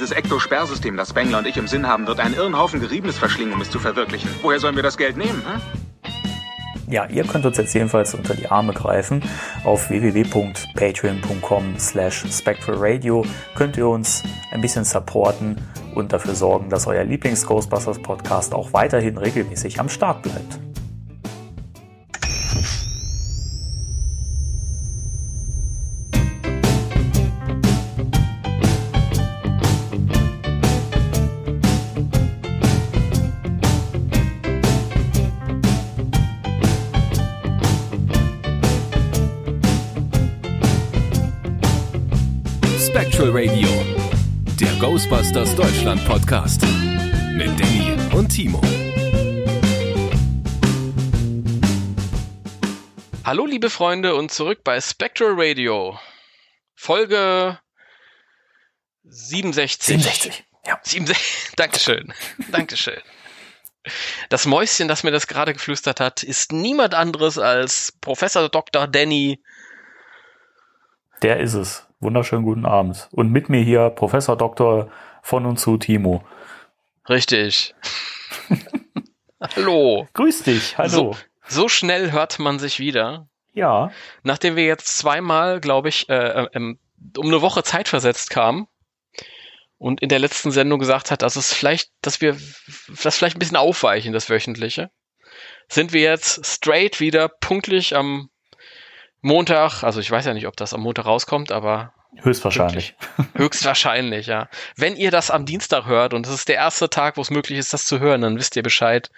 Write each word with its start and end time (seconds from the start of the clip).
Dieses 0.00 0.16
Ektosperrsystem, 0.16 0.96
das 0.96 1.10
Spengler 1.10 1.40
und 1.40 1.46
ich 1.46 1.58
im 1.58 1.68
Sinn 1.68 1.86
haben, 1.86 2.06
wird 2.06 2.20
einen 2.20 2.32
Irrenhaufen 2.34 2.80
Geriebenes 2.80 3.18
verschlingen, 3.18 3.52
um 3.52 3.60
es 3.60 3.68
zu 3.68 3.78
verwirklichen. 3.78 4.30
Woher 4.40 4.58
sollen 4.58 4.74
wir 4.74 4.82
das 4.82 4.96
Geld 4.96 5.18
nehmen? 5.18 5.44
Hm? 5.44 5.60
Ja, 6.90 7.04
ihr 7.04 7.22
könnt 7.24 7.44
uns 7.44 7.58
jetzt 7.58 7.74
jedenfalls 7.74 8.14
unter 8.14 8.34
die 8.34 8.48
Arme 8.48 8.72
greifen. 8.72 9.22
Auf 9.62 9.90
www.patreon.com 9.90 11.78
slash 11.78 12.24
spectralradio 12.32 13.26
könnt 13.54 13.76
ihr 13.76 13.88
uns 13.88 14.22
ein 14.52 14.62
bisschen 14.62 14.84
supporten 14.84 15.60
und 15.94 16.14
dafür 16.14 16.34
sorgen, 16.34 16.70
dass 16.70 16.86
euer 16.86 17.04
Lieblings-Ghostbusters 17.04 18.00
Podcast 18.00 18.54
auch 18.54 18.72
weiterhin 18.72 19.18
regelmäßig 19.18 19.80
am 19.80 19.90
Start 19.90 20.22
bleibt. 20.22 20.69
Podcast 46.30 46.64
mit 47.32 47.58
Danny 47.58 47.96
und 48.16 48.28
Timo. 48.28 48.60
Hallo 53.24 53.46
liebe 53.46 53.68
Freunde 53.68 54.14
und 54.14 54.30
zurück 54.30 54.60
bei 54.62 54.80
Spectral 54.80 55.32
Radio. 55.36 55.98
Folge 56.76 57.58
67. 59.02 59.86
67. 59.86 60.44
Ja. 60.68 60.78
67. 60.80 61.52
Dankeschön. 61.56 62.14
Dankeschön. 62.52 63.00
Das 64.28 64.46
Mäuschen, 64.46 64.86
das 64.86 65.02
mir 65.02 65.10
das 65.10 65.26
gerade 65.26 65.52
geflüstert 65.52 65.98
hat, 65.98 66.22
ist 66.22 66.52
niemand 66.52 66.94
anderes 66.94 67.38
als 67.38 67.98
Professor 68.00 68.48
Dr. 68.48 68.86
Danny. 68.86 69.42
Der 71.22 71.40
ist 71.40 71.54
es. 71.54 71.88
Wunderschönen 71.98 72.44
guten 72.44 72.66
Abend. 72.66 73.08
Und 73.10 73.32
mit 73.32 73.48
mir 73.48 73.62
hier 73.62 73.90
Professor 73.90 74.36
Dr. 74.36 74.92
von 75.22 75.46
und 75.46 75.58
zu 75.58 75.76
Timo. 75.76 76.24
Richtig. 77.08 77.74
Hallo. 79.56 80.08
Grüß 80.12 80.42
dich. 80.42 80.78
Hallo. 80.78 80.88
So, 80.88 81.16
so 81.48 81.68
schnell 81.68 82.12
hört 82.12 82.38
man 82.38 82.58
sich 82.58 82.78
wieder. 82.78 83.28
Ja. 83.52 83.90
Nachdem 84.22 84.56
wir 84.56 84.64
jetzt 84.64 84.98
zweimal, 84.98 85.60
glaube 85.60 85.88
ich, 85.88 86.08
äh, 86.08 86.46
ähm, 86.52 86.78
um 87.16 87.26
eine 87.26 87.42
Woche 87.42 87.62
Zeit 87.62 87.88
versetzt 87.88 88.30
kamen 88.30 88.68
und 89.78 90.02
in 90.02 90.08
der 90.08 90.18
letzten 90.18 90.50
Sendung 90.50 90.78
gesagt 90.78 91.10
hat, 91.10 91.22
dass 91.22 91.36
es 91.36 91.52
vielleicht, 91.52 91.90
dass 92.02 92.20
wir 92.20 92.36
das 93.02 93.16
vielleicht 93.16 93.36
ein 93.36 93.40
bisschen 93.40 93.56
aufweichen, 93.56 94.12
das 94.12 94.28
wöchentliche, 94.28 94.90
sind 95.68 95.92
wir 95.92 96.02
jetzt 96.02 96.44
straight 96.44 97.00
wieder 97.00 97.28
pünktlich 97.28 97.96
am 97.96 98.30
Montag, 99.22 99.82
also 99.82 100.00
ich 100.00 100.10
weiß 100.10 100.26
ja 100.26 100.34
nicht, 100.34 100.46
ob 100.46 100.56
das 100.56 100.74
am 100.74 100.82
Montag 100.82 101.06
rauskommt, 101.06 101.52
aber 101.52 101.92
Höchstwahrscheinlich. 102.16 102.94
höchstwahrscheinlich, 103.34 104.26
ja. 104.26 104.48
Wenn 104.76 104.96
ihr 104.96 105.10
das 105.10 105.30
am 105.30 105.46
Dienstag 105.46 105.86
hört 105.86 106.12
und 106.12 106.26
es 106.26 106.32
ist 106.32 106.48
der 106.48 106.56
erste 106.56 106.90
Tag, 106.90 107.16
wo 107.16 107.20
es 107.20 107.30
möglich 107.30 107.58
ist, 107.58 107.72
das 107.72 107.86
zu 107.86 108.00
hören, 108.00 108.22
dann 108.22 108.36
wisst 108.36 108.56
ihr 108.56 108.62
Bescheid. 108.62 109.10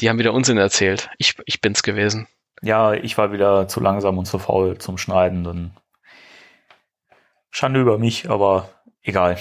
Die 0.00 0.08
haben 0.08 0.18
wieder 0.18 0.34
Unsinn 0.34 0.58
erzählt. 0.58 1.08
Ich, 1.18 1.34
ich 1.46 1.60
bin's 1.60 1.82
gewesen. 1.82 2.28
Ja, 2.60 2.92
ich 2.92 3.16
war 3.16 3.32
wieder 3.32 3.68
zu 3.68 3.80
langsam 3.80 4.18
und 4.18 4.26
zu 4.26 4.38
faul 4.38 4.78
zum 4.78 4.98
Schneiden. 4.98 5.44
Dann 5.44 5.72
Schande 7.50 7.80
über 7.80 7.98
mich, 7.98 8.28
aber 8.28 8.68
egal. 9.02 9.38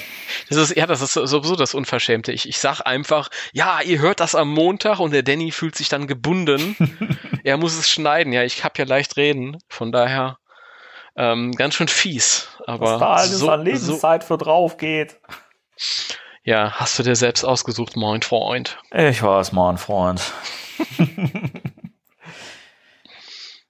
Das 0.49 0.57
ist, 0.57 0.75
ja, 0.75 0.85
das 0.85 1.01
ist 1.01 1.13
sowieso 1.13 1.55
das 1.55 1.73
Unverschämte. 1.73 2.31
Ich, 2.31 2.47
ich 2.47 2.57
sag 2.57 2.81
einfach, 2.81 3.29
ja, 3.53 3.81
ihr 3.81 3.99
hört 3.99 4.21
das 4.21 4.33
am 4.33 4.49
Montag 4.51 4.99
und 4.99 5.11
der 5.11 5.23
Danny 5.23 5.51
fühlt 5.51 5.75
sich 5.75 5.89
dann 5.89 6.07
gebunden. 6.07 6.75
er 7.43 7.57
muss 7.57 7.77
es 7.77 7.89
schneiden. 7.89 8.33
Ja, 8.33 8.43
ich 8.43 8.63
hab 8.63 8.79
ja 8.79 8.85
leicht 8.85 9.17
reden. 9.17 9.57
Von 9.67 9.91
daher 9.91 10.37
ähm, 11.17 11.51
ganz 11.51 11.75
schön 11.75 11.87
fies. 11.87 12.47
Aber 12.65 12.93
Was 12.93 12.99
da 12.99 13.13
alles 13.13 13.39
so, 13.39 13.49
an 13.49 13.63
Lebenszeit 13.63 14.23
für 14.23 14.37
drauf 14.37 14.77
geht. 14.77 15.19
Ja, 16.43 16.71
hast 16.71 16.97
du 16.97 17.03
dir 17.03 17.15
selbst 17.15 17.43
ausgesucht, 17.43 17.97
mein 17.97 18.21
Freund. 18.21 18.77
Ich 18.93 19.21
war 19.21 19.39
es 19.41 19.51
mal 19.51 19.71
ein 19.71 19.77
Freund. 19.77 20.21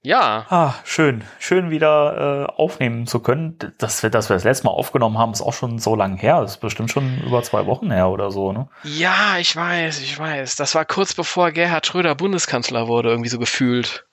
Ja, 0.07 0.45
Ah, 0.49 0.75
schön. 0.85 1.25
Schön 1.37 1.69
wieder 1.69 2.47
äh, 2.47 2.53
aufnehmen 2.61 3.07
zu 3.07 3.19
können. 3.19 3.57
Dass 3.77 4.03
wir, 4.03 4.09
dass 4.09 4.29
wir 4.29 4.35
das 4.35 4.45
letzte 4.45 4.65
Mal 4.67 4.71
aufgenommen 4.71 5.17
haben, 5.17 5.33
ist 5.33 5.41
auch 5.41 5.53
schon 5.53 5.79
so 5.79 5.97
lang 5.97 6.15
her. 6.15 6.39
Das 6.39 6.51
ist 6.51 6.61
bestimmt 6.61 6.91
schon 6.91 7.21
über 7.25 7.43
zwei 7.43 7.65
Wochen 7.65 7.91
her 7.91 8.07
oder 8.07 8.31
so, 8.31 8.53
ne? 8.53 8.69
ja, 8.83 9.37
ich 9.37 9.53
weiß, 9.53 9.99
ich 9.99 10.17
weiß. 10.17 10.55
Das 10.55 10.75
war 10.75 10.85
kurz 10.85 11.13
bevor 11.13 11.51
Gerhard 11.51 11.87
Schröder 11.87 12.15
Bundeskanzler 12.15 12.87
wurde, 12.87 13.09
irgendwie 13.09 13.29
so 13.29 13.37
gefühlt. 13.37 14.05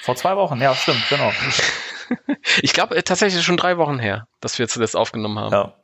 Vor 0.00 0.16
zwei 0.16 0.36
Wochen, 0.36 0.58
ja, 0.58 0.74
stimmt, 0.74 1.06
genau. 1.10 1.30
Ich 2.62 2.72
glaube 2.72 3.02
tatsächlich 3.04 3.44
schon 3.44 3.56
drei 3.56 3.76
Wochen 3.78 3.98
her, 3.98 4.26
dass 4.40 4.58
wir 4.58 4.68
zuletzt 4.68 4.96
aufgenommen 4.96 5.38
haben. 5.38 5.52
Ja. 5.52 5.74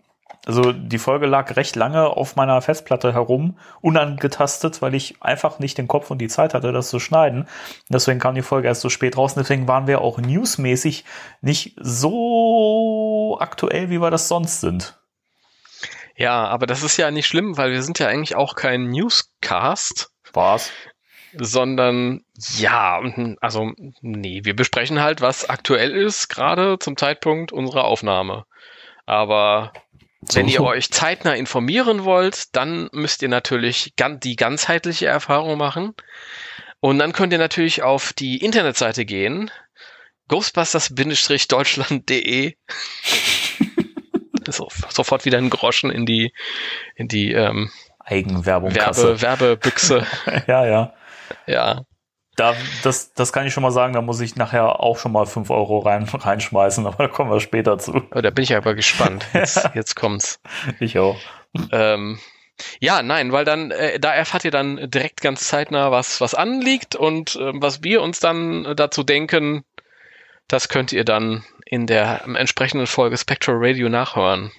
Also 0.44 0.72
die 0.72 0.98
Folge 0.98 1.26
lag 1.26 1.56
recht 1.56 1.74
lange 1.74 2.06
auf 2.08 2.36
meiner 2.36 2.60
Festplatte 2.62 3.12
herum, 3.12 3.58
unangetastet, 3.80 4.80
weil 4.80 4.94
ich 4.94 5.20
einfach 5.20 5.58
nicht 5.58 5.76
den 5.76 5.88
Kopf 5.88 6.10
und 6.10 6.18
die 6.18 6.28
Zeit 6.28 6.54
hatte, 6.54 6.72
das 6.72 6.88
zu 6.88 7.00
schneiden. 7.00 7.48
Deswegen 7.88 8.20
kam 8.20 8.34
die 8.36 8.42
Folge 8.42 8.68
erst 8.68 8.82
so 8.82 8.88
spät 8.88 9.16
raus. 9.16 9.34
Deswegen 9.34 9.66
waren 9.66 9.88
wir 9.88 10.02
auch 10.02 10.18
newsmäßig 10.18 11.04
nicht 11.40 11.76
so 11.80 13.38
aktuell, 13.40 13.90
wie 13.90 14.00
wir 14.00 14.10
das 14.10 14.28
sonst 14.28 14.60
sind. 14.60 14.98
Ja, 16.16 16.46
aber 16.46 16.66
das 16.66 16.82
ist 16.82 16.96
ja 16.96 17.10
nicht 17.10 17.26
schlimm, 17.26 17.56
weil 17.58 17.72
wir 17.72 17.82
sind 17.82 17.98
ja 17.98 18.06
eigentlich 18.06 18.36
auch 18.36 18.54
kein 18.54 18.90
Newscast, 18.90 20.10
War's? 20.32 20.70
Sondern 21.38 22.24
ja, 22.56 23.00
also 23.40 23.72
nee, 24.00 24.40
wir 24.44 24.56
besprechen 24.56 25.00
halt, 25.00 25.20
was 25.20 25.48
aktuell 25.48 25.92
ist, 25.92 26.28
gerade 26.28 26.78
zum 26.78 26.96
Zeitpunkt 26.96 27.52
unserer 27.52 27.84
Aufnahme. 27.84 28.46
Aber 29.06 29.72
wenn 30.34 30.48
ihr 30.48 30.62
euch 30.62 30.90
zeitnah 30.90 31.34
informieren 31.34 32.04
wollt, 32.04 32.56
dann 32.56 32.88
müsst 32.92 33.22
ihr 33.22 33.28
natürlich 33.28 33.94
die 33.96 34.36
ganzheitliche 34.36 35.06
Erfahrung 35.06 35.58
machen. 35.58 35.94
Und 36.80 36.98
dann 36.98 37.12
könnt 37.12 37.32
ihr 37.32 37.38
natürlich 37.38 37.82
auf 37.82 38.12
die 38.12 38.38
Internetseite 38.38 39.04
gehen, 39.04 39.52
ghostbusters-deutschland.de. 40.28 42.54
so, 44.48 44.68
sofort 44.88 45.24
wieder 45.24 45.38
ein 45.38 45.50
Groschen 45.50 45.90
in 45.90 46.06
die, 46.06 46.32
in 46.96 47.08
die 47.08 47.32
ähm, 47.32 47.70
Eigenwerbung. 48.00 48.74
Werbe, 48.74 49.20
Werbebüchse. 49.20 50.06
ja, 50.46 50.66
ja. 50.66 50.94
Ja. 51.46 51.82
Da, 52.36 52.54
das, 52.82 53.14
das 53.14 53.32
kann 53.32 53.46
ich 53.46 53.54
schon 53.54 53.62
mal 53.62 53.70
sagen, 53.70 53.94
da 53.94 54.02
muss 54.02 54.20
ich 54.20 54.36
nachher 54.36 54.80
auch 54.80 54.98
schon 54.98 55.12
mal 55.12 55.24
fünf 55.24 55.48
Euro 55.50 55.78
rein, 55.78 56.04
reinschmeißen, 56.12 56.86
aber 56.86 57.06
da 57.06 57.08
kommen 57.08 57.30
wir 57.30 57.40
später 57.40 57.78
zu. 57.78 58.02
Oh, 58.14 58.20
da 58.20 58.30
bin 58.30 58.42
ich 58.42 58.54
aber 58.54 58.74
gespannt. 58.74 59.26
Jetzt, 59.32 59.70
jetzt 59.74 59.96
kommt's. 59.96 60.40
Ich 60.78 60.98
auch. 60.98 61.16
Ähm, 61.72 62.18
ja, 62.78 63.02
nein, 63.02 63.32
weil 63.32 63.44
dann, 63.44 63.70
äh, 63.70 63.98
da 63.98 64.12
erfahrt 64.12 64.44
ihr 64.44 64.50
dann 64.50 64.90
direkt 64.90 65.22
ganz 65.22 65.48
zeitnah, 65.48 65.90
was, 65.90 66.20
was 66.20 66.34
anliegt 66.34 66.94
und 66.94 67.36
äh, 67.36 67.52
was 67.54 67.82
wir 67.82 68.02
uns 68.02 68.20
dann 68.20 68.74
dazu 68.76 69.02
denken, 69.02 69.64
das 70.48 70.68
könnt 70.68 70.92
ihr 70.92 71.04
dann 71.04 71.44
in 71.64 71.86
der 71.86 72.26
entsprechenden 72.26 72.86
Folge 72.86 73.16
Spectral 73.16 73.56
Radio 73.58 73.88
nachhören. 73.88 74.52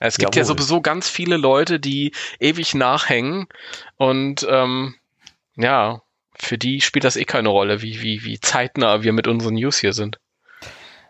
Es 0.00 0.16
gibt 0.16 0.36
ja 0.36 0.42
Jawohl. 0.42 0.56
sowieso 0.56 0.80
ganz 0.80 1.08
viele 1.08 1.36
Leute, 1.36 1.80
die 1.80 2.12
ewig 2.38 2.74
nachhängen 2.74 3.48
und 3.96 4.46
ähm, 4.48 4.94
ja, 5.58 6.02
für 6.36 6.56
die 6.56 6.80
spielt 6.80 7.04
das 7.04 7.16
eh 7.16 7.24
keine 7.24 7.48
Rolle, 7.48 7.82
wie, 7.82 8.00
wie, 8.00 8.24
wie 8.24 8.40
zeitnah 8.40 9.02
wir 9.02 9.12
mit 9.12 9.26
unseren 9.26 9.54
News 9.54 9.78
hier 9.78 9.92
sind. 9.92 10.18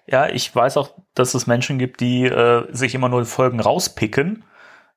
Ja, 0.07 0.27
ich 0.29 0.55
weiß 0.55 0.79
auch, 0.79 0.95
dass 1.15 1.35
es 1.35 1.47
Menschen 1.47 1.79
gibt, 1.79 2.01
die 2.01 2.25
äh, 2.25 2.67
sich 2.73 2.95
immer 2.95 3.11
nur 3.11 3.27
Folgen 3.27 3.61
rauspicken, 3.61 4.45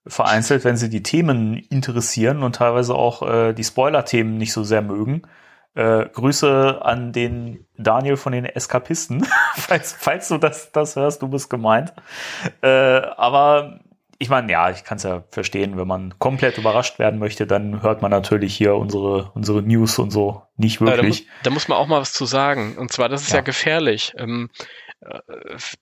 vereinzelt, 0.07 0.63
wenn 0.63 0.77
sie 0.77 0.89
die 0.89 1.03
Themen 1.03 1.57
interessieren 1.69 2.43
und 2.43 2.55
teilweise 2.55 2.95
auch 2.95 3.21
äh, 3.21 3.53
die 3.53 3.63
Spoiler-Themen 3.63 4.37
nicht 4.37 4.53
so 4.53 4.63
sehr 4.63 4.81
mögen. 4.81 5.23
Äh, 5.75 6.07
Grüße 6.07 6.79
an 6.81 7.11
den 7.11 7.65
Daniel 7.77 8.15
von 8.15 8.31
den 8.31 8.45
Eskapisten, 8.45 9.25
falls, 9.55 9.91
falls 9.91 10.29
du 10.29 10.37
das, 10.37 10.71
das 10.71 10.95
hörst, 10.95 11.21
du 11.21 11.27
bist 11.27 11.49
gemeint. 11.49 11.93
Äh, 12.61 12.67
aber 12.69 13.81
ich 14.21 14.29
meine, 14.29 14.51
ja, 14.51 14.69
ich 14.69 14.83
kann 14.83 14.97
es 14.97 15.03
ja 15.03 15.23
verstehen, 15.31 15.77
wenn 15.77 15.87
man 15.87 16.13
komplett 16.19 16.57
überrascht 16.59 16.99
werden 16.99 17.19
möchte, 17.19 17.47
dann 17.47 17.81
hört 17.81 18.03
man 18.03 18.11
natürlich 18.11 18.55
hier 18.55 18.75
unsere, 18.75 19.31
unsere 19.33 19.63
News 19.63 19.97
und 19.97 20.11
so 20.11 20.43
nicht 20.57 20.79
Ja, 20.79 20.87
da, 20.87 20.97
wirklich. 20.97 21.27
da 21.43 21.49
muss 21.49 21.67
man 21.67 21.77
auch 21.79 21.87
mal 21.87 21.99
was 22.01 22.13
zu 22.13 22.25
sagen. 22.25 22.77
Und 22.77 22.91
zwar, 22.91 23.09
das 23.09 23.23
ist 23.23 23.31
ja, 23.31 23.37
Ja. 23.37 23.41
gefährlich. 23.41 24.13
Ähm, 24.17 24.49
äh, 25.01 25.19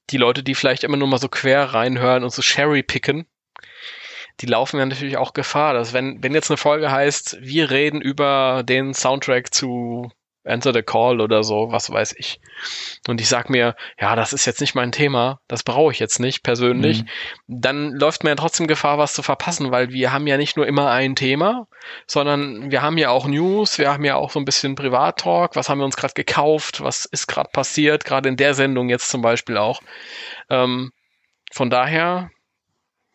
die 0.10 0.18
Leute, 0.18 0.42
die 0.42 0.56
vielleicht 0.56 0.86
immer 0.86 0.96
nur 0.96 1.10
mal 1.10 1.18
so 1.18 1.28
quer 1.28 1.66
reinhören 1.74 2.24
und 2.24 2.32
so 2.32 2.42
Sherry 2.42 2.82
picken, 2.82 3.26
die 4.40 4.46
laufen 4.46 4.80
ja 4.80 4.86
natürlich 4.86 5.18
auch 5.18 5.34
Gefahr, 5.34 5.74
dass 5.74 5.92
wenn, 5.92 6.24
wenn 6.24 6.34
jetzt 6.34 6.50
eine 6.50 6.56
Folge 6.58 6.90
heißt, 6.90 7.40
wir 7.42 7.70
reden 7.72 8.00
über 8.00 8.64
den 8.64 8.94
Soundtrack 8.94 9.54
zu 9.54 10.10
Answer 10.50 10.74
the 10.74 10.82
Call 10.82 11.22
oder 11.22 11.44
so, 11.44 11.72
was 11.72 11.90
weiß 11.90 12.16
ich. 12.18 12.40
Und 13.08 13.22
ich 13.22 13.28
sag 13.28 13.50
mir, 13.50 13.76
ja, 14.00 14.16
das 14.16 14.34
ist 14.34 14.46
jetzt 14.46 14.62
nicht 14.62 14.76
mein 14.76 14.92
Thema, 14.92 15.40
das 15.48 15.64
brauche 15.64 15.92
ich 15.92 16.00
jetzt 16.00 16.20
nicht 16.20 16.44
persönlich. 16.44 17.04
Mhm. 17.04 17.08
Dann 17.48 17.92
läuft 17.92 18.24
mir 18.24 18.32
ja 18.32 18.36
trotzdem 18.36 18.68
Gefahr, 18.68 18.98
was 18.98 19.14
zu 19.14 19.24
verpassen, 19.24 19.72
weil 19.72 19.90
wir 19.90 20.12
haben 20.12 20.28
ja 20.28 20.38
nicht 20.38 20.58
nur 20.58 20.68
immer 20.68 20.92
ein 20.92 21.16
Thema, 21.16 21.68
sondern 22.08 22.72
wir 22.72 22.82
haben 22.82 22.98
ja 22.98 23.10
auch 23.10 23.28
News, 23.28 23.78
wir 23.78 23.92
haben 23.92 24.06
ja 24.06 24.16
auch 24.16 24.32
so 24.32 24.40
ein 24.40 24.46
bisschen 24.46 24.76
Privattalk, 24.76 25.56
was 25.56 25.70
haben 25.70 25.80
wir 25.80 25.86
uns 25.86 25.98
gerade 25.98 26.14
gekauft, 26.14 26.82
was 26.82 27.06
ist 27.06 27.28
gerade 27.28 27.50
passiert, 27.52 28.06
gerade 28.06 28.30
in 28.30 28.38
der 28.38 28.54
Sendung 28.54 28.90
jetzt 28.90 29.10
zum 29.10 29.22
Beispiel 29.22 29.58
auch. 29.58 29.82
Ähm, 30.50 30.92
von 31.52 31.70
daher, 31.70 32.32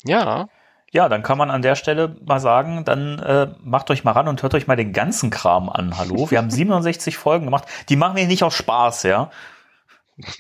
ja, 0.05 0.49
ja, 0.95 1.09
dann 1.09 1.25
kann 1.25 1.37
man 1.37 1.51
an 1.51 1.61
der 1.61 1.75
Stelle 1.75 2.17
mal 2.25 2.39
sagen, 2.39 2.85
dann 2.85 3.19
äh, 3.19 3.49
macht 3.65 3.91
euch 3.91 4.05
mal 4.05 4.13
ran 4.13 4.29
und 4.29 4.45
hört 4.45 4.55
euch 4.55 4.69
mal 4.69 4.77
den 4.77 4.93
ganzen 4.93 5.29
Kram 5.29 5.69
an. 5.69 5.99
Hallo, 5.99 6.31
wir 6.31 6.39
haben 6.39 6.51
67 6.53 7.19
Folgen 7.19 7.47
gemacht. 7.47 7.67
Die 7.89 7.97
machen 7.97 8.17
wir 8.17 8.29
nicht 8.29 8.45
aus 8.45 8.55
Spaß, 8.55 9.03
ja. 9.03 9.31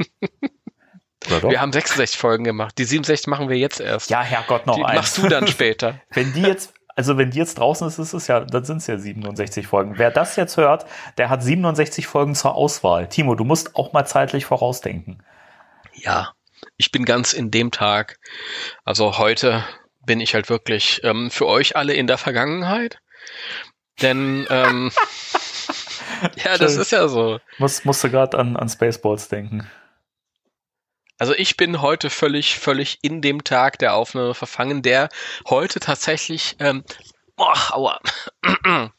Wir 1.26 1.58
haben 1.62 1.72
66 1.72 2.18
Folgen 2.18 2.44
gemacht. 2.44 2.76
Die 2.76 2.84
67 2.84 3.28
machen 3.28 3.48
wir 3.48 3.56
jetzt 3.56 3.80
erst. 3.80 4.10
Ja, 4.10 4.20
Herrgott, 4.20 4.66
noch 4.66 4.76
die 4.76 4.84
eins. 4.84 4.96
machst 4.96 5.16
du 5.16 5.26
dann 5.26 5.46
später. 5.48 5.98
Wenn 6.10 6.34
die 6.34 6.42
jetzt, 6.42 6.74
also 6.96 7.16
wenn 7.16 7.30
die 7.30 7.38
jetzt 7.38 7.58
draußen 7.58 7.88
ist, 7.88 7.98
ist 7.98 8.12
es 8.12 8.26
ja, 8.26 8.40
dann 8.40 8.66
sind 8.66 8.76
es 8.76 8.86
ja 8.88 8.98
67 8.98 9.66
Folgen. 9.66 9.94
Wer 9.96 10.10
das 10.10 10.36
jetzt 10.36 10.58
hört, 10.58 10.84
der 11.16 11.30
hat 11.30 11.42
67 11.42 12.06
Folgen 12.06 12.34
zur 12.34 12.54
Auswahl. 12.54 13.08
Timo, 13.08 13.36
du 13.36 13.44
musst 13.44 13.74
auch 13.74 13.94
mal 13.94 14.04
zeitlich 14.04 14.44
vorausdenken. 14.44 15.22
Ja, 15.94 16.32
ich 16.76 16.92
bin 16.92 17.06
ganz 17.06 17.32
in 17.32 17.50
dem 17.50 17.70
Tag. 17.70 18.18
Also 18.84 19.16
heute 19.16 19.64
bin 20.06 20.20
ich 20.20 20.34
halt 20.34 20.48
wirklich 20.48 21.00
ähm, 21.04 21.30
für 21.30 21.46
euch 21.46 21.76
alle 21.76 21.94
in 21.94 22.06
der 22.06 22.18
Vergangenheit. 22.18 22.98
Denn 24.02 24.46
ähm, 24.50 24.90
ja, 26.44 26.58
das 26.58 26.76
ist 26.76 26.92
ja 26.92 27.08
so. 27.08 27.40
Muss, 27.58 27.84
musste 27.84 28.10
gerade 28.10 28.38
an, 28.38 28.56
an 28.56 28.68
Spaceballs 28.68 29.28
denken. 29.28 29.70
Also 31.18 31.32
ich 31.34 31.56
bin 31.56 31.80
heute 31.80 32.10
völlig, 32.10 32.58
völlig 32.58 32.98
in 33.02 33.22
dem 33.22 33.44
Tag 33.44 33.78
der 33.78 33.94
Aufnahme 33.94 34.34
verfangen, 34.34 34.82
der 34.82 35.08
heute 35.48 35.78
tatsächlich, 35.78 36.56
ähm, 36.58 36.84
oh, 37.36 37.54
aua. 37.70 38.00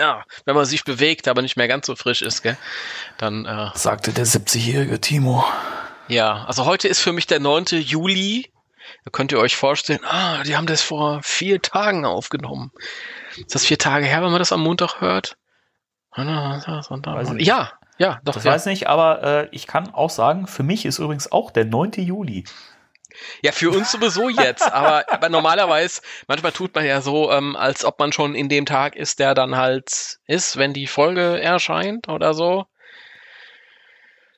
ja, 0.00 0.24
wenn 0.44 0.56
man 0.56 0.64
sich 0.64 0.84
bewegt, 0.84 1.28
aber 1.28 1.42
nicht 1.42 1.56
mehr 1.56 1.68
ganz 1.68 1.86
so 1.86 1.94
frisch 1.94 2.22
ist, 2.22 2.42
gell, 2.42 2.56
dann 3.18 3.46
äh, 3.46 3.70
sagte 3.74 4.12
der 4.12 4.26
70-jährige 4.26 5.00
Timo. 5.00 5.44
Ja, 6.08 6.44
also 6.46 6.64
heute 6.64 6.88
ist 6.88 7.00
für 7.00 7.12
mich 7.12 7.28
der 7.28 7.38
9. 7.38 7.66
Juli 7.78 8.50
könnt 9.10 9.32
ihr 9.32 9.38
euch 9.38 9.56
vorstellen, 9.56 10.00
ah, 10.04 10.42
die 10.42 10.56
haben 10.56 10.66
das 10.66 10.82
vor 10.82 11.20
vier 11.22 11.60
Tagen 11.62 12.04
aufgenommen. 12.04 12.72
Ist 13.36 13.54
das 13.54 13.64
vier 13.64 13.78
Tage 13.78 14.06
her, 14.06 14.22
wenn 14.22 14.30
man 14.30 14.38
das 14.38 14.52
am 14.52 14.62
Montag 14.62 15.00
hört? 15.00 15.36
Ja, 17.44 17.72
ja, 17.98 18.18
doch. 18.24 18.34
Das 18.34 18.44
ja. 18.44 18.52
weiß 18.52 18.66
nicht, 18.66 18.88
aber 18.88 19.22
äh, 19.22 19.48
ich 19.52 19.66
kann 19.66 19.92
auch 19.92 20.10
sagen, 20.10 20.46
für 20.46 20.62
mich 20.62 20.86
ist 20.86 20.98
übrigens 20.98 21.30
auch 21.30 21.50
der 21.50 21.66
9. 21.66 21.92
Juli. 21.96 22.44
Ja, 23.42 23.52
für 23.52 23.70
uns 23.70 23.92
sowieso 23.92 24.28
jetzt, 24.28 24.62
aber, 24.72 25.04
aber 25.12 25.28
normalerweise, 25.28 26.00
manchmal 26.26 26.52
tut 26.52 26.74
man 26.74 26.86
ja 26.86 27.02
so, 27.02 27.30
ähm, 27.30 27.56
als 27.56 27.84
ob 27.84 27.98
man 27.98 28.12
schon 28.12 28.34
in 28.34 28.48
dem 28.48 28.66
Tag 28.66 28.96
ist, 28.96 29.18
der 29.18 29.34
dann 29.34 29.56
halt 29.56 30.18
ist, 30.26 30.56
wenn 30.56 30.72
die 30.72 30.86
Folge 30.86 31.40
erscheint 31.40 32.08
oder 32.08 32.34
so. 32.34 32.64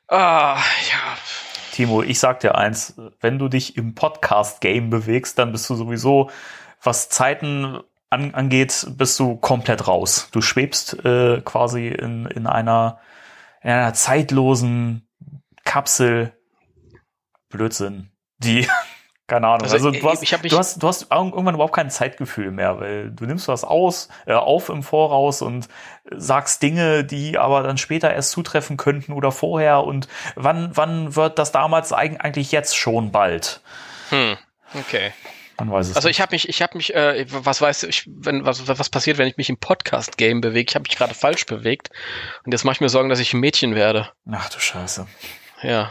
Ah, 0.09 0.57
ja, 0.91 1.17
Timo, 1.73 2.03
ich 2.03 2.19
sag 2.19 2.41
dir 2.41 2.55
eins, 2.55 2.95
wenn 3.21 3.39
du 3.39 3.49
dich 3.49 3.77
im 3.77 3.95
Podcast-Game 3.95 4.91
bewegst, 4.91 5.39
dann 5.39 5.53
bist 5.53 5.69
du 5.71 5.75
sowieso, 5.75 6.31
was 6.83 7.09
Zeiten 7.09 7.81
an, 8.11 8.35
angeht, 8.35 8.87
bist 8.91 9.19
du 9.19 9.37
komplett 9.37 9.89
raus. 9.89 10.29
Du 10.33 10.43
schwebst 10.43 11.05
äh, 11.05 11.41
quasi 11.41 11.89
in, 11.89 12.27
in, 12.27 12.47
einer, 12.47 13.01
in 13.63 13.71
einer 13.71 13.95
zeitlosen 13.95 15.09
Kapsel. 15.65 16.35
Blödsinn. 17.49 18.11
Die 18.39 18.69
keine 19.33 19.47
Ahnung. 19.47 19.63
Also, 19.63 19.77
also 19.77 19.91
du, 19.91 20.11
hast, 20.11 20.31
du, 20.31 20.59
hast, 20.59 20.83
du 20.83 20.89
hast 20.89 21.07
irgendwann 21.11 21.55
überhaupt 21.55 21.75
kein 21.75 21.89
Zeitgefühl 21.89 22.51
mehr, 22.51 22.79
weil 22.79 23.11
du 23.11 23.25
nimmst 23.25 23.49
was 23.49 23.65
aus, 23.65 24.09
äh, 24.27 24.35
auf 24.35 24.69
im 24.69 24.83
Voraus 24.83 25.41
und 25.41 25.69
sagst 26.11 26.63
Dinge, 26.63 27.03
die 27.03 27.39
aber 27.39 27.63
dann 27.63 27.79
später 27.79 28.13
erst 28.13 28.33
zutreffen 28.33 28.77
könnten 28.77 29.13
oder 29.13 29.33
vorher. 29.33 29.85
Und 29.85 30.07
wann, 30.35 30.77
wann 30.77 31.17
wird 31.17 31.39
das 31.39 31.51
damals 31.51 31.95
eigentlich 31.95 32.53
jetzt 32.53 32.77
schon 32.77 33.11
bald? 33.11 33.63
Hm, 34.11 34.37
okay. 34.75 35.13
Man 35.59 35.71
weiß 35.71 35.89
es 35.89 35.97
also 35.97 36.11
ich 36.11 36.21
habe 36.21 36.35
mich, 36.35 36.51
ich 36.51 36.61
habe 36.61 36.77
mich, 36.77 36.95
äh, 36.95 37.25
was 37.31 37.63
weiß 37.63 37.85
ich, 37.85 38.05
wenn 38.07 38.45
was 38.45 38.69
was 38.69 38.91
passiert, 38.91 39.17
wenn 39.17 39.29
ich 39.29 39.39
mich 39.39 39.49
im 39.49 39.57
Podcast-Game 39.57 40.43
bewege? 40.43 40.69
Ich 40.69 40.75
habe 40.75 40.83
mich 40.83 40.97
gerade 40.97 41.15
falsch 41.15 41.47
bewegt 41.47 41.89
und 42.45 42.53
jetzt 42.53 42.65
mache 42.65 42.75
ich 42.75 42.81
mir 42.83 42.91
Sorgen, 42.91 43.09
dass 43.09 43.19
ich 43.19 43.33
ein 43.33 43.41
Mädchen 43.41 43.75
werde. 43.75 44.11
Ach 44.31 44.51
du 44.51 44.59
Scheiße. 44.59 45.07
Ja. 45.63 45.91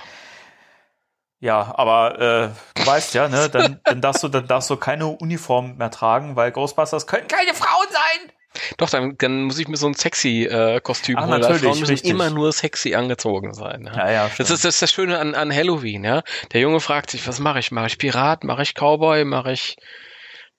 Ja, 1.42 1.74
aber 1.76 2.20
äh, 2.20 2.80
du 2.80 2.86
weißt 2.86 3.16
ja, 3.16 3.28
ne, 3.28 3.50
dann, 3.50 3.80
dann, 3.84 4.00
darfst 4.00 4.22
du, 4.22 4.28
dann 4.28 4.48
darfst 4.48 4.70
du 4.70 4.78
keine 4.78 5.08
Uniform 5.08 5.76
mehr 5.78 5.90
tragen, 5.90 6.36
weil 6.36 6.52
Ghostbusters 6.52 7.08
können 7.08 7.28
keine 7.28 7.56
Frauen 7.56 7.88
sein. 7.90 8.32
Doch, 8.78 8.90
dann, 8.90 9.18
dann 9.18 9.44
muss 9.44 9.58
ich 9.58 9.68
mir 9.68 9.78
so 9.78 9.88
ein 9.88 9.96
sexy 9.96 10.44
äh, 10.44 10.80
Kostüm 10.82 11.18
Ach, 11.18 11.26
holen. 11.28 11.42
Natürlich, 11.42 11.64
Frauen 11.64 11.80
müssen 11.80 11.92
richtig. 11.92 12.12
immer 12.12 12.30
nur 12.30 12.52
sexy 12.52 12.94
angezogen 12.94 13.56
sein. 13.56 13.90
Ja, 13.92 14.08
ja, 14.08 14.12
ja 14.12 14.32
das, 14.38 14.52
ist, 14.52 14.66
das 14.66 14.76
ist 14.76 14.82
das 14.84 14.92
Schöne 14.92 15.18
an, 15.18 15.34
an 15.34 15.54
Halloween, 15.54 16.04
ja. 16.04 16.22
Der 16.54 16.62
Junge 16.62 16.80
fragt 16.80 17.10
sich, 17.10 17.28
was 17.28 17.40
mache 17.40 17.60
ich? 17.60 17.72
Mache 17.72 17.88
ich 17.88 17.98
Pirat? 17.98 18.44
Mache 18.44 18.62
ich 18.62 18.76
Cowboy? 18.76 19.26
Mache 19.26 19.54
ich 19.54 19.78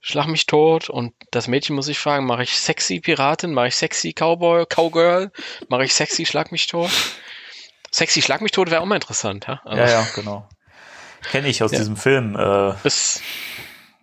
Schlag 0.00 0.26
mich 0.26 0.46
tot? 0.46 0.90
Und 0.90 1.14
das 1.30 1.46
Mädchen 1.46 1.76
muss 1.76 1.86
sich 1.86 2.00
fragen, 2.00 2.26
mache 2.26 2.42
ich 2.42 2.58
sexy 2.58 2.98
Piratin? 2.98 3.52
Mache 3.52 3.68
ich 3.68 3.76
sexy 3.76 4.12
Cowboy? 4.12 4.66
Cowgirl? 4.66 5.30
Mache 5.68 5.84
ich 5.84 5.94
sexy 5.94 6.26
Schlag 6.26 6.50
mich 6.50 6.66
tot? 6.66 6.90
Sexy 7.92 8.20
Schlag 8.20 8.40
mich 8.40 8.50
tot 8.50 8.70
wäre 8.70 8.80
auch 8.80 8.86
mal 8.86 8.96
interessant, 8.96 9.46
ja? 9.46 9.60
Also, 9.64 9.80
ja, 9.80 9.88
ja, 9.88 10.08
genau. 10.16 10.48
Kenne 11.30 11.48
ich 11.48 11.62
aus 11.62 11.72
ja. 11.72 11.78
diesem 11.78 11.96
Film. 11.96 12.36
Äh, 12.36 12.74
ist, 12.84 13.22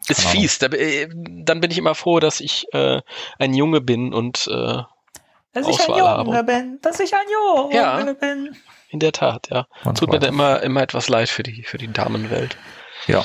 ist 0.08 0.28
fies. 0.28 0.60
Da, 0.60 0.68
äh, 0.68 1.08
dann 1.14 1.62
bin 1.62 1.72
ich 1.72 1.78
immer 1.78 1.96
froh, 1.96 2.20
dass 2.20 2.40
ich 2.40 2.66
äh, 2.74 3.02
ein 3.38 3.54
Junge 3.54 3.82
bin 3.82 4.14
und 4.14 4.48
äh, 4.48 4.84
dass 5.54 5.66
Auswahl 5.66 5.74
ich 5.74 5.90
ein 5.90 5.98
Junge 5.98 6.38
habe. 6.38 6.44
bin, 6.44 6.80
dass 6.82 7.00
ich 7.00 7.14
ein 7.14 7.26
Junge 7.32 7.76
ja, 7.76 8.14
bin. 8.14 8.56
In 8.90 9.00
der 9.00 9.12
Tat, 9.12 9.50
ja. 9.52 9.68
Und 9.84 9.98
Tut 9.98 10.12
mir 10.12 10.20
da 10.20 10.28
immer, 10.28 10.62
immer 10.64 10.82
etwas 10.82 11.10
leid 11.10 11.30
für 11.30 11.44
die, 11.44 11.64
für 11.64 11.78
die 11.78 11.92
Damenwelt. 11.92 12.58
Ja. 13.08 13.24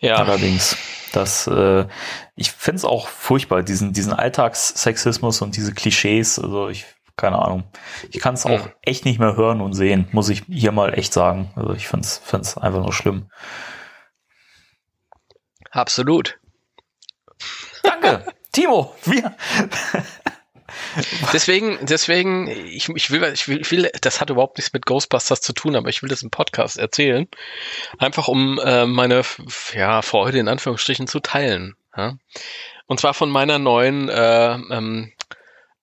Ja. 0.00 0.16
Allerdings. 0.16 0.76
Das, 1.12 1.46
äh, 1.46 1.86
ich 2.34 2.50
finde 2.50 2.78
es 2.78 2.84
auch 2.84 3.06
furchtbar, 3.06 3.62
diesen, 3.62 3.92
diesen 3.92 4.12
Alltagssexismus 4.12 5.42
und 5.42 5.56
diese 5.56 5.72
Klischees. 5.72 6.40
Also 6.40 6.68
ich 6.68 6.86
keine 7.16 7.38
Ahnung. 7.38 7.64
Ich 8.10 8.20
kann 8.20 8.34
es 8.34 8.46
auch 8.46 8.68
echt 8.82 9.04
nicht 9.04 9.20
mehr 9.20 9.36
hören 9.36 9.60
und 9.60 9.74
sehen, 9.74 10.08
muss 10.12 10.28
ich 10.28 10.42
hier 10.48 10.72
mal 10.72 10.98
echt 10.98 11.12
sagen. 11.12 11.52
Also 11.54 11.72
ich 11.72 11.86
finde 11.86 12.06
es 12.06 12.56
einfach 12.58 12.80
nur 12.80 12.92
schlimm. 12.92 13.30
Absolut. 15.70 16.38
Danke, 17.82 18.24
Timo. 18.52 18.94
Wir. 19.04 19.34
deswegen, 21.32 21.78
deswegen, 21.82 22.48
ich, 22.48 22.88
ich, 22.88 23.10
will, 23.10 23.22
ich, 23.32 23.48
will, 23.48 23.60
ich 23.60 23.70
will, 23.70 23.90
das 24.00 24.20
hat 24.20 24.30
überhaupt 24.30 24.58
nichts 24.58 24.72
mit 24.72 24.86
Ghostbusters 24.86 25.40
zu 25.40 25.52
tun, 25.52 25.76
aber 25.76 25.88
ich 25.88 26.02
will 26.02 26.08
das 26.08 26.22
im 26.22 26.30
Podcast 26.30 26.78
erzählen. 26.78 27.28
Einfach 27.98 28.28
um 28.28 28.58
äh, 28.64 28.86
meine 28.86 29.22
ja, 29.72 30.02
Freude 30.02 30.38
in 30.38 30.48
Anführungsstrichen 30.48 31.06
zu 31.06 31.20
teilen. 31.20 31.74
Ja? 31.96 32.16
Und 32.86 33.00
zwar 33.00 33.14
von 33.14 33.30
meiner 33.30 33.58
neuen 33.58 34.08
äh, 34.08 34.54
ähm, 34.54 35.12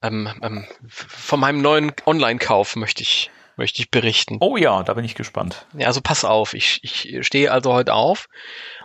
ähm, 0.01 0.29
ähm, 0.41 0.65
von 0.87 1.39
meinem 1.39 1.61
neuen 1.61 1.91
Online-Kauf 2.05 2.75
möchte 2.75 3.03
ich, 3.03 3.29
möchte 3.55 3.81
ich 3.81 3.91
berichten. 3.91 4.37
Oh 4.39 4.57
ja, 4.57 4.83
da 4.83 4.93
bin 4.93 5.05
ich 5.05 5.15
gespannt. 5.15 5.67
Ja, 5.77 5.87
also 5.87 6.01
pass 6.01 6.25
auf, 6.25 6.53
ich, 6.53 6.79
ich 6.83 7.25
stehe 7.25 7.51
also 7.51 7.73
heute 7.73 7.93
auf, 7.93 8.27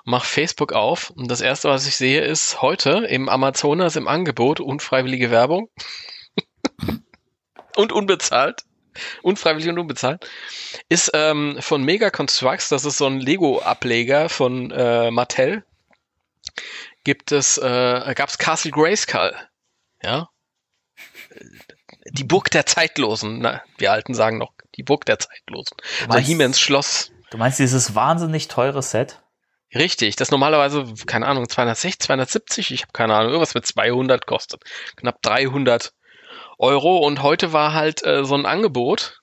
mache 0.04 0.26
Facebook 0.26 0.72
auf 0.72 1.10
und 1.10 1.30
das 1.30 1.40
erste, 1.40 1.68
was 1.68 1.86
ich 1.86 1.96
sehe, 1.96 2.22
ist 2.22 2.60
heute 2.62 3.06
im 3.08 3.28
Amazonas 3.28 3.96
im 3.96 4.08
Angebot 4.08 4.60
unfreiwillige 4.60 5.30
Werbung 5.30 5.68
und 7.76 7.92
unbezahlt. 7.92 8.62
Unfreiwillig 9.20 9.68
und 9.68 9.78
unbezahlt, 9.78 10.26
ist 10.88 11.10
ähm, 11.12 11.58
von 11.60 11.82
Mega 11.82 12.08
Constructs, 12.08 12.70
das 12.70 12.86
ist 12.86 12.96
so 12.96 13.06
ein 13.06 13.20
Lego-Ableger 13.20 14.30
von 14.30 14.70
äh, 14.70 15.10
Mattel, 15.10 15.66
gibt 17.04 17.30
es, 17.30 17.58
äh, 17.58 18.14
gab 18.14 18.30
es 18.30 18.38
Castle 18.38 18.70
Grayskull. 18.70 19.34
Ja, 20.02 20.30
die 22.10 22.24
Burg 22.24 22.50
der 22.50 22.66
Zeitlosen. 22.66 23.40
Na, 23.40 23.62
wir 23.78 23.92
Alten 23.92 24.14
sagen 24.14 24.38
noch, 24.38 24.52
die 24.76 24.82
Burg 24.82 25.04
der 25.04 25.18
Zeitlosen. 25.18 25.76
Du 25.76 25.84
meinst, 25.84 26.16
also 26.16 26.26
Hiemens 26.26 26.60
Schloss. 26.60 27.12
Du 27.30 27.38
meinst 27.38 27.58
dieses 27.58 27.94
wahnsinnig 27.94 28.48
teure 28.48 28.82
Set? 28.82 29.20
Richtig, 29.74 30.16
das 30.16 30.30
normalerweise, 30.30 30.86
keine 31.06 31.26
Ahnung, 31.26 31.48
260, 31.48 31.98
270, 31.98 32.70
ich 32.70 32.82
habe 32.82 32.92
keine 32.92 33.14
Ahnung, 33.14 33.32
irgendwas 33.32 33.54
mit 33.54 33.66
200 33.66 34.26
kostet. 34.26 34.62
Knapp 34.96 35.20
300 35.22 35.92
Euro 36.58 36.98
und 36.98 37.22
heute 37.22 37.52
war 37.52 37.74
halt 37.74 38.04
äh, 38.06 38.24
so 38.24 38.34
ein 38.34 38.46
Angebot 38.46 39.20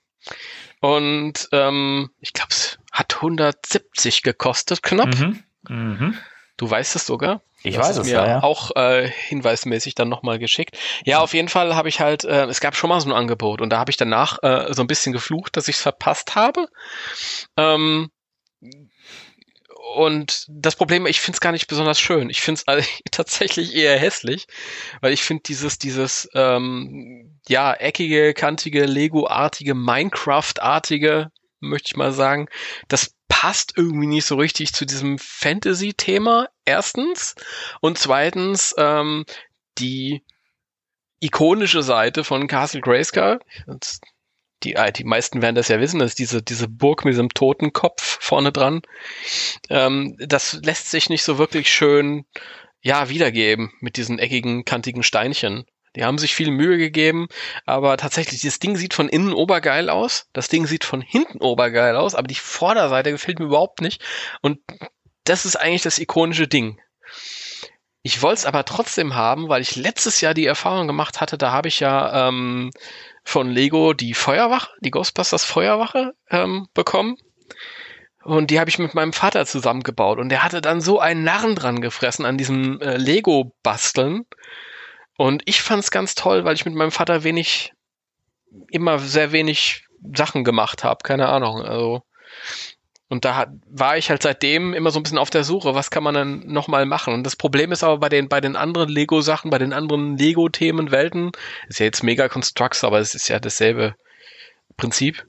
und 0.82 1.48
ähm, 1.53 2.12
ich 2.20 2.34
glaube, 2.34 2.50
es 2.51 2.77
hat 2.91 3.15
170 3.15 4.22
gekostet, 4.22 4.84
knapp. 4.84 5.17
Mhm. 5.17 5.43
Mhm. 5.70 6.17
Du 6.57 6.69
weißt 6.69 6.95
es 6.95 7.05
sogar. 7.05 7.41
Ich 7.63 7.77
weiß 7.77 7.98
es, 7.98 8.07
mir 8.07 8.13
ja, 8.13 8.27
ja. 8.27 8.43
auch 8.43 8.75
äh, 8.75 9.07
hinweismäßig 9.07 9.95
dann 9.95 10.10
nochmal 10.10 10.38
geschickt. 10.38 10.77
Ja, 11.05 11.19
auf 11.19 11.33
jeden 11.33 11.48
Fall 11.48 11.75
habe 11.75 11.88
ich 11.88 12.01
halt, 12.01 12.25
äh, 12.25 12.45
es 12.45 12.60
gab 12.60 12.75
schon 12.75 12.89
mal 12.89 13.00
so 13.00 13.10
ein 13.10 13.15
Angebot 13.15 13.62
und 13.62 13.69
da 13.69 13.79
habe 13.79 13.89
ich 13.89 13.98
danach 13.98 14.43
äh, 14.43 14.74
so 14.74 14.81
ein 14.81 14.88
bisschen 14.88 15.13
geflucht, 15.13 15.55
dass 15.55 15.69
ich 15.69 15.77
es 15.77 15.81
verpasst 15.81 16.36
habe. 16.36 16.67
Ähm, 17.55 18.12
und 19.95 20.45
das 20.50 20.75
Problem, 20.75 21.05
ich 21.05 21.22
finde 21.22 21.38
es 21.38 21.41
gar 21.41 21.51
nicht 21.51 21.67
besonders 21.67 22.00
schön. 22.00 22.29
Ich 22.29 22.41
finde 22.41 22.62
es 22.65 22.88
tatsächlich 23.12 23.75
eher 23.75 23.98
hässlich, 23.98 24.48
weil 25.01 25.13
ich 25.13 25.24
finde 25.24 25.43
dieses, 25.43 25.77
dieses, 25.77 26.29
ähm, 26.33 27.39
ja, 27.48 27.74
eckige, 27.74 28.33
kantige, 28.33 28.86
Lego-artige, 28.86 29.74
Minecraft-artige, 29.74 31.31
möchte 31.60 31.88
ich 31.91 31.95
mal 31.95 32.12
sagen, 32.12 32.48
das 32.88 33.13
passt 33.34 33.74
irgendwie 33.75 34.06
nicht 34.06 34.25
so 34.25 34.36
richtig 34.36 34.74
zu 34.74 34.86
diesem 34.86 35.18
Fantasy-Thema, 35.18 36.50
erstens. 36.66 37.34
Und 37.82 37.98
zweitens, 37.98 38.75
ähm, 38.78 39.25
die 39.80 40.22
ikonische 41.20 41.82
Seite 41.82 42.24
von 42.24 42.48
Castle 42.48 42.82
Grayskull, 42.82 43.40
die, 44.62 44.75
äh, 44.75 44.92
die 44.92 45.04
meisten 45.04 45.42
werden 45.42 45.56
das 45.56 45.68
ja 45.68 45.80
wissen, 45.80 45.98
das 45.98 46.12
ist 46.12 46.20
diese, 46.20 46.44
diese 46.44 46.68
Burg 46.68 47.06
mit 47.06 47.13
diesem 47.13 47.30
Totenkopf 47.30 48.20
vorne 48.22 48.52
dran. 48.52 48.84
Ähm, 49.68 50.16
das 50.20 50.60
lässt 50.63 50.92
sich 50.92 51.10
nicht 51.10 51.24
so 51.24 51.40
wirklich 51.40 51.72
schön, 51.72 52.25
ja, 52.82 53.10
wiedergeben 53.10 53.74
mit 53.80 53.98
diesen 53.98 54.20
eckigen, 54.20 54.63
kantigen 54.63 55.02
Steinchen. 55.02 55.66
Die 55.96 56.04
haben 56.04 56.18
sich 56.18 56.36
viel 56.36 56.52
Mühe 56.52 56.78
gegeben, 56.78 57.28
aber 57.66 57.98
tatsächlich, 57.98 58.42
dieses 58.42 58.60
Ding 58.60 58.76
sieht 58.76 58.94
von 58.94 59.10
innen 59.10 59.34
obergeil 59.34 59.90
aus, 59.90 60.28
das 60.34 60.48
Ding 60.50 60.66
sieht 60.66 60.84
von 60.84 61.02
hinten 61.02 61.40
obergeil 61.40 61.96
aus, 61.96 62.16
aber 62.16 62.28
die 62.28 62.36
Vorderseite 62.36 63.12
gefällt 63.12 63.40
mir 63.40 63.46
überhaupt 63.46 63.82
nicht. 63.82 64.02
Und 64.42 64.60
das 65.24 65.46
ist 65.46 65.56
eigentlich 65.56 65.84
das 65.84 66.00
ikonische 66.00 66.48
Ding. 66.48 66.80
Ich 68.02 68.22
wollte 68.22 68.40
es 68.40 68.46
aber 68.46 68.66
trotzdem 68.66 69.16
haben, 69.16 69.48
weil 69.48 69.62
ich 69.62 69.78
letztes 69.78 70.20
Jahr 70.20 70.34
die 70.34 70.46
Erfahrung 70.46 70.88
gemacht 70.88 71.22
hatte, 71.22 71.38
da 71.38 71.52
habe 71.52 71.70
ich 71.70 71.80
ja 71.80 72.28
ähm, 72.28 72.72
von 73.24 73.50
Lego 73.50 73.94
die 73.94 74.14
Feuerwache, 74.14 74.72
die 74.82 74.92
Ghostbusters 74.92 75.46
Feuerwache 75.46 76.14
ähm, 76.30 76.68
bekommen. 76.74 77.16
Und 78.24 78.52
die 78.52 78.60
habe 78.60 78.70
ich 78.70 78.80
mit 78.80 78.94
meinem 78.94 79.14
Vater 79.14 79.46
zusammengebaut. 79.46 80.18
Und 80.18 80.30
der 80.30 80.44
hatte 80.44 80.62
dann 80.62 80.82
so 80.82 81.00
einen 81.00 81.24
Narren 81.24 81.56
dran 81.56 81.82
gefressen 81.82 82.26
an 82.26 82.38
diesem 82.38 82.80
äh, 82.82 82.98
Lego-Basteln. 82.98 84.26
Und 85.17 85.43
ich 85.46 85.62
fand 85.62 85.84
es 85.84 85.91
ganz 85.91 86.15
toll, 86.15 86.43
weil 86.46 86.55
ich 86.55 86.65
mit 86.65 86.74
meinem 86.74 86.91
Vater 86.91 87.24
wenig, 87.24 87.74
immer 88.70 89.00
sehr 89.00 89.32
wenig 89.32 89.86
Sachen 90.15 90.43
gemacht 90.43 90.84
habe. 90.84 91.03
Keine 91.03 91.29
Ahnung. 91.29 91.62
Also 91.62 92.03
und 93.13 93.25
da 93.25 93.36
hat, 93.36 93.50
war 93.67 93.96
ich 93.96 94.10
halt 94.10 94.24
seitdem 94.24 94.74
immer 94.74 94.89
so 94.89 95.00
ein 95.00 95.03
bisschen 95.03 95.20
auf 95.20 95.29
der 95.29 95.43
Suche, 95.43 95.75
was 95.75 95.91
kann 95.91 96.01
man 96.01 96.15
dann 96.15 96.48
nochmal 96.48 96.88
machen. 96.88 97.13
Und 97.13 97.24
das 97.24 97.36
Problem 97.36 97.72
ist 97.72 97.84
aber 97.84 98.00
bei 98.00 98.10
den, 98.10 98.27
bei 98.27 98.41
den 98.41 98.55
anderen 98.55 98.89
Lego-Sachen, 98.89 99.51
bei 99.51 99.60
den 99.60 99.72
anderen 99.72 100.17
Lego-Themen, 100.17 100.89
Welten, 100.89 101.32
ist 101.67 101.79
ja 101.79 101.86
jetzt 101.86 102.01
Mega 102.01 102.27
Constructs, 102.27 102.84
aber 102.84 103.00
es 103.00 103.13
ist 103.13 103.27
ja 103.27 103.39
dasselbe 103.39 103.96
Prinzip. 104.77 105.27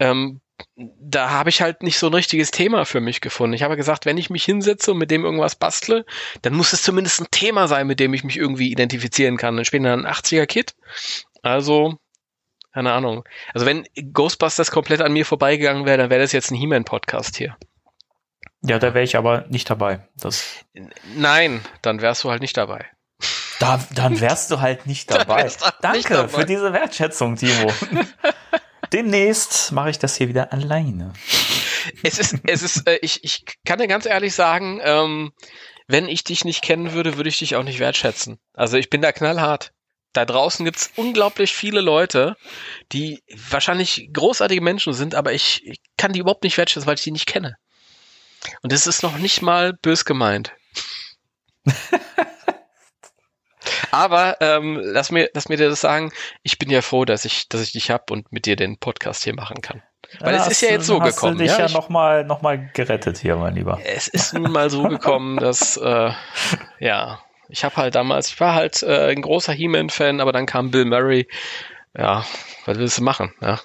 Ähm, 0.00 0.42
da 0.76 1.30
habe 1.30 1.48
ich 1.48 1.62
halt 1.62 1.82
nicht 1.82 1.98
so 1.98 2.06
ein 2.08 2.14
richtiges 2.14 2.50
Thema 2.50 2.84
für 2.84 3.00
mich 3.00 3.22
gefunden. 3.22 3.54
Ich 3.54 3.62
habe 3.62 3.76
gesagt, 3.76 4.04
wenn 4.04 4.18
ich 4.18 4.28
mich 4.28 4.44
hinsetze 4.44 4.92
und 4.92 4.98
mit 4.98 5.10
dem 5.10 5.24
irgendwas 5.24 5.54
bastle, 5.56 6.04
dann 6.42 6.52
muss 6.52 6.74
es 6.74 6.82
zumindest 6.82 7.20
ein 7.22 7.26
Thema 7.30 7.66
sein, 7.66 7.86
mit 7.86 7.98
dem 7.98 8.12
ich 8.12 8.24
mich 8.24 8.36
irgendwie 8.36 8.70
identifizieren 8.70 9.38
kann. 9.38 9.58
Ich 9.58 9.70
bin 9.70 9.84
dann 9.84 10.04
ein 10.04 10.12
80er-Kid. 10.12 10.74
Also, 11.42 11.96
keine 12.74 12.92
Ahnung. 12.92 13.24
Also 13.54 13.64
wenn 13.64 13.86
Ghostbusters 14.12 14.70
komplett 14.70 15.00
an 15.00 15.12
mir 15.14 15.24
vorbeigegangen 15.24 15.86
wäre, 15.86 15.96
dann 15.96 16.10
wäre 16.10 16.20
das 16.20 16.32
jetzt 16.32 16.50
ein 16.50 16.56
He-Man-Podcast 16.56 17.36
hier. 17.38 17.56
Ja, 18.62 18.78
da 18.78 18.92
wäre 18.92 19.04
ich 19.04 19.16
aber 19.16 19.46
nicht 19.48 19.70
dabei. 19.70 20.06
Das, 20.16 20.64
Nein, 21.14 21.62
dann 21.80 22.02
wärst 22.02 22.22
du 22.24 22.30
halt 22.30 22.42
nicht 22.42 22.56
dabei. 22.56 22.84
da, 23.60 23.80
dann 23.94 24.20
wärst 24.20 24.50
du 24.50 24.60
halt 24.60 24.86
nicht 24.86 25.10
dabei. 25.10 25.44
halt 25.44 25.58
Danke 25.80 25.96
nicht 25.98 26.10
dabei. 26.10 26.28
für 26.28 26.44
diese 26.44 26.72
Wertschätzung, 26.74 27.36
Timo. 27.36 27.72
Demnächst 28.92 29.72
mache 29.72 29.90
ich 29.90 29.98
das 29.98 30.16
hier 30.16 30.28
wieder 30.28 30.52
alleine. 30.52 31.12
Es 32.02 32.18
ist, 32.18 32.36
es 32.44 32.62
ist, 32.62 32.86
äh, 32.88 32.98
ich, 33.02 33.22
ich 33.22 33.44
kann 33.64 33.78
dir 33.78 33.86
ganz 33.86 34.06
ehrlich 34.06 34.34
sagen, 34.34 34.80
ähm, 34.82 35.32
wenn 35.86 36.08
ich 36.08 36.24
dich 36.24 36.44
nicht 36.44 36.62
kennen 36.62 36.92
würde, 36.92 37.16
würde 37.16 37.28
ich 37.28 37.38
dich 37.38 37.56
auch 37.56 37.62
nicht 37.62 37.78
wertschätzen. 37.78 38.38
Also 38.54 38.76
ich 38.76 38.90
bin 38.90 39.02
da 39.02 39.12
knallhart. 39.12 39.72
Da 40.12 40.24
draußen 40.24 40.64
gibt's 40.64 40.90
unglaublich 40.96 41.54
viele 41.54 41.80
Leute, 41.80 42.36
die 42.92 43.22
wahrscheinlich 43.50 44.08
großartige 44.12 44.62
Menschen 44.62 44.94
sind, 44.94 45.14
aber 45.14 45.32
ich, 45.32 45.64
ich 45.66 45.78
kann 45.98 46.12
die 46.12 46.20
überhaupt 46.20 46.42
nicht 46.42 46.56
wertschätzen, 46.56 46.86
weil 46.86 46.94
ich 46.94 47.02
die 47.02 47.12
nicht 47.12 47.26
kenne. 47.26 47.56
Und 48.62 48.72
das 48.72 48.86
ist 48.86 49.02
noch 49.02 49.18
nicht 49.18 49.42
mal 49.42 49.74
bös 49.74 50.04
gemeint. 50.04 50.52
Aber 53.90 54.36
ähm, 54.40 54.80
lass 54.82 55.10
mir, 55.10 55.30
lass 55.34 55.48
mir 55.48 55.56
dir 55.56 55.68
das 55.68 55.80
sagen. 55.80 56.12
Ich 56.42 56.58
bin 56.58 56.70
ja 56.70 56.82
froh, 56.82 57.04
dass 57.04 57.24
ich, 57.24 57.48
dass 57.48 57.60
ich 57.62 57.72
dich 57.72 57.90
hab 57.90 58.10
und 58.10 58.32
mit 58.32 58.46
dir 58.46 58.56
den 58.56 58.78
Podcast 58.78 59.24
hier 59.24 59.34
machen 59.34 59.60
kann. 59.62 59.82
Weil 60.20 60.34
es 60.34 60.42
hast 60.42 60.48
ist 60.52 60.60
ja 60.62 60.70
jetzt 60.70 60.86
so 60.86 61.00
hast 61.00 61.16
gekommen. 61.16 61.38
Du 61.38 61.42
dich 61.44 61.52
ja? 61.52 61.58
ja, 61.60 61.66
Ich- 61.66 61.74
noch 61.74 61.88
mal, 61.88 62.24
noch 62.24 62.40
mal 62.42 62.70
gerettet 62.74 63.18
hier, 63.18 63.36
mein 63.36 63.54
Lieber. 63.54 63.80
es 63.84 64.06
ist 64.08 64.34
nun 64.34 64.52
mal 64.52 64.70
so 64.70 64.84
gekommen, 64.84 65.36
dass 65.40 65.76
äh, 65.76 66.10
ja, 66.78 67.20
ich 67.48 67.64
habe 67.64 67.76
halt 67.76 67.94
damals, 67.94 68.28
ich 68.28 68.40
war 68.40 68.54
halt 68.54 68.82
äh, 68.82 69.10
ein 69.10 69.22
großer 69.22 69.52
He-Man-Fan, 69.52 70.20
aber 70.20 70.32
dann 70.32 70.46
kam 70.46 70.70
Bill 70.70 70.84
Murray. 70.84 71.26
Ja, 71.96 72.24
was 72.66 72.78
willst 72.78 72.98
du 72.98 73.02
machen? 73.02 73.32
Ja. 73.40 73.60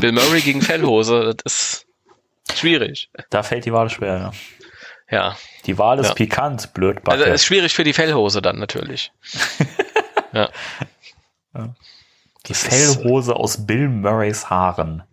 Bill 0.00 0.12
Murray 0.12 0.40
gegen 0.40 0.62
Fellhose, 0.62 1.34
das 1.44 1.84
ist 2.50 2.58
schwierig. 2.58 3.08
Da 3.30 3.42
fällt 3.42 3.64
die 3.64 3.72
Wahl 3.72 3.88
schwer. 3.90 4.16
Ja. 4.18 4.32
Ja, 5.10 5.36
Die 5.66 5.78
Wahl 5.78 5.98
ist 6.00 6.08
Ja. 6.08 6.14
pikant, 6.14 6.74
Blödbacke. 6.74 7.18
also 7.18 7.24
es 7.30 7.42
ist 7.42 7.46
schwierig 7.46 7.74
für 7.74 7.84
die 7.84 7.92
Fellhose 7.92 8.42
dann 8.42 8.58
natürlich. 8.58 9.12
ja. 10.32 10.48
die 11.54 11.68
das 12.48 12.64
ist- 12.64 12.68
Fellhose 12.96 13.36
aus 13.36 13.66
Bill 13.66 13.88
Murrays 13.88 14.50
Haaren. 14.50 15.04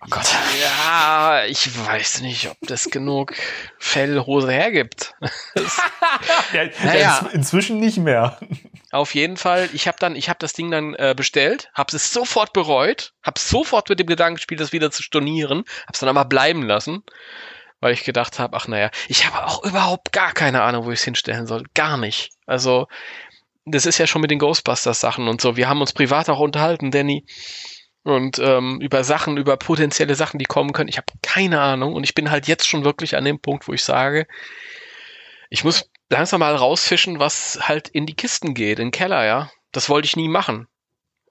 Oh 0.00 0.06
Gott. 0.10 0.26
Ja, 0.60 1.44
ich 1.46 1.68
weiß 1.86 2.22
nicht, 2.22 2.48
ob 2.50 2.56
das 2.62 2.86
genug 2.90 3.34
Fellhose 3.78 4.50
hergibt. 4.50 5.14
Ja, 6.52 6.64
Naja. 6.84 7.28
Inzwischen 7.32 7.78
nicht 7.78 7.98
mehr. 7.98 8.38
Auf 8.90 9.14
jeden 9.14 9.36
Fall, 9.36 9.68
ich 9.72 9.86
habe 9.88 9.96
dann, 10.00 10.16
ich 10.16 10.28
habe 10.28 10.38
das 10.40 10.52
Ding 10.52 10.70
dann 10.70 10.94
äh, 10.94 11.14
bestellt, 11.16 11.70
habe 11.74 11.96
es 11.96 12.12
sofort 12.12 12.52
bereut, 12.52 13.12
habe 13.22 13.38
sofort 13.38 13.88
mit 13.88 13.98
dem 14.00 14.06
Gedanken 14.06 14.36
gespielt, 14.36 14.60
das 14.60 14.72
wieder 14.72 14.90
zu 14.90 15.02
stornieren, 15.02 15.58
habe 15.82 15.92
es 15.92 16.00
dann 16.00 16.08
aber 16.10 16.24
bleiben 16.26 16.62
lassen, 16.62 17.02
weil 17.82 17.92
ich 17.92 18.04
gedacht 18.04 18.38
habe, 18.38 18.56
ach 18.56 18.68
naja, 18.68 18.90
ich 19.08 19.26
habe 19.26 19.44
auch 19.44 19.64
überhaupt 19.64 20.12
gar 20.12 20.32
keine 20.32 20.62
Ahnung, 20.62 20.86
wo 20.86 20.92
ich 20.92 21.00
es 21.00 21.04
hinstellen 21.04 21.48
soll, 21.48 21.64
gar 21.74 21.96
nicht. 21.96 22.30
Also 22.46 22.86
das 23.64 23.86
ist 23.86 23.98
ja 23.98 24.06
schon 24.06 24.22
mit 24.22 24.30
den 24.30 24.38
Ghostbusters 24.38 25.00
Sachen 25.00 25.26
und 25.26 25.40
so. 25.40 25.56
Wir 25.56 25.68
haben 25.68 25.80
uns 25.80 25.92
privat 25.92 26.30
auch 26.30 26.38
unterhalten, 26.38 26.92
Danny, 26.92 27.26
und 28.04 28.38
ähm, 28.38 28.80
über 28.80 29.02
Sachen, 29.02 29.36
über 29.36 29.56
potenzielle 29.56 30.14
Sachen, 30.14 30.38
die 30.38 30.44
kommen 30.44 30.72
können. 30.72 30.88
Ich 30.88 30.96
habe 30.96 31.12
keine 31.22 31.60
Ahnung 31.60 31.94
und 31.94 32.04
ich 32.04 32.14
bin 32.14 32.30
halt 32.30 32.46
jetzt 32.46 32.68
schon 32.68 32.84
wirklich 32.84 33.16
an 33.16 33.24
dem 33.24 33.40
Punkt, 33.40 33.66
wo 33.66 33.72
ich 33.72 33.82
sage, 33.82 34.28
ich 35.50 35.64
muss 35.64 35.90
langsam 36.08 36.38
mal 36.38 36.54
rausfischen, 36.54 37.18
was 37.18 37.58
halt 37.62 37.88
in 37.88 38.06
die 38.06 38.14
Kisten 38.14 38.54
geht, 38.54 38.78
in 38.78 38.86
den 38.86 38.92
Keller, 38.92 39.24
ja. 39.24 39.50
Das 39.72 39.88
wollte 39.88 40.06
ich 40.06 40.16
nie 40.16 40.28
machen. 40.28 40.68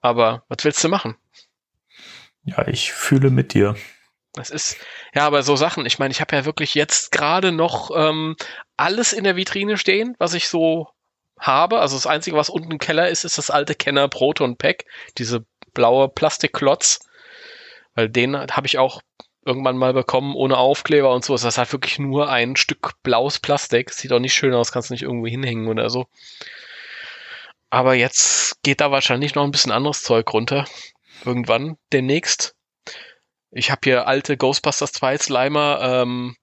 Aber 0.02 0.44
was 0.48 0.64
willst 0.64 0.84
du 0.84 0.90
machen? 0.90 1.16
Ja, 2.44 2.68
ich 2.68 2.92
fühle 2.92 3.30
mit 3.30 3.54
dir. 3.54 3.74
Es 4.38 4.50
ist, 4.50 4.78
ja, 5.14 5.26
aber 5.26 5.42
so 5.42 5.56
Sachen, 5.56 5.84
ich 5.84 5.98
meine, 5.98 6.12
ich 6.12 6.20
habe 6.20 6.34
ja 6.34 6.44
wirklich 6.44 6.74
jetzt 6.74 7.12
gerade 7.12 7.52
noch 7.52 7.90
ähm, 7.94 8.36
alles 8.76 9.12
in 9.12 9.24
der 9.24 9.36
Vitrine 9.36 9.76
stehen, 9.76 10.14
was 10.18 10.32
ich 10.32 10.48
so 10.48 10.88
habe. 11.38 11.80
Also 11.80 11.96
das 11.96 12.06
Einzige, 12.06 12.36
was 12.36 12.48
unten 12.48 12.70
im 12.70 12.78
Keller 12.78 13.08
ist, 13.08 13.24
ist 13.24 13.36
das 13.36 13.50
alte 13.50 13.74
Kenner 13.74 14.08
Proton 14.08 14.56
Pack, 14.56 14.86
diese 15.18 15.44
blaue 15.74 16.08
Plastikklotz. 16.08 17.00
Weil 17.94 18.08
den 18.08 18.36
habe 18.36 18.66
ich 18.66 18.78
auch 18.78 19.02
irgendwann 19.44 19.76
mal 19.76 19.92
bekommen, 19.92 20.34
ohne 20.34 20.56
Aufkleber 20.56 21.12
und 21.12 21.24
so. 21.24 21.34
Das 21.34 21.44
ist 21.44 21.58
halt 21.58 21.72
wirklich 21.72 21.98
nur 21.98 22.30
ein 22.30 22.56
Stück 22.56 23.02
blaues 23.02 23.38
Plastik. 23.38 23.92
Sieht 23.92 24.12
auch 24.12 24.18
nicht 24.18 24.34
schön 24.34 24.54
aus, 24.54 24.72
kannst 24.72 24.90
nicht 24.90 25.02
irgendwo 25.02 25.26
hinhängen 25.26 25.68
oder 25.68 25.90
so. 25.90 26.06
Aber 27.68 27.94
jetzt 27.94 28.62
geht 28.62 28.80
da 28.80 28.90
wahrscheinlich 28.90 29.34
noch 29.34 29.44
ein 29.44 29.50
bisschen 29.50 29.72
anderes 29.72 30.02
Zeug 30.02 30.32
runter. 30.32 30.64
Irgendwann, 31.24 31.76
demnächst. 31.92 32.54
Ich 33.52 33.70
habe 33.70 33.80
hier 33.84 34.06
alte 34.06 34.38
Ghostbusters 34.38 34.92
2 34.92 35.18
Slimer, 35.18 35.78
ähm, 35.82 36.36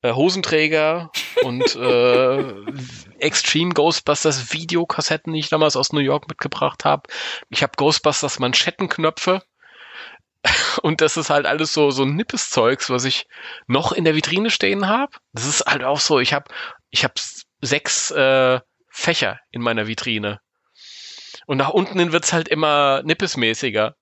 äh, 0.00 0.12
Hosenträger 0.12 1.10
und 1.42 1.76
äh, 1.76 2.38
Extreme 3.18 3.74
Ghostbusters 3.74 4.52
Videokassetten, 4.52 5.34
die 5.34 5.40
ich 5.40 5.50
damals 5.50 5.76
aus 5.76 5.92
New 5.92 6.00
York 6.00 6.26
mitgebracht 6.26 6.86
habe. 6.86 7.10
Ich 7.50 7.62
habe 7.62 7.72
Ghostbusters 7.76 8.38
Manschettenknöpfe. 8.38 9.42
Und 10.82 11.00
das 11.00 11.16
ist 11.16 11.30
halt 11.30 11.46
alles 11.46 11.74
so 11.74 11.90
so 11.90 12.04
nippes 12.04 12.48
Zeugs, 12.48 12.90
was 12.90 13.04
ich 13.04 13.26
noch 13.66 13.90
in 13.90 14.04
der 14.04 14.14
Vitrine 14.14 14.50
stehen 14.50 14.86
habe. 14.86 15.12
Das 15.32 15.46
ist 15.46 15.66
halt 15.66 15.82
auch 15.82 15.98
so. 15.98 16.20
Ich 16.20 16.32
habe 16.32 16.46
ich 16.90 17.02
habe 17.02 17.14
sechs 17.60 18.12
äh, 18.12 18.60
Fächer 18.88 19.40
in 19.50 19.60
meiner 19.60 19.88
Vitrine. 19.88 20.40
Und 21.46 21.58
nach 21.58 21.70
unten 21.70 21.98
hin 21.98 22.12
wird's 22.12 22.32
halt 22.32 22.48
immer 22.48 23.02
nippesmäßiger. 23.02 23.96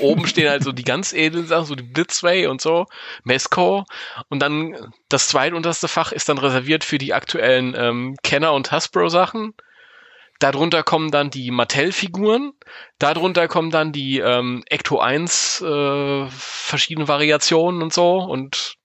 Oben 0.00 0.26
stehen 0.26 0.48
halt 0.48 0.62
so 0.62 0.72
die 0.72 0.84
ganz 0.84 1.12
edlen 1.12 1.46
Sachen, 1.46 1.66
so 1.66 1.74
die 1.74 1.82
Blitzway 1.82 2.46
und 2.46 2.60
so, 2.60 2.86
Mesco. 3.24 3.84
Und 4.28 4.40
dann 4.40 4.92
das 5.08 5.28
zweitunterste 5.28 5.88
Fach 5.88 6.12
ist 6.12 6.28
dann 6.28 6.38
reserviert 6.38 6.84
für 6.84 6.98
die 6.98 7.14
aktuellen 7.14 7.74
ähm, 7.76 8.16
Kenner- 8.22 8.52
und 8.52 8.70
Hasbro-Sachen. 8.70 9.54
Darunter 10.38 10.82
kommen 10.82 11.10
dann 11.10 11.30
die 11.30 11.50
Mattel-Figuren. 11.50 12.52
Darunter 12.98 13.48
kommen 13.48 13.70
dann 13.70 13.92
die 13.92 14.18
ähm, 14.18 14.62
Ecto 14.68 14.98
1 14.98 15.62
äh, 15.62 16.26
verschiedene 16.28 17.08
Variationen 17.08 17.82
und 17.82 17.92
so. 17.92 18.18
Und 18.18 18.76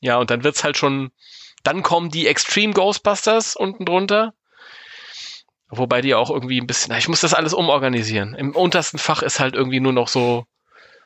ja, 0.00 0.16
und 0.16 0.30
dann 0.30 0.44
wird's 0.44 0.64
halt 0.64 0.76
schon. 0.76 1.10
Dann 1.62 1.82
kommen 1.82 2.10
die 2.10 2.26
Extreme 2.28 2.72
Ghostbusters 2.72 3.56
unten 3.56 3.84
drunter. 3.84 4.34
Wobei 5.68 6.00
die 6.00 6.14
auch 6.14 6.30
irgendwie 6.30 6.60
ein 6.60 6.66
bisschen, 6.66 6.96
ich 6.96 7.08
muss 7.08 7.20
das 7.20 7.34
alles 7.34 7.52
umorganisieren. 7.52 8.34
Im 8.34 8.54
untersten 8.54 8.98
Fach 8.98 9.22
ist 9.22 9.40
halt 9.40 9.54
irgendwie 9.54 9.80
nur 9.80 9.92
noch 9.92 10.08
so, 10.08 10.46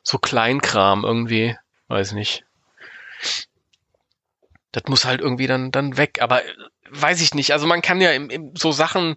so 0.03 0.19
Kleinkram 0.19 1.05
irgendwie. 1.05 1.57
Weiß 1.89 2.13
nicht. 2.13 2.45
Das 4.73 4.85
muss 4.87 5.05
halt 5.05 5.21
irgendwie 5.21 5.47
dann, 5.47 5.73
dann 5.73 5.97
weg. 5.97 6.19
Aber 6.21 6.45
äh, 6.45 6.49
weiß 6.91 7.23
ich 7.23 7.35
nicht. 7.35 7.53
Also 7.53 7.67
man 7.67 7.83
kann 7.83 8.01
ja 8.01 8.13
im, 8.13 8.29
im, 8.29 8.55
so 8.55 8.71
Sachen, 8.71 9.17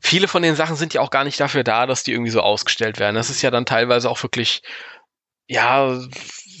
viele 0.00 0.28
von 0.28 0.42
den 0.42 0.56
Sachen 0.56 0.76
sind 0.76 0.92
ja 0.92 1.00
auch 1.00 1.10
gar 1.10 1.24
nicht 1.24 1.38
dafür 1.38 1.62
da, 1.62 1.86
dass 1.86 2.02
die 2.02 2.12
irgendwie 2.12 2.32
so 2.32 2.40
ausgestellt 2.40 2.98
werden. 2.98 3.14
Das 3.14 3.30
ist 3.30 3.42
ja 3.42 3.50
dann 3.50 3.66
teilweise 3.66 4.10
auch 4.10 4.22
wirklich, 4.22 4.62
ja, 5.46 6.00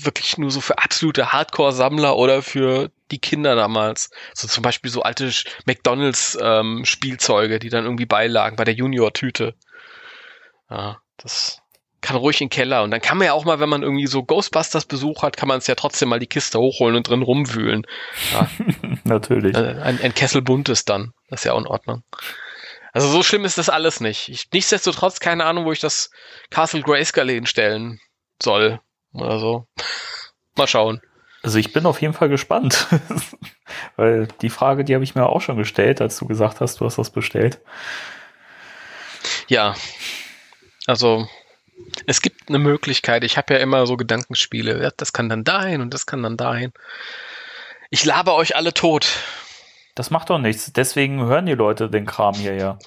wirklich 0.04 0.38
nur 0.38 0.50
so 0.50 0.60
für 0.60 0.78
absolute 0.78 1.32
Hardcore-Sammler 1.32 2.16
oder 2.16 2.42
für 2.42 2.90
die 3.10 3.18
Kinder 3.18 3.54
damals. 3.54 4.10
So 4.34 4.48
zum 4.48 4.62
Beispiel 4.62 4.90
so 4.90 5.02
alte 5.02 5.30
McDonalds-Spielzeuge, 5.66 7.54
ähm, 7.54 7.60
die 7.60 7.68
dann 7.68 7.84
irgendwie 7.84 8.06
beilagen 8.06 8.56
bei 8.56 8.64
der 8.64 8.74
Junior-Tüte. 8.74 9.54
Ja, 10.70 10.98
das 11.16 11.60
kann 12.00 12.16
ruhig 12.16 12.40
in 12.40 12.46
den 12.46 12.50
Keller. 12.50 12.82
Und 12.82 12.90
dann 12.90 13.00
kann 13.00 13.18
man 13.18 13.26
ja 13.26 13.32
auch 13.32 13.44
mal, 13.44 13.60
wenn 13.60 13.68
man 13.68 13.82
irgendwie 13.82 14.06
so 14.06 14.22
Ghostbusters-Besuch 14.22 15.22
hat, 15.22 15.36
kann 15.36 15.48
man 15.48 15.58
es 15.58 15.66
ja 15.66 15.74
trotzdem 15.74 16.08
mal 16.08 16.18
die 16.18 16.26
Kiste 16.26 16.58
hochholen 16.58 16.96
und 16.96 17.08
drin 17.08 17.22
rumwühlen. 17.22 17.86
Ja. 18.32 18.48
Natürlich. 19.04 19.56
Äh, 19.56 19.80
ein, 19.82 20.00
ein 20.00 20.14
Kessel 20.14 20.42
buntes 20.42 20.84
dann. 20.84 21.12
Das 21.28 21.40
ist 21.40 21.44
ja 21.44 21.52
auch 21.52 21.60
in 21.60 21.66
Ordnung. 21.66 22.02
Also 22.92 23.08
so 23.08 23.22
schlimm 23.22 23.44
ist 23.44 23.58
das 23.58 23.68
alles 23.68 24.00
nicht. 24.00 24.28
Ich, 24.28 24.48
nichtsdestotrotz 24.52 25.20
keine 25.20 25.44
Ahnung, 25.44 25.64
wo 25.64 25.72
ich 25.72 25.80
das 25.80 26.10
Castle 26.50 26.82
Grayskull 26.82 27.30
hinstellen 27.30 28.00
soll 28.42 28.80
oder 29.12 29.38
so. 29.38 29.66
Mal 30.56 30.66
schauen. 30.66 31.00
Also 31.42 31.58
ich 31.58 31.72
bin 31.72 31.86
auf 31.86 32.02
jeden 32.02 32.12
Fall 32.12 32.28
gespannt, 32.28 32.86
weil 33.96 34.28
die 34.42 34.50
Frage, 34.50 34.84
die 34.84 34.94
habe 34.94 35.04
ich 35.04 35.14
mir 35.14 35.26
auch 35.26 35.40
schon 35.40 35.56
gestellt, 35.56 36.00
als 36.00 36.18
du 36.18 36.26
gesagt 36.26 36.60
hast, 36.60 36.80
du 36.80 36.84
hast 36.84 36.98
das 36.98 37.10
bestellt. 37.10 37.60
Ja, 39.48 39.74
also 40.86 41.26
es 42.06 42.20
gibt 42.20 42.48
eine 42.48 42.58
Möglichkeit. 42.58 43.24
Ich 43.24 43.36
habe 43.36 43.54
ja 43.54 43.60
immer 43.60 43.86
so 43.86 43.96
Gedankenspiele. 43.96 44.92
Das 44.96 45.12
kann 45.12 45.28
dann 45.28 45.44
dahin 45.44 45.80
und 45.80 45.94
das 45.94 46.06
kann 46.06 46.22
dann 46.22 46.36
dahin. 46.36 46.72
Ich 47.90 48.04
labe 48.04 48.34
euch 48.34 48.54
alle 48.54 48.74
tot. 48.74 49.08
Das 49.94 50.10
macht 50.10 50.30
doch 50.30 50.38
nichts. 50.38 50.72
Deswegen 50.72 51.24
hören 51.24 51.46
die 51.46 51.54
Leute 51.54 51.90
den 51.90 52.06
Kram 52.06 52.34
hier 52.34 52.54
ja. 52.54 52.78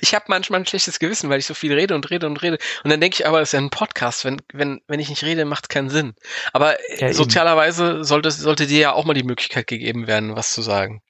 Ich 0.00 0.14
habe 0.14 0.26
manchmal 0.28 0.60
ein 0.60 0.66
schlechtes 0.66 0.98
Gewissen, 0.98 1.30
weil 1.30 1.38
ich 1.38 1.46
so 1.46 1.54
viel 1.54 1.72
rede 1.72 1.94
und 1.94 2.10
rede 2.10 2.26
und 2.26 2.42
rede. 2.42 2.58
Und 2.82 2.90
dann 2.90 3.00
denke 3.00 3.16
ich 3.20 3.26
aber, 3.26 3.40
es 3.40 3.50
ist 3.50 3.52
ja 3.52 3.60
ein 3.60 3.70
Podcast. 3.70 4.24
Wenn, 4.24 4.42
wenn, 4.52 4.80
wenn 4.86 5.00
ich 5.00 5.08
nicht 5.08 5.22
rede, 5.22 5.44
macht 5.44 5.64
es 5.64 5.68
keinen 5.68 5.90
Sinn. 5.90 6.14
Aber 6.52 6.76
ja, 6.98 7.12
sozialerweise 7.12 8.04
sollte, 8.04 8.30
sollte 8.30 8.66
dir 8.66 8.78
ja 8.78 8.92
auch 8.92 9.04
mal 9.04 9.14
die 9.14 9.22
Möglichkeit 9.22 9.66
gegeben 9.66 10.06
werden, 10.06 10.36
was 10.36 10.52
zu 10.52 10.62
sagen. 10.62 11.02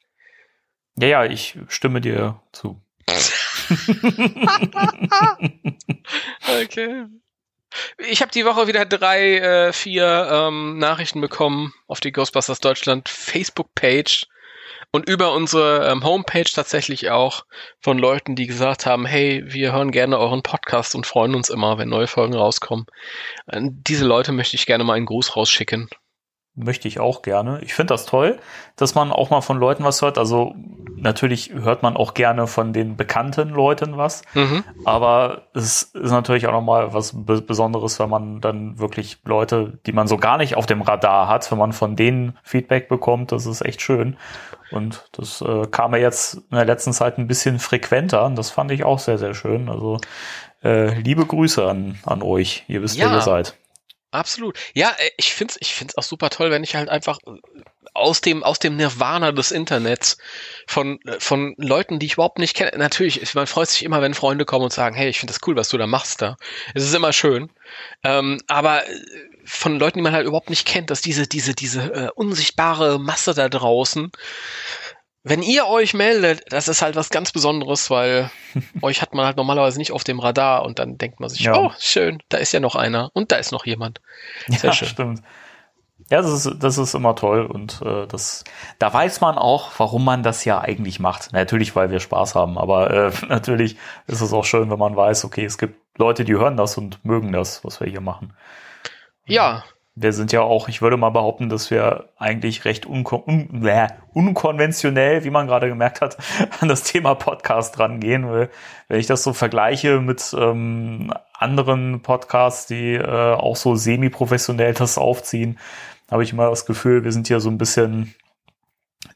Ja, 0.97 1.09
ja, 1.09 1.25
ich 1.25 1.59
stimme 1.69 2.01
dir 2.01 2.41
zu. 2.53 2.81
okay. 6.63 7.07
Ich 7.99 8.23
habe 8.23 8.33
die 8.33 8.45
Woche 8.45 8.67
wieder 8.67 8.85
drei, 8.87 9.39
äh, 9.39 9.73
vier 9.73 10.29
ähm, 10.31 10.79
Nachrichten 10.79 11.21
bekommen 11.21 11.73
auf 11.87 12.01
die 12.01 12.13
Ghostbusters 12.13 12.61
Deutschland 12.61 13.09
Facebook-Page 13.09 14.27
und 14.92 15.09
über 15.09 15.33
unsere 15.33 15.90
ähm, 15.90 16.04
Homepage 16.04 16.45
tatsächlich 16.45 17.11
auch 17.11 17.45
von 17.80 17.99
Leuten, 17.99 18.37
die 18.37 18.47
gesagt 18.47 18.87
haben, 18.87 19.07
hey, 19.07 19.45
wir 19.47 19.73
hören 19.73 19.90
gerne 19.90 20.18
euren 20.18 20.42
Podcast 20.42 20.95
und 20.95 21.07
freuen 21.07 21.35
uns 21.35 21.50
immer, 21.50 21.78
wenn 21.78 21.88
neue 21.88 22.07
Folgen 22.07 22.35
rauskommen. 22.35 22.87
An 23.47 23.83
diese 23.87 24.07
Leute 24.07 24.33
möchte 24.33 24.57
ich 24.57 24.66
gerne 24.66 24.85
mal 24.85 24.95
einen 24.95 25.07
Gruß 25.07 25.37
rausschicken 25.37 25.88
möchte 26.59 26.88
ich 26.88 26.99
auch 26.99 27.23
gerne. 27.23 27.61
Ich 27.62 27.73
finde 27.73 27.95
das 27.95 28.04
toll, 28.04 28.38
dass 28.76 28.95
man 28.95 29.12
auch 29.12 29.30
mal 29.30 29.40
von 29.40 29.59
Leuten 29.59 29.85
was 29.85 30.02
hört. 30.02 30.18
Also 30.18 30.54
natürlich 30.97 31.52
hört 31.52 31.83
man 31.83 31.96
auch 31.96 32.14
gerne 32.14 32.46
von 32.46 32.72
den 32.72 32.96
bekannten 32.96 33.51
Leuten 33.51 33.96
was, 33.96 34.22
mhm. 34.35 34.64
aber 34.85 35.42
es 35.55 35.85
ist 35.85 36.11
natürlich 36.11 36.46
auch 36.48 36.53
nochmal 36.53 36.92
was 36.92 37.14
Besonderes, 37.14 38.01
wenn 38.01 38.11
man 38.11 38.40
dann 38.40 38.79
wirklich 38.79 39.18
Leute, 39.24 39.79
die 39.87 39.92
man 39.92 40.09
so 40.09 40.16
gar 40.16 40.38
nicht 40.38 40.57
auf 40.57 40.66
dem 40.66 40.83
Radar 40.83 41.29
hat, 41.29 41.51
wenn 41.51 41.59
man 41.59 41.72
von 41.72 41.94
denen 41.94 42.37
Feedback 42.42 42.88
bekommt, 42.88 43.31
das 43.31 43.46
ist 43.46 43.64
echt 43.64 43.81
schön. 43.81 44.16
Und 44.70 45.09
das 45.12 45.40
äh, 45.40 45.66
kam 45.70 45.92
mir 45.92 45.98
jetzt 45.98 46.35
in 46.35 46.57
der 46.57 46.64
letzten 46.64 46.92
Zeit 46.92 47.18
ein 47.18 47.26
bisschen 47.26 47.59
frequenter 47.59 48.24
und 48.24 48.37
das 48.37 48.50
fand 48.50 48.70
ich 48.70 48.85
auch 48.85 48.98
sehr, 48.98 49.18
sehr 49.18 49.35
schön. 49.35 49.68
Also 49.68 49.98
äh, 50.62 50.98
liebe 51.00 51.24
Grüße 51.24 51.66
an, 51.66 51.98
an 52.04 52.22
euch. 52.22 52.64
Ihr 52.68 52.83
wisst, 52.83 52.96
ja. 52.96 53.07
wer 53.07 53.18
ihr 53.18 53.22
seid. 53.22 53.54
Absolut. 54.11 54.59
Ja, 54.74 54.90
äh, 54.98 55.11
ich 55.16 55.35
find's, 55.35 55.57
ich 55.61 55.74
find's 55.74 55.96
auch 55.96 56.02
super 56.02 56.31
toll, 56.31 56.50
wenn 56.50 56.64
ich 56.64 56.74
halt 56.74 56.88
einfach 56.88 57.18
äh, 57.26 57.38
aus 57.94 58.20
dem, 58.20 58.42
aus 58.42 58.59
dem 58.59 58.76
Nirvana 58.76 59.33
des 59.33 59.50
Internets 59.50 60.16
von, 60.66 61.00
äh, 61.02 61.20
von 61.20 61.54
Leuten, 61.59 61.98
die 61.98 62.07
ich 62.07 62.14
überhaupt 62.14 62.38
nicht 62.38 62.57
kenne. 62.57 62.72
Natürlich, 62.78 63.35
man 63.35 63.46
freut 63.46 63.68
sich 63.68 63.85
immer, 63.85 64.00
wenn 64.00 64.14
Freunde 64.14 64.44
kommen 64.44 64.64
und 64.64 64.72
sagen, 64.72 64.96
hey, 64.96 65.09
ich 65.09 65.18
finde 65.18 65.33
das 65.35 65.46
cool, 65.46 65.57
was 65.57 65.68
du 65.68 65.76
da 65.76 65.87
machst 65.87 66.22
da. 66.22 66.37
Es 66.74 66.85
ist 66.85 66.94
immer 66.94 67.12
schön. 67.12 67.50
Ähm, 68.02 68.40
aber 68.46 68.83
von 69.49 69.79
Leuten, 69.79 69.99
die 69.99 70.03
man 70.03 70.13
halt 70.13 70.27
überhaupt 70.27 70.51
nicht 70.51 70.67
kennt, 70.67 70.91
dass 70.91 71.01
diese, 71.01 71.27
diese, 71.27 71.55
diese 71.55 71.83
äh, 71.93 72.11
unsichtbare 72.15 72.99
Masse 72.99 73.35
da 73.35 73.49
draußen 73.49 74.13
wenn 75.29 75.43
ihr 75.43 75.67
euch 75.67 75.95
meldet, 75.95 76.45
das 76.51 76.69
ist 76.69 76.83
halt 76.83 76.97
was 76.97 77.11
ganz 77.11 77.33
Besonderes, 77.33 77.91
weil 77.91 78.31
euch 78.83 79.03
hat 79.03 79.15
man 79.15 79.27
halt 79.27 79.37
normalerweise 79.37 79.79
nicht 79.79 79.93
auf 79.93 80.05
dem 80.05 80.21
Radar 80.21 80.65
und 80.65 80.79
dann 80.79 80.99
denkt 80.99 81.21
man 81.21 81.29
sich, 81.29 81.41
ja. 81.41 81.57
oh, 81.57 81.73
schön, 81.79 82.23
da 82.29 82.39
ist 82.39 82.53
ja 82.53 82.61
noch 82.61 82.77
einer 82.77 83.11
und 83.15 83.33
da 83.33 83.37
ist 83.37 83.53
noch 83.53 83.67
jemand. 83.67 84.01
Sehr 84.49 84.71
ja, 84.71 84.73
schön. 84.73 84.89
stimmt. 84.89 85.23
Ja, 86.11 86.23
das 86.23 86.47
ist, 86.47 86.63
das 86.63 86.79
ist 86.79 86.95
immer 86.95 87.15
toll 87.17 87.45
und 87.45 87.83
äh, 87.83 88.07
das, 88.07 88.45
da 88.79 88.93
weiß 88.93 89.21
man 89.21 89.37
auch, 89.37 89.73
warum 89.77 90.05
man 90.05 90.23
das 90.23 90.45
ja 90.45 90.61
eigentlich 90.61 91.01
macht. 91.01 91.33
Natürlich, 91.33 91.77
weil 91.77 91.91
wir 91.91 92.01
Spaß 92.01 92.35
haben, 92.35 92.57
aber 92.57 92.91
äh, 92.91 93.13
natürlich 93.29 93.77
ist 94.07 94.23
es 94.23 94.33
auch 94.33 94.45
schön, 94.45 94.71
wenn 94.71 94.79
man 94.79 94.97
weiß, 94.97 95.25
okay, 95.25 95.45
es 95.45 95.59
gibt 95.59 95.77
Leute, 95.99 96.25
die 96.25 96.35
hören 96.35 96.57
das 96.57 96.79
und 96.79 97.05
mögen 97.05 97.33
das, 97.33 97.65
was 97.65 97.81
wir 97.81 97.89
hier 97.89 98.01
machen. 98.01 98.33
Ja, 99.29 99.62
wir 100.01 100.12
sind 100.12 100.33
ja 100.33 100.43
auch, 100.43 100.69
ich 100.69 100.81
würde 100.81 100.97
mal 100.97 101.11
behaupten, 101.11 101.49
dass 101.49 101.71
wir 101.71 102.09
eigentlich 102.17 102.64
recht 102.64 102.87
unkon 102.87 103.23
un 103.27 103.67
äh, 103.67 103.88
unkonventionell, 104.12 105.25
wie 105.25 105.31
man 105.31 105.47
gerade 105.47 105.69
gemerkt 105.69 106.01
hat, 106.01 106.17
an 106.61 106.69
das 106.69 106.85
Thema 106.85 107.14
Podcast 107.14 107.79
rangehen. 107.79 108.31
Weil, 108.31 108.51
wenn 108.88 109.01
ich 109.01 109.07
das 109.07 109.23
so 109.23 109.33
vergleiche 109.33 110.01
mit 110.01 110.35
ähm, 110.38 111.12
anderen 111.33 112.03
Podcasts, 112.03 112.67
die 112.67 112.95
äh, 112.95 113.35
auch 113.35 113.57
so 113.57 113.75
semi-professionell 113.75 114.75
das 114.75 114.99
aufziehen, 114.99 115.59
habe 116.11 116.23
ich 116.23 116.33
immer 116.33 116.49
das 116.49 116.64
Gefühl, 116.67 117.05
wir 117.05 117.12
sind 117.12 117.27
hier 117.27 117.41
so 117.41 117.51
ein 117.51 117.59
bisschen 117.59 118.14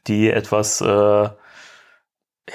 die 0.07 0.29
etwas 0.29 0.81
äh, 0.81 1.29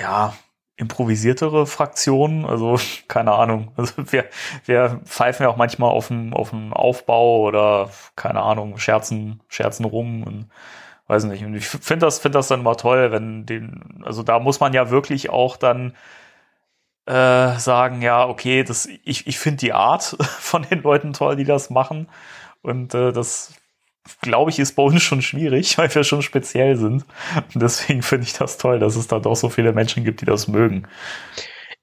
ja 0.01 0.35
improvisiertere 0.79 1.67
Fraktionen. 1.67 2.47
Also 2.47 2.79
keine 3.09 3.33
Ahnung. 3.33 3.73
Also 3.77 3.95
wir, 4.13 4.25
wir 4.65 5.01
pfeifen 5.05 5.45
ja 5.45 5.51
auch 5.51 5.57
manchmal 5.57 5.91
auf 5.91 6.09
dem, 6.09 6.33
auf 6.33 6.51
dem 6.51 6.73
Aufbau 6.73 7.41
oder 7.43 7.91
keine 8.17 8.43
Ahnung, 8.43 8.79
scherzen, 8.79 9.41
scherzen 9.49 9.85
rum 9.85 10.23
und 10.23 10.51
weiß 11.09 11.25
nicht. 11.25 11.45
Und 11.45 11.55
ich 11.55 11.69
finde 11.69 12.07
das, 12.07 12.19
finde 12.19 12.39
das 12.39 12.49
dann 12.49 12.63
mal 12.63 12.77
toll, 12.77 13.13
wenn 13.13 13.45
den, 13.45 14.03
also 14.05 14.23
da 14.23 14.39
muss 14.39 14.61
man 14.61 14.73
ja 14.73 14.91
wirklich 14.91 15.31
auch 15.31 15.57
dann 15.57 15.95
äh, 17.07 17.59
sagen, 17.59 18.03
ja, 18.03 18.27
okay, 18.29 18.63
das, 18.65 18.87
ich, 19.05 19.27
ich 19.27 19.39
finde 19.39 19.59
die 19.59 19.73
Art 19.73 20.17
von 20.39 20.63
den 20.63 20.83
Leuten 20.83 21.13
toll, 21.13 21.37
die 21.37 21.45
das 21.45 21.71
machen. 21.71 22.09
Und 22.63 22.95
äh, 22.95 23.13
das 23.13 23.55
glaube 24.21 24.51
ich, 24.51 24.59
ist 24.59 24.77
bei 24.77 24.83
uns 24.83 25.03
schon 25.03 25.23
schwierig, 25.23 25.79
weil 25.79 25.95
wir 25.95 26.05
schon 26.05 26.23
speziell 26.23 26.77
sind. 26.77 27.05
Und 27.55 27.63
deswegen 27.63 28.03
finde 28.03 28.27
ich 28.27 28.35
das 28.35 28.59
toll, 28.59 28.79
dass 28.79 28.97
es 28.97 29.09
da 29.09 29.19
doch 29.19 29.37
so 29.37 29.49
viele 29.49 29.73
Menschen 29.73 30.05
gibt, 30.05 30.21
die 30.21 30.27
das 30.27 30.49
mögen. 30.49 30.87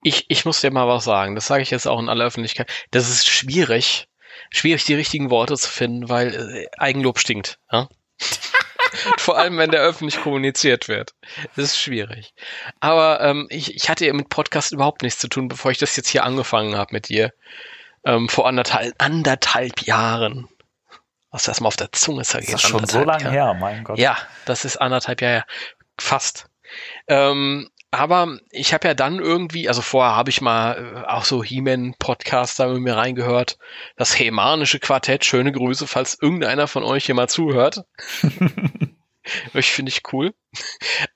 Ich, 0.01 0.25
ich 0.29 0.45
muss 0.45 0.61
dir 0.61 0.71
mal 0.71 0.87
was 0.87 1.03
sagen, 1.03 1.35
das 1.35 1.47
sage 1.47 1.63
ich 1.63 1.71
jetzt 1.71 1.87
auch 1.87 1.99
in 1.99 2.09
aller 2.09 2.25
Öffentlichkeit. 2.25 2.69
Das 2.91 3.09
ist 3.09 3.27
schwierig, 3.27 4.07
schwierig 4.51 4.85
die 4.85 4.93
richtigen 4.93 5.31
Worte 5.31 5.55
zu 5.55 5.69
finden, 5.69 6.09
weil 6.09 6.35
äh, 6.35 6.67
Eigenlob 6.77 7.17
stinkt. 7.17 7.57
Ja? 7.71 7.89
Vor 9.17 9.37
allem, 9.37 9.57
wenn 9.57 9.71
der 9.71 9.81
öffentlich 9.81 10.21
kommuniziert 10.21 10.87
wird. 10.87 11.13
Das 11.55 11.65
ist 11.65 11.79
schwierig. 11.79 12.33
Aber 12.79 13.19
ähm, 13.21 13.47
ich, 13.49 13.75
ich 13.75 13.89
hatte 13.89 14.05
ja 14.05 14.13
mit 14.13 14.29
Podcast 14.29 14.71
überhaupt 14.71 15.01
nichts 15.01 15.19
zu 15.19 15.27
tun, 15.27 15.47
bevor 15.47 15.71
ich 15.71 15.79
das 15.79 15.95
jetzt 15.95 16.09
hier 16.09 16.23
angefangen 16.23 16.75
habe 16.77 16.93
mit 16.93 17.09
dir. 17.09 17.31
Ähm, 18.05 18.29
vor 18.29 18.47
anderthalb, 18.47 18.93
anderthalb 18.99 19.81
Jahren 19.81 20.47
was 21.35 21.49
erstmal 21.49 21.67
auf 21.67 21.75
der 21.75 21.91
Zunge 21.91 22.23
zergeht. 22.23 22.53
Das 22.53 22.63
ist 22.63 22.69
schon 22.69 22.85
so 22.85 23.03
lange 23.03 23.29
her, 23.29 23.53
mein 23.53 23.83
Gott. 23.83 23.99
Ja, 23.99 24.17
das 24.45 24.63
ist 24.63 24.77
anderthalb 24.77 25.21
Jahre. 25.21 25.43
Fast. 25.97 26.47
Ähm, 27.07 27.69
aber 27.91 28.37
ich 28.51 28.73
habe 28.73 28.87
ja 28.87 28.93
dann 28.93 29.19
irgendwie, 29.19 29.67
also 29.67 29.81
vorher 29.81 30.15
habe 30.15 30.29
ich 30.29 30.39
mal 30.39 31.03
äh, 31.03 31.09
auch 31.09 31.25
so 31.25 31.43
He-Man-Podcaster 31.43 32.69
mit 32.69 32.81
mir 32.81 32.95
reingehört. 32.95 33.57
Das 33.97 34.17
Hemanische 34.17 34.79
Quartett, 34.79 35.25
schöne 35.25 35.51
Grüße, 35.51 35.87
falls 35.87 36.17
irgendeiner 36.21 36.67
von 36.67 36.83
euch 36.83 37.05
hier 37.05 37.15
mal 37.15 37.27
zuhört. 37.27 37.83
ich 39.53 39.71
finde 39.71 39.91
ich 39.91 40.01
cool. 40.13 40.33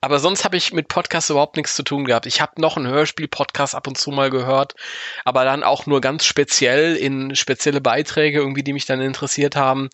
Aber 0.00 0.18
sonst 0.18 0.44
habe 0.44 0.56
ich 0.56 0.72
mit 0.72 0.88
Podcasts 0.88 1.30
überhaupt 1.30 1.56
nichts 1.56 1.74
zu 1.74 1.82
tun 1.82 2.04
gehabt. 2.04 2.26
Ich 2.26 2.40
habe 2.40 2.60
noch 2.60 2.76
einen 2.76 2.88
Hörspiel-Podcast 2.88 3.74
ab 3.74 3.86
und 3.86 3.96
zu 3.96 4.10
mal 4.10 4.30
gehört, 4.30 4.74
aber 5.24 5.44
dann 5.44 5.62
auch 5.62 5.86
nur 5.86 6.00
ganz 6.00 6.24
speziell 6.24 6.96
in 6.96 7.34
spezielle 7.34 7.80
Beiträge 7.80 8.38
irgendwie, 8.38 8.62
die 8.62 8.72
mich 8.72 8.86
dann 8.86 9.00
interessiert 9.00 9.56
haben. 9.56 9.88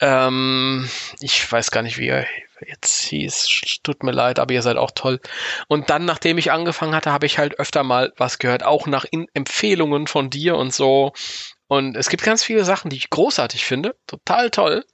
Ähm, 0.00 0.88
ich 1.20 1.50
weiß 1.50 1.70
gar 1.70 1.82
nicht, 1.82 1.98
wie 1.98 2.08
er 2.08 2.26
jetzt 2.66 3.02
hieß. 3.02 3.80
Tut 3.82 4.02
mir 4.02 4.12
leid, 4.12 4.38
aber 4.38 4.54
ihr 4.54 4.62
seid 4.62 4.76
auch 4.76 4.90
toll. 4.94 5.20
Und 5.68 5.90
dann, 5.90 6.04
nachdem 6.04 6.38
ich 6.38 6.50
angefangen 6.50 6.94
hatte, 6.94 7.12
habe 7.12 7.26
ich 7.26 7.38
halt 7.38 7.58
öfter 7.58 7.84
mal 7.84 8.12
was 8.16 8.38
gehört, 8.38 8.64
auch 8.64 8.86
nach 8.86 9.04
in 9.10 9.26
Empfehlungen 9.34 10.06
von 10.06 10.30
dir 10.30 10.56
und 10.56 10.72
so. 10.72 11.12
Und 11.68 11.96
es 11.96 12.08
gibt 12.08 12.22
ganz 12.22 12.44
viele 12.44 12.64
Sachen, 12.64 12.90
die 12.90 12.96
ich 12.96 13.10
großartig 13.10 13.64
finde. 13.64 13.96
Total 14.06 14.50
toll. 14.50 14.84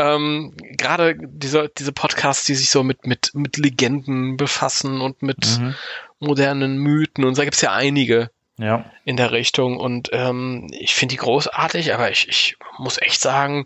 Ähm, 0.00 0.54
Gerade 0.78 1.14
diese, 1.18 1.70
diese 1.76 1.92
Podcasts, 1.92 2.46
die 2.46 2.54
sich 2.54 2.70
so 2.70 2.82
mit, 2.82 3.06
mit, 3.06 3.32
mit 3.34 3.58
Legenden 3.58 4.38
befassen 4.38 5.00
und 5.02 5.22
mit 5.22 5.58
mhm. 5.58 5.74
modernen 6.18 6.78
Mythen. 6.78 7.24
Und 7.24 7.36
da 7.36 7.44
gibt 7.44 7.56
es 7.56 7.60
ja 7.60 7.72
einige 7.72 8.30
ja. 8.56 8.90
in 9.04 9.18
der 9.18 9.32
Richtung. 9.32 9.76
Und 9.76 10.08
ähm, 10.12 10.68
ich 10.72 10.94
finde 10.94 11.14
die 11.14 11.18
großartig, 11.18 11.92
aber 11.92 12.10
ich, 12.10 12.28
ich 12.28 12.56
muss 12.78 12.96
echt 12.98 13.20
sagen, 13.20 13.64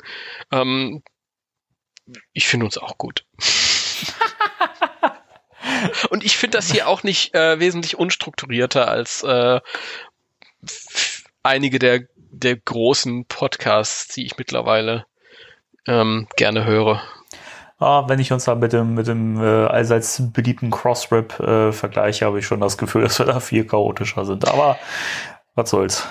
ähm, 0.50 1.04
ich 2.32 2.48
finde 2.48 2.66
uns 2.66 2.78
auch 2.78 2.98
gut. 2.98 3.24
Und 6.10 6.24
ich 6.24 6.36
finde 6.36 6.58
das 6.58 6.70
hier 6.70 6.88
auch 6.88 7.02
nicht 7.04 7.34
äh, 7.34 7.58
wesentlich 7.60 7.96
unstrukturierter 7.96 8.88
als 8.88 9.22
äh, 9.22 9.60
einige 11.42 11.78
der, 11.78 12.08
der 12.16 12.56
großen 12.56 13.26
Podcasts, 13.26 14.08
die 14.08 14.26
ich 14.26 14.36
mittlerweile 14.36 15.06
ähm, 15.86 16.26
gerne 16.36 16.64
höre. 16.64 17.00
Ah, 17.78 18.04
wenn 18.08 18.20
ich 18.20 18.32
uns 18.32 18.44
da 18.44 18.54
mit 18.54 18.72
dem, 18.72 18.94
mit 18.94 19.08
dem 19.08 19.42
äh, 19.42 19.66
allseits 19.66 20.22
beliebten 20.32 20.70
Crossrip 20.70 21.38
äh, 21.40 21.72
vergleiche, 21.72 22.24
habe 22.24 22.38
ich 22.38 22.46
schon 22.46 22.60
das 22.60 22.78
Gefühl, 22.78 23.02
dass 23.04 23.18
wir 23.18 23.26
da 23.26 23.40
viel 23.40 23.66
chaotischer 23.66 24.24
sind. 24.24 24.48
Aber 24.48 24.78
was 25.54 25.70
soll's. 25.70 26.06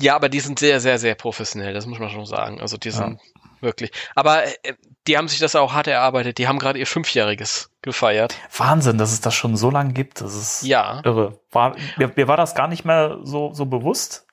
Ja, 0.00 0.16
aber 0.16 0.28
die 0.28 0.40
sind 0.40 0.58
sehr, 0.58 0.80
sehr, 0.80 0.98
sehr 0.98 1.14
professionell, 1.14 1.72
das 1.72 1.86
muss 1.86 1.98
man 1.98 2.10
schon 2.10 2.26
sagen. 2.26 2.60
Also 2.60 2.76
die 2.78 2.90
sind 2.90 3.20
ja. 3.20 3.40
wirklich. 3.60 3.92
Aber 4.14 4.44
äh, 4.44 4.74
die 5.06 5.16
haben 5.16 5.28
sich 5.28 5.38
das 5.38 5.54
auch 5.54 5.72
hart 5.72 5.86
erarbeitet. 5.86 6.38
Die 6.38 6.48
haben 6.48 6.58
gerade 6.58 6.78
ihr 6.78 6.86
Fünfjähriges 6.86 7.70
gefeiert. 7.82 8.34
Wahnsinn, 8.56 8.98
dass 8.98 9.12
es 9.12 9.20
das 9.20 9.34
schon 9.34 9.56
so 9.56 9.70
lange 9.70 9.92
gibt. 9.92 10.20
Das 10.20 10.34
ist 10.34 10.62
ja. 10.62 11.00
irre. 11.04 11.38
War, 11.52 11.76
mir, 11.96 12.10
mir 12.16 12.26
war 12.26 12.36
das 12.36 12.54
gar 12.54 12.68
nicht 12.68 12.84
mehr 12.84 13.18
so, 13.22 13.52
so 13.52 13.66
bewusst. 13.66 14.23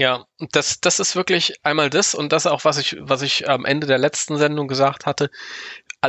Ja, 0.00 0.24
das, 0.52 0.80
das 0.80 0.98
ist 0.98 1.14
wirklich 1.14 1.56
einmal 1.62 1.90
das 1.90 2.14
und 2.14 2.32
das 2.32 2.46
auch, 2.46 2.64
was 2.64 2.78
ich, 2.78 2.96
was 3.00 3.20
ich 3.20 3.50
am 3.50 3.66
Ende 3.66 3.86
der 3.86 3.98
letzten 3.98 4.38
Sendung 4.38 4.66
gesagt 4.66 5.04
hatte. 5.04 5.30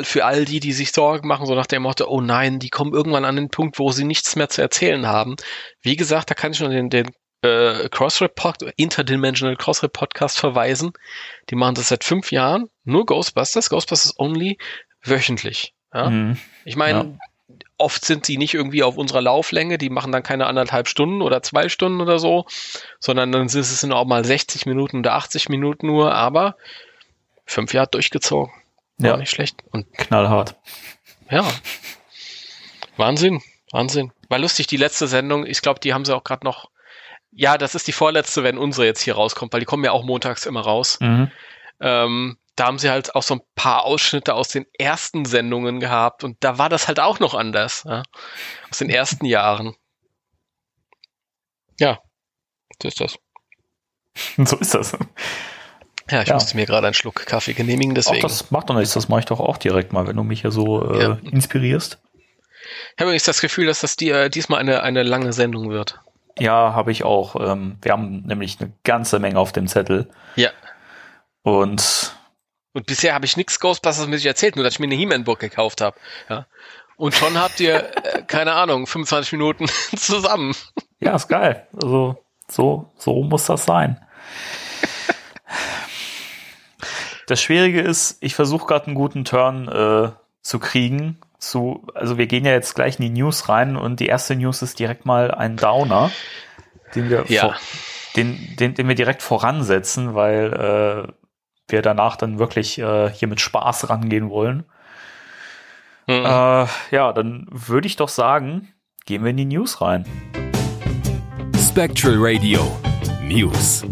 Für 0.03 0.23
all 0.23 0.45
die, 0.45 0.61
die 0.61 0.71
sich 0.71 0.93
Sorgen 0.93 1.27
machen, 1.27 1.45
so 1.45 1.55
nach 1.55 1.65
dem 1.65 1.81
Motto, 1.81 2.07
oh 2.07 2.21
nein, 2.21 2.59
die 2.59 2.69
kommen 2.69 2.93
irgendwann 2.93 3.25
an 3.25 3.35
den 3.35 3.49
Punkt, 3.49 3.79
wo 3.79 3.91
sie 3.91 4.05
nichts 4.05 4.37
mehr 4.37 4.47
zu 4.47 4.61
erzählen 4.61 5.07
haben. 5.07 5.35
Wie 5.81 5.97
gesagt, 5.97 6.29
da 6.29 6.35
kann 6.35 6.53
ich 6.53 6.61
nur 6.61 6.69
den, 6.69 6.89
den 6.89 7.11
äh, 7.41 7.89
Crossrip 7.89 8.31
Interdimensional 8.77 9.57
Crossrip 9.57 9.91
Podcast 9.91 10.39
verweisen. 10.39 10.93
Die 11.49 11.55
machen 11.55 11.75
das 11.75 11.89
seit 11.89 12.05
fünf 12.05 12.31
Jahren, 12.31 12.69
nur 12.85 13.05
Ghostbusters, 13.05 13.69
Ghostbusters 13.69 14.17
only, 14.17 14.57
wöchentlich. 15.03 15.73
Ja? 15.93 16.09
Mhm. 16.09 16.37
Ich 16.63 16.77
meine, 16.77 16.97
ja 16.97 17.17
oft 17.77 18.05
sind 18.05 18.25
sie 18.25 18.37
nicht 18.37 18.53
irgendwie 18.53 18.83
auf 18.83 18.97
unserer 18.97 19.21
Lauflänge, 19.21 19.77
die 19.77 19.89
machen 19.89 20.11
dann 20.11 20.23
keine 20.23 20.47
anderthalb 20.47 20.87
Stunden 20.87 21.21
oder 21.21 21.41
zwei 21.41 21.69
Stunden 21.69 22.01
oder 22.01 22.19
so, 22.19 22.45
sondern 22.99 23.31
dann 23.31 23.49
sind 23.49 23.61
es 23.61 23.83
auch 23.83 24.05
mal 24.05 24.23
60 24.23 24.65
Minuten 24.65 24.99
oder 24.99 25.13
80 25.13 25.49
Minuten 25.49 25.87
nur, 25.87 26.13
aber 26.13 26.55
fünf 27.45 27.73
Jahre 27.73 27.89
durchgezogen. 27.89 28.53
War 28.97 29.11
ja. 29.11 29.17
nicht 29.17 29.31
schlecht. 29.31 29.57
Und 29.71 29.91
knallhart. 29.97 30.55
Ja. 31.29 31.45
Wahnsinn. 32.97 33.41
Wahnsinn. 33.71 34.11
War 34.29 34.39
lustig, 34.39 34.67
die 34.67 34.77
letzte 34.77 35.07
Sendung, 35.07 35.45
ich 35.45 35.61
glaube, 35.61 35.79
die 35.79 35.93
haben 35.93 36.05
sie 36.05 36.15
auch 36.15 36.23
gerade 36.23 36.45
noch. 36.45 36.69
Ja, 37.31 37.57
das 37.57 37.75
ist 37.75 37.87
die 37.87 37.93
vorletzte, 37.93 38.43
wenn 38.43 38.57
unsere 38.57 38.85
jetzt 38.85 39.01
hier 39.01 39.15
rauskommt, 39.15 39.53
weil 39.53 39.61
die 39.61 39.65
kommen 39.65 39.85
ja 39.85 39.91
auch 39.91 40.03
montags 40.03 40.45
immer 40.45 40.61
raus. 40.61 40.99
Mhm. 40.99 41.31
Ähm, 41.79 42.37
da 42.55 42.65
haben 42.65 42.79
sie 42.79 42.89
halt 42.89 43.15
auch 43.15 43.23
so 43.23 43.35
ein 43.35 43.41
paar 43.55 43.85
Ausschnitte 43.85 44.33
aus 44.33 44.49
den 44.49 44.65
ersten 44.77 45.25
Sendungen 45.25 45.79
gehabt 45.79 46.23
und 46.23 46.37
da 46.41 46.57
war 46.57 46.69
das 46.69 46.87
halt 46.87 46.99
auch 46.99 47.19
noch 47.19 47.33
anders, 47.33 47.83
ja? 47.85 48.03
aus 48.69 48.77
den 48.77 48.89
ersten 48.89 49.25
Jahren. 49.25 49.75
Ja, 51.79 51.99
so 52.81 52.87
ist 52.87 53.01
das. 53.01 53.17
so 54.49 54.57
ist 54.57 54.73
das. 54.73 54.97
Ja, 56.09 56.21
ich 56.21 56.27
ja. 56.27 56.33
musste 56.33 56.57
mir 56.57 56.65
gerade 56.65 56.87
einen 56.87 56.93
Schluck 56.93 57.25
Kaffee 57.25 57.53
genehmigen, 57.53 57.95
deswegen. 57.95 58.17
Ach, 58.17 58.23
das 58.23 58.51
macht 58.51 58.69
doch 58.69 58.75
nichts, 58.75 58.93
das 58.93 59.07
mache 59.07 59.21
ich 59.21 59.25
doch 59.25 59.39
auch 59.39 59.57
direkt 59.57 59.93
mal, 59.93 60.07
wenn 60.07 60.17
du 60.17 60.23
mich 60.23 60.41
hier 60.41 60.51
so 60.51 60.93
äh, 60.93 61.01
ja. 61.01 61.17
inspirierst. 61.23 61.99
Ich 62.61 63.01
habe 63.01 63.09
übrigens 63.09 63.23
das 63.23 63.41
Gefühl, 63.41 63.67
dass 63.67 63.79
das 63.79 63.95
die, 63.95 64.09
äh, 64.09 64.29
diesmal 64.29 64.59
eine, 64.59 64.83
eine 64.83 65.03
lange 65.03 65.33
Sendung 65.33 65.69
wird. 65.69 65.99
Ja, 66.37 66.73
habe 66.73 66.91
ich 66.91 67.03
auch. 67.03 67.35
Ähm, 67.35 67.77
wir 67.81 67.91
haben 67.93 68.23
nämlich 68.25 68.59
eine 68.59 68.73
ganze 68.83 69.19
Menge 69.19 69.39
auf 69.39 69.51
dem 69.51 69.67
Zettel. 69.67 70.09
Ja. 70.35 70.49
Und 71.43 72.15
und 72.73 72.85
bisher 72.85 73.13
habe 73.13 73.25
ich 73.25 73.37
nichts 73.37 73.59
Ghostbusters 73.59 74.07
mit 74.07 74.19
sich 74.19 74.27
erzählt, 74.27 74.55
nur 74.55 74.63
dass 74.63 74.75
ich 74.75 74.79
mir 74.79 74.85
eine 74.85 74.95
He-Man-Book 74.95 75.39
gekauft 75.39 75.81
habe. 75.81 75.97
Ja. 76.29 76.45
Und 76.97 77.15
schon 77.15 77.37
habt 77.39 77.59
ihr, 77.59 77.91
äh, 78.03 78.21
keine 78.23 78.53
Ahnung, 78.53 78.87
25 78.87 79.33
Minuten 79.33 79.65
zusammen. 79.97 80.55
Ja, 80.99 81.15
ist 81.15 81.27
geil. 81.27 81.67
Also 81.81 82.23
so, 82.47 82.91
so 82.97 83.23
muss 83.23 83.45
das 83.45 83.65
sein. 83.65 83.99
Das 87.27 87.41
Schwierige 87.41 87.81
ist, 87.81 88.17
ich 88.21 88.35
versuche 88.35 88.67
gerade 88.67 88.87
einen 88.87 88.95
guten 88.95 89.25
Turn 89.25 89.67
äh, 89.67 90.11
zu 90.41 90.59
kriegen. 90.59 91.17
Zu, 91.37 91.87
also 91.95 92.17
wir 92.17 92.27
gehen 92.27 92.45
ja 92.45 92.51
jetzt 92.51 92.75
gleich 92.75 92.99
in 92.99 93.05
die 93.05 93.21
News 93.21 93.49
rein 93.49 93.77
und 93.77 93.99
die 93.99 94.05
erste 94.05 94.35
News 94.35 94.61
ist 94.61 94.77
direkt 94.77 95.05
mal 95.05 95.31
ein 95.31 95.57
Downer, 95.57 96.11
den 96.93 97.09
wir, 97.09 97.25
ja. 97.29 97.41
vor, 97.41 97.55
den, 98.15 98.55
den, 98.57 98.75
den 98.75 98.87
wir 98.87 98.95
direkt 98.95 99.23
voransetzen, 99.23 100.13
weil 100.13 101.07
äh, 101.07 101.11
wir 101.71 101.81
danach 101.81 102.15
dann 102.15 102.39
wirklich 102.39 102.79
äh, 102.79 103.09
hier 103.09 103.27
mit 103.27 103.39
Spaß 103.39 103.89
rangehen 103.89 104.29
wollen. 104.29 104.63
Mhm. 106.07 106.25
Äh, 106.25 106.65
ja, 106.91 107.13
dann 107.13 107.47
würde 107.49 107.87
ich 107.87 107.95
doch 107.95 108.09
sagen, 108.09 108.73
gehen 109.05 109.23
wir 109.23 109.31
in 109.31 109.37
die 109.37 109.45
News 109.45 109.81
rein. 109.81 110.05
Spectral 111.55 112.15
Radio 112.17 112.59
News. 113.23 113.85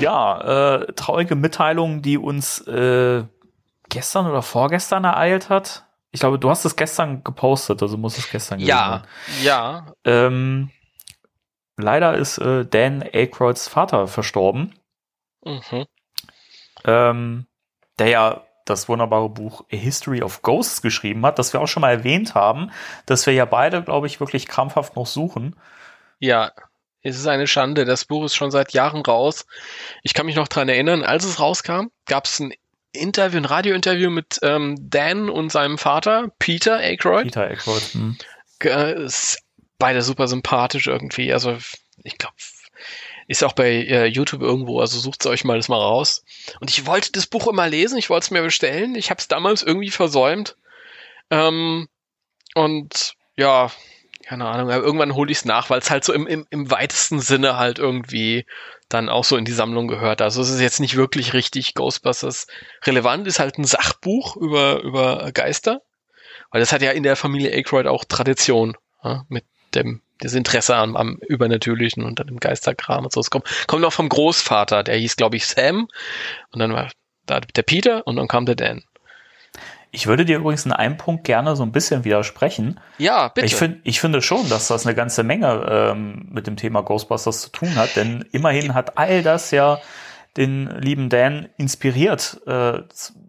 Ja, 0.00 0.76
äh, 0.76 0.92
traurige 0.92 1.34
Mitteilung, 1.34 2.02
die 2.02 2.18
uns 2.18 2.60
äh, 2.66 3.24
gestern 3.88 4.26
oder 4.26 4.42
vorgestern 4.42 5.04
ereilt 5.04 5.48
hat. 5.48 5.84
Ich 6.10 6.20
glaube, 6.20 6.38
du 6.38 6.50
hast 6.50 6.64
es 6.64 6.76
gestern 6.76 7.24
gepostet, 7.24 7.82
also 7.82 7.96
muss 7.96 8.18
es 8.18 8.30
gestern 8.30 8.58
gewesen 8.58 8.70
Ja, 8.70 9.02
ja. 9.42 9.86
Ähm, 10.04 10.70
leider 11.76 12.14
ist 12.16 12.38
äh, 12.38 12.64
Dan 12.64 13.02
Aykroyds 13.02 13.68
Vater 13.68 14.08
verstorben. 14.08 14.74
Mhm. 15.44 15.86
Ähm, 16.84 17.46
der 17.98 18.08
ja 18.08 18.46
das 18.64 18.88
wunderbare 18.88 19.28
Buch 19.28 19.64
A 19.72 19.76
History 19.76 20.22
of 20.22 20.42
Ghosts 20.42 20.82
geschrieben 20.82 21.24
hat, 21.24 21.38
das 21.38 21.52
wir 21.52 21.60
auch 21.60 21.68
schon 21.68 21.82
mal 21.82 21.92
erwähnt 21.92 22.34
haben, 22.34 22.72
dass 23.06 23.26
wir 23.26 23.32
ja 23.32 23.44
beide, 23.44 23.82
glaube 23.82 24.08
ich, 24.08 24.18
wirklich 24.18 24.46
krampfhaft 24.46 24.96
noch 24.96 25.06
suchen. 25.06 25.56
Ja, 26.18 26.52
es 27.02 27.16
ist 27.16 27.28
eine 27.28 27.46
Schande. 27.46 27.84
Das 27.84 28.04
Buch 28.04 28.24
ist 28.24 28.34
schon 28.34 28.50
seit 28.50 28.72
Jahren 28.72 29.02
raus. 29.02 29.46
Ich 30.02 30.14
kann 30.14 30.26
mich 30.26 30.34
noch 30.34 30.48
dran 30.48 30.68
erinnern, 30.68 31.04
als 31.04 31.24
es 31.24 31.38
rauskam, 31.38 31.86
gab 32.06 32.24
es 32.24 32.40
ein 32.40 32.52
Interview, 32.92 33.38
ein 33.38 33.44
Radiointerview 33.44 34.10
mit 34.10 34.40
ähm, 34.42 34.76
Dan 34.80 35.30
und 35.30 35.52
seinem 35.52 35.78
Vater, 35.78 36.32
Peter 36.38 36.78
Aykroyd. 36.78 37.24
Peter 37.24 37.48
Aykroyd. 37.48 37.82
Hm 37.92 38.16
beide 39.78 40.02
super 40.02 40.28
sympathisch 40.28 40.86
irgendwie. 40.86 41.32
Also 41.32 41.56
ich 42.02 42.18
glaube, 42.18 42.34
ist 43.28 43.42
auch 43.42 43.52
bei 43.52 43.70
äh, 43.70 44.06
YouTube 44.06 44.42
irgendwo, 44.42 44.80
also 44.80 44.98
sucht 44.98 45.26
euch 45.26 45.44
mal 45.44 45.56
das 45.56 45.68
mal 45.68 45.80
raus. 45.80 46.24
Und 46.60 46.70
ich 46.70 46.86
wollte 46.86 47.12
das 47.12 47.26
Buch 47.26 47.46
immer 47.48 47.68
lesen, 47.68 47.98
ich 47.98 48.10
wollte 48.10 48.24
es 48.24 48.30
mir 48.30 48.42
bestellen. 48.42 48.94
Ich 48.94 49.10
habe 49.10 49.18
es 49.18 49.28
damals 49.28 49.62
irgendwie 49.62 49.90
versäumt. 49.90 50.56
Ähm, 51.30 51.88
und 52.54 53.14
ja, 53.36 53.70
keine 54.24 54.46
Ahnung, 54.46 54.70
irgendwann 54.70 55.14
hole 55.14 55.30
ich 55.30 55.38
es 55.38 55.44
nach, 55.44 55.70
weil 55.70 55.78
es 55.80 55.90
halt 55.90 56.04
so 56.04 56.12
im, 56.12 56.26
im, 56.26 56.46
im 56.50 56.70
weitesten 56.70 57.20
Sinne 57.20 57.56
halt 57.56 57.78
irgendwie 57.78 58.46
dann 58.88 59.08
auch 59.08 59.24
so 59.24 59.36
in 59.36 59.44
die 59.44 59.52
Sammlung 59.52 59.88
gehört. 59.88 60.22
Also 60.22 60.40
es 60.40 60.50
ist 60.50 60.60
jetzt 60.60 60.80
nicht 60.80 60.96
wirklich 60.96 61.32
richtig 61.32 61.74
Ghostbusters 61.74 62.46
relevant, 62.84 63.26
ist 63.26 63.40
halt 63.40 63.58
ein 63.58 63.64
Sachbuch 63.64 64.36
über, 64.36 64.82
über 64.82 65.32
Geister. 65.32 65.82
Weil 66.50 66.60
das 66.60 66.72
hat 66.72 66.82
ja 66.82 66.92
in 66.92 67.02
der 67.02 67.16
Familie 67.16 67.52
Aykroyd 67.52 67.86
auch 67.86 68.04
Tradition 68.04 68.76
ja, 69.02 69.24
mit 69.28 69.44
dem 69.76 70.00
das 70.18 70.34
Interesse 70.34 70.74
am, 70.74 70.96
am 70.96 71.18
Übernatürlichen 71.28 72.02
und 72.02 72.20
an 72.20 72.26
dem 72.26 72.40
Geisterkram 72.40 73.04
und 73.04 73.12
so. 73.12 73.20
Es 73.20 73.30
kommt, 73.30 73.44
kommt 73.66 73.84
auch 73.84 73.92
vom 73.92 74.08
Großvater, 74.08 74.82
der 74.82 74.96
hieß, 74.96 75.16
glaube 75.16 75.36
ich, 75.36 75.46
Sam. 75.46 75.88
Und 76.52 76.60
dann 76.60 76.72
war 76.72 76.90
Da 77.26 77.40
der 77.40 77.62
Peter 77.62 78.06
und 78.06 78.16
dann 78.16 78.28
kam 78.28 78.46
der 78.46 78.54
Dan. 78.54 78.82
Ich 79.90 80.06
würde 80.06 80.24
dir 80.24 80.38
übrigens 80.38 80.66
in 80.66 80.72
einem 80.72 80.96
Punkt 80.96 81.24
gerne 81.24 81.56
so 81.56 81.62
ein 81.62 81.72
bisschen 81.72 82.04
widersprechen. 82.04 82.80
Ja, 82.98 83.28
bitte. 83.28 83.46
Ich, 83.46 83.54
find, 83.54 83.78
ich 83.84 84.00
finde 84.00 84.20
schon, 84.20 84.48
dass 84.48 84.68
das 84.68 84.84
eine 84.86 84.94
ganze 84.94 85.22
Menge 85.22 85.66
ähm, 85.70 86.28
mit 86.30 86.46
dem 86.46 86.56
Thema 86.56 86.82
Ghostbusters 86.82 87.40
zu 87.40 87.50
tun 87.50 87.76
hat, 87.76 87.96
denn 87.96 88.24
immerhin 88.32 88.74
hat 88.74 88.98
all 88.98 89.22
das 89.22 89.52
ja 89.52 89.80
den 90.36 90.68
lieben 90.80 91.08
Dan 91.08 91.48
inspiriert 91.56 92.40
äh, 92.46 92.82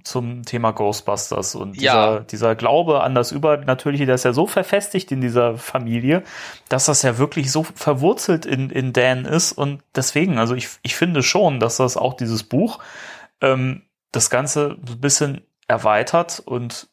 zum 0.03 0.43
Thema 0.43 0.71
Ghostbusters. 0.71 1.55
Und 1.55 1.79
Ja. 1.81 2.19
dieser, 2.19 2.19
dieser 2.21 2.55
Glaube 2.55 3.01
an 3.01 3.15
das 3.15 3.31
Übernatürliche, 3.31 4.05
der 4.05 4.15
ist 4.15 4.25
ja 4.25 4.33
so 4.33 4.47
verfestigt 4.47 5.11
in 5.11 5.21
dieser 5.21 5.57
Familie, 5.57 6.23
dass 6.69 6.85
das 6.85 7.01
ja 7.03 7.17
wirklich 7.17 7.51
so 7.51 7.63
verwurzelt 7.63 8.45
in, 8.45 8.69
in 8.69 8.93
Dan 8.93 9.25
ist. 9.25 9.53
Und 9.53 9.81
deswegen, 9.95 10.37
also 10.37 10.55
ich, 10.55 10.69
ich 10.81 10.95
finde 10.95 11.23
schon, 11.23 11.59
dass 11.59 11.77
das 11.77 11.97
auch 11.97 12.15
dieses 12.15 12.43
Buch 12.43 12.79
ähm, 13.41 13.83
das 14.11 14.29
Ganze 14.29 14.77
so 14.85 14.93
ein 14.93 15.01
bisschen 15.01 15.41
erweitert 15.67 16.39
und 16.39 16.87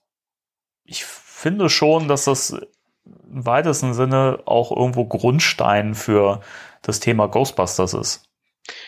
ich 0.85 1.05
finde 1.05 1.69
schon, 1.71 2.09
dass 2.09 2.25
das 2.25 2.51
im 2.51 3.47
weitesten 3.47 3.95
Sinne 3.95 4.41
auch 4.45 4.71
irgendwo 4.75 5.05
Grundstein 5.07 5.95
für 5.95 6.41
das 6.83 7.01
Thema 7.01 7.27
Ghostbusters 7.29 7.95
ist. 7.95 8.29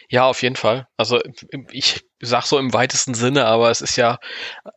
Ja, 0.08 0.26
auf 0.26 0.42
jeden 0.42 0.56
Fall. 0.56 0.88
Also 0.96 1.20
ich 1.70 2.06
sag 2.20 2.44
so 2.44 2.58
im 2.58 2.72
weitesten 2.72 3.14
Sinne, 3.14 3.46
aber 3.46 3.70
es 3.70 3.80
ist 3.80 3.96
ja 3.96 4.18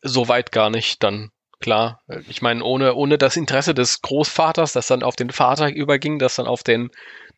so 0.02 0.28
weit 0.28 0.52
gar 0.52 0.70
nicht 0.70 1.04
dann 1.04 1.32
klar. 1.60 2.02
Ich 2.28 2.42
meine, 2.42 2.64
ohne, 2.64 2.96
ohne 2.96 3.18
das 3.18 3.36
Interesse 3.36 3.74
des 3.74 4.02
Großvaters, 4.02 4.74
das 4.74 4.88
dann 4.88 5.04
auf 5.04 5.16
den 5.16 5.30
Vater 5.30 5.72
überging, 5.72 6.20
das 6.20 6.36
dann 6.36 6.48
auf 6.48 6.64
den 6.64 6.90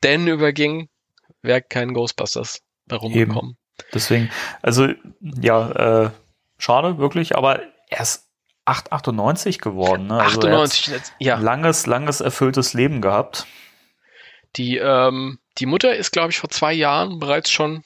Dan 0.01 0.27
überging, 0.27 0.89
wäre 1.41 1.61
kein 1.61 1.93
Ghostbusters 1.93 2.61
herumgekommen. 2.89 3.57
Deswegen, 3.93 4.29
also 4.61 4.89
ja, 5.19 6.05
äh, 6.05 6.11
schade, 6.57 6.97
wirklich, 6.97 7.35
aber 7.35 7.61
er 7.89 8.01
ist 8.01 8.27
898 8.65 9.59
geworden. 9.59 10.07
Ne? 10.07 10.19
Also 10.21 10.41
er 10.41 10.53
hat 10.53 10.61
98, 10.61 11.01
ja. 11.19 11.37
langes, 11.37 11.87
langes 11.87 12.21
erfülltes 12.21 12.73
Leben 12.73 13.01
gehabt. 13.01 13.47
Die, 14.55 14.77
ähm, 14.77 15.39
die 15.57 15.65
Mutter 15.65 15.95
ist, 15.95 16.11
glaube 16.11 16.31
ich, 16.31 16.37
vor 16.39 16.49
zwei 16.49 16.73
Jahren 16.73 17.19
bereits 17.19 17.49
schon 17.51 17.83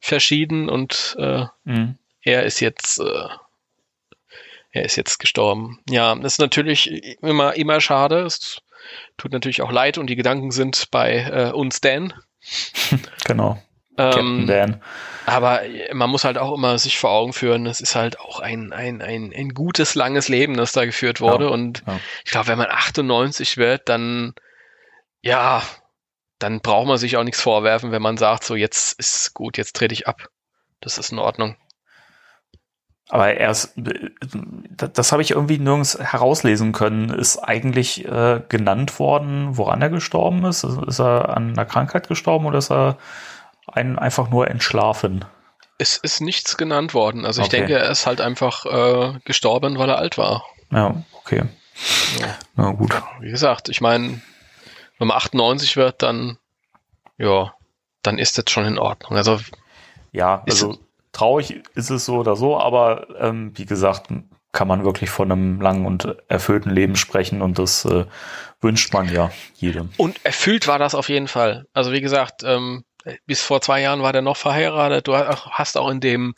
verschieden 0.00 0.68
und 0.68 1.16
äh, 1.18 1.44
Mhm. 1.64 1.98
er 2.22 2.44
ist 2.44 2.60
jetzt 2.60 2.98
äh, 3.00 3.28
er 4.72 4.84
ist 4.84 4.96
jetzt 4.96 5.18
gestorben. 5.18 5.80
Ja, 5.88 6.14
das 6.14 6.34
ist 6.34 6.38
natürlich 6.38 7.16
immer 7.22 7.54
immer 7.54 7.80
schade. 7.80 8.20
Es 8.20 8.60
tut 9.16 9.32
natürlich 9.32 9.62
auch 9.62 9.72
leid 9.72 9.98
und 9.98 10.06
die 10.08 10.16
Gedanken 10.16 10.50
sind 10.52 10.90
bei 10.90 11.16
äh, 11.24 11.52
uns 11.52 11.80
Dan. 11.80 12.14
Genau. 13.24 13.62
Captain 13.96 14.40
Ähm, 14.42 14.46
Dan. 14.46 14.82
aber 15.26 15.60
man 15.92 16.08
muss 16.08 16.24
halt 16.24 16.38
auch 16.38 16.54
immer 16.54 16.78
sich 16.78 16.98
vor 16.98 17.10
Augen 17.10 17.32
führen, 17.34 17.66
es 17.66 17.80
ist 17.82 17.94
halt 17.96 18.18
auch 18.18 18.40
ein, 18.40 18.72
ein, 18.72 19.02
ein, 19.02 19.30
ein 19.36 19.50
gutes, 19.50 19.94
langes 19.94 20.28
Leben, 20.28 20.56
das 20.56 20.72
da 20.72 20.86
geführt 20.86 21.20
wurde. 21.20 21.46
Ja, 21.46 21.50
und 21.50 21.82
ja. 21.86 22.00
ich 22.24 22.30
glaube, 22.30 22.46
wenn 22.48 22.56
man 22.58 22.70
98 22.70 23.58
wird, 23.58 23.88
dann, 23.90 24.32
ja, 25.20 25.62
dann 26.40 26.60
braucht 26.60 26.88
man 26.88 26.98
sich 26.98 27.16
auch 27.16 27.24
nichts 27.24 27.40
vorwerfen, 27.40 27.92
wenn 27.92 28.02
man 28.02 28.16
sagt, 28.16 28.44
so 28.44 28.56
jetzt 28.56 28.98
ist 28.98 29.32
gut, 29.34 29.56
jetzt 29.56 29.76
trete 29.76 29.94
ich 29.94 30.08
ab. 30.08 30.28
Das 30.80 30.98
ist 30.98 31.12
in 31.12 31.18
Ordnung. 31.18 31.56
Aber 33.08 33.34
er 33.34 33.50
ist, 33.50 33.72
das, 33.76 35.10
habe 35.10 35.22
ich 35.22 35.32
irgendwie 35.32 35.58
nirgends 35.58 35.98
herauslesen 35.98 36.72
können. 36.72 37.10
Ist 37.10 37.38
eigentlich 37.38 38.04
äh, 38.06 38.40
genannt 38.48 38.98
worden, 39.00 39.56
woran 39.56 39.82
er 39.82 39.90
gestorben 39.90 40.44
ist? 40.44 40.62
Ist 40.62 40.78
ist 40.86 41.00
er 41.00 41.36
an 41.36 41.50
einer 41.50 41.66
Krankheit 41.66 42.06
gestorben 42.06 42.46
oder 42.46 42.58
ist 42.58 42.70
er 42.70 42.98
ein, 43.66 43.98
einfach 43.98 44.30
nur 44.30 44.48
entschlafen? 44.48 45.24
Es 45.78 45.96
ist 45.96 46.20
nichts 46.20 46.56
genannt 46.56 46.94
worden. 46.94 47.24
Also 47.26 47.40
ich 47.40 47.48
Okay. 47.48 47.56
denke, 47.58 47.78
er 47.78 47.90
ist 47.90 48.06
halt 48.06 48.20
einfach 48.20 48.64
äh, 48.66 49.18
gestorben, 49.24 49.76
weil 49.78 49.88
er 49.88 49.98
alt 49.98 50.16
war. 50.16 50.44
Ja, 50.70 51.02
okay. 51.14 51.42
Ja. 52.20 52.38
Na 52.54 52.70
gut. 52.70 52.94
Wie 53.18 53.30
gesagt, 53.30 53.68
ich 53.70 53.80
meine, 53.80 54.20
wenn 55.00 55.08
man 55.08 55.16
98 55.16 55.76
wird, 55.76 56.02
dann, 56.02 56.38
ja, 57.18 57.52
dann 58.02 58.18
ist 58.18 58.38
das 58.38 58.44
schon 58.50 58.66
in 58.66 58.78
Ordnung. 58.78 59.16
Also 59.16 59.40
Ja, 60.12 60.42
also 60.48 60.78
traurig 61.12 61.62
ist 61.74 61.90
es 61.90 62.04
so 62.04 62.18
oder 62.18 62.36
so, 62.36 62.58
aber 62.58 63.08
ähm, 63.18 63.52
wie 63.56 63.66
gesagt, 63.66 64.08
kann 64.52 64.68
man 64.68 64.84
wirklich 64.84 65.10
von 65.10 65.30
einem 65.32 65.60
langen 65.60 65.86
und 65.86 66.16
erfüllten 66.28 66.70
Leben 66.70 66.96
sprechen 66.96 67.40
und 67.40 67.58
das 67.58 67.84
äh, 67.84 68.04
wünscht 68.60 68.92
man 68.92 69.10
ja 69.12 69.30
jedem. 69.56 69.90
Und 69.96 70.24
erfüllt 70.24 70.66
war 70.68 70.78
das 70.78 70.94
auf 70.94 71.08
jeden 71.08 71.28
Fall. 71.28 71.66
Also 71.72 71.92
wie 71.92 72.00
gesagt, 72.00 72.42
ähm, 72.44 72.84
bis 73.26 73.40
vor 73.42 73.62
zwei 73.62 73.80
Jahren 73.80 74.02
war 74.02 74.12
der 74.12 74.20
noch 74.22 74.36
verheiratet. 74.36 75.08
Du 75.08 75.16
hast 75.16 75.78
auch 75.78 75.88
in 75.88 76.00
dem 76.00 76.34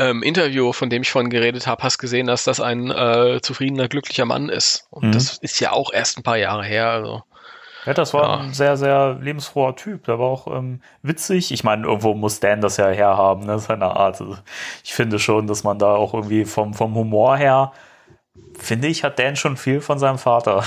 ähm, 0.00 0.24
Interview, 0.24 0.72
von 0.72 0.90
dem 0.90 1.02
ich 1.02 1.10
vorhin 1.10 1.30
geredet 1.30 1.68
habe, 1.68 1.84
hast 1.84 1.98
gesehen, 1.98 2.26
dass 2.26 2.42
das 2.42 2.58
ein 2.58 2.90
äh, 2.90 3.38
zufriedener, 3.40 3.86
glücklicher 3.86 4.24
Mann 4.24 4.48
ist. 4.48 4.86
Und 4.90 5.08
Mhm. 5.08 5.12
das 5.12 5.38
ist 5.38 5.60
ja 5.60 5.70
auch 5.72 5.92
erst 5.92 6.18
ein 6.18 6.24
paar 6.24 6.38
Jahre 6.38 6.64
her. 6.64 6.88
Also 6.88 7.22
Ja, 7.84 7.94
das 7.94 8.14
war 8.14 8.22
Ja. 8.22 8.36
ein 8.38 8.52
sehr, 8.52 8.76
sehr 8.76 9.14
lebensfroher 9.20 9.74
Typ. 9.76 10.04
Der 10.04 10.18
war 10.18 10.26
auch 10.28 10.46
ähm, 10.46 10.82
witzig. 11.02 11.50
Ich 11.52 11.64
meine, 11.64 11.84
irgendwo 11.86 12.14
muss 12.14 12.38
Dan 12.40 12.60
das 12.60 12.76
ja 12.76 12.88
herhaben, 12.88 13.44
ne, 13.46 13.58
seine 13.58 13.86
Art. 13.96 14.20
Also 14.20 14.38
ich 14.84 14.94
finde 14.94 15.18
schon, 15.18 15.46
dass 15.48 15.64
man 15.64 15.78
da 15.78 15.94
auch 15.94 16.14
irgendwie 16.14 16.44
vom, 16.44 16.74
vom 16.74 16.94
Humor 16.94 17.36
her, 17.36 17.72
finde 18.58 18.88
ich, 18.88 19.04
hat 19.04 19.18
Dan 19.18 19.36
schon 19.36 19.56
viel 19.56 19.80
von 19.80 19.98
seinem 19.98 20.18
Vater. 20.18 20.64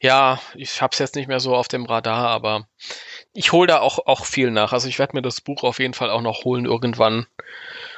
ja, 0.00 0.40
ich 0.54 0.82
habe 0.82 0.92
es 0.92 0.98
jetzt 0.98 1.14
nicht 1.16 1.28
mehr 1.28 1.40
so 1.40 1.54
auf 1.54 1.68
dem 1.68 1.84
Radar, 1.86 2.28
aber 2.28 2.66
ich 3.32 3.52
hole 3.52 3.66
da 3.68 3.80
auch, 3.80 3.98
auch 4.06 4.24
viel 4.26 4.50
nach. 4.50 4.72
Also 4.72 4.88
ich 4.88 4.98
werde 4.98 5.16
mir 5.16 5.22
das 5.22 5.40
Buch 5.40 5.62
auf 5.64 5.78
jeden 5.78 5.94
Fall 5.94 6.10
auch 6.10 6.22
noch 6.22 6.44
holen 6.44 6.64
irgendwann. 6.66 7.26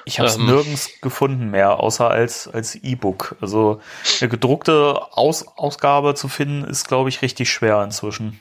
Ich 0.06 0.18
habe 0.18 0.28
es 0.28 0.36
Ähm. 0.36 0.46
nirgends 0.46 1.00
gefunden 1.00 1.50
mehr, 1.50 1.80
außer 1.80 2.10
als 2.10 2.46
als 2.48 2.74
E-Book. 2.74 3.36
Also 3.40 3.80
eine 4.20 4.28
gedruckte 4.28 5.00
Aus 5.12 5.46
Ausgabe 5.56 6.14
zu 6.14 6.28
finden, 6.28 6.64
ist, 6.64 6.86
glaube 6.88 7.08
ich, 7.08 7.22
richtig 7.22 7.50
schwer 7.50 7.82
inzwischen. 7.82 8.40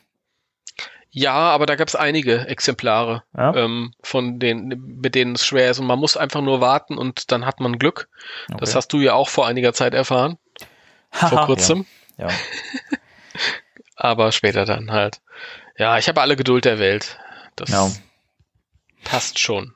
Ja, 1.16 1.34
aber 1.34 1.68
da 1.68 1.76
gab 1.76 1.88
es 1.88 1.96
einige 1.96 2.48
Exemplare, 2.48 3.24
Ja? 3.38 3.54
ähm, 3.56 3.94
von 4.02 4.40
denen, 4.40 5.00
mit 5.00 5.14
denen 5.14 5.36
es 5.36 5.46
schwer 5.46 5.70
ist. 5.70 5.78
Und 5.80 5.86
man 5.86 6.00
muss 6.00 6.18
einfach 6.18 6.42
nur 6.42 6.60
warten 6.60 6.98
und 6.98 7.32
dann 7.32 7.46
hat 7.46 7.60
man 7.60 7.78
Glück. 7.78 8.10
Das 8.48 8.70
Okay. 8.70 8.78
hast 8.78 8.88
du 8.94 9.00
ja 9.00 9.14
auch 9.14 9.30
vor 9.30 9.46
einiger 9.46 9.74
Zeit 9.74 9.94
erfahren, 9.94 10.38
vor 11.12 11.46
kurzem. 11.46 11.86
Ja, 12.18 12.30
ja. 12.30 12.34
Aber 13.96 14.32
später 14.32 14.66
dann 14.66 14.92
halt. 14.92 15.22
Ja, 15.78 15.98
ich 16.00 16.08
habe 16.08 16.22
alle 16.22 16.36
Geduld 16.36 16.66
der 16.66 16.80
Welt. 16.80 17.20
Das 17.56 17.70
Ja. 17.70 17.92
passt 19.04 19.40
schon. 19.40 19.76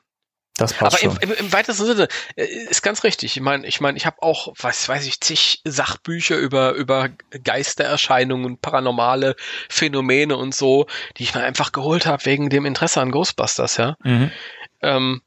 Das 0.58 0.74
passt 0.74 0.96
Aber 0.96 1.02
im, 1.02 1.12
schon. 1.12 1.22
im, 1.22 1.32
im 1.32 1.52
weitesten 1.52 1.86
Sinne 1.86 2.08
äh, 2.36 2.44
ist 2.44 2.82
ganz 2.82 3.04
richtig. 3.04 3.36
Ich 3.36 3.40
meine, 3.40 3.66
ich 3.66 3.80
meine, 3.80 3.96
ich 3.96 4.06
habe 4.06 4.22
auch, 4.22 4.52
was 4.58 4.88
weiß 4.88 5.06
ich, 5.06 5.20
zig 5.20 5.62
Sachbücher 5.64 6.36
über 6.36 6.72
über 6.72 7.08
Geistererscheinungen, 7.44 8.58
paranormale 8.58 9.36
Phänomene 9.68 10.36
und 10.36 10.54
so, 10.54 10.86
die 11.16 11.22
ich 11.22 11.34
mir 11.34 11.42
einfach 11.42 11.72
geholt 11.72 12.06
habe 12.06 12.24
wegen 12.26 12.50
dem 12.50 12.66
Interesse 12.66 13.00
an 13.00 13.12
Ghostbusters, 13.12 13.76
ja. 13.76 13.96
Mhm. 14.02 14.30
Ähm, 14.82 15.22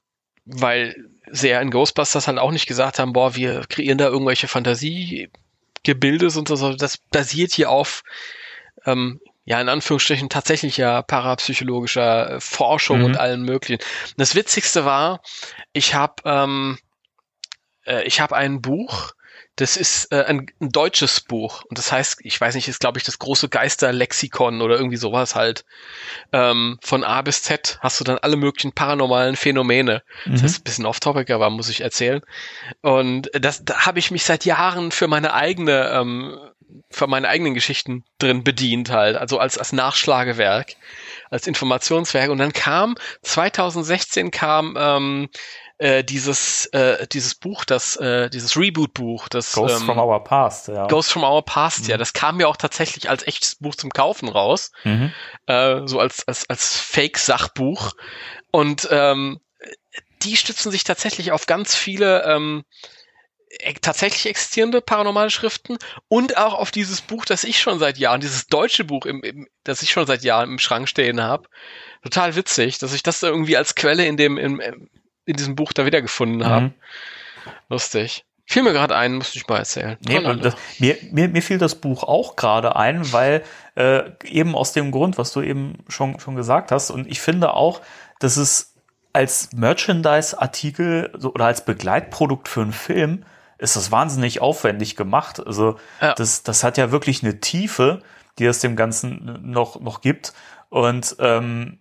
weil 0.45 0.95
sie 1.31 1.49
ja 1.49 1.61
in 1.61 1.71
Ghostbusters 1.71 2.27
halt 2.27 2.37
auch 2.37 2.51
nicht 2.51 2.67
gesagt 2.67 2.99
haben, 2.99 3.13
boah, 3.13 3.35
wir 3.35 3.61
kreieren 3.69 3.97
da 3.97 4.07
irgendwelche 4.07 4.49
Fantasiegebilde 4.49 6.25
und 6.25 6.47
so, 6.47 6.73
das 6.73 6.97
basiert 6.97 7.53
hier 7.53 7.69
auf, 7.69 8.03
ähm, 8.85 9.21
ja, 9.43 9.59
in 9.59 9.69
Anführungsstrichen 9.69 10.29
tatsächlicher 10.29 11.03
parapsychologischer 11.03 12.35
äh, 12.35 12.39
Forschung 12.39 12.99
Mhm. 12.99 13.05
und 13.05 13.17
allen 13.17 13.41
möglichen. 13.43 13.83
Das 14.17 14.35
Witzigste 14.35 14.85
war, 14.85 15.21
ich 15.73 15.95
habe 15.95 16.15
ähm, 16.25 16.77
äh, 17.85 18.03
ich 18.03 18.19
habe 18.21 18.35
ein 18.35 18.61
Buch, 18.61 19.11
das 19.57 19.75
ist 19.77 20.11
äh, 20.11 20.23
ein, 20.25 20.47
ein 20.61 20.69
deutsches 20.69 21.19
Buch 21.21 21.63
und 21.65 21.77
das 21.77 21.91
heißt, 21.91 22.19
ich 22.23 22.39
weiß 22.39 22.55
nicht, 22.55 22.67
ist 22.67 22.79
glaube 22.79 22.97
ich 22.99 23.03
das 23.03 23.19
große 23.19 23.49
Geisterlexikon 23.49 24.61
oder 24.61 24.75
irgendwie 24.75 24.97
sowas 24.97 25.35
halt. 25.35 25.65
Ähm, 26.31 26.77
von 26.81 27.03
A 27.03 27.21
bis 27.21 27.43
Z 27.43 27.77
hast 27.81 27.99
du 27.99 28.03
dann 28.03 28.17
alle 28.19 28.37
möglichen 28.37 28.71
paranormalen 28.73 29.35
Phänomene. 29.35 30.03
Das 30.25 30.41
Mhm. 30.41 30.45
ist 30.45 30.59
ein 30.59 30.63
bisschen 30.63 30.85
off-topic, 30.85 31.33
aber 31.33 31.49
muss 31.49 31.69
ich 31.69 31.81
erzählen. 31.81 32.21
Und 32.81 33.29
das 33.33 33.65
da 33.65 33.85
habe 33.85 33.99
ich 33.99 34.11
mich 34.11 34.23
seit 34.23 34.45
Jahren 34.45 34.91
für 34.91 35.07
meine 35.07 35.33
eigene, 35.33 35.89
ähm, 35.91 36.37
für 36.89 37.07
meine 37.07 37.27
eigenen 37.27 37.53
Geschichten 37.53 38.03
drin 38.19 38.43
bedient 38.43 38.89
halt, 38.91 39.15
also 39.17 39.39
als, 39.39 39.57
als 39.57 39.73
Nachschlagewerk, 39.73 40.75
als 41.29 41.47
Informationswerk. 41.47 42.29
Und 42.29 42.37
dann 42.37 42.53
kam, 42.53 42.95
2016 43.23 44.31
kam 44.31 44.75
ähm, 44.79 45.29
äh, 45.77 46.03
dieses, 46.03 46.67
äh, 46.67 47.07
dieses 47.07 47.35
Buch, 47.35 47.65
das, 47.65 47.95
äh, 47.95 48.29
dieses 48.29 48.55
Reboot-Buch, 48.55 49.27
das 49.29 49.53
Ghosts 49.53 49.79
ähm, 49.81 49.85
from 49.87 49.97
Our 49.99 50.23
Past, 50.23 50.67
ja. 50.67 50.85
Ghosts 50.87 51.11
from 51.11 51.23
Our 51.23 51.43
Past, 51.43 51.87
ja, 51.87 51.95
Mhm. 51.95 51.99
das 51.99 52.13
kam 52.13 52.39
ja 52.39 52.47
auch 52.47 52.57
tatsächlich 52.57 53.09
als 53.09 53.25
echtes 53.25 53.55
Buch 53.55 53.75
zum 53.75 53.89
Kaufen 53.89 54.29
raus 54.29 54.71
Mhm. 54.83 55.11
äh, 55.47 55.81
so 55.85 55.99
als, 55.99 56.27
als, 56.27 56.47
als 56.49 56.77
Fake-Sachbuch. 56.77 57.93
Und 58.51 58.87
ähm, 58.91 59.39
die 60.21 60.37
stützen 60.37 60.71
sich 60.71 60.83
tatsächlich 60.83 61.31
auf 61.31 61.47
ganz 61.47 61.75
viele 61.75 62.23
ähm, 62.25 62.63
tatsächlich 63.81 64.25
existierende 64.27 64.81
paranormale 64.81 65.29
Schriften 65.29 65.77
und 66.07 66.37
auch 66.37 66.53
auf 66.53 66.71
dieses 66.71 67.01
Buch, 67.01 67.25
das 67.25 67.43
ich 67.43 67.59
schon 67.59 67.79
seit 67.79 67.97
Jahren, 67.97 68.21
dieses 68.21 68.47
deutsche 68.47 68.83
Buch, 68.83 69.05
im, 69.05 69.21
im, 69.23 69.47
das 69.63 69.81
ich 69.81 69.91
schon 69.91 70.07
seit 70.07 70.23
Jahren 70.23 70.51
im 70.51 70.59
Schrank 70.59 70.87
stehen 70.87 71.21
habe. 71.21 71.47
Total 72.03 72.35
witzig, 72.35 72.79
dass 72.79 72.93
ich 72.93 73.03
das 73.03 73.21
irgendwie 73.21 73.57
als 73.57 73.75
Quelle 73.75 74.05
in 74.05 74.17
dem, 74.17 74.37
im, 74.37 74.61
in 75.25 75.35
diesem 75.35 75.55
Buch 75.55 75.73
da 75.73 75.85
wiedergefunden 75.85 76.45
habe. 76.45 76.65
Mhm. 76.65 76.73
Lustig. 77.69 78.25
Fiel 78.45 78.63
mir 78.63 78.73
gerade 78.73 78.95
ein, 78.95 79.13
musste 79.13 79.37
ich 79.37 79.47
mal 79.47 79.59
erzählen. 79.59 79.97
Nee, 80.01 80.21
das, 80.41 80.55
mir, 80.79 80.97
mir, 81.11 81.29
mir 81.29 81.41
fiel 81.41 81.57
das 81.57 81.75
Buch 81.75 82.03
auch 82.03 82.35
gerade 82.35 82.75
ein, 82.75 83.13
weil 83.13 83.43
äh, 83.75 84.11
eben 84.25 84.55
aus 84.55 84.73
dem 84.73 84.91
Grund, 84.91 85.17
was 85.17 85.31
du 85.31 85.41
eben 85.41 85.85
schon, 85.87 86.19
schon 86.19 86.35
gesagt 86.35 86.71
hast, 86.71 86.91
und 86.91 87.09
ich 87.09 87.21
finde 87.21 87.53
auch, 87.53 87.81
dass 88.19 88.35
es 88.35 88.73
als 89.13 89.53
Merchandise-Artikel 89.53 91.13
so, 91.17 91.33
oder 91.33 91.45
als 91.45 91.63
Begleitprodukt 91.63 92.47
für 92.47 92.61
einen 92.61 92.73
Film 92.73 93.25
ist 93.61 93.75
das 93.75 93.91
wahnsinnig 93.91 94.41
aufwendig 94.41 94.95
gemacht. 94.95 95.45
Also 95.45 95.77
Ja. 96.01 96.13
das, 96.15 96.43
das 96.43 96.63
hat 96.63 96.77
ja 96.77 96.91
wirklich 96.91 97.23
eine 97.23 97.39
Tiefe, 97.39 98.01
die 98.39 98.45
es 98.45 98.59
dem 98.59 98.75
Ganzen 98.75 99.39
noch, 99.51 99.79
noch 99.79 100.01
gibt. 100.01 100.33
Und 100.69 101.15
ähm, 101.19 101.77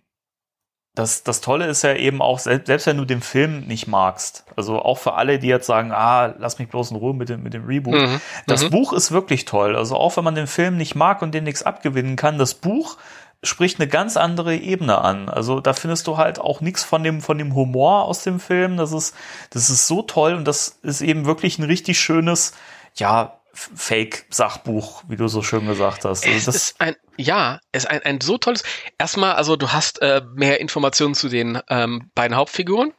das, 0.93 1.23
das 1.23 1.39
Tolle 1.39 1.67
ist 1.67 1.83
ja 1.83 1.93
eben 1.95 2.21
auch, 2.21 2.37
selbst, 2.39 2.67
selbst 2.67 2.85
wenn 2.85 2.97
du 2.97 3.05
den 3.05 3.21
Film 3.21 3.61
nicht 3.61 3.87
magst, 3.87 4.43
also 4.57 4.81
auch 4.81 4.97
für 4.97 5.13
alle, 5.13 5.39
die 5.39 5.47
jetzt 5.47 5.65
sagen, 5.65 5.93
ah, 5.93 6.35
lass 6.37 6.59
mich 6.59 6.67
bloß 6.67 6.91
in 6.91 6.97
Ruhe 6.97 7.13
mit 7.13 7.29
dem, 7.29 7.43
mit 7.43 7.53
dem 7.53 7.65
Reboot. 7.65 7.93
Mhm. 7.95 8.21
Das 8.45 8.65
Mhm. 8.65 8.71
Buch 8.71 8.91
ist 8.91 9.11
wirklich 9.13 9.45
toll. 9.45 9.77
Also 9.77 9.95
auch 9.95 10.17
wenn 10.17 10.25
man 10.25 10.35
den 10.35 10.47
Film 10.47 10.75
nicht 10.75 10.93
mag 10.95 11.21
und 11.21 11.33
dem 11.33 11.45
nichts 11.45 11.63
abgewinnen 11.63 12.17
kann, 12.17 12.37
das 12.37 12.53
Buch 12.55 12.97
spricht 13.43 13.79
eine 13.79 13.87
ganz 13.89 14.17
andere 14.17 14.55
Ebene 14.55 14.99
an. 14.99 15.27
Also 15.29 15.59
da 15.61 15.73
findest 15.73 16.05
du 16.07 16.17
halt 16.17 16.39
auch 16.39 16.61
nichts 16.61 16.83
von 16.83 17.03
dem, 17.03 17.21
von 17.21 17.37
dem 17.37 17.55
Humor 17.55 18.05
aus 18.05 18.23
dem 18.23 18.39
Film. 18.39 18.77
Das 18.77 18.91
ist, 18.91 19.15
das 19.49 19.69
ist 19.69 19.87
so 19.87 20.01
toll 20.03 20.35
und 20.35 20.45
das 20.45 20.79
ist 20.83 21.01
eben 21.01 21.25
wirklich 21.25 21.57
ein 21.59 21.63
richtig 21.63 21.99
schönes, 21.99 22.53
ja, 22.95 23.37
Fake-Sachbuch, 23.53 25.03
wie 25.07 25.17
du 25.17 25.27
so 25.27 25.41
schön 25.43 25.67
gesagt 25.67 26.05
hast. 26.05 26.25
Also 26.25 26.37
Es 26.37 26.47
ist 26.55 26.75
ein, 26.81 26.95
ja, 27.17 27.59
es 27.71 27.83
ist 27.83 27.89
ein, 27.89 28.01
ein 28.03 28.21
so 28.21 28.37
tolles. 28.37 28.63
Erstmal, 28.97 29.33
also 29.33 29.55
du 29.55 29.69
hast 29.73 30.01
äh, 30.01 30.21
mehr 30.35 30.59
Informationen 30.61 31.15
zu 31.15 31.29
den 31.29 31.59
ähm, 31.69 32.09
beiden 32.15 32.35
Hauptfiguren. 32.37 32.93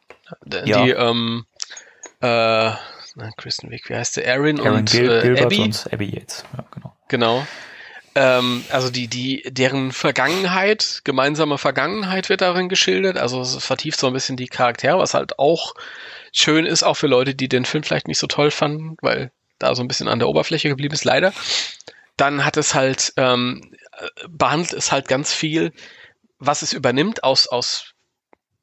D- 0.45 0.63
Ja. 0.67 0.85
Die, 0.85 0.91
ähm, 0.91 1.47
äh, 2.21 2.27
na, 3.15 3.31
Kristen 3.37 3.71
Wiig, 3.71 3.89
wie 3.89 3.95
heißt 3.97 4.17
der? 4.19 4.27
Erin, 4.27 4.61
Aaron 4.61 4.77
und 4.81 4.91
Gil 4.91 5.11
äh, 5.11 5.43
Abby. 5.43 5.61
und 5.63 5.89
Abby 5.93 6.05
Yates. 6.07 6.45
Ja, 6.57 6.65
genau. 6.71 6.97
Genau. 7.09 7.47
Ähm, 8.15 8.65
also 8.71 8.91
die, 8.91 9.09
die, 9.09 9.43
deren 9.51 9.93
Vergangenheit, 9.93 11.01
gemeinsame 11.05 11.59
Vergangenheit 11.59 12.29
wird 12.29 12.43
darin 12.43 12.69
geschildert. 12.69 13.17
Also 13.17 13.41
es 13.41 13.57
vertieft 13.65 13.99
so 13.99 14.07
ein 14.07 14.13
bisschen 14.13 14.37
die 14.37 14.49
Charaktere, 14.49 14.99
was 14.99 15.15
halt 15.15 15.39
auch 15.39 15.75
schön 16.33 16.67
ist, 16.67 16.83
auch 16.83 16.95
für 16.95 17.07
Leute, 17.07 17.35
die 17.35 17.49
den 17.49 17.65
Film 17.65 17.85
vielleicht 17.85 18.09
nicht 18.09 18.19
so 18.19 18.27
toll 18.27 18.51
fanden, 18.51 18.97
weil 19.01 19.31
da 19.59 19.75
so 19.75 19.83
ein 19.83 19.89
bisschen 19.89 20.09
an 20.09 20.19
der 20.19 20.29
Oberfläche 20.29 20.69
geblieben 20.69 20.95
ist, 20.95 21.05
leider. 21.05 21.33
Dann 22.17 22.45
hat 22.45 22.57
es 22.57 22.75
halt, 22.75 23.13
ähm, 23.17 23.73
äh, 23.99 24.07
behandelt 24.29 24.75
es 24.75 24.93
halt 24.93 25.09
ganz 25.09 25.33
viel, 25.33 25.73
was 26.39 26.63
es 26.63 26.73
übernimmt 26.73 27.25
aus, 27.25 27.47
aus 27.47 27.92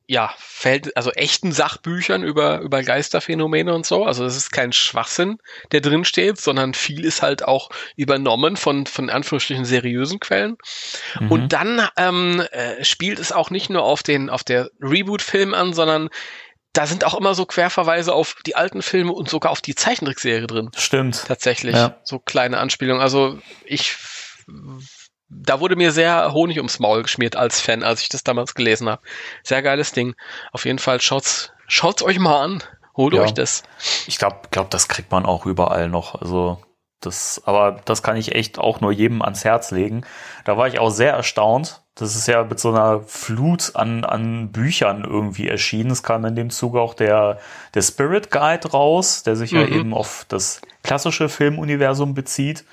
ja, 0.10 0.34
Feld, 0.40 0.98
also 0.98 1.12
echten 1.12 1.52
Sachbüchern 1.52 2.24
über, 2.24 2.62
über 2.62 2.82
Geisterphänomene 2.82 3.72
und 3.76 3.86
so. 3.86 4.06
Also 4.06 4.26
es 4.26 4.36
ist 4.36 4.50
kein 4.50 4.74
Schwachsinn, 4.74 5.38
der 5.72 5.82
drin 5.82 6.04
steht, 6.04 6.42
sondern 6.42 6.74
viel 6.74 7.06
ist 7.06 7.22
halt 7.22 7.44
auch 7.44 7.70
übernommen 7.96 8.58
von, 8.58 8.88
von 8.88 9.12
Anführungsstrichen 9.12 9.66
seriösen 9.66 10.20
Quellen. 10.20 10.58
Mhm. 11.20 11.32
Und 11.32 11.54
dann 11.54 11.88
ähm, 11.96 12.44
äh, 12.52 12.84
spielt 12.84 13.20
es 13.20 13.32
auch 13.32 13.52
nicht 13.52 13.70
nur 13.70 13.84
auf 13.84 14.02
den, 14.02 14.32
auf 14.32 14.44
der 14.44 14.72
Reboot-Film 14.82 15.54
an, 15.54 15.74
sondern 15.74 16.10
da 16.74 16.88
sind 16.88 17.06
auch 17.06 17.14
immer 17.14 17.36
so 17.36 17.46
Querverweise 17.46 18.12
auf 18.12 18.36
die 18.48 18.56
alten 18.56 18.82
Filme 18.82 19.12
und 19.12 19.30
sogar 19.30 19.52
auf 19.52 19.62
die 19.62 19.76
Zeichentrickserie 19.76 20.48
drin. 20.48 20.72
Stimmt. 20.76 21.24
Tatsächlich. 21.28 21.76
Ja. 21.76 22.00
So 22.04 22.18
kleine 22.18 22.58
Anspielungen. 22.58 23.04
Also 23.04 23.38
ich, 23.64 23.96
da 25.30 25.60
wurde 25.60 25.76
mir 25.76 25.92
sehr 25.92 26.34
Honig 26.34 26.58
ums 26.58 26.80
Maul 26.80 27.04
geschmiert 27.04 27.36
als 27.36 27.62
Fan, 27.62 27.84
als 27.84 28.02
ich 28.02 28.10
das 28.10 28.24
damals 28.24 28.56
gelesen 28.56 28.90
habe. 28.90 29.02
Sehr 29.44 29.62
geiles 29.62 29.92
Ding. 29.92 30.16
Auf 30.52 30.66
jeden 30.66 30.80
Fall 30.80 31.00
schaut's, 31.02 31.52
schaut's 31.68 32.04
euch 32.04 32.20
mal 32.20 32.42
an. 32.44 32.64
Holt 32.98 33.14
Ja. 33.14 33.22
euch 33.22 33.34
das. 33.34 33.64
Ich 34.08 34.18
glaube, 34.18 34.38
glaub, 34.52 34.70
das 34.70 34.88
kriegt 34.88 35.12
man 35.12 35.26
auch 35.26 35.46
überall 35.46 35.88
noch. 35.88 36.16
Also 36.22 36.60
das, 37.00 37.42
aber 37.46 37.80
das 37.86 38.04
kann 38.04 38.18
ich 38.18 38.36
echt 38.36 38.60
auch 38.60 38.82
nur 38.82 38.92
jedem 38.92 39.22
ans 39.22 39.46
Herz 39.46 39.72
legen. 39.72 40.04
Da 40.44 40.58
war 40.58 40.68
ich 40.68 40.80
auch 40.80 40.90
sehr 40.90 41.14
erstaunt. 41.14 41.82
Das 41.96 42.16
ist 42.16 42.28
ja 42.28 42.44
mit 42.44 42.60
so 42.60 42.70
einer 42.70 43.02
Flut 43.02 43.72
an, 43.76 44.04
an 44.04 44.52
Büchern 44.52 45.06
irgendwie 45.06 45.48
erschienen. 45.48 45.92
Es 45.92 46.04
kam 46.04 46.26
in 46.26 46.36
dem 46.36 46.50
Zuge 46.50 46.82
auch 46.82 46.94
der, 46.94 47.40
der 47.74 47.82
Spirit 47.84 48.32
Guide 48.32 48.70
raus, 48.72 49.24
der 49.24 49.36
sich 49.38 49.52
ja 49.52 49.66
Mhm. 49.66 49.74
eben 49.74 49.94
auf 49.94 50.26
das 50.28 50.60
klassische 50.84 51.30
Filmuniversum 51.30 52.14
bezieht. 52.14 52.66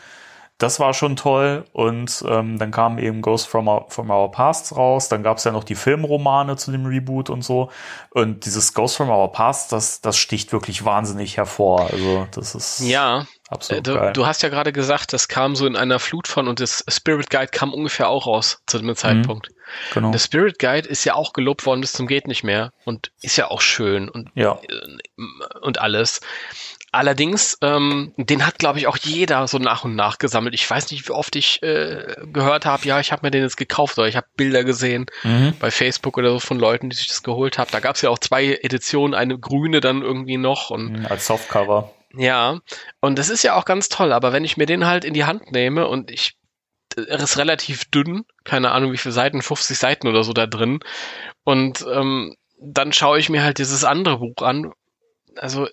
Das 0.59 0.81
war 0.81 0.95
schon 0.95 1.16
toll. 1.16 1.64
Und 1.73 2.25
ähm, 2.27 2.59
dann 2.59 2.71
kam 2.71 2.99
eben 2.99 3.21
Ghost 3.21 3.47
from 3.47 3.69
Our, 3.69 3.87
from 3.88 4.11
Our 4.11 4.31
Pasts 4.31 4.75
raus. 4.75 5.09
Dann 5.09 5.23
gab 5.23 5.37
es 5.37 5.45
ja 5.45 5.53
noch 5.53 5.64
die 5.64 5.75
Filmromane 5.75 6.57
zu 6.57 6.73
dem 6.73 6.87
Reboot 6.87 7.29
und 7.29 7.42
so. 7.42 7.71
Und 8.11 8.47
dieses 8.47 8.73
Ghost 8.73 8.97
from 8.97 9.11
Our 9.11 9.33
Past, 9.33 9.73
das, 9.73 10.01
das 10.01 10.16
sticht 10.16 10.53
wirklich 10.53 10.85
wahnsinnig 10.85 11.37
hervor. 11.37 11.90
Also 11.90 12.27
das 12.31 12.55
ist 12.55 12.81
Ja, 12.81 13.21
äh, 13.21 13.25
absolut 13.51 13.87
du, 13.87 13.95
geil. 13.95 14.12
du 14.14 14.27
hast 14.27 14.42
ja 14.42 14.49
gerade 14.49 14.73
gesagt, 14.73 15.12
das 15.12 15.29
kam 15.29 15.57
so 15.57 15.66
in 15.66 15.77
einer 15.77 15.99
Flut 15.99 16.27
von 16.27 16.49
und 16.49 16.61
das 16.61 16.85
Spirit 16.88 17.29
Guide 17.29 17.49
kam 17.49 17.75
ungefähr 17.75 18.09
auch 18.09 18.27
raus 18.27 18.62
zu 18.66 18.79
dem 18.79 18.97
Zeitpunkt. 18.97 19.51
genau. 19.92 20.11
Der 20.11 20.19
Spirit 20.19 20.59
Guide 20.59 20.88
ist 20.88 21.05
ja 21.05 21.14
auch 21.14 21.33
gelobt 21.35 21.66
worden 21.66 21.83
bis 21.83 21.92
zum 21.92 22.07
geht 22.07 22.29
nicht 22.29 22.45
mehr 22.45 22.73
und 22.85 23.12
ist 23.21 23.37
ja 23.37 23.51
auch 23.51 23.61
schön 23.61 24.09
und 24.09 24.31
Ja, 24.35 24.59
und 25.61 25.79
alles. 25.81 26.21
Allerdings, 26.92 27.59
ähm, 27.62 28.14
den 28.16 28.46
hat, 28.46 28.59
glaube 28.59 28.79
ich, 28.79 28.87
auch 28.87 28.96
jeder 28.96 29.46
so 29.49 29.59
nach 29.59 29.85
und 29.85 29.96
nach 29.96 30.18
gesammelt. 30.18 30.55
Ich 30.55 30.68
weiß 30.68 30.90
nicht, 30.90 31.09
wie 31.09 31.12
oft 31.12 31.37
ich 31.37 31.62
äh, 31.62 32.16
gehört 32.33 32.64
habe, 32.64 32.87
ja, 32.87 33.01
ich 33.01 33.12
habe 33.12 33.27
mir 33.27 33.31
den 33.31 33.42
jetzt 33.42 33.57
gekauft 33.57 33.99
oder 33.99 34.09
ich 34.09 34.16
habe 34.16 34.27
Bilder 34.37 34.64
gesehen 34.64 35.07
mhm. 35.22 35.55
bei 35.59 35.70
Facebook 35.70 36.16
oder 36.16 36.31
so 36.31 36.40
von 36.40 36.59
Leuten, 36.59 36.88
die 36.88 36.96
sich 36.96 37.09
das 37.09 37.22
geholt 37.22 37.59
haben. 37.59 37.70
Da 37.70 37.81
gab 37.81 37.96
es 37.96 38.03
ja 38.03 38.11
auch 38.11 38.18
zwei 38.18 38.59
Editionen, 38.62 39.14
eine 39.14 39.38
grüne 39.38 39.81
dann 39.81 40.03
irgendwie 40.03 40.38
noch 40.38 40.70
und 40.70 41.05
als 41.07 41.27
Softcover. 41.27 41.92
ja, 42.16 42.61
und 43.01 43.18
das 43.18 43.29
ist 43.29 43.42
ja 43.42 43.57
auch 43.57 43.64
ganz 43.64 43.88
toll, 43.88 44.12
aber 44.12 44.33
wenn 44.33 44.44
ich 44.44 44.57
mir 44.57 44.66
den 44.66 44.87
halt 44.87 45.05
in 45.05 45.14
die 45.14 45.25
Hand 45.25 45.53
nehme 45.53 45.88
und 45.88 46.11
ich, 46.11 46.37
er 46.96 47.20
ist 47.20 47.37
relativ 47.37 47.85
dünn, 47.90 48.25
keine 48.44 48.70
Ahnung 48.70 48.92
wie 48.92 48.96
viele 48.99 49.12
Seiten, 49.12 49.42
50 49.42 49.77
Seiten 49.77 50.09
oder 50.09 50.25
so 50.25 50.33
da 50.33 50.46
drin, 50.46 50.81
und 51.44 51.85
ähm, 51.92 52.37
dann 52.59 52.92
schaue 52.92 53.18
ich 53.18 53.29
mir 53.29 53.42
halt 53.42 53.59
dieses 53.59 53.85
andere 53.85 54.18
Buch 54.18 54.42
an. 54.42 54.72
Also 55.37 55.68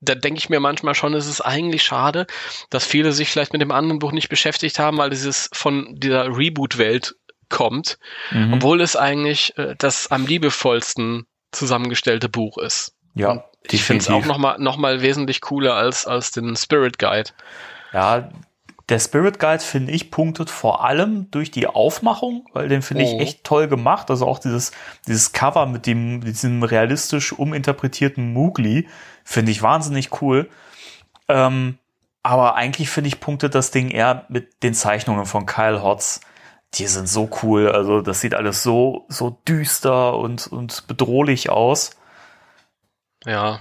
da 0.00 0.14
denke 0.14 0.38
ich 0.38 0.48
mir 0.48 0.60
manchmal 0.60 0.94
schon, 0.94 1.14
es 1.14 1.26
ist 1.26 1.40
eigentlich 1.40 1.82
schade, 1.82 2.26
dass 2.70 2.84
viele 2.84 3.12
sich 3.12 3.28
vielleicht 3.30 3.52
mit 3.52 3.62
dem 3.62 3.72
anderen 3.72 3.98
Buch 3.98 4.12
nicht 4.12 4.28
beschäftigt 4.28 4.78
haben, 4.78 4.98
weil 4.98 5.10
dieses 5.10 5.50
von 5.52 5.94
dieser 5.98 6.36
Reboot-Welt 6.36 7.14
kommt, 7.48 7.98
Mhm. 8.30 8.54
obwohl 8.54 8.80
es 8.80 8.94
eigentlich 8.94 9.56
äh, 9.58 9.74
das 9.78 10.10
am 10.10 10.26
liebevollsten 10.26 11.26
zusammengestellte 11.52 12.28
Buch 12.28 12.58
ist. 12.58 12.94
ja, 13.14 13.44
Ich 13.70 13.82
finde 13.82 14.02
es 14.02 14.08
auch 14.10 14.24
noch 14.26 14.38
mal, 14.38 14.58
noch 14.58 14.76
mal 14.76 15.02
wesentlich 15.02 15.40
cooler 15.40 15.74
als, 15.74 16.06
als 16.06 16.30
den 16.30 16.54
Spirit 16.56 16.98
Guide. 16.98 17.30
Ja, 17.92 18.28
der 18.90 18.98
Spirit 19.00 19.38
Guide, 19.38 19.58
finde 19.62 19.92
ich, 19.92 20.10
punktet 20.10 20.48
vor 20.50 20.84
allem 20.84 21.30
durch 21.30 21.50
die 21.50 21.66
Aufmachung, 21.66 22.46
weil 22.54 22.68
den 22.68 22.80
finde 22.82 23.02
ich 23.04 23.10
Oh. 23.10 23.18
echt 23.20 23.44
toll 23.44 23.66
gemacht. 23.68 24.10
Also 24.10 24.26
auch 24.26 24.38
dieses, 24.38 24.72
dieses 25.06 25.32
Cover 25.32 25.66
mit 25.66 25.86
dem, 25.86 26.22
diesem 26.22 26.62
realistisch 26.62 27.32
uminterpretierten 27.32 28.32
Mowgli 28.32 28.88
finde 29.28 29.52
ich 29.52 29.60
wahnsinnig 29.60 30.22
cool. 30.22 30.48
Ähm, 31.28 31.78
aber 32.22 32.54
eigentlich 32.54 32.88
finde 32.88 33.08
ich, 33.08 33.20
punktet 33.20 33.54
das 33.54 33.70
Ding 33.70 33.90
eher 33.90 34.24
mit 34.30 34.62
den 34.62 34.72
Zeichnungen 34.72 35.26
von 35.26 35.44
Kyle 35.44 35.82
Hotz. 35.82 36.20
Die 36.74 36.86
sind 36.86 37.10
so 37.10 37.28
cool. 37.42 37.70
Also 37.70 38.00
das 38.00 38.22
sieht 38.22 38.34
alles 38.34 38.62
so, 38.62 39.04
so 39.08 39.38
düster 39.46 40.16
und, 40.16 40.46
und 40.46 40.86
bedrohlich 40.86 41.50
aus. 41.50 41.90
Ja. 43.26 43.60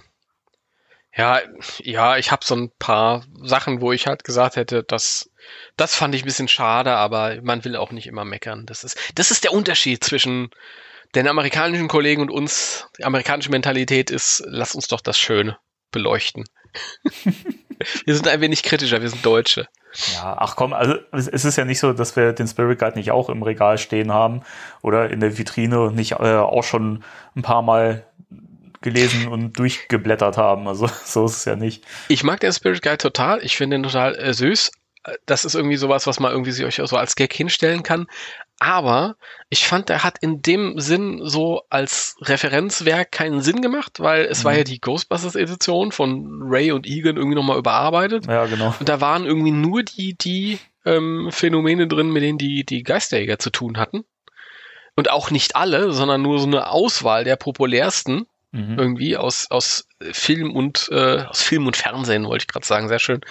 Ja, 1.13 1.41
ja, 1.79 2.15
ich 2.15 2.31
habe 2.31 2.45
so 2.45 2.55
ein 2.55 2.71
paar 2.79 3.25
Sachen, 3.41 3.81
wo 3.81 3.91
ich 3.91 4.07
halt 4.07 4.23
gesagt 4.23 4.55
hätte, 4.55 4.83
das, 4.83 5.31
das 5.75 5.95
fand 5.95 6.15
ich 6.15 6.23
ein 6.23 6.27
bisschen 6.27 6.47
schade, 6.47 6.95
aber 6.95 7.41
man 7.41 7.65
will 7.65 7.75
auch 7.75 7.91
nicht 7.91 8.07
immer 8.07 8.23
meckern. 8.23 8.65
Das 8.67 8.85
ist, 8.85 8.97
das 9.15 9.31
ist 9.31 9.43
der 9.43 9.51
Unterschied 9.51 10.01
zwischen 10.03 10.49
den 11.15 11.27
amerikanischen 11.27 11.87
Kollegen 11.87 12.21
und 12.21 12.31
uns. 12.31 12.87
Die 12.97 13.05
amerikanische 13.05 13.51
Mentalität 13.51 14.11
ist, 14.11 14.43
lass 14.45 14.75
uns 14.75 14.87
doch 14.87 15.01
das 15.01 15.17
Schöne 15.17 15.57
beleuchten. 15.91 16.45
wir 18.05 18.15
sind 18.15 18.27
ein 18.27 18.41
wenig 18.41 18.63
kritischer, 18.63 19.01
wir 19.01 19.09
sind 19.09 19.25
Deutsche. 19.25 19.67
Ja, 20.13 20.35
ach 20.37 20.55
komm, 20.55 20.73
also 20.73 20.95
es 21.11 21.27
ist 21.27 21.57
ja 21.57 21.65
nicht 21.65 21.79
so, 21.79 21.93
dass 21.93 22.15
wir 22.15 22.33
den 22.33 22.47
Spirit 22.47 22.79
Guide 22.79 22.97
nicht 22.97 23.11
auch 23.11 23.29
im 23.29 23.41
Regal 23.41 23.77
stehen 23.77 24.11
haben 24.11 24.41
oder 24.81 25.09
in 25.09 25.19
der 25.19 25.37
Vitrine 25.37 25.81
und 25.81 25.95
nicht 25.95 26.13
äh, 26.13 26.35
auch 26.35 26.63
schon 26.63 27.03
ein 27.35 27.41
paar 27.41 27.61
Mal 27.61 28.05
gelesen 28.81 29.27
und 29.27 29.57
durchgeblättert 29.57 30.37
haben. 30.37 30.67
Also 30.67 30.87
so 31.05 31.25
ist 31.25 31.37
es 31.37 31.45
ja 31.45 31.55
nicht. 31.55 31.83
Ich 32.09 32.23
mag 32.23 32.39
den 32.39 32.53
Spirit 32.53 32.81
Guide 32.81 32.97
total. 32.97 33.43
Ich 33.43 33.57
finde 33.57 33.77
den 33.77 33.83
total 33.83 34.15
äh, 34.15 34.33
süß. 34.33 34.71
Das 35.25 35.45
ist 35.45 35.55
irgendwie 35.55 35.77
sowas, 35.77 36.05
was 36.05 36.19
man 36.19 36.31
irgendwie 36.31 36.51
sich 36.51 36.65
euch 36.65 36.81
so 36.87 36.97
als 36.97 37.15
Gag 37.15 37.33
hinstellen 37.33 37.81
kann. 37.81 38.07
Aber 38.59 39.17
ich 39.49 39.67
fand, 39.67 39.89
der 39.89 40.03
hat 40.03 40.17
in 40.19 40.41
dem 40.41 40.79
Sinn 40.79 41.21
so 41.23 41.61
als 41.69 42.17
Referenzwerk 42.21 43.11
keinen 43.11 43.41
Sinn 43.41 43.61
gemacht, 43.61 43.99
weil 43.99 44.25
es 44.25 44.43
war 44.45 44.53
Mhm. 44.53 44.57
ja 44.59 44.63
die 44.63 44.81
Ghostbusters 44.81 45.35
Edition 45.35 45.91
von 45.91 46.39
Ray 46.43 46.71
und 46.71 46.87
Egan 46.87 47.17
irgendwie 47.17 47.35
nochmal 47.35 47.59
überarbeitet. 47.59 48.25
Ja, 48.27 48.45
genau. 48.45 48.73
Und 48.79 48.89
da 48.89 48.99
waren 48.99 49.25
irgendwie 49.25 49.51
nur 49.51 49.83
die, 49.83 50.17
die 50.17 50.59
ähm, 50.85 51.29
Phänomene 51.31 51.87
drin, 51.87 52.09
mit 52.11 52.23
denen 52.23 52.37
die, 52.39 52.65
die 52.65 52.81
Geisterjäger 52.83 53.37
zu 53.37 53.51
tun 53.51 53.77
hatten. 53.77 54.05
Und 54.95 55.11
auch 55.11 55.29
nicht 55.29 55.55
alle, 55.55 55.91
sondern 55.91 56.23
nur 56.23 56.39
so 56.39 56.47
eine 56.47 56.71
Auswahl 56.71 57.23
der 57.23 57.35
populärsten. 57.35 58.25
Mhm. 58.57 58.79
irgendwie 58.79 59.15
aus, 59.17 59.47
aus 59.49 59.87
Film 60.11 60.55
und 60.55 60.89
äh, 60.91 61.23
aus 61.23 61.41
Film 61.41 61.65
und 61.65 61.77
Fernsehen, 61.77 62.25
wollte 62.25 62.43
ich 62.43 62.47
gerade 62.47 62.65
sagen, 62.65 62.87
sehr 62.87 62.99
schön. 62.99 63.21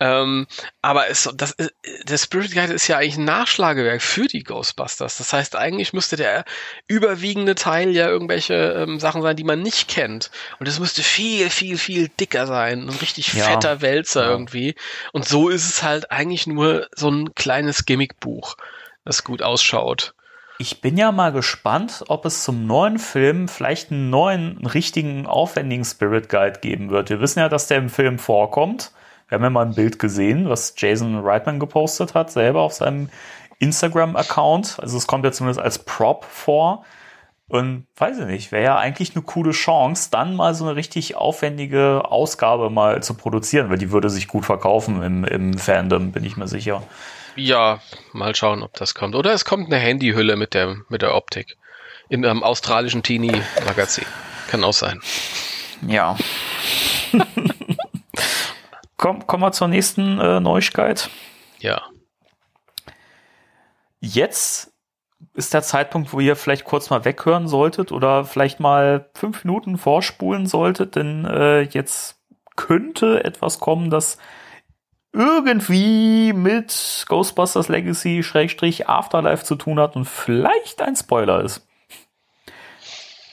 Ähm, 0.00 0.46
aber 0.82 1.08
es, 1.08 1.28
das, 1.34 1.52
äh, 1.52 1.68
der 2.04 2.18
Spirit 2.18 2.52
Guide 2.52 2.72
ist 2.72 2.88
ja 2.88 2.98
eigentlich 2.98 3.16
ein 3.16 3.24
Nachschlagewerk 3.24 4.02
für 4.02 4.26
die 4.26 4.42
Ghostbusters. 4.42 5.18
Das 5.18 5.32
heißt, 5.32 5.56
eigentlich 5.56 5.92
müsste 5.92 6.16
der 6.16 6.44
überwiegende 6.86 7.54
Teil 7.54 7.90
ja 7.90 8.08
irgendwelche 8.08 8.54
ähm, 8.54 9.00
Sachen 9.00 9.22
sein, 9.22 9.36
die 9.36 9.44
man 9.44 9.62
nicht 9.62 9.88
kennt. 9.88 10.30
Und 10.58 10.68
es 10.68 10.80
müsste 10.80 11.02
viel, 11.02 11.48
viel, 11.50 11.78
viel 11.78 12.08
dicker 12.08 12.46
sein. 12.46 12.82
Ein 12.82 12.96
richtig 13.00 13.32
ja. 13.32 13.44
fetter 13.44 13.80
Wälzer 13.80 14.24
ja. 14.24 14.30
irgendwie. 14.30 14.74
Und 15.12 15.26
so 15.26 15.48
ist 15.48 15.68
es 15.68 15.82
halt 15.82 16.10
eigentlich 16.10 16.46
nur 16.46 16.88
so 16.94 17.10
ein 17.10 17.34
kleines 17.34 17.86
Gimmickbuch, 17.86 18.56
das 19.04 19.24
gut 19.24 19.42
ausschaut. 19.42 20.14
Ich 20.58 20.80
bin 20.80 20.96
ja 20.96 21.10
mal 21.10 21.32
gespannt, 21.32 22.04
ob 22.08 22.24
es 22.24 22.44
zum 22.44 22.66
neuen 22.66 22.98
Film 22.98 23.48
vielleicht 23.48 23.90
einen 23.90 24.10
neuen, 24.10 24.64
richtigen, 24.66 25.26
aufwendigen 25.26 25.84
Spirit 25.84 26.28
Guide 26.28 26.60
geben 26.60 26.90
wird. 26.90 27.10
Wir 27.10 27.20
wissen 27.20 27.40
ja, 27.40 27.48
dass 27.48 27.66
der 27.66 27.78
im 27.78 27.88
Film 27.88 28.18
vorkommt. 28.18 28.92
Wir 29.28 29.36
haben 29.36 29.44
ja 29.44 29.50
mal 29.50 29.66
ein 29.66 29.74
Bild 29.74 29.98
gesehen, 29.98 30.48
was 30.48 30.74
Jason 30.76 31.18
Reitman 31.18 31.58
gepostet 31.58 32.14
hat, 32.14 32.30
selber 32.30 32.60
auf 32.60 32.74
seinem 32.74 33.08
Instagram-Account. 33.58 34.78
Also 34.80 34.98
es 34.98 35.06
kommt 35.06 35.24
ja 35.24 35.32
zumindest 35.32 35.60
als 35.60 35.78
Prop 35.78 36.24
vor. 36.24 36.84
Und 37.48 37.86
weiß 37.96 38.18
ich 38.18 38.26
nicht, 38.26 38.52
wäre 38.52 38.64
ja 38.64 38.78
eigentlich 38.78 39.14
eine 39.14 39.22
coole 39.24 39.50
Chance, 39.50 40.08
dann 40.10 40.36
mal 40.36 40.54
so 40.54 40.64
eine 40.64 40.76
richtig 40.76 41.16
aufwendige 41.16 42.02
Ausgabe 42.10 42.70
mal 42.70 43.02
zu 43.02 43.14
produzieren, 43.14 43.68
weil 43.68 43.78
die 43.78 43.90
würde 43.90 44.10
sich 44.10 44.26
gut 44.26 44.46
verkaufen 44.46 45.02
im, 45.02 45.24
im 45.24 45.58
Fandom, 45.58 46.12
bin 46.12 46.24
ich 46.24 46.36
mir 46.36 46.48
sicher. 46.48 46.82
Ja, 47.36 47.80
mal 48.12 48.34
schauen, 48.34 48.62
ob 48.62 48.74
das 48.74 48.94
kommt. 48.94 49.14
Oder 49.14 49.32
es 49.32 49.44
kommt 49.44 49.66
eine 49.66 49.78
Handyhülle 49.78 50.36
mit 50.36 50.54
der, 50.54 50.76
mit 50.88 51.02
der 51.02 51.14
Optik. 51.14 51.56
In 52.08 52.24
einem 52.26 52.42
australischen 52.42 53.02
Teenie-Magazin. 53.02 54.04
Kann 54.48 54.64
auch 54.64 54.74
sein. 54.74 55.00
Ja. 55.86 56.16
Komm, 58.96 59.26
kommen 59.26 59.42
wir 59.42 59.52
zur 59.52 59.68
nächsten 59.68 60.20
äh, 60.20 60.40
Neuigkeit. 60.40 61.08
Ja. 61.58 61.82
Jetzt 64.00 64.72
ist 65.34 65.54
der 65.54 65.62
Zeitpunkt, 65.62 66.12
wo 66.12 66.20
ihr 66.20 66.36
vielleicht 66.36 66.64
kurz 66.64 66.90
mal 66.90 67.04
weghören 67.04 67.48
solltet 67.48 67.92
oder 67.92 68.24
vielleicht 68.24 68.60
mal 68.60 69.08
fünf 69.14 69.44
Minuten 69.44 69.78
vorspulen 69.78 70.46
solltet, 70.46 70.96
denn 70.96 71.24
äh, 71.24 71.62
jetzt 71.62 72.20
könnte 72.56 73.24
etwas 73.24 73.58
kommen, 73.58 73.90
das 73.90 74.18
irgendwie 75.12 76.32
mit 76.32 77.04
Ghostbusters 77.08 77.68
Legacy 77.68 78.22
Schrägstrich 78.22 78.88
Afterlife 78.88 79.44
zu 79.44 79.56
tun 79.56 79.78
hat 79.78 79.96
und 79.96 80.06
vielleicht 80.06 80.80
ein 80.80 80.96
Spoiler 80.96 81.42
ist. 81.42 81.66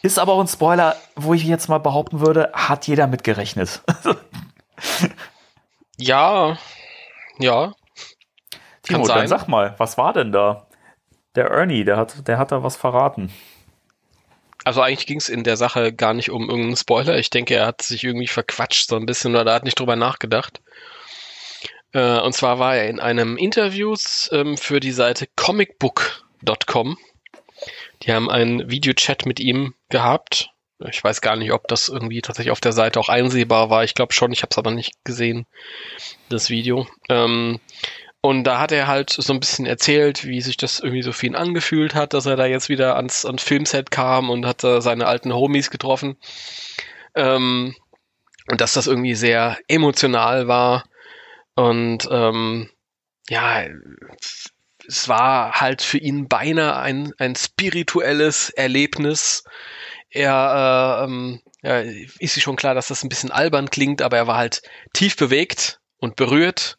Ist 0.02 0.20
aber 0.20 0.34
auch 0.34 0.42
ein 0.42 0.48
Spoiler, 0.48 0.96
wo 1.16 1.34
ich 1.34 1.44
jetzt 1.44 1.68
mal 1.68 1.80
behaupten 1.80 2.22
würde, 2.22 2.52
hat 2.54 2.88
jeder 2.88 3.08
mit 3.08 3.24
gerechnet. 3.24 3.82
ja, 5.98 6.58
ja. 7.38 7.74
Timo, 8.84 9.08
dann 9.08 9.28
sag 9.28 9.48
mal, 9.48 9.76
was 9.78 9.98
war 9.98 10.14
denn 10.14 10.32
da? 10.32 10.68
Der 11.36 11.48
Ernie, 11.48 11.84
der 11.84 11.98
hat, 11.98 12.28
der 12.28 12.38
hat 12.38 12.52
da 12.52 12.64
was 12.64 12.76
verraten. 12.76 13.32
Also 14.64 14.82
eigentlich 14.82 15.08
ging 15.08 15.20
es 15.20 15.30
in 15.30 15.44
der 15.44 15.58
Sache 15.58 15.94
gar 15.94 16.14
nicht 16.14 16.32
um 16.32 16.50
irgendeinen 16.50 16.76
Spoiler. 16.76 17.18
Ich 17.18 17.30
denke, 17.30 17.56
er 17.56 17.68
hat 17.68 17.82
sich 17.82 18.04
irgendwie 18.04 18.28
verquatscht 18.28 18.90
so 18.90 18.96
ein 18.96 19.06
bisschen 19.06 19.36
oder 19.36 19.52
er 19.52 19.56
hat 19.56 19.64
nicht 19.64 19.80
drüber 19.80 19.96
nachgedacht. 19.96 20.62
Äh, 21.94 22.20
und 22.20 22.34
zwar 22.34 22.60
war 22.60 22.76
er 22.76 22.88
in 22.88 23.00
einem 23.00 23.38
Interview 23.38 23.96
ähm, 24.32 24.58
für 24.58 24.80
die 24.80 24.92
Seite 24.92 25.28
comicbook.com. 25.36 26.98
Die 28.04 28.14
haben 28.14 28.30
einen 28.30 28.70
Videochat 28.70 29.26
mit 29.26 29.40
ihm 29.40 29.74
gehabt. 29.90 30.52
Ich 30.88 31.04
weiß 31.04 31.20
gar 31.20 31.36
nicht, 31.36 31.52
ob 31.52 31.68
das 31.68 31.90
irgendwie 31.90 32.22
tatsächlich 32.22 32.52
auf 32.52 32.62
der 32.62 32.72
Seite 32.72 33.00
auch 33.00 33.10
einsehbar 33.10 33.70
war. 33.70 33.84
Ich 33.84 33.96
glaube 33.96 34.14
schon, 34.14 34.32
ich 34.32 34.44
habe 34.44 34.50
es 34.52 34.58
aber 34.58 34.72
nicht 34.72 34.94
gesehen, 35.04 35.46
das 36.30 36.50
Video. 36.50 36.88
Ähm, 37.10 37.60
und 38.22 38.44
da 38.46 38.60
hat 38.60 38.72
er 38.72 38.88
halt 38.88 39.10
so 39.10 39.34
ein 39.34 39.40
bisschen 39.40 39.66
erzählt, 39.66 40.26
wie 40.26 40.42
sich 40.42 40.58
das 40.58 40.80
irgendwie 40.80 41.02
so 41.02 41.12
für 41.12 41.36
angefühlt 41.36 41.96
hat, 41.96 42.14
dass 42.14 42.26
er 42.26 42.36
da 42.36 42.46
jetzt 42.46 42.70
wieder 42.70 42.96
ans, 42.96 43.26
ans 43.26 43.44
Filmset 43.44 43.92
kam 43.92 44.30
und 44.30 44.46
hat 44.46 44.64
da 44.64 44.82
seine 44.82 45.08
alten 45.08 45.34
Homies 45.34 45.70
getroffen. 45.70 46.18
Ähm, 47.16 47.76
und 48.50 48.62
dass 48.62 48.74
das 48.74 48.88
irgendwie 48.88 49.16
sehr 49.16 49.58
emotional 49.68 50.48
war 50.48 50.84
und 51.56 52.08
ähm, 52.12 52.70
ja, 53.30 53.66
es 54.88 55.08
war 55.08 55.54
halt 55.54 55.82
für 55.82 55.98
ihn 55.98 56.28
beinahe 56.28 56.78
ein, 56.78 57.12
ein 57.18 57.36
spirituelles 57.36 58.50
Erlebnis. 58.50 59.44
Er 60.10 61.02
äh, 61.02 61.06
ähm, 61.06 61.42
ja, 61.62 61.80
ist 62.20 62.34
sich 62.34 62.44
schon 62.44 62.56
klar, 62.56 62.74
dass 62.74 62.88
das 62.88 63.04
ein 63.04 63.10
bisschen 63.10 63.32
albern 63.32 63.70
klingt, 63.70 64.02
aber 64.02 64.18
er 64.18 64.28
war 64.28 64.38
halt 64.38 64.62
tief 64.94 65.16
bewegt 65.16 65.80
und 65.98 66.16
berührt. 66.16 66.78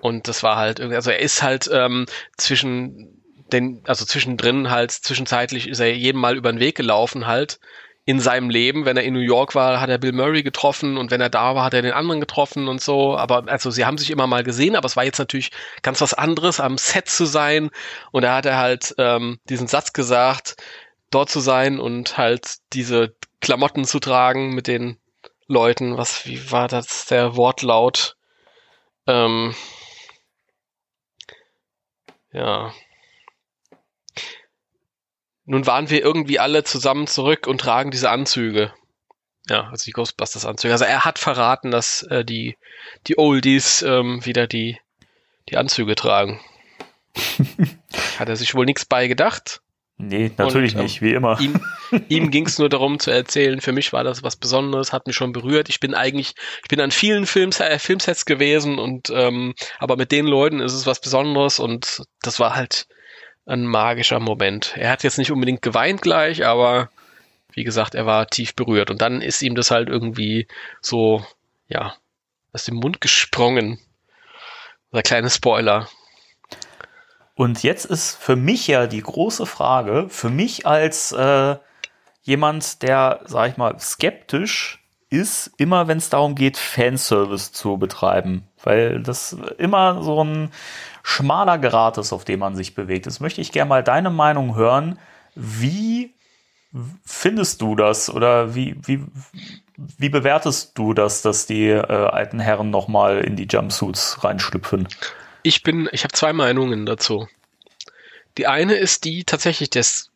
Und 0.00 0.28
das 0.28 0.42
war 0.42 0.56
halt 0.56 0.80
irgendwie, 0.80 0.96
also 0.96 1.10
er 1.10 1.20
ist 1.20 1.42
halt 1.42 1.70
ähm, 1.72 2.06
zwischen 2.36 3.22
den, 3.52 3.82
also 3.86 4.04
zwischendrin 4.04 4.70
halt, 4.70 4.90
zwischenzeitlich 4.90 5.68
ist 5.68 5.80
er 5.80 5.94
jedem 5.94 6.20
Mal 6.20 6.36
über 6.36 6.50
den 6.50 6.60
Weg 6.60 6.76
gelaufen 6.76 7.26
halt 7.26 7.60
in 8.04 8.20
seinem 8.20 8.50
Leben. 8.50 8.84
Wenn 8.84 8.96
er 8.96 9.04
in 9.04 9.14
New 9.14 9.20
York 9.20 9.54
war, 9.54 9.80
hat 9.80 9.88
er 9.90 9.98
Bill 9.98 10.12
Murray 10.12 10.42
getroffen 10.42 10.98
und 10.98 11.10
wenn 11.10 11.20
er 11.20 11.30
da 11.30 11.54
war, 11.54 11.64
hat 11.64 11.74
er 11.74 11.82
den 11.82 11.92
anderen 11.92 12.20
getroffen 12.20 12.68
und 12.68 12.80
so. 12.80 13.16
Aber 13.16 13.44
also 13.48 13.70
sie 13.70 13.84
haben 13.84 13.98
sich 13.98 14.10
immer 14.10 14.26
mal 14.26 14.44
gesehen, 14.44 14.76
aber 14.76 14.86
es 14.86 14.96
war 14.96 15.04
jetzt 15.04 15.18
natürlich 15.18 15.50
ganz 15.82 16.00
was 16.00 16.14
anderes, 16.14 16.60
am 16.60 16.78
Set 16.78 17.08
zu 17.08 17.24
sein. 17.24 17.70
Und 18.12 18.22
da 18.22 18.36
hat 18.36 18.46
er 18.46 18.58
halt 18.58 18.94
ähm, 18.98 19.38
diesen 19.48 19.66
Satz 19.66 19.92
gesagt, 19.92 20.56
dort 21.10 21.30
zu 21.30 21.40
sein 21.40 21.80
und 21.80 22.18
halt 22.18 22.56
diese 22.72 23.14
Klamotten 23.40 23.84
zu 23.84 24.00
tragen 24.00 24.54
mit 24.54 24.66
den 24.66 24.98
Leuten. 25.46 25.96
Was, 25.96 26.26
wie 26.26 26.50
war 26.50 26.68
das 26.68 27.06
der 27.06 27.36
Wortlaut? 27.36 28.16
Ähm, 29.06 29.54
ja. 32.32 32.72
Nun 35.46 35.66
waren 35.66 35.90
wir 35.90 36.02
irgendwie 36.02 36.38
alle 36.38 36.64
zusammen 36.64 37.06
zurück 37.06 37.46
und 37.46 37.60
tragen 37.60 37.90
diese 37.90 38.10
Anzüge. 38.10 38.72
Ja, 39.48 39.68
also 39.68 39.84
die 39.84 39.92
Ghostbusters-Anzüge. 39.92 40.72
Also 40.72 40.84
er 40.84 41.04
hat 41.04 41.18
verraten, 41.18 41.70
dass 41.70 42.02
äh, 42.04 42.24
die, 42.24 42.56
die 43.06 43.18
Oldies 43.18 43.82
ähm, 43.82 44.24
wieder 44.24 44.46
die, 44.46 44.78
die 45.50 45.58
Anzüge 45.58 45.94
tragen. 45.94 46.40
hat 48.18 48.28
er 48.28 48.36
sich 48.36 48.54
wohl 48.54 48.64
nichts 48.64 48.86
bei 48.86 49.06
gedacht. 49.06 49.60
Nee, 49.96 50.32
natürlich 50.36 50.74
und, 50.74 50.80
ähm, 50.80 50.84
nicht, 50.84 51.02
wie 51.02 51.12
immer. 51.12 51.38
Ihm, 51.40 51.60
ihm 52.08 52.30
ging 52.30 52.46
es 52.46 52.58
nur 52.58 52.68
darum 52.68 52.98
zu 52.98 53.12
erzählen, 53.12 53.60
für 53.60 53.72
mich 53.72 53.92
war 53.92 54.02
das 54.02 54.24
was 54.24 54.36
Besonderes, 54.36 54.92
hat 54.92 55.06
mich 55.06 55.14
schon 55.14 55.32
berührt. 55.32 55.68
Ich 55.68 55.78
bin 55.78 55.94
eigentlich, 55.94 56.34
ich 56.62 56.68
bin 56.68 56.80
an 56.80 56.90
vielen 56.90 57.26
Films, 57.26 57.60
äh, 57.60 57.78
Filmsets 57.78 58.24
gewesen 58.24 58.78
und 58.78 59.10
ähm, 59.14 59.54
aber 59.78 59.96
mit 59.96 60.10
den 60.10 60.26
Leuten 60.26 60.60
ist 60.60 60.72
es 60.72 60.86
was 60.86 61.00
Besonderes 61.00 61.60
und 61.60 62.02
das 62.22 62.40
war 62.40 62.56
halt 62.56 62.88
ein 63.46 63.66
magischer 63.66 64.20
Moment. 64.20 64.74
Er 64.76 64.90
hat 64.90 65.02
jetzt 65.02 65.18
nicht 65.18 65.30
unbedingt 65.30 65.62
geweint 65.62 66.02
gleich, 66.02 66.44
aber 66.44 66.90
wie 67.52 67.64
gesagt, 67.64 67.94
er 67.94 68.06
war 68.06 68.26
tief 68.26 68.54
berührt. 68.54 68.90
Und 68.90 69.02
dann 69.02 69.20
ist 69.20 69.42
ihm 69.42 69.54
das 69.54 69.70
halt 69.70 69.88
irgendwie 69.88 70.48
so, 70.80 71.24
ja, 71.68 71.94
aus 72.52 72.64
dem 72.64 72.76
Mund 72.76 73.00
gesprungen. 73.00 73.78
Der 74.92 75.02
kleine 75.02 75.30
Spoiler. 75.30 75.88
Und 77.34 77.62
jetzt 77.64 77.84
ist 77.84 78.16
für 78.16 78.36
mich 78.36 78.68
ja 78.68 78.86
die 78.86 79.02
große 79.02 79.44
Frage, 79.44 80.06
für 80.08 80.30
mich 80.30 80.66
als 80.66 81.10
äh, 81.12 81.56
jemand, 82.22 82.82
der, 82.82 83.20
sag 83.24 83.50
ich 83.50 83.56
mal, 83.56 83.78
skeptisch 83.80 84.80
ist, 85.10 85.50
immer 85.58 85.88
wenn 85.88 85.98
es 85.98 86.10
darum 86.10 86.34
geht, 86.34 86.56
Fanservice 86.56 87.52
zu 87.52 87.76
betreiben. 87.76 88.48
Weil 88.62 89.02
das 89.02 89.36
immer 89.58 90.02
so 90.02 90.22
ein 90.22 90.50
schmaler 91.04 91.58
Grat 91.58 91.98
ist, 91.98 92.12
auf 92.14 92.24
dem 92.24 92.40
man 92.40 92.56
sich 92.56 92.74
bewegt. 92.74 93.04
Jetzt 93.04 93.20
möchte 93.20 93.42
ich 93.42 93.52
gerne 93.52 93.68
mal 93.68 93.84
deine 93.84 94.08
Meinung 94.08 94.56
hören. 94.56 94.98
Wie 95.34 96.14
findest 97.04 97.60
du 97.60 97.76
das 97.76 98.08
oder 98.08 98.54
wie, 98.54 98.74
wie, 98.82 99.04
wie 99.76 100.08
bewertest 100.08 100.76
du 100.78 100.94
das, 100.94 101.20
dass 101.20 101.46
die 101.46 101.68
äh, 101.68 101.82
alten 101.82 102.40
Herren 102.40 102.70
nochmal 102.70 103.18
in 103.18 103.36
die 103.36 103.46
Jumpsuits 103.46 104.24
reinschlüpfen? 104.24 104.88
Ich 105.42 105.62
bin, 105.62 105.90
ich 105.92 106.04
habe 106.04 106.14
zwei 106.14 106.32
Meinungen 106.32 106.86
dazu. 106.86 107.28
Die 108.38 108.46
eine 108.46 108.74
ist 108.74 109.04
die 109.04 109.24
tatsächlich 109.24 109.68
des, 109.68 110.10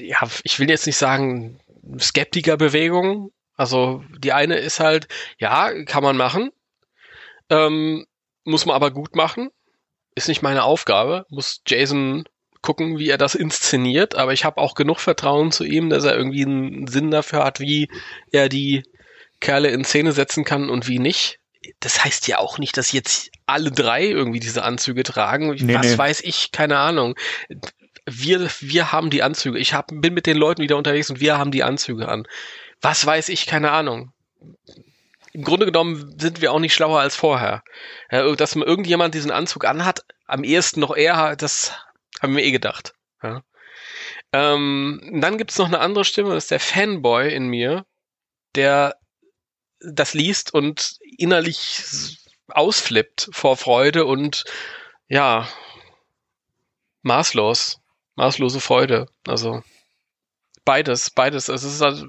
ja, 0.00 0.18
ich 0.44 0.58
will 0.58 0.70
jetzt 0.70 0.86
nicht 0.86 0.96
sagen 0.96 1.60
Skeptikerbewegung. 2.00 3.32
Also 3.54 4.02
die 4.16 4.32
eine 4.32 4.56
ist 4.56 4.80
halt, 4.80 5.08
ja, 5.38 5.84
kann 5.84 6.02
man 6.02 6.16
machen, 6.16 6.50
ähm, 7.50 8.06
muss 8.44 8.64
man 8.64 8.74
aber 8.74 8.90
gut 8.90 9.14
machen 9.14 9.50
ist 10.14 10.28
nicht 10.28 10.42
meine 10.42 10.64
Aufgabe, 10.64 11.26
muss 11.28 11.62
Jason 11.66 12.24
gucken, 12.62 12.98
wie 12.98 13.10
er 13.10 13.18
das 13.18 13.34
inszeniert, 13.34 14.14
aber 14.14 14.32
ich 14.32 14.44
habe 14.44 14.58
auch 14.58 14.74
genug 14.74 15.00
Vertrauen 15.00 15.52
zu 15.52 15.64
ihm, 15.64 15.90
dass 15.90 16.04
er 16.04 16.16
irgendwie 16.16 16.44
einen 16.44 16.86
Sinn 16.86 17.10
dafür 17.10 17.44
hat, 17.44 17.60
wie 17.60 17.88
er 18.32 18.48
die 18.48 18.84
Kerle 19.40 19.68
in 19.68 19.84
Szene 19.84 20.12
setzen 20.12 20.44
kann 20.44 20.70
und 20.70 20.88
wie 20.88 20.98
nicht. 20.98 21.40
Das 21.80 22.04
heißt 22.04 22.28
ja 22.28 22.38
auch 22.38 22.58
nicht, 22.58 22.76
dass 22.76 22.92
jetzt 22.92 23.30
alle 23.46 23.70
drei 23.70 24.06
irgendwie 24.06 24.40
diese 24.40 24.62
Anzüge 24.62 25.02
tragen. 25.02 25.54
Nee, 25.54 25.74
Was 25.74 25.86
nee. 25.86 25.98
weiß 25.98 26.22
ich, 26.22 26.52
keine 26.52 26.78
Ahnung. 26.78 27.14
Wir, 28.06 28.48
wir 28.60 28.92
haben 28.92 29.10
die 29.10 29.22
Anzüge. 29.22 29.58
Ich 29.58 29.74
hab, 29.74 29.88
bin 29.88 30.14
mit 30.14 30.26
den 30.26 30.36
Leuten 30.36 30.62
wieder 30.62 30.76
unterwegs 30.76 31.10
und 31.10 31.20
wir 31.20 31.38
haben 31.38 31.50
die 31.50 31.64
Anzüge 31.64 32.08
an 32.08 32.26
was 32.84 33.04
weiß 33.04 33.30
ich, 33.30 33.46
keine 33.46 33.72
Ahnung. 33.72 34.12
Im 35.34 35.42
Grunde 35.42 35.66
genommen 35.66 36.16
sind 36.16 36.40
wir 36.40 36.52
auch 36.52 36.60
nicht 36.60 36.74
schlauer 36.74 37.00
als 37.00 37.16
vorher. 37.16 37.64
Ja, 38.08 38.34
dass 38.36 38.54
man 38.54 38.68
irgendjemand 38.68 39.14
diesen 39.14 39.32
Anzug 39.32 39.64
anhat, 39.64 40.04
am 40.26 40.44
ehesten 40.44 40.78
noch 40.78 40.94
er, 40.94 41.34
das 41.34 41.72
haben 42.22 42.36
wir 42.36 42.44
eh 42.44 42.52
gedacht. 42.52 42.94
Ja. 43.20 43.42
Ähm, 44.32 45.18
dann 45.20 45.36
gibt's 45.36 45.58
noch 45.58 45.66
eine 45.66 45.80
andere 45.80 46.04
Stimme, 46.04 46.34
das 46.34 46.44
ist 46.44 46.50
der 46.52 46.60
Fanboy 46.60 47.34
in 47.34 47.48
mir, 47.48 47.84
der 48.54 48.96
das 49.80 50.14
liest 50.14 50.54
und 50.54 50.98
innerlich 51.18 52.16
ausflippt 52.46 53.28
vor 53.32 53.56
Freude 53.56 54.04
und 54.04 54.44
ja, 55.08 55.48
maßlos, 57.02 57.80
maßlose 58.14 58.60
Freude. 58.60 59.08
Also 59.26 59.64
beides, 60.64 61.10
beides. 61.10 61.48
Es 61.48 61.62
ist 61.62 61.82
also, 61.82 62.06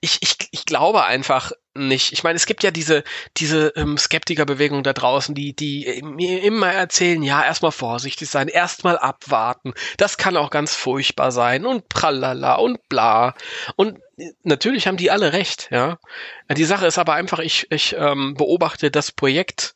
ich, 0.00 0.18
ich, 0.20 0.36
ich 0.50 0.64
glaube 0.64 1.04
einfach 1.04 1.52
nicht. 1.74 2.12
Ich 2.12 2.24
meine, 2.24 2.36
es 2.36 2.46
gibt 2.46 2.62
ja 2.62 2.70
diese, 2.70 3.04
diese 3.36 3.72
ähm, 3.76 3.96
Skeptikerbewegung 3.96 4.82
da 4.82 4.92
draußen, 4.92 5.34
die, 5.34 5.54
die 5.54 6.02
mir 6.02 6.42
immer 6.42 6.72
erzählen, 6.72 7.22
ja, 7.22 7.44
erstmal 7.44 7.72
vorsichtig 7.72 8.28
sein, 8.28 8.48
erstmal 8.48 8.98
abwarten. 8.98 9.74
Das 9.96 10.16
kann 10.16 10.36
auch 10.36 10.50
ganz 10.50 10.74
furchtbar 10.74 11.32
sein 11.32 11.66
und 11.66 11.88
prallala 11.88 12.56
und 12.56 12.88
bla. 12.88 13.34
Und 13.76 13.98
natürlich 14.42 14.86
haben 14.86 14.96
die 14.96 15.10
alle 15.10 15.32
recht, 15.32 15.68
ja. 15.70 15.98
Die 16.50 16.64
Sache 16.64 16.86
ist 16.86 16.98
aber 16.98 17.14
einfach, 17.14 17.38
ich, 17.38 17.70
ich 17.70 17.94
ähm, 17.96 18.34
beobachte 18.34 18.90
das 18.90 19.12
Projekt 19.12 19.74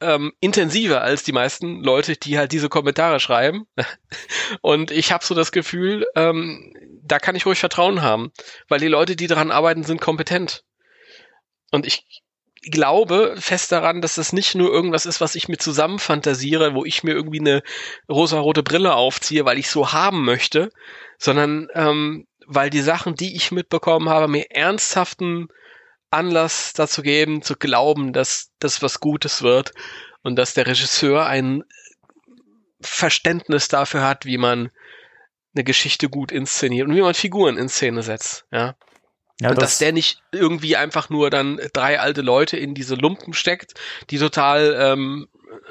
ähm, 0.00 0.32
intensiver 0.40 1.02
als 1.02 1.22
die 1.22 1.32
meisten 1.32 1.82
Leute, 1.82 2.16
die 2.16 2.38
halt 2.38 2.52
diese 2.52 2.68
Kommentare 2.68 3.20
schreiben. 3.20 3.66
Und 4.60 4.90
ich 4.90 5.12
habe 5.12 5.24
so 5.24 5.34
das 5.34 5.52
Gefühl, 5.52 6.06
ähm, 6.14 6.72
da 7.02 7.18
kann 7.18 7.36
ich 7.36 7.46
ruhig 7.46 7.58
Vertrauen 7.58 8.02
haben, 8.02 8.32
weil 8.68 8.80
die 8.80 8.88
Leute, 8.88 9.16
die 9.16 9.26
daran 9.26 9.50
arbeiten, 9.50 9.84
sind 9.84 10.00
kompetent. 10.00 10.64
Und 11.70 11.86
ich 11.86 12.22
glaube 12.70 13.36
fest 13.38 13.72
daran, 13.72 14.00
dass 14.00 14.16
das 14.16 14.32
nicht 14.32 14.54
nur 14.54 14.70
irgendwas 14.70 15.06
ist, 15.06 15.20
was 15.20 15.34
ich 15.34 15.48
mir 15.48 15.58
zusammenfantasiere, 15.58 16.74
wo 16.74 16.84
ich 16.84 17.02
mir 17.02 17.12
irgendwie 17.12 17.40
eine 17.40 17.62
rosa-rote 18.08 18.62
Brille 18.62 18.94
aufziehe, 18.94 19.44
weil 19.44 19.58
ich 19.58 19.70
so 19.70 19.92
haben 19.92 20.24
möchte, 20.24 20.70
sondern 21.18 21.68
ähm, 21.74 22.26
weil 22.46 22.70
die 22.70 22.80
Sachen, 22.80 23.14
die 23.14 23.36
ich 23.36 23.52
mitbekommen 23.52 24.08
habe, 24.08 24.28
mir 24.28 24.50
ernsthaften 24.50 25.48
Anlass 26.10 26.72
dazu 26.72 27.02
geben, 27.02 27.42
zu 27.42 27.56
glauben, 27.56 28.12
dass 28.12 28.50
das 28.58 28.82
was 28.82 29.00
Gutes 29.00 29.42
wird 29.42 29.72
und 30.22 30.36
dass 30.36 30.54
der 30.54 30.66
Regisseur 30.66 31.26
ein 31.26 31.64
Verständnis 32.80 33.68
dafür 33.68 34.02
hat, 34.02 34.24
wie 34.24 34.38
man 34.38 34.70
eine 35.54 35.64
Geschichte 35.64 36.08
gut 36.08 36.32
inszeniert 36.32 36.88
und 36.88 36.94
wie 36.94 37.02
man 37.02 37.14
Figuren 37.14 37.58
in 37.58 37.68
Szene 37.68 38.02
setzt, 38.02 38.46
ja. 38.52 38.76
Ja, 39.40 39.50
und 39.50 39.58
das 39.58 39.70
dass 39.70 39.78
der 39.78 39.92
nicht 39.92 40.20
irgendwie 40.32 40.76
einfach 40.76 41.10
nur 41.10 41.30
dann 41.30 41.60
drei 41.72 42.00
alte 42.00 42.22
Leute 42.22 42.56
in 42.56 42.74
diese 42.74 42.96
Lumpen 42.96 43.34
steckt, 43.34 43.74
die 44.10 44.18
total 44.18 44.76
ähm, 44.76 45.28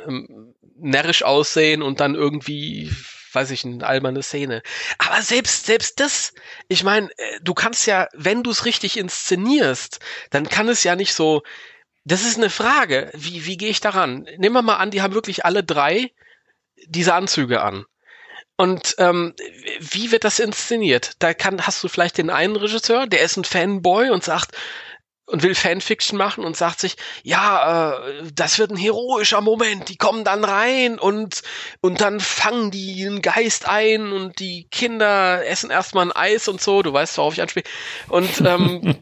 ähm, 0.08 0.56
närrisch 0.78 1.24
aussehen 1.24 1.82
und 1.82 2.00
dann 2.00 2.16
irgendwie 2.16 2.90
weiß 3.38 3.52
ich, 3.52 3.64
eine 3.64 3.86
alberne 3.86 4.24
Szene. 4.24 4.64
Aber 4.98 5.22
selbst, 5.22 5.68
selbst 5.68 6.00
das, 6.00 6.34
ich 6.68 6.84
meine, 6.84 7.10
äh, 7.18 7.40
du 7.42 7.54
kannst 7.54 7.86
ja, 7.86 8.08
wenn 8.14 8.42
du 8.42 8.50
es 8.50 8.66
richtig 8.66 8.98
inszenierst, 8.98 10.00
dann 10.32 10.50
kann 10.50 10.68
es 10.70 10.84
ja 10.84 10.96
nicht 10.96 11.14
so, 11.14 11.44
das 12.04 12.24
ist 12.24 12.38
eine 12.38 12.50
Frage, 12.50 13.12
wie, 13.14 13.46
wie 13.46 13.58
gehe 13.58 13.70
ich 13.70 13.80
daran? 13.80 14.28
Nehmen 14.38 14.56
wir 14.56 14.62
mal 14.64 14.78
an, 14.78 14.92
die 14.92 15.02
haben 15.02 15.14
wirklich 15.14 15.46
alle 15.46 15.64
drei 15.64 16.12
diese 16.88 17.14
Anzüge 17.14 17.62
an. 17.62 17.86
Und 18.56 18.96
ähm, 18.98 19.36
wie 19.80 20.12
wird 20.12 20.24
das 20.24 20.40
inszeniert? 20.40 21.12
Da 21.20 21.36
kann, 21.36 21.68
hast 21.68 21.84
du 21.84 21.90
vielleicht 21.90 22.18
den 22.18 22.32
einen 22.32 22.56
Regisseur, 22.56 23.06
der 23.06 23.22
ist 23.22 23.38
ein 23.38 23.44
Fanboy 23.44 24.10
und 24.10 24.24
sagt, 24.24 24.58
und 25.28 25.44
will 25.44 25.56
Fanfiction 25.56 26.18
machen 26.18 26.44
und 26.44 26.58
sagt 26.58 26.80
sich, 26.80 26.96
ja, 27.22 28.00
äh, 28.00 28.24
das 28.34 28.58
wird 28.60 28.72
ein 28.72 28.78
heroischer 28.78 29.42
Moment, 29.42 29.90
die 29.90 29.98
kommen 29.98 30.24
dann 30.24 30.44
rein 30.44 30.98
und, 30.98 31.44
und 31.82 32.02
dann 32.02 32.20
fangen 32.20 32.72
die 32.72 33.06
einen 33.06 33.22
Geist 33.22 33.68
ein 33.68 34.14
und 34.14 34.40
die 34.40 34.68
Kinder 34.72 35.46
essen 35.46 35.70
erstmal 35.70 36.06
ein 36.06 36.16
Eis 36.16 36.48
und 36.48 36.62
so, 36.62 36.82
du 36.82 36.94
weißt, 36.94 37.18
worauf 37.18 37.34
ich 37.34 37.42
anspiele. 37.42 37.66
Und 38.08 38.42
ähm, 38.46 38.96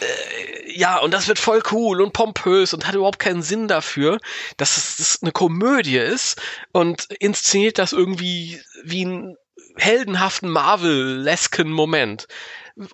äh, 0.00 0.72
ja, 0.74 0.98
und 0.98 1.12
das 1.12 1.28
wird 1.28 1.38
voll 1.38 1.62
cool 1.70 2.00
und 2.00 2.14
pompös 2.14 2.72
und 2.72 2.86
hat 2.86 2.94
überhaupt 2.94 3.18
keinen 3.18 3.42
Sinn 3.42 3.68
dafür, 3.68 4.18
dass 4.56 4.76
es 4.78 4.96
das 4.96 5.22
eine 5.22 5.32
Komödie 5.32 5.98
ist 5.98 6.40
und 6.72 7.04
inszeniert 7.20 7.78
das 7.78 7.92
irgendwie 7.92 8.60
wie 8.84 9.04
einen 9.04 9.36
heldenhaften 9.76 10.48
Marvel-lesken 10.48 11.70
Moment. 11.70 12.26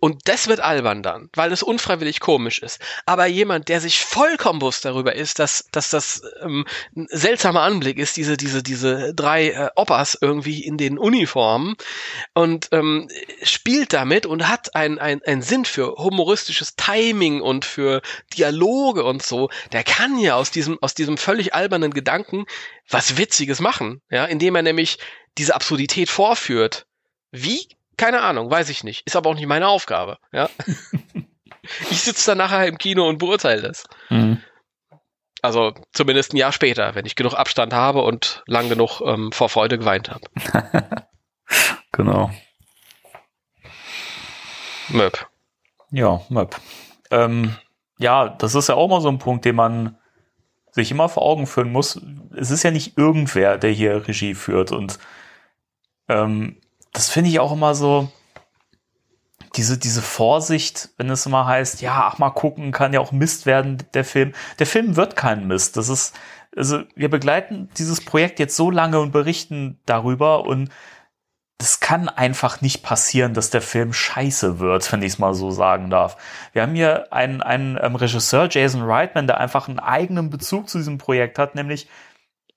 Und 0.01 0.29
das 0.29 0.49
wird 0.49 0.61
albern 0.61 1.03
dann, 1.03 1.29
weil 1.35 1.53
es 1.53 1.63
unfreiwillig 1.63 2.21
komisch 2.21 2.59
ist. 2.61 2.81
Aber 3.07 3.27
jemand, 3.27 3.69
der 3.69 3.81
sich 3.81 4.03
vollkommen 4.03 4.59
bewusst 4.59 4.85
darüber 4.85 5.15
ist, 5.15 5.39
dass, 5.39 5.69
dass 5.73 5.91
das 5.91 6.23
ähm, 6.41 6.65
ein 6.97 7.07
seltsamer 7.11 7.63
Anblick 7.63 7.99
ist, 7.99 8.17
diese, 8.17 8.37
diese, 8.37 8.63
diese 8.63 9.15
drei 9.15 9.51
äh, 9.51 9.71
Oppas 9.77 10.17
irgendwie 10.21 10.65
in 10.65 10.79
den 10.79 10.99
Uniformen 10.99 11.75
und 12.33 12.69
ähm, 12.73 13.09
spielt 13.43 13.93
damit 13.93 14.27
und 14.27 14.49
hat 14.49 14.75
einen 14.75 14.99
ein 14.99 15.43
Sinn 15.43 15.65
für 15.65 15.97
humoristisches 15.97 16.77
Timing 16.77 17.41
und 17.41 17.65
für 17.65 18.01
Dialoge 18.37 19.05
und 19.05 19.23
so, 19.23 19.51
der 19.73 19.85
kann 19.85 20.19
ja 20.19 20.37
aus 20.37 20.51
diesem, 20.51 20.79
aus 20.83 20.95
diesem 20.95 21.19
völlig 21.19 21.55
albernen 21.55 21.93
Gedanken 21.93 22.47
was 22.89 23.17
Witziges 23.17 23.61
machen, 23.61 24.01
ja, 24.11 24.25
indem 24.25 24.57
er 24.57 24.63
nämlich 24.63 24.99
diese 25.39 25.55
Absurdität 25.55 26.09
vorführt. 26.09 26.87
Wie 27.31 27.67
keine 27.97 28.23
Ahnung, 28.23 28.51
weiß 28.51 28.69
ich 28.69 28.85
nicht. 28.85 29.07
Ist 29.07 29.17
aber 29.17 29.31
auch 29.31 29.35
nicht 29.35 29.47
meine 29.47 29.69
Aufgabe. 29.69 30.19
Ja. 30.33 30.49
ich 31.91 32.03
sitze 32.03 32.31
dann 32.31 32.39
nachher 32.39 32.67
im 32.67 32.79
Kino 32.79 33.09
und 33.09 33.19
beurteile 33.19 33.63
das. 33.63 33.85
Mhm. 34.11 34.43
Also 35.43 35.75
zumindest 35.93 36.33
ein 36.33 36.39
Jahr 36.39 36.53
später, 36.53 36.95
wenn 36.95 37.05
ich 37.05 37.17
genug 37.17 37.35
Abstand 37.35 37.75
habe 37.75 38.03
und 38.03 38.43
lang 38.47 38.71
genug 38.71 39.03
ähm, 39.03 39.31
vor 39.31 39.51
Freude 39.51 39.79
geweint 39.79 40.11
habe. 40.11 40.27
genau. 41.93 42.31
Möb. 44.89 45.27
Ja, 45.91 46.23
Möb. 46.31 46.57
Ähm, 47.11 47.57
ja, 47.99 48.29
das 48.29 48.55
ist 48.55 48.71
ja 48.71 48.75
auch 48.75 48.89
mal 48.89 49.03
so 49.03 49.09
ein 49.09 49.19
Punkt, 49.19 49.45
den 49.45 49.57
man 49.57 49.99
sich 50.71 50.91
immer 50.91 51.09
vor 51.09 51.23
Augen 51.23 51.47
führen 51.47 51.71
muss. 51.71 52.01
Es 52.35 52.51
ist 52.51 52.63
ja 52.63 52.71
nicht 52.71 52.99
irgendwer, 52.99 53.59
der 53.59 53.71
hier 53.71 54.09
Regie 54.09 54.35
führt 54.35 54.73
und 54.73 54.99
ähm, 56.09 56.57
das 56.95 57.11
finde 57.11 57.29
ich 57.29 57.41
auch 57.41 57.53
immer 57.53 57.75
so, 57.75 58.09
diese, 59.57 59.79
diese 59.79 60.03
Vorsicht, 60.03 60.91
wenn 60.97 61.11
es 61.11 61.27
immer 61.27 61.47
heißt, 61.47 61.81
ja, 61.83 62.09
ach 62.09 62.19
mal 62.19 62.31
gucken, 62.31 62.73
kann 62.73 62.93
ja 62.93 63.01
auch 63.01 63.13
Mist 63.13 63.47
werden, 63.47 63.79
der 63.95 64.05
Film. 64.05 64.33
Der 64.59 64.67
Film 64.67 64.97
wird 64.97 65.17
kein 65.17 65.47
Mist. 65.47 65.77
Das 65.77 65.89
ist, 65.89 66.17
also 66.57 66.83
wir 66.95 67.11
begleiten 67.11 67.69
dieses 67.77 68.05
Projekt 68.05 68.39
jetzt 68.39 68.57
so 68.57 68.71
lange 68.71 69.01
und 69.01 69.13
berichten 69.13 69.81
darüber 69.87 70.45
und 70.47 70.71
das 71.59 71.79
kann 71.79 72.09
einfach 72.09 72.61
nicht 72.63 72.83
passieren, 72.83 73.33
dass 73.33 73.51
der 73.51 73.63
Film 73.63 73.93
scheiße 73.93 74.59
wird, 74.59 74.91
wenn 74.93 75.03
ich 75.03 75.13
es 75.13 75.19
mal 75.19 75.35
so 75.35 75.53
sagen 75.53 75.89
darf. 75.89 76.17
Wir 76.53 76.63
haben 76.63 76.75
hier 76.75 77.13
einen, 77.13 77.43
einen 77.43 77.79
ähm, 77.81 77.95
Regisseur, 77.95 78.49
Jason 78.51 78.83
Reitman, 78.83 79.29
der 79.29 79.39
einfach 79.39 79.69
einen 79.69 79.79
eigenen 79.79 80.31
Bezug 80.31 80.69
zu 80.69 80.79
diesem 80.79 80.99
Projekt 80.99 81.39
hat, 81.39 81.55
nämlich 81.55 81.89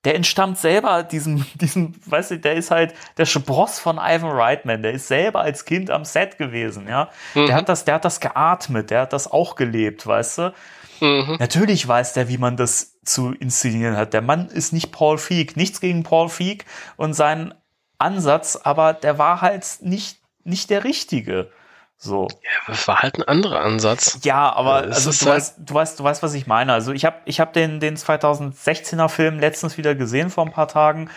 der 0.07 0.15
entstammt 0.15 0.57
selber 0.57 1.03
diesem, 1.03 1.45
diesem, 1.55 1.93
weißt 2.05 2.31
du, 2.31 2.39
der 2.39 2.55
ist 2.55 2.71
halt 2.71 2.93
der 3.17 3.25
Spross 3.25 3.77
von 3.77 3.97
Ivan 3.97 4.31
Reitman, 4.31 4.81
der 4.81 4.93
ist 4.93 5.09
selber 5.09 5.41
als 5.41 5.65
Kind 5.65 5.91
am 5.91 6.05
Set 6.05 6.37
gewesen, 6.37 6.87
ja. 6.87 7.09
Mhm. 7.35 7.47
Der 7.47 7.55
hat 7.55 7.67
das, 7.67 7.83
der 7.83 7.95
hat 7.95 8.05
das 8.05 8.21
geatmet, 8.21 8.89
der 8.89 9.01
hat 9.01 9.11
das 9.11 9.29
auch 9.29 9.55
gelebt, 9.55 10.07
weißt 10.07 10.37
du. 10.37 10.53
Mhm. 11.01 11.35
Natürlich 11.39 11.85
weiß 11.85 12.13
der, 12.13 12.29
wie 12.29 12.37
man 12.37 12.55
das 12.55 13.01
zu 13.03 13.33
inszenieren 13.33 13.97
hat. 13.97 14.13
Der 14.13 14.21
Mann 14.21 14.47
ist 14.47 14.71
nicht 14.71 14.93
Paul 14.93 15.17
Feig, 15.17 15.57
nichts 15.57 15.81
gegen 15.81 16.03
Paul 16.03 16.29
Feig 16.29 16.63
und 16.95 17.13
seinen 17.13 17.53
Ansatz, 17.97 18.55
aber 18.55 18.93
der 18.93 19.17
war 19.17 19.41
halt 19.41 19.65
nicht, 19.81 20.21
nicht 20.45 20.69
der 20.69 20.85
richtige. 20.85 21.51
So. 21.97 22.27
Ja, 22.43 22.49
das 22.67 22.87
war 22.87 22.99
halt 23.01 23.17
ein 23.17 23.23
anderer 23.23 23.61
Ansatz. 23.61 24.19
Ja, 24.23 24.53
aber 24.53 24.87
ja, 24.87 24.93
also 24.93 25.11
du, 25.11 25.31
halt 25.31 25.37
weißt, 25.37 25.55
du 25.57 25.73
weißt, 25.73 25.99
du 25.99 26.03
weißt, 26.03 26.23
was 26.23 26.33
ich 26.35 26.45
meine. 26.45 26.73
Also 26.73 26.91
ich 26.91 27.05
habe 27.05 27.17
ich 27.25 27.39
hab 27.39 27.53
den, 27.53 27.79
den 27.79 27.97
2016er 27.97 29.09
Film 29.09 29.39
letztens 29.39 29.77
wieder 29.77 29.95
gesehen 29.95 30.29
vor 30.29 30.45
ein 30.45 30.51
paar 30.51 30.67
Tagen. 30.67 31.09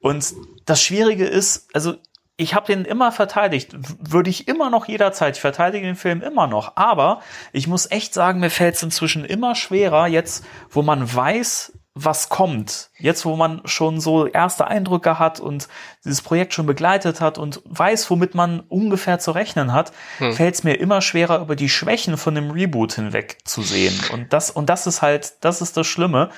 Und 0.00 0.34
das 0.66 0.82
Schwierige 0.82 1.24
ist, 1.24 1.68
also 1.72 1.94
ich 2.36 2.54
habe 2.54 2.66
den 2.66 2.84
immer 2.84 3.12
verteidigt, 3.12 3.76
würde 4.00 4.28
ich 4.28 4.48
immer 4.48 4.70
noch 4.70 4.86
jederzeit, 4.86 5.36
ich 5.36 5.40
verteidige 5.40 5.86
den 5.86 5.94
Film 5.94 6.20
immer 6.20 6.48
noch, 6.48 6.76
aber 6.76 7.20
ich 7.52 7.68
muss 7.68 7.90
echt 7.90 8.12
sagen, 8.12 8.40
mir 8.40 8.50
fällt 8.50 8.74
es 8.74 8.82
inzwischen 8.82 9.24
immer 9.24 9.54
schwerer, 9.54 10.08
jetzt, 10.08 10.44
wo 10.68 10.82
man 10.82 11.14
weiß, 11.14 11.72
was 11.94 12.28
kommt. 12.28 12.90
Jetzt, 12.98 13.24
wo 13.24 13.36
man 13.36 13.62
schon 13.66 14.00
so 14.00 14.26
erste 14.26 14.66
Eindrücke 14.66 15.20
hat 15.20 15.38
und 15.38 15.68
dieses 16.04 16.22
Projekt 16.22 16.52
schon 16.52 16.66
begleitet 16.66 17.20
hat 17.20 17.38
und 17.38 17.62
weiß, 17.66 18.10
womit 18.10 18.34
man 18.34 18.60
ungefähr 18.60 19.20
zu 19.20 19.30
rechnen 19.30 19.72
hat, 19.72 19.92
hm. 20.18 20.32
fällt 20.32 20.56
es 20.56 20.64
mir 20.64 20.74
immer 20.74 21.00
schwerer, 21.00 21.40
über 21.40 21.54
die 21.54 21.68
Schwächen 21.68 22.16
von 22.16 22.34
dem 22.34 22.50
Reboot 22.50 22.94
hinweg 22.94 23.38
zu 23.44 23.62
sehen. 23.62 23.98
Und 24.12 24.32
das, 24.32 24.50
und 24.50 24.68
das 24.68 24.88
ist 24.88 25.02
halt, 25.02 25.34
das 25.42 25.62
ist 25.62 25.76
das 25.76 25.86
Schlimme, 25.86 26.30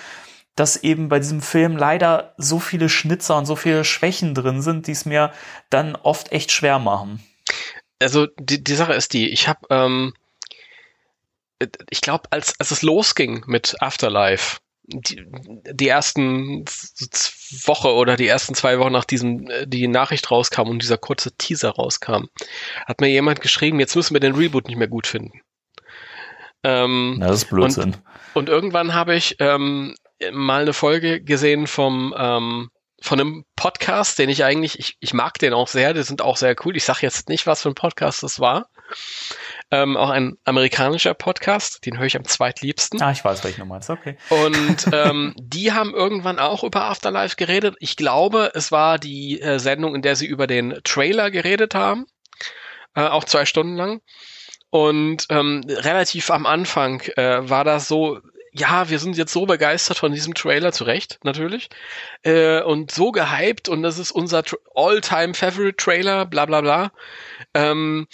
dass 0.56 0.76
eben 0.76 1.08
bei 1.08 1.18
diesem 1.18 1.40
Film 1.40 1.76
leider 1.76 2.34
so 2.36 2.58
viele 2.58 2.90
Schnitzer 2.90 3.36
und 3.36 3.46
so 3.46 3.56
viele 3.56 3.84
Schwächen 3.84 4.34
drin 4.34 4.60
sind, 4.60 4.86
die 4.86 4.92
es 4.92 5.06
mir 5.06 5.32
dann 5.70 5.96
oft 5.96 6.32
echt 6.32 6.52
schwer 6.52 6.78
machen. 6.78 7.22
also 8.00 8.26
die, 8.38 8.62
die 8.62 8.74
Sache 8.74 8.92
ist 8.92 9.14
die, 9.14 9.30
ich 9.30 9.48
habe, 9.48 9.66
ähm, 9.70 10.12
ich 11.88 12.02
glaube, 12.02 12.24
als, 12.30 12.60
als 12.60 12.70
es 12.70 12.82
losging 12.82 13.44
mit 13.46 13.76
Afterlife, 13.80 14.58
die, 14.88 15.26
die 15.72 15.88
ersten 15.88 16.64
Woche 17.64 17.92
oder 17.92 18.16
die 18.16 18.26
ersten 18.26 18.54
zwei 18.54 18.78
Wochen 18.78 18.92
nach 18.92 19.04
diesem 19.04 19.48
äh, 19.50 19.66
die 19.66 19.88
Nachricht 19.88 20.30
rauskam 20.30 20.68
und 20.68 20.82
dieser 20.82 20.98
kurze 20.98 21.32
Teaser 21.36 21.70
rauskam, 21.70 22.26
hat 22.86 23.00
mir 23.00 23.08
jemand 23.08 23.40
geschrieben, 23.40 23.80
jetzt 23.80 23.96
müssen 23.96 24.14
wir 24.14 24.20
den 24.20 24.34
Reboot 24.34 24.68
nicht 24.68 24.76
mehr 24.76 24.88
gut 24.88 25.06
finden. 25.06 25.40
Ähm, 26.62 27.18
das 27.20 27.42
ist 27.42 27.50
Blödsinn. 27.50 27.94
Und, 27.94 28.02
und 28.34 28.48
irgendwann 28.48 28.94
habe 28.94 29.14
ich 29.14 29.36
ähm, 29.38 29.94
mal 30.32 30.62
eine 30.62 30.72
Folge 30.72 31.22
gesehen 31.22 31.66
vom 31.66 32.14
ähm, 32.16 32.70
von 33.00 33.20
einem 33.20 33.44
Podcast, 33.56 34.18
den 34.18 34.30
ich 34.30 34.42
eigentlich, 34.44 34.78
ich, 34.78 34.96
ich 35.00 35.12
mag 35.12 35.38
den 35.38 35.52
auch 35.52 35.68
sehr, 35.68 35.92
die 35.92 36.02
sind 36.02 36.22
auch 36.22 36.36
sehr 36.36 36.56
cool. 36.64 36.76
Ich 36.76 36.84
sage 36.84 37.00
jetzt 37.02 37.28
nicht, 37.28 37.46
was 37.46 37.62
für 37.62 37.68
ein 37.68 37.74
Podcast 37.74 38.22
das 38.22 38.40
war. 38.40 38.68
Ähm, 39.70 39.96
auch 39.96 40.10
ein 40.10 40.36
amerikanischer 40.44 41.14
Podcast, 41.14 41.84
den 41.86 41.98
höre 41.98 42.06
ich 42.06 42.16
am 42.16 42.24
zweitliebsten. 42.24 43.02
Ah, 43.02 43.10
ich 43.10 43.24
weiß, 43.24 43.42
welchen 43.42 43.62
du 43.62 43.66
meinst, 43.66 43.90
okay. 43.90 44.16
Und 44.28 44.86
ähm, 44.92 45.34
die 45.40 45.72
haben 45.72 45.92
irgendwann 45.92 46.38
auch 46.38 46.62
über 46.62 46.84
Afterlife 46.84 47.34
geredet. 47.36 47.74
Ich 47.80 47.96
glaube, 47.96 48.52
es 48.54 48.70
war 48.70 48.98
die 48.98 49.40
äh, 49.40 49.58
Sendung, 49.58 49.96
in 49.96 50.02
der 50.02 50.14
sie 50.14 50.26
über 50.26 50.46
den 50.46 50.78
Trailer 50.84 51.32
geredet 51.32 51.74
haben, 51.74 52.06
äh, 52.94 53.02
auch 53.02 53.24
zwei 53.24 53.44
Stunden 53.44 53.76
lang. 53.76 54.00
Und 54.70 55.26
ähm, 55.30 55.62
relativ 55.66 56.30
am 56.30 56.46
Anfang 56.46 57.00
äh, 57.16 57.48
war 57.48 57.64
das 57.64 57.88
so, 57.88 58.20
ja, 58.52 58.88
wir 58.88 58.98
sind 58.98 59.16
jetzt 59.16 59.32
so 59.32 59.46
begeistert 59.46 59.98
von 59.98 60.12
diesem 60.12 60.34
Trailer, 60.34 60.72
zu 60.72 60.84
Recht, 60.84 61.18
natürlich, 61.24 61.68
äh, 62.22 62.62
und 62.62 62.90
so 62.90 63.12
gehypt 63.12 63.68
und 63.68 63.82
das 63.82 63.98
ist 63.98 64.12
unser 64.12 64.42
All-Time-Favorite-Trailer, 64.74 66.26
bla 66.26 66.46
bla 66.46 66.60
bla. 66.60 66.92
Ähm, 67.54 68.06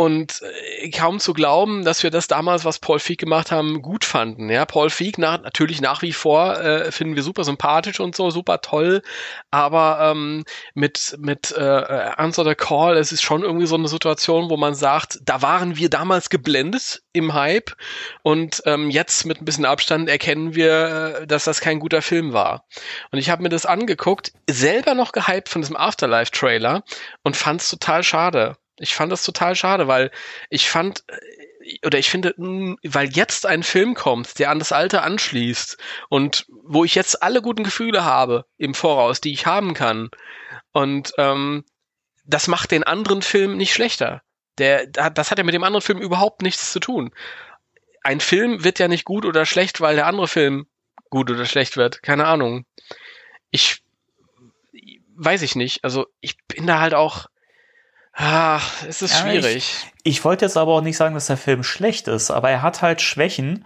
und 0.00 0.40
äh, 0.80 0.88
kaum 0.88 1.20
zu 1.20 1.34
glauben, 1.34 1.84
dass 1.84 2.02
wir 2.02 2.10
das 2.10 2.26
damals, 2.26 2.64
was 2.64 2.78
Paul 2.78 2.98
Feig 2.98 3.18
gemacht 3.18 3.50
haben, 3.52 3.82
gut 3.82 4.06
fanden. 4.06 4.48
Ja, 4.48 4.64
Paul 4.64 4.88
Feig 4.88 5.18
nach, 5.18 5.42
natürlich 5.42 5.82
nach 5.82 6.00
wie 6.00 6.14
vor 6.14 6.58
äh, 6.58 6.90
finden 6.90 7.16
wir 7.16 7.22
super 7.22 7.44
sympathisch 7.44 8.00
und 8.00 8.16
so, 8.16 8.30
super 8.30 8.62
toll. 8.62 9.02
Aber 9.50 9.98
ähm, 10.10 10.44
mit 10.72 11.18
mit 11.18 11.52
äh, 11.52 11.60
Answer 11.60 12.44
the 12.44 12.54
Call, 12.54 12.96
es 12.96 13.12
ist 13.12 13.20
schon 13.20 13.42
irgendwie 13.42 13.66
so 13.66 13.74
eine 13.74 13.88
Situation, 13.88 14.48
wo 14.48 14.56
man 14.56 14.74
sagt, 14.74 15.18
da 15.22 15.42
waren 15.42 15.76
wir 15.76 15.90
damals 15.90 16.30
geblendet 16.30 17.02
im 17.12 17.34
Hype 17.34 17.76
und 18.22 18.62
ähm, 18.64 18.88
jetzt 18.88 19.26
mit 19.26 19.42
ein 19.42 19.44
bisschen 19.44 19.66
Abstand 19.66 20.08
erkennen 20.08 20.54
wir, 20.54 21.20
äh, 21.20 21.26
dass 21.26 21.44
das 21.44 21.60
kein 21.60 21.78
guter 21.78 22.00
Film 22.00 22.32
war. 22.32 22.64
Und 23.12 23.18
ich 23.18 23.28
habe 23.28 23.42
mir 23.42 23.50
das 23.50 23.66
angeguckt, 23.66 24.32
selber 24.48 24.94
noch 24.94 25.12
gehypt 25.12 25.50
von 25.50 25.60
diesem 25.60 25.76
Afterlife-Trailer 25.76 26.84
und 27.22 27.36
fand 27.36 27.60
es 27.60 27.68
total 27.68 28.02
schade. 28.02 28.56
Ich 28.80 28.94
fand 28.94 29.12
das 29.12 29.22
total 29.22 29.54
schade, 29.54 29.88
weil 29.88 30.10
ich 30.48 30.68
fand, 30.68 31.04
äh, 31.08 31.86
oder 31.86 31.98
ich 31.98 32.10
finde, 32.10 32.34
weil 32.36 33.10
jetzt 33.10 33.46
ein 33.46 33.62
Film 33.62 33.94
kommt, 33.94 34.38
der 34.38 34.50
an 34.50 34.58
das 34.58 34.72
Alte 34.72 35.02
anschließt 35.02 35.76
und 36.08 36.46
wo 36.48 36.84
ich 36.84 36.94
jetzt 36.94 37.22
alle 37.22 37.42
guten 37.42 37.64
Gefühle 37.64 38.04
habe 38.04 38.46
im 38.56 38.74
Voraus, 38.74 39.20
die 39.20 39.32
ich 39.32 39.46
haben 39.46 39.74
kann. 39.74 40.10
Und 40.72 41.12
ähm, 41.18 41.64
das 42.24 42.48
macht 42.48 42.70
den 42.70 42.84
anderen 42.84 43.22
Film 43.22 43.56
nicht 43.56 43.74
schlechter. 43.74 44.22
Der, 44.58 44.86
das 44.86 45.30
hat 45.30 45.38
ja 45.38 45.44
mit 45.44 45.54
dem 45.54 45.64
anderen 45.64 45.82
Film 45.82 45.98
überhaupt 45.98 46.42
nichts 46.42 46.72
zu 46.72 46.80
tun. 46.80 47.12
Ein 48.02 48.20
Film 48.20 48.64
wird 48.64 48.78
ja 48.78 48.88
nicht 48.88 49.04
gut 49.04 49.24
oder 49.24 49.44
schlecht, 49.46 49.80
weil 49.80 49.96
der 49.96 50.06
andere 50.06 50.28
Film 50.28 50.66
gut 51.10 51.30
oder 51.30 51.44
schlecht 51.44 51.76
wird. 51.76 52.02
Keine 52.02 52.26
Ahnung. 52.26 52.64
Ich 53.50 53.82
weiß 55.16 55.42
ich 55.42 55.54
nicht. 55.54 55.84
Also 55.84 56.06
ich 56.20 56.38
bin 56.46 56.66
da 56.66 56.80
halt 56.80 56.94
auch 56.94 57.26
Ah, 58.12 58.60
es 58.88 59.02
ist 59.02 59.14
ja, 59.14 59.20
schwierig. 59.20 59.56
Ich, 59.56 59.92
ich 60.02 60.24
wollte 60.24 60.44
jetzt 60.44 60.56
aber 60.56 60.72
auch 60.72 60.82
nicht 60.82 60.96
sagen, 60.96 61.14
dass 61.14 61.26
der 61.26 61.36
Film 61.36 61.62
schlecht 61.62 62.08
ist, 62.08 62.30
aber 62.30 62.50
er 62.50 62.62
hat 62.62 62.82
halt 62.82 63.00
Schwächen, 63.00 63.64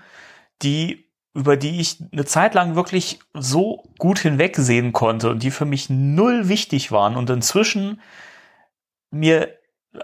die 0.62 1.04
über 1.34 1.56
die 1.56 1.80
ich 1.80 1.98
eine 2.12 2.24
Zeit 2.24 2.54
lang 2.54 2.76
wirklich 2.76 3.18
so 3.34 3.82
gut 3.98 4.20
hinwegsehen 4.20 4.92
konnte 4.92 5.30
und 5.30 5.42
die 5.42 5.50
für 5.50 5.64
mich 5.64 5.90
null 5.90 6.48
wichtig 6.48 6.92
waren 6.92 7.16
und 7.16 7.28
inzwischen 7.28 8.00
mir 9.10 9.58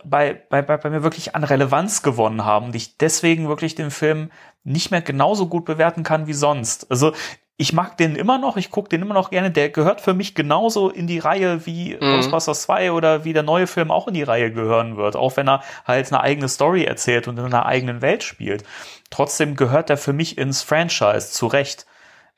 bei, 0.04 0.34
bei, 0.34 0.60
bei, 0.62 0.76
bei 0.76 0.90
mir 0.90 1.04
wirklich 1.04 1.34
an 1.36 1.44
Relevanz 1.44 2.02
gewonnen 2.02 2.44
haben 2.44 2.66
und 2.66 2.76
ich 2.76 2.98
deswegen 2.98 3.48
wirklich 3.48 3.76
den 3.76 3.92
Film 3.92 4.30
nicht 4.64 4.90
mehr 4.90 5.02
genauso 5.02 5.46
gut 5.46 5.64
bewerten 5.64 6.02
kann 6.02 6.26
wie 6.26 6.32
sonst. 6.32 6.90
Also 6.90 7.12
ich 7.60 7.74
mag 7.74 7.98
den 7.98 8.16
immer 8.16 8.38
noch, 8.38 8.56
ich 8.56 8.70
gucke 8.70 8.88
den 8.88 9.02
immer 9.02 9.12
noch 9.12 9.28
gerne. 9.28 9.50
Der 9.50 9.68
gehört 9.68 10.00
für 10.00 10.14
mich 10.14 10.34
genauso 10.34 10.88
in 10.88 11.06
die 11.06 11.18
Reihe 11.18 11.66
wie 11.66 11.94
mhm. 11.94 12.00
Ghostbusters 12.00 12.62
2 12.62 12.92
oder 12.92 13.26
wie 13.26 13.34
der 13.34 13.42
neue 13.42 13.66
Film 13.66 13.90
auch 13.90 14.08
in 14.08 14.14
die 14.14 14.22
Reihe 14.22 14.50
gehören 14.50 14.96
wird, 14.96 15.14
auch 15.14 15.36
wenn 15.36 15.46
er 15.46 15.62
halt 15.84 16.10
eine 16.10 16.22
eigene 16.22 16.48
Story 16.48 16.84
erzählt 16.84 17.28
und 17.28 17.38
in 17.38 17.44
einer 17.44 17.66
eigenen 17.66 18.00
Welt 18.00 18.22
spielt. 18.22 18.64
Trotzdem 19.10 19.56
gehört 19.56 19.90
er 19.90 19.98
für 19.98 20.14
mich 20.14 20.38
ins 20.38 20.62
Franchise, 20.62 21.32
zu 21.32 21.48
Recht. 21.48 21.84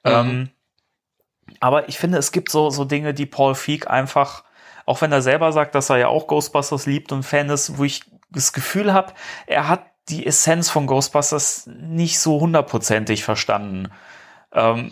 Mhm. 0.02 0.10
Ähm, 0.10 0.50
aber 1.60 1.88
ich 1.88 1.98
finde, 1.98 2.18
es 2.18 2.32
gibt 2.32 2.50
so, 2.50 2.70
so 2.70 2.84
Dinge, 2.84 3.14
die 3.14 3.26
Paul 3.26 3.54
Feig 3.54 3.88
einfach, 3.88 4.42
auch 4.86 5.02
wenn 5.02 5.12
er 5.12 5.22
selber 5.22 5.52
sagt, 5.52 5.76
dass 5.76 5.88
er 5.88 5.98
ja 5.98 6.08
auch 6.08 6.26
Ghostbusters 6.26 6.86
liebt 6.86 7.12
und 7.12 7.22
Fan 7.22 7.48
ist, 7.48 7.78
wo 7.78 7.84
ich 7.84 8.02
das 8.32 8.52
Gefühl 8.52 8.92
habe, 8.92 9.12
er 9.46 9.68
hat 9.68 9.84
die 10.08 10.26
Essenz 10.26 10.68
von 10.68 10.88
Ghostbusters 10.88 11.68
nicht 11.68 12.18
so 12.18 12.40
hundertprozentig 12.40 13.22
verstanden. 13.22 13.92
Ähm, 14.52 14.90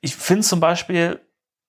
ich 0.00 0.16
finde 0.16 0.46
zum 0.46 0.60
Beispiel, 0.60 1.20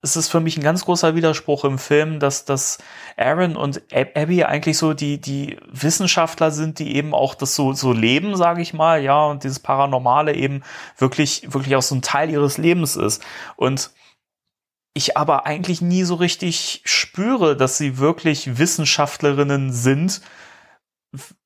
es 0.04 0.16
ist 0.16 0.30
für 0.30 0.40
mich 0.40 0.58
ein 0.58 0.64
ganz 0.64 0.86
großer 0.86 1.16
Widerspruch 1.16 1.64
im 1.64 1.78
Film, 1.78 2.20
dass, 2.20 2.44
dass 2.46 2.80
Aaron 3.18 3.56
und 3.56 3.84
Abby 3.94 4.44
eigentlich 4.44 4.78
so 4.78 4.94
die, 4.94 5.22
die 5.22 5.58
Wissenschaftler 5.68 6.50
sind, 6.50 6.80
die 6.80 6.96
eben 6.96 7.14
auch 7.14 7.36
das 7.36 7.56
so, 7.56 7.74
so 7.74 7.94
leben, 7.94 8.36
sage 8.36 8.64
ich 8.64 8.74
mal, 8.74 9.04
ja, 9.04 9.26
und 9.26 9.44
dieses 9.44 9.60
Paranormale 9.60 10.34
eben 10.34 10.64
wirklich, 10.98 11.54
wirklich 11.54 11.76
auch 11.76 11.84
so 11.84 11.94
ein 11.94 12.02
Teil 12.02 12.32
ihres 12.32 12.58
Lebens 12.58 12.96
ist. 12.96 13.24
Und 13.58 13.92
ich 14.94 15.18
aber 15.18 15.46
eigentlich 15.46 15.82
nie 15.82 16.04
so 16.04 16.16
richtig 16.16 16.82
spüre, 16.84 17.56
dass 17.56 17.78
sie 17.78 18.00
wirklich 18.00 18.58
Wissenschaftlerinnen 18.58 19.72
sind, 19.72 20.22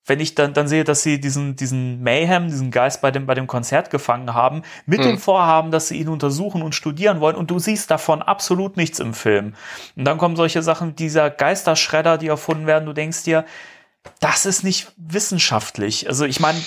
wenn 0.05 0.19
ich 0.19 0.35
dann, 0.35 0.53
dann 0.53 0.67
sehe, 0.67 0.83
dass 0.83 1.03
sie 1.03 1.19
diesen, 1.19 1.55
diesen 1.55 2.01
Mayhem, 2.03 2.47
diesen 2.47 2.71
Geist 2.71 3.01
bei 3.01 3.11
dem, 3.11 3.25
bei 3.25 3.33
dem 3.33 3.47
Konzert 3.47 3.89
gefangen 3.89 4.33
haben, 4.33 4.61
mit 4.85 4.99
mhm. 4.99 5.03
dem 5.03 5.17
Vorhaben, 5.17 5.71
dass 5.71 5.87
sie 5.87 5.99
ihn 5.99 6.09
untersuchen 6.09 6.61
und 6.61 6.75
studieren 6.75 7.19
wollen 7.19 7.35
und 7.35 7.51
du 7.51 7.59
siehst 7.59 7.89
davon 7.91 8.21
absolut 8.21 8.77
nichts 8.77 8.99
im 8.99 9.13
Film. 9.13 9.53
Und 9.95 10.05
dann 10.05 10.17
kommen 10.17 10.35
solche 10.35 10.61
Sachen, 10.61 10.95
dieser 10.95 11.29
Geisterschredder, 11.29 12.17
die 12.17 12.27
erfunden 12.27 12.67
werden, 12.67 12.85
du 12.85 12.93
denkst 12.93 13.23
dir, 13.23 13.45
das 14.19 14.45
ist 14.45 14.63
nicht 14.63 14.91
wissenschaftlich. 14.97 16.07
Also 16.07 16.25
ich 16.25 16.39
meine, 16.39 16.59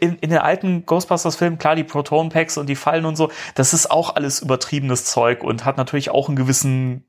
in, 0.00 0.16
in 0.16 0.30
den 0.30 0.38
alten 0.38 0.84
Ghostbusters-Filmen, 0.84 1.58
klar, 1.58 1.76
die 1.76 1.84
Proton-Packs 1.84 2.58
und 2.58 2.66
die 2.66 2.74
Fallen 2.74 3.04
und 3.04 3.16
so, 3.16 3.30
das 3.54 3.72
ist 3.72 3.90
auch 3.90 4.16
alles 4.16 4.40
übertriebenes 4.40 5.04
Zeug 5.04 5.44
und 5.44 5.64
hat 5.64 5.76
natürlich 5.76 6.10
auch 6.10 6.28
einen 6.28 6.36
gewissen 6.36 7.04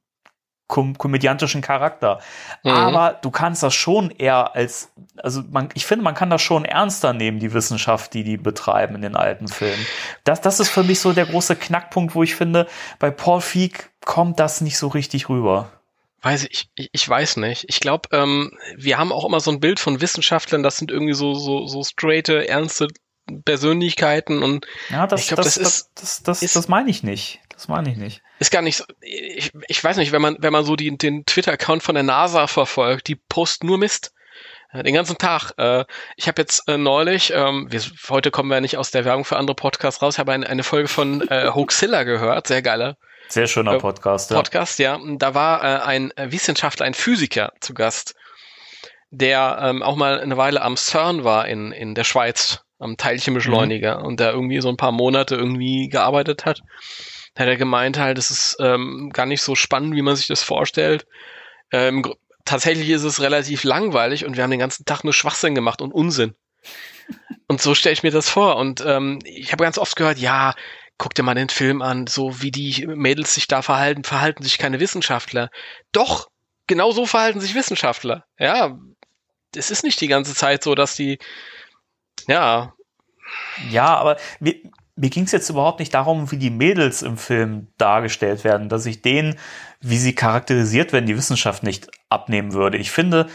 kom 0.68 0.98
komödiantischen 0.98 1.62
Charakter. 1.62 2.20
Mhm. 2.64 2.72
Aber 2.72 3.20
du 3.22 3.32
kannst 3.32 3.64
das 3.64 3.74
schon 3.74 4.10
eher 4.12 4.56
als, 4.56 4.92
also 5.18 5.42
man, 5.50 5.70
ich 5.74 5.86
finde, 5.86 6.04
man 6.04 6.16
kann 6.16 6.30
das 6.30 6.42
schon 6.42 6.66
ernster 6.66 7.14
nehmen, 7.14 7.40
die 7.40 7.54
Wissenschaft, 7.54 8.14
die 8.14 8.24
die 8.24 8.38
betreiben 8.38 8.96
in 8.96 9.02
den 9.02 9.16
alten 9.16 9.48
Filmen. 9.48 9.86
Das, 10.24 10.42
das 10.42 10.60
ist 10.60 10.70
für 10.70 10.84
mich 10.84 11.00
so 11.00 11.14
der 11.14 11.26
große 11.26 11.56
Knackpunkt, 11.56 12.16
wo 12.16 12.24
ich 12.24 12.36
finde, 12.36 12.68
bei 13.00 13.12
Paul 13.12 13.42
Feig 13.42 13.92
kommt 14.06 14.40
das 14.40 14.62
nicht 14.62 14.78
so 14.78 14.88
richtig 14.88 15.30
rüber. 15.30 15.72
Weiß 16.22 16.46
ich, 16.46 16.70
ich, 16.76 16.90
ich 16.94 17.08
weiß 17.08 17.38
nicht. 17.38 17.66
Ich 17.68 17.82
glaube, 17.82 18.08
ähm, 18.14 18.52
wir 18.78 18.98
haben 18.98 19.12
auch 19.12 19.26
immer 19.26 19.42
so 19.42 19.52
ein 19.52 19.60
Bild 19.60 19.80
von 19.80 20.00
Wissenschaftlern, 20.00 20.64
das 20.64 20.78
sind 20.78 20.90
irgendwie 20.90 21.14
so, 21.14 21.34
so, 21.34 21.68
so 21.68 21.84
straighte, 21.84 22.48
ernste 22.48 22.88
Persönlichkeiten 23.46 24.44
und 24.44 24.66
ja, 24.90 25.08
das, 25.08 25.22
ich 25.22 25.28
glaube, 25.28 25.44
das, 25.44 25.56
das, 25.56 25.68
ist, 25.68 25.92
das, 25.96 26.24
das, 26.24 26.40
das, 26.40 26.54
das 26.54 26.68
meine 26.68 26.90
ich 26.90 27.04
nicht. 27.04 27.40
Das 27.64 27.70
meine 27.70 27.90
ich 27.90 27.96
nicht. 27.96 28.22
Ist 28.40 28.52
gar 28.52 28.62
nicht 28.62 28.76
so, 28.76 28.84
ich, 29.00 29.54
ich 29.70 29.82
weiß 29.82 29.96
nicht, 29.96 30.12
wenn 30.12 30.22
man, 30.22 30.36
wenn 30.40 30.52
man 30.52 30.66
so 30.66 30.76
die, 30.76 30.98
den 30.98 31.26
Twitter-Account 31.26 31.82
von 31.82 31.96
der 31.96 32.04
NASA 32.04 32.48
verfolgt, 32.48 33.08
die 33.08 33.16
posten 33.16 33.68
nur 33.68 33.78
Mist. 33.78 34.12
Den 34.74 34.94
ganzen 34.94 35.18
Tag. 35.18 35.54
Äh, 35.58 35.86
ich 36.18 36.28
habe 36.28 36.42
jetzt 36.42 36.68
äh, 36.68 36.78
neulich, 36.78 37.32
ähm, 37.34 37.68
wir, 37.70 37.80
heute 38.10 38.32
kommen 38.32 38.50
wir 38.50 38.60
nicht 38.60 38.76
aus 38.76 38.92
der 38.92 39.06
Werbung 39.06 39.24
für 39.24 39.38
andere 39.38 39.56
Podcasts 39.56 40.02
raus, 40.02 40.18
habe 40.18 40.34
eine, 40.34 40.46
eine 40.46 40.64
Folge 40.64 40.90
von 40.90 41.22
äh, 41.30 41.52
Hoaxilla 41.54 42.04
gehört, 42.04 42.48
sehr 42.48 42.62
geiler. 42.62 42.98
Sehr 43.30 43.48
schöner 43.48 43.78
Podcast, 43.78 44.32
ja. 44.32 44.36
Podcast, 44.36 44.80
ja. 44.80 45.00
Da 45.18 45.34
war 45.34 45.64
äh, 45.64 45.84
ein 45.84 46.12
Wissenschaftler, 46.18 46.86
ein 46.86 46.96
Physiker 46.96 47.54
zu 47.62 47.74
Gast, 47.74 48.16
der 49.10 49.60
ähm, 49.62 49.84
auch 49.84 49.96
mal 49.96 50.20
eine 50.20 50.36
Weile 50.36 50.62
am 50.62 50.76
CERN 50.76 51.24
war 51.24 51.48
in, 51.48 51.72
in 51.72 51.96
der 51.96 52.04
Schweiz, 52.04 52.60
am 52.80 52.98
Teilchenbeschleuniger 52.98 54.00
mhm. 54.00 54.06
und 54.06 54.20
da 54.20 54.32
irgendwie 54.32 54.60
so 54.60 54.68
ein 54.68 54.78
paar 54.78 54.92
Monate 54.92 55.36
irgendwie 55.36 55.88
gearbeitet 55.88 56.46
hat. 56.46 56.62
Da 57.34 57.44
hat 57.44 57.50
er 57.50 57.58
gemeint 57.58 57.98
halt, 57.98 58.18
es 58.18 58.30
ist 58.30 58.58
ähm, 58.60 59.10
gar 59.14 59.26
nicht 59.26 59.42
so 59.42 59.56
spannend, 59.56 59.96
wie 59.96 60.02
man 60.02 60.16
sich 60.16 60.28
das 60.28 60.44
vorstellt. 60.44 61.06
Ähm, 61.72 62.14
tatsächlich 62.46 62.90
ist 62.90 63.04
es 63.04 63.22
relativ 63.22 63.64
langweilig 63.64 64.26
und 64.26 64.36
wir 64.36 64.44
haben 64.44 64.52
den 64.52 64.60
ganzen 64.60 64.86
Tag 64.86 65.04
nur 65.04 65.14
Schwachsinn 65.14 65.56
gemacht 65.56 65.82
und 65.82 65.94
Unsinn. 65.94 66.36
Und 67.48 67.62
so 67.62 67.76
stelle 67.76 67.94
ich 67.94 68.04
mir 68.04 68.12
das 68.12 68.30
vor. 68.30 68.56
Und 68.56 68.82
ähm, 68.86 69.20
ich 69.26 69.52
habe 69.52 69.66
ganz 69.66 69.78
oft 69.78 69.98
gehört, 69.98 70.18
ja, 70.18 70.56
guck 70.98 71.14
dir 71.14 71.24
mal 71.24 71.36
den 71.36 71.50
Film 71.50 71.82
an, 71.82 72.08
so 72.08 72.42
wie 72.42 72.50
die 72.50 72.88
Mädels 72.88 73.36
sich 73.36 73.48
da 73.48 73.62
verhalten, 73.62 74.06
verhalten 74.06 74.44
sich 74.44 74.58
keine 74.58 74.80
Wissenschaftler. 74.80 75.50
Doch, 75.92 76.30
genau 76.68 76.92
so 76.92 77.06
verhalten 77.06 77.42
sich 77.42 77.54
Wissenschaftler. 77.54 78.26
Ja, 78.40 78.80
es 79.56 79.72
ist 79.72 79.84
nicht 79.84 80.00
die 80.02 80.08
ganze 80.08 80.34
Zeit 80.34 80.64
so, 80.64 80.74
dass 80.76 80.96
die, 80.96 81.20
ja. 82.28 82.74
Ja, 83.70 83.98
aber 83.98 84.18
mir, 84.40 84.56
mir 84.96 85.10
ging 85.10 85.24
es 85.24 85.32
jetzt 85.32 85.50
überhaupt 85.50 85.80
nicht 85.80 85.94
darum, 85.94 86.32
wie 86.32 86.38
die 86.38 86.52
Mädels 86.52 87.02
im 87.02 87.18
Film 87.18 87.68
dargestellt 87.78 88.44
werden, 88.44 88.70
dass 88.70 88.86
ich 88.86 89.02
denen, 89.02 89.36
wie 89.82 89.98
sie 89.98 90.14
charakterisiert 90.14 90.94
werden, 90.94 91.08
die 91.08 91.18
Wissenschaft 91.18 91.64
nicht 91.64 91.90
abnehmen 92.10 92.54
würde. 92.54 92.78
Ich 92.78 92.92
finde 92.92 93.28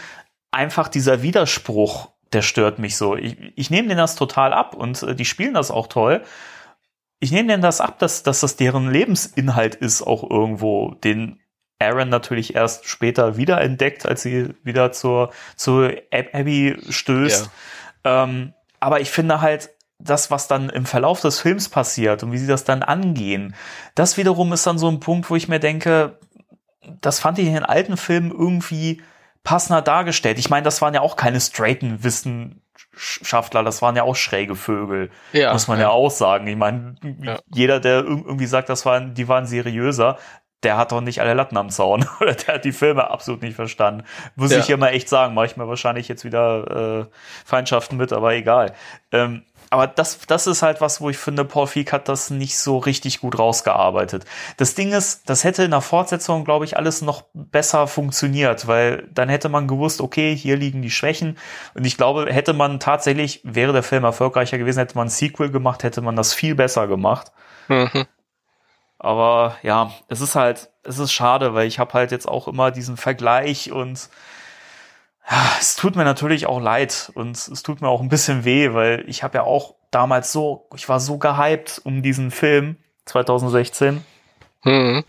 einfach 0.51 0.87
dieser 0.87 1.21
Widerspruch, 1.21 2.09
der 2.31 2.41
stört 2.41 2.79
mich 2.79 2.95
so. 2.95 3.15
Ich, 3.15 3.37
ich 3.55 3.69
nehme 3.69 3.87
denen 3.87 3.97
das 3.97 4.15
total 4.15 4.53
ab 4.53 4.73
und 4.73 5.03
äh, 5.03 5.15
die 5.15 5.25
spielen 5.25 5.53
das 5.53 5.71
auch 5.71 5.87
toll. 5.87 6.23
Ich 7.19 7.31
nehme 7.31 7.49
denen 7.49 7.61
das 7.61 7.81
ab, 7.81 7.99
dass, 7.99 8.23
dass 8.23 8.39
das 8.39 8.55
deren 8.55 8.89
Lebensinhalt 8.89 9.75
ist, 9.75 10.01
auch 10.01 10.29
irgendwo, 10.29 10.95
den 11.03 11.39
Aaron 11.79 12.09
natürlich 12.09 12.55
erst 12.55 12.87
später 12.87 13.37
wiederentdeckt, 13.37 14.05
als 14.05 14.21
sie 14.21 14.53
wieder 14.63 14.91
zur, 14.91 15.31
zur 15.55 15.93
Abby 16.11 16.77
stößt. 16.89 17.49
Ja. 18.05 18.23
Ähm, 18.23 18.53
aber 18.79 19.01
ich 19.01 19.11
finde 19.11 19.41
halt, 19.41 19.71
das, 19.99 20.31
was 20.31 20.47
dann 20.47 20.69
im 20.69 20.85
Verlauf 20.85 21.21
des 21.21 21.39
Films 21.39 21.69
passiert 21.69 22.23
und 22.23 22.31
wie 22.31 22.37
sie 22.37 22.47
das 22.47 22.63
dann 22.63 22.83
angehen, 22.83 23.55
das 23.95 24.17
wiederum 24.17 24.53
ist 24.53 24.65
dann 24.65 24.77
so 24.77 24.87
ein 24.87 24.99
Punkt, 24.99 25.29
wo 25.29 25.35
ich 25.35 25.47
mir 25.47 25.59
denke, 25.59 26.17
das 27.01 27.19
fand 27.19 27.37
ich 27.37 27.47
in 27.47 27.53
den 27.53 27.65
alten 27.65 27.97
Filmen 27.97 28.31
irgendwie 28.31 29.01
passender 29.43 29.81
dargestellt. 29.81 30.39
Ich 30.39 30.49
meine, 30.49 30.63
das 30.63 30.81
waren 30.81 30.93
ja 30.93 31.01
auch 31.01 31.15
keine 31.15 31.39
straighten 31.39 32.03
Wissenschaftler, 32.03 33.63
das 33.63 33.81
waren 33.81 33.95
ja 33.95 34.03
auch 34.03 34.15
schräge 34.15 34.55
Vögel, 34.55 35.11
ja, 35.33 35.51
muss 35.53 35.67
man 35.67 35.77
ja, 35.77 35.87
ja 35.87 35.89
auch 35.89 36.11
sagen. 36.11 36.47
Ich 36.47 36.57
meine, 36.57 36.95
ja. 37.21 37.39
jeder, 37.53 37.79
der 37.79 37.99
irgendwie 37.99 38.47
sagt, 38.47 38.69
das 38.69 38.85
waren, 38.85 39.13
die 39.13 39.27
waren 39.27 39.45
seriöser, 39.45 40.17
der 40.63 40.77
hat 40.77 40.91
doch 40.91 41.01
nicht 41.01 41.21
alle 41.21 41.33
Latten 41.33 41.57
am 41.57 41.69
Zaun 41.69 42.05
oder 42.21 42.33
der 42.33 42.55
hat 42.55 42.65
die 42.65 42.71
Filme 42.71 43.09
absolut 43.09 43.41
nicht 43.41 43.55
verstanden. 43.55 44.03
Muss 44.35 44.51
ja. 44.51 44.59
ich 44.59 44.69
immer 44.69 44.91
echt 44.91 45.09
sagen, 45.09 45.33
mache 45.33 45.45
ich 45.45 45.57
mir 45.57 45.67
wahrscheinlich 45.67 46.07
jetzt 46.07 46.25
wieder 46.25 47.01
äh, 47.01 47.05
Feindschaften 47.45 47.97
mit, 47.97 48.11
aber 48.11 48.33
egal. 48.33 48.73
Ähm, 49.11 49.43
aber 49.69 49.87
das, 49.87 50.19
das 50.27 50.47
ist 50.47 50.61
halt 50.61 50.81
was, 50.81 50.99
wo 50.99 51.09
ich 51.09 51.17
finde, 51.17 51.45
Paul 51.45 51.67
Feig 51.67 51.91
hat 51.91 52.09
das 52.09 52.29
nicht 52.29 52.57
so 52.57 52.77
richtig 52.77 53.21
gut 53.21 53.37
rausgearbeitet. 53.37 54.25
Das 54.57 54.73
Ding 54.73 54.91
ist, 54.91 55.29
das 55.29 55.43
hätte 55.43 55.63
in 55.63 55.71
der 55.71 55.81
Fortsetzung, 55.81 56.43
glaube 56.43 56.65
ich, 56.65 56.77
alles 56.77 57.01
noch 57.01 57.23
besser 57.33 57.87
funktioniert, 57.87 58.67
weil 58.67 59.07
dann 59.11 59.29
hätte 59.29 59.49
man 59.49 59.67
gewusst, 59.67 60.01
okay, 60.01 60.35
hier 60.35 60.57
liegen 60.57 60.81
die 60.81 60.91
Schwächen. 60.91 61.37
Und 61.75 61.85
ich 61.85 61.97
glaube, 61.97 62.31
hätte 62.33 62.53
man 62.53 62.79
tatsächlich, 62.79 63.41
wäre 63.43 63.73
der 63.73 63.83
Film 63.83 64.03
erfolgreicher 64.03 64.57
gewesen, 64.57 64.79
hätte 64.79 64.95
man 64.95 65.07
ein 65.07 65.11
Sequel 65.11 65.51
gemacht, 65.51 65.83
hätte 65.83 66.01
man 66.01 66.15
das 66.15 66.33
viel 66.33 66.55
besser 66.55 66.87
gemacht. 66.87 67.31
Mhm. 67.67 68.05
Aber 68.97 69.55
ja, 69.61 69.91
es 70.09 70.19
ist 70.19 70.35
halt, 70.35 70.69
es 70.83 70.99
ist 70.99 71.13
schade, 71.13 71.53
weil 71.53 71.67
ich 71.67 71.79
habe 71.79 71.93
halt 71.93 72.11
jetzt 72.11 72.27
auch 72.27 72.47
immer 72.47 72.71
diesen 72.71 72.97
Vergleich 72.97 73.71
und 73.71 74.09
ja, 75.29 75.51
es 75.59 75.75
tut 75.75 75.95
mir 75.95 76.05
natürlich 76.05 76.47
auch 76.47 76.59
leid 76.59 77.11
und 77.13 77.35
es 77.37 77.63
tut 77.63 77.81
mir 77.81 77.87
auch 77.87 78.01
ein 78.01 78.09
bisschen 78.09 78.45
weh, 78.45 78.73
weil 78.73 79.03
ich 79.07 79.23
habe 79.23 79.37
ja 79.37 79.43
auch 79.43 79.75
damals 79.91 80.31
so, 80.31 80.67
ich 80.75 80.89
war 80.89 80.99
so 80.99 81.17
gehypt 81.17 81.81
um 81.83 82.01
diesen 82.01 82.31
Film 82.31 82.77
2016. 83.05 84.03
Mhm. 84.63 85.03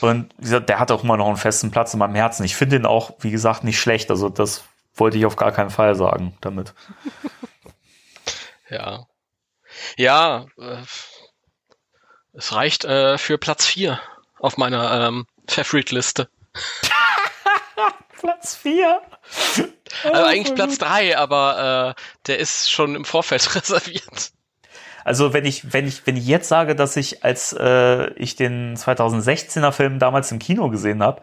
Und 0.00 0.32
wie 0.38 0.42
gesagt, 0.42 0.68
der 0.68 0.78
hat 0.78 0.90
auch 0.90 1.04
immer 1.04 1.16
noch 1.16 1.26
einen 1.26 1.36
festen 1.36 1.70
Platz 1.70 1.92
in 1.92 1.98
meinem 1.98 2.14
Herzen. 2.14 2.44
Ich 2.44 2.56
finde 2.56 2.76
ihn 2.76 2.86
auch, 2.86 3.12
wie 3.20 3.30
gesagt, 3.30 3.64
nicht 3.64 3.80
schlecht. 3.80 4.10
Also 4.10 4.28
das 4.28 4.64
wollte 4.94 5.18
ich 5.18 5.26
auf 5.26 5.36
gar 5.36 5.52
keinen 5.52 5.70
Fall 5.70 5.94
sagen 5.94 6.36
damit. 6.40 6.72
ja. 8.70 9.06
Ja, 9.96 10.46
äh, 10.58 10.82
es 12.32 12.54
reicht 12.54 12.84
äh, 12.84 13.18
für 13.18 13.38
Platz 13.38 13.66
4 13.66 14.00
auf 14.38 14.56
meiner 14.56 15.08
ähm, 15.08 15.26
Favorite-Liste. 15.48 16.28
Platz 18.20 18.54
4. 18.56 19.00
Also 20.04 20.24
eigentlich 20.24 20.54
Platz 20.54 20.78
3, 20.78 21.18
aber 21.18 21.96
äh, 21.96 22.02
der 22.26 22.38
ist 22.38 22.70
schon 22.70 22.94
im 22.94 23.04
Vorfeld 23.04 23.54
reserviert. 23.54 24.32
Also 25.04 25.32
wenn 25.32 25.46
ich, 25.46 25.72
wenn 25.72 25.86
ich, 25.86 26.06
wenn 26.06 26.16
ich 26.16 26.26
jetzt 26.26 26.48
sage, 26.48 26.74
dass 26.76 26.96
ich, 26.96 27.24
als 27.24 27.52
äh, 27.52 28.12
ich 28.14 28.36
den 28.36 28.76
2016er 28.76 29.72
Film 29.72 29.98
damals 29.98 30.30
im 30.30 30.38
Kino 30.38 30.68
gesehen 30.68 31.02
habe, 31.02 31.22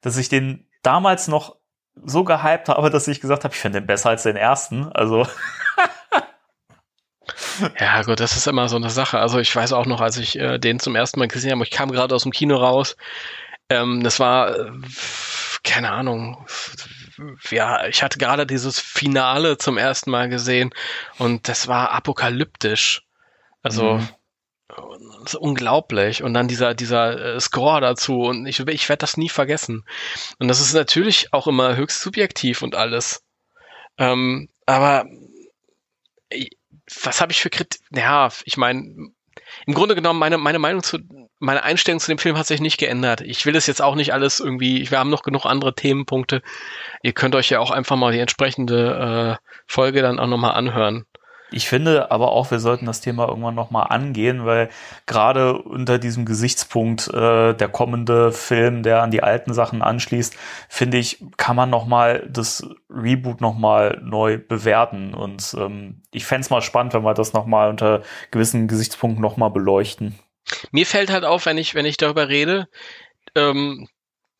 dass 0.00 0.16
ich 0.16 0.28
den 0.28 0.66
damals 0.82 1.28
noch 1.28 1.56
so 2.04 2.24
gehypt 2.24 2.68
habe, 2.68 2.90
dass 2.90 3.08
ich 3.08 3.20
gesagt 3.20 3.44
habe, 3.44 3.54
ich 3.54 3.60
finde 3.60 3.80
den 3.80 3.86
besser 3.86 4.10
als 4.10 4.22
den 4.22 4.36
ersten. 4.36 4.88
Also. 4.92 5.26
ja, 7.80 8.02
gut, 8.02 8.20
das 8.20 8.36
ist 8.36 8.46
immer 8.46 8.68
so 8.68 8.76
eine 8.76 8.90
Sache. 8.90 9.18
Also 9.18 9.40
ich 9.40 9.54
weiß 9.54 9.72
auch 9.72 9.86
noch, 9.86 10.00
als 10.00 10.16
ich 10.16 10.38
äh, 10.38 10.58
den 10.58 10.78
zum 10.78 10.94
ersten 10.94 11.18
Mal 11.18 11.28
gesehen 11.28 11.52
habe, 11.52 11.64
ich 11.64 11.70
kam 11.70 11.90
gerade 11.90 12.14
aus 12.14 12.22
dem 12.22 12.32
Kino 12.32 12.56
raus. 12.56 12.96
Ähm, 13.68 14.02
das 14.04 14.20
war 14.20 14.56
äh, 14.56 14.70
keine 15.64 15.90
Ahnung, 15.90 16.46
ja, 17.50 17.86
ich 17.86 18.02
hatte 18.02 18.18
gerade 18.18 18.46
dieses 18.46 18.78
Finale 18.78 19.58
zum 19.58 19.78
ersten 19.78 20.10
Mal 20.10 20.28
gesehen 20.28 20.74
und 21.18 21.48
das 21.48 21.68
war 21.68 21.92
apokalyptisch. 21.92 23.02
Also 23.62 23.94
mhm. 23.94 24.08
das 25.22 25.34
ist 25.34 25.34
unglaublich. 25.34 26.22
Und 26.22 26.34
dann 26.34 26.48
dieser, 26.48 26.74
dieser 26.74 27.36
äh, 27.36 27.40
Score 27.40 27.80
dazu 27.80 28.20
und 28.22 28.46
ich, 28.46 28.60
ich 28.60 28.88
werde 28.88 29.00
das 29.00 29.16
nie 29.16 29.28
vergessen. 29.28 29.84
Und 30.38 30.48
das 30.48 30.60
ist 30.60 30.74
natürlich 30.74 31.32
auch 31.32 31.46
immer 31.46 31.76
höchst 31.76 32.00
subjektiv 32.00 32.62
und 32.62 32.74
alles. 32.74 33.24
Ähm, 33.98 34.48
aber 34.66 35.06
was 37.04 37.20
habe 37.20 37.32
ich 37.32 37.40
für 37.40 37.50
Kritik? 37.50 37.80
Ja, 37.90 38.30
ich 38.44 38.56
meine, 38.56 39.12
im 39.66 39.74
Grunde 39.74 39.94
genommen, 39.94 40.18
meine, 40.18 40.38
meine 40.38 40.58
Meinung 40.58 40.82
zu, 40.82 40.98
meine 41.38 41.62
Einstellung 41.62 42.00
zu 42.00 42.10
dem 42.10 42.18
Film 42.18 42.36
hat 42.36 42.46
sich 42.46 42.60
nicht 42.60 42.78
geändert. 42.78 43.20
Ich 43.20 43.46
will 43.46 43.52
das 43.52 43.66
jetzt 43.66 43.82
auch 43.82 43.94
nicht 43.94 44.12
alles 44.12 44.40
irgendwie, 44.40 44.90
wir 44.90 44.98
haben 44.98 45.10
noch 45.10 45.22
genug 45.22 45.46
andere 45.46 45.74
Themenpunkte. 45.74 46.42
Ihr 47.02 47.12
könnt 47.12 47.34
euch 47.34 47.50
ja 47.50 47.60
auch 47.60 47.70
einfach 47.70 47.96
mal 47.96 48.12
die 48.12 48.18
entsprechende 48.18 49.38
äh, 49.38 49.44
Folge 49.66 50.02
dann 50.02 50.18
auch 50.18 50.26
nochmal 50.26 50.54
anhören. 50.54 51.04
Ich 51.50 51.66
finde 51.66 52.10
aber 52.10 52.32
auch, 52.32 52.50
wir 52.50 52.58
sollten 52.58 52.84
das 52.84 53.00
Thema 53.00 53.26
irgendwann 53.28 53.54
nochmal 53.54 53.86
angehen, 53.88 54.44
weil 54.44 54.68
gerade 55.06 55.56
unter 55.62 55.98
diesem 55.98 56.26
Gesichtspunkt 56.26 57.08
äh, 57.08 57.54
der 57.54 57.68
kommende 57.68 58.32
Film, 58.32 58.82
der 58.82 59.02
an 59.02 59.10
die 59.10 59.22
alten 59.22 59.54
Sachen 59.54 59.80
anschließt, 59.80 60.36
finde 60.68 60.98
ich, 60.98 61.24
kann 61.38 61.56
man 61.56 61.70
nochmal 61.70 62.28
das 62.30 62.68
Reboot 62.90 63.40
nochmal 63.40 63.98
neu 64.04 64.36
bewerten. 64.36 65.14
Und 65.14 65.56
ähm, 65.58 66.02
ich 66.12 66.26
fände 66.26 66.42
es 66.42 66.50
mal 66.50 66.60
spannend, 66.60 66.92
wenn 66.92 67.04
wir 67.04 67.14
das 67.14 67.32
nochmal 67.32 67.70
unter 67.70 68.02
gewissen 68.30 68.68
Gesichtspunkten 68.68 69.22
nochmal 69.22 69.50
beleuchten. 69.50 70.18
Mir 70.70 70.86
fällt 70.86 71.10
halt 71.10 71.24
auf, 71.24 71.46
wenn 71.46 71.58
ich, 71.58 71.74
wenn 71.74 71.86
ich 71.86 71.96
darüber 71.96 72.28
rede, 72.28 72.68
ähm, 73.34 73.88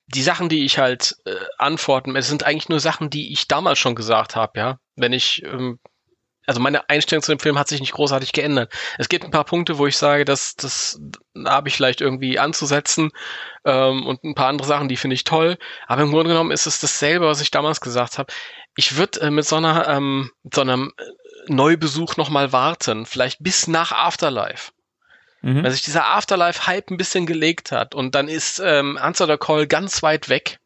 die 0.07 0.23
Sachen, 0.23 0.49
die 0.49 0.65
ich 0.65 0.79
halt 0.79 1.17
äh, 1.27 1.35
antworten, 1.59 2.17
es 2.17 2.29
sind 2.29 2.43
eigentlich 2.43 2.69
nur 2.69 2.81
Sachen, 2.81 3.11
die 3.11 3.33
ich 3.33 3.47
damals 3.47 3.79
schon 3.79 3.95
gesagt 3.95 4.37
habe, 4.37 4.59
ja. 4.59 4.79
Wenn 4.97 5.13
ich 5.13 5.43
ähm, 5.45 5.79
also 6.49 6.61
meine 6.61 6.89
Einstellung 6.89 7.23
zu 7.23 7.31
dem 7.31 7.39
Film 7.39 7.59
hat 7.59 7.69
sich 7.69 7.81
nicht 7.81 7.93
großartig 7.93 8.33
geändert. 8.33 8.73
Es 8.97 9.11
gibt 9.11 9.23
ein 9.23 9.31
paar 9.31 9.45
Punkte, 9.45 9.77
wo 9.77 9.87
ich 9.87 9.99
sage, 9.99 10.25
das 10.25 10.57
da 10.57 11.51
habe 11.51 11.69
ich 11.69 11.77
vielleicht 11.77 12.01
irgendwie 12.01 12.39
anzusetzen 12.39 13.11
ähm, 13.67 14.07
und 14.07 14.25
ein 14.25 14.35
paar 14.35 14.49
andere 14.49 14.67
Sachen, 14.67 14.89
die 14.89 14.97
finde 14.97 15.13
ich 15.13 15.25
toll. 15.25 15.59
Aber 15.87 16.01
im 16.01 16.11
Grunde 16.11 16.31
genommen 16.31 16.51
ist 16.51 16.67
es 16.67 16.81
dasselbe, 16.81 17.27
was 17.27 17.43
ich 17.43 17.51
damals 17.51 17.83
gesagt 17.83 18.17
habe. 18.17 18.33
Ich 18.77 18.97
würde 18.97 19.21
äh, 19.21 19.31
mit 19.31 19.45
so 19.45 19.57
einer 19.57 19.89
ähm, 19.89 20.31
mit 20.43 20.55
so 20.55 20.63
einem 20.63 20.95
äh, 20.97 21.53
Neubesuch 21.53 22.17
noch 22.17 22.31
mal 22.31 22.51
warten, 22.51 23.05
vielleicht 23.05 23.43
bis 23.43 23.69
nach 23.69 23.93
Afterlife. 23.93 24.73
Mhm. 25.43 25.63
Wenn 25.63 25.71
sich 25.71 25.83
dieser 25.83 26.07
Afterlife-Hype 26.07 26.91
ein 26.91 26.97
bisschen 26.97 27.27
gelegt 27.27 27.73
hat 27.73 27.95
und 27.95 28.15
dann 28.15 28.29
ist 28.29 28.61
ähm, 28.65 28.99
Answer 28.99 29.27
the 29.27 29.37
Call 29.37 29.67
ganz 29.67 30.03
weit 30.03 30.29
weg. 30.29 30.59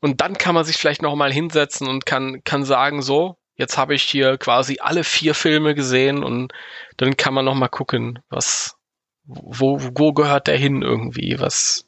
Und 0.00 0.20
dann 0.20 0.36
kann 0.36 0.54
man 0.54 0.64
sich 0.64 0.76
vielleicht 0.76 1.02
noch 1.02 1.14
mal 1.14 1.32
hinsetzen 1.32 1.86
und 1.88 2.06
kann, 2.06 2.42
kann 2.42 2.64
sagen, 2.64 3.02
so, 3.02 3.36
Jetzt 3.54 3.76
habe 3.76 3.94
ich 3.94 4.02
hier 4.02 4.38
quasi 4.38 4.78
alle 4.80 5.04
vier 5.04 5.34
Filme 5.34 5.74
gesehen 5.74 6.24
und 6.24 6.52
dann 6.96 7.16
kann 7.16 7.34
man 7.34 7.44
noch 7.44 7.54
mal 7.54 7.68
gucken, 7.68 8.18
was, 8.30 8.76
wo, 9.24 9.78
wo 9.94 10.12
gehört 10.12 10.46
der 10.46 10.56
hin 10.56 10.82
irgendwie, 10.82 11.36
was. 11.38 11.86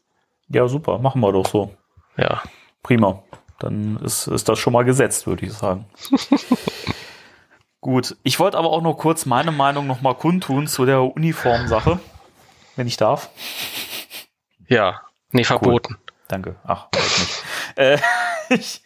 Ja, 0.49 0.69
super, 0.69 0.99
machen 0.99 1.21
wir 1.21 1.33
doch 1.33 1.47
so. 1.47 1.75
Ja. 2.17 2.43
Prima. 2.83 3.23
Dann 3.59 3.97
ist, 4.05 4.27
ist 4.27 4.49
das 4.49 4.59
schon 4.59 4.73
mal 4.73 4.85
gesetzt, 4.85 5.27
würde 5.27 5.47
ich 5.47 5.53
sagen. 5.53 5.87
Gut, 7.85 8.17
ich 8.23 8.41
wollte 8.41 8.57
aber 8.57 8.71
auch 8.71 8.81
noch 8.81 8.95
kurz 8.95 9.27
meine 9.27 9.53
Meinung 9.53 9.87
noch 9.87 10.01
mal 10.01 10.15
kundtun 10.15 10.67
zu 10.69 10.87
der 10.87 11.03
Uniformsache, 11.03 12.01
wenn 12.77 12.87
ich 12.87 12.97
darf. 12.97 13.29
Ja, 14.67 15.03
nee, 15.33 15.45
verboten. 15.45 15.93
Cool. 15.93 16.15
Danke. 16.27 16.57
Ach, 16.65 16.87
nicht. 16.95 17.45
äh, 17.77 17.99
ich, 18.49 18.83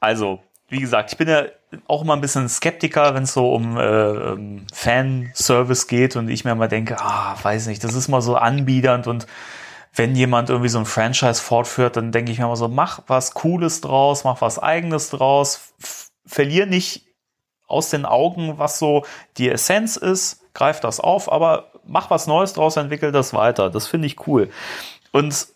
also, 0.00 0.42
wie 0.68 0.80
gesagt, 0.80 1.12
ich 1.12 1.16
bin 1.16 1.30
ja 1.30 1.44
auch 1.86 2.02
immer 2.02 2.12
ein 2.12 2.20
bisschen 2.20 2.46
Skeptiker, 2.46 3.14
wenn 3.14 3.22
es 3.22 3.32
so 3.32 3.54
um 3.54 3.78
äh, 3.78 3.82
ähm, 3.82 4.66
Fanservice 4.70 5.86
geht 5.86 6.16
und 6.16 6.28
ich 6.28 6.44
mir 6.44 6.50
immer 6.50 6.68
denke, 6.68 7.00
ah, 7.00 7.34
weiß 7.42 7.68
nicht, 7.68 7.82
das 7.84 7.94
ist 7.94 8.08
mal 8.08 8.20
so 8.20 8.36
anbiedernd 8.36 9.06
und 9.06 9.26
wenn 9.94 10.14
jemand 10.14 10.50
irgendwie 10.50 10.68
so 10.68 10.78
ein 10.78 10.84
Franchise 10.84 11.40
fortführt, 11.40 11.96
dann 11.96 12.12
denke 12.12 12.32
ich 12.32 12.38
mir 12.38 12.44
immer 12.44 12.56
so, 12.56 12.68
mach 12.68 13.00
was 13.06 13.32
Cooles 13.32 13.80
draus, 13.80 14.24
mach 14.24 14.42
was 14.42 14.58
Eigenes 14.58 15.08
draus, 15.08 15.72
verlier 16.26 16.66
nicht 16.66 17.13
aus 17.66 17.90
den 17.90 18.04
Augen, 18.04 18.58
was 18.58 18.78
so 18.78 19.04
die 19.36 19.50
Essenz 19.50 19.96
ist, 19.96 20.42
greif 20.54 20.80
das 20.80 21.00
auf, 21.00 21.30
aber 21.30 21.70
mach 21.86 22.10
was 22.10 22.26
Neues 22.26 22.52
draus, 22.52 22.76
entwickel 22.76 23.12
das 23.12 23.34
weiter. 23.34 23.70
Das 23.70 23.86
finde 23.86 24.06
ich 24.06 24.26
cool. 24.26 24.50
Und 25.12 25.48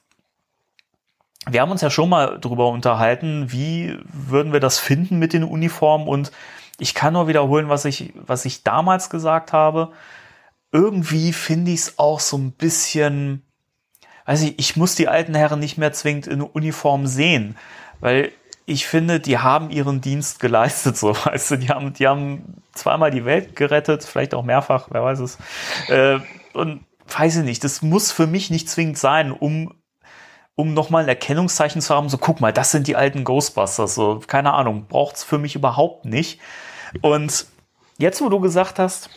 wir 1.46 1.60
haben 1.60 1.70
uns 1.70 1.80
ja 1.80 1.90
schon 1.90 2.08
mal 2.08 2.38
drüber 2.38 2.68
unterhalten, 2.68 3.50
wie 3.52 3.98
würden 4.04 4.52
wir 4.52 4.60
das 4.60 4.78
finden 4.78 5.18
mit 5.18 5.32
den 5.32 5.44
Uniformen 5.44 6.08
und 6.08 6.30
ich 6.78 6.94
kann 6.94 7.14
nur 7.14 7.26
wiederholen, 7.26 7.68
was 7.68 7.84
ich, 7.84 8.12
was 8.14 8.44
ich 8.44 8.62
damals 8.62 9.10
gesagt 9.10 9.52
habe. 9.52 9.90
Irgendwie 10.70 11.32
finde 11.32 11.72
ich 11.72 11.80
es 11.80 11.98
auch 11.98 12.20
so 12.20 12.36
ein 12.36 12.52
bisschen, 12.52 13.42
weiß 14.26 14.42
ich, 14.42 14.58
ich 14.58 14.76
muss 14.76 14.94
die 14.94 15.08
alten 15.08 15.34
Herren 15.34 15.58
nicht 15.58 15.78
mehr 15.78 15.92
zwingend 15.92 16.28
in 16.28 16.40
Uniform 16.40 17.06
sehen, 17.06 17.56
weil 18.00 18.32
ich 18.68 18.86
finde, 18.86 19.18
die 19.18 19.38
haben 19.38 19.70
ihren 19.70 20.02
Dienst 20.02 20.40
geleistet, 20.40 20.96
so 20.96 21.14
weißt 21.24 21.52
du, 21.52 21.56
die 21.56 21.70
haben, 21.70 21.94
die 21.94 22.06
haben 22.06 22.62
zweimal 22.74 23.10
die 23.10 23.24
Welt 23.24 23.56
gerettet, 23.56 24.04
vielleicht 24.04 24.34
auch 24.34 24.44
mehrfach, 24.44 24.88
wer 24.90 25.02
weiß 25.02 25.20
es. 25.20 25.38
Äh, 25.88 26.20
und 26.52 26.84
weiß 27.08 27.36
ich 27.36 27.44
nicht, 27.44 27.64
das 27.64 27.80
muss 27.80 28.12
für 28.12 28.26
mich 28.26 28.50
nicht 28.50 28.68
zwingend 28.68 28.98
sein, 28.98 29.32
um 29.32 29.74
um 30.54 30.74
nochmal 30.74 31.04
ein 31.04 31.08
Erkennungszeichen 31.08 31.80
zu 31.80 31.94
haben, 31.94 32.08
so 32.08 32.18
guck 32.18 32.40
mal, 32.40 32.52
das 32.52 32.72
sind 32.72 32.88
die 32.88 32.96
alten 32.96 33.22
Ghostbusters, 33.22 33.94
so 33.94 34.20
keine 34.26 34.54
Ahnung, 34.54 34.86
braucht's 34.88 35.22
für 35.22 35.38
mich 35.38 35.54
überhaupt 35.54 36.04
nicht. 36.04 36.40
Und 37.00 37.46
jetzt, 37.96 38.20
wo 38.20 38.28
du 38.28 38.40
gesagt 38.40 38.80
hast, 38.80 39.08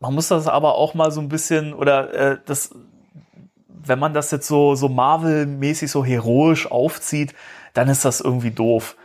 man 0.00 0.14
muss 0.14 0.28
das 0.28 0.48
aber 0.48 0.76
auch 0.76 0.94
mal 0.94 1.10
so 1.10 1.20
ein 1.20 1.28
bisschen, 1.28 1.74
oder 1.74 2.14
äh, 2.14 2.38
das, 2.46 2.70
wenn 3.68 3.98
man 3.98 4.14
das 4.14 4.30
jetzt 4.30 4.46
so, 4.46 4.74
so 4.74 4.88
Marvel-mäßig 4.88 5.90
so 5.90 6.02
heroisch 6.02 6.70
aufzieht, 6.70 7.34
dann 7.76 7.88
ist 7.88 8.04
das 8.04 8.20
irgendwie 8.20 8.50
doof. 8.50 8.96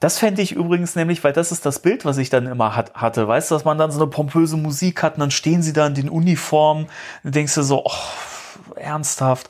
Das 0.00 0.18
fände 0.18 0.42
ich 0.42 0.50
übrigens 0.50 0.96
nämlich, 0.96 1.22
weil 1.22 1.32
das 1.32 1.52
ist 1.52 1.64
das 1.64 1.80
Bild, 1.80 2.04
was 2.04 2.18
ich 2.18 2.28
dann 2.28 2.48
immer 2.48 2.74
hat, 2.74 2.94
hatte. 2.94 3.28
Weißt 3.28 3.50
du, 3.50 3.54
dass 3.54 3.64
man 3.64 3.78
dann 3.78 3.92
so 3.92 4.00
eine 4.00 4.10
pompöse 4.10 4.56
Musik 4.56 5.04
hat 5.04 5.14
und 5.14 5.20
dann 5.20 5.30
stehen 5.30 5.62
sie 5.62 5.72
da 5.72 5.86
in 5.86 5.94
den 5.94 6.08
Uniformen 6.08 6.88
und 7.22 7.34
denkst 7.34 7.54
du 7.54 7.62
so, 7.62 7.84
oh, 7.84 8.74
ernsthaft. 8.74 9.48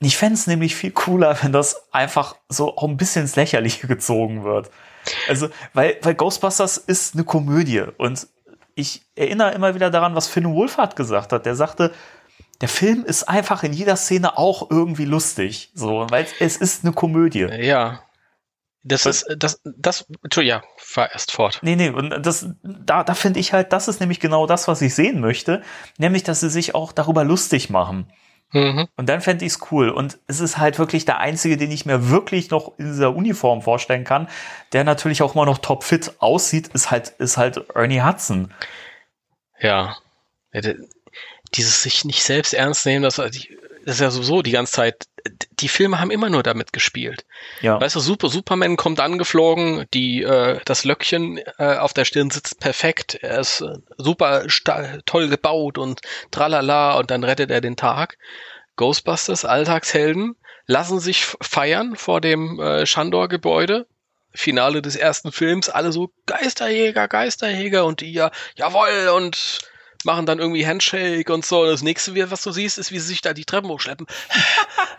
Ich 0.00 0.18
fände 0.18 0.34
es 0.34 0.46
nämlich 0.46 0.76
viel 0.76 0.90
cooler, 0.90 1.38
wenn 1.42 1.52
das 1.52 1.90
einfach 1.92 2.36
so 2.50 2.76
auch 2.76 2.82
ein 2.82 2.98
bisschen 2.98 3.22
ins 3.22 3.36
Lächerliche 3.36 3.86
gezogen 3.86 4.44
wird. 4.44 4.70
Also, 5.28 5.48
weil, 5.72 5.96
weil 6.02 6.14
Ghostbusters 6.14 6.76
ist 6.76 7.14
eine 7.14 7.24
Komödie 7.24 7.84
und 7.96 8.26
ich 8.74 9.06
erinnere 9.14 9.52
immer 9.52 9.74
wieder 9.74 9.90
daran, 9.90 10.14
was 10.14 10.26
Finn 10.26 10.52
Wolfhard 10.52 10.96
gesagt 10.96 11.32
hat. 11.32 11.46
Der 11.46 11.56
sagte, 11.56 11.92
der 12.60 12.68
Film 12.68 13.04
ist 13.04 13.24
einfach 13.24 13.62
in 13.62 13.72
jeder 13.72 13.96
Szene 13.96 14.38
auch 14.38 14.70
irgendwie 14.70 15.04
lustig, 15.04 15.70
so, 15.74 16.06
weil 16.10 16.26
es 16.40 16.56
ist 16.56 16.84
eine 16.84 16.92
Komödie. 16.92 17.46
Ja. 17.60 18.02
Das 18.82 19.04
ist, 19.04 19.26
das, 19.36 19.60
das, 19.64 20.06
ja, 20.36 20.62
fahr 20.76 21.10
erst 21.10 21.32
fort. 21.32 21.58
Nee, 21.62 21.74
nee, 21.74 21.88
und 21.88 22.24
das, 22.24 22.46
da, 22.62 23.02
da 23.02 23.14
finde 23.14 23.40
ich 23.40 23.52
halt, 23.52 23.72
das 23.72 23.88
ist 23.88 23.98
nämlich 23.98 24.20
genau 24.20 24.46
das, 24.46 24.68
was 24.68 24.80
ich 24.80 24.94
sehen 24.94 25.20
möchte, 25.20 25.62
nämlich, 25.98 26.22
dass 26.22 26.38
sie 26.38 26.50
sich 26.50 26.76
auch 26.76 26.92
darüber 26.92 27.24
lustig 27.24 27.68
machen. 27.68 28.06
Mhm. 28.52 28.86
Und 28.96 29.08
dann 29.08 29.20
fände 29.20 29.44
ich 29.44 29.52
es 29.52 29.72
cool. 29.72 29.88
Und 29.88 30.18
es 30.28 30.38
ist 30.38 30.58
halt 30.58 30.78
wirklich 30.78 31.04
der 31.04 31.18
einzige, 31.18 31.56
den 31.56 31.72
ich 31.72 31.84
mir 31.84 32.10
wirklich 32.10 32.50
noch 32.50 32.78
in 32.78 32.86
dieser 32.86 33.14
Uniform 33.14 33.60
vorstellen 33.60 34.04
kann, 34.04 34.28
der 34.72 34.84
natürlich 34.84 35.20
auch 35.22 35.34
immer 35.34 35.46
noch 35.46 35.58
topfit 35.58 36.14
aussieht, 36.20 36.68
ist 36.68 36.90
halt, 36.90 37.08
ist 37.18 37.36
halt 37.36 37.64
Ernie 37.74 38.02
Hudson. 38.02 38.54
Ja. 39.58 39.96
Dieses 41.54 41.82
sich 41.82 42.04
nicht 42.04 42.22
selbst 42.22 42.54
ernst 42.54 42.86
nehmen, 42.86 43.02
das, 43.02 43.16
das 43.16 43.36
ist 43.84 44.00
ja 44.00 44.10
sowieso 44.10 44.42
die 44.42 44.50
ganze 44.50 44.72
Zeit, 44.72 45.06
die 45.60 45.68
Filme 45.68 46.00
haben 46.00 46.10
immer 46.10 46.28
nur 46.28 46.42
damit 46.42 46.72
gespielt. 46.72 47.24
Ja. 47.60 47.80
Weißt 47.80 47.94
du, 47.94 48.00
Super, 48.00 48.28
Superman 48.28 48.76
kommt 48.76 49.00
angeflogen, 49.00 49.86
die, 49.94 50.22
äh, 50.22 50.60
das 50.64 50.84
Löckchen 50.84 51.38
äh, 51.58 51.76
auf 51.76 51.92
der 51.92 52.04
Stirn 52.04 52.30
sitzt 52.30 52.58
perfekt, 52.58 53.14
er 53.14 53.40
ist 53.40 53.60
äh, 53.60 53.74
super 53.96 54.44
toll 55.04 55.28
gebaut 55.28 55.78
und 55.78 56.00
tralala 56.30 56.98
und 56.98 57.10
dann 57.10 57.24
rettet 57.24 57.50
er 57.50 57.60
den 57.60 57.76
Tag. 57.76 58.18
Ghostbusters, 58.76 59.44
Alltagshelden, 59.44 60.36
lassen 60.66 61.00
sich 61.00 61.24
feiern 61.24 61.96
vor 61.96 62.20
dem 62.20 62.60
äh, 62.60 62.86
Shandor-Gebäude. 62.86 63.86
Finale 64.34 64.82
des 64.82 64.96
ersten 64.96 65.32
Films, 65.32 65.70
alle 65.70 65.92
so 65.92 66.10
Geisterjäger, 66.26 67.08
Geisterjäger 67.08 67.86
und 67.86 68.02
die 68.02 68.12
ja, 68.12 68.30
jawoll 68.56 69.08
und 69.16 69.60
machen 70.06 70.24
dann 70.24 70.38
irgendwie 70.38 70.66
Handshake 70.66 71.30
und 71.30 71.44
so. 71.44 71.62
Und 71.62 71.68
das 71.68 71.82
nächste, 71.82 72.30
was 72.30 72.42
du 72.42 72.50
siehst, 72.50 72.78
ist, 72.78 72.90
wie 72.90 72.98
sie 72.98 73.08
sich 73.08 73.20
da 73.20 73.34
die 73.34 73.44
Treppen 73.44 73.68
hochschleppen. 73.68 74.06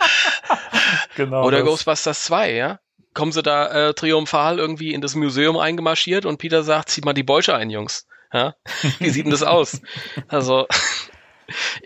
genau. 1.16 1.44
Oder 1.44 1.60
das. 1.60 1.68
Ghostbusters 1.68 2.24
2, 2.26 2.54
ja? 2.54 2.80
Kommen 3.16 3.32
sie 3.32 3.42
da 3.42 3.90
äh, 3.90 3.94
triumphal 3.96 4.60
irgendwie 4.60 4.94
in 4.94 5.02
das 5.02 5.16
Museum 5.16 5.58
eingemarschiert 5.58 6.28
und 6.28 6.38
Peter 6.38 6.62
sagt, 6.62 6.90
zieht 6.90 7.06
mal 7.06 7.14
die 7.14 7.24
Beute 7.24 7.56
ein, 7.56 7.72
Jungs. 7.72 8.06
Ja? 8.32 8.54
Wie 9.00 9.10
sieht 9.10 9.26
denn 9.26 9.32
das 9.32 9.42
aus? 9.42 9.82
Also, 10.28 10.68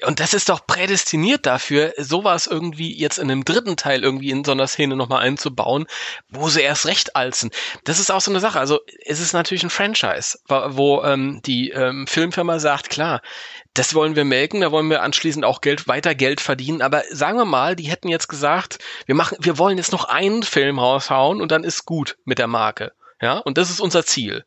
und 0.05 0.19
das 0.19 0.33
ist 0.33 0.49
doch 0.49 0.65
prädestiniert 0.65 1.45
dafür, 1.45 1.93
sowas 1.97 2.47
irgendwie 2.47 2.97
jetzt 2.97 3.19
in 3.19 3.29
einem 3.29 3.45
dritten 3.45 3.75
Teil 3.75 4.03
irgendwie 4.03 4.31
in 4.31 4.43
so 4.43 4.51
einer 4.51 4.67
Szene 4.67 4.95
nochmal 4.95 5.21
einzubauen, 5.21 5.85
wo 6.29 6.49
sie 6.49 6.61
erst 6.61 6.85
recht 6.85 7.15
alzen. 7.15 7.51
Das 7.83 7.99
ist 7.99 8.11
auch 8.11 8.21
so 8.21 8.31
eine 8.31 8.39
Sache. 8.39 8.59
Also 8.59 8.79
es 9.05 9.19
ist 9.19 9.33
natürlich 9.33 9.63
ein 9.63 9.69
Franchise, 9.69 10.39
wo 10.47 11.03
ähm, 11.03 11.41
die 11.45 11.69
ähm, 11.69 12.07
Filmfirma 12.07 12.59
sagt, 12.59 12.89
klar, 12.89 13.21
das 13.73 13.93
wollen 13.93 14.15
wir 14.15 14.25
melken, 14.25 14.61
da 14.61 14.71
wollen 14.71 14.89
wir 14.89 15.01
anschließend 15.01 15.45
auch 15.45 15.61
Geld, 15.61 15.87
weiter 15.87 16.15
Geld 16.15 16.41
verdienen. 16.41 16.81
Aber 16.81 17.03
sagen 17.11 17.37
wir 17.37 17.45
mal, 17.45 17.75
die 17.75 17.89
hätten 17.89 18.09
jetzt 18.09 18.27
gesagt, 18.27 18.79
wir 19.05 19.15
machen, 19.15 19.37
wir 19.39 19.57
wollen 19.57 19.77
jetzt 19.77 19.91
noch 19.91 20.05
einen 20.05 20.43
Film 20.43 20.79
raushauen 20.79 21.41
und 21.41 21.51
dann 21.51 21.63
ist 21.63 21.85
gut 21.85 22.17
mit 22.25 22.39
der 22.39 22.47
Marke. 22.47 22.91
Ja, 23.21 23.37
und 23.37 23.57
das 23.57 23.69
ist 23.69 23.79
unser 23.79 24.03
Ziel. 24.05 24.43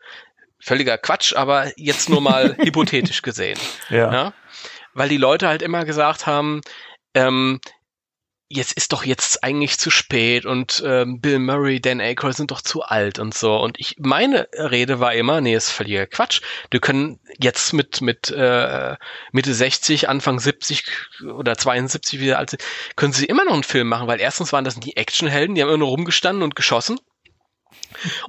Völliger 0.58 0.98
Quatsch, 0.98 1.34
aber 1.34 1.70
jetzt 1.76 2.08
nur 2.08 2.20
mal 2.20 2.56
hypothetisch 2.58 3.22
gesehen. 3.22 3.58
Ja. 3.90 4.12
ja 4.12 4.32
weil 4.94 5.08
die 5.08 5.16
Leute 5.16 5.48
halt 5.48 5.62
immer 5.62 5.84
gesagt 5.84 6.26
haben, 6.26 6.60
ähm, 7.14 7.60
jetzt 8.48 8.72
ist 8.72 8.92
doch 8.92 9.04
jetzt 9.04 9.42
eigentlich 9.42 9.78
zu 9.78 9.90
spät 9.90 10.46
und 10.46 10.82
ähm, 10.86 11.20
Bill 11.20 11.38
Murray, 11.38 11.80
Dan 11.80 12.00
Aykroyd 12.00 12.36
sind 12.36 12.50
doch 12.50 12.60
zu 12.60 12.82
alt 12.82 13.18
und 13.18 13.34
so. 13.34 13.56
Und 13.56 13.80
ich 13.80 13.96
meine 13.98 14.48
Rede 14.52 15.00
war 15.00 15.14
immer, 15.14 15.40
nee, 15.40 15.54
ist 15.54 15.70
völliger 15.70 16.06
Quatsch. 16.06 16.40
Wir 16.70 16.80
können 16.80 17.18
jetzt 17.38 17.72
mit 17.72 18.00
mit 18.00 18.30
äh, 18.30 18.96
Mitte 19.32 19.54
60, 19.54 20.08
Anfang 20.08 20.38
70 20.38 20.84
oder 21.34 21.56
72 21.56 22.20
wieder 22.20 22.38
alt 22.38 22.50
sind, 22.50 22.62
können 22.96 23.12
sie 23.12 23.24
immer 23.24 23.44
noch 23.44 23.54
einen 23.54 23.64
Film 23.64 23.88
machen, 23.88 24.08
weil 24.08 24.20
erstens 24.20 24.52
waren 24.52 24.64
das 24.64 24.78
die 24.78 24.96
Actionhelden, 24.96 25.54
die 25.54 25.62
haben 25.62 25.68
immer 25.68 25.78
nur 25.78 25.88
rumgestanden 25.88 26.42
und 26.42 26.54
geschossen. 26.54 27.00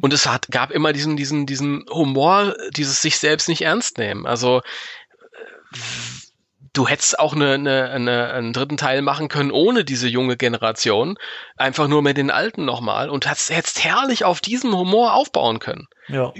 Und 0.01 0.13
es 0.13 0.25
hat, 0.27 0.47
gab 0.49 0.71
immer 0.71 0.93
diesen, 0.93 1.17
diesen, 1.17 1.45
diesen 1.45 1.85
Humor, 1.89 2.55
dieses 2.71 3.01
sich 3.01 3.17
selbst 3.17 3.49
nicht 3.49 3.61
ernst 3.61 3.97
nehmen. 3.97 4.25
Also 4.25 4.61
du 6.75 6.87
hättest 6.87 7.19
auch 7.19 7.33
eine, 7.33 7.53
eine, 7.53 7.89
eine, 7.89 8.33
einen 8.33 8.53
dritten 8.53 8.77
Teil 8.77 9.01
machen 9.01 9.29
können 9.29 9.51
ohne 9.51 9.83
diese 9.83 10.07
junge 10.07 10.37
Generation, 10.37 11.17
einfach 11.57 11.87
nur 11.87 12.01
mit 12.01 12.17
den 12.17 12.29
alten 12.29 12.65
nochmal 12.65 13.09
und 13.09 13.29
hättest, 13.29 13.49
hättest 13.49 13.83
herrlich 13.83 14.25
auf 14.25 14.41
diesem 14.41 14.75
Humor 14.75 15.13
aufbauen 15.13 15.59
können. 15.59 15.87
Ja. 16.07 16.33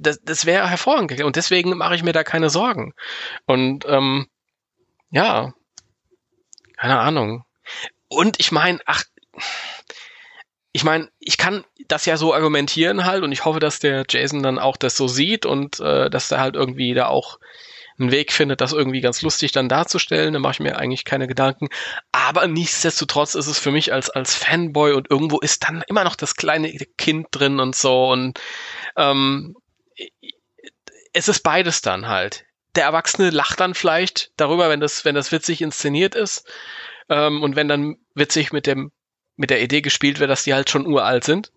Das, 0.00 0.20
das 0.22 0.46
wäre 0.46 0.68
hervorragend 0.68 1.22
und 1.22 1.36
deswegen 1.36 1.76
mache 1.76 1.94
ich 1.94 2.02
mir 2.02 2.12
da 2.12 2.24
keine 2.24 2.48
Sorgen. 2.48 2.94
Und 3.46 3.84
ähm, 3.86 4.26
ja, 5.10 5.52
keine 6.78 6.98
Ahnung. 6.98 7.44
Und 8.08 8.40
ich 8.40 8.50
meine, 8.50 8.80
ach, 8.86 9.04
ich 10.72 10.84
meine, 10.84 11.08
ich 11.18 11.36
kann 11.36 11.64
das 11.86 12.06
ja 12.06 12.16
so 12.16 12.34
argumentieren 12.34 13.04
halt 13.04 13.22
und 13.22 13.30
ich 13.30 13.44
hoffe, 13.44 13.60
dass 13.60 13.78
der 13.78 14.04
Jason 14.08 14.42
dann 14.42 14.58
auch 14.58 14.76
das 14.76 14.96
so 14.96 15.06
sieht 15.06 15.44
und 15.44 15.80
äh, 15.80 16.08
dass 16.08 16.30
er 16.30 16.40
halt 16.40 16.56
irgendwie 16.56 16.94
da 16.94 17.08
auch 17.08 17.38
einen 17.98 18.10
Weg 18.10 18.32
findet, 18.32 18.60
das 18.60 18.72
irgendwie 18.72 19.00
ganz 19.00 19.22
lustig 19.22 19.52
dann 19.52 19.68
darzustellen, 19.68 20.32
dann 20.32 20.42
mache 20.42 20.54
ich 20.54 20.60
mir 20.60 20.76
eigentlich 20.76 21.04
keine 21.04 21.28
Gedanken. 21.28 21.68
Aber 22.12 22.46
nichtsdestotrotz 22.46 23.34
ist 23.34 23.46
es 23.46 23.58
für 23.58 23.70
mich 23.70 23.92
als, 23.92 24.10
als 24.10 24.34
Fanboy 24.34 24.92
und 24.92 25.10
irgendwo 25.10 25.38
ist 25.38 25.64
dann 25.64 25.82
immer 25.86 26.04
noch 26.04 26.16
das 26.16 26.34
kleine 26.34 26.72
Kind 26.98 27.28
drin 27.30 27.60
und 27.60 27.76
so 27.76 28.10
und 28.10 28.40
ähm, 28.96 29.56
es 31.12 31.28
ist 31.28 31.42
beides 31.42 31.82
dann 31.82 32.08
halt. 32.08 32.44
Der 32.74 32.84
Erwachsene 32.84 33.30
lacht 33.30 33.60
dann 33.60 33.74
vielleicht 33.74 34.32
darüber, 34.36 34.68
wenn 34.68 34.80
das, 34.80 35.04
wenn 35.04 35.14
das 35.14 35.30
witzig 35.30 35.62
inszeniert 35.62 36.16
ist 36.16 36.48
ähm, 37.08 37.42
und 37.42 37.54
wenn 37.54 37.68
dann 37.68 37.96
witzig 38.14 38.52
mit 38.52 38.66
dem 38.66 38.90
mit 39.36 39.50
der 39.50 39.62
Idee 39.62 39.80
gespielt 39.80 40.20
wird, 40.20 40.30
dass 40.30 40.44
die 40.44 40.54
halt 40.54 40.70
schon 40.70 40.86
uralt 40.86 41.24
sind. 41.24 41.50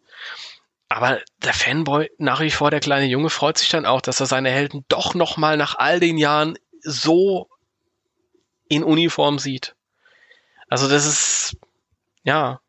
Aber 0.89 1.19
der 1.43 1.53
Fanboy, 1.53 2.09
nach 2.17 2.39
wie 2.39 2.51
vor 2.51 2.71
der 2.71 2.79
kleine 2.79 3.07
Junge, 3.07 3.29
freut 3.29 3.57
sich 3.57 3.69
dann 3.69 3.85
auch, 3.85 4.01
dass 4.01 4.19
er 4.19 4.25
seine 4.25 4.49
Helden 4.49 4.85
doch 4.87 5.15
nochmal 5.15 5.57
nach 5.57 5.75
all 5.77 5.99
den 5.99 6.17
Jahren 6.17 6.57
so 6.81 7.49
in 8.69 8.83
Uniform 8.83 9.39
sieht. 9.39 9.75
Also 10.69 10.87
das 10.87 11.05
ist, 11.05 11.57
ja, 12.23 12.61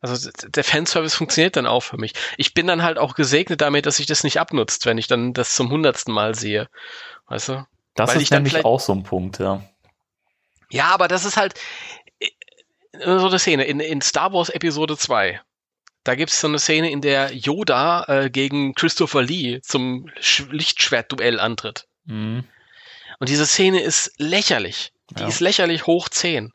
also 0.00 0.30
der 0.48 0.64
Fanservice 0.64 1.14
funktioniert 1.14 1.56
dann 1.56 1.66
auch 1.66 1.82
für 1.82 1.96
mich. 1.96 2.12
Ich 2.36 2.54
bin 2.54 2.66
dann 2.66 2.82
halt 2.82 2.98
auch 2.98 3.14
gesegnet 3.14 3.60
damit, 3.60 3.86
dass 3.86 3.96
sich 3.96 4.06
das 4.06 4.24
nicht 4.24 4.38
abnutzt, 4.38 4.86
wenn 4.86 4.98
ich 4.98 5.06
dann 5.06 5.32
das 5.32 5.54
zum 5.54 5.70
hundertsten 5.70 6.12
Mal 6.12 6.34
sehe. 6.34 6.68
Weißt 7.26 7.50
du? 7.50 7.66
Das 7.94 8.10
Weil 8.10 8.22
ist 8.22 8.30
nämlich 8.32 8.64
auch 8.64 8.80
so 8.80 8.92
ein 8.92 9.04
Punkt, 9.04 9.38
ja. 9.38 9.62
Ja, 10.70 10.86
aber 10.86 11.06
das 11.06 11.24
ist 11.24 11.36
halt 11.36 11.54
äh, 12.18 12.28
so 13.00 13.26
eine 13.26 13.38
Szene 13.38 13.64
in, 13.64 13.78
in 13.78 14.00
Star 14.00 14.32
Wars 14.32 14.48
Episode 14.48 14.96
2 14.96 15.40
da 16.04 16.14
gibt 16.14 16.30
es 16.30 16.40
so 16.40 16.48
eine 16.48 16.58
Szene, 16.58 16.90
in 16.90 17.00
der 17.00 17.32
Yoda 17.32 18.04
äh, 18.08 18.30
gegen 18.30 18.74
Christopher 18.74 19.22
Lee 19.22 19.60
zum 19.62 20.08
Sch 20.20 20.44
Lichtschwertduell 20.50 21.38
antritt. 21.38 21.86
Mhm. 22.04 22.44
Und 23.18 23.28
diese 23.28 23.46
Szene 23.46 23.82
ist 23.82 24.12
lächerlich. 24.18 24.92
Die 25.10 25.22
ja. 25.22 25.28
ist 25.28 25.40
lächerlich 25.40 25.86
hoch 25.86 26.08
10. 26.08 26.52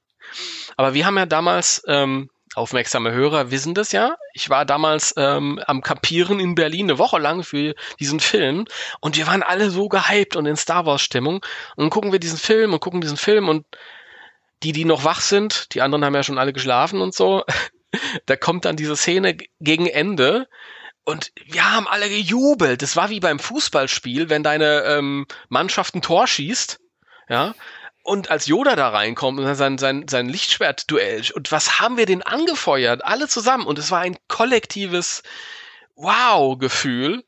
Aber 0.75 0.93
wir 0.93 1.05
haben 1.05 1.17
ja 1.17 1.25
damals, 1.25 1.81
ähm, 1.87 2.29
aufmerksame 2.55 3.11
Hörer 3.11 3.51
wissen 3.51 3.75
das 3.75 3.91
ja. 3.91 4.17
Ich 4.33 4.49
war 4.49 4.65
damals 4.65 5.13
ähm, 5.15 5.61
am 5.67 5.81
Kampieren 5.81 6.39
in 6.39 6.55
Berlin 6.55 6.87
eine 6.87 6.97
Woche 6.97 7.19
lang 7.19 7.43
für 7.43 7.75
diesen 7.99 8.19
Film 8.19 8.65
und 8.99 9.15
wir 9.15 9.27
waren 9.27 9.43
alle 9.43 9.69
so 9.69 9.87
gehypt 9.87 10.35
und 10.35 10.47
in 10.47 10.55
Star 10.55 10.85
Wars 10.85 11.01
Stimmung. 11.01 11.35
Und 11.75 11.83
dann 11.83 11.89
gucken 11.89 12.11
wir 12.11 12.19
diesen 12.19 12.39
Film 12.39 12.73
und 12.73 12.79
gucken 12.79 12.99
diesen 12.99 13.17
Film 13.17 13.47
und 13.47 13.65
die, 14.63 14.71
die 14.71 14.85
noch 14.85 15.03
wach 15.03 15.21
sind, 15.21 15.73
die 15.75 15.81
anderen 15.81 16.03
haben 16.03 16.15
ja 16.15 16.23
schon 16.23 16.39
alle 16.39 16.51
geschlafen 16.51 16.99
und 16.99 17.13
so, 17.13 17.43
da 18.25 18.35
kommt 18.35 18.65
dann 18.65 18.75
diese 18.75 18.95
Szene 18.95 19.37
gegen 19.59 19.87
Ende 19.87 20.47
und 21.03 21.31
wir 21.45 21.71
haben 21.71 21.87
alle 21.87 22.09
gejubelt. 22.09 22.81
Das 22.81 22.95
war 22.95 23.09
wie 23.09 23.21
beim 23.21 23.39
Fußballspiel, 23.39 24.29
wenn 24.29 24.43
deine 24.43 24.83
ähm, 24.83 25.25
Mannschaft 25.47 25.95
ein 25.95 26.01
Tor 26.01 26.27
schießt, 26.27 26.79
ja, 27.29 27.55
und 28.03 28.31
als 28.31 28.47
Yoda 28.47 28.77
da 28.77 28.89
reinkommt 28.89 29.37
und 29.37 29.55
sein, 29.55 29.77
sein, 29.77 30.05
sein 30.07 30.29
Lichtschwert-Duell, 30.29 31.23
und 31.33 31.51
was 31.51 31.81
haben 31.81 31.97
wir 31.97 32.05
denn 32.05 32.23
angefeuert? 32.23 33.03
Alle 33.03 33.27
zusammen. 33.27 33.65
Und 33.65 33.77
es 33.79 33.91
war 33.91 33.99
ein 33.99 34.17
kollektives 34.29 35.23
Wow-Gefühl, 35.95 37.25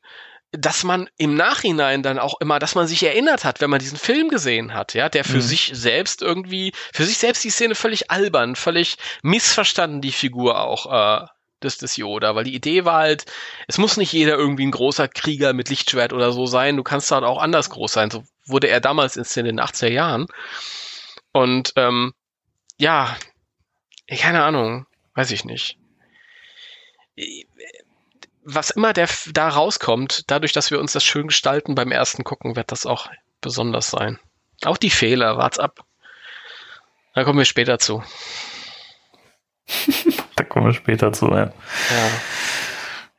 dass 0.52 0.82
man 0.82 1.08
im 1.16 1.34
Nachhinein 1.34 2.02
dann 2.02 2.18
auch 2.18 2.40
immer, 2.40 2.58
dass 2.58 2.74
man 2.74 2.86
sich 2.86 3.02
erinnert 3.02 3.44
hat, 3.44 3.60
wenn 3.60 3.70
man 3.70 3.78
diesen 3.78 3.98
Film 3.98 4.28
gesehen 4.28 4.74
hat, 4.74 4.94
ja, 4.94 5.08
der 5.08 5.24
für 5.24 5.36
mhm. 5.36 5.42
sich 5.42 5.70
selbst 5.74 6.22
irgendwie, 6.22 6.72
für 6.92 7.04
sich 7.04 7.18
selbst 7.18 7.44
die 7.44 7.50
Szene 7.50 7.74
völlig 7.74 8.10
albern, 8.10 8.56
völlig 8.56 8.96
missverstanden, 9.22 10.00
die 10.00 10.12
Figur 10.12 10.60
auch, 10.60 11.22
äh, 11.22 11.26
des, 11.62 11.78
des 11.78 11.96
Yoda, 11.96 12.34
weil 12.34 12.44
die 12.44 12.54
Idee 12.54 12.84
war 12.84 12.98
halt, 13.00 13.26
es 13.68 13.78
muss 13.78 13.96
nicht 13.96 14.12
jeder 14.12 14.36
irgendwie 14.36 14.66
ein 14.66 14.70
großer 14.70 15.08
Krieger 15.08 15.52
mit 15.52 15.68
Lichtschwert 15.68 16.12
oder 16.12 16.32
so 16.32 16.46
sein, 16.46 16.76
du 16.76 16.82
kannst 16.82 17.10
halt 17.10 17.24
auch 17.24 17.40
anders 17.40 17.70
groß 17.70 17.92
sein, 17.92 18.10
so 18.10 18.24
wurde 18.46 18.68
er 18.68 18.80
damals 18.80 19.16
in 19.16 19.44
den 19.44 19.60
80er 19.60 19.90
Jahren. 19.90 20.26
Und 21.32 21.72
ähm, 21.76 22.12
ja, 22.78 23.16
keine 24.08 24.42
Ahnung, 24.42 24.86
weiß 25.14 25.30
ich 25.30 25.44
nicht. 25.44 25.76
Was 28.42 28.70
immer 28.70 28.92
der 28.92 29.08
da 29.32 29.48
rauskommt, 29.48 30.30
dadurch, 30.30 30.52
dass 30.52 30.70
wir 30.70 30.80
uns 30.80 30.92
das 30.92 31.04
schön 31.04 31.28
gestalten 31.28 31.74
beim 31.74 31.92
ersten 31.92 32.24
Gucken, 32.24 32.56
wird 32.56 32.72
das 32.72 32.86
auch 32.86 33.10
besonders 33.40 33.90
sein. 33.90 34.18
Auch 34.64 34.76
die 34.76 34.90
Fehler, 34.90 35.36
wart's 35.36 35.58
ab. 35.58 35.80
Da 37.14 37.24
kommen 37.24 37.38
wir 37.38 37.44
später 37.44 37.78
zu. 37.78 38.02
da 40.36 40.44
kommen 40.44 40.66
wir 40.66 40.74
später 40.74 41.12
zu, 41.12 41.28
ja. 41.28 41.46
ja. 41.46 42.10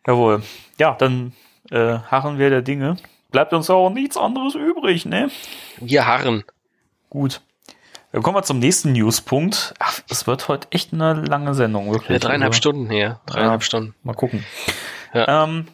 Jawohl. 0.08 0.44
Ja, 0.80 0.96
dann 0.96 1.34
äh, 1.70 2.00
harren 2.00 2.40
wir 2.40 2.50
der 2.50 2.62
Dinge 2.62 2.98
bleibt 3.32 3.54
uns 3.54 3.70
auch 3.70 3.90
nichts 3.90 4.18
anderes 4.18 4.56
übrig, 4.56 5.06
ne? 5.06 5.32
Wir 5.78 6.06
harren. 6.06 6.44
Gut. 7.10 7.42
Dann 8.12 8.22
kommen 8.24 8.36
wir 8.36 8.44
zum 8.44 8.60
nächsten 8.60 8.92
Newspunkt. 8.92 9.74
Ach, 9.80 10.02
es 10.10 10.28
wird 10.28 10.50
heute 10.50 10.68
echt 10.72 10.94
eine 10.94 11.14
lange 11.14 11.54
Sendung, 11.54 11.92
wirklich. 11.92 12.22
Ja, 12.22 12.28
dreieinhalb 12.28 12.52
also, 12.52 12.58
Stunden 12.58 12.90
her. 12.90 13.22
Dreieinhalb 13.26 13.62
ja, 13.62 13.66
Stunden. 13.66 13.96
Mal 14.04 14.14
gucken. 14.14 14.44
Ja. 15.14 15.44
Ähm, 15.44 15.68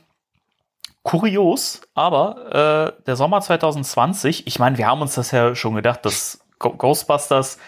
kurios, 1.04 1.82
aber 1.94 2.96
äh, 2.98 3.04
der 3.04 3.16
Sommer 3.16 3.42
2020, 3.42 4.48
ich 4.48 4.60
meine, 4.60 4.78
wir 4.78 4.88
haben 4.88 5.02
uns 5.02 5.16
das 5.16 5.32
ja 5.32 5.56
schon 5.56 5.76
gedacht, 5.76 6.06
dass 6.06 6.40
Ghostbusters 6.60 7.60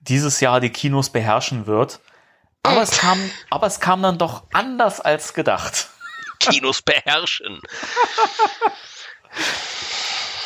dieses 0.00 0.40
Jahr 0.40 0.60
die 0.60 0.70
Kinos 0.70 1.10
beherrschen 1.10 1.66
wird. 1.66 2.00
Aber 2.62 2.82
es 2.82 2.98
kam, 2.98 3.18
aber 3.50 3.66
es 3.66 3.80
kam 3.80 4.02
dann 4.02 4.18
doch 4.18 4.44
anders 4.52 5.00
als 5.00 5.34
gedacht. 5.34 5.88
Kinos 6.38 6.82
beherrschen. 6.82 7.60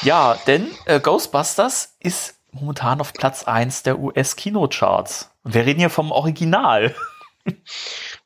Ja, 0.02 0.34
denn 0.46 0.70
äh, 0.86 0.98
Ghostbusters 0.98 1.96
ist 2.00 2.40
momentan 2.52 3.00
auf 3.00 3.12
Platz 3.12 3.44
1 3.44 3.82
der 3.82 3.98
US-Kinocharts. 3.98 5.30
Wir 5.44 5.66
reden 5.66 5.80
hier 5.80 5.90
vom 5.90 6.10
Original. 6.10 6.94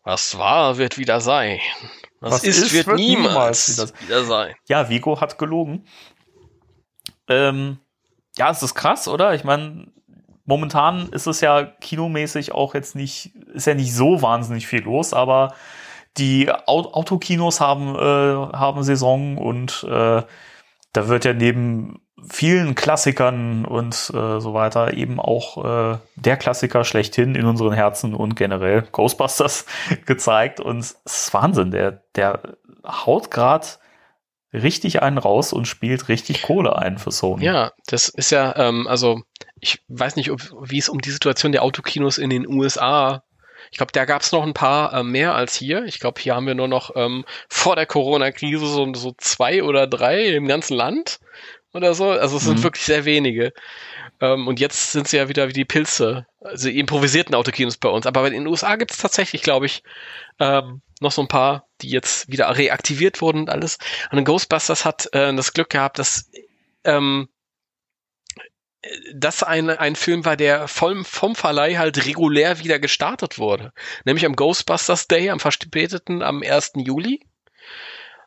Was 0.04 0.38
war, 0.38 0.78
wird 0.78 0.98
wieder 0.98 1.20
sein. 1.20 1.58
Was, 2.24 2.32
Was 2.32 2.44
ist, 2.44 2.58
ist, 2.58 2.72
wird, 2.72 2.86
wird 2.86 2.96
niemals, 2.96 3.68
niemals 3.68 3.92
wieder 4.00 4.24
sein. 4.24 4.54
Ja, 4.66 4.88
Vigo 4.88 5.20
hat 5.20 5.36
gelogen. 5.36 5.84
Ähm, 7.28 7.78
ja, 8.38 8.50
es 8.50 8.62
ist 8.62 8.74
krass, 8.74 9.08
oder? 9.08 9.34
Ich 9.34 9.44
meine, 9.44 9.88
momentan 10.46 11.10
ist 11.10 11.26
es 11.26 11.42
ja 11.42 11.64
kinomäßig 11.64 12.52
auch 12.52 12.72
jetzt 12.74 12.96
nicht, 12.96 13.34
ist 13.52 13.66
ja 13.66 13.74
nicht 13.74 13.94
so 13.94 14.22
wahnsinnig 14.22 14.66
viel 14.66 14.80
los, 14.84 15.12
aber 15.12 15.54
die 16.16 16.50
Autokinos 16.50 17.60
haben, 17.60 17.94
äh, 17.94 18.56
haben 18.56 18.84
Saison 18.84 19.36
und 19.36 19.84
äh, 19.84 20.22
da 20.92 21.08
wird 21.08 21.26
ja 21.26 21.34
neben 21.34 22.03
vielen 22.28 22.74
Klassikern 22.74 23.64
und 23.64 23.94
äh, 23.94 24.40
so 24.40 24.54
weiter 24.54 24.94
eben 24.94 25.20
auch 25.20 25.64
äh, 25.94 25.98
der 26.16 26.36
Klassiker 26.36 26.84
schlechthin 26.84 27.34
in 27.34 27.46
unseren 27.46 27.72
Herzen 27.72 28.14
und 28.14 28.36
generell 28.36 28.82
Ghostbusters 28.92 29.66
gezeigt. 30.06 30.60
Und 30.60 30.78
es 30.78 31.00
ist 31.04 31.34
Wahnsinn, 31.34 31.70
der, 31.70 32.02
der 32.14 32.56
haut 32.84 33.30
gerade 33.30 33.66
richtig 34.52 35.02
einen 35.02 35.18
raus 35.18 35.52
und 35.52 35.66
spielt 35.66 36.08
richtig 36.08 36.42
Kohle 36.42 36.76
ein 36.76 36.98
für 36.98 37.10
Sony. 37.10 37.44
Ja, 37.44 37.72
das 37.86 38.08
ist 38.08 38.30
ja, 38.30 38.54
ähm, 38.56 38.86
also 38.86 39.22
ich 39.60 39.82
weiß 39.88 40.16
nicht, 40.16 40.30
ob, 40.30 40.40
wie 40.62 40.78
es 40.78 40.88
um 40.88 41.00
die 41.00 41.10
Situation 41.10 41.52
der 41.52 41.62
Autokinos 41.62 42.18
in 42.18 42.30
den 42.30 42.46
USA 42.46 43.24
ich 43.70 43.78
glaube, 43.78 43.92
da 43.92 44.04
gab 44.04 44.22
es 44.22 44.32
noch 44.32 44.44
ein 44.44 44.54
paar 44.54 44.92
äh, 44.92 45.02
mehr 45.02 45.34
als 45.34 45.56
hier. 45.56 45.84
Ich 45.84 45.98
glaube, 45.98 46.20
hier 46.20 46.34
haben 46.34 46.46
wir 46.46 46.54
nur 46.54 46.68
noch 46.68 46.92
ähm, 46.94 47.24
vor 47.48 47.76
der 47.76 47.86
Corona-Krise 47.86 48.66
so, 48.66 48.94
so 48.94 49.14
zwei 49.18 49.62
oder 49.62 49.86
drei 49.86 50.26
im 50.26 50.46
ganzen 50.46 50.76
Land 50.76 51.18
oder 51.74 51.94
so. 51.94 52.10
Also 52.10 52.36
es 52.36 52.44
sind 52.44 52.58
mhm. 52.58 52.62
wirklich 52.62 52.84
sehr 52.84 53.04
wenige. 53.04 53.52
Ähm, 54.20 54.46
und 54.46 54.60
jetzt 54.60 54.92
sind 54.92 55.08
sie 55.08 55.16
ja 55.16 55.28
wieder 55.28 55.48
wie 55.48 55.52
die 55.52 55.64
Pilze, 55.64 56.26
also 56.40 56.68
die 56.68 56.78
improvisierten 56.78 57.34
Autokinos 57.34 57.76
bei 57.76 57.88
uns. 57.88 58.06
Aber 58.06 58.26
in 58.26 58.32
den 58.32 58.46
USA 58.46 58.76
gibt 58.76 58.92
es 58.92 58.98
tatsächlich, 58.98 59.42
glaube 59.42 59.66
ich, 59.66 59.82
ähm, 60.38 60.82
noch 61.00 61.12
so 61.12 61.22
ein 61.22 61.28
paar, 61.28 61.66
die 61.82 61.90
jetzt 61.90 62.30
wieder 62.30 62.56
reaktiviert 62.56 63.20
wurden 63.20 63.42
und 63.42 63.50
alles. 63.50 63.78
Und 64.10 64.24
Ghostbusters 64.24 64.84
hat 64.84 65.08
äh, 65.12 65.34
das 65.34 65.52
Glück 65.52 65.70
gehabt, 65.70 65.98
dass 65.98 66.30
ähm, 66.84 67.28
das 69.14 69.42
ein, 69.42 69.70
ein 69.70 69.96
Film 69.96 70.24
war, 70.24 70.36
der 70.36 70.68
vom, 70.68 71.04
vom 71.04 71.34
Verleih 71.34 71.76
halt 71.76 72.04
regulär 72.06 72.58
wieder 72.58 72.78
gestartet 72.78 73.38
wurde. 73.38 73.72
Nämlich 74.04 74.26
am 74.26 74.36
Ghostbusters 74.36 75.08
Day, 75.08 75.30
am 75.30 75.40
verspäteten, 75.40 76.22
am 76.22 76.42
1. 76.42 76.72
Juli. 76.76 77.20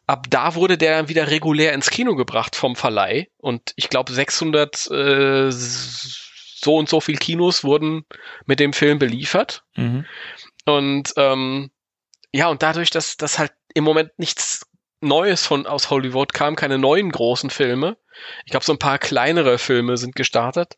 Ab 0.08 0.28
da 0.30 0.56
wurde 0.56 0.78
der 0.78 0.98
dann 0.98 1.10
wieder 1.10 1.30
regulär 1.30 1.74
ins 1.74 1.90
Kino 1.90 2.16
gebracht 2.16 2.56
vom 2.56 2.76
Verleih. 2.76 3.28
Und 3.38 3.74
ich 3.76 3.90
glaube, 3.90 4.14
600 4.14 4.90
äh, 4.90 5.52
so 5.52 6.76
und 6.76 6.90
so 6.90 7.02
viel 7.02 7.18
Kinos 7.18 7.64
wurden 7.64 8.06
mit 8.46 8.60
dem 8.60 8.74
Film 8.74 9.00
beliefert. 9.00 9.64
Mhm. 9.76 10.06
Und 10.66 11.14
ähm, 11.18 11.72
ja, 12.32 12.48
und 12.48 12.64
dadurch, 12.64 12.90
dass 12.90 13.18
das 13.18 13.38
halt 13.38 13.52
im 13.74 13.84
Moment 13.84 14.18
nichts 14.18 14.66
Neues 15.02 15.46
von 15.46 15.68
aus 15.68 15.90
Hollywood 15.90 16.34
kam, 16.34 16.56
keine 16.56 16.78
neuen 16.78 17.12
großen 17.12 17.50
Filme, 17.50 17.98
ich 18.46 18.52
glaube, 18.52 18.66
so 18.66 18.74
ein 18.74 18.80
paar 18.80 18.98
kleinere 18.98 19.58
Filme 19.58 19.98
sind 19.98 20.16
gestartet. 20.16 20.78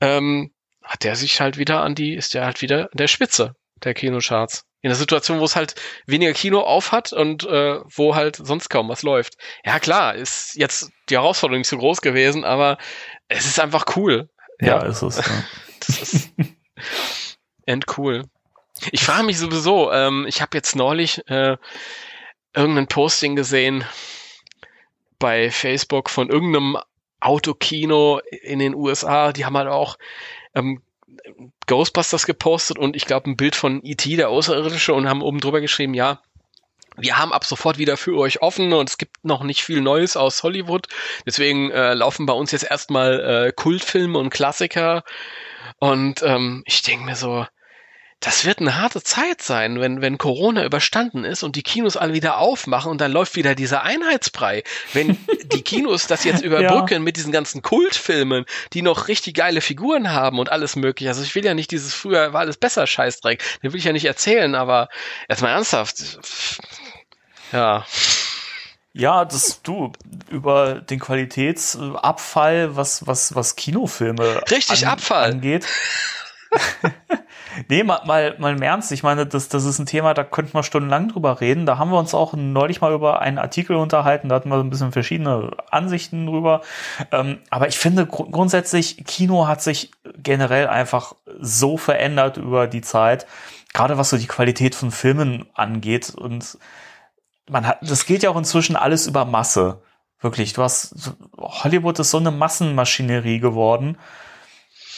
Ähm, 0.00 0.52
hat 0.82 1.04
der 1.04 1.16
sich 1.16 1.40
halt 1.40 1.58
wieder 1.58 1.82
an 1.82 1.94
die, 1.94 2.14
ist 2.14 2.34
der 2.34 2.44
halt 2.46 2.62
wieder 2.62 2.84
an 2.84 2.96
der 2.96 3.08
Spitze 3.08 3.54
der 3.84 3.94
Kinocharts. 3.94 4.64
In 4.80 4.90
der 4.90 4.96
Situation, 4.96 5.40
wo 5.40 5.44
es 5.44 5.56
halt 5.56 5.74
weniger 6.06 6.32
Kino 6.32 6.60
auf 6.60 6.92
hat 6.92 7.12
und 7.12 7.44
äh, 7.44 7.80
wo 7.94 8.14
halt 8.14 8.36
sonst 8.36 8.68
kaum 8.68 8.88
was 8.88 9.02
läuft. 9.02 9.36
Ja, 9.64 9.80
klar, 9.80 10.14
ist 10.14 10.54
jetzt 10.54 10.90
die 11.08 11.16
Herausforderung 11.16 11.60
nicht 11.60 11.68
so 11.68 11.78
groß 11.78 12.00
gewesen, 12.00 12.44
aber 12.44 12.78
es 13.26 13.46
ist 13.46 13.58
einfach 13.58 13.96
cool. 13.96 14.28
Ja, 14.60 14.78
ja 14.78 14.86
ist 14.86 15.02
es. 15.02 15.16
Ja. 15.16 15.24
das 15.86 15.98
ist 16.00 16.30
endcool. 17.66 18.24
Ich 18.92 19.04
frage 19.04 19.24
mich 19.24 19.38
sowieso, 19.38 19.92
ähm, 19.92 20.26
ich 20.28 20.40
habe 20.40 20.56
jetzt 20.56 20.76
neulich 20.76 21.26
äh, 21.28 21.56
irgendein 22.54 22.86
Posting 22.86 23.34
gesehen, 23.34 23.84
bei 25.18 25.50
Facebook 25.50 26.10
von 26.10 26.28
irgendeinem 26.28 26.78
Autokino 27.20 28.20
in 28.42 28.60
den 28.60 28.74
USA, 28.74 29.32
die 29.32 29.44
haben 29.44 29.56
halt 29.56 29.68
auch 29.68 29.98
ähm, 30.54 30.82
Ghostbusters 31.66 32.26
gepostet 32.26 32.78
und 32.78 32.96
ich 32.96 33.06
glaube 33.06 33.30
ein 33.30 33.36
Bild 33.36 33.56
von 33.56 33.84
E.T., 33.84 34.16
der 34.16 34.28
Außerirdische, 34.28 34.94
und 34.94 35.08
haben 35.08 35.22
oben 35.22 35.40
drüber 35.40 35.60
geschrieben, 35.60 35.94
ja, 35.94 36.20
wir 36.96 37.16
haben 37.16 37.32
ab 37.32 37.44
sofort 37.44 37.78
wieder 37.78 37.96
für 37.96 38.16
euch 38.18 38.42
offen 38.42 38.72
und 38.72 38.88
es 38.88 38.98
gibt 38.98 39.24
noch 39.24 39.44
nicht 39.44 39.62
viel 39.62 39.80
Neues 39.80 40.16
aus 40.16 40.42
Hollywood. 40.42 40.88
Deswegen 41.26 41.70
äh, 41.70 41.94
laufen 41.94 42.26
bei 42.26 42.32
uns 42.32 42.50
jetzt 42.50 42.68
erstmal 42.68 43.20
äh, 43.20 43.52
Kultfilme 43.52 44.18
und 44.18 44.30
Klassiker. 44.30 45.04
Und 45.78 46.22
ähm, 46.24 46.64
ich 46.66 46.82
denke 46.82 47.04
mir 47.04 47.14
so, 47.14 47.46
das 48.20 48.44
wird 48.44 48.58
eine 48.58 48.76
harte 48.76 49.00
Zeit 49.00 49.42
sein, 49.42 49.78
wenn, 49.80 50.00
wenn 50.00 50.18
Corona 50.18 50.64
überstanden 50.64 51.22
ist 51.22 51.44
und 51.44 51.54
die 51.54 51.62
Kinos 51.62 51.96
alle 51.96 52.14
wieder 52.14 52.38
aufmachen 52.38 52.90
und 52.90 53.00
dann 53.00 53.12
läuft 53.12 53.36
wieder 53.36 53.54
dieser 53.54 53.84
Einheitsbrei. 53.84 54.64
Wenn 54.92 55.16
die 55.52 55.62
Kinos 55.62 56.08
das 56.08 56.24
jetzt 56.24 56.42
überbrücken 56.44 56.94
ja. 56.94 56.98
mit 56.98 57.16
diesen 57.16 57.30
ganzen 57.30 57.62
Kultfilmen, 57.62 58.44
die 58.72 58.82
noch 58.82 59.06
richtig 59.06 59.36
geile 59.36 59.60
Figuren 59.60 60.10
haben 60.10 60.40
und 60.40 60.50
alles 60.50 60.74
mögliche. 60.74 61.10
Also 61.10 61.22
ich 61.22 61.34
will 61.36 61.44
ja 61.44 61.54
nicht 61.54 61.70
dieses 61.70 61.94
früher 61.94 62.32
war 62.32 62.40
alles 62.40 62.56
besser 62.56 62.88
Scheißdreck. 62.88 63.40
Den 63.62 63.72
will 63.72 63.78
ich 63.78 63.84
ja 63.84 63.92
nicht 63.92 64.06
erzählen, 64.06 64.56
aber 64.56 64.88
erstmal 65.28 65.52
ernsthaft. 65.52 66.18
Ja. 67.52 67.86
Ja, 68.94 69.24
das 69.24 69.62
du 69.62 69.92
über 70.28 70.80
den 70.80 70.98
Qualitätsabfall, 70.98 72.74
was 72.74 73.06
was 73.06 73.36
was 73.36 73.54
Kinofilme 73.54 74.42
richtig 74.50 74.86
an, 74.86 74.94
Abfall 74.94 75.30
angeht. 75.30 75.66
Nee, 77.68 77.82
mal, 77.82 78.00
mal, 78.04 78.36
mal 78.38 78.54
im 78.54 78.62
Ernst. 78.62 78.92
Ich 78.92 79.02
meine, 79.02 79.26
das, 79.26 79.48
das 79.48 79.64
ist 79.64 79.78
ein 79.78 79.86
Thema, 79.86 80.14
da 80.14 80.24
könnten 80.24 80.54
wir 80.54 80.62
stundenlang 80.62 81.08
drüber 81.08 81.40
reden. 81.40 81.66
Da 81.66 81.78
haben 81.78 81.90
wir 81.90 81.98
uns 81.98 82.14
auch 82.14 82.34
neulich 82.34 82.80
mal 82.80 82.92
über 82.92 83.20
einen 83.20 83.38
Artikel 83.38 83.76
unterhalten. 83.76 84.28
Da 84.28 84.36
hatten 84.36 84.48
wir 84.48 84.56
so 84.56 84.62
ein 84.62 84.70
bisschen 84.70 84.92
verschiedene 84.92 85.50
Ansichten 85.70 86.26
drüber. 86.26 86.62
Ähm, 87.12 87.38
aber 87.50 87.68
ich 87.68 87.78
finde 87.78 88.06
gr 88.06 88.26
grundsätzlich, 88.30 89.04
Kino 89.06 89.46
hat 89.46 89.62
sich 89.62 89.90
generell 90.16 90.66
einfach 90.66 91.14
so 91.40 91.76
verändert 91.76 92.36
über 92.36 92.66
die 92.66 92.82
Zeit. 92.82 93.26
Gerade 93.72 93.98
was 93.98 94.10
so 94.10 94.16
die 94.16 94.26
Qualität 94.26 94.74
von 94.74 94.90
Filmen 94.90 95.46
angeht. 95.54 96.10
Und 96.10 96.58
man 97.48 97.66
hat, 97.66 97.78
das 97.82 98.06
geht 98.06 98.22
ja 98.22 98.30
auch 98.30 98.36
inzwischen 98.36 98.76
alles 98.76 99.06
über 99.06 99.24
Masse. 99.24 99.82
Wirklich. 100.20 100.52
Du 100.52 100.62
hast, 100.62 101.14
Hollywood 101.36 101.98
ist 101.98 102.10
so 102.10 102.18
eine 102.18 102.30
Massenmaschinerie 102.30 103.38
geworden. 103.38 103.98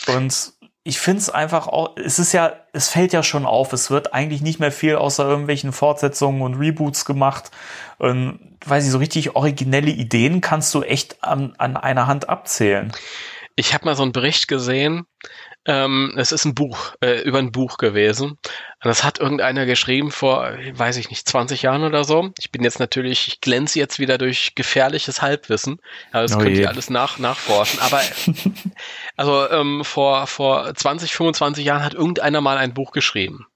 Und 0.07 0.55
ich 0.83 0.99
finde 0.99 1.21
es 1.21 1.31
einfach 1.31 1.67
auch, 1.69 1.97
es 1.97 2.19
ist 2.19 2.33
ja, 2.33 2.53
es 2.73 2.89
fällt 2.89 3.13
ja 3.13 3.23
schon 3.23 3.45
auf, 3.45 3.73
es 3.73 3.91
wird 3.91 4.15
eigentlich 4.15 4.41
nicht 4.41 4.61
mehr 4.61 4.73
viel 4.73 4.97
außer 4.97 5.29
irgendwelchen 5.29 5.73
Fortsetzungen 5.73 6.41
und 6.41 6.55
Reboots 6.55 7.05
gemacht. 7.05 7.51
Und, 7.99 8.57
weiß 8.65 8.87
ich, 8.87 8.91
so 8.91 8.99
richtig 8.99 9.37
originelle 9.37 9.91
Ideen 9.91 10.41
kannst 10.41 10.75
du 10.75 10.83
echt 10.83 11.23
an, 11.23 11.55
an 11.59 11.77
einer 11.77 12.07
Hand 12.07 12.29
abzählen. 12.29 12.93
Ich 13.57 13.75
habe 13.75 13.85
mal 13.85 13.97
so 13.97 14.03
einen 14.03 14.13
Bericht 14.13 14.49
gesehen, 14.49 15.05
ähm, 15.71 16.13
es 16.17 16.33
ist 16.33 16.45
ein 16.45 16.55
Buch, 16.57 16.95
äh, 17.01 17.23
über 17.23 17.39
ein 17.39 17.53
Buch 17.53 17.79
gewesen. 17.79 18.39
Das 18.83 19.05
hat 19.05 19.21
irgendeiner 19.21 19.67
geschrieben 19.67 20.11
vor, 20.11 20.51
weiß 20.73 20.97
ich 20.97 21.11
nicht, 21.11 21.29
20 21.29 21.63
Jahren 21.63 21.85
oder 21.85 22.03
so. 22.03 22.31
Ich 22.39 22.51
bin 22.51 22.65
jetzt 22.65 22.81
natürlich, 22.81 23.29
ich 23.29 23.41
glänze 23.41 23.79
jetzt 23.79 24.01
wieder 24.01 24.19
durch 24.19 24.57
gefährliches 24.57 25.23
Halbwissen. 25.23 25.81
Ja, 26.13 26.23
das 26.23 26.35
oh 26.35 26.39
könnt 26.39 26.57
je. 26.57 26.63
ihr 26.63 26.69
alles 26.69 26.91
nach, 26.91 27.19
nachforschen. 27.19 27.79
Aber 27.81 28.03
also 29.17 29.49
ähm, 29.51 29.85
vor, 29.85 30.27
vor 30.27 30.75
20, 30.75 31.15
25 31.15 31.65
Jahren 31.65 31.85
hat 31.85 31.95
irgendeiner 31.95 32.41
mal 32.41 32.59
ein 32.59 32.75
Buch 32.75 32.91
geschrieben. 32.91 33.47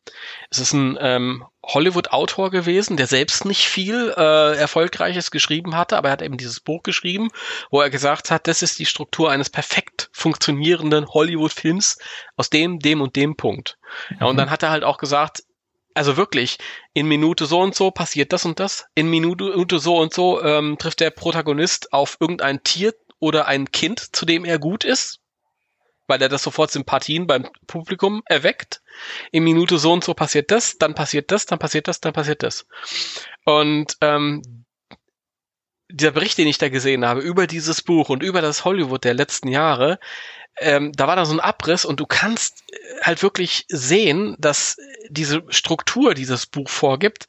Es 0.55 0.61
ist 0.61 0.73
ein 0.73 0.97
ähm, 1.01 1.45
Hollywood-Autor 1.65 2.51
gewesen, 2.51 2.97
der 2.97 3.09
selbst 3.09 3.45
nicht 3.45 3.67
viel 3.67 4.15
äh, 4.17 4.57
Erfolgreiches 4.57 5.33
geschrieben 5.33 5.75
hatte, 5.75 5.97
aber 5.97 6.11
er 6.11 6.13
hat 6.13 6.23
eben 6.23 6.37
dieses 6.37 6.61
Buch 6.61 6.85
geschrieben, 6.85 7.31
wo 7.71 7.81
er 7.81 7.91
gesagt 7.91 8.31
hat, 8.31 8.47
das 8.47 8.63
ist 8.63 8.79
die 8.79 8.87
Struktur 8.87 9.33
eines 9.33 9.51
perfekt 9.51 10.11
funktionierenden 10.13 11.09
Hollywood-Films 11.09 11.99
aus 12.37 12.51
dem, 12.51 12.79
dem 12.79 13.01
und 13.01 13.17
dem 13.17 13.35
Punkt. 13.37 13.79
Ja, 14.21 14.27
und 14.27 14.35
mhm. 14.35 14.39
dann 14.39 14.51
hat 14.51 14.63
er 14.63 14.71
halt 14.71 14.85
auch 14.85 14.99
gesagt, 14.99 15.43
also 15.93 16.17
wirklich, 16.17 16.59
in 16.93 17.09
Minute 17.09 17.47
so 17.47 17.61
und 17.61 17.75
so 17.75 17.91
passiert 17.91 18.33
das 18.33 18.45
und 18.45 18.61
das, 18.61 18.87
in 18.95 19.11
Minute 19.11 19.79
so 19.81 19.97
und 19.97 20.15
so 20.15 20.41
ähm, 20.41 20.77
trifft 20.79 21.01
der 21.01 21.11
Protagonist 21.11 21.93
auf 21.93 22.17
irgendein 22.21 22.63
Tier 22.63 22.95
oder 23.19 23.47
ein 23.47 23.73
Kind, 23.73 24.15
zu 24.15 24.25
dem 24.25 24.45
er 24.45 24.61
gut 24.61 24.85
ist, 24.85 25.19
weil 26.07 26.23
er 26.23 26.29
das 26.29 26.45
sofort 26.45 26.71
Sympathien 26.71 27.27
beim 27.27 27.49
Publikum 27.67 28.23
erweckt. 28.27 28.83
In 29.33 29.45
Minute 29.45 29.79
so 29.79 29.93
und 29.93 30.05
so 30.05 30.15
passiert 30.15 30.51
das, 30.51 30.79
dann 30.79 30.95
passiert 30.95 31.31
das, 31.31 31.47
dann 31.47 31.59
passiert 31.59 31.89
das, 31.89 32.01
dann 32.01 32.13
passiert 32.13 32.43
das. 32.43 32.67
Und 33.45 33.97
ähm, 34.01 34.65
dieser 35.91 36.13
Bericht, 36.13 36.39
den 36.39 36.49
ich 36.49 36.59
da 36.59 36.69
gesehen 36.69 37.05
habe 37.05 37.21
über 37.21 37.47
dieses 37.47 37.83
Buch 37.83 38.09
und 38.09 38.23
über 38.23 38.41
das 38.41 38.65
Hollywood 38.65 39.05
der 39.05 39.15
letzten 39.15 39.49
Jahre, 39.49 39.99
ähm, 40.59 40.93
da 40.93 41.07
war 41.07 41.17
da 41.17 41.25
so 41.25 41.33
ein 41.33 41.41
Abriss 41.41 41.85
und 41.85 42.01
du 42.01 42.07
kannst 42.07 42.63
äh, 42.71 43.01
halt 43.03 43.23
wirklich 43.23 43.65
sehen, 43.69 44.37
dass 44.39 44.77
diese 45.09 45.43
Struktur 45.49 46.15
dieses 46.15 46.47
Buch 46.47 46.69
vorgibt, 46.69 47.27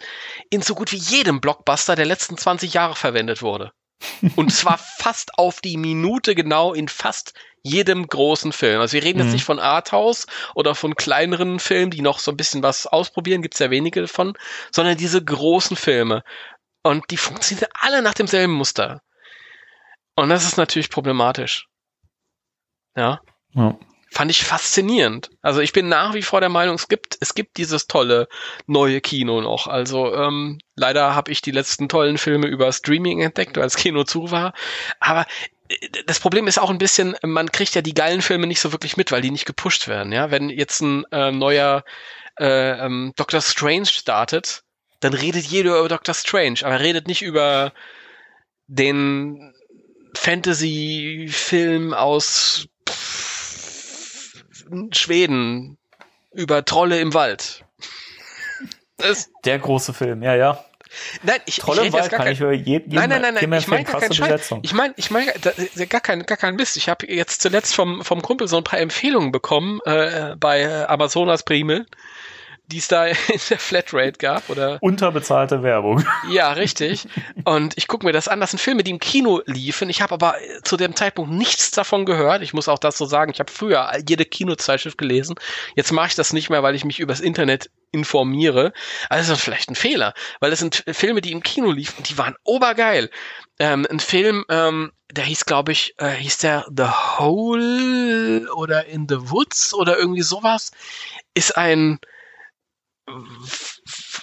in 0.50 0.62
so 0.62 0.76
gut 0.76 0.92
wie 0.92 0.98
jedem 0.98 1.42
Blockbuster 1.42 1.96
der 1.96 2.06
letzten 2.06 2.38
20 2.38 2.74
Jahre 2.74 2.96
verwendet 2.96 3.42
wurde. 3.42 3.72
Und 4.36 4.54
zwar 4.54 4.78
fast 4.78 5.38
auf 5.38 5.62
die 5.62 5.78
Minute 5.78 6.36
genau 6.36 6.74
in 6.74 6.88
fast 6.88 7.34
jedem 7.66 8.06
großen 8.06 8.52
Film. 8.52 8.80
Also 8.80 8.94
wir 8.94 9.04
reden 9.04 9.18
mhm. 9.18 9.26
jetzt 9.26 9.34
nicht 9.34 9.44
von 9.44 9.60
Arthouse 9.60 10.28
oder 10.54 10.76
von 10.76 10.96
kleineren 10.96 11.60
Filmen, 11.60 11.90
die 11.90 12.02
noch 12.02 12.20
so 12.20 12.32
ein 12.32 12.38
bisschen 12.38 12.62
was 12.62 12.86
ausprobieren, 12.86 13.42
gibt's 13.42 13.60
ja 13.60 13.72
wenige 13.72 14.02
davon, 14.02 14.38
sondern 14.72 14.98
diese 14.98 15.24
großen 15.24 15.76
Filme. 15.76 16.24
Und 16.84 17.10
die 17.10 17.18
funktionieren 17.18 17.70
alle 17.74 18.04
nach 18.04 18.14
demselben 18.14 18.54
Muster. 18.54 19.02
Und 20.16 20.30
das 20.30 20.46
ist 20.46 20.58
natürlich 20.58 20.92
problematisch. 20.92 21.68
Ja. 22.96 23.20
ja. 23.54 23.76
Fand 24.12 24.30
ich 24.30 24.44
faszinierend. 24.44 25.32
Also 25.42 25.60
ich 25.60 25.74
bin 25.74 25.90
nach 25.90 26.14
wie 26.14 26.22
vor 26.22 26.42
der 26.42 26.50
Meinung, 26.50 26.76
es 26.76 26.88
gibt, 26.88 27.18
es 27.20 27.34
gibt 27.34 27.58
dieses 27.58 27.88
tolle 27.88 28.28
neue 28.68 29.02
Kino 29.02 29.42
noch. 29.42 29.66
Also 29.66 30.14
ähm, 30.14 30.60
leider 30.76 31.16
habe 31.16 31.32
ich 31.32 31.42
die 31.42 31.52
letzten 31.52 31.90
tollen 31.90 32.20
Filme 32.20 32.46
über 32.46 32.72
Streaming 32.72 33.22
entdeckt, 33.22 33.58
weil 33.58 33.64
das 33.64 33.76
Kino 33.76 34.04
zu 34.04 34.30
war. 34.30 34.54
Aber 35.00 35.26
das 36.06 36.20
Problem 36.20 36.48
ist 36.48 36.60
auch 36.60 36.70
ein 36.70 36.78
bisschen, 36.78 37.16
man 37.24 37.52
kriegt 37.52 37.76
ja 37.76 37.82
die 37.82 37.94
geilen 37.94 38.22
Filme 38.22 38.48
nicht 38.48 38.60
so 38.60 38.72
wirklich 38.72 38.98
mit, 38.98 39.12
weil 39.12 39.22
die 39.22 39.32
nicht 39.32 39.46
gepusht 39.46 39.88
werden. 39.88 40.12
Ja, 40.12 40.32
wenn 40.32 40.50
jetzt 40.50 40.82
ein 40.82 41.06
äh, 41.12 41.32
neuer 41.32 41.84
äh, 42.40 42.86
ähm, 42.86 43.14
Doctor 43.16 43.42
Strange 43.42 43.88
startet, 43.88 44.64
dann 45.00 45.14
redet 45.14 45.46
jeder 45.46 45.80
über 45.80 45.90
Doctor 45.90 46.14
Strange, 46.14 46.60
aber 46.64 46.80
redet 46.80 47.08
nicht 47.08 47.22
über 47.22 47.74
den 48.68 49.54
Fantasy-Film 50.16 51.94
aus 51.94 52.68
Schweden 54.92 55.78
über 56.32 56.66
Trolle 56.66 57.00
im 57.00 57.14
Wald. 57.14 57.64
Das 58.98 59.30
Der 59.44 59.60
große 59.60 59.94
Film, 59.94 60.24
ja, 60.24 60.36
ja. 60.36 60.64
Nein, 61.24 61.40
ich, 61.46 61.58
Tolle 61.58 61.86
ich 61.86 61.94
Wahl 61.94 62.10
kann 62.10 62.26
kein, 62.26 62.34
ich 62.34 62.66
jedem 62.66 62.94
Nein, 62.94 63.10
nein, 63.10 63.22
nein, 63.22 63.34
nein, 63.36 63.60
ich 63.60 63.68
meine 63.68 63.84
gar 63.84 64.00
keinen 64.00 64.10
Besetzung. 64.10 64.60
Ich 64.64 64.74
meine, 64.74 64.94
ich 64.98 65.12
meine 65.12 65.32
gar 65.90 66.02
kein 66.02 66.26
gar 66.26 66.38
kein 66.38 66.56
Mist. 66.56 66.78
Ich 66.78 66.90
habe 66.90 67.08
jetzt 67.08 67.42
zuletzt 67.42 67.76
vom 67.76 68.04
vom 68.04 68.22
Kumpel 68.22 68.48
so 68.48 68.58
ein 68.58 68.64
paar 68.64 68.80
Empfehlungen 68.80 69.32
bekommen 69.32 69.80
äh, 69.86 70.36
bei 70.38 70.88
Amazonas 70.88 71.44
Primel 71.44 71.86
die 72.68 72.78
es 72.78 72.88
da 72.88 73.06
in 73.08 73.16
der 73.50 73.60
Flatrate 73.60 74.18
gab 74.18 74.50
oder 74.50 74.78
unterbezahlte 74.82 75.64
Werbung. 75.64 76.06
Ja, 76.30 76.52
richtig. 76.54 77.08
Und 77.44 77.74
ich 77.78 77.88
gucke 77.88 78.06
mir 78.06 78.12
das 78.12 78.28
an. 78.28 78.40
Das 78.40 78.52
sind 78.52 78.60
Filme, 78.60 78.84
die 78.84 78.92
im 78.92 79.00
Kino 79.00 79.42
liefen. 79.46 79.90
Ich 79.90 80.02
habe 80.02 80.14
aber 80.14 80.36
zu 80.64 80.78
dem 80.78 80.96
Zeitpunkt 80.96 81.32
nichts 81.32 81.72
davon 81.72 82.06
gehört. 82.06 82.42
Ich 82.42 82.54
muss 82.54 82.68
auch 82.68 82.80
das 82.80 82.98
so 82.98 83.06
sagen. 83.06 83.32
Ich 83.32 83.40
habe 83.40 83.52
früher 83.52 83.92
jede 84.08 84.26
Kinozeitschrift 84.26 84.98
gelesen. 84.98 85.36
Jetzt 85.76 85.92
mache 85.92 86.08
ich 86.08 86.16
das 86.16 86.34
nicht 86.34 86.50
mehr, 86.50 86.64
weil 86.64 86.76
ich 86.76 86.86
mich 86.86 87.00
übers 87.00 87.20
Internet 87.20 87.70
informiere. 87.92 88.74
Also 89.10 89.32
das 89.32 89.40
ist 89.40 89.44
vielleicht 89.44 89.70
ein 89.70 89.76
Fehler, 89.76 90.14
weil 90.40 90.52
das 90.52 90.60
sind 90.60 90.84
Filme, 90.88 91.22
die 91.22 91.32
im 91.32 91.42
Kino 91.42 91.72
liefen, 91.72 92.04
die 92.04 92.18
waren 92.18 92.36
obergeil. 92.44 93.10
Ähm, 93.58 93.88
ein 93.90 94.02
Film, 94.02 94.44
ähm, 94.50 94.92
der 95.12 95.24
hieß, 95.24 95.46
glaube 95.46 95.72
ich, 95.72 95.96
äh, 95.98 96.10
hieß 96.10 96.40
der 96.40 96.66
The 96.76 96.90
Hole 97.18 98.54
oder 98.54 98.86
In 98.86 99.08
the 99.08 99.32
Woods 99.32 99.74
oder 99.74 99.98
irgendwie 99.98 100.24
sowas, 100.24 100.72
ist 101.34 101.58
ein 101.58 102.00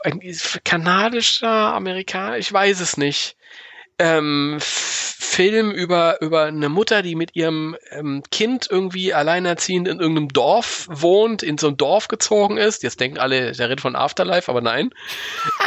ein 0.05 0.21
kanadischer, 0.65 1.75
Amerikaner, 1.75 2.39
ich 2.39 2.53
weiß 2.53 2.81
es 2.81 2.97
nicht. 2.97 3.37
Ähm, 3.99 4.59
Film 4.61 5.71
über, 5.71 6.21
über 6.21 6.45
eine 6.45 6.69
Mutter, 6.69 7.03
die 7.03 7.15
mit 7.15 7.37
ihrem 7.37 7.77
ähm, 7.91 8.23
Kind 8.31 8.69
irgendwie 8.71 9.15
alleinerziehend 9.15 9.89
in 9.89 10.01
irgendeinem 10.01 10.29
Dorf 10.29 10.87
wohnt, 10.91 11.43
in 11.43 11.57
so 11.57 11.69
ein 11.69 11.77
Dorf 11.77 12.09
gezogen 12.09 12.59
ist. 12.59 12.83
Jetzt 12.83 13.01
denken 13.01 13.19
alle, 13.19 13.53
der 13.53 13.67
redet 13.67 13.81
von 13.81 13.97
Afterlife, 13.97 14.51
aber 14.51 14.61
nein. 14.61 14.91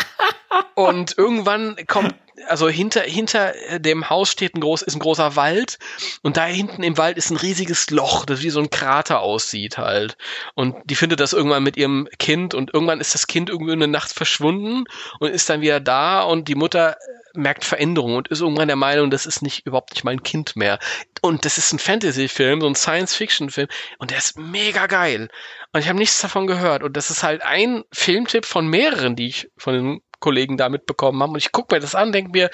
Und 0.75 1.17
irgendwann 1.17 1.77
kommt 1.87 2.13
also 2.47 2.69
hinter, 2.69 3.01
hinter 3.01 3.53
dem 3.79 4.09
Haus 4.09 4.29
steht 4.29 4.55
ein 4.55 4.61
groß, 4.61 4.81
ist 4.81 4.95
ein 4.95 4.99
großer 4.99 5.35
Wald 5.35 5.79
und 6.21 6.37
da 6.37 6.45
hinten 6.45 6.83
im 6.83 6.97
Wald 6.97 7.17
ist 7.17 7.29
ein 7.29 7.37
riesiges 7.37 7.89
Loch, 7.89 8.25
das 8.25 8.41
wie 8.41 8.49
so 8.49 8.59
ein 8.59 8.69
Krater 8.69 9.21
aussieht 9.21 9.77
halt. 9.77 10.17
Und 10.53 10.75
die 10.85 10.95
findet 10.95 11.19
das 11.19 11.33
irgendwann 11.33 11.63
mit 11.63 11.77
ihrem 11.77 12.07
Kind 12.19 12.53
und 12.53 12.73
irgendwann 12.73 13.01
ist 13.01 13.13
das 13.13 13.27
Kind 13.27 13.49
irgendwie 13.49 13.73
eine 13.73 13.87
Nacht 13.87 14.11
verschwunden 14.11 14.85
und 15.19 15.29
ist 15.29 15.49
dann 15.49 15.61
wieder 15.61 15.79
da 15.79 16.23
und 16.23 16.47
die 16.47 16.55
Mutter 16.55 16.97
merkt 17.35 17.65
Veränderungen 17.65 18.15
und 18.15 18.27
ist 18.29 18.41
irgendwann 18.41 18.67
der 18.67 18.77
Meinung, 18.77 19.11
das 19.11 19.25
ist 19.25 19.41
nicht 19.41 19.65
überhaupt 19.65 19.93
nicht 19.93 20.03
mein 20.03 20.23
Kind 20.23 20.55
mehr. 20.55 20.79
Und 21.21 21.45
das 21.45 21.57
ist 21.57 21.73
ein 21.73 21.79
Fantasy-Film, 21.79 22.61
so 22.61 22.67
ein 22.67 22.75
Science-Fiction-Film 22.75 23.67
und 23.99 24.11
der 24.11 24.17
ist 24.17 24.37
mega 24.37 24.87
geil. 24.87 25.29
Und 25.73 25.81
ich 25.81 25.89
habe 25.89 25.99
nichts 25.99 26.21
davon 26.21 26.47
gehört. 26.47 26.83
Und 26.83 26.95
das 26.95 27.09
ist 27.09 27.23
halt 27.23 27.41
ein 27.41 27.83
Filmtipp 27.91 28.45
von 28.45 28.65
mehreren, 28.65 29.17
die 29.17 29.27
ich 29.27 29.51
von 29.57 29.73
den 29.73 30.01
Kollegen 30.19 30.57
da 30.57 30.69
mitbekommen 30.69 31.21
haben. 31.21 31.31
Und 31.31 31.37
ich 31.37 31.51
gucke 31.51 31.75
mir 31.75 31.81
das 31.81 31.95
an, 31.95 32.11
denke 32.11 32.31
mir, 32.31 32.49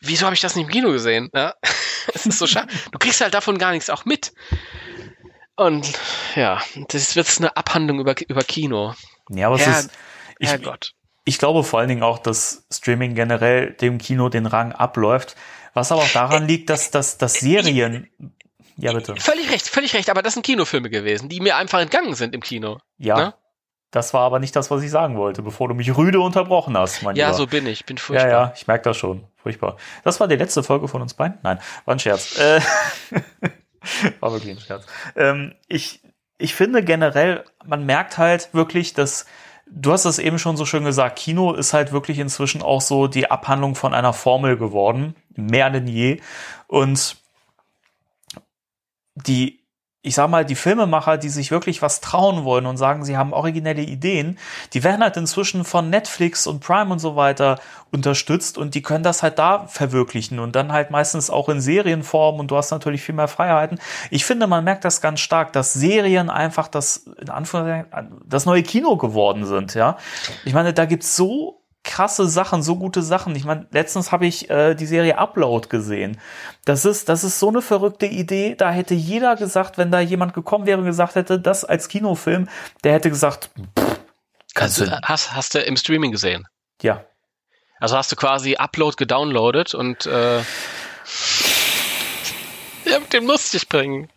wieso 0.00 0.26
habe 0.26 0.34
ich 0.34 0.40
das 0.40 0.56
nicht 0.56 0.66
im 0.66 0.70
Kino 0.70 0.90
gesehen? 0.92 1.30
Ja? 1.34 1.54
Es 2.14 2.26
ist 2.26 2.40
so 2.40 2.48
schade. 2.48 2.66
Du 2.90 2.98
kriegst 2.98 3.20
halt 3.20 3.32
davon 3.32 3.58
gar 3.58 3.70
nichts 3.70 3.88
auch 3.88 4.04
mit. 4.04 4.32
Und 5.54 5.92
ja, 6.34 6.60
das 6.88 7.14
wird 7.14 7.28
eine 7.38 7.56
Abhandlung 7.56 8.00
über, 8.00 8.16
über 8.28 8.42
Kino. 8.42 8.94
Ja, 9.28 9.46
aber 9.46 9.58
Herr, 9.58 9.70
es 9.70 9.84
ist. 9.84 9.90
Ich, 10.40 10.48
Herrgott. 10.48 10.94
Ich 11.24 11.38
glaube 11.38 11.62
vor 11.62 11.78
allen 11.78 11.88
Dingen 11.88 12.02
auch, 12.02 12.18
dass 12.18 12.66
Streaming 12.72 13.14
generell 13.14 13.74
dem 13.74 13.98
Kino 13.98 14.28
den 14.28 14.46
Rang 14.46 14.72
abläuft. 14.72 15.36
Was 15.74 15.92
aber 15.92 16.02
auch 16.02 16.12
daran 16.12 16.48
liegt, 16.48 16.70
dass, 16.70 16.90
dass, 16.90 17.18
dass 17.18 17.34
Serien. 17.34 18.10
Ja, 18.76 18.92
bitte. 18.92 19.14
Völlig 19.16 19.50
recht, 19.50 19.68
völlig 19.68 19.94
recht, 19.94 20.10
aber 20.10 20.22
das 20.22 20.34
sind 20.34 20.44
Kinofilme 20.44 20.90
gewesen, 20.90 21.28
die 21.28 21.40
mir 21.40 21.56
einfach 21.56 21.80
entgangen 21.80 22.14
sind 22.14 22.34
im 22.34 22.40
Kino. 22.40 22.78
Ja. 22.98 23.16
Ne? 23.16 23.34
Das 23.92 24.14
war 24.14 24.22
aber 24.22 24.38
nicht 24.40 24.56
das, 24.56 24.70
was 24.70 24.82
ich 24.82 24.90
sagen 24.90 25.16
wollte, 25.16 25.42
bevor 25.42 25.68
du 25.68 25.74
mich 25.74 25.96
rüde 25.96 26.18
unterbrochen 26.18 26.76
hast, 26.76 27.02
mein 27.02 27.14
Ja, 27.14 27.26
Lieber. 27.26 27.36
so 27.36 27.46
bin 27.46 27.66
ich. 27.66 27.84
Bin 27.84 27.98
furchtbar. 27.98 28.28
Ja, 28.30 28.42
ja, 28.46 28.52
ich 28.56 28.66
merke 28.66 28.84
das 28.84 28.96
schon. 28.96 29.24
Furchtbar. 29.36 29.76
Das 30.02 30.18
war 30.18 30.28
die 30.28 30.36
letzte 30.36 30.62
Folge 30.62 30.88
von 30.88 31.02
uns 31.02 31.14
beiden? 31.14 31.38
Nein, 31.42 31.58
war 31.84 31.94
ein 31.94 31.98
Scherz. 31.98 32.38
Äh, 32.38 32.60
war 34.20 34.32
wirklich 34.32 34.56
ein 34.56 34.60
Scherz. 34.60 34.86
Ähm, 35.14 35.54
ich 35.68 36.00
ich 36.38 36.54
finde 36.54 36.82
generell, 36.82 37.44
man 37.64 37.86
merkt 37.86 38.18
halt 38.18 38.52
wirklich, 38.52 38.94
dass 38.94 39.26
du 39.66 39.92
hast 39.92 40.06
es 40.06 40.18
eben 40.18 40.38
schon 40.38 40.56
so 40.56 40.64
schön 40.64 40.84
gesagt, 40.84 41.18
Kino 41.18 41.52
ist 41.52 41.72
halt 41.72 41.92
wirklich 41.92 42.18
inzwischen 42.18 42.62
auch 42.62 42.80
so 42.80 43.06
die 43.06 43.30
Abhandlung 43.30 43.74
von 43.74 43.94
einer 43.94 44.12
Formel 44.12 44.56
geworden, 44.56 45.14
mehr 45.36 45.70
denn 45.70 45.86
je. 45.86 46.20
Und 46.66 47.16
die 49.14 49.61
ich 50.04 50.16
sag 50.16 50.28
mal, 50.28 50.44
die 50.44 50.56
Filmemacher, 50.56 51.16
die 51.16 51.28
sich 51.28 51.52
wirklich 51.52 51.80
was 51.80 52.00
trauen 52.00 52.42
wollen 52.42 52.66
und 52.66 52.76
sagen, 52.76 53.04
sie 53.04 53.16
haben 53.16 53.32
originelle 53.32 53.82
Ideen, 53.82 54.36
die 54.72 54.82
werden 54.82 55.00
halt 55.00 55.16
inzwischen 55.16 55.64
von 55.64 55.90
Netflix 55.90 56.48
und 56.48 56.58
Prime 56.58 56.92
und 56.92 56.98
so 56.98 57.14
weiter 57.14 57.60
unterstützt 57.92 58.58
und 58.58 58.74
die 58.74 58.82
können 58.82 59.04
das 59.04 59.22
halt 59.22 59.38
da 59.38 59.68
verwirklichen 59.68 60.40
und 60.40 60.56
dann 60.56 60.72
halt 60.72 60.90
meistens 60.90 61.30
auch 61.30 61.48
in 61.48 61.60
Serienform 61.60 62.40
und 62.40 62.50
du 62.50 62.56
hast 62.56 62.72
natürlich 62.72 63.02
viel 63.02 63.14
mehr 63.14 63.28
Freiheiten. 63.28 63.78
Ich 64.10 64.24
finde, 64.24 64.48
man 64.48 64.64
merkt 64.64 64.84
das 64.84 65.00
ganz 65.00 65.20
stark, 65.20 65.52
dass 65.52 65.72
Serien 65.72 66.30
einfach 66.30 66.66
das, 66.66 67.04
in 67.20 67.30
Anführungszeichen, 67.30 68.20
das 68.26 68.44
neue 68.44 68.64
Kino 68.64 68.96
geworden 68.96 69.44
sind, 69.44 69.74
ja. 69.74 69.98
Ich 70.44 70.52
meine, 70.52 70.72
da 70.72 70.84
gibt's 70.84 71.14
so 71.14 71.61
krasse 71.84 72.28
Sachen, 72.28 72.62
so 72.62 72.76
gute 72.76 73.02
Sachen. 73.02 73.34
Ich 73.34 73.44
meine, 73.44 73.66
letztens 73.72 74.12
habe 74.12 74.26
ich 74.26 74.48
äh, 74.50 74.74
die 74.74 74.86
Serie 74.86 75.18
Upload 75.18 75.68
gesehen. 75.68 76.20
Das 76.64 76.84
ist, 76.84 77.08
das 77.08 77.24
ist 77.24 77.38
so 77.38 77.48
eine 77.48 77.62
verrückte 77.62 78.06
Idee. 78.06 78.54
Da 78.54 78.70
hätte 78.70 78.94
jeder 78.94 79.36
gesagt, 79.36 79.78
wenn 79.78 79.90
da 79.90 80.00
jemand 80.00 80.34
gekommen 80.34 80.66
wäre 80.66 80.78
und 80.78 80.86
gesagt 80.86 81.16
hätte, 81.16 81.40
das 81.40 81.64
als 81.64 81.88
Kinofilm, 81.88 82.48
der 82.84 82.92
hätte 82.92 83.10
gesagt, 83.10 83.50
pff, 83.78 84.00
kannst 84.54 84.80
du, 84.80 84.90
hast, 85.02 85.34
hast 85.34 85.54
du 85.54 85.60
im 85.60 85.76
Streaming 85.76 86.12
gesehen? 86.12 86.46
Ja. 86.82 87.04
Also 87.80 87.96
hast 87.96 88.12
du 88.12 88.16
quasi 88.16 88.56
Upload 88.56 88.96
gedownloadet 88.96 89.74
und 89.74 90.06
äh, 90.06 90.38
ja, 92.84 92.98
mit 93.00 93.12
dem 93.12 93.26
lustig 93.26 93.68
bringen. 93.68 94.08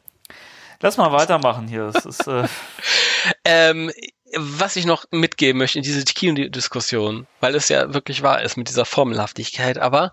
Lass 0.82 0.98
mal 0.98 1.12
weitermachen 1.12 1.68
hier. 1.68 1.92
Das 1.92 2.06
ist, 2.06 2.28
äh 2.28 2.48
ähm, 3.46 3.92
was 4.38 4.76
ich 4.76 4.86
noch 4.86 5.06
mitgeben 5.12 5.58
möchte 5.58 5.80
in 5.80 5.84
diese 5.84 6.04
Kino-Diskussion, 6.04 7.28
weil 7.40 7.56
es 7.56 7.70
ja 7.70 7.94
wirklich 7.94 8.22
wahr 8.22 8.42
ist 8.42 8.58
mit 8.58 8.70
dieser 8.70 8.86
Formelhaftigkeit, 8.86 9.78
aber 9.78 10.12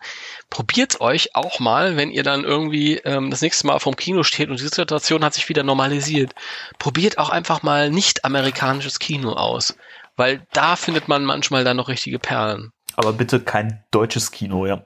probiert 0.51 1.01
euch 1.01 1.35
auch 1.35 1.61
mal, 1.61 1.97
wenn 1.97 2.11
ihr 2.11 2.23
dann 2.23 2.45
irgendwie 2.45 2.99
ähm, 2.99 3.31
das 3.31 3.43
nächste 3.43 3.67
Mal 3.67 3.81
vom 3.81 3.97
Kino 3.97 4.23
steht 4.23 4.49
und 4.49 4.59
die 4.59 4.65
Situation 4.65 5.25
hat 5.25 5.35
sich 5.35 5.49
wieder 5.49 5.63
normalisiert, 5.63 6.35
probiert 6.79 7.19
auch 7.19 7.31
einfach 7.31 7.63
mal 7.63 7.91
nicht 7.91 8.25
amerikanisches 8.25 8.99
Kino 8.99 9.33
aus, 9.33 9.77
weil 10.17 10.47
da 10.53 10.77
findet 10.77 11.09
man 11.09 11.25
manchmal 11.25 11.65
dann 11.65 11.77
noch 11.77 11.89
richtige 11.89 12.19
Perlen. 12.19 12.73
Aber 12.95 13.13
bitte 13.13 13.41
kein 13.41 13.83
deutsches 13.91 14.31
Kino, 14.31 14.67
ja. 14.67 14.83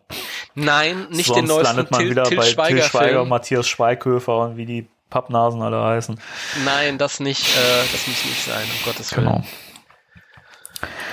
Nein, 0.54 1.08
nicht 1.10 1.26
Sonst 1.26 1.38
den 1.38 1.46
neuesten 1.46 1.76
landet 1.76 1.90
man 1.90 2.00
Til, 2.00 2.10
wieder 2.10 2.24
Til 2.24 2.36
bei 2.36 2.44
Schweiger, 2.44 2.76
Til 2.76 2.84
Schweiger, 2.84 3.18
Film. 3.18 3.28
Matthias 3.28 3.68
Schweighöfer 3.68 4.38
und 4.38 4.56
wie 4.56 4.66
die 4.66 4.88
Pappnasen 5.10 5.62
alle 5.62 5.82
heißen. 5.82 6.20
Nein, 6.64 6.98
das 6.98 7.20
nicht, 7.20 7.46
äh, 7.56 7.82
das 7.92 8.06
muss 8.06 8.24
nicht 8.24 8.44
sein, 8.44 8.64
um 8.64 8.84
Gottes 8.84 9.16
Willen. 9.16 9.26
Genau. 9.26 9.44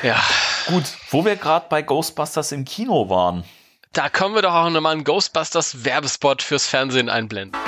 Ja, 0.01 0.21
Gut, 0.67 0.83
wo 1.11 1.25
wir 1.25 1.35
gerade 1.35 1.65
bei 1.69 1.81
Ghostbusters 1.81 2.51
im 2.53 2.63
Kino 2.65 3.09
waren. 3.09 3.43
da 3.91 4.09
können 4.09 4.33
wir 4.33 4.41
doch 4.41 4.53
auch 4.53 4.69
nochmal 4.69 4.93
einen 4.93 5.03
Ghostbusters 5.03 5.83
Werbespot 5.83 6.41
fürs 6.41 6.67
Fernsehen 6.67 7.09
einblenden. 7.09 7.59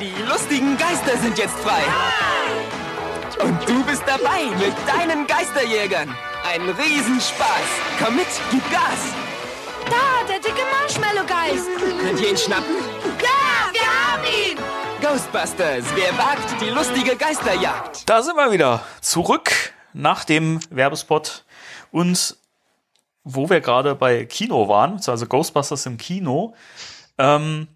Die 0.00 0.22
lustigen 0.28 0.76
Geister 0.76 1.16
sind 1.18 1.38
jetzt 1.38 1.56
frei. 1.60 1.82
Und 3.44 3.68
du 3.68 3.82
bist 3.84 4.02
dabei 4.06 4.44
mit 4.58 4.74
deinen 4.86 5.26
Geisterjägern. 5.26 6.14
Ein 6.52 6.68
Riesenspaß. 6.70 7.68
Komm 8.02 8.16
mit, 8.16 8.26
gib 8.50 8.70
Gas. 8.70 9.14
Da, 9.86 10.26
der 10.28 10.40
dicke 10.40 10.62
Marshmallow-Geist. 10.80 11.66
Könnt 12.02 12.20
ihr 12.20 12.30
ihn 12.30 12.36
schnappen? 12.36 12.76
Ja. 13.22 13.39
Ghostbusters, 15.10 15.84
wer 15.96 16.16
wagt 16.16 16.60
die 16.60 16.70
lustige 16.70 17.16
Geisterjagd? 17.16 18.08
Da 18.08 18.22
sind 18.22 18.36
wir 18.36 18.52
wieder 18.52 18.84
zurück 19.00 19.50
nach 19.92 20.24
dem 20.24 20.60
Werbespot 20.70 21.44
und 21.90 22.36
wo 23.24 23.50
wir 23.50 23.60
gerade 23.60 23.96
bei 23.96 24.24
Kino 24.24 24.68
waren, 24.68 25.00
also 25.04 25.26
Ghostbusters 25.26 25.84
im 25.86 25.98
Kino. 25.98 26.54
Ähm, 27.18 27.66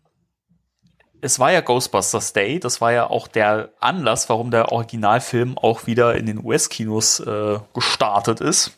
es 1.23 1.41
war 1.41 1.51
ja 1.51 1.61
Ghostbusters 1.61 2.35
Day, 2.35 2.61
das 2.61 2.81
war 2.81 2.93
ja 2.93 3.11
auch 3.11 3.27
der 3.27 3.71
Anlass, 3.81 4.29
warum 4.29 4.53
der 4.53 4.71
Originalfilm 4.71 5.59
auch 5.59 5.89
wieder 5.89 6.15
in 6.15 6.27
den 6.27 6.39
US-Kinos 6.39 7.19
äh, 7.19 7.59
gestartet 7.75 8.41
ist. 8.41 8.71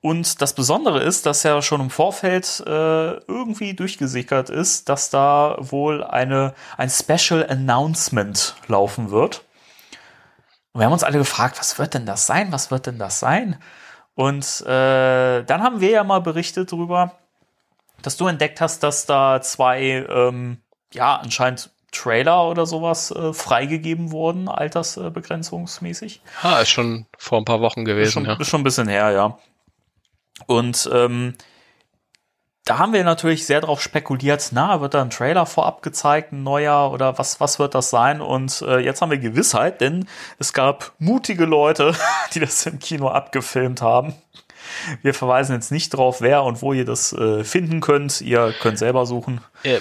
Und 0.00 0.40
das 0.40 0.54
Besondere 0.54 1.02
ist, 1.02 1.26
dass 1.26 1.42
ja 1.42 1.60
schon 1.60 1.80
im 1.80 1.90
Vorfeld 1.90 2.62
äh, 2.66 3.14
irgendwie 3.26 3.74
durchgesickert 3.74 4.48
ist, 4.48 4.88
dass 4.88 5.10
da 5.10 5.56
wohl 5.58 6.04
eine, 6.04 6.54
ein 6.76 6.88
Special 6.88 7.44
Announcement 7.48 8.54
laufen 8.68 9.10
wird. 9.10 9.44
Und 10.72 10.80
wir 10.80 10.86
haben 10.86 10.92
uns 10.92 11.02
alle 11.02 11.18
gefragt, 11.18 11.58
was 11.58 11.78
wird 11.78 11.94
denn 11.94 12.06
das 12.06 12.26
sein? 12.26 12.52
Was 12.52 12.70
wird 12.70 12.86
denn 12.86 12.98
das 12.98 13.18
sein? 13.18 13.60
Und 14.14 14.60
äh, 14.66 15.42
dann 15.42 15.62
haben 15.62 15.80
wir 15.80 15.90
ja 15.90 16.04
mal 16.04 16.20
berichtet 16.20 16.72
darüber, 16.72 17.12
dass 18.02 18.16
du 18.16 18.28
entdeckt 18.28 18.60
hast, 18.60 18.82
dass 18.82 19.06
da 19.06 19.40
zwei, 19.40 20.06
ähm, 20.08 20.58
ja, 20.92 21.16
anscheinend 21.16 21.70
Trailer 21.90 22.48
oder 22.48 22.66
sowas 22.66 23.10
äh, 23.10 23.32
freigegeben 23.32 24.12
wurden, 24.12 24.48
altersbegrenzungsmäßig. 24.48 26.20
Ah, 26.42 26.60
ist 26.60 26.68
schon 26.68 27.06
vor 27.16 27.38
ein 27.38 27.44
paar 27.44 27.60
Wochen 27.60 27.80
Ist 27.80 27.86
gewesen, 27.86 28.12
schon, 28.12 28.24
ja. 28.26 28.36
ist 28.38 28.48
schon 28.48 28.60
ein 28.60 28.64
bisschen 28.64 28.88
her, 28.88 29.10
ja. 29.10 29.38
Und 30.48 30.88
ähm, 30.94 31.34
da 32.64 32.78
haben 32.78 32.94
wir 32.94 33.04
natürlich 33.04 33.44
sehr 33.44 33.60
darauf 33.60 33.82
spekuliert, 33.82 34.48
na, 34.52 34.80
wird 34.80 34.94
da 34.94 35.02
ein 35.02 35.10
Trailer 35.10 35.44
vorab 35.44 35.82
gezeigt, 35.82 36.32
ein 36.32 36.42
neuer 36.42 36.90
oder 36.90 37.18
was, 37.18 37.38
was 37.38 37.58
wird 37.58 37.74
das 37.74 37.90
sein? 37.90 38.22
Und 38.22 38.62
äh, 38.62 38.78
jetzt 38.78 39.02
haben 39.02 39.10
wir 39.10 39.18
Gewissheit, 39.18 39.82
denn 39.82 40.08
es 40.38 40.54
gab 40.54 40.92
mutige 40.98 41.44
Leute, 41.44 41.94
die 42.34 42.40
das 42.40 42.64
im 42.64 42.78
Kino 42.78 43.08
abgefilmt 43.08 43.82
haben. 43.82 44.14
Wir 45.02 45.12
verweisen 45.12 45.54
jetzt 45.54 45.70
nicht 45.70 45.90
drauf, 45.90 46.22
wer 46.22 46.42
und 46.44 46.62
wo 46.62 46.72
ihr 46.72 46.86
das 46.86 47.12
äh, 47.12 47.44
finden 47.44 47.82
könnt. 47.82 48.22
Ihr 48.22 48.54
könnt 48.58 48.78
selber 48.78 49.04
suchen. 49.04 49.42
Äh, 49.64 49.80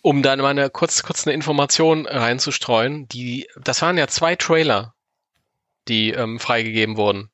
um 0.00 0.22
da 0.22 0.34
mal 0.36 0.48
eine 0.48 0.70
kurz, 0.70 1.02
kurz 1.02 1.26
eine 1.26 1.34
Information 1.34 2.06
reinzustreuen, 2.06 3.08
die, 3.08 3.46
das 3.60 3.82
waren 3.82 3.98
ja 3.98 4.06
zwei 4.06 4.36
Trailer, 4.36 4.94
die 5.86 6.12
ähm, 6.12 6.40
freigegeben 6.40 6.96
wurden 6.96 7.30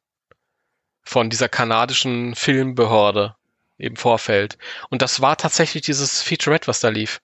von 1.04 1.30
dieser 1.30 1.48
kanadischen 1.48 2.34
Filmbehörde 2.34 3.36
im 3.78 3.96
Vorfeld. 3.96 4.58
Und 4.90 5.02
das 5.02 5.20
war 5.20 5.36
tatsächlich 5.36 5.82
dieses 5.82 6.22
Featurette, 6.22 6.68
was 6.68 6.80
da 6.80 6.88
lief. 6.88 7.20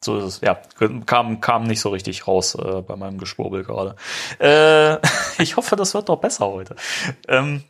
So 0.00 0.16
ist 0.18 0.24
es, 0.24 0.40
ja. 0.40 0.60
Kam, 1.06 1.40
kam 1.40 1.64
nicht 1.64 1.80
so 1.80 1.90
richtig 1.90 2.28
raus 2.28 2.54
äh, 2.54 2.82
bei 2.82 2.96
meinem 2.96 3.18
Geschwurbel 3.18 3.64
gerade. 3.64 3.96
Äh, 4.38 4.98
ich 5.42 5.56
hoffe, 5.56 5.76
das 5.76 5.94
wird 5.94 6.08
doch 6.08 6.20
besser 6.20 6.46
heute. 6.46 6.76
Ähm, 7.26 7.64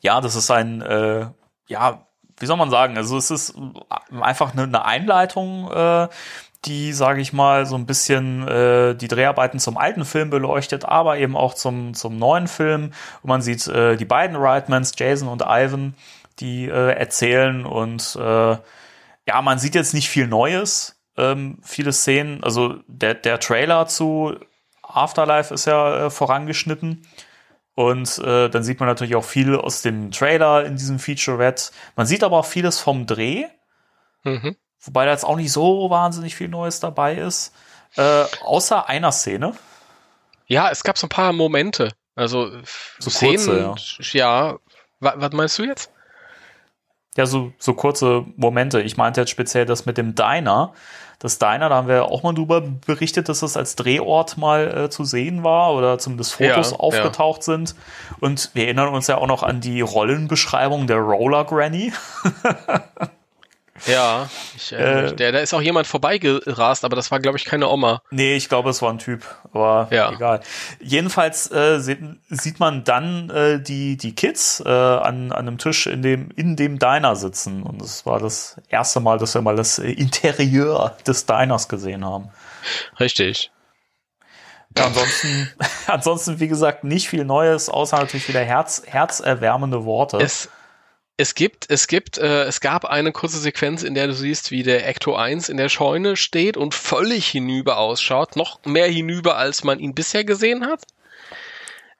ja, 0.00 0.20
das 0.20 0.34
ist 0.34 0.50
ein, 0.50 0.80
äh, 0.82 1.26
ja, 1.66 2.06
wie 2.38 2.46
soll 2.46 2.56
man 2.56 2.70
sagen? 2.70 2.96
Also 2.96 3.16
es 3.16 3.30
ist 3.30 3.54
einfach 4.10 4.52
eine, 4.52 4.64
eine 4.64 4.84
Einleitung, 4.84 5.70
äh, 5.70 6.08
die, 6.64 6.92
sage 6.92 7.20
ich 7.20 7.32
mal, 7.32 7.66
so 7.66 7.76
ein 7.76 7.86
bisschen 7.86 8.46
äh, 8.48 8.94
die 8.94 9.08
Dreharbeiten 9.08 9.58
zum 9.58 9.76
alten 9.76 10.04
Film 10.04 10.30
beleuchtet, 10.30 10.84
aber 10.84 11.18
eben 11.18 11.36
auch 11.36 11.54
zum, 11.54 11.94
zum 11.94 12.18
neuen 12.18 12.48
Film. 12.48 12.92
Und 13.22 13.28
man 13.28 13.42
sieht 13.42 13.66
äh, 13.68 13.96
die 13.96 14.04
beiden 14.04 14.36
Reitmans, 14.36 14.92
Jason 14.96 15.28
und 15.28 15.42
Ivan, 15.42 15.94
die 16.40 16.66
äh, 16.66 16.92
erzählen 16.92 17.64
und 17.66 18.16
äh, 18.20 18.56
ja, 19.26 19.40
man 19.42 19.58
sieht 19.58 19.74
jetzt 19.74 19.94
nicht 19.94 20.08
viel 20.08 20.26
Neues, 20.26 21.00
ähm, 21.16 21.58
viele 21.62 21.92
Szenen. 21.92 22.42
Also 22.44 22.76
der, 22.86 23.14
der 23.14 23.40
Trailer 23.40 23.86
zu 23.86 24.34
Afterlife 24.82 25.54
ist 25.54 25.66
ja 25.66 26.06
äh, 26.06 26.10
vorangeschnitten. 26.10 27.06
Und 27.74 28.18
äh, 28.18 28.48
dann 28.50 28.62
sieht 28.62 28.78
man 28.78 28.88
natürlich 28.88 29.16
auch 29.16 29.24
viel 29.24 29.56
aus 29.56 29.82
dem 29.82 30.12
Trailer 30.12 30.64
in 30.64 30.76
diesem 30.76 30.98
Featurette. 30.98 31.72
Man 31.96 32.06
sieht 32.06 32.22
aber 32.22 32.38
auch 32.38 32.46
vieles 32.46 32.78
vom 32.80 33.06
Dreh, 33.06 33.46
Mhm. 34.24 34.56
Wobei 34.84 35.04
da 35.06 35.10
jetzt 35.12 35.24
auch 35.24 35.36
nicht 35.36 35.52
so 35.52 35.90
wahnsinnig 35.90 36.34
viel 36.36 36.48
Neues 36.48 36.80
dabei 36.80 37.14
ist. 37.16 37.52
Äh, 37.96 38.24
außer 38.44 38.88
einer 38.88 39.12
Szene. 39.12 39.52
Ja, 40.46 40.70
es 40.70 40.82
gab 40.84 40.98
so 40.98 41.06
ein 41.06 41.10
paar 41.10 41.32
Momente. 41.32 41.92
Also 42.16 42.50
So 42.98 43.10
Szenen, 43.10 43.68
kurze, 43.74 44.16
ja. 44.16 44.58
Wa- 45.00 45.14
Was 45.16 45.32
meinst 45.32 45.58
du 45.58 45.64
jetzt? 45.64 45.90
Ja, 47.16 47.26
so, 47.26 47.52
so 47.58 47.74
kurze 47.74 48.24
Momente. 48.36 48.80
Ich 48.80 48.96
meinte 48.96 49.20
jetzt 49.20 49.30
speziell 49.30 49.66
das 49.66 49.86
mit 49.86 49.96
dem 49.98 50.14
Diner. 50.16 50.72
Das 51.20 51.38
Diner, 51.38 51.68
da 51.68 51.76
haben 51.76 51.88
wir 51.88 52.06
auch 52.06 52.22
mal 52.24 52.34
drüber 52.34 52.60
berichtet, 52.60 53.28
dass 53.28 53.40
das 53.40 53.56
als 53.56 53.76
Drehort 53.76 54.36
mal 54.36 54.84
äh, 54.86 54.90
zu 54.90 55.04
sehen 55.04 55.44
war 55.44 55.72
oder 55.74 55.98
zumindest 55.98 56.32
Fotos 56.34 56.72
Ja, 56.72 56.76
aufgetaucht 56.78 57.42
sind. 57.44 57.76
Und 58.20 58.50
wir 58.54 58.64
erinnern 58.64 58.88
uns 58.88 59.06
ja 59.06 59.16
auch 59.18 59.28
noch 59.28 59.42
an 59.44 59.60
die 59.60 59.80
Rollenbeschreibung 59.80 60.86
der 60.88 60.98
Roller 60.98 61.44
Granny. 61.44 61.92
Ja, 63.86 64.30
ich, 64.56 64.72
äh, 64.72 65.06
Äh, 65.08 65.14
der, 65.16 65.32
da 65.32 65.40
ist 65.40 65.52
auch 65.52 65.60
jemand 65.60 65.86
vorbeigerast, 65.88 66.84
aber 66.84 66.94
das 66.94 67.10
war, 67.10 67.18
glaube 67.18 67.38
ich, 67.38 67.44
keine 67.44 67.68
Oma. 67.68 68.02
Nee, 68.10 68.36
ich 68.36 68.48
glaube, 68.48 68.70
es 68.70 68.80
war 68.82 68.90
ein 68.90 68.98
Typ, 68.98 69.24
aber 69.52 69.88
Ja. 69.90 70.12
egal. 70.12 70.40
Jedenfalls 70.80 71.50
äh, 71.50 71.80
sieht, 71.80 71.98
sieht 72.28 72.60
man 72.60 72.84
dann 72.84 73.30
äh, 73.30 73.60
die, 73.60 73.96
die 73.96 74.14
Kids 74.14 74.62
äh, 74.64 74.68
an, 74.68 75.32
an 75.32 75.48
einem 75.48 75.58
Tisch 75.58 75.88
in 75.88 76.02
dem, 76.02 76.30
in 76.36 76.54
dem 76.54 76.78
Diner 76.78 77.16
sitzen. 77.16 77.64
Und 77.64 77.82
das 77.82 78.06
war 78.06 78.20
das 78.20 78.56
erste 78.68 79.00
Mal, 79.00 79.18
dass 79.18 79.34
wir 79.34 79.42
mal 79.42 79.56
das 79.56 79.80
äh, 79.80 79.90
Interieur 79.90 80.96
des 81.06 81.26
Diners 81.26 81.68
gesehen 81.68 82.04
haben. 82.04 82.30
Richtig. 83.00 83.50
Ja, 84.76 84.86
ansonsten, 84.86 85.50
ansonsten, 85.88 86.40
wie 86.40 86.48
gesagt, 86.48 86.84
nicht 86.84 87.08
viel 87.08 87.24
Neues, 87.24 87.68
außer 87.68 87.96
natürlich 87.98 88.28
wieder 88.28 88.40
Herz, 88.40 88.82
herzerwärmende 88.86 89.84
Worte. 89.84 90.18
Es, 90.18 90.48
es 91.16 91.34
gibt, 91.34 91.70
es 91.70 91.86
gibt, 91.86 92.18
äh, 92.18 92.44
es 92.44 92.60
gab 92.60 92.84
eine 92.84 93.12
kurze 93.12 93.38
Sequenz, 93.38 93.82
in 93.82 93.94
der 93.94 94.08
du 94.08 94.14
siehst, 94.14 94.50
wie 94.50 94.64
der 94.64 94.86
Ecto 94.88 95.14
1 95.14 95.48
in 95.48 95.56
der 95.56 95.68
Scheune 95.68 96.16
steht 96.16 96.56
und 96.56 96.74
völlig 96.74 97.28
hinüber 97.28 97.78
ausschaut. 97.78 98.34
Noch 98.34 98.64
mehr 98.64 98.88
hinüber, 98.88 99.36
als 99.36 99.62
man 99.62 99.78
ihn 99.78 99.94
bisher 99.94 100.24
gesehen 100.24 100.66
hat. 100.66 100.82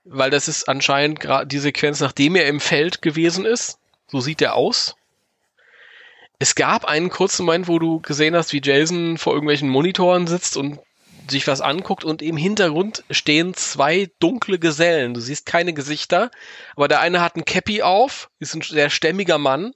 Weil 0.05 0.31
das 0.31 0.49
ist 0.49 0.69
anscheinend 0.69 1.21
gerade 1.21 1.47
die 1.47 1.61
Sequenz, 1.61 2.01
nachdem 2.01 2.35
er 2.35 2.47
im 2.47 2.61
Feld 2.61 3.03
gewesen 3.03 3.45
ist. 3.45 3.79
So 4.09 4.21
sieht 4.21 4.43
er 4.43 4.55
aus. 4.55 4.97
Es 6.41 6.57
gab 6.57 6.85
einen 6.85 7.09
kurzen 7.09 7.47
Moment, 7.47 7.69
wo 7.69 7.79
du 7.79 8.01
gesehen 8.01 8.35
hast, 8.35 8.53
wie 8.53 8.61
Jason 8.63 9.17
vor 9.17 9.33
irgendwelchen 9.33 9.69
Monitoren 9.69 10.27
sitzt 10.27 10.57
und 10.57 10.81
sich 11.29 11.47
was 11.47 11.61
anguckt 11.61 12.05
und 12.05 12.23
im 12.23 12.37
Hintergrund 12.37 13.05
stehen 13.11 13.55
zwei 13.55 14.11
dunkle 14.21 14.59
Gesellen. 14.59 15.15
Du 15.15 15.21
siehst 15.21 15.47
keine 15.47 15.73
Gesichter, 15.73 16.31
aber 16.77 16.89
der 16.89 17.01
eine 17.01 17.21
hat 17.21 17.37
ein 17.37 17.45
Cappy 17.45 17.83
auf, 17.83 18.31
ist 18.39 18.55
ein 18.55 18.63
sehr 18.63 18.91
stämmiger 18.91 19.39
Mann 19.39 19.73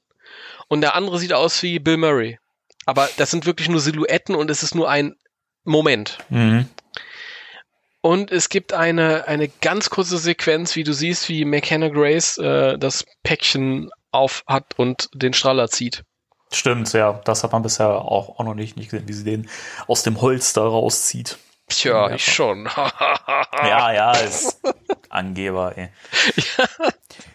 und 0.69 0.81
der 0.81 0.95
andere 0.95 1.19
sieht 1.19 1.33
aus 1.33 1.63
wie 1.63 1.79
Bill 1.79 1.97
Murray. 1.97 2.39
Aber 2.87 3.09
das 3.17 3.31
sind 3.31 3.47
wirklich 3.47 3.69
nur 3.69 3.81
Silhouetten 3.81 4.35
und 4.35 4.51
es 4.51 4.63
ist 4.63 4.75
nur 4.75 4.89
ein 4.89 5.15
Moment. 5.65 6.19
Mhm. 6.31 6.67
Und 8.01 8.31
es 8.31 8.49
gibt 8.49 8.73
eine, 8.73 9.27
eine 9.27 9.49
ganz 9.49 9.91
kurze 9.91 10.19
Sequenz, 10.19 10.77
wie 10.77 10.85
du 10.85 10.93
siehst, 10.93 11.29
wie 11.29 11.45
McKenna 11.45 11.89
Grace 11.89 12.39
äh, 12.39 12.79
das 12.79 13.05
Päckchen 13.23 13.91
auf 14.13 14.45
hat 14.47 14.79
und 14.79 15.09
den 15.13 15.35
Strahler 15.35 15.69
zieht. 15.69 16.05
Stimmt, 16.53 16.93
ja. 16.93 17.21
Das 17.25 17.45
hat 17.45 17.53
man 17.53 17.63
bisher 17.63 17.89
auch, 17.89 18.39
auch 18.39 18.45
noch 18.45 18.55
nicht, 18.55 18.77
nicht 18.77 18.91
gesehen, 18.91 19.09
wie 19.09 19.13
sie 19.13 19.25
den 19.25 19.49
aus 19.87 20.03
dem 20.03 20.21
Holster 20.21 20.63
rauszieht. 20.63 21.39
Tja, 21.69 22.09
Ja. 22.09 22.15
ich 22.15 22.25
schon. 22.25 22.69
Ja, 23.63 23.93
ja, 23.93 24.13
ist 24.13 24.61
Angeber, 25.11 25.77
ey. 25.77 25.89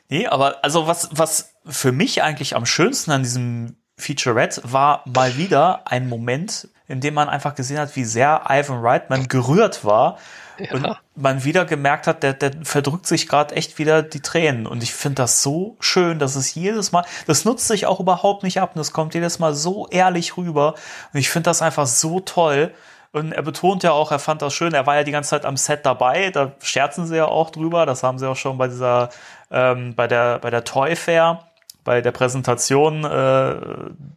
Nee, 0.10 0.28
aber 0.28 0.64
also 0.64 0.88
was, 0.88 1.10
was 1.12 1.54
für 1.66 1.92
mich 1.92 2.22
eigentlich 2.22 2.56
am 2.56 2.66
schönsten 2.66 3.12
an 3.12 3.24
diesem 3.24 3.78
Featurette 3.98 4.62
war 4.66 5.02
mal 5.06 5.38
wieder 5.38 5.82
ein 5.86 6.08
Moment, 6.08 6.68
in 6.88 7.02
dem 7.02 7.14
man 7.14 7.30
einfach 7.30 7.56
gesehen 7.56 7.80
hat, 7.80 7.96
wie 7.96 8.04
sehr 8.04 8.44
Ivan 8.50 8.80
Reitman 8.82 9.28
gerührt 9.28 9.84
war. 9.86 10.18
Und 10.72 10.88
man 11.16 11.44
wieder 11.44 11.66
gemerkt 11.66 12.08
hat, 12.08 12.24
der, 12.24 12.34
der 12.34 12.52
verdrückt 12.64 13.08
sich 13.08 13.28
gerade 13.28 13.56
echt 13.56 13.78
wieder 13.78 14.04
die 14.04 14.22
Tränen. 14.22 14.68
Und 14.68 14.84
ich 14.84 14.94
finde 14.94 15.24
das 15.24 15.42
so 15.42 15.78
schön, 15.80 16.20
dass 16.20 16.36
es 16.36 16.56
jedes 16.56 16.92
Mal, 16.92 17.06
das 17.28 17.46
nutzt 17.46 17.68
sich 17.68 17.86
auch 17.86 18.00
überhaupt 18.00 18.44
nicht 18.44 18.60
ab 18.60 18.72
und 18.76 18.82
es 18.82 18.94
kommt 18.94 19.14
jedes 19.14 19.40
Mal 19.40 19.54
so 19.54 19.88
ehrlich 19.90 20.38
rüber. 20.38 20.76
Und 21.14 21.20
ich 21.20 21.30
finde 21.30 21.50
das 21.50 21.62
einfach 21.62 21.88
so 21.88 22.20
toll. 22.20 22.74
Und 23.12 23.32
er 23.32 23.44
betont 23.44 23.84
ja 23.84 23.92
auch, 23.92 24.12
er 24.12 24.18
fand 24.20 24.42
das 24.42 24.56
schön. 24.56 24.74
Er 24.74 24.88
war 24.88 24.96
ja 24.96 25.04
die 25.04 25.12
ganze 25.12 25.32
Zeit 25.32 25.46
am 25.46 25.56
Set 25.56 25.86
dabei. 25.86 26.32
Da 26.32 26.54
scherzen 26.62 27.06
sie 27.06 27.18
ja 27.18 27.26
auch 27.26 27.52
drüber. 27.52 27.86
Das 27.86 28.02
haben 28.02 28.18
sie 28.18 28.28
auch 28.28 28.36
schon 28.36 28.58
bei 28.58 28.68
dieser, 28.68 29.10
ähm, 29.52 29.94
bei 29.96 30.08
der, 30.08 30.40
bei 30.40 30.50
der 30.50 30.64
Toy 30.64 30.96
Fair, 30.96 31.40
bei 31.84 32.02
der 32.02 32.12
Präsentation. 32.12 33.04
Äh, 33.04 33.56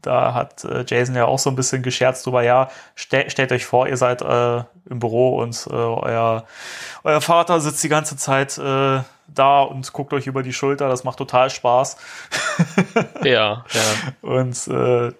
da 0.02 0.34
hat 0.34 0.64
äh, 0.64 0.84
Jason 0.86 1.14
ja 1.14 1.24
auch 1.26 1.38
so 1.38 1.50
ein 1.50 1.56
bisschen 1.56 1.82
gescherzt 1.82 2.26
drüber. 2.26 2.42
Ja, 2.42 2.68
stell, 2.94 3.30
stellt 3.30 3.52
euch 3.52 3.66
vor, 3.66 3.88
ihr 3.88 3.96
seid 3.96 4.22
äh, 4.22 4.62
im 4.88 4.98
Büro 4.98 5.40
und 5.40 5.66
äh, 5.70 5.74
euer, 5.74 6.44
euer 7.04 7.20
Vater 7.20 7.60
sitzt 7.60 7.82
die 7.82 7.88
ganze 7.88 8.16
Zeit 8.16 8.58
äh, 8.58 9.00
da 9.34 9.62
und 9.62 9.92
guckt 9.92 10.12
euch 10.12 10.26
über 10.26 10.42
die 10.42 10.52
Schulter. 10.52 10.88
Das 10.88 11.04
macht 11.04 11.18
total 11.18 11.50
Spaß. 11.50 11.96
ja, 13.24 13.64
ja. 13.72 13.82
Und 14.22 14.68
äh, 14.68 15.12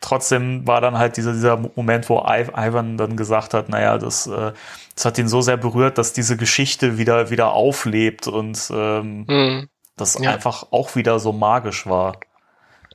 trotzdem 0.00 0.66
war 0.66 0.80
dann 0.80 0.98
halt 0.98 1.16
dieser, 1.16 1.32
dieser 1.32 1.56
Moment, 1.56 2.08
wo 2.08 2.18
Ivan 2.20 2.96
dann 2.96 3.16
gesagt 3.16 3.54
hat, 3.54 3.68
naja, 3.68 3.98
das, 3.98 4.26
äh, 4.26 4.52
das 4.94 5.04
hat 5.04 5.18
ihn 5.18 5.28
so 5.28 5.40
sehr 5.40 5.56
berührt, 5.56 5.98
dass 5.98 6.12
diese 6.12 6.36
Geschichte 6.36 6.98
wieder, 6.98 7.30
wieder 7.30 7.52
auflebt 7.52 8.26
und 8.26 8.70
ähm, 8.72 9.26
Hm, 9.28 9.68
das 9.96 10.18
Ja. 10.20 10.32
einfach 10.32 10.70
auch 10.70 10.96
wieder 10.96 11.18
so 11.18 11.32
magisch 11.32 11.86
war. 11.86 12.20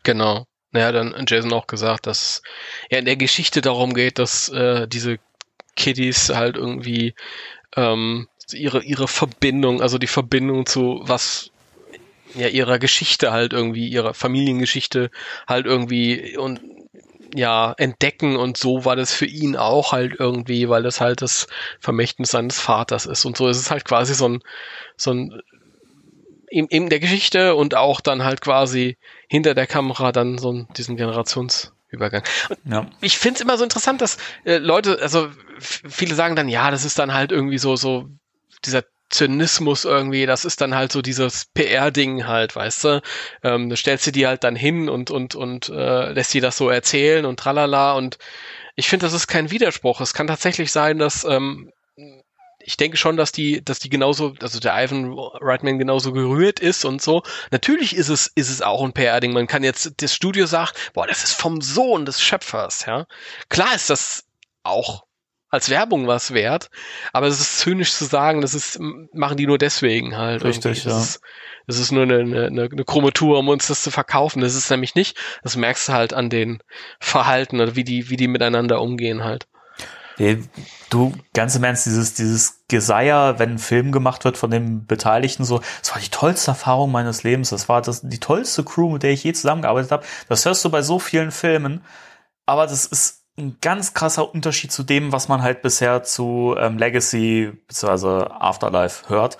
genau. 0.04 0.46
Naja, 0.74 0.94
dann 0.94 1.14
hat 1.14 1.30
Jason 1.30 1.52
auch 1.52 1.68
gesagt, 1.68 2.08
dass 2.08 2.42
ja 2.90 2.98
in 3.00 3.06
der 3.06 3.18
Geschichte 3.18 3.60
darum 3.60 3.94
geht, 3.94 4.20
dass 4.20 4.48
äh, 4.50 4.88
diese 4.88 5.20
Kiddies 5.76 6.30
halt 6.30 6.56
irgendwie 6.56 7.14
ähm, 7.76 8.28
ihre, 8.54 8.84
ihre 8.84 9.08
Verbindung, 9.08 9.82
also 9.82 9.98
die 9.98 10.08
Verbindung 10.08 10.66
zu 10.66 11.02
was 11.04 11.52
ja 12.36 12.48
ihrer 12.48 12.80
Geschichte 12.80 13.32
halt 13.34 13.52
irgendwie, 13.54 13.88
ihrer 13.90 14.14
Familiengeschichte 14.14 15.12
halt 15.48 15.66
irgendwie 15.66 16.38
und 16.38 16.62
ja, 17.34 17.74
entdecken 17.78 18.36
und 18.36 18.58
so 18.58 18.84
war 18.84 18.96
das 18.96 19.14
für 19.14 19.26
ihn 19.26 19.56
auch 19.56 19.92
halt 19.94 20.16
irgendwie, 20.20 20.68
weil 20.70 20.84
das 20.84 21.00
halt 21.02 21.22
das 21.22 21.48
Vermächtnis 21.80 22.32
seines 22.32 22.60
Vaters 22.60 23.06
ist 23.06 23.26
und 23.26 23.38
so 23.38 23.48
ist 23.48 23.58
es 23.58 23.72
halt 23.72 23.86
quasi 23.86 24.14
so 24.14 24.28
ein, 24.28 24.42
so 24.98 25.12
ein 25.12 25.42
in, 26.52 26.68
in 26.68 26.90
der 26.90 27.00
Geschichte 27.00 27.56
und 27.56 27.76
auch 27.76 28.02
dann 28.02 28.24
halt 28.24 28.42
quasi 28.42 28.98
hinter 29.28 29.56
der 29.56 29.68
Kamera 29.68 30.12
dann 30.12 30.38
so 30.38 30.66
diesen 30.78 30.98
Generationsübergang. 30.98 32.24
Und 32.50 32.58
Ja. 32.66 32.86
ich 33.00 33.18
finde 33.18 33.36
es 33.38 33.42
immer 33.42 33.58
so 33.58 33.64
interessant, 33.64 34.02
dass 34.02 34.18
äh, 34.44 34.58
Leute, 34.58 35.00
also 35.02 35.30
viele 35.60 36.14
sagen 36.14 36.36
dann, 36.36 36.50
ja, 36.50 36.70
das 36.70 36.84
ist 36.84 37.00
dann 37.00 37.14
halt 37.14 37.32
irgendwie 37.32 37.58
so, 37.58 37.78
so 37.78 38.10
dieser 38.66 38.84
Zynismus 39.10 39.86
irgendwie, 39.86 40.26
das 40.26 40.46
ist 40.46 40.62
dann 40.62 40.76
halt 40.76 40.92
so 40.92 41.02
dieses 41.02 41.46
PR-Ding 41.54 42.28
halt, 42.28 42.56
weißt 42.56 42.84
du? 42.84 43.02
Ähm, 43.44 43.70
da 43.70 43.76
stellst 43.76 44.08
du 44.08 44.12
die 44.12 44.28
halt 44.28 44.44
dann 44.44 44.56
hin 44.56 44.90
und, 44.90 45.10
und, 45.10 45.36
und 45.36 45.70
äh, 45.70 46.12
lässt 46.12 46.34
die 46.34 46.42
das 46.42 46.58
so 46.58 46.70
erzählen 46.70 47.26
und 47.26 47.40
tralala 47.40 47.94
und 47.94 48.18
ich 48.76 48.88
finde, 48.88 49.06
das 49.06 49.14
ist 49.14 49.28
kein 49.28 49.52
Widerspruch. 49.52 50.00
Es 50.02 50.14
kann 50.14 50.28
tatsächlich 50.28 50.72
sein, 50.72 50.98
dass 50.98 51.26
ähm, 51.26 51.72
ich 52.66 52.78
denke 52.78 52.98
schon, 52.98 53.18
dass 53.18 53.32
die, 53.32 53.64
dass 53.64 53.80
die 53.80 53.90
genauso, 53.90 54.34
also 54.42 54.60
der 54.60 54.74
Ivan 54.84 55.14
Reitman 55.18 55.80
genauso 55.80 56.14
gerührt 56.14 56.60
ist 56.60 56.86
und 56.86 57.02
so. 57.02 57.24
Natürlich 57.52 57.96
ist 57.96 58.10
es, 58.10 58.28
ist 58.36 58.50
es 58.50 58.62
auch 58.62 58.84
ein 58.84 58.94
PR-Ding. 58.94 59.34
Man 59.34 59.48
kann 59.48 59.64
jetzt, 59.64 60.02
das 60.02 60.14
Studio 60.14 60.46
sagt, 60.46 60.94
boah, 60.94 61.08
das 61.08 61.24
ist 61.24 61.34
vom 61.34 61.62
Sohn 61.62 62.06
des 62.06 62.22
Schöpfers, 62.22 62.86
ja. 62.86 63.06
Klar 63.50 63.76
ist 63.76 63.90
das 63.90 64.26
auch 64.64 65.06
als 65.52 65.70
Werbung 65.70 66.08
was 66.08 66.34
wert, 66.34 66.70
aber 67.12 67.28
es 67.28 67.42
ist 67.42 67.60
zynisch 67.60 67.92
zu 67.92 68.06
sagen, 68.06 68.40
das 68.40 68.54
ist, 68.54 68.80
machen 68.80 69.36
die 69.36 69.46
nur 69.46 69.58
deswegen 69.58 70.18
halt. 70.18 70.44
Richtig, 70.46 70.86
ja. 70.86 70.92
Das 70.92 71.04
ist, 71.04 71.22
das 71.68 71.78
ist 71.78 71.92
nur 71.92 72.04
eine, 72.04 72.20
eine, 72.20 72.70
eine 72.72 72.86
krumme 72.86 73.12
Tour, 73.12 73.40
um 73.40 73.50
uns 73.50 73.68
das 73.68 73.84
zu 73.84 73.92
verkaufen. 73.92 74.42
Das 74.42 74.56
ist 74.56 74.72
nämlich 74.72 74.96
nicht. 74.96 75.18
Das 75.44 75.58
merkst 75.58 75.90
du 75.90 75.94
halt 75.94 76.14
an 76.14 76.30
den 76.30 76.64
Verhalten 77.00 77.60
oder 77.60 77.76
wie 77.76 77.84
die, 77.84 78.10
wie 78.10 78.16
die 78.16 78.30
miteinander 78.30 78.82
umgehen 78.82 79.24
halt. 79.24 79.48
Du, 80.90 81.14
ganz 81.34 81.56
im 81.56 81.64
Ernst, 81.64 81.86
dieses, 81.86 82.14
dieses 82.14 82.66
Geseier, 82.68 83.40
wenn 83.40 83.52
ein 83.52 83.60
Film 83.60 83.92
gemacht 83.92 84.26
wird 84.26 84.38
von 84.38 84.52
den 84.52 84.86
Beteiligten, 84.86 85.46
so, 85.46 85.62
das 85.80 85.94
war 85.94 86.02
die 86.02 86.10
tollste 86.10 86.52
Erfahrung 86.52 86.92
meines 86.92 87.24
Lebens. 87.24 87.50
Das 87.50 87.70
war 87.70 87.82
das, 87.82 88.02
die 88.02 88.20
tollste 88.20 88.64
Crew, 88.64 88.90
mit 88.90 89.04
der 89.04 89.12
ich 89.12 89.24
je 89.24 89.34
zusammengearbeitet 89.34 89.92
habe. 89.92 90.06
Das 90.28 90.46
hörst 90.46 90.64
du 90.66 90.70
bei 90.70 90.82
so 90.82 91.00
vielen 91.00 91.32
Filmen. 91.32 91.82
Aber 92.46 92.68
das 92.68 92.86
ist 92.86 93.24
ein 93.38 93.58
ganz 93.62 93.94
krasser 93.94 94.34
Unterschied 94.34 94.72
zu 94.72 94.84
dem, 94.84 95.12
was 95.12 95.28
man 95.28 95.42
halt 95.42 95.62
bisher 95.62 96.04
zu 96.04 96.56
ähm, 96.58 96.78
Legacy 96.78 97.54
bzw. 97.68 98.26
Afterlife 98.30 99.10
hört. 99.10 99.38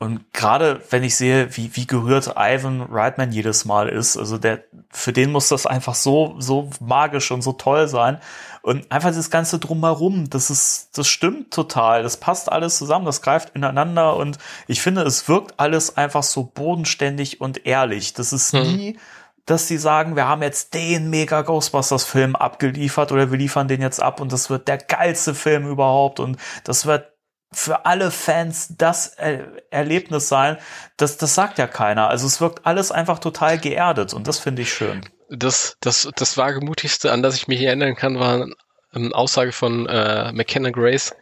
Und 0.00 0.32
gerade 0.32 0.80
wenn 0.90 1.02
ich 1.02 1.16
sehe, 1.16 1.56
wie, 1.56 1.74
wie 1.74 1.86
gerührt 1.86 2.34
Ivan 2.36 2.82
Reitman 2.82 3.32
jedes 3.32 3.64
Mal 3.64 3.88
ist, 3.88 4.16
also 4.16 4.38
der, 4.38 4.62
für 4.90 5.12
den 5.12 5.32
muss 5.32 5.48
das 5.48 5.66
einfach 5.66 5.96
so, 5.96 6.36
so 6.38 6.70
magisch 6.78 7.32
und 7.32 7.42
so 7.42 7.52
toll 7.52 7.88
sein. 7.88 8.20
Und 8.68 8.92
einfach 8.92 9.14
das 9.14 9.30
Ganze 9.30 9.58
drumherum, 9.58 10.28
das 10.28 10.50
ist, 10.50 10.90
das 10.98 11.08
stimmt 11.08 11.54
total. 11.54 12.02
Das 12.02 12.18
passt 12.18 12.52
alles 12.52 12.76
zusammen, 12.76 13.06
das 13.06 13.22
greift 13.22 13.54
ineinander 13.56 14.14
und 14.16 14.36
ich 14.66 14.82
finde, 14.82 15.02
es 15.02 15.26
wirkt 15.26 15.58
alles 15.58 15.96
einfach 15.96 16.22
so 16.22 16.44
bodenständig 16.44 17.40
und 17.40 17.64
ehrlich. 17.66 18.12
Das 18.12 18.32
ist 18.34 18.52
Mhm. 18.52 18.60
nie, 18.60 18.98
dass 19.46 19.68
sie 19.68 19.78
sagen, 19.78 20.16
wir 20.16 20.28
haben 20.28 20.42
jetzt 20.42 20.74
den 20.74 21.08
mega 21.08 21.40
Ghostbusters-Film 21.42 22.36
abgeliefert 22.36 23.10
oder 23.10 23.30
wir 23.30 23.38
liefern 23.38 23.68
den 23.68 23.80
jetzt 23.80 24.02
ab 24.02 24.20
und 24.20 24.32
das 24.32 24.50
wird 24.50 24.68
der 24.68 24.76
geilste 24.78 25.34
Film 25.34 25.66
überhaupt 25.66 26.20
und 26.20 26.36
das 26.64 26.84
wird 26.84 27.10
für 27.52 27.86
alle 27.86 28.10
Fans 28.10 28.74
das 28.76 29.06
er 29.16 29.46
Erlebnis 29.72 30.28
sein. 30.28 30.58
Das, 30.98 31.16
das 31.16 31.34
sagt 31.34 31.56
ja 31.58 31.66
keiner. 31.66 32.08
Also 32.08 32.26
es 32.26 32.40
wirkt 32.42 32.66
alles 32.66 32.92
einfach 32.92 33.18
total 33.18 33.58
geerdet 33.58 34.12
und 34.12 34.28
das 34.28 34.38
finde 34.38 34.60
ich 34.62 34.72
schön. 34.72 35.08
Das, 35.30 35.76
das, 35.80 36.08
das 36.16 36.36
wagemutigste, 36.36 37.12
an 37.12 37.22
das 37.22 37.36
ich 37.36 37.48
mich 37.48 37.62
erinnern 37.62 37.96
kann, 37.96 38.18
war 38.18 38.46
eine 38.92 39.14
Aussage 39.14 39.52
von 39.52 39.86
äh, 39.86 40.32
McKenna 40.32 40.70
Grace, 40.70 41.14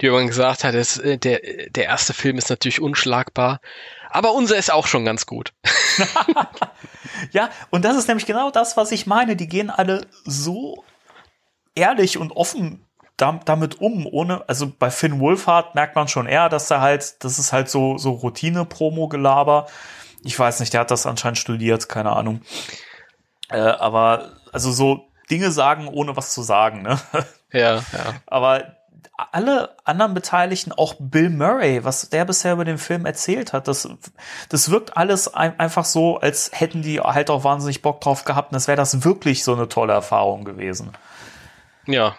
die 0.00 0.06
irgendwann 0.06 0.28
gesagt 0.28 0.64
hat, 0.64 0.74
das, 0.74 0.98
äh, 0.98 1.18
der, 1.18 1.40
der 1.70 1.84
erste 1.84 2.12
Film 2.12 2.36
ist 2.36 2.50
natürlich 2.50 2.80
unschlagbar, 2.80 3.60
aber 4.10 4.32
unser 4.32 4.56
ist 4.56 4.72
auch 4.72 4.86
schon 4.86 5.04
ganz 5.04 5.26
gut. 5.26 5.52
ja, 7.32 7.50
und 7.70 7.84
das 7.84 7.96
ist 7.96 8.08
nämlich 8.08 8.26
genau 8.26 8.50
das, 8.50 8.76
was 8.76 8.92
ich 8.92 9.06
meine. 9.06 9.36
Die 9.36 9.48
gehen 9.48 9.70
alle 9.70 10.06
so 10.24 10.84
ehrlich 11.74 12.18
und 12.18 12.32
offen 12.32 12.84
damit 13.16 13.80
um, 13.80 14.06
ohne, 14.06 14.48
also 14.48 14.72
bei 14.78 14.90
Finn 14.90 15.18
Wolfhard 15.18 15.74
merkt 15.74 15.96
man 15.96 16.06
schon 16.06 16.26
eher, 16.26 16.48
dass 16.48 16.70
er 16.70 16.80
halt, 16.80 17.24
das 17.24 17.40
ist 17.40 17.52
halt 17.52 17.68
so, 17.68 17.98
so 17.98 18.12
Routine-Promo-Gelaber. 18.12 19.66
Ich 20.22 20.38
weiß 20.38 20.60
nicht, 20.60 20.72
der 20.72 20.82
hat 20.82 20.92
das 20.92 21.04
anscheinend 21.04 21.38
studiert, 21.38 21.88
keine 21.88 22.12
Ahnung. 22.12 22.42
Äh, 23.50 23.58
aber, 23.58 24.32
also 24.52 24.72
so 24.72 25.08
Dinge 25.30 25.50
sagen, 25.50 25.88
ohne 25.88 26.16
was 26.16 26.34
zu 26.34 26.42
sagen, 26.42 26.82
ne? 26.82 26.98
Ja, 27.50 27.76
ja. 27.76 28.14
Aber 28.26 28.76
alle 29.16 29.74
anderen 29.84 30.12
Beteiligten, 30.12 30.70
auch 30.72 30.94
Bill 30.98 31.30
Murray, 31.30 31.82
was 31.82 32.08
der 32.10 32.24
bisher 32.24 32.52
über 32.52 32.64
den 32.64 32.78
Film 32.78 33.06
erzählt 33.06 33.52
hat, 33.52 33.68
das, 33.68 33.88
das 34.48 34.70
wirkt 34.70 34.96
alles 34.96 35.32
ein, 35.32 35.58
einfach 35.58 35.84
so, 35.84 36.18
als 36.18 36.50
hätten 36.52 36.82
die 36.82 37.00
halt 37.00 37.30
auch 37.30 37.44
wahnsinnig 37.44 37.82
Bock 37.82 38.00
drauf 38.00 38.24
gehabt 38.24 38.52
und 38.52 38.56
es 38.58 38.68
wäre 38.68 38.76
das 38.76 39.02
wirklich 39.04 39.44
so 39.44 39.54
eine 39.54 39.68
tolle 39.68 39.92
Erfahrung 39.94 40.44
gewesen. 40.44 40.92
Ja. 41.86 42.16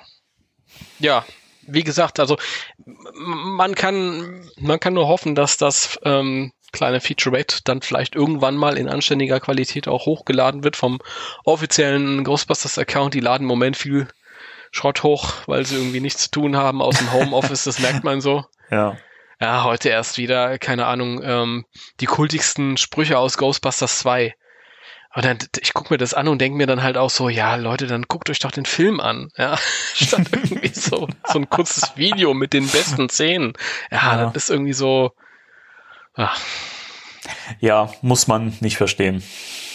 Ja, 0.99 1.25
wie 1.61 1.83
gesagt, 1.83 2.19
also 2.19 2.37
man 2.85 3.75
kann, 3.75 4.49
man 4.57 4.79
kann 4.79 4.93
nur 4.93 5.07
hoffen, 5.07 5.35
dass 5.35 5.57
das 5.57 5.99
ähm, 6.03 6.51
kleine 6.71 7.01
Featurette 7.01 7.59
dann 7.63 7.81
vielleicht 7.81 8.15
irgendwann 8.15 8.55
mal 8.55 8.77
in 8.77 8.89
anständiger 8.89 9.39
Qualität 9.39 9.87
auch 9.87 10.05
hochgeladen 10.05 10.63
wird 10.63 10.75
vom 10.75 10.99
offiziellen 11.43 12.23
Ghostbusters-Account. 12.23 13.13
Die 13.13 13.19
laden 13.19 13.43
im 13.43 13.47
Moment 13.47 13.77
viel 13.77 14.07
Schrott 14.71 15.03
hoch, 15.03 15.33
weil 15.47 15.65
sie 15.65 15.75
irgendwie 15.75 15.99
nichts 15.99 16.23
zu 16.23 16.31
tun 16.31 16.55
haben 16.55 16.81
aus 16.81 16.97
dem 16.97 17.11
Homeoffice, 17.11 17.63
das 17.63 17.79
merkt 17.79 18.03
man 18.03 18.21
so. 18.21 18.45
Ja. 18.71 18.97
Ja, 19.41 19.63
heute 19.63 19.89
erst 19.89 20.19
wieder, 20.19 20.59
keine 20.59 20.85
Ahnung, 20.85 21.23
ähm, 21.23 21.65
die 22.01 22.05
kultigsten 22.05 22.77
Sprüche 22.77 23.17
aus 23.17 23.37
Ghostbusters 23.37 23.97
2. 23.97 24.35
Und 25.15 25.25
dann, 25.25 25.39
ich 25.59 25.73
gucke 25.73 25.93
mir 25.93 25.97
das 25.97 26.13
an 26.13 26.27
und 26.27 26.39
denke 26.39 26.57
mir 26.57 26.67
dann 26.67 26.83
halt 26.83 26.97
auch 26.97 27.09
so, 27.09 27.29
ja, 27.29 27.55
Leute, 27.55 27.87
dann 27.87 28.03
guckt 28.03 28.29
euch 28.29 28.39
doch 28.39 28.51
den 28.51 28.65
Film 28.65 28.99
an. 28.99 29.31
Ja, 29.37 29.57
statt 29.95 30.27
irgendwie 30.31 30.67
so, 30.67 31.07
so 31.25 31.39
ein 31.39 31.49
kurzes 31.49 31.93
Video 31.95 32.33
mit 32.33 32.53
den 32.53 32.67
besten 32.67 33.09
Szenen. 33.09 33.53
Ja, 33.89 34.17
ja. 34.17 34.25
das 34.29 34.43
ist 34.43 34.49
irgendwie 34.49 34.73
so. 34.73 35.13
Ach. 36.13 36.39
Ja, 37.59 37.91
muss 38.01 38.27
man 38.27 38.55
nicht 38.59 38.77
verstehen. 38.77 39.23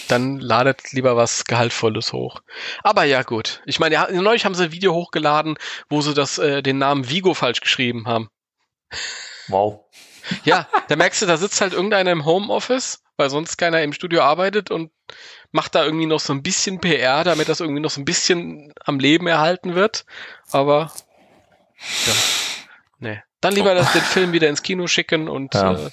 Dann 0.07 0.39
ladet 0.39 0.91
lieber 0.91 1.15
was 1.15 1.45
Gehaltvolles 1.45 2.13
hoch. 2.13 2.41
Aber 2.83 3.03
ja, 3.03 3.23
gut. 3.23 3.61
Ich 3.65 3.79
meine, 3.79 3.95
ja, 3.95 4.07
neulich 4.11 4.45
haben 4.45 4.55
sie 4.55 4.65
ein 4.65 4.71
Video 4.71 4.93
hochgeladen, 4.93 5.57
wo 5.89 6.01
sie 6.01 6.13
das, 6.13 6.37
äh, 6.37 6.61
den 6.61 6.77
Namen 6.77 7.09
Vigo 7.09 7.33
falsch 7.33 7.61
geschrieben 7.61 8.07
haben. 8.07 8.29
Wow. 9.47 9.81
Ja, 10.43 10.67
da 10.87 10.95
merkst 10.95 11.21
du, 11.21 11.25
da 11.25 11.37
sitzt 11.37 11.61
halt 11.61 11.73
irgendeiner 11.73 12.11
im 12.11 12.25
Homeoffice, 12.25 13.03
weil 13.17 13.29
sonst 13.29 13.57
keiner 13.57 13.81
im 13.83 13.93
Studio 13.93 14.21
arbeitet 14.21 14.71
und 14.71 14.91
macht 15.51 15.75
da 15.75 15.85
irgendwie 15.85 16.07
noch 16.07 16.19
so 16.19 16.33
ein 16.33 16.43
bisschen 16.43 16.81
PR, 16.81 17.23
damit 17.23 17.47
das 17.47 17.59
irgendwie 17.59 17.81
noch 17.81 17.91
so 17.91 18.01
ein 18.01 18.05
bisschen 18.05 18.73
am 18.83 18.99
Leben 18.99 19.27
erhalten 19.27 19.75
wird. 19.75 20.05
Aber 20.51 20.91
ja, 22.05 22.13
nee. 22.99 23.23
Dann 23.41 23.53
lieber 23.53 23.73
oh. 23.73 23.75
das, 23.75 23.93
den 23.93 24.01
Film 24.01 24.31
wieder 24.31 24.49
ins 24.49 24.63
Kino 24.63 24.87
schicken 24.87 25.29
und 25.29 25.53
ja. 25.53 25.73
Äh, 25.73 25.91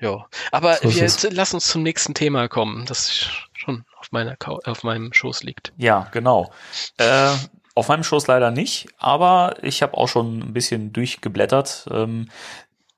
ja, 0.00 0.26
aber 0.52 0.76
so 0.76 0.94
wir, 0.94 1.02
jetzt, 1.02 1.26
lass 1.32 1.54
uns 1.54 1.66
zum 1.66 1.82
nächsten 1.82 2.14
Thema 2.14 2.48
kommen, 2.48 2.86
das 2.86 3.28
schon 3.52 3.84
auf, 3.98 4.12
meiner, 4.12 4.36
auf 4.46 4.82
meinem 4.84 5.12
Schoß 5.12 5.42
liegt. 5.42 5.72
Ja, 5.76 6.08
genau. 6.12 6.52
Äh, 6.98 7.30
auf 7.74 7.88
meinem 7.88 8.04
Schoß 8.04 8.26
leider 8.26 8.50
nicht, 8.50 8.88
aber 8.98 9.56
ich 9.62 9.82
habe 9.82 9.96
auch 9.96 10.08
schon 10.08 10.40
ein 10.40 10.52
bisschen 10.52 10.92
durchgeblättert. 10.92 11.86
Ähm, 11.90 12.28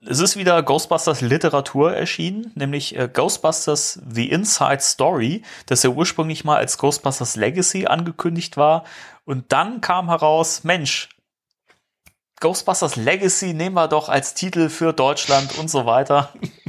es 0.06 0.20
ist 0.20 0.36
wieder 0.36 0.62
Ghostbusters 0.62 1.20
Literatur 1.20 1.94
erschienen, 1.94 2.52
nämlich 2.54 2.96
äh, 2.96 3.08
Ghostbusters 3.12 4.00
The 4.08 4.30
Inside 4.30 4.80
Story, 4.80 5.42
das 5.66 5.82
ja 5.82 5.90
ursprünglich 5.90 6.44
mal 6.44 6.56
als 6.56 6.78
Ghostbusters 6.78 7.36
Legacy 7.36 7.86
angekündigt 7.86 8.56
war. 8.56 8.84
Und 9.26 9.52
dann 9.52 9.82
kam 9.82 10.08
heraus, 10.08 10.64
Mensch, 10.64 11.10
Ghostbusters 12.40 12.96
Legacy 12.96 13.52
nehmen 13.52 13.74
wir 13.74 13.88
doch 13.88 14.08
als 14.08 14.32
Titel 14.32 14.70
für 14.70 14.94
Deutschland 14.94 15.58
und 15.58 15.68
so 15.68 15.84
weiter. 15.84 16.32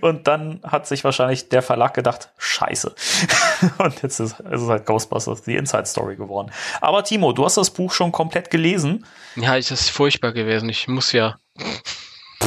Und 0.00 0.26
dann 0.26 0.60
hat 0.62 0.86
sich 0.86 1.04
wahrscheinlich 1.04 1.48
der 1.48 1.62
Verlag 1.62 1.94
gedacht, 1.94 2.30
scheiße. 2.38 2.94
Und 3.78 4.02
jetzt 4.02 4.20
ist, 4.20 4.40
ist 4.40 4.62
es 4.62 4.68
halt 4.68 4.86
Ghostbusters, 4.86 5.42
die 5.42 5.56
Inside 5.56 5.86
Story 5.86 6.16
geworden. 6.16 6.50
Aber 6.80 7.04
Timo, 7.04 7.32
du 7.32 7.44
hast 7.44 7.56
das 7.56 7.70
Buch 7.70 7.92
schon 7.92 8.12
komplett 8.12 8.50
gelesen. 8.50 9.04
Ja, 9.36 9.56
es 9.56 9.70
ist 9.70 9.90
furchtbar 9.90 10.32
gewesen. 10.32 10.68
Ich 10.68 10.88
muss 10.88 11.12
ja. 11.12 11.36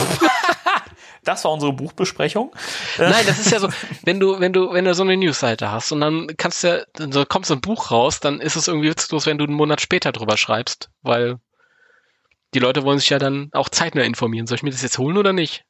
Das 1.23 1.43
war 1.45 1.51
unsere 1.51 1.71
Buchbesprechung. 1.71 2.51
Nein, 2.97 3.25
das 3.27 3.37
ist 3.37 3.51
ja 3.51 3.59
so, 3.59 3.69
wenn 4.03 4.19
du, 4.19 4.39
wenn 4.39 4.53
du, 4.53 4.73
wenn 4.73 4.85
du 4.85 4.95
so 4.95 5.03
eine 5.03 5.15
Newsseite 5.15 5.71
hast 5.71 5.91
und 5.91 6.01
dann 6.01 6.27
kannst 6.37 6.63
du 6.63 6.67
ja, 6.67 6.83
dann 6.93 7.27
kommt 7.27 7.45
so 7.45 7.53
ein 7.53 7.61
Buch 7.61 7.91
raus, 7.91 8.19
dann 8.19 8.41
ist 8.41 8.55
es 8.55 8.67
irgendwie 8.67 8.89
witzlos, 8.89 9.27
wenn 9.27 9.37
du 9.37 9.45
einen 9.45 9.53
Monat 9.53 9.81
später 9.81 10.11
drüber 10.11 10.35
schreibst, 10.35 10.89
weil 11.03 11.37
die 12.53 12.59
Leute 12.59 12.83
wollen 12.83 12.99
sich 12.99 13.09
ja 13.09 13.19
dann 13.19 13.49
auch 13.53 13.69
zeitnah 13.69 14.01
informieren. 14.01 14.47
Soll 14.47 14.55
ich 14.55 14.63
mir 14.63 14.71
das 14.71 14.81
jetzt 14.81 14.97
holen 14.97 15.17
oder 15.17 15.31
nicht? 15.31 15.63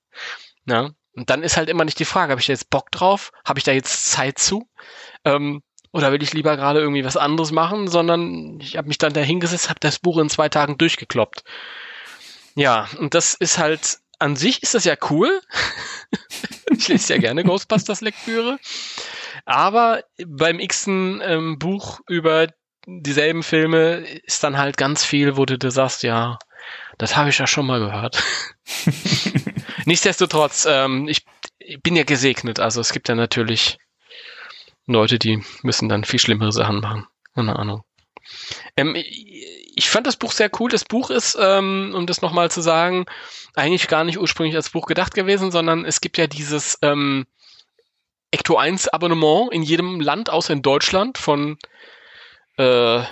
Ja. 0.66 0.92
Und 1.16 1.30
dann 1.30 1.44
ist 1.44 1.58
halt 1.58 1.70
immer 1.70 1.86
nicht 1.86 2.00
die 2.00 2.06
Frage, 2.06 2.32
habe 2.32 2.42
ich 2.42 2.48
da 2.48 2.54
jetzt 2.54 2.70
Bock 2.70 2.92
drauf? 2.92 3.32
Habe 3.46 3.60
ich 3.60 3.64
da 3.64 3.72
jetzt 3.72 4.12
Zeit 4.12 4.38
zu? 4.40 4.70
Ähm, 5.26 5.62
oder 5.92 6.12
will 6.12 6.24
ich 6.24 6.34
lieber 6.34 6.56
gerade 6.56 6.80
irgendwie 6.80 7.04
was 7.04 7.18
anderes 7.18 7.52
machen, 7.52 7.88
sondern 7.88 8.60
ich 8.62 8.78
habe 8.78 8.88
mich 8.88 8.98
dann 8.98 9.14
da 9.14 9.22
hingesetzt, 9.22 9.70
habe 9.70 9.80
das 9.82 10.00
Buch 10.00 10.18
in 10.20 10.30
zwei 10.30 10.48
Tagen 10.48 10.78
durchgekloppt. 10.78 11.44
Ja, 12.56 12.88
und 12.98 13.14
das 13.14 13.34
ist 13.34 13.58
halt, 13.58 14.00
an 14.20 14.36
sich 14.36 14.64
ist 14.64 14.74
das 14.74 14.86
ja 14.86 14.96
cool. 15.10 15.42
ich 16.72 16.88
lese 16.88 17.14
ja 17.14 17.20
gerne 17.20 17.44
Ghostbusters-Lektüre. 17.44 18.58
Aber 19.46 20.04
beim 20.26 20.60
x-ten 20.60 21.22
ähm, 21.24 21.60
Buch 21.60 22.00
über 22.08 22.48
dieselben 22.86 23.44
Filme 23.44 24.06
ist 24.26 24.44
dann 24.44 24.58
halt 24.58 24.78
ganz 24.78 25.04
viel, 25.06 25.38
wo 25.38 25.46
du 25.46 25.58
dir 25.58 25.72
sagst, 25.72 26.04
ja, 26.04 26.40
das 26.98 27.16
habe 27.16 27.30
ich 27.30 27.38
ja 27.38 27.48
schon 27.48 27.66
mal 27.66 27.80
gehört. 27.80 28.24
Nichtsdestotrotz, 29.86 30.66
ähm, 30.70 31.08
ich, 31.08 31.26
ich 31.60 31.82
bin 31.82 31.96
ja 31.96 32.04
gesegnet. 32.04 32.60
Also 32.60 32.82
es 32.82 32.92
gibt 32.92 33.10
ja 33.10 33.16
natürlich 33.16 33.78
Leute, 34.86 35.20
die 35.20 35.44
müssen 35.62 35.90
dann 35.90 36.04
viel 36.04 36.20
schlimmere 36.20 36.52
Sachen 36.52 36.80
machen. 36.80 37.08
Keine 37.36 37.58
Ahnung. 37.58 37.84
Ähm, 38.78 38.96
ich 38.96 39.90
fand 39.90 40.08
das 40.08 40.18
Buch 40.18 40.32
sehr 40.32 40.50
cool. 40.60 40.70
Das 40.70 40.86
Buch 40.86 41.10
ist, 41.10 41.38
ähm, 41.40 41.94
um 41.96 42.06
das 42.08 42.22
nochmal 42.22 42.52
zu 42.52 42.62
sagen, 42.62 43.06
eigentlich 43.56 43.88
gar 43.88 44.04
nicht 44.04 44.18
ursprünglich 44.18 44.56
als 44.56 44.70
Buch 44.70 44.86
gedacht 44.86 45.14
gewesen, 45.14 45.52
sondern 45.52 45.86
es 45.86 46.02
gibt 46.02 46.18
ja 46.18 46.28
dieses 46.28 46.78
ähm, 46.82 47.26
Ecto 48.32 48.58
1 48.58 48.90
Abonnement 48.90 49.52
in 49.52 49.64
jedem 49.64 50.00
Land 50.00 50.30
außer 50.30 50.54
in 50.54 50.62
Deutschland 50.62 51.18
von 51.18 51.58
äh, 52.58 53.04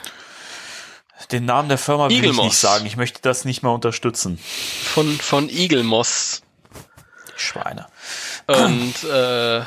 den 1.32 1.46
Namen 1.46 1.70
der 1.70 1.78
Firma 1.78 2.10
will 2.10 2.16
Eagle 2.16 2.32
ich 2.32 2.36
Moss. 2.36 2.46
nicht 2.46 2.58
sagen. 2.58 2.86
Ich 2.86 2.96
möchte 2.96 3.22
das 3.22 3.46
nicht 3.46 3.62
mehr 3.62 3.72
unterstützen. 3.72 4.38
Von, 4.38 5.18
von 5.18 5.50
Eagle 5.50 5.84
Moss. 5.84 6.42
Schweine. 7.40 7.88
Und 8.48 9.04
äh, 9.04 9.64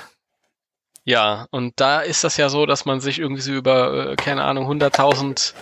ja, 1.04 1.46
und 1.50 1.80
da 1.80 2.00
ist 2.00 2.24
das 2.24 2.36
ja 2.36 2.48
so, 2.48 2.66
dass 2.66 2.84
man 2.84 3.00
sich 3.00 3.18
irgendwie 3.18 3.42
so 3.42 3.52
über, 3.52 4.12
äh, 4.12 4.16
keine 4.16 4.44
Ahnung, 4.44 4.70
100.000 4.70 5.54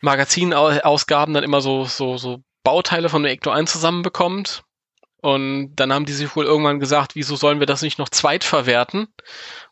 Magazinausgaben 0.00 1.34
dann 1.34 1.44
immer 1.44 1.60
so, 1.60 1.84
so, 1.84 2.16
so 2.16 2.42
Bauteile 2.62 3.08
von 3.08 3.22
der 3.22 3.32
Ecto 3.32 3.50
1 3.50 3.72
zusammenbekommt. 3.72 4.62
Und 5.22 5.76
dann 5.76 5.92
haben 5.92 6.06
die 6.06 6.14
sich 6.14 6.34
wohl 6.34 6.46
irgendwann 6.46 6.80
gesagt, 6.80 7.14
wieso 7.14 7.36
sollen 7.36 7.60
wir 7.60 7.66
das 7.66 7.82
nicht 7.82 7.98
noch 7.98 8.08
zweitverwerten? 8.08 9.08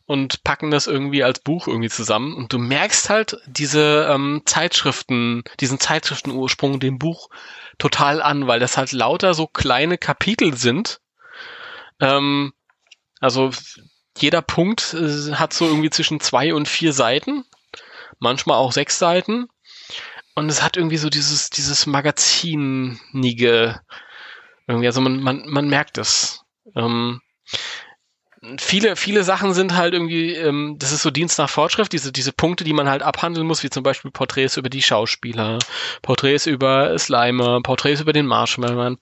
Und 0.05 0.43
packen 0.43 0.71
das 0.71 0.87
irgendwie 0.87 1.23
als 1.23 1.39
Buch 1.39 1.67
irgendwie 1.67 1.89
zusammen. 1.89 2.35
Und 2.35 2.53
du 2.53 2.57
merkst 2.59 3.09
halt 3.09 3.37
diese 3.47 4.07
ähm, 4.11 4.41
Zeitschriften, 4.45 5.43
diesen 5.59 5.79
Zeitschriftenursprung 5.79 6.79
dem 6.79 6.97
Buch 6.97 7.29
total 7.77 8.21
an, 8.21 8.47
weil 8.47 8.59
das 8.59 8.77
halt 8.77 8.91
lauter 8.91 9.33
so 9.33 9.47
kleine 9.47 9.97
Kapitel 9.97 10.55
sind. 10.55 10.99
Ähm, 11.99 12.53
also 13.19 13.51
jeder 14.17 14.41
Punkt 14.41 14.93
äh, 14.93 15.33
hat 15.33 15.53
so 15.53 15.65
irgendwie 15.65 15.89
zwischen 15.89 16.19
zwei 16.19 16.53
und 16.53 16.67
vier 16.67 16.93
Seiten, 16.93 17.45
manchmal 18.19 18.57
auch 18.57 18.71
sechs 18.71 18.99
Seiten. 18.99 19.47
Und 20.35 20.49
es 20.49 20.61
hat 20.61 20.77
irgendwie 20.77 20.97
so 20.97 21.09
dieses, 21.09 21.49
dieses 21.49 21.85
Magazinige, 21.85 23.81
irgendwie, 24.67 24.87
also 24.87 25.01
man, 25.01 25.21
man, 25.21 25.47
man 25.47 25.67
merkt 25.67 25.97
es. 25.97 26.45
Ähm, 26.75 27.21
viele, 28.57 28.95
viele 28.95 29.23
Sachen 29.23 29.53
sind 29.53 29.75
halt 29.75 29.93
irgendwie, 29.93 30.33
ähm, 30.33 30.75
das 30.79 30.91
ist 30.91 31.01
so 31.01 31.11
Dienst 31.11 31.37
nach 31.39 31.49
Fortschrift, 31.49 31.91
diese, 31.91 32.11
diese 32.11 32.31
Punkte, 32.31 32.63
die 32.63 32.73
man 32.73 32.89
halt 32.89 33.03
abhandeln 33.03 33.45
muss, 33.45 33.63
wie 33.63 33.69
zum 33.69 33.83
Beispiel 33.83 34.11
Porträts 34.11 34.57
über 34.57 34.69
die 34.69 34.81
Schauspieler, 34.81 35.59
Porträts 36.01 36.45
über 36.45 36.97
Slimer, 36.97 37.61
Porträts 37.61 38.01
über 38.01 38.13
den 38.13 38.25
Marshmallow, 38.25 38.95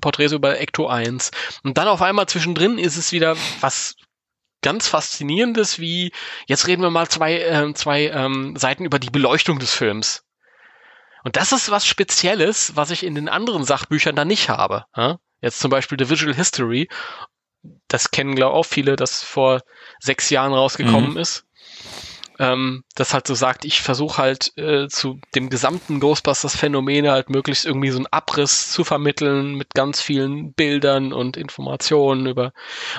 Porträts 0.00 0.32
über 0.32 0.60
Ecto 0.60 0.86
1. 0.86 1.30
Und 1.64 1.76
dann 1.76 1.88
auf 1.88 2.02
einmal 2.02 2.26
zwischendrin 2.26 2.78
ist 2.78 2.96
es 2.96 3.12
wieder 3.12 3.36
was 3.60 3.96
ganz 4.62 4.88
Faszinierendes, 4.88 5.78
wie 5.78 6.12
jetzt 6.46 6.66
reden 6.66 6.82
wir 6.82 6.90
mal 6.90 7.08
zwei, 7.08 7.40
äh, 7.40 7.74
zwei 7.74 8.06
ähm, 8.06 8.56
Seiten 8.56 8.84
über 8.84 8.98
die 8.98 9.10
Beleuchtung 9.10 9.58
des 9.58 9.74
Films. 9.74 10.24
Und 11.24 11.36
das 11.36 11.52
ist 11.52 11.70
was 11.70 11.86
Spezielles, 11.86 12.76
was 12.76 12.90
ich 12.90 13.02
in 13.02 13.14
den 13.14 13.28
anderen 13.28 13.64
Sachbüchern 13.64 14.14
da 14.14 14.24
nicht 14.24 14.48
habe. 14.48 14.84
Ja? 14.96 15.18
Jetzt 15.40 15.58
zum 15.58 15.70
Beispiel 15.70 15.98
The 15.98 16.08
Visual 16.08 16.34
History. 16.34 16.88
Das 17.88 18.10
kennen, 18.10 18.34
glaube 18.34 18.54
ich, 18.54 18.58
auch 18.58 18.66
viele, 18.66 18.96
das 18.96 19.22
vor 19.22 19.62
sechs 20.00 20.30
Jahren 20.30 20.52
rausgekommen 20.52 21.12
mhm. 21.12 21.18
ist 21.18 21.46
ähm, 22.38 22.84
das 22.94 23.14
halt 23.14 23.26
so 23.26 23.34
sagt, 23.34 23.64
ich 23.64 23.82
versuche 23.82 24.18
halt 24.18 24.56
äh, 24.56 24.88
zu 24.88 25.20
dem 25.34 25.50
gesamten 25.50 26.00
Ghostbusters-Phänomen 26.00 27.08
halt 27.08 27.30
möglichst 27.30 27.64
irgendwie 27.64 27.90
so 27.90 27.98
einen 27.98 28.06
Abriss 28.06 28.70
zu 28.72 28.84
vermitteln 28.84 29.54
mit 29.54 29.74
ganz 29.74 30.00
vielen 30.00 30.52
Bildern 30.52 31.12
und 31.12 31.36
Informationen 31.36 32.26
über. 32.26 32.52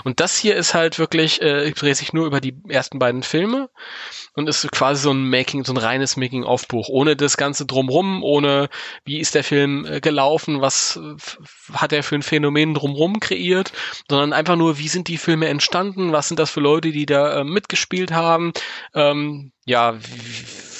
Und 0.03 0.20
das 0.20 0.38
hier 0.38 0.56
ist 0.56 0.74
halt 0.74 0.99
wirklich, 0.99 1.41
äh, 1.41 1.72
dreht 1.72 1.98
sich 1.98 2.14
nur 2.14 2.26
über 2.26 2.41
die 2.41 2.57
ersten 2.70 2.99
beiden 2.99 3.24
Filme 3.24 3.70
und 4.34 4.48
ist 4.48 4.70
quasi 4.72 5.02
so 5.02 5.12
ein 5.12 5.30
Making, 5.30 5.66
so 5.66 5.74
ein 5.74 5.78
reines 5.78 6.18
Making-of-Buch, 6.18 6.88
ohne 6.90 7.16
das 7.16 7.38
Ganze 7.38 7.66
drumrum, 7.66 8.24
ohne 8.24 8.70
wie 9.03 9.20
ist 9.20 9.36
der 9.36 9.44
Film 9.44 9.86
äh, 9.86 9.99
gelaufen, 9.99 10.62
was 10.62 10.99
hat 11.74 11.94
er 11.94 12.03
für 12.03 12.16
ein 12.16 12.22
Phänomen 12.22 12.74
drumrum 12.74 13.20
kreiert, 13.20 13.72
sondern 14.10 14.34
einfach 14.34 14.56
nur, 14.56 14.78
wie 14.78 14.88
sind 14.88 15.07
die 15.07 15.18
Filme 15.18 15.48
entstanden, 15.48 16.12
was 16.12 16.28
sind 16.28 16.40
das 16.40 16.52
für 16.52 16.60
Leute, 16.60 16.91
die 16.91 17.06
da 17.06 17.41
äh, 17.41 17.44
mitgespielt 17.44 18.12
haben, 18.12 18.53
ähm, 18.94 19.35
ja, 19.66 20.02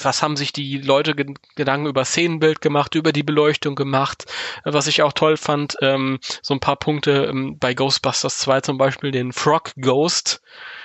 was 0.02 0.22
haben 0.22 0.36
sich 0.36 0.52
die 0.52 0.78
Leute 0.78 1.14
Gedanken 1.14 1.86
über 1.86 2.04
Szenenbild 2.04 2.60
gemacht, 2.60 2.94
über 2.94 3.12
die 3.12 3.22
Beleuchtung 3.22 3.74
gemacht, 3.74 4.24
was 4.64 4.86
ich 4.86 5.02
auch 5.02 5.12
toll 5.12 5.36
fand, 5.36 5.76
ähm, 5.80 6.18
so 6.42 6.54
ein 6.54 6.60
paar 6.60 6.76
Punkte 6.76 7.26
ähm, 7.30 7.58
bei 7.58 7.74
Ghostbusters 7.74 8.38
2 8.38 8.60
zum 8.62 8.78
Beispiel, 8.78 9.10
den 9.10 9.32
Frog 9.32 9.72
Ghost, 9.80 10.40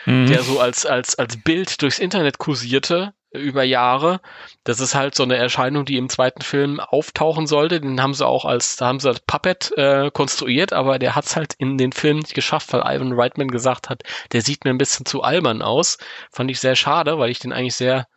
mhm. 0.05 0.27
der 0.27 0.43
so 0.43 0.59
als, 0.59 0.85
als, 0.85 1.17
als 1.17 1.37
Bild 1.37 1.81
durchs 1.81 1.99
Internet 1.99 2.37
kursierte, 2.37 3.13
über 3.31 3.63
Jahre. 3.63 4.19
Das 4.63 4.79
ist 4.79 4.93
halt 4.93 5.15
so 5.15 5.23
eine 5.23 5.37
Erscheinung, 5.37 5.85
die 5.85 5.97
im 5.97 6.09
zweiten 6.09 6.41
Film 6.41 6.79
auftauchen 6.79 7.47
sollte. 7.47 7.79
Den 7.79 8.01
haben 8.01 8.13
sie 8.13 8.27
auch 8.27 8.45
als, 8.45 8.75
da 8.75 8.87
haben 8.87 8.99
sie 8.99 9.07
als 9.07 9.21
Puppet 9.21 9.71
äh, 9.77 10.11
konstruiert, 10.11 10.73
aber 10.73 10.99
der 10.99 11.15
hat 11.15 11.25
es 11.25 11.35
halt 11.35 11.53
in 11.57 11.77
den 11.77 11.93
Film 11.93 12.17
nicht 12.17 12.33
geschafft, 12.33 12.73
weil 12.73 12.81
Ivan 12.81 13.13
Reitman 13.13 13.47
gesagt 13.47 13.89
hat, 13.89 14.03
der 14.33 14.41
sieht 14.41 14.65
mir 14.65 14.71
ein 14.71 14.77
bisschen 14.77 15.05
zu 15.05 15.23
albern 15.23 15.61
aus. 15.61 15.97
Fand 16.31 16.51
ich 16.51 16.59
sehr 16.59 16.75
schade, 16.75 17.17
weil 17.17 17.31
ich 17.31 17.39
den 17.39 17.53
eigentlich 17.53 17.75
sehr 17.75 18.07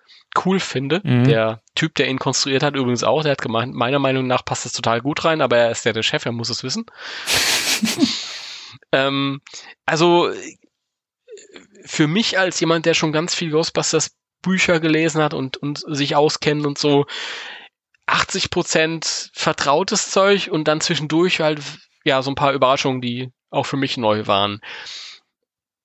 cool 0.44 0.61
finde. 0.61 1.01
Mhm. 1.05 1.24
Der 1.24 1.62
Typ, 1.74 1.94
der 1.94 2.09
ihn 2.09 2.19
konstruiert 2.19 2.62
hat, 2.62 2.77
übrigens 2.77 3.05
auch, 3.05 3.23
der 3.23 3.32
hat 3.32 3.43
gemeint, 3.43 3.74
meiner 3.74 3.98
Meinung 3.98 4.27
nach 4.27 4.44
passt 4.44 4.65
das 4.65 4.73
total 4.73 5.01
gut 5.01 5.24
rein, 5.24 5.40
aber 5.40 5.56
er 5.56 5.70
ist 5.70 5.85
ja 5.85 5.93
der 5.93 6.02
Chef, 6.02 6.24
er 6.24 6.32
muss 6.32 6.51
es 6.51 6.62
wissen. 6.62 6.86
ähm, 8.93 9.40
also 9.86 10.31
für 11.85 12.06
mich 12.06 12.39
als 12.39 12.59
jemand, 12.61 12.86
der 12.86 12.94
schon 12.94 13.12
ganz 13.12 13.35
viel 13.35 13.51
Ghostbusters 13.51 14.16
Bücher 14.43 14.78
gelesen 14.81 15.23
hat 15.23 15.35
und, 15.35 15.56
und 15.56 15.82
sich 15.89 16.16
auskennt 16.16 16.66
und 16.66 16.78
so 16.78 17.06
80 18.06 18.51
Prozent 18.51 19.31
vertrautes 19.32 20.11
Zeug 20.11 20.48
und 20.51 20.69
dann 20.69 20.81
zwischendurch 20.81 21.40
halt 21.40 21.62
ja 22.05 22.23
so 22.23 22.31
ein 22.31 22.35
paar 22.35 22.52
Überraschungen, 22.52 23.01
die 23.01 23.32
auch 23.51 23.65
für 23.65 23.77
mich 23.77 23.97
neu 23.97 24.27
waren. 24.27 24.61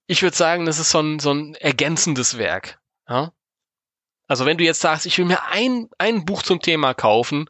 Ich 0.08 0.22
würde 0.22 0.36
sagen, 0.36 0.66
das 0.66 0.80
ist 0.80 0.92
so 0.92 1.00
ein, 1.00 1.20
so 1.20 1.32
ein 1.32 1.56
ergänzendes 1.56 2.38
Werk. 2.38 2.80
Ja? 3.08 3.32
Also 4.30 4.46
wenn 4.46 4.58
du 4.58 4.64
jetzt 4.64 4.80
sagst, 4.80 5.08
ich 5.08 5.18
will 5.18 5.26
mir 5.26 5.44
ein, 5.52 5.90
ein 5.98 6.24
Buch 6.24 6.44
zum 6.44 6.62
Thema 6.62 6.94
kaufen, 6.94 7.50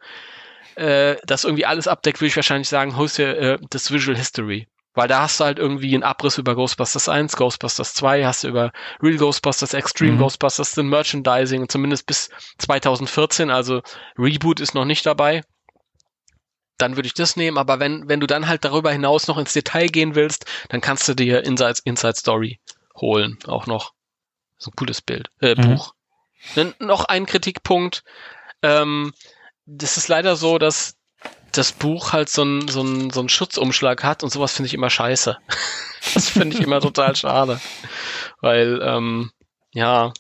äh, 0.76 1.18
das 1.26 1.44
irgendwie 1.44 1.66
alles 1.66 1.90
abdeckt, 1.90 2.22
würde 2.22 2.30
ich 2.30 2.36
wahrscheinlich 2.38 2.70
sagen, 2.70 2.96
holst 2.96 3.18
dir 3.18 3.38
äh, 3.38 3.60
das 3.70 3.92
Visual 3.92 4.18
History. 4.18 4.68
Weil 4.94 5.10
da 5.10 5.22
hast 5.22 5.40
du 5.40 5.44
halt 5.44 5.60
irgendwie 5.60 5.94
einen 5.94 6.04
Abriss 6.04 6.38
über 6.38 6.56
Ghostbusters 6.56 7.10
1, 7.10 7.36
Ghostbusters 7.36 7.94
2, 7.94 8.26
hast 8.26 8.44
du 8.44 8.48
über 8.48 8.72
Real 9.04 9.18
Ghostbusters, 9.18 9.74
Extreme 9.74 10.14
mhm. 10.14 10.20
Ghostbusters, 10.20 10.74
den 10.74 10.88
Merchandising, 10.88 11.68
zumindest 11.68 12.08
bis 12.08 12.30
2014, 12.60 13.52
also 13.52 13.82
Reboot 14.18 14.62
ist 14.62 14.74
noch 14.74 14.86
nicht 14.86 15.06
dabei. 15.06 15.44
Dann 16.78 16.96
würde 16.96 17.08
ich 17.08 17.14
das 17.14 17.36
nehmen, 17.36 17.58
aber 17.58 17.82
wenn, 17.82 18.08
wenn 18.08 18.22
du 18.22 18.26
dann 18.26 18.48
halt 18.48 18.64
darüber 18.64 18.90
hinaus 18.92 19.28
noch 19.28 19.38
ins 19.38 19.52
Detail 19.52 19.88
gehen 19.88 20.16
willst, 20.16 20.46
dann 20.70 20.80
kannst 20.80 21.10
du 21.10 21.14
dir 21.14 21.44
Inside, 21.44 21.82
Inside 21.84 22.16
Story 22.16 22.60
holen, 22.96 23.38
auch 23.48 23.68
noch. 23.68 23.92
So 24.58 24.72
ein 24.72 24.76
cooles 24.78 25.02
Bild, 25.02 25.30
äh, 25.42 25.56
mhm. 25.56 25.76
Buch. 25.76 25.94
Dann 26.56 26.74
noch 26.80 27.06
ein 27.06 27.26
Kritikpunkt. 27.26 28.04
Ähm, 28.62 29.14
das 29.66 29.98
ist 29.98 30.08
leider 30.08 30.36
so, 30.36 30.58
dass 30.58 30.96
das 31.52 31.72
Buch 31.72 32.14
halt 32.14 32.30
so 32.30 32.44
einen 32.44 32.68
so 32.68 32.82
ein, 32.82 33.10
so 33.10 33.22
ein 33.22 33.30
Schutzumschlag 33.30 34.04
hat 34.04 34.24
und 34.24 34.32
sowas 34.32 34.54
finde 34.54 34.68
ich 34.68 34.74
immer 34.74 34.90
scheiße. 34.90 35.38
das 36.14 36.30
finde 36.30 36.58
ich 36.58 36.64
immer 36.64 36.82
total 36.82 37.16
schade. 37.16 37.60
Weil, 38.42 38.82
ähm, 38.84 39.32
ja, 39.74 40.14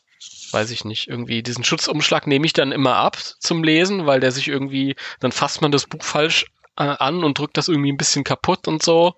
weiß 0.51 0.71
ich 0.71 0.85
nicht, 0.85 1.07
irgendwie 1.07 1.43
diesen 1.43 1.63
Schutzumschlag 1.63 2.27
nehme 2.27 2.45
ich 2.45 2.53
dann 2.53 2.71
immer 2.71 2.95
ab 2.95 3.17
zum 3.39 3.63
Lesen, 3.63 4.05
weil 4.05 4.19
der 4.19 4.31
sich 4.31 4.47
irgendwie, 4.47 4.95
dann 5.19 5.31
fasst 5.31 5.61
man 5.61 5.71
das 5.71 5.85
Buch 5.85 6.03
falsch 6.03 6.45
äh, 6.75 6.83
an 6.83 7.23
und 7.23 7.37
drückt 7.37 7.57
das 7.57 7.67
irgendwie 7.67 7.91
ein 7.91 7.97
bisschen 7.97 8.23
kaputt 8.23 8.67
und 8.67 8.83
so. 8.83 9.15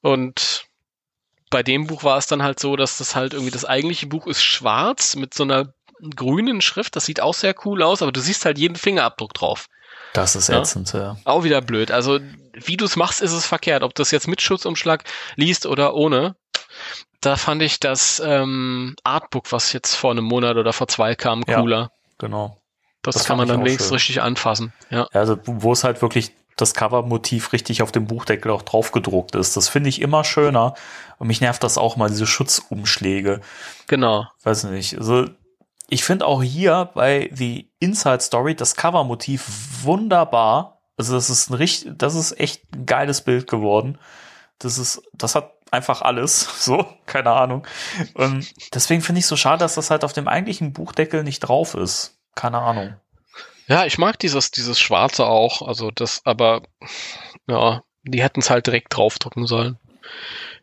Und 0.00 0.66
bei 1.50 1.62
dem 1.62 1.86
Buch 1.86 2.02
war 2.02 2.18
es 2.18 2.26
dann 2.26 2.42
halt 2.42 2.58
so, 2.58 2.76
dass 2.76 2.98
das 2.98 3.14
halt 3.14 3.34
irgendwie 3.34 3.52
das 3.52 3.64
eigentliche 3.64 4.06
Buch 4.06 4.26
ist 4.26 4.42
schwarz 4.42 5.16
mit 5.16 5.34
so 5.34 5.44
einer 5.44 5.72
grünen 6.14 6.60
Schrift. 6.60 6.96
Das 6.96 7.04
sieht 7.06 7.20
auch 7.20 7.34
sehr 7.34 7.54
cool 7.64 7.82
aus, 7.82 8.02
aber 8.02 8.12
du 8.12 8.20
siehst 8.20 8.44
halt 8.44 8.58
jeden 8.58 8.76
Fingerabdruck 8.76 9.34
drauf. 9.34 9.68
Das 10.12 10.36
ist 10.36 10.50
ätzend, 10.50 10.92
ja. 10.92 11.00
ja. 11.00 11.16
Auch 11.24 11.44
wieder 11.44 11.60
blöd. 11.62 11.90
Also, 11.90 12.20
wie 12.52 12.76
du 12.76 12.84
es 12.84 12.96
machst, 12.96 13.22
ist 13.22 13.32
es 13.32 13.46
verkehrt. 13.46 13.82
Ob 13.82 13.94
du 13.94 14.02
das 14.02 14.10
jetzt 14.10 14.28
mit 14.28 14.42
Schutzumschlag 14.42 15.04
liest 15.36 15.66
oder 15.66 15.94
ohne. 15.94 16.36
Da 17.20 17.36
fand 17.36 17.62
ich 17.62 17.80
das 17.80 18.20
ähm, 18.24 18.96
Artbook, 19.04 19.52
was 19.52 19.72
jetzt 19.72 19.94
vor 19.94 20.10
einem 20.10 20.24
Monat 20.24 20.56
oder 20.56 20.72
vor 20.72 20.88
zwei 20.88 21.14
kam, 21.14 21.44
cooler. 21.46 21.78
Ja, 21.78 21.90
genau. 22.18 22.58
Das, 23.00 23.14
das 23.14 23.24
kann 23.24 23.36
man 23.36 23.48
dann 23.48 23.60
wenigstens 23.60 23.88
schön. 23.88 23.96
richtig 23.96 24.22
anfassen. 24.22 24.72
Ja. 24.90 25.08
Also, 25.12 25.38
wo 25.44 25.72
es 25.72 25.84
halt 25.84 26.02
wirklich 26.02 26.32
das 26.56 26.74
Covermotiv 26.74 27.52
richtig 27.52 27.82
auf 27.82 27.92
dem 27.92 28.06
Buchdeckel 28.06 28.50
auch 28.50 28.62
drauf 28.62 28.92
gedruckt 28.92 29.34
ist. 29.34 29.56
Das 29.56 29.68
finde 29.68 29.88
ich 29.88 30.00
immer 30.00 30.24
schöner. 30.24 30.74
Und 31.18 31.28
mich 31.28 31.40
nervt 31.40 31.64
das 31.64 31.78
auch 31.78 31.96
mal, 31.96 32.10
diese 32.10 32.26
Schutzumschläge. 32.26 33.40
Genau. 33.86 34.26
Weiß 34.42 34.64
nicht. 34.64 34.98
Also, 34.98 35.26
ich 35.92 36.04
finde 36.04 36.24
auch 36.24 36.42
hier 36.42 36.90
bei 36.94 37.28
The 37.34 37.70
Inside 37.78 38.22
Story 38.22 38.54
das 38.54 38.76
Covermotiv 38.76 39.44
wunderbar. 39.82 40.80
Also 40.96 41.12
das 41.12 41.28
ist 41.28 41.50
ein 41.50 41.54
richtig, 41.54 41.92
das 41.98 42.14
ist 42.14 42.40
echt 42.40 42.62
ein 42.74 42.86
geiles 42.86 43.20
Bild 43.20 43.46
geworden. 43.46 43.98
Das 44.58 44.78
ist, 44.78 45.02
das 45.12 45.34
hat 45.34 45.52
einfach 45.70 46.00
alles, 46.00 46.48
so, 46.64 46.86
keine 47.04 47.32
Ahnung. 47.32 47.66
Und 48.14 48.54
deswegen 48.74 49.02
finde 49.02 49.18
ich 49.18 49.26
so 49.26 49.36
schade, 49.36 49.58
dass 49.58 49.74
das 49.74 49.90
halt 49.90 50.02
auf 50.02 50.14
dem 50.14 50.28
eigentlichen 50.28 50.72
Buchdeckel 50.72 51.24
nicht 51.24 51.40
drauf 51.40 51.74
ist. 51.74 52.18
Keine 52.34 52.60
Ahnung. 52.60 52.94
Ja, 53.66 53.84
ich 53.84 53.98
mag 53.98 54.18
dieses, 54.18 54.50
dieses 54.50 54.80
Schwarze 54.80 55.26
auch, 55.26 55.60
also 55.60 55.90
das, 55.90 56.22
aber, 56.24 56.62
ja, 57.46 57.82
die 58.04 58.22
hätten 58.22 58.40
es 58.40 58.48
halt 58.48 58.66
direkt 58.66 58.96
draufdrucken 58.96 59.46
sollen 59.46 59.78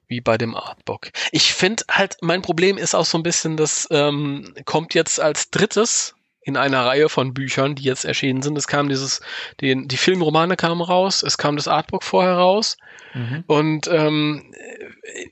wie 0.09 0.21
bei 0.21 0.37
dem 0.37 0.55
Artbook. 0.55 1.11
Ich 1.31 1.53
finde 1.53 1.83
halt, 1.89 2.17
mein 2.21 2.41
Problem 2.41 2.77
ist 2.77 2.95
auch 2.95 3.05
so 3.05 3.17
ein 3.17 3.23
bisschen, 3.23 3.55
das 3.55 3.87
ähm, 3.91 4.53
kommt 4.65 4.93
jetzt 4.93 5.21
als 5.21 5.51
drittes 5.51 6.15
in 6.41 6.57
einer 6.57 6.85
Reihe 6.85 7.09
von 7.09 7.33
Büchern, 7.33 7.75
die 7.75 7.83
jetzt 7.83 8.05
erschienen 8.05 8.41
sind. 8.41 8.57
Es 8.57 8.67
kam 8.67 8.89
dieses, 8.89 9.21
die, 9.61 9.87
die 9.87 9.97
Filmromane 9.97 10.55
kamen 10.55 10.81
raus, 10.81 11.21
es 11.21 11.37
kam 11.37 11.55
das 11.55 11.67
Artbook 11.67 12.03
vorher 12.03 12.33
raus. 12.33 12.77
Mhm. 13.13 13.43
Und 13.45 13.87
ähm, 13.87 14.53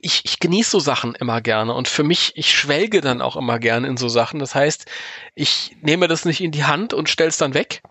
ich, 0.00 0.22
ich 0.24 0.38
genieße 0.38 0.70
so 0.70 0.78
Sachen 0.78 1.14
immer 1.16 1.40
gerne. 1.40 1.74
Und 1.74 1.88
für 1.88 2.04
mich, 2.04 2.32
ich 2.36 2.56
schwelge 2.56 3.00
dann 3.00 3.20
auch 3.20 3.36
immer 3.36 3.58
gerne 3.58 3.88
in 3.88 3.96
so 3.96 4.08
Sachen. 4.08 4.38
Das 4.38 4.54
heißt, 4.54 4.86
ich 5.34 5.76
nehme 5.82 6.08
das 6.08 6.24
nicht 6.24 6.40
in 6.40 6.52
die 6.52 6.64
Hand 6.64 6.94
und 6.94 7.08
stelle 7.08 7.30
es 7.30 7.38
dann 7.38 7.54
weg. 7.54 7.82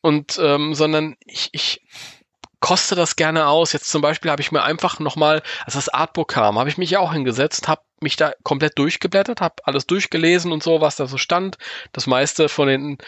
Und 0.00 0.38
ähm, 0.40 0.74
sondern 0.74 1.16
ich, 1.24 1.48
ich 1.52 1.82
koste 2.64 2.94
das 2.94 3.16
gerne 3.16 3.46
aus. 3.46 3.74
Jetzt 3.74 3.90
zum 3.90 4.00
Beispiel 4.00 4.30
habe 4.30 4.40
ich 4.40 4.50
mir 4.50 4.62
einfach 4.62 4.98
nochmal, 4.98 5.42
als 5.66 5.74
das 5.74 5.90
Artbook 5.90 6.28
kam, 6.28 6.58
habe 6.58 6.70
ich 6.70 6.78
mich 6.78 6.96
auch 6.96 7.12
hingesetzt, 7.12 7.68
habe 7.68 7.82
mich 8.00 8.16
da 8.16 8.32
komplett 8.42 8.78
durchgeblättert, 8.78 9.40
habe 9.40 9.56
alles 9.64 9.86
durchgelesen 9.86 10.52
und 10.52 10.62
so, 10.62 10.80
was 10.80 10.96
da 10.96 11.06
so 11.06 11.16
stand. 11.16 11.58
Das 11.92 12.06
meiste 12.06 12.48
von 12.48 12.68
den 12.68 12.98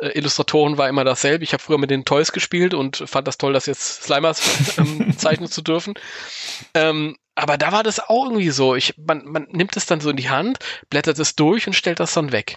äh, 0.00 0.08
Illustratoren 0.18 0.78
war 0.78 0.88
immer 0.88 1.04
dasselbe. 1.04 1.44
Ich 1.44 1.52
habe 1.52 1.62
früher 1.62 1.78
mit 1.78 1.90
den 1.90 2.04
Toys 2.04 2.32
gespielt 2.32 2.74
und 2.74 3.02
fand 3.06 3.28
das 3.28 3.38
toll, 3.38 3.52
das 3.52 3.66
jetzt 3.66 4.04
Slimers 4.04 4.78
ähm, 4.78 5.16
zeichnen 5.16 5.50
zu 5.50 5.62
dürfen. 5.62 5.94
Ähm, 6.74 7.16
aber 7.38 7.58
da 7.58 7.70
war 7.70 7.82
das 7.82 8.00
auch 8.00 8.24
irgendwie 8.24 8.48
so. 8.48 8.74
Ich, 8.74 8.94
man, 8.96 9.26
man 9.26 9.46
nimmt 9.50 9.76
es 9.76 9.84
dann 9.84 10.00
so 10.00 10.08
in 10.08 10.16
die 10.16 10.30
Hand, 10.30 10.58
blättert 10.88 11.18
es 11.18 11.36
durch 11.36 11.66
und 11.66 11.74
stellt 11.74 12.00
das 12.00 12.14
dann 12.14 12.32
weg. 12.32 12.56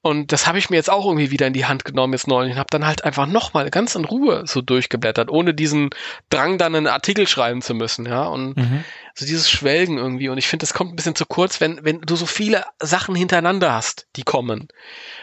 Und 0.00 0.32
das 0.32 0.46
habe 0.46 0.58
ich 0.58 0.70
mir 0.70 0.76
jetzt 0.76 0.90
auch 0.90 1.04
irgendwie 1.04 1.30
wieder 1.30 1.46
in 1.46 1.52
die 1.52 1.66
Hand 1.66 1.84
genommen 1.84 2.14
jetzt 2.14 2.26
neulich 2.26 2.54
und 2.54 2.58
habe 2.58 2.70
dann 2.70 2.86
halt 2.86 3.04
einfach 3.04 3.26
nochmal 3.26 3.70
ganz 3.70 3.94
in 3.94 4.06
Ruhe 4.06 4.44
so 4.46 4.62
durchgeblättert, 4.62 5.30
ohne 5.30 5.52
diesen 5.52 5.90
Drang 6.30 6.56
dann 6.56 6.74
einen 6.74 6.86
Artikel 6.86 7.26
schreiben 7.26 7.60
zu 7.60 7.74
müssen, 7.74 8.06
ja. 8.06 8.24
Und 8.24 8.56
mhm. 8.56 8.84
So 9.18 9.24
dieses 9.24 9.50
Schwelgen 9.50 9.98
irgendwie. 9.98 10.28
Und 10.28 10.38
ich 10.38 10.46
finde, 10.46 10.64
das 10.64 10.74
kommt 10.74 10.92
ein 10.92 10.96
bisschen 10.96 11.14
zu 11.14 11.24
kurz, 11.24 11.60
wenn, 11.60 11.82
wenn 11.84 12.00
du 12.02 12.16
so 12.16 12.26
viele 12.26 12.64
Sachen 12.80 13.14
hintereinander 13.14 13.72
hast, 13.72 14.06
die 14.16 14.24
kommen. 14.24 14.68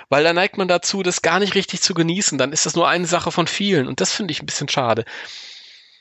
Weil 0.10 0.24
da 0.24 0.34
neigt 0.34 0.58
man 0.58 0.68
dazu, 0.68 1.04
das 1.04 1.22
gar 1.22 1.40
nicht 1.40 1.56
richtig 1.56 1.82
zu 1.82 1.94
genießen. 1.94 2.38
Dann 2.38 2.54
ist 2.54 2.66
das 2.66 2.76
nur 2.76 2.88
eine 2.88 3.06
Sache 3.06 3.32
von 3.32 3.48
vielen. 3.48 3.88
Und 3.88 4.02
das 4.02 4.12
finde 4.12 4.32
ich 4.32 4.42
ein 4.42 4.48
bisschen 4.48 4.68
schade. 4.68 5.06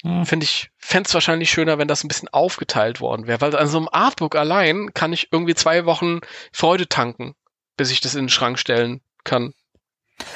Hm. 0.03 0.25
Finde 0.25 0.45
ich, 0.45 0.71
fände 0.79 1.07
es 1.07 1.15
wahrscheinlich 1.15 1.51
schöner, 1.51 1.79
wenn 1.79 1.89
das 1.89 2.03
ein 2.03 2.09
bisschen 2.09 2.29
aufgeteilt 2.31 3.01
worden 3.01 3.27
wäre, 3.27 3.41
weil 3.41 3.55
an 3.55 3.69
so 3.69 3.79
einem 3.79 3.89
Artbook 3.93 4.35
allein 4.37 4.93
kann 4.95 5.13
ich 5.13 5.29
irgendwie 5.31 5.55
zwei 5.55 5.85
Wochen 5.85 6.21
Freude 6.53 6.89
tanken, 6.89 7.35
bis 7.77 7.91
ich 7.91 8.01
das 8.01 8.15
in 8.15 8.25
den 8.25 8.29
Schrank 8.29 8.59
stellen 8.59 9.01
kann. 9.23 9.55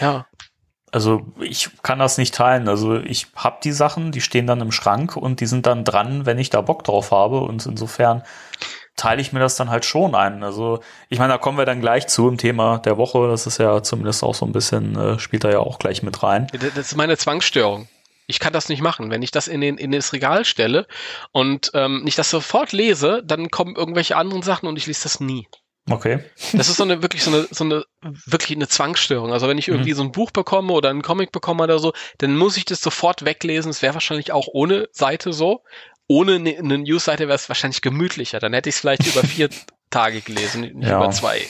Ja. 0.01 0.27
Also 0.93 1.27
ich 1.41 1.71
kann 1.83 1.99
das 1.99 2.17
nicht 2.17 2.35
teilen. 2.35 2.69
Also 2.69 2.97
ich 2.97 3.27
habe 3.35 3.59
die 3.63 3.73
Sachen, 3.73 4.13
die 4.13 4.21
stehen 4.21 4.47
dann 4.47 4.61
im 4.61 4.73
Schrank 4.73 5.17
und 5.17 5.41
die 5.41 5.47
sind 5.47 5.67
dann 5.67 5.85
dran, 5.85 6.27
wenn 6.27 6.39
ich 6.39 6.51
da 6.51 6.61
Bock 6.61 6.85
drauf 6.85 7.11
habe. 7.11 7.41
Und 7.41 7.67
insofern 7.67 8.23
teile 8.97 9.21
ich 9.21 9.33
mir 9.33 9.41
das 9.41 9.57
dann 9.57 9.71
halt 9.71 9.85
schon 9.85 10.15
ein. 10.15 10.43
Also 10.43 10.81
ich 11.09 11.19
meine, 11.19 11.35
da 11.35 11.39
kommen 11.39 11.59
wir 11.59 11.67
dann 11.67 11.81
gleich 11.81 12.07
zu 12.07 12.29
im 12.29 12.39
Thema 12.39 12.79
der 12.79 12.97
Woche. 12.97 13.29
Das 13.29 13.47
ist 13.47 13.59
ja 13.59 13.83
zumindest 13.83 14.23
auch 14.23 14.35
so 14.35 14.47
ein 14.47 14.53
bisschen, 14.53 14.97
äh, 14.97 15.19
spielt 15.19 15.45
da 15.45 15.51
ja 15.51 15.59
auch 15.59 15.79
gleich 15.79 16.03
mit 16.03 16.23
rein. 16.23 16.47
Das 16.53 16.77
ist 16.77 16.97
meine 16.97 17.17
Zwangsstörung. 17.17 17.89
Ich 18.27 18.41
kann 18.41 18.53
das 18.53 18.69
nicht 18.69 18.81
machen. 18.81 19.11
Wenn 19.11 19.23
ich 19.23 19.31
das 19.31 19.49
in, 19.49 19.61
den, 19.61 19.79
in 19.79 19.93
das 19.93 20.13
Regal 20.13 20.45
stelle 20.45 20.87
und 21.31 21.71
ähm, 21.75 22.03
nicht 22.03 22.19
das 22.19 22.31
sofort 22.31 22.73
lese, 22.73 23.23
dann 23.25 23.51
kommen 23.51 23.77
irgendwelche 23.77 24.17
anderen 24.17 24.43
Sachen 24.43 24.69
und 24.69 24.77
ich 24.77 24.87
lese 24.87 25.05
das 25.05 25.21
nie. 25.21 25.47
Okay. 25.89 26.19
Das 26.53 26.69
ist 26.69 26.77
so 26.79 26.83
eine 26.83 27.01
wirklich 27.03 27.23
so 27.23 27.31
eine, 27.31 27.47
so 27.51 27.63
eine 27.65 27.85
wirklich 28.27 28.57
eine 28.59 28.67
Zwangsstörung. 28.69 29.33
Also 29.33 29.47
wenn 29.49 29.59
ich 29.59 29.69
irgendwie 29.69 29.93
Mhm. 29.93 29.97
so 29.97 30.03
ein 30.03 30.13
Buch 30.13 30.33
bekomme 30.33 30.73
oder 30.73 30.91
einen 30.91 31.03
Comic 31.03 31.31
bekomme 31.31 31.63
oder 31.63 31.79
so, 31.79 31.93
dann 32.19 32.37
muss 32.37 32.57
ich 32.57 32.65
das 32.65 32.81
sofort 32.81 33.25
weglesen. 33.25 33.71
Es 33.71 33.83
wäre 33.83 33.95
wahrscheinlich 33.95 34.33
auch 34.33 34.49
ohne 34.53 34.89
Seite 34.93 35.33
so. 35.33 35.63
Ohne 36.09 36.39
ne- 36.41 36.59
eine 36.59 36.79
News-Seite 36.79 37.29
wäre 37.29 37.37
es 37.37 37.49
wahrscheinlich 37.49 37.83
gemütlicher. 37.83 38.41
Dann 38.41 38.53
hätte 38.53 38.69
ich 38.69 38.75
es 38.77 38.81
vielleicht 38.81 39.07
über 39.07 39.23
vier 39.27 39.49
Tage 39.91 40.21
gelesen, 40.23 40.63
nicht 40.63 40.89
Ja. 40.89 40.97
über 40.97 41.11
zwei. 41.11 41.47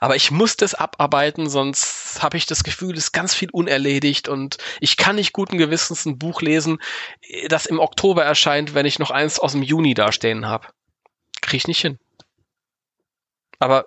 Aber 0.00 0.16
ich 0.16 0.30
muss 0.30 0.56
das 0.56 0.74
abarbeiten, 0.74 1.48
sonst 1.48 2.20
habe 2.22 2.36
ich 2.38 2.46
das 2.46 2.64
Gefühl, 2.64 2.94
es 2.96 3.04
ist 3.04 3.12
ganz 3.12 3.34
viel 3.34 3.50
unerledigt 3.50 4.26
und 4.28 4.56
ich 4.80 4.96
kann 4.96 5.14
nicht 5.16 5.32
guten 5.32 5.58
Gewissens 5.58 6.04
ein 6.06 6.18
Buch 6.18 6.40
lesen, 6.42 6.78
das 7.48 7.66
im 7.66 7.78
Oktober 7.78 8.24
erscheint, 8.24 8.74
wenn 8.74 8.84
ich 8.86 8.98
noch 8.98 9.10
eins 9.12 9.38
aus 9.38 9.52
dem 9.52 9.62
Juni 9.62 9.94
dastehen 9.94 10.46
habe. 10.46 10.66
Krieg 11.40 11.58
ich 11.58 11.68
nicht 11.68 11.80
hin. 11.80 11.98
Aber 13.58 13.86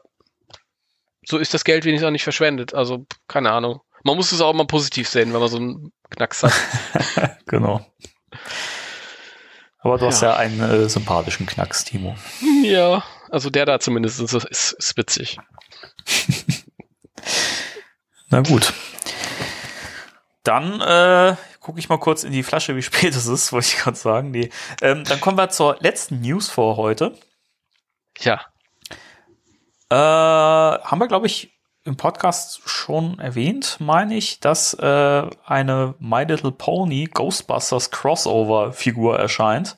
so 1.25 1.37
ist 1.37 1.53
das 1.53 1.63
Geld 1.63 1.85
wenigstens 1.85 2.07
auch 2.07 2.11
nicht 2.11 2.23
verschwendet. 2.23 2.73
Also, 2.73 3.05
keine 3.27 3.51
Ahnung. 3.51 3.81
Man 4.03 4.15
muss 4.15 4.31
es 4.31 4.41
auch 4.41 4.53
mal 4.53 4.65
positiv 4.65 5.07
sehen, 5.09 5.33
wenn 5.33 5.39
man 5.39 5.49
so 5.49 5.57
einen 5.57 5.91
Knacks 6.09 6.43
hat. 6.43 6.53
Genau. 7.45 7.83
Aber 9.79 9.97
du 9.97 10.05
hast 10.05 10.21
Ja. 10.21 10.29
ja 10.29 10.35
einen 10.37 10.59
äh, 10.61 10.87
sympathischen 10.87 11.45
Knacks, 11.47 11.83
Timo. 11.83 12.15
ja, 12.63 13.03
also 13.29 13.49
der 13.49 13.65
da 13.65 13.79
zumindest 13.79 14.19
ist, 14.19 14.33
ist, 14.33 14.73
ist 14.73 14.97
witzig. 14.97 15.37
Na 18.29 18.41
gut. 18.41 18.73
Dann 20.43 20.79
äh, 20.81 21.35
gucke 21.59 21.79
ich 21.79 21.89
mal 21.89 21.97
kurz 21.99 22.23
in 22.23 22.31
die 22.31 22.43
Flasche, 22.43 22.75
wie 22.75 22.81
spät 22.81 23.15
es 23.15 23.25
ist, 23.25 23.51
wollte 23.51 23.67
ich 23.67 23.77
gerade 23.77 23.97
sagen. 23.97 24.31
Nee. 24.31 24.49
Ähm, 24.81 25.03
dann 25.03 25.19
kommen 25.19 25.37
wir 25.37 25.49
zur 25.49 25.77
letzten 25.79 26.21
News 26.21 26.49
vor 26.49 26.77
heute. 26.77 27.17
Ja, 28.19 28.45
Äh, 29.89 29.95
haben 29.95 30.99
wir, 30.99 31.07
glaube 31.07 31.27
ich, 31.27 31.59
im 31.83 31.97
Podcast 31.97 32.61
schon 32.65 33.19
erwähnt, 33.19 33.77
meine 33.79 34.15
ich, 34.15 34.39
dass 34.39 34.73
äh, 34.75 35.29
eine 35.45 35.95
My 35.99 36.23
Little 36.23 36.51
Pony 36.51 37.09
Ghostbusters 37.11 37.89
Crossover-Figur 37.89 39.17
erscheint. 39.17 39.77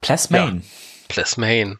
Plasmane. 0.00 0.62
Plasmane. 1.08 1.78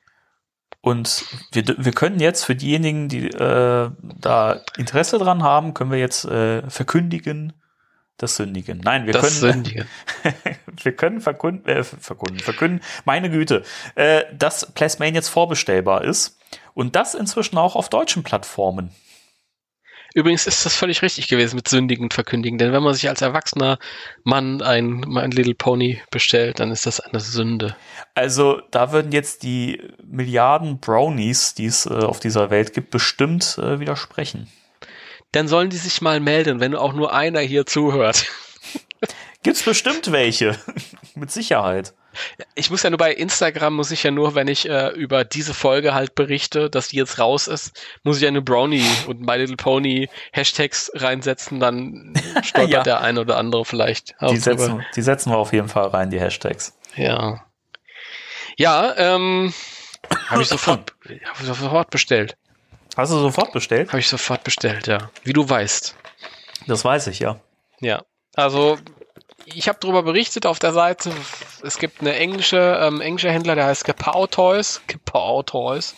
Und 0.80 1.24
wir, 1.52 1.64
wir 1.66 1.92
können 1.92 2.20
jetzt 2.20 2.44
für 2.44 2.56
diejenigen, 2.56 3.08
die 3.08 3.28
äh, 3.28 3.90
da 4.00 4.60
Interesse 4.76 5.18
dran 5.18 5.42
haben, 5.42 5.74
können 5.74 5.90
wir 5.92 5.98
jetzt 5.98 6.24
äh, 6.24 6.68
verkündigen, 6.70 7.52
das 8.16 8.36
Sündigen. 8.36 8.80
Nein, 8.82 9.06
wir 9.06 9.12
Das 9.12 9.22
können, 9.22 9.52
Sündige. 9.52 9.86
wir 10.82 10.96
können 10.96 11.20
verkünden, 11.20 11.68
äh, 11.68 11.84
verkünden, 11.84 12.40
verkünden, 12.40 12.80
meine 13.04 13.30
Güte, 13.30 13.64
äh, 13.94 14.24
dass 14.32 14.72
Plasmane 14.72 15.14
jetzt 15.14 15.28
vorbestellbar 15.28 16.04
ist 16.04 16.38
und 16.74 16.96
das 16.96 17.14
inzwischen 17.14 17.58
auch 17.58 17.76
auf 17.76 17.88
deutschen 17.88 18.22
Plattformen. 18.22 18.90
Übrigens 20.14 20.46
ist 20.46 20.66
das 20.66 20.74
völlig 20.74 21.00
richtig 21.00 21.28
gewesen 21.28 21.56
mit 21.56 21.68
Sündigen 21.68 22.04
und 22.04 22.14
Verkündigen, 22.14 22.58
denn 22.58 22.72
wenn 22.72 22.82
man 22.82 22.92
sich 22.92 23.08
als 23.08 23.22
erwachsener 23.22 23.78
Mann 24.24 24.60
ein 24.60 25.00
My 25.06 25.26
Little 25.26 25.54
Pony 25.54 26.02
bestellt, 26.10 26.60
dann 26.60 26.70
ist 26.70 26.84
das 26.84 27.00
eine 27.00 27.20
Sünde. 27.20 27.76
Also 28.14 28.60
da 28.70 28.92
würden 28.92 29.12
jetzt 29.12 29.42
die 29.42 29.80
Milliarden 30.04 30.80
Brownies, 30.80 31.54
die 31.54 31.66
es 31.66 31.86
äh, 31.86 31.94
auf 31.94 32.20
dieser 32.20 32.50
Welt 32.50 32.74
gibt, 32.74 32.90
bestimmt 32.90 33.56
äh, 33.58 33.80
widersprechen. 33.80 34.48
Dann 35.32 35.48
sollen 35.48 35.70
die 35.70 35.78
sich 35.78 36.02
mal 36.02 36.20
melden, 36.20 36.60
wenn 36.60 36.74
auch 36.74 36.92
nur 36.92 37.14
einer 37.14 37.40
hier 37.40 37.64
zuhört. 37.64 38.26
Gibt's 39.42 39.62
bestimmt 39.62 40.12
welche, 40.12 40.58
mit 41.14 41.30
Sicherheit. 41.30 41.94
Ich 42.54 42.70
muss 42.70 42.82
ja 42.82 42.90
nur 42.90 42.98
bei 42.98 43.12
Instagram, 43.12 43.74
muss 43.74 43.90
ich 43.90 44.02
ja 44.02 44.10
nur, 44.10 44.34
wenn 44.34 44.48
ich 44.48 44.68
äh, 44.68 44.88
über 44.90 45.24
diese 45.24 45.54
Folge 45.54 45.94
halt 45.94 46.14
berichte, 46.14 46.68
dass 46.70 46.88
die 46.88 46.96
jetzt 46.96 47.18
raus 47.18 47.46
ist, 47.46 47.80
muss 48.02 48.20
ich 48.20 48.26
eine 48.26 48.42
Brownie 48.42 48.84
und 49.06 49.20
My 49.20 49.36
Little 49.36 49.56
Pony 49.56 50.08
Hashtags 50.32 50.90
reinsetzen, 50.94 51.60
dann 51.60 52.14
stolpert 52.42 52.70
Ja. 52.70 52.82
der 52.82 53.00
ein 53.00 53.18
oder 53.18 53.36
andere 53.36 53.64
vielleicht. 53.64 54.14
Die 54.20 54.36
setzen, 54.36 54.84
die 54.96 55.02
setzen 55.02 55.30
wir 55.30 55.38
auf 55.38 55.52
jeden 55.52 55.68
Fall 55.68 55.88
rein, 55.88 56.10
die 56.10 56.20
Hashtags. 56.20 56.76
Ja. 56.96 57.44
Ja, 58.58 58.94
ähm, 58.96 59.52
habe 60.28 60.42
ich 60.42 60.48
sofort, 60.48 60.94
hab 61.24 61.40
ich 61.40 61.46
sofort 61.46 61.90
bestellt. 61.90 62.36
Hast 62.96 63.10
du 63.10 63.18
sofort 63.18 63.52
bestellt? 63.52 63.88
Habe 63.88 64.00
ich 64.00 64.08
sofort 64.08 64.44
bestellt, 64.44 64.86
ja. 64.86 65.10
Wie 65.24 65.32
du 65.32 65.48
weißt. 65.48 65.96
Das 66.66 66.84
weiß 66.84 67.06
ich, 67.06 67.20
ja. 67.20 67.40
Ja. 67.80 68.02
Also, 68.34 68.78
ich 69.46 69.68
habe 69.68 69.78
darüber 69.80 70.02
berichtet 70.02 70.46
auf 70.46 70.58
der 70.58 70.72
Seite. 70.72 71.10
Es 71.62 71.78
gibt 71.78 72.00
eine 72.00 72.14
englische, 72.16 72.78
ähm, 72.82 73.00
englische 73.00 73.30
Händler, 73.30 73.54
der 73.54 73.66
heißt 73.66 73.84
Kapow 73.84 74.26
Toys. 74.30 74.80
Kapow 74.86 75.44
Toys. 75.44 75.94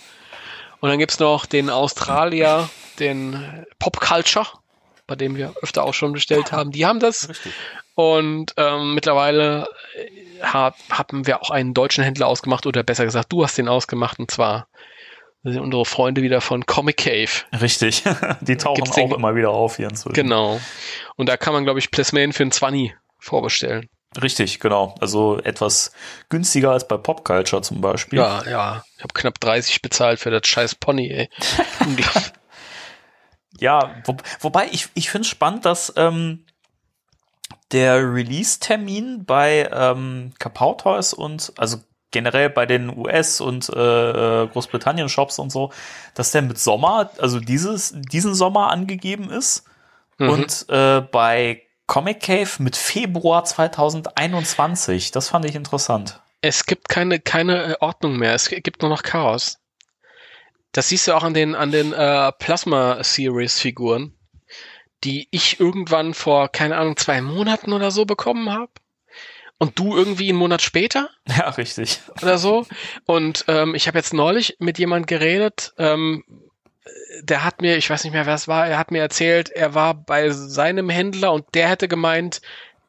Und 0.80 0.90
dann 0.90 0.98
gibt's 0.98 1.18
noch 1.18 1.46
den 1.46 1.70
Australier, 1.70 2.68
den 2.98 3.64
Pop 3.78 4.00
Culture, 4.00 4.46
bei 5.06 5.16
dem 5.16 5.36
wir 5.36 5.54
öfter 5.62 5.82
auch 5.84 5.94
schon 5.94 6.12
bestellt 6.12 6.52
haben. 6.52 6.72
Die 6.72 6.84
haben 6.86 7.00
das. 7.00 7.28
Richtig. 7.28 7.52
Und 7.94 8.52
ähm, 8.56 8.94
mittlerweile 8.94 9.68
äh, 9.96 10.42
hab, 10.42 10.76
haben 10.90 11.26
wir 11.26 11.42
auch 11.42 11.50
einen 11.50 11.74
deutschen 11.74 12.02
Händler 12.04 12.26
ausgemacht, 12.26 12.66
oder 12.66 12.82
besser 12.82 13.04
gesagt, 13.04 13.32
du 13.32 13.44
hast 13.44 13.56
den 13.56 13.68
ausgemacht, 13.68 14.18
und 14.18 14.30
zwar 14.30 14.66
sind 15.44 15.60
unsere 15.60 15.84
Freunde 15.84 16.22
wieder 16.22 16.40
von 16.40 16.66
Comic 16.66 16.96
Cave. 16.98 17.30
Richtig. 17.60 18.02
Die 18.40 18.56
tauchen 18.56 18.76
Gibt's 18.76 18.90
auch 18.92 18.94
den- 18.96 19.12
immer 19.12 19.34
wieder 19.36 19.50
auf 19.50 19.76
hier 19.76 19.88
inzwischen. 19.88 20.14
Genau. 20.14 20.60
Und 21.16 21.28
da 21.28 21.36
kann 21.36 21.52
man, 21.52 21.64
glaube 21.64 21.78
ich, 21.78 21.90
Plasman 21.90 22.32
für 22.32 22.42
einen 22.42 22.52
20 22.52 22.94
vorbestellen. 23.24 23.88
Richtig, 24.22 24.60
genau. 24.60 24.94
Also 25.00 25.38
etwas 25.42 25.90
günstiger 26.28 26.70
als 26.70 26.86
bei 26.86 26.96
Pop 26.96 27.24
Culture 27.24 27.62
zum 27.62 27.80
Beispiel. 27.80 28.20
Ja, 28.20 28.44
ja. 28.48 28.84
Ich 28.96 29.02
habe 29.02 29.12
knapp 29.12 29.40
30 29.40 29.82
bezahlt 29.82 30.20
für 30.20 30.30
das 30.30 30.46
scheiß 30.46 30.76
Pony, 30.76 31.10
ey. 31.10 31.28
Ja, 33.60 33.94
wo, 34.04 34.16
wobei 34.40 34.66
ich, 34.72 34.88
ich 34.94 35.10
finde 35.10 35.26
es 35.26 35.30
spannend, 35.30 35.64
dass 35.64 35.92
ähm, 35.96 36.44
der 37.72 37.96
Release-Termin 38.02 39.24
bei 39.24 39.68
ähm, 39.72 40.32
Kapow 40.38 40.76
Toys 40.76 41.12
und 41.12 41.52
also 41.56 41.78
generell 42.10 42.50
bei 42.50 42.66
den 42.66 42.96
US- 42.96 43.40
und 43.40 43.68
äh, 43.68 44.42
äh, 44.42 44.48
Großbritannien-Shops 44.48 45.38
und 45.38 45.50
so, 45.50 45.72
dass 46.14 46.30
der 46.30 46.42
mit 46.42 46.58
Sommer, 46.58 47.10
also 47.18 47.40
dieses, 47.40 47.92
diesen 47.94 48.34
Sommer 48.34 48.70
angegeben 48.70 49.30
ist 49.30 49.64
Mhm. 50.16 50.28
und 50.28 50.66
äh, 50.68 51.00
bei 51.00 51.62
Comic 51.86 52.20
Cave 52.20 52.50
mit 52.58 52.76
Februar 52.76 53.44
2021. 53.44 55.10
Das 55.10 55.28
fand 55.28 55.44
ich 55.44 55.54
interessant. 55.54 56.20
Es 56.40 56.66
gibt 56.66 56.88
keine, 56.88 57.20
keine 57.20 57.64
äh, 57.64 57.76
Ordnung 57.80 58.16
mehr. 58.16 58.34
Es 58.34 58.48
gibt 58.48 58.82
nur 58.82 58.90
noch 58.90 59.02
Chaos. 59.02 59.58
Das 60.72 60.88
siehst 60.88 61.06
du 61.06 61.12
auch 61.12 61.22
an 61.22 61.34
den, 61.34 61.54
an 61.54 61.70
den 61.70 61.92
äh, 61.92 62.32
Plasma-Series-Figuren, 62.32 64.12
die 65.04 65.28
ich 65.30 65.60
irgendwann 65.60 66.14
vor, 66.14 66.48
keine 66.48 66.76
Ahnung, 66.76 66.96
zwei 66.96 67.20
Monaten 67.20 67.72
oder 67.72 67.90
so 67.90 68.04
bekommen 68.04 68.50
habe. 68.52 68.72
Und 69.58 69.78
du 69.78 69.96
irgendwie 69.96 70.30
einen 70.30 70.38
Monat 70.38 70.62
später 70.62 71.08
Ja, 71.28 71.48
richtig. 71.50 72.00
oder 72.20 72.38
so. 72.38 72.66
Und 73.06 73.44
ähm, 73.46 73.74
ich 73.74 73.86
habe 73.86 73.98
jetzt 73.98 74.12
neulich 74.12 74.56
mit 74.58 74.78
jemand 74.78 75.06
geredet, 75.06 75.72
ähm, 75.78 76.24
der 77.22 77.44
hat 77.44 77.60
mir, 77.60 77.76
ich 77.76 77.88
weiß 77.88 78.04
nicht 78.04 78.12
mehr, 78.12 78.26
wer 78.26 78.34
es 78.34 78.48
war, 78.48 78.66
er 78.66 78.78
hat 78.78 78.90
mir 78.90 79.00
erzählt, 79.00 79.50
er 79.50 79.74
war 79.74 79.94
bei 79.94 80.30
seinem 80.30 80.90
Händler 80.90 81.32
und 81.32 81.46
der 81.54 81.68
hätte 81.68 81.88
gemeint, 81.88 82.42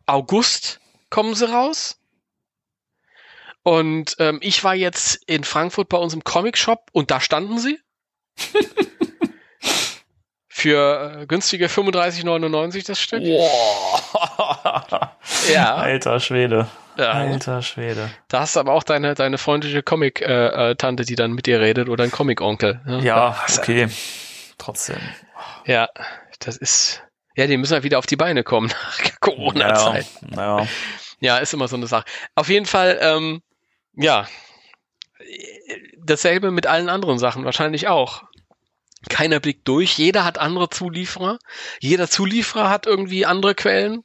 August 0.06 0.80
kommen 1.10 1.36
sie 1.36 1.50
raus. 1.50 2.00
Und 3.64 4.16
ähm, 4.20 4.40
ich 4.42 4.64
war 4.64 4.76
jetzt 4.76 5.24
in 5.26 5.44
Frankfurt 5.44 5.90
bei 5.90 5.98
uns 5.98 6.14
im 6.14 6.24
Comic-Shop 6.24 6.90
und 6.92 7.10
da 7.10 7.20
standen 7.20 7.58
sie. 7.58 7.80
Für 10.48 11.22
äh, 11.22 11.26
günstige 11.26 11.68
35,99 11.68 12.86
das 12.86 13.00
Stück. 13.00 13.24
Wow. 13.24 14.02
Ja. 15.52 15.76
Alter 15.76 16.20
Schwede. 16.20 16.68
Ja. 16.98 17.12
Alter 17.12 17.62
Schwede. 17.62 18.10
Da 18.28 18.42
hast 18.42 18.56
du 18.56 18.60
aber 18.60 18.74
auch 18.74 18.84
deine, 18.84 19.16
deine 19.16 19.38
freundliche 19.38 19.84
Comic-Tante, 19.84 21.04
die 21.04 21.16
dann 21.16 21.34
mit 21.34 21.46
dir 21.46 21.60
redet 21.60 21.90
oder 21.90 22.04
ein 22.04 22.12
Comic-Onkel. 22.12 22.82
ne? 22.86 23.02
Ja, 23.04 23.44
okay. 23.58 23.88
Trotzdem. 24.58 24.98
Ja, 25.66 25.90
das 26.40 26.58
ist. 26.58 27.04
Ja, 27.36 27.48
die 27.48 27.58
müssen 27.58 27.74
halt 27.74 27.84
wieder 27.84 28.00
auf 28.00 28.06
die 28.06 28.16
Beine 28.16 28.44
kommen 28.44 28.68
nach 28.70 29.20
Corona-Zeit. 29.20 30.06
Ja, 30.36 30.60
ja. 30.60 30.68
Ja, 31.20 31.38
ist 31.38 31.54
immer 31.54 31.68
so 31.68 31.76
eine 31.76 31.88
Sache. 31.88 32.06
Auf 32.36 32.50
jeden 32.50 32.66
Fall, 32.66 32.98
ähm, 33.02 33.42
ja, 33.94 34.28
dasselbe 35.98 36.52
mit 36.52 36.68
allen 36.68 36.90
anderen 36.90 37.20
Sachen 37.20 37.46
wahrscheinlich 37.46 37.88
auch. 37.88 38.24
Keiner 39.10 39.40
blickt 39.40 39.68
durch. 39.68 39.98
Jeder 39.98 40.26
hat 40.26 40.38
andere 40.38 40.70
Zulieferer. 40.70 41.40
Jeder 41.80 42.10
Zulieferer 42.10 42.70
hat 42.70 42.86
irgendwie 42.86 43.26
andere 43.26 43.56
Quellen. 43.56 44.04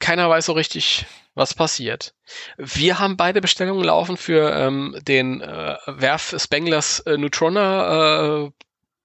Keiner 0.00 0.28
weiß 0.28 0.46
so 0.46 0.52
richtig, 0.52 1.06
was 1.34 1.54
passiert. 1.54 2.14
Wir 2.56 2.98
haben 2.98 3.16
beide 3.16 3.40
Bestellungen 3.40 3.84
laufen 3.84 4.16
für 4.16 4.54
ähm, 4.54 4.96
den 5.02 5.40
äh, 5.40 5.76
Werf 5.86 6.34
Spenglers 6.38 7.00
äh, 7.00 7.16
Neutrona 7.16 8.46
äh, 8.46 8.50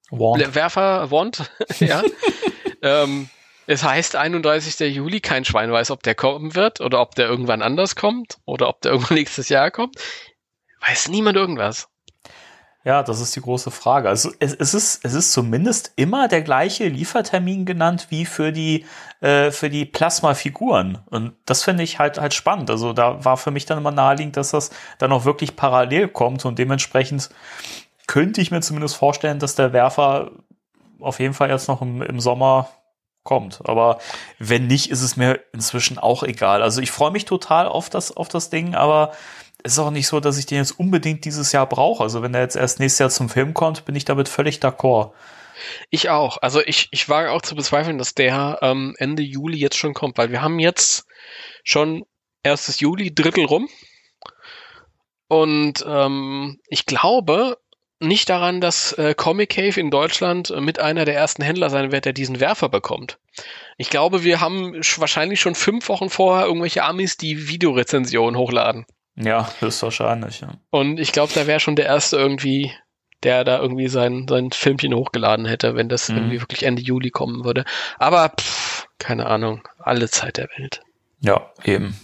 Wand. 0.09 0.55
Werfer 0.55 1.11
Wand. 1.11 1.51
ja. 1.79 2.03
ähm, 2.81 3.29
es 3.65 3.83
heißt 3.83 4.15
31. 4.15 4.95
Juli, 4.95 5.19
kein 5.19 5.43
Schwein 5.43 5.71
weiß, 5.71 5.91
ob 5.91 6.01
der 6.03 6.15
kommen 6.15 6.55
wird 6.55 6.79
oder 6.79 7.01
ob 7.01 7.15
der 7.15 7.27
irgendwann 7.27 7.61
anders 7.61 7.95
kommt 7.95 8.37
oder 8.45 8.69
ob 8.69 8.81
der 8.81 8.91
irgendwann 8.93 9.17
nächstes 9.17 9.49
Jahr 9.49 9.71
kommt. 9.71 9.95
Weiß 10.79 11.09
niemand 11.09 11.37
irgendwas. 11.37 11.89
Ja, 12.87 13.03
das 13.03 13.19
ist 13.19 13.35
die 13.35 13.41
große 13.41 13.69
Frage. 13.69 14.07
Also 14.07 14.31
es, 14.39 14.53
es, 14.53 14.73
ist, 14.73 15.03
es 15.03 15.13
ist 15.13 15.33
zumindest 15.33 15.91
immer 15.97 16.29
der 16.29 16.41
gleiche 16.41 16.87
Liefertermin 16.87 17.65
genannt 17.65 18.07
wie 18.11 18.23
für 18.23 18.53
die, 18.53 18.85
äh, 19.19 19.51
für 19.51 19.69
die 19.69 19.83
Plasma-Figuren. 19.83 20.99
Und 21.07 21.33
das 21.43 21.65
finde 21.65 21.83
ich 21.83 21.99
halt 21.99 22.17
halt 22.17 22.33
spannend. 22.33 22.69
Also 22.69 22.93
da 22.93 23.25
war 23.25 23.35
für 23.35 23.51
mich 23.51 23.65
dann 23.65 23.77
immer 23.77 23.91
naheliegend, 23.91 24.37
dass 24.37 24.51
das 24.51 24.69
dann 24.99 25.11
auch 25.11 25.25
wirklich 25.25 25.57
parallel 25.57 26.07
kommt 26.07 26.45
und 26.45 26.59
dementsprechend 26.59 27.29
könnte 28.07 28.39
ich 28.39 28.51
mir 28.51 28.61
zumindest 28.61 28.95
vorstellen, 28.95 29.39
dass 29.39 29.55
der 29.55 29.73
Werfer 29.73 30.31
auf 31.01 31.19
jeden 31.19 31.33
Fall 31.33 31.49
jetzt 31.49 31.67
noch 31.67 31.81
im, 31.81 32.01
im 32.01 32.21
Sommer 32.21 32.69
kommt. 33.23 33.59
Aber 33.65 33.97
wenn 34.39 34.65
nicht, 34.67 34.91
ist 34.91 35.01
es 35.01 35.17
mir 35.17 35.41
inzwischen 35.51 35.97
auch 35.97 36.23
egal. 36.23 36.61
Also 36.63 36.79
ich 36.79 36.91
freue 36.91 37.11
mich 37.11 37.25
total 37.25 37.67
auf 37.67 37.89
das, 37.89 38.15
auf 38.15 38.29
das 38.29 38.49
Ding, 38.49 38.75
aber 38.75 39.11
es 39.63 39.73
ist 39.73 39.79
auch 39.79 39.91
nicht 39.91 40.07
so, 40.07 40.19
dass 40.19 40.37
ich 40.37 40.45
den 40.45 40.59
jetzt 40.59 40.79
unbedingt 40.79 41.25
dieses 41.25 41.51
Jahr 41.51 41.67
brauche. 41.67 42.03
Also 42.03 42.21
wenn 42.21 42.33
der 42.33 42.41
jetzt 42.41 42.55
erst 42.55 42.79
nächstes 42.79 42.99
Jahr 42.99 43.09
zum 43.09 43.29
Film 43.29 43.53
kommt, 43.53 43.85
bin 43.85 43.95
ich 43.95 44.05
damit 44.05 44.29
völlig 44.29 44.59
d'accord. 44.59 45.11
Ich 45.89 46.09
auch. 46.09 46.37
Also 46.41 46.61
ich, 46.61 46.87
ich 46.91 47.09
wage 47.09 47.31
auch 47.31 47.41
zu 47.41 47.55
bezweifeln, 47.55 47.97
dass 47.97 48.13
der 48.13 48.59
ähm, 48.61 48.95
Ende 48.99 49.23
Juli 49.23 49.57
jetzt 49.57 49.77
schon 49.77 49.93
kommt, 49.93 50.17
weil 50.17 50.31
wir 50.31 50.41
haben 50.41 50.59
jetzt 50.59 51.05
schon 51.63 52.05
erstes 52.43 52.79
Juli, 52.79 53.13
Drittel 53.13 53.45
rum. 53.45 53.67
Und 55.27 55.83
ähm, 55.87 56.59
ich 56.67 56.85
glaube 56.85 57.57
nicht 57.99 58.29
daran, 58.29 58.61
dass 58.61 58.93
äh, 58.93 59.15
Comic 59.15 59.49
Cave 59.49 59.79
in 59.79 59.89
Deutschland 59.89 60.53
mit 60.61 60.79
einer 60.79 61.03
der 61.03 61.15
ersten 61.15 61.41
Händler 61.41 61.71
sein 61.71 61.91
wird, 61.91 62.05
der 62.05 62.13
diesen 62.13 62.39
Werfer 62.39 62.69
bekommt. 62.69 63.17
Ich 63.77 63.89
glaube, 63.89 64.23
wir 64.23 64.39
haben 64.39 64.75
sch- 64.75 64.99
wahrscheinlich 64.99 65.39
schon 65.41 65.55
fünf 65.55 65.89
Wochen 65.89 66.09
vorher 66.11 66.45
irgendwelche 66.45 66.83
Amis, 66.83 67.17
die 67.17 67.47
Videorezensionen 67.47 68.37
hochladen. 68.37 68.85
Ja, 69.17 69.49
höchstwahrscheinlich. 69.59 70.41
Ja. 70.41 70.49
Und 70.69 70.99
ich 70.99 71.11
glaube, 71.11 71.33
da 71.33 71.47
wäre 71.47 71.59
schon 71.59 71.75
der 71.75 71.85
erste 71.87 72.17
irgendwie, 72.17 72.71
der 73.23 73.43
da 73.43 73.59
irgendwie 73.59 73.87
sein, 73.87 74.27
sein 74.29 74.51
Filmchen 74.51 74.93
hochgeladen 74.93 75.45
hätte, 75.45 75.75
wenn 75.75 75.89
das 75.89 76.09
Mhm. 76.09 76.17
irgendwie 76.17 76.41
wirklich 76.41 76.63
Ende 76.63 76.81
Juli 76.81 77.09
kommen 77.09 77.43
würde. 77.43 77.65
Aber 77.97 78.29
pff, 78.29 78.87
keine 78.99 79.25
Ahnung, 79.25 79.67
alle 79.79 80.09
Zeit 80.09 80.37
der 80.37 80.47
Welt. 80.57 80.81
Ja, 81.19 81.49
eben. 81.63 81.99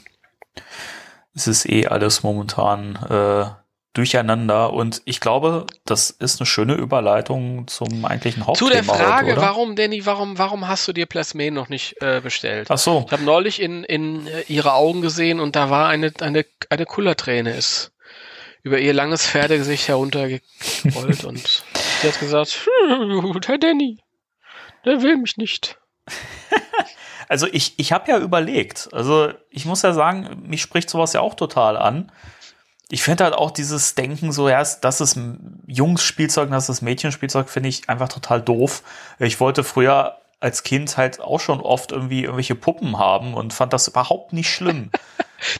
Es 1.35 1.48
ist 1.48 1.68
eh 1.69 1.88
alles 1.88 2.23
momentan 2.23 2.95
äh, 3.10 3.45
durcheinander 3.94 4.74
und 4.74 5.02
ich 5.06 5.20
glaube, 5.20 5.68
das 5.86 6.10
ist 6.10 6.40
eine 6.40 6.48
schöne 6.48 6.74
Überleitung 6.74 7.68
zum 7.68 8.06
eigentlichen 8.06 8.41
Zu 8.41 8.48
Hauptthema 8.48 8.72
der 8.72 8.84
Frage, 8.84 9.32
heute, 9.32 9.41
warum, 9.41 9.76
Danny, 9.76 10.06
warum, 10.06 10.38
warum 10.40 10.68
hast 10.68 10.88
du 10.88 10.94
dir 10.94 11.06
Plasmane 11.06 11.52
noch 11.52 11.70
nicht 11.70 12.02
äh, 12.02 12.20
bestellt? 12.22 12.72
Ach 12.72 12.78
so, 12.78 13.03
Ich 13.06 13.11
habe 13.11 13.24
neulich 13.24 13.61
in, 13.61 13.84
in 13.84 14.26
äh, 14.28 14.41
ihre 14.48 14.74
Augen 14.74 15.02
gesehen 15.02 15.40
und 15.40 15.56
da 15.56 15.70
war 15.70 15.90
eine, 15.90 16.11
eine, 16.22 16.45
eine 16.70 16.86
Kullerträne 16.86 17.56
ist 17.56 17.91
über 18.64 18.80
ihr 18.80 18.94
langes 18.94 19.28
Pferdegesicht 19.28 19.88
heruntergerollt 19.90 20.41
und 21.26 21.64
sie 22.02 22.07
hat 22.07 22.20
gesagt, 22.20 22.65
"Hm, 22.88 23.40
Herr 23.45 23.57
Danny, 23.57 23.99
der 24.86 25.02
will 25.02 25.18
mich 25.18 25.38
nicht. 25.38 25.78
also 27.28 27.48
ich, 27.52 27.74
ich 27.78 27.91
habe 27.91 28.10
ja 28.10 28.18
überlegt, 28.18 28.90
also 28.91 29.32
ich 29.49 29.65
muss 29.65 29.82
ja 29.82 29.94
sagen, 29.94 30.44
mich 30.48 30.61
spricht 30.61 30.90
sowas 30.90 31.14
ja 31.14 31.22
auch 31.22 31.36
total 31.36 31.78
an. 31.78 32.11
Ich 32.89 33.03
finde 33.03 33.23
halt 33.23 33.34
auch 33.34 33.51
dieses 33.51 33.95
Denken 33.95 34.31
so, 34.31 34.49
ja, 34.49 34.64
das 34.81 35.01
ist 35.01 35.18
Jungs-Spielzeug, 35.68 36.49
das 36.51 36.69
ist 36.69 36.81
Mädchenspielzeug, 36.81 37.49
finde 37.49 37.69
ich 37.69 37.89
einfach 37.89 38.10
total 38.10 38.41
doof. 38.41 38.84
Ich 39.19 39.39
wollte 39.39 39.64
früher 39.64 40.18
als 40.44 40.64
Kind 40.64 40.98
halt 40.98 41.22
auch 41.22 41.40
schon 41.40 41.61
oft 41.61 41.94
irgendwie 41.94 42.24
irgendwelche 42.24 42.56
Puppen 42.56 42.98
haben 42.98 43.34
und 43.34 43.53
fand 43.53 43.72
das 43.72 43.88
überhaupt 43.88 44.34
nicht 44.34 44.49
schlimm. 44.49 44.91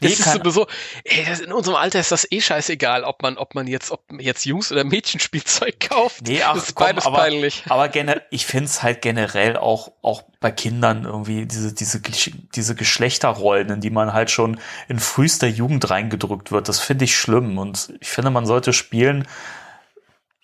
Nee, 0.00 0.14
ist 0.14 0.32
sowieso, 0.32 0.66
ey, 1.04 1.26
das, 1.26 1.40
in 1.40 1.52
unserem 1.52 1.76
Alter 1.76 2.00
ist 2.00 2.10
das 2.10 2.26
eh 2.32 2.40
scheißegal, 2.40 3.04
ob 3.04 3.20
man, 3.20 3.36
ob 3.36 3.54
man 3.54 3.66
jetzt, 3.66 3.90
ob 3.90 4.00
jetzt 4.18 4.46
Jungs- 4.46 4.72
oder 4.72 4.82
Mädchenspielzeug 4.82 5.78
kauft. 5.90 6.26
Nee, 6.26 6.42
ach, 6.42 6.54
das 6.54 6.68
ist 6.68 6.74
komm, 6.74 6.86
beides 6.86 7.04
aber, 7.04 7.18
peinlich. 7.18 7.64
Aber 7.68 7.90
ich 8.30 8.46
finde 8.46 8.64
es 8.64 8.82
halt 8.82 9.02
generell 9.02 9.58
auch, 9.58 9.92
auch 10.00 10.22
bei 10.40 10.50
Kindern 10.50 11.04
irgendwie 11.04 11.44
diese, 11.44 11.74
diese, 11.74 12.00
diese 12.00 12.74
Geschlechterrollen, 12.74 13.68
in 13.68 13.80
die 13.82 13.90
man 13.90 14.14
halt 14.14 14.30
schon 14.30 14.58
in 14.88 14.98
frühester 14.98 15.48
Jugend 15.48 15.90
reingedrückt 15.90 16.50
wird. 16.50 16.70
Das 16.70 16.80
finde 16.80 17.04
ich 17.04 17.14
schlimm. 17.14 17.58
Und 17.58 17.92
ich 18.00 18.08
finde, 18.08 18.30
man 18.30 18.46
sollte 18.46 18.72
spielen, 18.72 19.28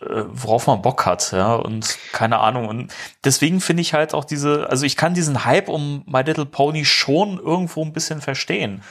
worauf 0.00 0.66
man 0.66 0.82
Bock 0.82 1.04
hat, 1.06 1.32
ja, 1.32 1.54
und 1.54 1.98
keine 2.12 2.38
Ahnung. 2.38 2.68
Und 2.68 2.92
deswegen 3.24 3.60
finde 3.60 3.82
ich 3.82 3.94
halt 3.94 4.14
auch 4.14 4.24
diese, 4.24 4.68
also 4.70 4.86
ich 4.86 4.96
kann 4.96 5.14
diesen 5.14 5.44
Hype 5.44 5.68
um 5.68 6.02
My 6.06 6.22
Little 6.22 6.46
Pony 6.46 6.84
schon 6.84 7.38
irgendwo 7.38 7.84
ein 7.84 7.92
bisschen 7.92 8.20
verstehen. 8.20 8.82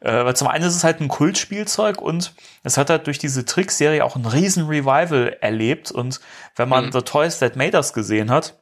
Äh, 0.00 0.24
weil 0.24 0.36
zum 0.36 0.48
einen 0.48 0.64
ist 0.64 0.76
es 0.76 0.84
halt 0.84 1.00
ein 1.00 1.08
Kultspielzeug 1.08 2.00
und 2.00 2.34
es 2.62 2.76
hat 2.76 2.90
halt 2.90 3.06
durch 3.06 3.18
diese 3.18 3.44
Trickserie 3.44 4.04
auch 4.04 4.16
ein 4.16 4.26
riesen 4.26 4.66
Revival 4.66 5.36
erlebt. 5.40 5.90
Und 5.90 6.20
wenn 6.56 6.68
man 6.68 6.86
Mhm. 6.86 6.92
The 6.92 7.02
Toys 7.02 7.38
That 7.38 7.56
Made 7.56 7.76
Us 7.76 7.92
gesehen 7.92 8.30
hat, 8.30 8.60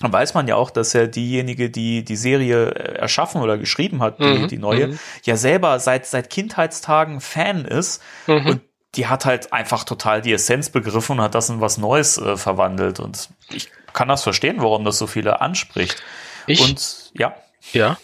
dann 0.00 0.12
weiß 0.12 0.34
man 0.34 0.48
ja 0.48 0.56
auch, 0.56 0.70
dass 0.70 0.94
ja 0.94 1.06
diejenige, 1.06 1.70
die 1.70 2.04
die 2.04 2.16
Serie 2.16 2.70
äh, 2.70 2.94
erschaffen 2.98 3.42
oder 3.42 3.58
geschrieben 3.58 4.02
hat, 4.02 4.18
die, 4.18 4.24
Mhm, 4.24 4.48
die 4.48 4.58
neue, 4.58 4.88
mhm. 4.88 4.98
ja 5.24 5.36
selber 5.36 5.78
seit, 5.78 6.06
seit 6.06 6.30
Kindheitstagen 6.30 7.20
Fan 7.20 7.64
ist. 7.64 8.02
Mhm. 8.26 8.46
Und 8.46 8.60
die 8.94 9.06
hat 9.06 9.24
halt 9.24 9.52
einfach 9.52 9.84
total 9.84 10.20
die 10.22 10.32
Essenz 10.32 10.70
begriffen 10.70 11.18
und 11.18 11.24
hat 11.24 11.34
das 11.34 11.48
in 11.48 11.60
was 11.60 11.78
Neues 11.78 12.18
äh, 12.18 12.36
verwandelt. 12.36 13.00
Und 13.00 13.30
ich 13.50 13.70
kann 13.92 14.08
das 14.08 14.22
verstehen, 14.22 14.56
warum 14.60 14.84
das 14.84 14.98
so 14.98 15.06
viele 15.06 15.40
anspricht. 15.40 16.02
Ich, 16.46 16.60
Und 16.60 17.10
ja, 17.14 17.34
ja, 17.72 17.96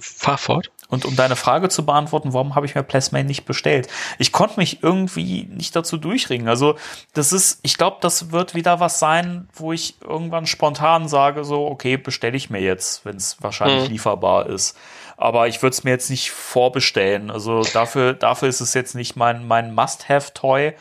fahr 0.00 0.36
fort. 0.38 0.70
und 0.88 1.04
um 1.06 1.16
deine 1.16 1.34
Frage 1.36 1.68
zu 1.70 1.86
beantworten, 1.86 2.32
warum 2.34 2.54
habe 2.54 2.66
ich 2.66 2.74
mir 2.74 2.82
Plasmane 2.82 3.24
nicht 3.24 3.44
bestellt? 3.46 3.88
Ich 4.18 4.30
konnte 4.32 4.58
mich 4.60 4.82
irgendwie 4.82 5.44
nicht 5.50 5.74
dazu 5.74 5.96
durchringen. 5.96 6.48
Also, 6.48 6.76
das 7.14 7.32
ist, 7.32 7.60
ich 7.62 7.76
glaube, 7.78 7.96
das 8.02 8.30
wird 8.30 8.54
wieder 8.54 8.80
was 8.80 8.98
sein, 8.98 9.48
wo 9.54 9.72
ich 9.72 9.94
irgendwann 10.02 10.46
spontan 10.46 11.08
sage, 11.08 11.44
so, 11.44 11.66
okay, 11.66 11.96
bestelle 11.96 12.36
ich 12.36 12.50
mir 12.50 12.60
jetzt, 12.60 13.04
wenn 13.04 13.16
es 13.16 13.38
wahrscheinlich 13.40 13.84
Mhm. 13.84 13.92
lieferbar 13.92 14.46
ist. 14.46 14.76
Aber 15.16 15.46
ich 15.48 15.62
würde 15.62 15.74
es 15.74 15.84
mir 15.84 15.90
jetzt 15.90 16.10
nicht 16.10 16.30
vorbestellen. 16.30 17.30
Also 17.30 17.62
dafür, 17.62 18.14
dafür 18.14 18.48
ist 18.48 18.60
es 18.60 18.74
jetzt 18.74 18.94
nicht 18.94 19.16
mein, 19.16 19.46
mein 19.46 19.74
Must-Have-Toy. 19.74 20.74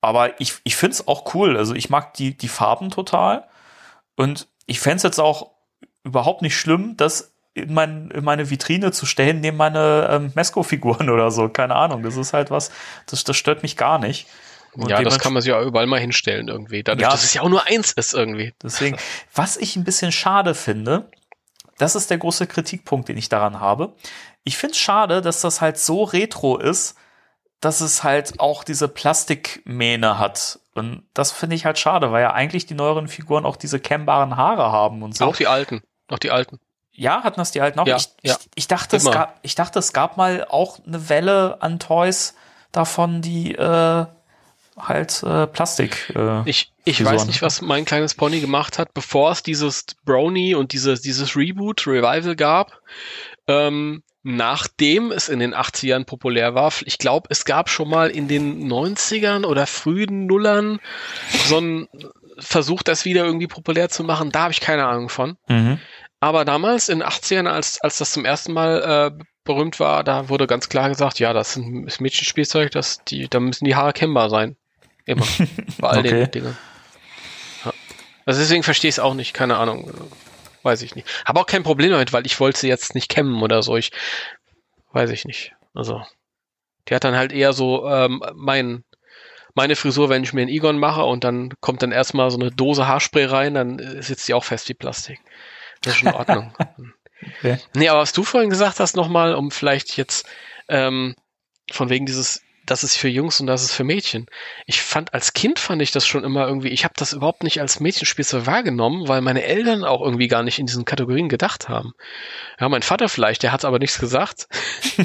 Aber 0.00 0.40
ich, 0.40 0.54
ich 0.64 0.76
finde 0.76 0.94
es 0.94 1.08
auch 1.08 1.34
cool. 1.34 1.56
Also 1.56 1.74
ich 1.74 1.88
mag 1.90 2.14
die, 2.14 2.36
die 2.36 2.48
Farben 2.48 2.90
total. 2.90 3.44
Und 4.16 4.48
ich 4.66 4.80
fände 4.80 4.96
es 4.96 5.02
jetzt 5.04 5.20
auch 5.20 5.50
überhaupt 6.04 6.42
nicht 6.42 6.56
schlimm, 6.56 6.96
das 6.96 7.32
in, 7.54 7.72
mein, 7.72 8.10
in 8.10 8.24
meine 8.24 8.50
Vitrine 8.50 8.92
zu 8.92 9.06
stellen, 9.06 9.40
neben 9.40 9.56
meine 9.56 10.08
ähm, 10.10 10.32
Mesco-Figuren 10.34 11.08
oder 11.10 11.30
so. 11.30 11.48
Keine 11.48 11.76
Ahnung. 11.76 12.02
Das 12.02 12.16
ist 12.16 12.32
halt 12.32 12.50
was, 12.50 12.70
das, 13.06 13.24
das 13.24 13.36
stört 13.36 13.62
mich 13.62 13.76
gar 13.76 13.98
nicht. 13.98 14.26
Und 14.74 14.88
ja, 14.88 15.02
das 15.02 15.18
kann 15.18 15.34
man 15.34 15.42
sich 15.42 15.50
ja 15.50 15.62
überall 15.62 15.86
mal 15.86 16.00
hinstellen 16.00 16.48
irgendwie. 16.48 16.82
Dadurch, 16.82 17.02
Ja. 17.02 17.10
dass 17.10 17.24
es 17.24 17.34
ja 17.34 17.42
auch 17.42 17.48
nur 17.50 17.66
eins 17.68 17.92
ist 17.92 18.14
irgendwie. 18.14 18.54
Deswegen, 18.62 18.96
was 19.34 19.58
ich 19.58 19.76
ein 19.76 19.84
bisschen 19.84 20.12
schade 20.12 20.54
finde, 20.54 21.10
das 21.78 21.94
ist 21.94 22.10
der 22.10 22.18
große 22.18 22.46
Kritikpunkt, 22.46 23.08
den 23.08 23.18
ich 23.18 23.28
daran 23.28 23.60
habe. 23.60 23.94
Ich 24.44 24.56
finde 24.56 24.72
es 24.72 24.78
schade, 24.78 25.20
dass 25.20 25.40
das 25.40 25.60
halt 25.60 25.78
so 25.78 26.04
retro 26.04 26.58
ist, 26.58 26.96
dass 27.60 27.80
es 27.80 28.02
halt 28.02 28.40
auch 28.40 28.64
diese 28.64 28.88
Plastikmähne 28.88 30.18
hat. 30.18 30.58
Und 30.74 31.04
das 31.14 31.30
finde 31.30 31.54
ich 31.56 31.64
halt 31.64 31.78
schade, 31.78 32.10
weil 32.10 32.22
ja 32.22 32.32
eigentlich 32.32 32.66
die 32.66 32.74
neueren 32.74 33.08
Figuren 33.08 33.46
auch 33.46 33.56
diese 33.56 33.78
kemmbaren 33.78 34.36
Haare 34.36 34.72
haben 34.72 35.02
und 35.02 35.16
so. 35.16 35.26
Auch 35.26 35.36
die 35.36 35.46
alten. 35.46 35.82
Auch 36.08 36.18
die 36.18 36.30
alten. 36.30 36.58
Ja, 36.92 37.22
hatten 37.22 37.40
das 37.40 37.52
die 37.52 37.62
halt 37.62 37.76
noch? 37.76 37.86
Ja, 37.86 37.96
ich, 37.96 38.08
ja. 38.22 38.36
Ich, 38.38 38.48
ich, 38.54 38.68
dachte, 38.68 38.96
es 38.96 39.10
gab, 39.10 39.38
ich 39.42 39.54
dachte, 39.54 39.78
es 39.78 39.92
gab 39.92 40.16
mal 40.16 40.46
auch 40.48 40.78
eine 40.86 41.08
Welle 41.08 41.58
an 41.60 41.78
Toys 41.78 42.34
davon, 42.70 43.22
die 43.22 43.54
äh, 43.54 44.06
halt 44.78 45.22
äh, 45.22 45.46
Plastik. 45.46 46.12
Äh, 46.14 46.42
Ich, 46.48 46.71
ich 46.84 47.04
weiß 47.04 47.26
nicht, 47.26 47.42
was 47.42 47.62
mein 47.62 47.84
kleines 47.84 48.14
Pony 48.14 48.40
gemacht 48.40 48.78
hat, 48.78 48.94
bevor 48.94 49.30
es 49.30 49.42
dieses 49.42 49.84
Brony 50.04 50.54
und 50.54 50.72
dieses, 50.72 51.00
dieses 51.00 51.36
Reboot, 51.36 51.86
Revival 51.86 52.36
gab. 52.36 52.80
Ähm, 53.46 54.02
nachdem 54.22 55.10
es 55.10 55.28
in 55.28 55.40
den 55.40 55.54
80ern 55.54 56.04
populär 56.04 56.54
war, 56.54 56.72
ich 56.84 56.98
glaube, 56.98 57.28
es 57.30 57.44
gab 57.44 57.68
schon 57.68 57.88
mal 57.88 58.10
in 58.10 58.28
den 58.28 58.70
90ern 58.70 59.44
oder 59.44 59.66
frühen 59.66 60.26
Nullern 60.26 60.80
so 61.46 61.56
einen 61.58 61.88
Versuch, 62.38 62.82
das 62.82 63.04
wieder 63.04 63.24
irgendwie 63.24 63.46
populär 63.48 63.88
zu 63.88 64.04
machen. 64.04 64.30
Da 64.30 64.42
habe 64.42 64.52
ich 64.52 64.60
keine 64.60 64.86
Ahnung 64.86 65.08
von. 65.08 65.36
mhm. 65.48 65.78
Aber 66.20 66.44
damals 66.44 66.88
in 66.88 67.00
den 67.00 67.08
80ern, 67.08 67.48
als, 67.48 67.80
als 67.80 67.98
das 67.98 68.12
zum 68.12 68.24
ersten 68.24 68.52
Mal 68.52 69.12
äh, 69.18 69.24
berühmt 69.42 69.80
war, 69.80 70.04
da 70.04 70.28
wurde 70.28 70.46
ganz 70.46 70.68
klar 70.68 70.88
gesagt, 70.88 71.18
ja, 71.18 71.32
das 71.32 71.56
ist 71.56 72.00
Mädchenspielzeug, 72.00 72.70
das, 72.70 73.02
die, 73.08 73.26
da 73.28 73.40
müssen 73.40 73.64
die 73.64 73.74
Haare 73.74 73.92
kennbar 73.92 74.30
sein. 74.30 74.54
Immer. 75.04 75.26
Bei 75.80 75.88
all 75.88 75.98
Okay. 75.98 76.10
den 76.10 76.30
Dingen. 76.30 76.56
Also 78.24 78.40
deswegen 78.40 78.62
verstehe 78.62 78.88
ich 78.88 78.96
es 78.96 79.00
auch 79.00 79.14
nicht, 79.14 79.34
keine 79.34 79.56
Ahnung. 79.56 79.90
Weiß 80.62 80.82
ich 80.82 80.94
nicht. 80.94 81.08
Habe 81.24 81.40
auch 81.40 81.46
kein 81.46 81.64
Problem 81.64 81.90
damit, 81.90 82.12
weil 82.12 82.26
ich 82.26 82.38
wollte 82.38 82.60
sie 82.60 82.68
jetzt 82.68 82.94
nicht 82.94 83.08
kämmen 83.08 83.42
oder 83.42 83.62
so. 83.62 83.76
Ich 83.76 83.90
weiß 84.92 85.10
ich 85.10 85.24
nicht. 85.24 85.52
Also, 85.74 86.02
die 86.88 86.94
hat 86.94 87.04
dann 87.04 87.16
halt 87.16 87.32
eher 87.32 87.52
so 87.52 87.88
ähm, 87.88 88.22
mein, 88.34 88.84
meine 89.54 89.76
Frisur, 89.76 90.08
wenn 90.08 90.22
ich 90.22 90.32
mir 90.32 90.42
einen 90.42 90.50
Egon 90.50 90.78
mache 90.78 91.02
und 91.02 91.24
dann 91.24 91.52
kommt 91.60 91.82
dann 91.82 91.92
erstmal 91.92 92.30
so 92.30 92.38
eine 92.38 92.50
Dose 92.50 92.86
Haarspray 92.86 93.24
rein, 93.24 93.54
dann 93.54 93.78
äh, 93.78 94.02
sitzt 94.02 94.28
die 94.28 94.34
auch 94.34 94.44
fest 94.44 94.68
wie 94.68 94.74
Plastik. 94.74 95.20
Das 95.80 95.94
ist 95.94 96.00
schon 96.00 96.08
in 96.08 96.14
Ordnung. 96.14 96.54
Okay. 97.38 97.58
Nee, 97.74 97.88
aber 97.88 98.00
was 98.00 98.12
du 98.12 98.24
vorhin 98.24 98.50
gesagt 98.50 98.80
hast 98.80 98.96
nochmal, 98.96 99.36
um 99.36 99.52
vielleicht 99.52 99.96
jetzt 99.96 100.28
ähm, 100.68 101.14
von 101.70 101.88
wegen 101.88 102.04
dieses 102.04 102.42
das 102.66 102.84
ist 102.84 102.96
für 102.96 103.08
Jungs 103.08 103.40
und 103.40 103.46
das 103.46 103.62
ist 103.62 103.72
für 103.72 103.84
Mädchen. 103.84 104.26
Ich 104.66 104.82
fand, 104.82 105.14
als 105.14 105.32
Kind 105.32 105.58
fand 105.58 105.82
ich 105.82 105.90
das 105.90 106.06
schon 106.06 106.22
immer 106.22 106.46
irgendwie, 106.46 106.68
ich 106.68 106.84
habe 106.84 106.94
das 106.96 107.12
überhaupt 107.12 107.42
nicht 107.42 107.60
als 107.60 107.80
Mädchenspielzeug 107.80 108.46
wahrgenommen, 108.46 109.08
weil 109.08 109.20
meine 109.20 109.42
Eltern 109.42 109.84
auch 109.84 110.00
irgendwie 110.00 110.28
gar 110.28 110.42
nicht 110.42 110.58
in 110.58 110.66
diesen 110.66 110.84
Kategorien 110.84 111.28
gedacht 111.28 111.68
haben. 111.68 111.92
Ja, 112.60 112.68
mein 112.68 112.82
Vater 112.82 113.08
vielleicht, 113.08 113.42
der 113.42 113.52
hat 113.52 113.64
aber 113.64 113.78
nichts 113.78 113.98
gesagt. 113.98 114.46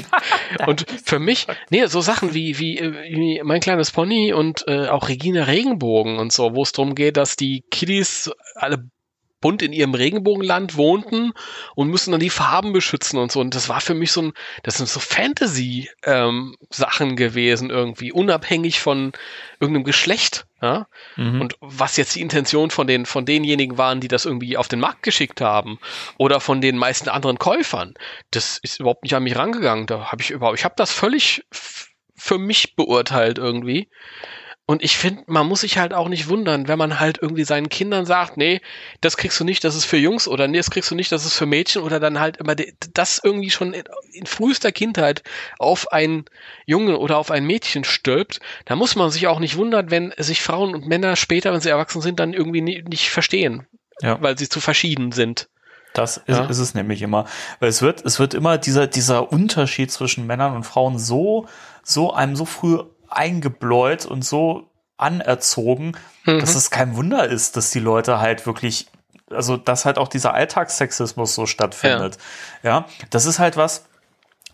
und 0.66 0.86
für 1.04 1.18
mich, 1.18 1.46
nee, 1.70 1.86
so 1.86 2.00
Sachen 2.00 2.32
wie, 2.32 2.58
wie, 2.58 2.78
wie 2.80 3.42
mein 3.42 3.60
kleines 3.60 3.90
Pony 3.90 4.32
und 4.32 4.64
äh, 4.68 4.88
auch 4.88 5.08
Regina 5.08 5.44
Regenbogen 5.44 6.18
und 6.18 6.32
so, 6.32 6.54
wo 6.54 6.62
es 6.62 6.72
darum 6.72 6.94
geht, 6.94 7.16
dass 7.16 7.36
die 7.36 7.64
Kiddies 7.70 8.30
alle 8.54 8.88
bunt 9.40 9.62
in 9.62 9.72
ihrem 9.72 9.94
Regenbogenland 9.94 10.76
wohnten 10.76 11.32
und 11.74 11.88
müssen 11.88 12.10
dann 12.10 12.20
die 12.20 12.30
Farben 12.30 12.72
beschützen 12.72 13.18
und 13.18 13.30
so. 13.30 13.40
Und 13.40 13.54
das 13.54 13.68
war 13.68 13.80
für 13.80 13.94
mich 13.94 14.12
so 14.12 14.22
ein, 14.22 14.32
das 14.62 14.78
sind 14.78 14.88
so 14.88 15.00
Fantasy-Sachen 15.00 17.10
ähm, 17.10 17.16
gewesen 17.16 17.70
irgendwie, 17.70 18.12
unabhängig 18.12 18.80
von 18.80 19.12
irgendeinem 19.60 19.84
Geschlecht. 19.84 20.46
Ja? 20.60 20.88
Mhm. 21.16 21.40
Und 21.40 21.56
was 21.60 21.96
jetzt 21.96 22.16
die 22.16 22.20
Intention 22.20 22.70
von 22.70 22.86
den, 22.86 23.06
von 23.06 23.24
denjenigen 23.24 23.78
waren, 23.78 24.00
die 24.00 24.08
das 24.08 24.24
irgendwie 24.24 24.56
auf 24.56 24.68
den 24.68 24.80
Markt 24.80 25.02
geschickt 25.02 25.40
haben 25.40 25.78
oder 26.16 26.40
von 26.40 26.60
den 26.60 26.76
meisten 26.76 27.08
anderen 27.08 27.38
Käufern, 27.38 27.94
das 28.30 28.58
ist 28.58 28.80
überhaupt 28.80 29.04
nicht 29.04 29.14
an 29.14 29.22
mich 29.22 29.36
rangegangen. 29.36 29.86
Da 29.86 30.10
habe 30.10 30.22
ich 30.22 30.30
überhaupt, 30.30 30.58
ich 30.58 30.64
habe 30.64 30.74
das 30.76 30.92
völlig 30.92 31.44
für 32.18 32.38
mich 32.38 32.74
beurteilt 32.74 33.38
irgendwie. 33.38 33.88
Und 34.70 34.82
ich 34.82 34.98
finde, 34.98 35.22
man 35.28 35.46
muss 35.46 35.62
sich 35.62 35.78
halt 35.78 35.94
auch 35.94 36.10
nicht 36.10 36.28
wundern, 36.28 36.68
wenn 36.68 36.76
man 36.76 37.00
halt 37.00 37.20
irgendwie 37.22 37.44
seinen 37.44 37.70
Kindern 37.70 38.04
sagt, 38.04 38.36
nee, 38.36 38.60
das 39.00 39.16
kriegst 39.16 39.40
du 39.40 39.44
nicht, 39.44 39.64
das 39.64 39.74
ist 39.74 39.86
für 39.86 39.96
Jungs 39.96 40.28
oder 40.28 40.46
nee, 40.46 40.58
das 40.58 40.70
kriegst 40.70 40.90
du 40.90 40.94
nicht, 40.94 41.10
das 41.10 41.24
ist 41.24 41.32
für 41.32 41.46
Mädchen 41.46 41.80
oder 41.80 42.00
dann 42.00 42.20
halt 42.20 42.36
immer 42.36 42.54
das 42.54 43.18
irgendwie 43.24 43.48
schon 43.48 43.72
in, 43.72 44.26
frühester 44.26 44.70
Kindheit 44.70 45.22
auf 45.58 45.90
einen 45.90 46.26
Jungen 46.66 46.96
oder 46.96 47.16
auf 47.16 47.30
ein 47.30 47.46
Mädchen 47.46 47.82
stülpt. 47.82 48.40
Da 48.66 48.76
muss 48.76 48.94
man 48.94 49.10
sich 49.10 49.26
auch 49.26 49.38
nicht 49.38 49.56
wundern, 49.56 49.90
wenn 49.90 50.12
sich 50.18 50.42
Frauen 50.42 50.74
und 50.74 50.86
Männer 50.86 51.16
später, 51.16 51.54
wenn 51.54 51.62
sie 51.62 51.70
erwachsen 51.70 52.02
sind, 52.02 52.20
dann 52.20 52.34
irgendwie 52.34 52.60
nie, 52.60 52.82
nicht 52.82 53.08
verstehen, 53.08 53.66
ja. 54.02 54.20
weil 54.20 54.36
sie 54.36 54.50
zu 54.50 54.60
verschieden 54.60 55.12
sind. 55.12 55.48
Das 55.94 56.18
ist, 56.18 56.28
ja. 56.28 56.44
ist, 56.44 56.58
es 56.58 56.74
nämlich 56.74 57.00
immer. 57.00 57.24
Weil 57.58 57.70
es 57.70 57.80
wird, 57.80 58.04
es 58.04 58.18
wird 58.18 58.34
immer 58.34 58.58
dieser, 58.58 58.86
dieser 58.86 59.32
Unterschied 59.32 59.90
zwischen 59.90 60.26
Männern 60.26 60.54
und 60.54 60.64
Frauen 60.64 60.98
so, 60.98 61.46
so 61.82 62.12
einem 62.12 62.36
so 62.36 62.44
früh 62.44 62.80
eingebläut 63.10 64.06
und 64.06 64.24
so 64.24 64.70
anerzogen, 64.96 65.92
mhm. 66.24 66.40
dass 66.40 66.54
es 66.54 66.70
kein 66.70 66.96
Wunder 66.96 67.26
ist, 67.26 67.56
dass 67.56 67.70
die 67.70 67.78
Leute 67.78 68.20
halt 68.20 68.46
wirklich, 68.46 68.88
also 69.30 69.56
dass 69.56 69.84
halt 69.84 69.98
auch 69.98 70.08
dieser 70.08 70.34
Alltagssexismus 70.34 71.34
so 71.34 71.46
stattfindet. 71.46 72.18
Ja, 72.62 72.70
ja 72.70 72.86
das 73.10 73.24
ist 73.24 73.38
halt 73.38 73.56
was, 73.56 73.86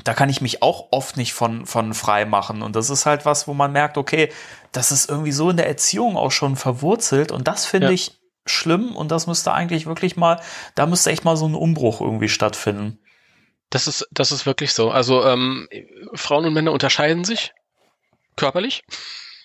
da 0.03 0.13
kann 0.13 0.29
ich 0.29 0.41
mich 0.41 0.63
auch 0.63 0.89
oft 0.91 1.17
nicht 1.17 1.35
von, 1.35 1.67
von 1.67 1.95
frei 1.95 2.25
machen. 2.25 2.63
Und 2.63 2.75
das 2.75 2.91
ist 2.91 3.07
halt 3.07 3.25
was, 3.25 3.47
wo 3.47 3.55
man 3.55 3.73
merkt, 3.73 3.97
okay, 3.97 4.33
das 4.73 4.91
ist 4.91 5.09
irgendwie 5.09 5.33
so 5.33 5.51
in 5.51 5.57
der 5.57 5.69
Erziehung 5.69 6.17
auch 6.17 6.33
schon 6.33 6.57
verwurzelt. 6.57 7.31
Und 7.31 7.47
das 7.47 7.65
finde 7.65 7.89
ja. 7.89 7.93
ich 7.93 8.21
schlimm. 8.45 8.97
Und 8.97 9.13
das 9.13 9.27
müsste 9.27 9.53
eigentlich 9.53 9.87
wirklich 9.87 10.17
mal, 10.17 10.41
da 10.75 10.87
müsste 10.87 11.11
echt 11.11 11.25
mal 11.25 11.37
so 11.37 11.47
ein 11.47 11.55
Umbruch 11.55 12.01
irgendwie 12.01 12.29
stattfinden. 12.29 12.99
Das 13.71 13.87
ist, 13.87 14.09
das 14.11 14.33
ist 14.33 14.47
wirklich 14.47 14.73
so. 14.73 14.91
Also 14.91 15.25
ähm, 15.25 15.69
Frauen 16.13 16.45
und 16.45 16.55
Männer 16.55 16.73
unterscheiden 16.73 17.25
sich 17.25 17.55
körperlich 18.37 18.85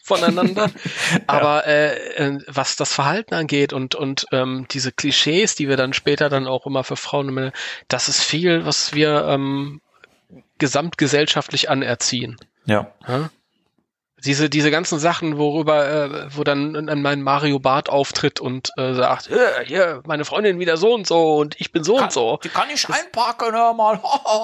voneinander. 0.10 0.70
Aber 1.28 1.66
äh, 1.68 1.96
äh, 2.16 2.40
was 2.48 2.76
das 2.76 2.92
Verhalten 2.92 3.34
angeht 3.34 3.72
und, 3.74 3.96
und 3.96 4.26
ähm, 4.32 4.66
diese 4.72 4.92
Klischees, 4.92 5.56
die 5.56 5.70
wir 5.70 5.78
dann 5.78 5.94
später 5.94 6.30
dann 6.30 6.48
auch 6.48 6.66
immer 6.66 6.84
für 6.84 6.98
Frauen 6.98 7.28
und 7.28 7.36
Männer, 7.36 7.54
das 7.88 8.10
ist 8.10 8.22
viel, 8.22 8.66
was 8.66 8.94
wir 8.94 9.26
ähm, 9.28 9.82
gesamtgesellschaftlich 10.58 11.70
anerziehen. 11.70 12.38
Ja. 12.66 12.92
ja? 13.08 13.30
Diese, 14.26 14.50
diese 14.50 14.70
ganzen 14.70 15.00
Sachen, 15.00 15.38
worüber, 15.38 15.88
äh, 15.88 16.36
wo 16.36 16.44
dann 16.44 16.90
mein 17.02 17.22
Mario 17.22 17.60
Bart 17.60 17.88
auftritt 17.88 18.42
und 18.42 18.70
äh, 18.76 18.94
sagt, 18.94 19.30
äh, 19.30 19.66
hier, 19.66 20.02
meine 20.06 20.26
Freundin 20.26 20.60
wieder 20.60 20.76
so 20.76 20.94
und 20.94 21.08
so 21.08 21.38
und 21.38 21.56
ich 21.62 21.72
bin 21.72 21.86
so 21.86 21.96
kann, 21.96 22.06
und 22.06 22.12
so. 22.12 22.38
Die 22.44 22.50
kann 22.50 22.70
ich 22.74 22.86
das, 22.86 23.00
einpacken, 23.00 23.54
hör 23.54 23.74
mal. 23.74 24.02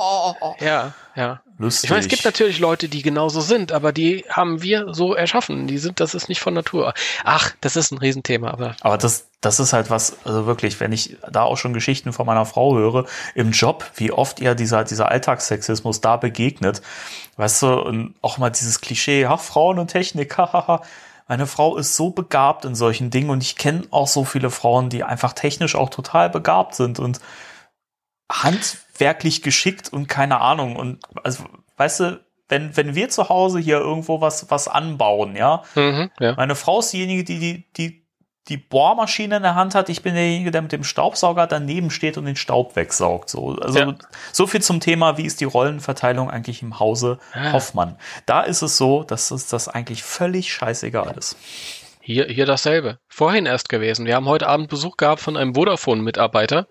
ja, 0.62 0.94
ja. 1.16 1.42
Lustig. 1.58 1.86
Ich 1.86 1.90
meine, 1.90 2.02
es 2.02 2.10
gibt 2.10 2.26
natürlich 2.26 2.60
Leute, 2.60 2.90
die 2.90 3.02
genauso 3.02 3.40
sind, 3.40 3.72
aber 3.72 3.94
die 3.94 4.26
haben 4.30 4.62
wir 4.62 4.94
so 4.94 5.16
erschaffen. 5.16 5.68
Die 5.68 5.78
sind, 5.78 6.02
das 6.02 6.14
ist 6.14 6.28
nicht 6.28 6.42
von 6.42 6.54
Natur. 6.54 6.94
Ach, 7.24 7.54
das 7.62 7.78
ist 7.78 7.92
ein 7.92 7.98
Riesenthema, 7.98 8.52
aber. 8.52 8.76
Aber 8.82 8.98
das, 8.98 9.30
das 9.40 9.62
ist 9.62 9.72
halt 9.72 9.90
was, 9.90 10.18
also 10.26 10.46
wirklich, 10.48 10.82
wenn 10.82 10.92
ich 10.92 11.16
da 11.32 11.44
auch 11.44 11.56
schon 11.56 11.74
Geschichten 11.74 12.12
von 12.12 12.26
meiner 12.26 12.46
Frau 12.46 12.76
höre, 12.76 13.06
im 13.36 13.52
Job, 13.52 13.90
wie 13.96 14.12
oft 14.12 14.42
ihr 14.42 14.54
dieser, 14.54 14.84
dieser 14.84 15.10
Alltagssexismus 15.10 16.02
da 16.02 16.18
begegnet. 16.18 16.82
Weißt 17.38 17.62
du, 17.62 17.68
und 17.68 18.16
auch 18.22 18.38
mal 18.38 18.50
dieses 18.50 18.82
Klischee, 18.82 19.26
ach, 19.26 19.40
Frauen 19.40 19.80
und 19.80 19.88
Technik, 19.88 20.38
hahaha. 20.38 20.82
Meine 21.28 21.48
Frau 21.48 21.78
ist 21.78 21.96
so 21.96 22.10
begabt 22.10 22.66
in 22.66 22.76
solchen 22.76 23.12
Dingen 23.12 23.30
und 23.30 23.42
ich 23.42 23.56
kenne 23.56 23.84
auch 23.92 24.08
so 24.08 24.26
viele 24.26 24.50
Frauen, 24.52 24.90
die 24.90 25.04
einfach 25.04 25.34
technisch 25.34 25.76
auch 25.76 25.90
total 25.90 26.30
begabt 26.30 26.76
sind 26.76 27.00
und 27.00 27.20
handwerklich 28.96 29.42
geschickt 29.42 29.92
und 29.92 30.08
keine 30.08 30.42
Ahnung. 30.42 30.76
Und 30.76 31.00
also, 31.24 31.44
weißt 31.78 32.00
du, 32.00 32.26
wenn, 32.48 32.76
wenn 32.78 32.96
wir 32.96 33.10
zu 33.10 33.30
Hause 33.30 33.60
hier 33.60 33.80
irgendwo 33.80 34.22
was, 34.22 34.50
was 34.50 34.68
anbauen, 34.68 35.36
ja, 35.36 35.64
mhm, 35.76 36.12
ja. 36.20 36.36
meine 36.36 36.56
Frau 36.56 36.80
ist 36.80 36.94
diejenige, 36.94 37.24
die, 37.24 37.40
die, 37.40 37.66
die, 37.76 38.06
die 38.48 38.58
Bohrmaschine 38.58 39.38
in 39.38 39.42
der 39.42 39.56
Hand 39.56 39.74
hat, 39.74 39.90
ich 39.90 40.04
bin 40.04 40.14
derjenige, 40.14 40.52
der 40.52 40.62
mit 40.62 40.72
dem 40.72 40.84
Staubsauger 40.84 41.48
daneben 41.48 41.90
steht 41.90 42.18
und 42.18 42.26
den 42.26 42.36
Staub 42.36 42.76
wegsaugt. 42.76 43.30
So, 43.30 43.56
also 43.56 43.80
ja. 43.80 43.96
so 44.32 44.46
viel 44.46 44.62
zum 44.62 44.80
Thema, 44.80 45.18
wie 45.18 45.26
ist 45.26 45.42
die 45.42 45.46
Rollenverteilung 45.46 46.30
eigentlich 46.30 46.62
im 46.62 46.80
Hause 46.80 47.18
ah. 47.34 47.54
Hoffmann. 47.54 47.98
Da 48.28 48.42
ist 48.42 48.62
es 48.62 48.78
so, 48.78 49.04
dass 49.04 49.32
es 49.32 49.48
das 49.48 49.68
eigentlich 49.68 50.04
völlig 50.04 50.54
scheißegal 50.54 51.16
ist. 51.18 51.36
Hier, 52.00 52.28
hier 52.28 52.46
dasselbe. 52.46 53.00
Vorhin 53.08 53.48
erst 53.48 53.68
gewesen. 53.68 54.06
Wir 54.06 54.14
haben 54.14 54.28
heute 54.28 54.46
Abend 54.46 54.70
Besuch 54.70 54.96
gehabt 54.96 55.22
von 55.22 55.36
einem 55.36 55.56
Vodafone-Mitarbeiter 55.56 56.68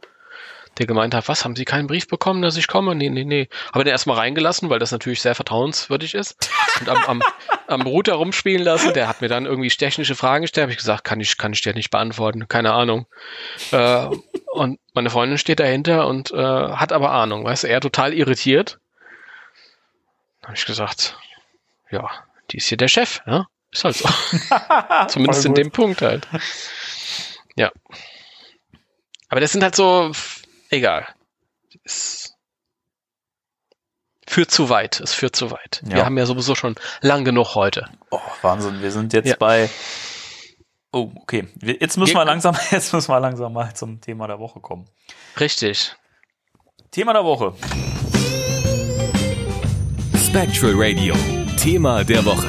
der 0.79 0.87
gemeint 0.87 1.15
hat, 1.15 1.29
was, 1.29 1.45
haben 1.45 1.57
Sie 1.57 1.65
keinen 1.65 1.87
Brief 1.87 2.09
bekommen, 2.09 2.43
dass 2.43 2.57
ich 2.57 2.67
komme? 2.67 2.95
Nee, 2.95 3.11
nee, 3.11 3.25
nee. 3.25 3.49
Habe 3.73 3.85
den 3.85 3.93
erstmal 3.93 4.17
reingelassen, 4.17 4.71
weil 4.71 4.79
das 4.79 4.91
natürlich 4.91 5.23
sehr 5.23 5.35
vertrauenswürdig 5.35 6.15
ist. 6.15 6.51
Und 6.81 6.89
am, 6.89 7.05
am, 7.05 7.23
am 7.67 7.83
Router 7.83 8.15
rumspielen 8.15 8.63
lassen. 8.63 8.93
Der 8.95 9.09
hat 9.09 9.21
mir 9.21 9.29
dann 9.29 9.47
irgendwie 9.47 9.69
technische 9.69 10.15
Fragen 10.15 10.43
gestellt. 10.43 10.65
Habe 10.65 10.73
ich 10.73 10.79
gesagt, 10.79 11.05
kann 11.05 11.21
ich, 11.21 11.37
kann 11.39 11.53
ich 11.53 11.63
dir 11.63 11.75
nicht 11.75 11.91
beantworten. 11.91 12.49
Keine 12.49 12.73
Ahnung. 12.73 13.07
Äh, 13.71 14.07
und 14.53 14.79
meine 14.95 15.11
Freundin 15.11 15.39
steht 15.39 15.61
dahinter 15.61 16.07
und 16.07 16.31
äh, 16.33 16.37
hat 16.37 16.93
aber 16.93 17.13
Ahnung. 17.13 17.45
Weißt 17.45 17.65
du, 17.65 17.69
er 17.69 17.81
total 17.81 18.13
irritiert. 18.13 18.79
Habe 20.43 20.55
ich 20.55 20.67
gesagt, 20.67 21.17
ja, 21.91 22.09
die 22.51 22.59
ist 22.59 22.67
hier 22.67 22.79
der 22.79 22.89
Chef, 22.89 23.23
ja? 23.27 23.47
Ist 23.73 23.85
halt 23.85 23.97
so. 23.97 24.09
Zumindest 25.09 25.45
in 25.47 25.55
dem 25.55 25.71
Punkt 25.71 26.03
halt. 26.03 26.29
Ja. 27.57 27.73
Aber 29.29 29.41
das 29.41 29.53
sind 29.53 29.63
halt 29.63 29.75
so 29.75 30.13
egal. 30.75 31.07
Es 31.85 32.35
führt 34.27 34.51
zu 34.51 34.69
weit. 34.69 35.01
Es 35.01 35.15
führt 35.15 35.37
zu 35.37 35.51
weit. 35.51 35.83
Ja. 35.87 35.97
Wir 35.97 36.05
haben 36.05 36.19
ja 36.19 36.27
sowieso 36.27 36.55
schon 36.55 36.75
lang 37.01 37.25
genug 37.25 37.55
heute. 37.55 37.89
Oh, 38.11 38.21
Wahnsinn. 38.43 38.83
Wir 38.83 38.91
sind 38.91 39.13
jetzt 39.13 39.29
ja. 39.29 39.37
bei. 39.39 39.71
Oh, 40.93 41.11
okay. 41.17 41.49
Jetzt 41.61 41.97
müssen 41.97 42.15
wir 42.15 42.25
langsam, 42.25 42.57
jetzt 42.71 42.93
müssen 42.93 43.09
wir 43.09 43.21
langsam 43.21 43.53
mal 43.53 43.75
zum 43.75 44.01
Thema 44.01 44.27
der 44.27 44.39
Woche 44.39 44.61
kommen. 44.61 44.89
Richtig. 45.41 45.97
Thema 46.91 47.13
der 47.13 47.25
Woche. 47.25 47.55
Spectral 50.17 50.75
Radio. 50.77 51.15
Thema 51.57 52.05
der 52.05 52.25
Woche. 52.25 52.49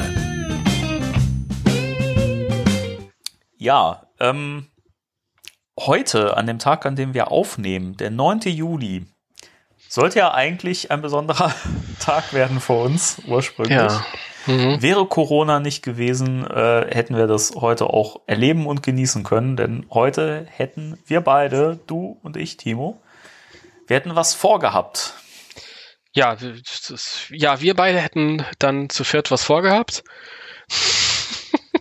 Ja, 3.56 4.06
ähm, 4.20 4.68
heute, 5.78 6.36
an 6.36 6.46
dem 6.46 6.58
Tag, 6.58 6.86
an 6.86 6.96
dem 6.96 7.14
wir 7.14 7.30
aufnehmen, 7.30 7.96
der 7.96 8.10
9. 8.10 8.40
Juli, 8.46 9.06
sollte 9.88 10.18
ja 10.18 10.34
eigentlich 10.34 10.90
ein 10.90 11.02
besonderer 11.02 11.54
Tag 12.00 12.32
werden 12.32 12.60
für 12.60 12.74
uns, 12.74 13.20
ursprünglich. 13.26 13.76
Ja. 13.76 14.04
Mhm. 14.46 14.80
Wäre 14.80 15.06
Corona 15.06 15.58
nicht 15.58 15.82
gewesen, 15.82 16.46
äh, 16.46 16.86
hätten 16.94 17.16
wir 17.16 17.26
das 17.26 17.52
heute 17.56 17.86
auch 17.86 18.20
erleben 18.26 18.66
und 18.66 18.82
genießen 18.82 19.24
können, 19.24 19.56
denn 19.56 19.86
heute 19.90 20.46
hätten 20.48 20.98
wir 21.06 21.20
beide, 21.20 21.80
du 21.86 22.18
und 22.22 22.36
ich, 22.36 22.56
Timo, 22.56 23.00
wir 23.86 23.96
hätten 23.96 24.14
was 24.14 24.34
vorgehabt. 24.34 25.14
Ja, 26.12 26.36
ja, 27.30 27.60
wir 27.60 27.74
beide 27.74 27.98
hätten 28.00 28.44
dann 28.58 28.88
zu 28.88 29.04
viert 29.04 29.30
was 29.30 29.42
vorgehabt. 29.44 30.02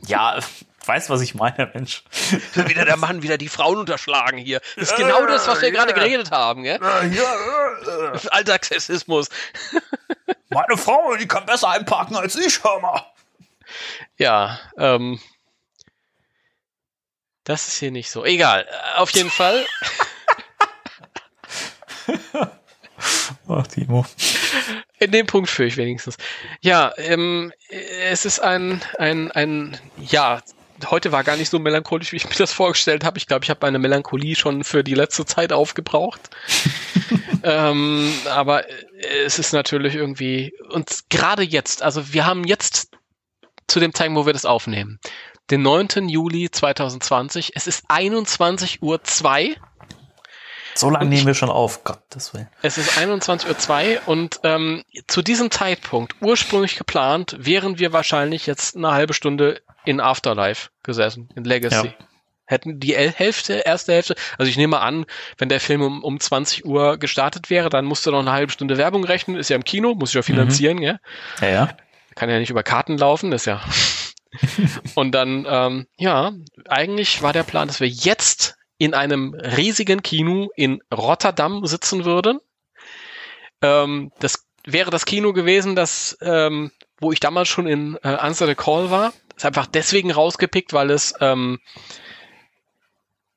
ja, 0.08 0.40
weißt, 0.88 1.10
was 1.10 1.22
ich 1.22 1.36
meine, 1.36 1.72
Mensch. 1.74 2.04
wieder 2.54 2.86
der 2.86 2.98
Mann, 2.98 3.22
wieder 3.22 3.38
die 3.38 3.50
Frauen 3.50 3.78
unterschlagen 3.78 4.38
hier. 4.38 4.62
Das 4.76 4.92
ist 4.92 4.98
genau 4.98 5.26
das, 5.26 5.48
was 5.48 5.62
wir 5.62 5.72
gerade 5.72 5.94
geredet 5.94 6.32
haben, 6.32 6.64
gell? 6.64 6.80
Alltagssexismus. 8.30 9.30
Meine 10.50 10.78
Frau, 10.78 11.16
die 11.16 11.28
kann 11.28 11.46
besser 11.46 11.70
einparken 11.70 12.16
als 12.16 12.36
ich, 12.36 12.64
hör 12.64 12.80
mal. 12.80 13.06
Ja, 14.18 14.60
ähm. 14.78 15.20
Das 17.44 17.68
ist 17.68 17.78
hier 17.78 17.92
nicht 17.92 18.10
so. 18.10 18.26
Egal. 18.26 18.68
Auf 18.96 19.12
jeden 19.12 19.30
Fall. 19.30 19.66
Ach, 23.48 23.68
Timo. 23.68 24.06
In 25.00 25.12
dem 25.12 25.28
Punkt 25.28 25.50
führe 25.50 25.68
ich 25.68 25.78
wenigstens. 25.78 26.18
Ja, 26.62 26.94
ähm, 26.98 27.54
es 27.70 28.26
ist 28.26 28.40
ein, 28.40 28.82
ein, 28.98 29.32
ein, 29.32 29.78
ja, 29.98 30.42
heute 30.92 31.12
war 31.12 31.24
gar 31.24 31.38
nicht 31.38 31.50
so 31.50 31.60
melancholisch, 31.60 32.12
wie 32.12 32.18
ich 32.18 32.30
mir 32.30 32.36
das 32.36 32.52
vorgestellt 32.52 33.04
habe. 33.04 33.18
Ich 33.18 33.28
glaube, 33.28 33.44
ich 33.44 33.50
habe 33.50 33.60
meine 33.64 33.80
Melancholie 33.80 34.36
schon 34.36 34.64
für 34.64 34.84
die 34.84 34.94
letzte 34.94 35.26
Zeit 35.26 35.54
aufgebraucht. 35.54 36.22
ähm, 37.44 38.14
aber 38.30 38.64
es 39.24 39.40
ist 39.40 39.54
natürlich 39.54 39.96
irgendwie, 39.96 40.54
und 40.70 41.06
gerade 41.10 41.44
jetzt, 41.44 41.84
also 41.84 42.14
wir 42.14 42.26
haben 42.26 42.44
jetzt 42.44 42.90
zu 43.68 43.80
dem 43.80 43.94
Zeitpunkt, 43.94 44.22
wo 44.22 44.26
wir 44.26 44.34
das 44.34 44.46
aufnehmen, 44.46 45.00
den 45.52 45.62
9. 45.62 46.10
Juli 46.10 46.50
2020, 46.50 47.52
es 47.56 47.68
ist 47.68 47.90
21.02 47.90 48.80
Uhr 48.82 49.00
so 50.78 50.90
lange 50.90 51.06
nehmen 51.06 51.26
wir 51.26 51.34
schon 51.34 51.50
auf, 51.50 51.86
Gottes 51.86 52.34
Willen. 52.34 52.50
Es 52.62 52.78
ist 52.78 52.98
21.02 52.98 53.96
Uhr 53.96 54.08
und 54.08 54.42
ähm, 54.44 54.84
zu 55.08 55.22
diesem 55.22 55.50
Zeitpunkt, 55.50 56.16
ursprünglich 56.20 56.76
geplant, 56.76 57.38
wären 57.40 57.80
wir 57.80 57.94
wahrscheinlich 57.94 58.46
jetzt 58.46 58.76
eine 58.76 58.92
halbe 58.92 59.14
Stunde 59.14 59.62
in 59.86 60.00
Afterlife 60.00 60.70
gesessen, 60.84 61.30
in 61.36 61.44
Legacy. 61.44 61.88
Ja. 61.88 61.94
Hätten 62.48 62.80
die 62.80 62.96
Hälfte, 62.96 63.64
erste 63.66 63.94
Hälfte, 63.94 64.16
also 64.38 64.50
ich 64.50 64.58
nehme 64.58 64.80
an, 64.80 65.06
wenn 65.40 65.50
der 65.50 65.60
Film 65.60 65.82
um, 65.82 66.04
um 66.04 66.20
20 66.20 66.64
Uhr 66.64 66.98
gestartet 66.98 67.50
wäre, 67.50 67.70
dann 67.70 67.86
musst 67.86 68.06
du 68.06 68.12
noch 68.12 68.20
eine 68.20 68.32
halbe 68.32 68.52
Stunde 68.52 68.78
Werbung 68.78 69.04
rechnen, 69.04 69.38
ist 69.38 69.50
ja 69.50 69.56
im 69.56 69.64
Kino, 69.64 69.96
muss 69.96 70.10
ich 70.10 70.16
ja 70.16 70.22
finanzieren, 70.22 70.78
mhm. 70.78 70.84
ja. 70.84 70.98
Ja, 71.42 71.48
ja. 71.48 71.78
Kann 72.14 72.30
ja 72.30 72.38
nicht 72.38 72.52
über 72.52 72.62
Karten 72.62 72.98
laufen, 73.00 73.32
ist 73.32 73.46
ja. 73.46 73.62
und 74.96 75.12
dann, 75.14 75.48
ähm, 75.50 75.88
ja, 75.98 76.34
eigentlich 76.68 77.24
war 77.24 77.34
der 77.34 77.44
Plan, 77.44 77.68
dass 77.68 77.80
wir 77.80 77.88
jetzt 77.88 78.56
in 78.78 78.94
einem 78.94 79.34
riesigen 79.34 80.04
Kino 80.04 80.50
in 80.56 80.82
Rotterdam 80.94 81.66
sitzen 81.66 82.06
würden. 82.06 82.40
Ähm, 83.62 84.12
das 84.20 84.46
wäre 84.66 84.92
das 84.92 85.06
Kino 85.06 85.34
gewesen, 85.34 85.76
das, 85.76 86.18
ähm, 86.22 86.72
wo 87.00 87.12
ich 87.12 87.20
damals 87.20 87.48
schon 87.48 87.68
in 87.68 87.98
äh, 88.04 88.10
Answer 88.10 88.48
the 88.48 88.56
Call 88.56 88.92
war. 88.92 89.14
Ist 89.36 89.46
einfach 89.46 89.68
deswegen 89.68 90.12
rausgepickt, 90.12 90.74
weil 90.74 90.92
es 90.92 91.14
ähm, 91.20 91.60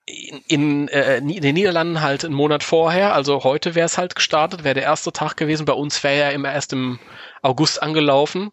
in, 0.06 0.42
in, 0.46 0.88
äh, 0.88 1.18
in 1.18 1.40
den 1.40 1.54
Niederlanden 1.54 2.00
halt 2.00 2.24
einen 2.24 2.34
Monat 2.34 2.62
vorher, 2.62 3.14
also 3.14 3.44
heute 3.44 3.74
wäre 3.74 3.86
es 3.86 3.98
halt 3.98 4.14
gestartet, 4.14 4.64
wäre 4.64 4.74
der 4.74 4.84
erste 4.84 5.12
Tag 5.12 5.36
gewesen. 5.36 5.66
Bei 5.66 5.72
uns 5.72 6.02
wäre 6.02 6.24
er 6.24 6.32
immer 6.32 6.52
erst 6.52 6.72
im 6.72 6.98
August 7.42 7.82
angelaufen. 7.82 8.50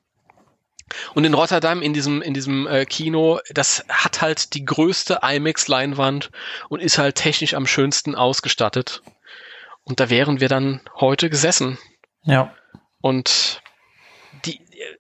Und 1.16 1.26
in 1.26 1.34
Rotterdam, 1.34 1.82
in 1.82 1.94
diesem, 1.94 2.22
in 2.22 2.34
diesem 2.34 2.68
äh, 2.68 2.86
Kino, 2.86 3.40
das 3.52 3.84
hat 3.90 4.22
halt 4.22 4.54
die 4.54 4.66
größte 4.66 5.20
IMAX-Leinwand 5.24 6.30
und 6.70 6.80
ist 6.80 7.00
halt 7.00 7.16
technisch 7.16 7.56
am 7.56 7.66
schönsten 7.66 8.14
ausgestattet. 8.16 9.02
Und 9.84 10.00
da 10.00 10.10
wären 10.10 10.40
wir 10.42 10.48
dann 10.48 10.82
heute 11.00 11.30
gesessen. 11.30 11.80
Ja. 12.24 12.54
Und 13.02 13.62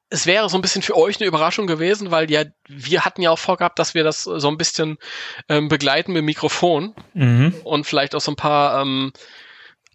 es 0.09 0.25
wäre 0.25 0.49
so 0.49 0.57
ein 0.57 0.61
bisschen 0.61 0.81
für 0.81 0.97
euch 0.97 1.19
eine 1.19 1.27
Überraschung 1.27 1.67
gewesen, 1.67 2.11
weil 2.11 2.29
ja, 2.31 2.43
wir 2.67 3.05
hatten 3.05 3.21
ja 3.21 3.31
auch 3.31 3.39
vorgehabt, 3.39 3.79
dass 3.79 3.93
wir 3.93 4.03
das 4.03 4.23
so 4.23 4.47
ein 4.47 4.57
bisschen 4.57 4.97
ähm, 5.49 5.67
begleiten 5.67 6.13
mit 6.13 6.23
Mikrofon 6.23 6.93
mhm. 7.13 7.53
und 7.63 7.85
vielleicht 7.85 8.15
auch 8.15 8.21
so 8.21 8.31
ein 8.31 8.37
paar 8.37 8.81
ähm, 8.81 9.11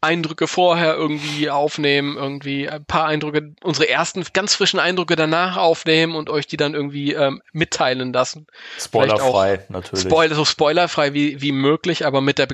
Eindrücke 0.03 0.47
vorher 0.49 0.95
irgendwie 0.95 1.51
aufnehmen, 1.51 2.17
irgendwie 2.17 2.69
ein 2.69 2.85
paar 2.85 3.07
Eindrücke, 3.07 3.55
unsere 3.63 3.89
ersten 3.89 4.25
ganz 4.33 4.55
frischen 4.55 4.81
Eindrücke 4.81 5.15
danach 5.15 5.59
aufnehmen 5.59 6.15
und 6.15 6.31
euch 6.31 6.47
die 6.47 6.57
dann 6.57 6.75
irgendwie 6.75 7.13
ähm, 7.13 7.43
mitteilen 7.53 8.13
lassen. 8.13 8.47
Spoilerfrei, 8.79 9.65
natürlich. 9.69 10.05
Spoiler, 10.05 10.35
so 10.35 10.45
spoilerfrei 10.47 11.13
wie, 11.13 11.43
wie 11.43 11.53
möglich, 11.53 12.07
aber 12.07 12.23
mit 12.23 12.39
der 12.39 12.49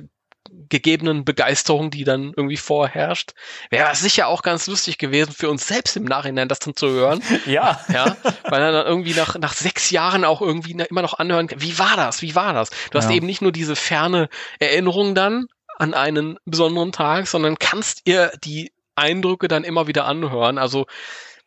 gegebenen 0.68 1.24
Begeisterung, 1.24 1.90
die 1.90 2.04
dann 2.04 2.32
irgendwie 2.36 2.56
vorherrscht. 2.56 3.32
Wäre 3.70 3.94
sicher 3.94 4.28
auch 4.28 4.42
ganz 4.42 4.66
lustig 4.66 4.98
gewesen 4.98 5.32
für 5.32 5.48
uns 5.48 5.66
selbst 5.66 5.96
im 5.96 6.04
Nachhinein, 6.04 6.48
das 6.48 6.58
dann 6.58 6.76
zu 6.76 6.88
hören. 6.88 7.22
Ja. 7.46 7.80
Ja. 7.92 8.16
Weil 8.44 8.60
dann 8.60 8.86
irgendwie 8.86 9.14
nach, 9.14 9.36
nach 9.38 9.52
sechs 9.52 9.90
Jahren 9.90 10.24
auch 10.24 10.40
irgendwie 10.40 10.72
immer 10.72 11.02
noch 11.02 11.18
anhören, 11.18 11.48
wie 11.56 11.78
war 11.78 11.96
das? 11.96 12.22
Wie 12.22 12.34
war 12.34 12.54
das? 12.54 12.70
Du 12.90 12.98
hast 12.98 13.08
ja. 13.08 13.16
eben 13.16 13.26
nicht 13.26 13.40
nur 13.40 13.52
diese 13.52 13.76
ferne 13.76 14.28
Erinnerung 14.58 15.14
dann, 15.14 15.46
an 15.78 15.94
einen 15.94 16.38
besonderen 16.44 16.92
Tag, 16.92 17.26
sondern 17.26 17.58
kannst 17.58 18.02
ihr 18.04 18.32
die 18.42 18.72
Eindrücke 18.94 19.48
dann 19.48 19.64
immer 19.64 19.86
wieder 19.86 20.06
anhören. 20.06 20.58
Also 20.58 20.86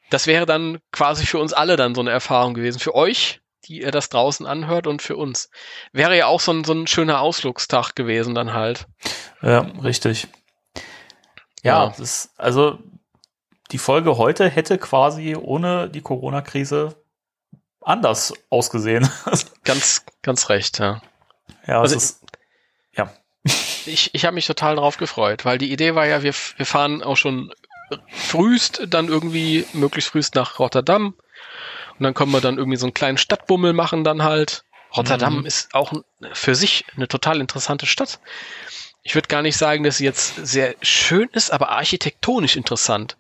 das 0.10 0.28
wäre 0.28 0.46
dann 0.46 0.80
quasi 0.92 1.26
für 1.26 1.40
uns 1.40 1.54
alle 1.54 1.76
dann 1.76 1.96
so 1.96 2.02
eine 2.02 2.12
Erfahrung 2.12 2.54
gewesen. 2.54 2.80
Für 2.80 2.96
euch, 2.96 3.42
die 3.66 3.82
ihr 3.82 3.92
das 3.92 4.10
draußen 4.10 4.46
anhört 4.46 4.88
und 4.88 5.02
für 5.02 5.18
uns. 5.18 5.50
Wäre 5.92 6.18
ja 6.18 6.28
auch 6.28 6.40
so 6.40 6.52
ein, 6.52 6.64
so 6.64 6.74
ein 6.74 6.88
schöner 6.88 7.22
Ausflugstag 7.22 7.96
gewesen 7.96 8.36
dann 8.36 8.54
halt. 8.54 8.88
Ja, 9.42 9.60
richtig. 9.84 10.28
Ja, 11.64 11.86
ja. 11.86 11.94
Das, 11.98 12.32
also 12.38 12.80
die 13.72 13.78
Folge 13.78 14.18
heute 14.18 14.50
hätte 14.50 14.78
quasi 14.78 15.36
ohne 15.36 15.90
die 15.90 16.02
Corona-Krise 16.02 16.96
anders 17.82 18.34
ausgesehen. 18.50 19.10
ganz, 19.64 20.06
ganz 20.22 20.50
recht, 20.50 20.80
ja. 20.80 21.02
Ja, 21.68 21.82
also, 21.82 21.96
ist, 21.96 22.20
ich, 23.86 24.14
ich 24.14 24.26
habe 24.26 24.36
mich 24.36 24.48
total 24.48 24.76
drauf 24.76 24.98
gefreut, 24.98 25.46
weil 25.46 25.58
die 25.58 25.72
Idee 25.72 25.96
war 25.96 26.06
ja, 26.06 26.24
wir, 26.24 26.34
wir 26.34 26.66
fahren 26.66 27.04
auch 27.04 27.18
schon 27.18 27.52
frühst 28.08 28.82
dann 28.88 29.08
irgendwie, 29.08 29.66
möglichst 29.74 30.12
frühst 30.12 30.36
nach 30.36 30.60
Rotterdam. 30.60 31.16
Und 32.00 32.04
dann 32.04 32.14
können 32.14 32.32
wir 32.32 32.42
dann 32.42 32.58
irgendwie 32.58 32.78
so 32.78 32.86
einen 32.86 32.94
kleinen 32.94 33.18
Stadtbummel 33.18 33.74
machen 33.74 34.04
dann 34.04 34.24
halt. 34.24 34.64
Rotterdam 34.96 35.40
mhm. 35.40 35.46
ist 35.46 35.76
auch 35.76 35.94
für 36.34 36.56
sich 36.56 36.86
eine 36.96 37.08
total 37.08 37.42
interessante 37.42 37.86
Stadt. 37.86 38.20
Ich 39.04 39.16
würde 39.16 39.28
gar 39.28 39.42
nicht 39.42 39.58
sagen, 39.58 39.84
dass 39.84 39.98
sie 39.98 40.06
jetzt 40.06 40.36
sehr 40.36 40.76
schön 40.82 41.30
ist, 41.34 41.52
aber 41.52 41.70
architektonisch 41.70 42.56
interessant 42.56 43.18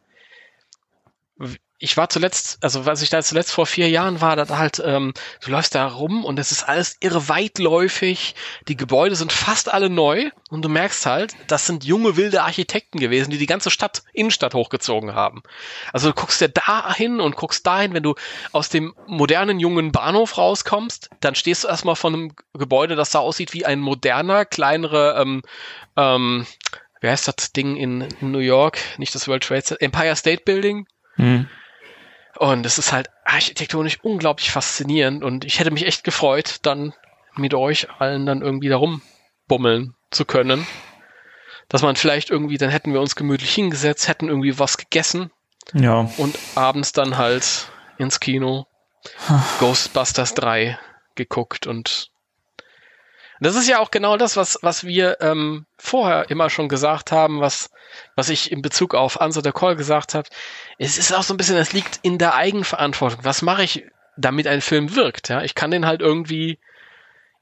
ich 1.81 1.95
war 1.95 2.09
zuletzt, 2.09 2.57
also 2.61 2.85
was 2.85 3.01
ich 3.01 3.09
da 3.09 3.23
zuletzt 3.23 3.53
vor 3.53 3.65
vier 3.65 3.89
Jahren 3.89 4.19
war, 4.19 4.35
da 4.35 4.57
halt, 4.57 4.81
ähm, 4.85 5.13
du 5.41 5.49
läufst 5.49 5.73
da 5.75 5.87
rum 5.87 6.25
und 6.25 6.37
es 6.37 6.51
ist 6.51 6.63
alles 6.63 6.97
irre 6.99 7.29
weitläufig, 7.29 8.35
die 8.67 8.75
Gebäude 8.75 9.15
sind 9.15 9.31
fast 9.31 9.71
alle 9.71 9.89
neu 9.89 10.29
und 10.49 10.61
du 10.61 10.67
merkst 10.67 11.05
halt, 11.05 11.35
das 11.47 11.65
sind 11.65 11.85
junge 11.85 12.17
wilde 12.17 12.43
Architekten 12.43 12.99
gewesen, 12.99 13.31
die 13.31 13.37
die 13.37 13.45
ganze 13.45 13.71
Stadt, 13.71 14.03
Innenstadt 14.11 14.53
hochgezogen 14.53 15.15
haben. 15.15 15.41
Also 15.93 16.09
du 16.09 16.15
guckst 16.15 16.41
dir 16.41 16.49
da 16.49 16.93
hin 16.93 17.21
und 17.21 17.37
guckst 17.37 17.65
dahin, 17.65 17.93
wenn 17.93 18.03
du 18.03 18.15
aus 18.51 18.67
dem 18.67 18.93
modernen 19.07 19.61
jungen 19.61 19.93
Bahnhof 19.93 20.37
rauskommst, 20.37 21.09
dann 21.21 21.35
stehst 21.35 21.63
du 21.63 21.69
erstmal 21.69 21.95
vor 21.95 22.09
einem 22.09 22.33
Gebäude, 22.53 22.97
das 22.97 23.11
da 23.11 23.19
aussieht 23.19 23.53
wie 23.53 23.65
ein 23.65 23.79
moderner, 23.79 24.43
kleinere, 24.43 25.15
ähm, 25.17 25.43
ähm, 25.95 26.45
wie 26.99 27.07
heißt 27.07 27.29
das 27.29 27.53
Ding 27.53 27.77
in, 27.77 28.01
in 28.01 28.31
New 28.31 28.39
York? 28.39 28.79
Nicht 28.97 29.15
das 29.15 29.29
World 29.29 29.43
Trade 29.43 29.63
Center, 29.63 29.81
Empire 29.81 30.15
State 30.17 30.43
Building. 30.43 30.85
Mhm. 31.15 31.47
Und 32.39 32.65
es 32.65 32.77
ist 32.77 32.93
halt 32.93 33.09
architektonisch 33.25 33.99
unglaublich 34.01 34.49
faszinierend 34.49 35.25
und 35.25 35.43
ich 35.43 35.59
hätte 35.59 35.71
mich 35.71 35.85
echt 35.85 36.05
gefreut, 36.05 36.59
dann 36.61 36.93
mit 37.35 37.53
euch 37.53 37.89
allen 37.99 38.25
dann 38.25 38.41
irgendwie 38.41 38.69
darum 38.69 39.01
bummeln 39.49 39.93
zu 40.09 40.23
können. 40.23 40.65
Dass 41.67 41.81
man 41.81 41.97
vielleicht 41.97 42.29
irgendwie, 42.29 42.57
dann 42.57 42.69
hätten 42.69 42.93
wir 42.93 43.01
uns 43.01 43.17
gemütlich 43.17 43.53
hingesetzt, 43.53 44.07
hätten 44.07 44.29
irgendwie 44.29 44.57
was 44.57 44.77
gegessen. 44.77 45.31
Ja. 45.73 46.09
Und 46.15 46.39
abends 46.55 46.93
dann 46.93 47.17
halt 47.17 47.67
ins 47.97 48.21
Kino 48.21 48.67
Ghostbusters 49.59 50.33
3 50.33 50.79
geguckt 51.15 51.67
und 51.67 52.09
das 53.39 53.55
ist 53.55 53.67
ja 53.67 53.79
auch 53.79 53.91
genau 53.91 54.17
das, 54.17 54.37
was, 54.37 54.59
was 54.61 54.83
wir 54.83 55.17
ähm, 55.21 55.65
vorher 55.77 56.29
immer 56.29 56.49
schon 56.49 56.69
gesagt 56.69 57.11
haben, 57.11 57.39
was, 57.39 57.71
was 58.15 58.29
ich 58.29 58.51
in 58.51 58.61
Bezug 58.61 58.95
auf 58.95 59.21
Answer 59.21 59.41
the 59.43 59.51
Call 59.51 59.75
gesagt 59.75 60.13
habe. 60.13 60.27
Es 60.77 60.97
ist 60.97 61.13
auch 61.13 61.23
so 61.23 61.33
ein 61.33 61.37
bisschen, 61.37 61.57
es 61.57 61.73
liegt 61.73 61.99
in 62.01 62.17
der 62.17 62.35
Eigenverantwortung. 62.35 63.23
Was 63.23 63.41
mache 63.41 63.63
ich, 63.63 63.85
damit 64.17 64.47
ein 64.47 64.61
Film 64.61 64.95
wirkt? 64.95 65.29
Ja, 65.29 65.43
ich 65.43 65.55
kann 65.55 65.71
den 65.71 65.85
halt 65.85 66.01
irgendwie 66.01 66.59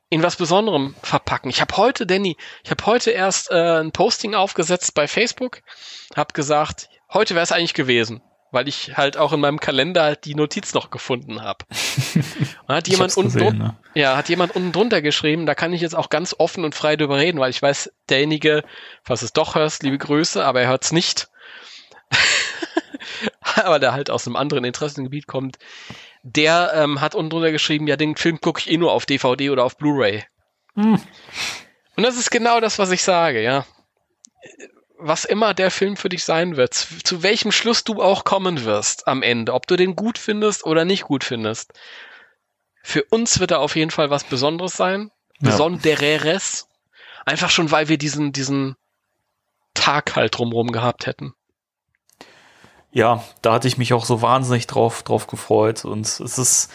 in 0.09 0.23
was 0.23 0.35
Besonderem 0.35 0.95
verpacken. 1.01 1.49
Ich 1.49 1.59
habe 1.61 1.75
heute, 1.77 2.05
Danny, 2.05 2.37
ich 2.63 2.71
habe 2.71 2.85
heute 2.85 3.11
erst 3.11 3.51
äh, 3.51 3.79
ein 3.79 3.91
Posting 3.91 4.35
aufgesetzt 4.35 4.93
bei 4.93 5.07
Facebook, 5.07 5.61
habe 6.15 6.33
gesagt, 6.33 6.89
heute 7.11 7.33
wäre 7.33 7.43
es 7.43 7.51
eigentlich 7.51 7.73
gewesen 7.73 8.21
weil 8.51 8.67
ich 8.67 8.97
halt 8.97 9.17
auch 9.17 9.33
in 9.33 9.39
meinem 9.39 9.59
Kalender 9.59 10.15
die 10.15 10.35
Notiz 10.35 10.73
noch 10.73 10.89
gefunden 10.89 11.41
habe. 11.41 11.65
hat 12.67 12.87
jemand 12.87 13.15
unten 13.17 13.33
gesehen, 13.33 13.57
ne? 13.57 13.77
ja, 13.93 14.15
hat 14.15 14.29
jemand 14.29 14.55
unten 14.55 14.71
drunter 14.71 15.01
geschrieben, 15.01 15.45
da 15.45 15.55
kann 15.55 15.73
ich 15.73 15.81
jetzt 15.81 15.95
auch 15.95 16.09
ganz 16.09 16.35
offen 16.37 16.63
und 16.63 16.75
frei 16.75 16.95
drüber 16.95 17.17
reden, 17.17 17.39
weil 17.39 17.49
ich 17.49 17.61
weiß, 17.61 17.91
derjenige, 18.09 18.63
falls 19.03 19.21
es 19.21 19.33
doch 19.33 19.55
hörst, 19.55 19.83
liebe 19.83 19.97
Grüße, 19.97 20.43
aber 20.43 20.61
er 20.61 20.69
hört's 20.69 20.91
nicht. 20.91 21.29
aber 23.55 23.79
der 23.79 23.93
halt 23.93 24.09
aus 24.09 24.25
einem 24.27 24.35
anderen 24.35 24.63
Interessengebiet 24.63 25.27
kommt. 25.27 25.57
der 26.23 26.71
ähm, 26.73 27.01
hat 27.01 27.15
unten 27.15 27.29
drunter 27.29 27.51
geschrieben, 27.51 27.87
ja, 27.87 27.95
den 27.95 28.15
Film 28.15 28.39
gucke 28.41 28.59
ich 28.59 28.69
eh 28.71 28.77
nur 28.77 28.91
auf 28.91 29.05
DVD 29.05 29.49
oder 29.49 29.63
auf 29.63 29.77
Blu-ray. 29.77 30.23
Hm. 30.75 31.01
Und 31.95 32.03
das 32.03 32.17
ist 32.17 32.29
genau 32.29 32.59
das, 32.59 32.79
was 32.79 32.91
ich 32.91 33.01
sage, 33.01 33.41
ja. 33.41 33.65
Was 34.99 35.25
immer 35.25 35.53
der 35.53 35.71
Film 35.71 35.95
für 35.95 36.09
dich 36.09 36.23
sein 36.23 36.57
wird, 36.57 36.73
zu, 36.73 37.03
zu 37.03 37.23
welchem 37.23 37.51
Schluss 37.51 37.83
du 37.83 38.01
auch 38.01 38.23
kommen 38.23 38.65
wirst 38.65 39.07
am 39.07 39.21
Ende, 39.21 39.53
ob 39.53 39.67
du 39.67 39.75
den 39.75 39.95
gut 39.95 40.17
findest 40.17 40.65
oder 40.65 40.85
nicht 40.85 41.03
gut 41.03 41.23
findest. 41.23 41.73
Für 42.83 43.03
uns 43.03 43.39
wird 43.39 43.51
er 43.51 43.59
auf 43.59 43.75
jeden 43.75 43.91
Fall 43.91 44.09
was 44.09 44.23
Besonderes 44.23 44.75
sein. 44.75 45.11
Ja. 45.39 45.51
Besondereres. 45.51 46.67
Einfach 47.25 47.49
schon, 47.49 47.69
weil 47.71 47.89
wir 47.89 47.97
diesen, 47.97 48.31
diesen 48.31 48.75
Tag 49.73 50.15
halt 50.15 50.37
drumherum 50.37 50.71
gehabt 50.71 51.05
hätten 51.05 51.33
ja, 52.97 53.23
da 53.43 53.53
hatte 53.53 53.67
ich 53.67 53.77
mich 53.77 53.93
auch 53.93 54.05
so 54.05 54.23
wahnsinnig 54.23 54.65
drauf, 54.65 55.03
drauf 55.03 55.27
gefreut. 55.27 55.85
Und 55.85 56.07
es 56.07 56.19
ist, 56.19 56.71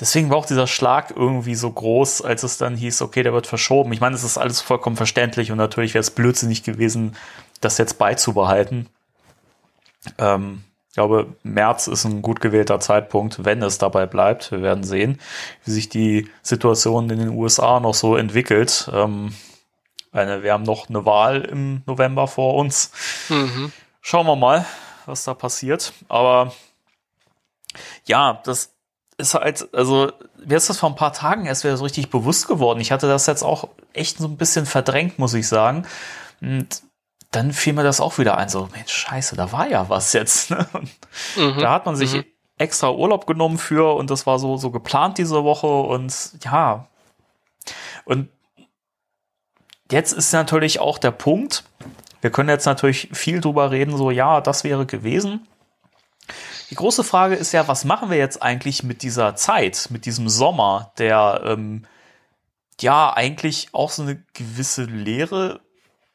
deswegen 0.00 0.30
war 0.30 0.38
auch 0.38 0.46
dieser 0.46 0.66
Schlag 0.66 1.12
irgendwie 1.14 1.54
so 1.54 1.70
groß, 1.70 2.22
als 2.22 2.42
es 2.42 2.58
dann 2.58 2.76
hieß, 2.76 3.02
okay, 3.02 3.22
der 3.22 3.32
wird 3.32 3.46
verschoben. 3.46 3.92
Ich 3.92 4.00
meine, 4.00 4.16
es 4.16 4.24
ist 4.24 4.38
alles 4.38 4.60
vollkommen 4.60 4.96
verständlich 4.96 5.52
und 5.52 5.58
natürlich 5.58 5.94
wäre 5.94 6.00
es 6.00 6.10
blödsinnig 6.10 6.62
gewesen, 6.62 7.16
das 7.60 7.78
jetzt 7.78 7.98
beizubehalten. 7.98 8.88
Ähm, 10.18 10.64
ich 10.88 10.94
glaube, 10.94 11.28
März 11.44 11.86
ist 11.86 12.04
ein 12.04 12.22
gut 12.22 12.40
gewählter 12.40 12.80
Zeitpunkt, 12.80 13.44
wenn 13.44 13.62
es 13.62 13.78
dabei 13.78 14.06
bleibt. 14.06 14.50
Wir 14.50 14.62
werden 14.62 14.82
sehen, 14.82 15.20
wie 15.64 15.70
sich 15.70 15.88
die 15.88 16.28
Situation 16.42 17.08
in 17.10 17.18
den 17.18 17.28
USA 17.28 17.78
noch 17.78 17.94
so 17.94 18.16
entwickelt. 18.16 18.90
Ähm, 18.92 19.34
eine, 20.10 20.42
wir 20.42 20.52
haben 20.52 20.64
noch 20.64 20.88
eine 20.88 21.04
Wahl 21.04 21.42
im 21.42 21.82
November 21.86 22.26
vor 22.26 22.56
uns. 22.56 22.90
Mhm. 23.28 23.72
Schauen 24.00 24.26
wir 24.26 24.34
mal 24.34 24.66
was 25.10 25.24
da 25.24 25.34
passiert. 25.34 25.92
Aber 26.08 26.52
ja, 28.06 28.40
das 28.44 28.72
ist 29.20 29.34
halt, 29.34 29.68
also 29.72 30.12
mir 30.44 30.56
ist 30.56 30.68
das 30.68 30.78
vor 30.78 30.88
ein 30.88 30.96
paar 30.96 31.12
Tagen 31.12 31.46
erst 31.46 31.64
wieder 31.64 31.76
so 31.76 31.84
richtig 31.84 32.10
bewusst 32.10 32.48
geworden. 32.48 32.80
Ich 32.80 32.92
hatte 32.92 33.06
das 33.06 33.26
jetzt 33.26 33.42
auch 33.42 33.68
echt 33.92 34.18
so 34.18 34.26
ein 34.26 34.36
bisschen 34.36 34.66
verdrängt, 34.66 35.18
muss 35.18 35.34
ich 35.34 35.46
sagen. 35.46 35.86
Und 36.40 36.82
dann 37.30 37.52
fiel 37.52 37.72
mir 37.72 37.84
das 37.84 38.00
auch 38.00 38.18
wieder 38.18 38.36
ein, 38.36 38.48
so, 38.48 38.68
Mensch, 38.74 38.92
scheiße, 38.92 39.36
da 39.36 39.52
war 39.52 39.68
ja 39.68 39.88
was 39.88 40.12
jetzt. 40.12 40.50
Ne? 40.50 40.66
Mhm, 41.36 41.58
da 41.60 41.72
hat 41.72 41.86
man 41.86 41.96
sich 41.96 42.14
mhm. 42.14 42.24
extra 42.58 42.90
Urlaub 42.90 43.26
genommen 43.26 43.58
für 43.58 43.94
und 43.94 44.10
das 44.10 44.26
war 44.26 44.38
so, 44.38 44.56
so 44.56 44.70
geplant 44.70 45.18
diese 45.18 45.44
Woche 45.44 45.68
und 45.68 46.12
ja. 46.42 46.88
Und 48.04 48.28
jetzt 49.90 50.12
ist 50.12 50.32
natürlich 50.32 50.80
auch 50.80 50.98
der 50.98 51.12
Punkt, 51.12 51.64
wir 52.20 52.30
können 52.30 52.48
jetzt 52.48 52.66
natürlich 52.66 53.08
viel 53.12 53.40
drüber 53.40 53.70
reden, 53.70 53.96
so 53.96 54.10
ja, 54.10 54.40
das 54.40 54.64
wäre 54.64 54.86
gewesen. 54.86 55.46
Die 56.70 56.76
große 56.76 57.02
Frage 57.02 57.34
ist 57.34 57.52
ja, 57.52 57.66
was 57.66 57.84
machen 57.84 58.10
wir 58.10 58.16
jetzt 58.16 58.42
eigentlich 58.42 58.84
mit 58.84 59.02
dieser 59.02 59.34
Zeit, 59.34 59.88
mit 59.90 60.06
diesem 60.06 60.28
Sommer, 60.28 60.92
der 60.98 61.42
ähm, 61.44 61.84
ja 62.80 63.12
eigentlich 63.12 63.68
auch 63.72 63.90
so 63.90 64.02
eine 64.02 64.22
gewisse 64.34 64.84
Leere 64.84 65.60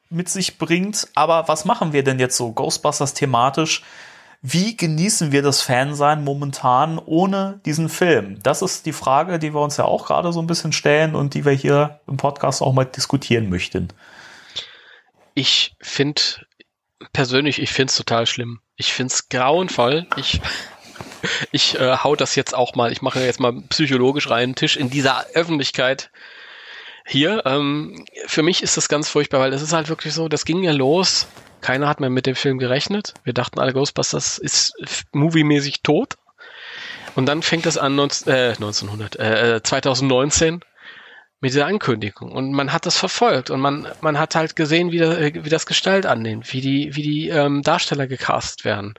mit 0.10 0.30
sich 0.30 0.57
bringt. 0.57 1.10
Aber 1.14 1.48
was 1.49 1.65
machen 1.65 1.91
wir 1.91 2.03
denn 2.03 2.19
jetzt 2.19 2.38
so 2.38 2.53
Ghostbusters 2.53 3.14
thematisch? 3.14 3.84
Wie 4.41 4.77
genießen 4.77 5.32
wir 5.32 5.41
das 5.41 5.61
Fansein 5.61 6.23
momentan 6.23 6.99
ohne 6.99 7.60
diesen 7.65 7.90
Film? 7.90 8.41
Das 8.44 8.61
ist 8.61 8.86
die 8.86 8.94
Frage, 8.94 9.40
die 9.40 9.53
wir 9.53 9.61
uns 9.61 9.77
ja 9.77 9.86
auch 9.86 10.06
gerade 10.06 10.32
so 10.32 10.40
ein 10.40 10.48
bisschen 10.48 10.72
stellen 10.72 11.15
und 11.15 11.34
die 11.34 11.45
wir 11.45 11.53
hier 11.53 11.99
im 12.07 12.18
Podcast 12.18 12.61
auch 12.61 12.73
mal 12.73 12.86
diskutieren 12.86 13.49
möchten. 13.49 13.90
Ich 15.34 15.76
finde 15.82 16.22
persönlich, 17.11 17.61
ich 17.61 17.73
finde 17.73 17.90
es 17.91 17.98
total 17.98 18.26
schlimm. 18.26 18.61
Ich 18.77 18.93
finde 18.93 19.14
es 19.14 19.30
grauenvoll. 19.30 20.06
Ich, 20.18 20.41
ich 21.52 21.80
äh, 21.80 21.97
hau 21.97 22.15
das 22.15 22.35
jetzt 22.35 22.53
auch 22.53 22.76
mal, 22.76 22.91
ich 22.91 23.02
mache 23.02 23.23
jetzt 23.23 23.39
mal 23.39 23.53
psychologisch 23.69 24.30
rein, 24.30 24.56
Tisch 24.56 24.77
in 24.77 24.89
dieser 24.89 25.26
Öffentlichkeit 25.34 26.11
hier. 27.06 27.45
Ähm, 27.45 28.06
für 28.26 28.43
mich 28.43 28.64
ist 28.64 28.77
das 28.77 28.89
ganz 28.89 29.10
furchtbar, 29.10 29.39
weil 29.39 29.53
es 29.53 29.61
ist 29.61 29.73
halt 29.73 29.89
wirklich 29.89 30.14
so, 30.14 30.27
das 30.27 30.45
ging 30.45 30.64
ja 30.64 30.72
los. 30.72 31.27
Keiner 31.61 31.88
hat 31.88 31.99
mehr 31.99 32.10
mit 32.10 32.26
dem 32.26 32.35
Film 32.35 32.57
gerechnet. 32.60 33.14
Wir 33.23 33.34
dachten 33.34 33.60
alle, 33.60 33.73
Ghostbusters 33.73 34.38
ist 34.38 34.73
moviemäßig 35.14 35.81
tot. 35.81 36.15
Und 37.15 37.27
dann 37.27 37.41
fängt 37.41 37.65
es 37.65 37.77
an 37.77 37.95
19, 37.95 38.34
äh, 38.34 38.49
1900, 38.49 39.15
äh, 39.15 39.64
2019 39.64 40.61
mit 41.41 41.52
dieser 41.52 41.68
Ankündigung. 41.68 42.32
Und 42.32 42.52
man 42.52 42.72
hat 42.72 42.86
das 42.86 42.98
verfolgt 42.98 43.49
und 43.49 43.60
man, 43.60 43.88
man 44.02 44.18
hat 44.18 44.36
halt 44.36 44.56
gesehen, 44.56 44.91
wie, 44.91 44.99
das, 44.99 45.18
wie 45.20 45.49
das 45.49 45.66
Gestalt 45.66 46.06
annimmt, 46.06 46.53
wie 46.53 46.62
die, 46.62 46.95
wie 46.95 47.03
die 47.03 47.30
ähm, 47.30 47.62
Darsteller 47.62 48.07
gecast 48.07 48.66
werden, 48.66 48.95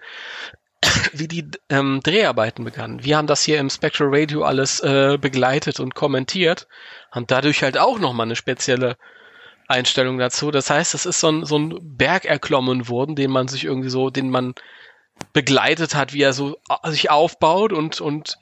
wie 1.13 1.29
die 1.29 1.49
ähm, 1.71 2.01
Dreharbeiten 2.03 2.65
begannen. 2.65 3.05
Wir 3.05 3.17
haben 3.17 3.27
das 3.27 3.43
hier 3.43 3.59
im 3.59 3.71
Spectral 3.71 4.09
Radio 4.11 4.43
alles 4.45 4.81
äh, 4.81 5.19
begleitet 5.21 5.81
und 5.81 5.95
kommentiert, 5.95 6.69
haben 7.11 7.27
dadurch 7.27 7.63
halt 7.63 7.79
auch 7.79 7.99
nochmal 7.99 8.27
eine 8.27 8.37
spezielle 8.37 8.97
Einstellung 9.69 10.19
dazu. 10.19 10.51
Das 10.51 10.71
heißt, 10.71 10.95
es 10.95 11.07
ist 11.07 11.21
so 11.21 11.29
ein, 11.29 11.45
so 11.45 11.59
ein 11.59 11.79
Berg 11.81 12.25
erklommen 12.25 12.89
worden, 12.89 13.17
den 13.17 13.31
man 13.31 13.49
sich 13.49 13.65
irgendwie 13.65 13.89
so, 13.89 14.11
den 14.11 14.31
man 14.31 14.55
begleitet 15.33 15.95
hat, 15.95 16.13
wie 16.13 16.23
er 16.23 16.33
so 16.33 16.57
äh, 16.69 16.91
sich 16.91 17.11
aufbaut 17.11 17.73
und, 17.73 18.01
und 18.01 18.39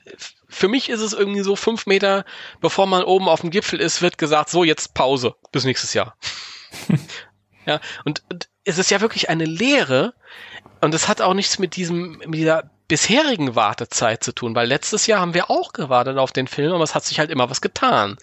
für 0.47 0.67
mich 0.67 0.89
ist 0.89 1.01
es 1.01 1.13
irgendwie 1.13 1.41
so 1.41 1.55
fünf 1.55 1.85
Meter, 1.85 2.25
bevor 2.61 2.87
man 2.87 3.03
oben 3.03 3.27
auf 3.27 3.41
dem 3.41 3.49
Gipfel 3.49 3.79
ist, 3.79 4.01
wird 4.01 4.17
gesagt, 4.17 4.49
so 4.49 4.63
jetzt 4.63 4.93
Pause 4.93 5.35
bis 5.51 5.63
nächstes 5.63 5.93
Jahr. 5.93 6.15
ja, 7.65 7.79
und, 8.03 8.23
und 8.31 8.49
es 8.63 8.77
ist 8.77 8.91
ja 8.91 9.01
wirklich 9.01 9.29
eine 9.29 9.45
Lehre 9.45 10.13
und 10.81 10.93
es 10.93 11.07
hat 11.07 11.21
auch 11.21 11.33
nichts 11.33 11.59
mit 11.59 11.75
diesem, 11.75 12.17
mit 12.25 12.35
dieser 12.35 12.69
bisherigen 12.87 13.55
Wartezeit 13.55 14.23
zu 14.23 14.31
tun, 14.31 14.55
weil 14.55 14.67
letztes 14.67 15.07
Jahr 15.07 15.19
haben 15.19 15.33
wir 15.33 15.49
auch 15.49 15.73
gewartet 15.73 16.17
auf 16.17 16.31
den 16.31 16.47
Film, 16.47 16.73
aber 16.73 16.83
es 16.83 16.93
hat 16.93 17.03
sich 17.03 17.19
halt 17.19 17.31
immer 17.31 17.49
was 17.49 17.61
getan. 17.61 18.17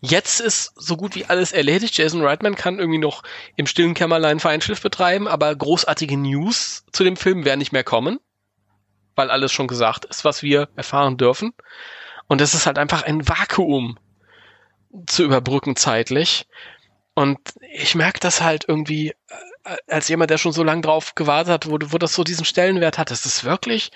Jetzt 0.00 0.40
ist 0.40 0.72
so 0.76 0.96
gut 0.96 1.14
wie 1.14 1.24
alles 1.24 1.52
erledigt. 1.52 1.96
Jason 1.96 2.22
Reitman 2.22 2.56
kann 2.56 2.78
irgendwie 2.78 2.98
noch 2.98 3.22
im 3.56 3.66
stillen 3.66 3.94
Kämmerlein 3.94 4.38
Feinschliff 4.38 4.82
betreiben, 4.82 5.26
aber 5.26 5.54
großartige 5.54 6.18
News 6.18 6.84
zu 6.92 7.04
dem 7.04 7.16
Film 7.16 7.44
werden 7.46 7.58
nicht 7.58 7.72
mehr 7.72 7.84
kommen 7.84 8.20
weil 9.14 9.30
alles 9.30 9.52
schon 9.52 9.68
gesagt 9.68 10.04
ist, 10.06 10.24
was 10.24 10.42
wir 10.42 10.68
erfahren 10.76 11.16
dürfen. 11.16 11.52
Und 12.26 12.40
es 12.40 12.54
ist 12.54 12.66
halt 12.66 12.78
einfach 12.78 13.02
ein 13.02 13.28
Vakuum 13.28 13.98
zu 15.06 15.24
überbrücken 15.24 15.76
zeitlich. 15.76 16.46
Und 17.14 17.38
ich 17.72 17.94
merke 17.94 18.20
das 18.20 18.40
halt 18.40 18.64
irgendwie, 18.68 19.10
äh, 19.64 19.76
als 19.86 20.08
jemand, 20.08 20.30
der 20.30 20.38
schon 20.38 20.52
so 20.52 20.64
lange 20.64 20.82
drauf 20.82 21.14
gewartet 21.14 21.52
hat, 21.52 21.66
wo, 21.70 21.78
wo 21.80 21.98
das 21.98 22.14
so 22.14 22.24
diesen 22.24 22.44
Stellenwert 22.44 22.98
hat, 22.98 23.10
das 23.10 23.24
ist 23.24 23.44
wirklich, 23.44 23.90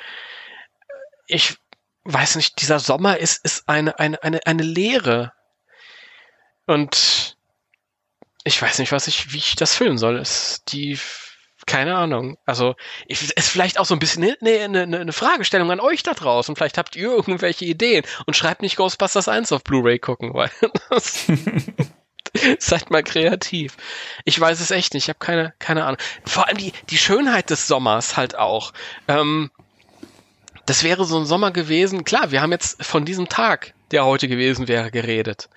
ich 1.27 1.57
weiß 2.05 2.37
nicht, 2.37 2.61
dieser 2.63 2.79
Sommer 2.79 3.19
ist, 3.19 3.45
ist 3.45 3.69
eine, 3.69 3.99
eine, 3.99 4.23
eine, 4.23 4.47
eine 4.47 4.63
Leere. 4.63 5.33
Und 6.67 7.37
ich 8.45 8.61
weiß 8.61 8.79
nicht, 8.79 8.93
was 8.93 9.09
ich, 9.09 9.33
wie 9.33 9.39
ich 9.39 9.57
das 9.57 9.75
füllen 9.75 9.99
soll. 9.99 10.17
Es, 10.17 10.65
die 10.69 10.99
keine 11.69 11.97
Ahnung. 11.97 12.37
Also, 12.45 12.75
ich, 13.07 13.31
ist 13.37 13.49
vielleicht 13.49 13.79
auch 13.79 13.85
so 13.85 13.95
ein 13.95 14.01
bisschen 14.01 14.25
eine 14.25 14.37
ne, 14.41 14.69
ne, 14.69 14.87
ne, 14.87 15.05
ne 15.05 15.13
Fragestellung 15.13 15.71
an 15.71 15.79
euch 15.79 16.03
da 16.03 16.15
draußen. 16.15 16.57
Vielleicht 16.57 16.79
habt 16.79 16.97
ihr 16.97 17.03
irgendwelche 17.03 17.65
Ideen 17.65 18.05
und 18.27 18.35
schreibt 18.35 18.63
nicht 18.63 18.77
Ghostbusters 18.77 19.29
1 19.29 19.53
auf 19.53 19.63
Blu-ray 19.63 20.01
gucken, 20.01 20.35
weil 20.35 20.51
das, 20.91 21.27
seid 22.59 22.91
mal 22.91 23.05
kreativ. 23.05 23.77
Ich 24.25 24.39
weiß 24.41 24.61
es 24.61 24.71
echt 24.71 24.95
nicht. 24.95 25.05
Ich 25.05 25.09
habe 25.09 25.19
keine, 25.19 25.55
keine 25.59 25.85
Ahnung. 25.85 25.99
Vor 26.25 26.49
allem 26.49 26.57
die, 26.57 26.73
die 26.91 26.99
Schönheit 26.99 27.51
des 27.51 27.69
Sommers 27.69 28.17
halt 28.17 28.37
auch. 28.37 28.73
Ähm, 29.07 29.51
das 30.67 30.83
wäre 30.83 31.05
so 31.05 31.19
ein 31.19 31.27
Sommer 31.27 31.51
gewesen. 31.51 32.05
Klar, 32.05 32.31
wir 32.31 32.43
haben 32.43 32.53
jetzt 32.53 32.85
von 32.85 33.05
diesem 33.05 33.29
Tag, 33.29 33.75
der 33.91 34.05
heute 34.05 34.29
gewesen 34.29 34.69
wäre, 34.69 34.91
geredet. 34.91 35.49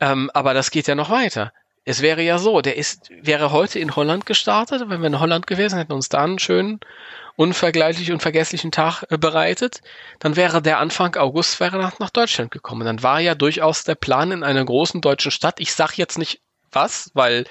Ähm, 0.00 0.30
aber 0.34 0.54
das 0.54 0.70
geht 0.70 0.86
ja 0.86 0.94
noch 0.94 1.10
weiter. 1.10 1.52
Es 1.88 2.02
wäre 2.02 2.20
ja 2.20 2.38
so, 2.38 2.60
der 2.62 2.76
ist, 2.76 3.10
wäre 3.22 3.52
heute 3.52 3.78
in 3.78 3.94
Holland 3.94 4.26
gestartet, 4.26 4.82
wenn 4.88 5.00
wir 5.00 5.06
in 5.06 5.20
Holland 5.20 5.46
gewesen 5.46 5.78
hätten 5.78 5.92
uns 5.92 6.08
da 6.08 6.24
einen 6.24 6.40
schönen, 6.40 6.80
unvergleichlich 7.36 8.10
und 8.10 8.20
vergesslichen 8.20 8.72
Tag 8.72 9.04
äh, 9.08 9.16
bereitet, 9.16 9.82
dann 10.18 10.34
wäre 10.34 10.60
der 10.60 10.80
Anfang 10.80 11.14
August 11.14 11.60
wäre 11.60 11.78
nach, 11.78 12.00
nach 12.00 12.10
Deutschland 12.10 12.50
gekommen. 12.50 12.84
Dann 12.84 13.04
war 13.04 13.20
ja 13.20 13.36
durchaus 13.36 13.84
der 13.84 13.94
Plan 13.94 14.32
in 14.32 14.42
einer 14.42 14.64
großen 14.64 15.00
deutschen 15.00 15.30
Stadt. 15.30 15.60
Ich 15.60 15.74
sag 15.74 15.96
jetzt 15.96 16.18
nicht 16.18 16.40
was, 16.72 17.12
weil 17.14 17.44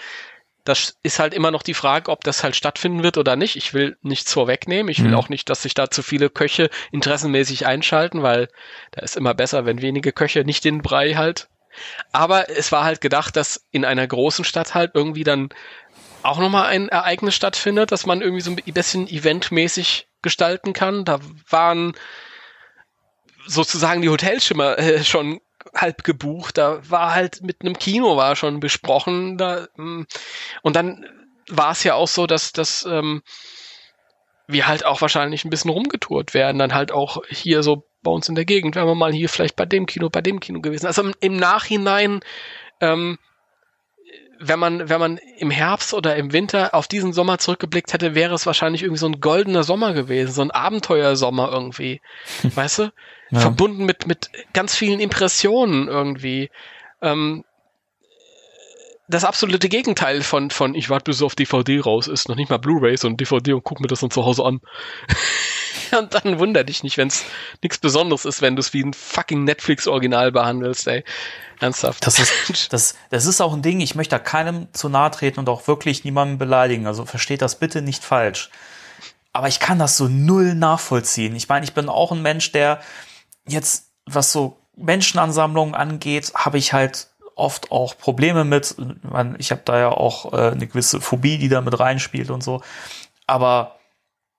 das 0.65 0.97
ist 1.01 1.19
halt 1.19 1.33
immer 1.33 1.51
noch 1.51 1.63
die 1.63 1.75
Frage, 1.75 2.11
ob 2.11 2.25
das 2.25 2.43
halt 2.43 2.57
stattfinden 2.57 3.03
wird 3.03 3.17
oder 3.17 3.37
nicht. 3.37 3.55
Ich 3.55 3.73
will 3.73 3.97
nichts 4.01 4.33
vorwegnehmen. 4.33 4.91
Ich 4.91 5.01
will 5.01 5.11
mhm. 5.11 5.17
auch 5.17 5.29
nicht, 5.29 5.49
dass 5.49 5.61
sich 5.61 5.75
da 5.75 5.89
zu 5.89 6.01
viele 6.01 6.29
Köche 6.29 6.69
interessenmäßig 6.91 7.67
einschalten, 7.67 8.21
weil 8.21 8.49
da 8.91 9.01
ist 9.01 9.15
immer 9.15 9.33
besser, 9.33 9.65
wenn 9.65 9.81
wenige 9.81 10.11
Köche 10.11 10.43
nicht 10.43 10.65
den 10.65 10.81
Brei 10.81 11.13
halt 11.13 11.47
aber 12.11 12.49
es 12.49 12.71
war 12.71 12.83
halt 12.83 13.01
gedacht, 13.01 13.35
dass 13.35 13.65
in 13.71 13.85
einer 13.85 14.07
großen 14.07 14.45
Stadt 14.45 14.73
halt 14.73 14.91
irgendwie 14.93 15.23
dann 15.23 15.49
auch 16.23 16.39
nochmal 16.39 16.67
ein 16.67 16.89
Ereignis 16.89 17.35
stattfindet, 17.35 17.91
dass 17.91 18.05
man 18.05 18.21
irgendwie 18.21 18.41
so 18.41 18.51
ein 18.51 18.55
bisschen 18.55 19.07
eventmäßig 19.07 20.07
gestalten 20.21 20.73
kann. 20.73 21.05
Da 21.05 21.19
waren 21.49 21.93
sozusagen 23.45 24.01
die 24.01 24.09
Hotelschimmer 24.09 24.77
äh, 24.79 25.03
schon 25.03 25.39
halb 25.73 26.03
gebucht. 26.03 26.57
Da 26.57 26.89
war 26.89 27.13
halt 27.13 27.41
mit 27.41 27.61
einem 27.61 27.77
Kino 27.77 28.17
war 28.17 28.35
schon 28.35 28.59
besprochen. 28.59 29.37
Da, 29.37 29.67
mm, 29.75 30.03
und 30.63 30.75
dann 30.75 31.05
war 31.49 31.71
es 31.71 31.83
ja 31.83 31.93
auch 31.93 32.07
so, 32.07 32.25
dass, 32.25 32.53
dass 32.53 32.85
ähm, 32.85 33.21
wir 34.47 34.67
halt 34.67 34.85
auch 34.85 35.01
wahrscheinlich 35.01 35.45
ein 35.45 35.49
bisschen 35.49 35.71
rumgetourt 35.71 36.33
werden. 36.33 36.57
Dann 36.57 36.73
halt 36.73 36.91
auch 36.91 37.23
hier 37.29 37.63
so 37.63 37.87
bei 38.05 38.11
uns 38.11 38.29
in 38.29 38.35
der 38.35 38.45
Gegend, 38.45 38.75
wären 38.75 38.87
wir 38.87 38.95
mal 38.95 39.11
hier 39.11 39.27
vielleicht 39.27 39.57
bei 39.57 39.65
dem 39.65 39.85
Kino, 39.85 40.09
bei 40.09 40.21
dem 40.21 40.39
Kino 40.39 40.61
gewesen. 40.61 40.85
Also 40.87 41.03
im, 41.19 41.35
Nachhinein, 41.35 42.21
ähm, 42.79 43.17
wenn 44.39 44.59
man, 44.59 44.87
wenn 44.89 44.99
man 44.99 45.17
im 45.37 45.51
Herbst 45.51 45.93
oder 45.93 46.15
im 46.15 46.31
Winter 46.31 46.73
auf 46.73 46.87
diesen 46.87 47.11
Sommer 47.11 47.37
zurückgeblickt 47.37 47.91
hätte, 47.91 48.15
wäre 48.15 48.33
es 48.33 48.45
wahrscheinlich 48.45 48.83
irgendwie 48.83 48.99
so 48.99 49.07
ein 49.07 49.19
goldener 49.19 49.63
Sommer 49.63 49.93
gewesen, 49.93 50.31
so 50.31 50.41
ein 50.41 50.51
Abenteuersommer 50.51 51.51
irgendwie. 51.51 52.01
weißt 52.43 52.79
du? 52.79 52.91
Ja. 53.31 53.39
Verbunden 53.39 53.85
mit, 53.85 54.07
mit 54.07 54.29
ganz 54.53 54.75
vielen 54.75 54.99
Impressionen 54.99 55.87
irgendwie. 55.87 56.49
Ähm, 57.01 57.43
das 59.07 59.23
absolute 59.23 59.69
Gegenteil 59.69 60.21
von, 60.21 60.49
von 60.49 60.73
ich 60.73 60.89
warte 60.89 61.05
bis 61.05 61.17
es 61.17 61.21
auf 61.21 61.35
DVD 61.35 61.79
raus 61.79 62.07
ist, 62.07 62.27
noch 62.27 62.35
nicht 62.35 62.49
mal 62.49 62.57
Blu-ray, 62.57 62.97
sondern 62.97 63.17
DVD 63.17 63.53
und 63.53 63.63
guck 63.63 63.79
mir 63.79 63.87
das 63.87 63.99
dann 63.99 64.09
zu 64.09 64.25
Hause 64.25 64.43
an. 64.43 64.61
und 65.97 66.13
dann 66.13 66.39
wunder 66.39 66.63
dich 66.63 66.83
nicht, 66.83 66.97
wenn 66.97 67.07
es 67.07 67.23
nichts 67.61 67.77
Besonderes 67.77 68.25
ist, 68.25 68.41
wenn 68.41 68.55
du 68.55 68.59
es 68.59 68.73
wie 68.73 68.83
ein 68.83 68.93
fucking 68.93 69.43
Netflix-Original 69.43 70.31
behandelst, 70.31 70.87
ey. 70.87 71.03
Ernsthaft. 71.59 72.05
Das 72.05 72.19
ist, 72.19 72.31
das, 72.73 72.95
das 73.09 73.25
ist 73.25 73.41
auch 73.41 73.53
ein 73.53 73.61
Ding, 73.61 73.79
ich 73.79 73.95
möchte 73.95 74.15
da 74.15 74.19
keinem 74.19 74.67
zu 74.73 74.89
nahe 74.89 75.11
treten 75.11 75.39
und 75.39 75.49
auch 75.49 75.67
wirklich 75.67 76.03
niemanden 76.03 76.37
beleidigen. 76.37 76.87
Also 76.87 77.05
versteht 77.05 77.41
das 77.41 77.59
bitte 77.59 77.81
nicht 77.81 78.03
falsch. 78.03 78.49
Aber 79.33 79.47
ich 79.47 79.59
kann 79.59 79.79
das 79.79 79.97
so 79.97 80.07
null 80.07 80.55
nachvollziehen. 80.55 81.35
Ich 81.35 81.49
meine, 81.49 81.65
ich 81.65 81.73
bin 81.73 81.89
auch 81.89 82.11
ein 82.11 82.21
Mensch, 82.21 82.51
der 82.51 82.79
jetzt, 83.47 83.91
was 84.05 84.31
so 84.31 84.57
Menschenansammlungen 84.77 85.75
angeht, 85.75 86.31
habe 86.35 86.57
ich 86.57 86.73
halt 86.73 87.09
oft 87.35 87.71
auch 87.71 87.97
Probleme 87.97 88.45
mit. 88.45 88.75
Ich 89.37 89.51
habe 89.51 89.61
da 89.65 89.77
ja 89.77 89.89
auch 89.89 90.31
äh, 90.33 90.51
eine 90.51 90.67
gewisse 90.67 91.01
Phobie, 91.01 91.37
die 91.37 91.49
da 91.49 91.61
mit 91.61 91.77
reinspielt 91.77 92.29
und 92.29 92.43
so. 92.43 92.61
Aber 93.27 93.77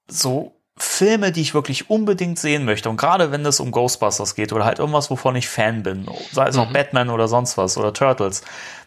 so 0.09 0.56
Filme, 0.79 1.33
die 1.33 1.41
ich 1.41 1.55
wirklich 1.55 1.89
unbedingt 1.89 2.39
sehen 2.39 2.65
möchte, 2.65 2.91
und 2.91 2.97
gerade 2.99 3.33
wenn 3.33 3.47
es 3.47 3.61
um 3.61 3.71
Ghostbusters 3.71 4.35
geht 4.35 4.53
oder 4.53 4.65
halt 4.67 4.79
irgendwas, 4.79 5.11
wovon 5.11 5.35
ich 5.37 5.49
Fan 5.49 5.83
bin, 5.83 6.07
sei 6.33 6.49
es 6.49 6.57
auch 6.59 6.69
Mhm. 6.69 6.75
Batman 6.75 7.11
oder 7.11 7.29
sonst 7.29 7.57
was 7.57 7.79
oder 7.79 7.95
Turtles, 7.95 8.43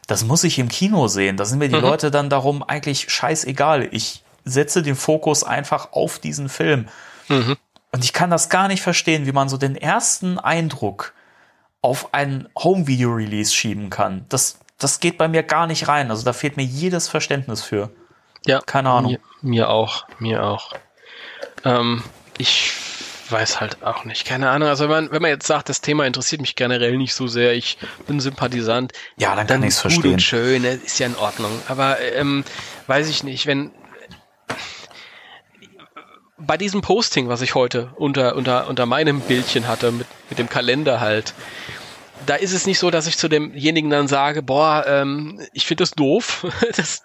das 0.06 0.24
muss 0.24 0.44
ich 0.44 0.60
im 0.60 0.70
Kino 0.70 1.08
sehen. 1.08 1.38
Da 1.38 1.46
sind 1.46 1.60
mir 1.60 1.70
die 1.70 1.76
Mhm. 1.76 1.82
Leute 1.82 2.12
dann 2.12 2.30
darum 2.30 2.64
eigentlich 2.64 3.10
scheißegal. 3.12 3.88
Ich 3.92 4.24
setze 4.46 4.82
den 4.84 4.96
Fokus 4.96 5.44
einfach 5.44 5.92
auf 5.92 6.20
diesen 6.20 6.50
Film. 6.50 6.88
Mhm. 7.28 7.58
Und 7.92 8.04
ich 8.04 8.14
kann 8.14 8.30
das 8.30 8.50
gar 8.50 8.68
nicht 8.68 8.82
verstehen, 8.82 9.26
wie 9.26 9.32
man 9.32 9.50
so 9.50 9.58
den 9.58 9.76
ersten 9.76 10.38
Eindruck 10.38 11.14
auf 11.82 12.14
ein 12.14 12.50
Home-Video-Release 12.58 13.54
schieben 13.54 13.90
kann. 13.90 14.26
Das, 14.30 14.60
das 14.78 15.00
geht 15.00 15.18
bei 15.18 15.28
mir 15.28 15.44
gar 15.44 15.66
nicht 15.66 15.88
rein. 15.88 16.12
Also 16.12 16.24
da 16.24 16.34
fehlt 16.34 16.56
mir 16.58 16.64
jedes 16.66 17.08
Verständnis 17.08 17.64
für. 17.64 17.90
Ja. 18.46 18.60
Keine 18.66 18.90
Ahnung. 18.90 19.12
Mir, 19.42 19.50
mir 19.50 19.70
auch, 19.70 20.06
mir 20.20 20.44
auch. 20.44 20.72
Ähm, 21.66 22.04
ich 22.38 22.74
weiß 23.30 23.60
halt 23.60 23.84
auch 23.84 24.06
nicht, 24.06 24.26
keine 24.26 24.50
Ahnung. 24.50 24.70
Also 24.70 24.86
wenn 24.86 24.90
man, 25.06 25.12
wenn 25.12 25.22
man 25.22 25.30
jetzt 25.30 25.46
sagt, 25.46 25.70
das 25.70 25.82
Thema 25.82 26.06
interessiert 26.06 26.42
mich 26.42 26.56
generell 26.56 26.98
nicht 26.98 27.14
so 27.14 27.28
sehr, 27.28 27.54
ich 27.54 27.78
bin 28.08 28.20
Sympathisant, 28.20 28.92
Ja, 29.18 29.36
dann 29.36 29.46
kann 29.46 29.62
ich's 29.64 29.84
gut 29.84 29.92
verstehen. 29.92 30.14
und 30.14 30.22
schön, 30.22 30.62
ne, 30.64 30.80
ist 30.84 31.00
ja 31.00 31.06
in 31.06 31.16
Ordnung. 31.16 31.52
Aber 31.68 32.00
ähm, 32.02 32.44
weiß 32.88 33.08
ich 33.10 33.24
nicht, 33.24 33.46
wenn 33.46 33.72
bei 36.38 36.58
diesem 36.58 36.82
Posting, 36.82 37.28
was 37.28 37.42
ich 37.42 37.54
heute 37.54 37.92
unter, 37.98 38.36
unter, 38.36 38.68
unter 38.68 38.86
meinem 38.86 39.20
Bildchen 39.22 39.68
hatte, 39.68 39.92
mit, 39.92 40.08
mit 40.30 40.40
dem 40.40 40.50
Kalender 40.50 41.00
halt, 41.00 41.34
da 42.26 42.36
ist 42.36 42.54
es 42.54 42.66
nicht 42.66 42.80
so, 42.80 42.90
dass 42.92 43.08
ich 43.08 43.18
zu 43.18 43.28
demjenigen 43.28 43.90
dann 43.90 44.08
sage, 44.08 44.42
boah, 44.42 44.86
ähm, 44.88 45.40
ich 45.54 45.66
finde 45.66 45.84
das 45.84 45.92
doof, 45.92 46.46
das, 46.76 47.04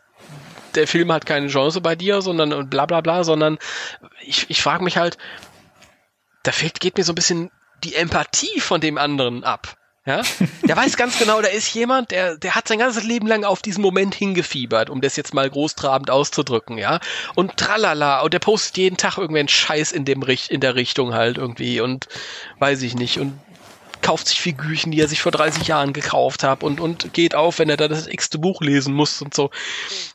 der 0.75 0.87
Film 0.87 1.13
hat 1.13 1.27
keine 1.27 1.49
Chance 1.49 1.81
bei 1.81 1.97
dir, 1.97 2.23
sondern 2.23 2.53
und 2.53 2.71
bla 2.71 2.87
bla 2.87 3.01
bla, 3.01 3.25
sondern 3.25 3.59
ich, 4.23 4.47
ich 4.49 4.63
frage 4.63 4.85
mich 4.85 4.97
halt, 4.97 5.17
da 6.43 6.53
fehlt, 6.53 6.81
geht 6.81 6.97
mir 6.97 7.05
so 7.05 7.13
ein 7.13 7.17
bisschen 7.17 7.51
die 7.83 7.95
Empathie 7.95 8.61
von 8.61 8.81
dem 8.81 8.99
anderen 8.99 9.45
ab. 9.45 9.77
Ja, 10.07 10.21
der 10.69 10.77
weiß 10.77 10.99
ganz 10.99 11.19
genau, 11.19 11.41
da 11.41 11.49
ist 11.49 11.73
jemand, 11.73 12.11
der, 12.11 12.37
der 12.37 12.55
hat 12.55 12.69
sein 12.69 12.79
ganzes 12.79 13.05
Leben 13.05 13.27
lang 13.27 13.45
auf 13.45 13.63
diesen 13.63 13.81
Moment 13.81 14.15
hingefiebert, 14.15 14.91
um 14.91 15.01
das 15.01 15.17
jetzt 15.17 15.33
mal 15.33 15.49
großtrabend 15.49 16.11
auszudrücken, 16.11 16.77
ja. 16.77 17.01
Und 17.35 17.57
tralala, 17.57 18.21
und 18.21 18.35
der 18.35 18.39
postet 18.39 18.77
jeden 18.77 18.99
Tag 18.99 19.17
irgendeinen 19.17 19.49
Scheiß 19.49 19.93
in 19.93 20.05
dem 20.05 20.23
Richt, 20.23 20.51
in 20.51 20.61
der 20.61 20.75
Richtung 20.75 21.15
halt 21.15 21.39
irgendwie 21.39 21.81
und 21.81 22.07
weiß 22.59 22.83
ich 22.83 22.95
nicht 22.95 23.19
und 23.19 23.39
kauft 24.03 24.29
sich 24.29 24.39
Figürchen, 24.39 24.93
die 24.93 25.01
er 25.01 25.09
sich 25.09 25.23
vor 25.23 25.33
30 25.33 25.67
Jahren 25.67 25.95
gekauft 25.95 26.43
hat 26.45 26.63
und, 26.63 26.79
und 26.79 27.15
geht 27.15 27.35
auf, 27.35 27.59
wenn 27.59 27.71
er 27.71 27.79
da 27.79 27.89
das 27.89 28.07
x-te 28.07 28.39
Buch 28.39 28.61
lesen 28.61 28.93
muss 28.93 29.23
und 29.23 29.33
so. 29.33 29.51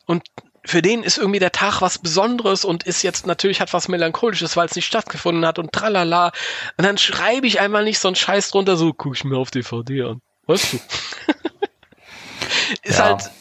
Und 0.05 0.21
für 0.69 0.83
den 0.83 1.01
ist 1.01 1.17
irgendwie 1.17 1.39
der 1.39 1.51
Tag 1.51 1.81
was 1.81 1.97
Besonderes 1.97 2.63
und 2.63 2.83
ist 2.83 3.01
jetzt 3.01 3.25
natürlich 3.25 3.59
hat 3.59 3.73
was 3.73 3.87
Melancholisches, 3.87 4.55
weil 4.55 4.67
es 4.67 4.75
nicht 4.75 4.85
stattgefunden 4.85 5.43
hat 5.43 5.57
und 5.57 5.71
tralala. 5.71 6.31
Und 6.77 6.85
dann 6.85 6.99
schreibe 6.99 7.47
ich 7.47 7.59
einmal 7.59 7.83
nicht 7.83 7.97
so 7.97 8.07
einen 8.07 8.15
Scheiß 8.15 8.51
drunter, 8.51 8.77
so 8.77 8.93
guck 8.93 9.15
ich 9.15 9.23
mir 9.23 9.37
auf 9.37 9.49
DVD 9.49 10.03
an. 10.03 10.21
Weißt 10.45 10.73
du? 10.73 10.77
ist 12.83 12.99
Ja. 12.99 13.05
halt 13.05 13.31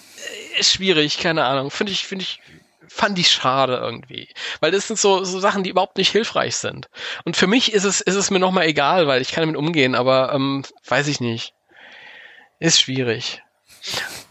äh, 0.56 0.62
schwierig, 0.62 1.18
keine 1.18 1.44
Ahnung. 1.44 1.70
Finde 1.70 1.92
ich, 1.92 2.06
finde 2.06 2.22
ich, 2.22 2.40
fand 2.88 3.18
ich 3.18 3.30
schade 3.30 3.76
irgendwie. 3.76 4.30
Weil 4.60 4.70
das 4.70 4.88
sind 4.88 4.98
so, 4.98 5.22
so 5.24 5.38
Sachen, 5.38 5.64
die 5.64 5.70
überhaupt 5.70 5.98
nicht 5.98 6.10
hilfreich 6.10 6.56
sind. 6.56 6.88
Und 7.26 7.36
für 7.36 7.46
mich 7.46 7.74
ist 7.74 7.84
es, 7.84 8.00
ist 8.00 8.14
es 8.14 8.30
mir 8.30 8.38
nochmal 8.38 8.64
egal, 8.64 9.06
weil 9.06 9.20
ich 9.20 9.32
kann 9.32 9.42
damit 9.42 9.56
umgehen, 9.56 9.94
aber 9.94 10.32
ähm, 10.32 10.64
weiß 10.86 11.08
ich 11.08 11.20
nicht. 11.20 11.52
Ist 12.58 12.80
schwierig. 12.80 13.42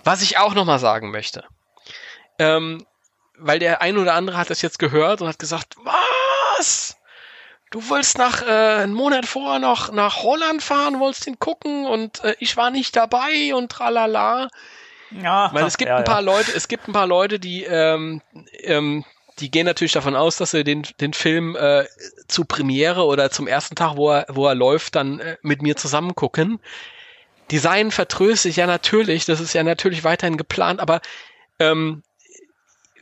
Was 0.04 0.24
ich 0.24 0.40
auch 0.40 0.56
nochmal 0.56 0.80
sagen 0.80 1.12
möchte. 1.12 1.44
Ähm, 2.40 2.87
weil 3.38 3.60
der 3.60 3.82
ein 3.82 3.98
oder 3.98 4.14
andere 4.14 4.38
hat 4.38 4.50
das 4.50 4.62
jetzt 4.62 4.80
gehört 4.80 5.22
und 5.22 5.28
hat 5.28 5.40
gesagt, 5.40 5.76
was? 5.84 6.98
Du 7.70 7.90
wolltest 7.90 8.18
nach 8.18 8.42
äh, 8.44 8.84
einen 8.84 8.94
Monat 8.94 9.26
vorher 9.26 9.60
noch 9.60 9.92
nach 9.92 10.24
Holland 10.24 10.64
fahren, 10.64 11.00
wolltest 11.00 11.26
den 11.26 11.38
gucken 11.38 11.86
und 11.86 12.24
äh, 12.24 12.36
ich 12.40 12.56
war 12.56 12.72
nicht 12.72 12.96
dabei 12.96 13.54
und 13.54 13.72
tralala. 13.72 14.48
Ja, 15.12 15.50
Weil 15.54 15.66
es 15.66 15.78
gibt 15.78 15.90
ja, 15.90 15.98
ein 15.98 16.04
paar 16.04 16.22
ja. 16.22 16.32
Leute, 16.32 16.52
es 16.54 16.68
gibt 16.68 16.88
ein 16.88 16.94
paar 16.94 17.08
Leute, 17.08 17.40
die 17.40 17.64
ähm, 17.64 18.22
ähm, 18.64 19.06
die 19.40 19.52
gehen 19.52 19.66
natürlich 19.66 19.92
davon 19.92 20.16
aus, 20.16 20.38
dass 20.38 20.52
sie 20.52 20.64
den 20.64 20.88
den 21.00 21.14
Film 21.14 21.56
äh, 21.56 21.86
zu 22.28 22.46
Premiere 22.46 23.06
oder 23.06 23.32
zum 23.32 23.48
ersten 23.48 23.76
Tag, 23.76 23.98
wo 23.98 24.12
er 24.12 24.26
wo 24.30 24.48
er 24.48 24.56
läuft, 24.56 24.96
dann 24.96 25.20
äh, 25.20 25.38
mit 25.42 25.62
mir 25.62 25.76
zusammen 25.76 26.16
gucken. 26.16 26.60
Die 27.52 27.58
seien 27.58 27.92
vertröstet, 27.92 28.56
ja 28.56 28.68
natürlich, 28.68 29.26
das 29.26 29.40
ist 29.40 29.54
ja 29.54 29.64
natürlich 29.64 30.04
weiterhin 30.04 30.38
geplant, 30.38 30.82
aber 30.82 31.02
ähm, 31.60 32.04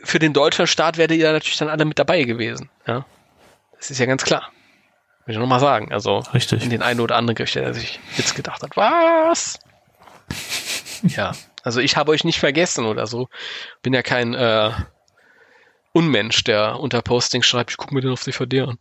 für 0.06 0.20
den 0.20 0.34
Deutschlandstart 0.34 0.98
werdet 0.98 1.18
ihr 1.18 1.32
natürlich 1.32 1.58
dann 1.58 1.70
alle 1.70 1.86
mit 1.86 2.00
dabei 2.00 2.24
gewesen. 2.24 2.70
Ja, 2.88 3.06
das 3.78 3.92
ist 3.92 4.00
ja 4.00 4.06
ganz 4.06 4.24
klar. 4.24 4.52
Will 5.26 5.34
ich 5.34 5.40
nochmal 5.40 5.60
sagen. 5.60 5.92
Also 5.92 6.20
Richtig. 6.34 6.64
in 6.64 6.70
den 6.70 6.82
einen 6.82 7.00
oder 7.00 7.16
anderen 7.16 7.36
Gerüchte, 7.36 7.62
der 7.62 7.74
sich 7.74 8.00
jetzt 8.16 8.36
gedacht 8.36 8.62
hat, 8.62 8.78
was? 8.78 9.60
Ja, 11.04 11.34
also 11.62 11.82
ich 11.82 11.98
habe 11.98 12.12
euch 12.12 12.24
nicht 12.24 12.40
vergessen 12.40 12.86
oder 12.86 13.06
so. 13.06 13.28
Bin 13.84 13.94
ja 13.94 14.02
kein 14.02 14.34
äh, 14.34 14.72
Unmensch, 15.92 16.44
der 16.44 16.80
unter 16.80 17.02
Posting 17.02 17.44
schreibt, 17.44 17.72
ich 17.72 17.78
gucke 17.78 17.94
mir 17.94 18.02
den 18.02 18.12
auf 18.12 18.24
DVD 18.24 18.62
an. 18.62 18.80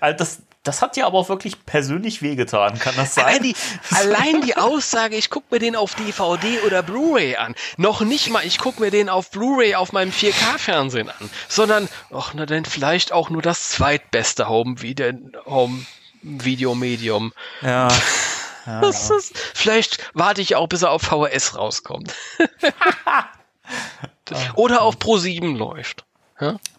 Also 0.00 0.16
das, 0.16 0.42
das 0.62 0.82
hat 0.82 0.96
dir 0.96 1.06
aber 1.06 1.18
auch 1.18 1.28
wirklich 1.28 1.64
persönlich 1.64 2.22
wehgetan, 2.22 2.78
kann 2.78 2.94
das 2.96 3.14
sein? 3.14 3.26
Allein 3.26 3.42
die, 3.42 3.56
allein 3.90 4.40
die 4.42 4.56
Aussage, 4.56 5.16
ich 5.16 5.30
gucke 5.30 5.46
mir 5.50 5.58
den 5.58 5.76
auf 5.76 5.94
DVD 5.94 6.60
oder 6.60 6.82
Blu-ray 6.82 7.36
an. 7.36 7.54
Noch 7.76 8.00
nicht 8.00 8.30
mal, 8.30 8.44
ich 8.44 8.58
gucke 8.58 8.80
mir 8.80 8.90
den 8.90 9.08
auf 9.08 9.30
Blu-ray 9.30 9.74
auf 9.74 9.92
meinem 9.92 10.10
4K-Fernsehen 10.10 11.08
an. 11.08 11.30
Sondern, 11.48 11.88
ach, 12.12 12.32
na 12.34 12.46
dann 12.46 12.64
vielleicht 12.64 13.12
auch 13.12 13.30
nur 13.30 13.42
das 13.42 13.70
zweitbeste 13.70 14.48
Home-Video, 14.48 15.12
Home-Video-Medium. 15.46 17.32
ja. 17.62 17.88
ja, 17.88 17.94
Das 18.80 19.08
ja. 19.08 19.16
ist, 19.16 19.38
vielleicht 19.54 20.10
warte 20.14 20.40
ich 20.40 20.56
auch, 20.56 20.66
bis 20.66 20.82
er 20.82 20.90
auf 20.90 21.02
VHS 21.02 21.56
rauskommt. 21.56 22.14
Oder 24.54 24.82
auf 24.82 24.98
Pro 24.98 25.18
7 25.18 25.56
läuft. 25.56 26.05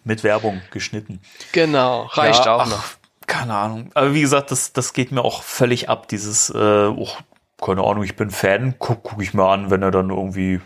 Mit 0.04 0.24
Werbung 0.24 0.62
geschnitten. 0.70 1.20
Genau, 1.52 2.02
reicht 2.12 2.44
Ja, 2.46 2.54
auch 2.56 2.60
ach, 2.62 2.68
noch. 2.70 2.84
Keine 3.26 3.54
Ahnung. 3.54 3.90
Aber 3.94 4.14
wie 4.14 4.20
gesagt, 4.22 4.50
das, 4.50 4.72
das 4.72 4.92
geht 4.92 5.12
mir 5.12 5.22
auch 5.22 5.42
völlig 5.42 5.88
ab, 5.88 6.08
dieses, 6.08 6.50
äh, 6.50 6.86
oh, 6.86 7.08
keine 7.62 7.82
Ahnung, 7.82 8.02
ich 8.04 8.16
bin 8.16 8.30
Fan, 8.30 8.76
guck, 8.78 9.02
guck 9.02 9.20
ich 9.22 9.34
mir 9.34 9.44
an, 9.48 9.70
wenn 9.70 9.82
er 9.82 9.90
dann 9.90 10.10
irgendwie 10.10 10.60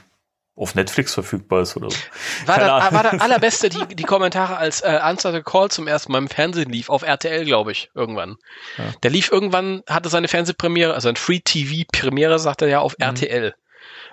auf 0.55 0.75
Netflix 0.75 1.15
verfügbar 1.15 1.63
ist 1.63 1.77
oder 1.79 1.91
so. 1.91 1.97
War, 2.45 2.61
Ahnung. 2.61 2.95
war 2.95 3.03
der 3.11 3.21
allerbeste 3.23 3.71
die, 3.71 3.97
die 3.97 4.03
Kommentare, 4.05 4.59
als 4.59 4.83
äh, 4.83 4.99
Answer 5.01 5.33
the 5.33 5.41
Call 5.43 5.71
zum 5.71 5.89
ersten 5.89 6.13
Mal 6.13 6.19
im 6.19 6.29
Fernsehen 6.29 6.71
lief, 6.71 6.91
auf 6.91 7.03
RTL, 7.03 7.45
glaube 7.47 7.73
ich, 7.73 7.91
irgendwann. 7.95 8.37
Ja. 8.77 8.85
Der 9.03 9.11
lief 9.11 9.33
irgendwann, 9.33 9.83
hatte 9.89 10.11
seine 10.11 10.29
Fernsehpremiere, 10.29 10.93
also 10.93 11.09
ein 11.09 11.17
Free-TV-Premiere, 11.17 12.39
sagt 12.39 12.63
er 12.63 12.69
ja, 12.69 12.81
auf 12.81 12.93
Mhm. 12.99 13.05
RTL. 13.07 13.55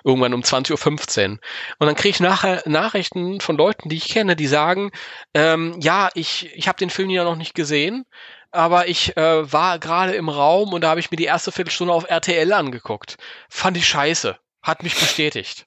Irgendwann 0.04 0.34
um 0.34 0.42
20.15 0.42 1.32
Uhr. 1.32 1.38
Und 1.78 1.86
dann 1.86 1.94
kriege 1.94 2.10
ich 2.10 2.20
nachher 2.20 2.62
Nachrichten 2.66 3.40
von 3.40 3.56
Leuten, 3.56 3.88
die 3.88 3.96
ich 3.96 4.08
kenne, 4.08 4.36
die 4.36 4.46
sagen, 4.46 4.90
ähm, 5.34 5.76
ja, 5.80 6.08
ich, 6.14 6.50
ich 6.54 6.68
habe 6.68 6.78
den 6.78 6.90
Film 6.90 7.10
ja 7.10 7.24
noch 7.24 7.36
nicht 7.36 7.54
gesehen, 7.54 8.04
aber 8.50 8.88
ich 8.88 9.16
äh, 9.16 9.52
war 9.52 9.78
gerade 9.78 10.14
im 10.14 10.28
Raum 10.28 10.72
und 10.72 10.82
da 10.82 10.90
habe 10.90 11.00
ich 11.00 11.10
mir 11.10 11.16
die 11.16 11.24
erste 11.24 11.52
Viertelstunde 11.52 11.92
auf 11.92 12.08
RTL 12.08 12.52
angeguckt. 12.52 13.16
Fand 13.48 13.76
ich 13.76 13.86
scheiße. 13.86 14.38
Hat 14.62 14.82
mich 14.82 14.98
bestätigt. 14.98 15.66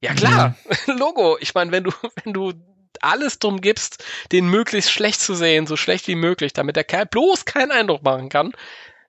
Ja 0.00 0.12
klar, 0.14 0.56
Logo. 0.86 1.38
Ich 1.40 1.54
meine, 1.54 1.72
wenn 1.72 1.84
du, 1.84 1.92
wenn 2.24 2.32
du 2.32 2.52
alles 3.00 3.38
drum 3.38 3.60
gibst, 3.60 4.04
den 4.32 4.48
möglichst 4.48 4.90
schlecht 4.90 5.20
zu 5.20 5.34
sehen, 5.34 5.66
so 5.66 5.76
schlecht 5.76 6.08
wie 6.08 6.14
möglich, 6.14 6.52
damit 6.52 6.76
der 6.76 6.84
Kerl 6.84 7.06
bloß 7.06 7.44
keinen 7.44 7.72
Eindruck 7.72 8.02
machen 8.02 8.28
kann, 8.28 8.52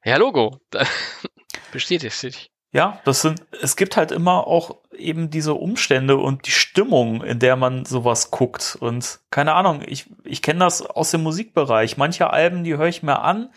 Ja, 0.03 0.17
Logo. 0.17 0.59
Bestätigt 1.71 2.15
sich. 2.15 2.49
Ja, 2.73 2.99
das 3.05 3.21
sind, 3.21 3.41
es 3.61 3.75
gibt 3.75 3.95
halt 3.95 4.11
immer 4.11 4.45
auch 4.45 4.75
eben 4.91 5.29
diese 5.29 5.53
Umstände 5.53 6.17
und 6.17 6.45
die 6.47 6.51
Stimmung, 6.51 7.23
in 7.23 7.39
der 7.39 7.55
man 7.55 7.85
sowas 7.85 8.29
guckt. 8.29 8.77
Und 8.79 9.19
keine 9.31 9.53
Ahnung, 9.53 9.81
ich, 9.85 10.09
ich 10.23 10.41
kenne 10.41 10.59
das 10.59 10.81
aus 10.85 11.11
dem 11.11 11.23
Musikbereich. 11.23 11.97
Manche 11.97 12.29
Alben, 12.29 12.63
die 12.63 12.75
höre 12.75 12.87
ich 12.87 13.03
mir 13.03 13.21
an, 13.21 13.49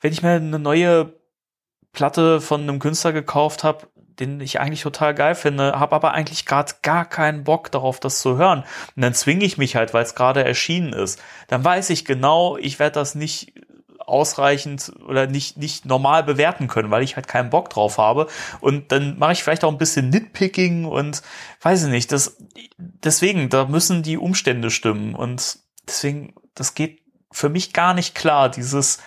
wenn 0.00 0.12
ich 0.12 0.22
mir 0.22 0.32
eine 0.32 0.58
neue 0.58 1.14
Platte 1.92 2.42
von 2.42 2.62
einem 2.62 2.78
Künstler 2.78 3.12
gekauft 3.12 3.64
habe, 3.64 3.88
den 4.20 4.40
ich 4.40 4.60
eigentlich 4.60 4.82
total 4.82 5.14
geil 5.14 5.34
finde, 5.34 5.78
habe 5.78 5.94
aber 5.94 6.12
eigentlich 6.12 6.46
gerade 6.46 6.72
gar 6.82 7.04
keinen 7.04 7.44
Bock 7.44 7.70
darauf, 7.70 8.00
das 8.00 8.20
zu 8.20 8.36
hören. 8.36 8.64
Und 8.94 9.02
dann 9.02 9.14
zwinge 9.14 9.44
ich 9.44 9.58
mich 9.58 9.76
halt, 9.76 9.94
weil 9.94 10.02
es 10.02 10.14
gerade 10.14 10.44
erschienen 10.44 10.92
ist. 10.92 11.22
Dann 11.48 11.64
weiß 11.64 11.90
ich 11.90 12.04
genau, 12.04 12.56
ich 12.56 12.78
werde 12.78 12.94
das 12.94 13.14
nicht 13.14 13.52
ausreichend 14.06 14.92
oder 15.06 15.26
nicht, 15.26 15.56
nicht 15.56 15.84
normal 15.84 16.22
bewerten 16.24 16.68
können, 16.68 16.90
weil 16.90 17.02
ich 17.02 17.16
halt 17.16 17.28
keinen 17.28 17.50
Bock 17.50 17.70
drauf 17.70 17.98
habe. 17.98 18.28
Und 18.60 18.92
dann 18.92 19.18
mache 19.18 19.32
ich 19.32 19.42
vielleicht 19.42 19.64
auch 19.64 19.72
ein 19.72 19.78
bisschen 19.78 20.10
Nitpicking 20.10 20.84
und 20.84 21.22
weiß 21.62 21.84
ich 21.84 21.90
nicht. 21.90 22.12
Das, 22.12 22.36
deswegen, 22.78 23.48
da 23.48 23.66
müssen 23.66 24.02
die 24.02 24.18
Umstände 24.18 24.70
stimmen. 24.70 25.14
Und 25.14 25.58
deswegen, 25.86 26.34
das 26.54 26.74
geht 26.74 27.00
für 27.30 27.48
mich 27.48 27.72
gar 27.72 27.94
nicht 27.94 28.14
klar, 28.14 28.48
dieses, 28.48 28.98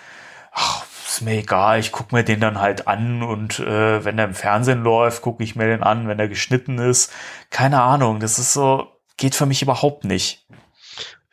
ach, 0.52 0.84
ist 1.10 1.22
mir 1.22 1.38
egal, 1.38 1.80
ich 1.80 1.90
gucke 1.90 2.14
mir 2.14 2.22
den 2.22 2.40
dann 2.40 2.60
halt 2.60 2.86
an 2.86 3.22
und 3.22 3.58
äh, 3.58 4.04
wenn 4.04 4.16
der 4.16 4.26
im 4.26 4.34
Fernsehen 4.34 4.84
läuft, 4.84 5.22
gucke 5.22 5.42
ich 5.42 5.56
mir 5.56 5.66
den 5.66 5.82
an, 5.82 6.06
wenn 6.06 6.20
er 6.20 6.28
geschnitten 6.28 6.78
ist. 6.78 7.12
Keine 7.50 7.82
Ahnung, 7.82 8.20
das 8.20 8.38
ist 8.38 8.52
so, 8.52 8.92
geht 9.16 9.34
für 9.34 9.46
mich 9.46 9.60
überhaupt 9.60 10.04
nicht. 10.04 10.46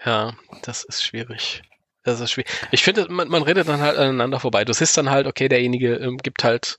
Ja, 0.03 0.33
das 0.63 0.83
ist 0.83 1.03
schwierig. 1.03 1.61
Das 2.07 2.21
ist 2.21 2.31
schwierig. 2.31 2.49
Ich 2.71 2.83
finde, 2.83 3.07
man, 3.09 3.27
man 3.27 3.43
redet 3.43 3.67
dann 3.67 3.81
halt 3.81 3.97
aneinander 3.97 4.39
vorbei. 4.39 4.63
Du 4.63 4.71
siehst 4.71 4.95
dann 4.95 5.09
halt, 5.09 5.27
okay, 5.27 5.49
derjenige 5.49 5.95
ähm, 5.95 6.17
gibt 6.17 6.45
halt 6.45 6.77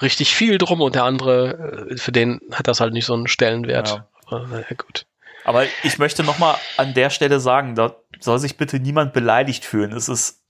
richtig 0.00 0.34
viel 0.34 0.56
drum 0.56 0.80
und 0.80 0.94
der 0.94 1.04
andere, 1.04 1.88
äh, 1.90 1.96
für 1.98 2.10
den 2.10 2.40
hat 2.50 2.66
das 2.66 2.80
halt 2.80 2.94
nicht 2.94 3.04
so 3.04 3.12
einen 3.12 3.28
Stellenwert. 3.28 3.88
Ja. 3.90 4.08
Aber, 4.26 4.60
ja, 4.60 4.76
gut. 4.76 5.04
Aber 5.44 5.64
ich 5.82 5.98
möchte 5.98 6.22
nochmal 6.22 6.56
an 6.78 6.94
der 6.94 7.10
Stelle 7.10 7.38
sagen, 7.38 7.74
da 7.74 7.96
soll 8.18 8.38
sich 8.38 8.56
bitte 8.56 8.80
niemand 8.80 9.12
beleidigt 9.12 9.66
fühlen. 9.66 9.92
Es 9.92 10.08
ist 10.08 10.42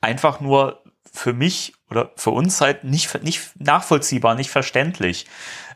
einfach 0.00 0.40
nur 0.40 0.82
für 1.12 1.34
mich 1.34 1.74
oder 1.90 2.12
für 2.16 2.30
uns 2.30 2.62
halt 2.62 2.84
nicht, 2.84 3.22
nicht 3.22 3.60
nachvollziehbar, 3.60 4.36
nicht 4.36 4.50
verständlich. 4.50 5.26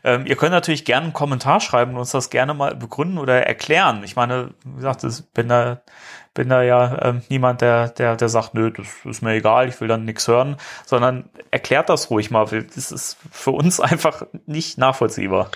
Ähm, 0.03 0.25
ihr 0.25 0.35
könnt 0.35 0.51
natürlich 0.51 0.85
gerne 0.85 1.05
einen 1.05 1.13
Kommentar 1.13 1.59
schreiben 1.59 1.91
und 1.93 1.99
uns 1.99 2.11
das 2.11 2.31
gerne 2.31 2.53
mal 2.53 2.75
begründen 2.75 3.19
oder 3.19 3.45
erklären. 3.45 4.03
Ich 4.03 4.15
meine, 4.15 4.55
wie 4.65 4.77
gesagt, 4.77 5.03
ich 5.03 5.21
bin 5.33 5.49
da, 5.49 5.81
bin 6.33 6.49
da 6.49 6.63
ja 6.63 6.99
ähm, 7.01 7.21
niemand, 7.29 7.61
der, 7.61 7.89
der, 7.89 8.15
der 8.15 8.29
sagt, 8.29 8.53
nö, 8.53 8.71
das 8.71 8.87
ist 9.05 9.21
mir 9.21 9.33
egal, 9.33 9.69
ich 9.69 9.79
will 9.79 9.87
dann 9.87 10.05
nichts 10.05 10.27
hören, 10.27 10.57
sondern 10.85 11.29
erklärt 11.51 11.89
das 11.89 12.09
ruhig 12.09 12.31
mal. 12.31 12.45
Das 12.45 12.91
ist 12.91 13.17
für 13.31 13.51
uns 13.51 13.79
einfach 13.79 14.23
nicht 14.45 14.77
nachvollziehbar. 14.77 15.51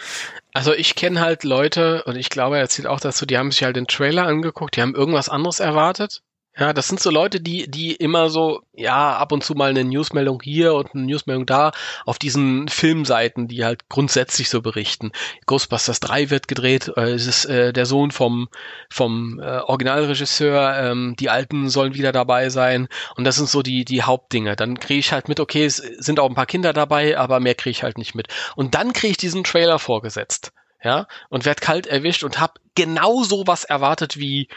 Also 0.54 0.74
ich 0.74 0.96
kenne 0.96 1.20
halt 1.20 1.44
Leute, 1.44 2.04
und 2.04 2.16
ich 2.16 2.30
glaube, 2.30 2.56
er 2.56 2.64
erzählt 2.64 2.88
auch 2.88 3.00
dazu, 3.00 3.26
die 3.26 3.38
haben 3.38 3.52
sich 3.52 3.64
halt 3.64 3.76
den 3.76 3.88
Trailer 3.88 4.26
angeguckt, 4.26 4.76
die 4.76 4.82
haben 4.82 4.96
irgendwas 4.96 5.30
anderes 5.30 5.60
erwartet 5.60 6.22
ja, 6.60 6.74
das 6.74 6.88
sind 6.88 7.00
so 7.00 7.12
Leute, 7.12 7.40
die, 7.40 7.70
die 7.70 7.94
immer 7.94 8.30
so, 8.30 8.62
ja, 8.74 9.16
ab 9.16 9.32
und 9.32 9.44
zu 9.44 9.54
mal 9.54 9.70
eine 9.70 9.84
Newsmeldung 9.84 10.42
hier 10.42 10.74
und 10.74 10.96
eine 10.96 11.04
Newsmeldung 11.06 11.46
da 11.46 11.72
auf 12.06 12.18
diesen 12.18 12.68
Filmseiten, 12.68 13.48
die 13.48 13.64
halt 13.64 13.90
grundsätzlich 13.90 14.50
so 14.50 14.62
berichten. 14.62 15.12
Ghostbusters 15.46 16.00
3 16.00 16.32
wird 16.32 16.48
gedreht, 16.48 16.92
äh, 16.98 17.12
es 17.12 17.28
ist 17.28 17.46
äh, 17.46 17.74
der 17.74 17.86
Sohn 17.86 18.10
vom, 18.10 18.50
vom 18.90 19.40
äh, 19.40 19.60
Originalregisseur, 19.60 20.78
ähm, 20.78 21.16
die 21.20 21.30
Alten 21.30 21.70
sollen 21.70 21.94
wieder 21.94 22.12
dabei 22.12 22.50
sein 22.50 22.88
und 23.16 23.24
das 23.24 23.36
sind 23.36 23.50
so 23.50 23.62
die, 23.62 23.86
die 23.86 24.02
Hauptdinge. 24.02 24.56
Dann 24.56 24.80
kriege 24.80 25.00
ich 25.00 25.12
halt 25.12 25.30
mit, 25.30 25.40
okay, 25.40 25.66
es 25.66 25.78
sind 25.78 26.20
auch 26.20 26.30
ein 26.30 26.36
paar 26.36 26.48
Kinder 26.48 26.74
dabei, 26.74 27.20
aber 27.20 27.40
mehr 27.40 27.56
kriege 27.56 27.72
ich 27.72 27.84
halt 27.84 28.00
nicht 28.00 28.16
mit. 28.16 28.30
Und 28.56 28.74
dann 28.74 28.94
kriege 28.94 29.12
ich 29.12 29.18
diesen 29.18 29.44
Trailer 29.44 29.78
vorgesetzt 29.78 30.54
ja, 30.84 31.08
und 31.30 31.46
werd 31.46 31.62
kalt 31.62 31.88
erwischt 31.88 32.24
und 32.24 32.40
hab 32.40 32.60
genau 32.76 33.24
so 33.24 33.48
was 33.48 33.64
erwartet 33.64 34.18
wie 34.18 34.48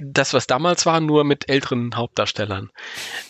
das, 0.00 0.32
was 0.32 0.46
damals 0.46 0.86
war, 0.86 1.00
nur 1.00 1.24
mit 1.24 1.48
älteren 1.48 1.96
Hauptdarstellern. 1.96 2.70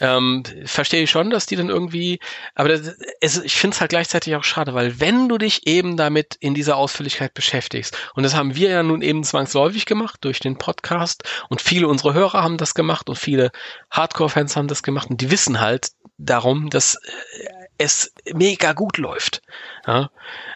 Ähm, 0.01 0.43
verstehe 0.65 1.03
ich 1.03 1.11
schon, 1.11 1.31
dass 1.31 1.47
die 1.47 1.57
dann 1.57 1.69
irgendwie, 1.69 2.21
aber 2.55 2.69
das, 2.69 2.97
es, 3.21 3.39
ich 3.43 3.55
finde 3.55 3.75
es 3.75 3.81
halt 3.81 3.91
gleichzeitig 3.91 4.35
auch 4.37 4.45
schade, 4.45 4.75
weil 4.75 5.01
wenn 5.01 5.29
du 5.29 5.39
dich 5.39 5.67
eben 5.67 5.97
damit 5.97 6.37
in 6.41 6.55
dieser 6.55 6.77
Ausführlichkeit 6.77 7.35
beschäftigst, 7.35 7.97
und 8.15 8.23
das 8.23 8.35
haben 8.35 8.55
wir 8.55 8.71
ja 8.71 8.83
nun 8.83 9.03
eben 9.03 9.25
zwangsläufig 9.25 9.87
gemacht 9.87 10.19
durch 10.23 10.41
den 10.41 10.59
Podcast, 10.59 11.25
und 11.49 11.61
viele 11.61 11.89
unserer 11.89 12.15
Hörer 12.15 12.43
haben 12.43 12.57
das 12.57 12.75
gemacht 12.75 13.09
und 13.09 13.17
viele 13.17 13.51
Hardcore-Fans 13.91 14.57
haben 14.57 14.69
das 14.69 14.83
gemacht, 14.83 15.11
und 15.11 15.21
die 15.21 15.31
wissen 15.31 15.61
halt 15.61 15.93
darum, 16.19 16.69
dass 16.71 16.97
äh, 16.97 17.49
es 17.79 18.13
mega 18.35 18.73
gut 18.73 18.99
läuft. 18.99 19.41
Ja? 19.87 20.11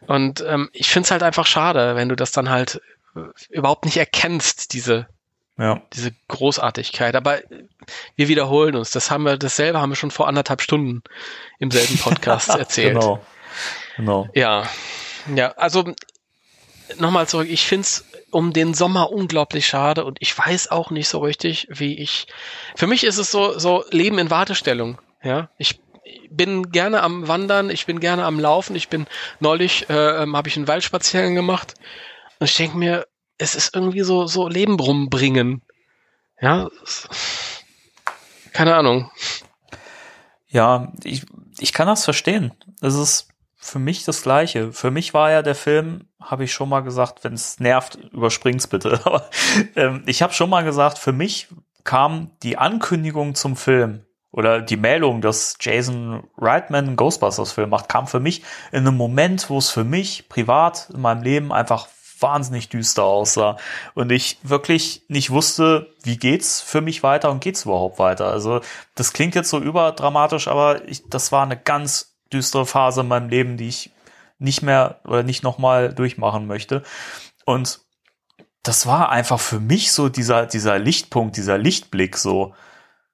Und 0.07 0.45
ähm, 0.47 0.69
ich 0.73 0.91
finde 0.91 1.07
es 1.07 1.11
halt 1.11 1.23
einfach 1.23 1.47
schade, 1.47 1.97
wenn 1.97 2.09
du 2.09 2.17
das 2.17 2.33
dann 2.33 2.51
halt 2.51 2.83
äh, 3.17 3.21
überhaupt 3.49 3.85
nicht 3.85 3.97
erkennst, 3.97 4.75
diese 4.75 5.07
ja. 5.59 5.83
Diese 5.93 6.13
Großartigkeit. 6.29 7.15
Aber 7.15 7.41
wir 8.17 8.29
wiederholen 8.29 8.75
uns. 8.75 8.91
Das 8.91 9.11
haben 9.11 9.25
wir, 9.25 9.37
dasselbe 9.37 9.81
haben 9.81 9.91
wir 9.91 9.97
schon 9.97 10.11
vor 10.11 10.29
anderthalb 10.29 10.63
Stunden 10.63 11.03
im 11.59 11.71
selben 11.71 11.99
Podcast 11.99 12.49
erzählt. 12.59 12.95
Genau. 12.95 13.25
Genau. 13.97 14.29
Ja. 14.35 14.67
Ja, 15.35 15.53
also 15.53 15.95
nochmal 16.99 17.29
zurück. 17.29 17.49
Ich 17.51 17.67
find's 17.67 18.05
um 18.31 18.53
den 18.53 18.75
Sommer 18.75 19.13
unglaublich 19.13 19.67
schade 19.67 20.05
und 20.05 20.19
ich 20.21 20.37
weiß 20.37 20.71
auch 20.71 20.91
nicht 20.91 21.09
so 21.09 21.19
richtig, 21.19 21.69
wie 21.71 21.99
ich. 21.99 22.27
Für 22.75 22.87
mich 22.87 23.05
ist 23.05 23.19
es 23.19 23.31
so, 23.31 23.59
so 23.59 23.85
Leben 23.91 24.19
in 24.19 24.31
Wartestellung. 24.31 24.99
Ja, 25.23 25.51
ich 25.59 25.81
bin 26.31 26.71
gerne 26.71 27.03
am 27.03 27.29
Wandern, 27.29 27.71
ich 27.71 27.87
bin 27.87 28.01
gerne 28.01 28.25
am 28.25 28.41
Laufen. 28.41 28.75
Ich 28.75 28.89
bin 28.89 29.07
neulich 29.39 29.89
äh, 29.91 30.23
ähm, 30.23 30.37
habe 30.37 30.49
ich 30.49 30.57
einen 30.57 30.69
Waldspaziergang 30.69 31.35
gemacht 31.35 31.75
und 32.39 32.49
ich 32.49 32.57
denke 32.57 32.77
mir, 32.77 33.07
es 33.43 33.57
ist 33.57 33.75
irgendwie 33.75 34.03
so, 34.03 34.27
so 34.27 34.49
Leben 34.49 34.79
rumbringen. 34.79 35.63
Ja, 36.41 36.69
keine 38.53 38.77
Ahnung. 38.77 39.11
Ja, 40.49 40.93
ich, 41.03 41.27
ich 41.59 41.73
kann 41.73 41.89
das 41.89 42.05
verstehen. 42.05 42.53
Es 42.81 42.95
ist 42.95 43.29
für 43.57 43.79
mich 43.79 44.05
das 44.05 44.23
Gleiche. 44.23 44.73
Für 44.73 44.91
mich 44.91 45.13
war 45.13 45.31
ja 45.31 45.43
der 45.43 45.55
Film, 45.55 46.09
habe 46.21 46.45
ich 46.45 46.53
schon 46.53 46.69
mal 46.69 46.81
gesagt, 46.81 47.25
wenn 47.25 47.35
es 47.35 47.59
nervt, 47.59 47.97
überspring's 48.13 48.69
bitte. 48.69 49.01
Aber 49.05 49.29
ähm, 49.75 50.05
ich 50.07 50.23
habe 50.23 50.33
schon 50.33 50.51
mal 50.51 50.63
gesagt, 50.63 50.99
für 50.99 51.13
mich 51.13 51.49
kam 51.85 52.31
die 52.43 52.59
Ankündigung 52.59 53.35
zum 53.35 53.57
Film 53.57 54.05
oder 54.31 54.61
die 54.61 54.77
Meldung, 54.77 55.21
dass 55.21 55.57
Jason 55.61 56.29
Reitman 56.39 56.87
einen 56.87 56.97
Ghostbusters-Film 56.97 57.71
macht, 57.71 57.89
kam 57.89 58.07
für 58.07 58.21
mich 58.21 58.43
in 58.71 58.87
einem 58.87 58.97
Moment, 58.97 59.51
wo 59.51 59.59
es 59.59 59.71
für 59.71 59.85
mich 59.85 60.29
privat 60.29 60.91
in 60.95 61.01
meinem 61.01 61.23
Leben 61.23 61.53
einfach 61.53 61.89
wahnsinnig 62.23 62.69
düster 62.69 63.05
aussah 63.05 63.57
und 63.95 64.11
ich 64.13 64.39
wirklich 64.43 65.03
nicht 65.09 65.31
wusste, 65.31 65.93
wie 66.03 66.17
geht's 66.17 66.61
für 66.61 66.81
mich 66.81 67.03
weiter 67.03 67.31
und 67.31 67.41
geht's 67.41 67.65
überhaupt 67.65 67.99
weiter. 67.99 68.27
Also 68.27 68.61
das 68.95 69.13
klingt 69.13 69.35
jetzt 69.35 69.51
so 69.51 69.59
überdramatisch, 69.59 70.49
aber 70.49 70.89
ich, 70.89 71.03
das 71.09 71.33
war 71.33 71.43
eine 71.43 71.57
ganz 71.57 72.17
düstere 72.33 72.67
Phase 72.67 73.03
in 73.03 73.09
meinem 73.09 73.29
Leben, 73.29 73.57
die 73.57 73.69
ich 73.69 73.91
nicht 74.39 74.63
mehr 74.63 75.01
oder 75.05 75.23
nicht 75.23 75.43
nochmal 75.43 75.95
durchmachen 75.95 76.47
möchte. 76.47 76.83
Und 77.45 77.81
das 78.63 78.87
war 78.87 79.11
einfach 79.11 79.41
für 79.41 79.61
mich 79.61 79.93
so 79.93 80.09
dieser, 80.09 80.47
dieser 80.47 80.79
Lichtpunkt, 80.79 81.37
dieser 81.37 81.59
Lichtblick 81.59 82.17
so, 82.17 82.55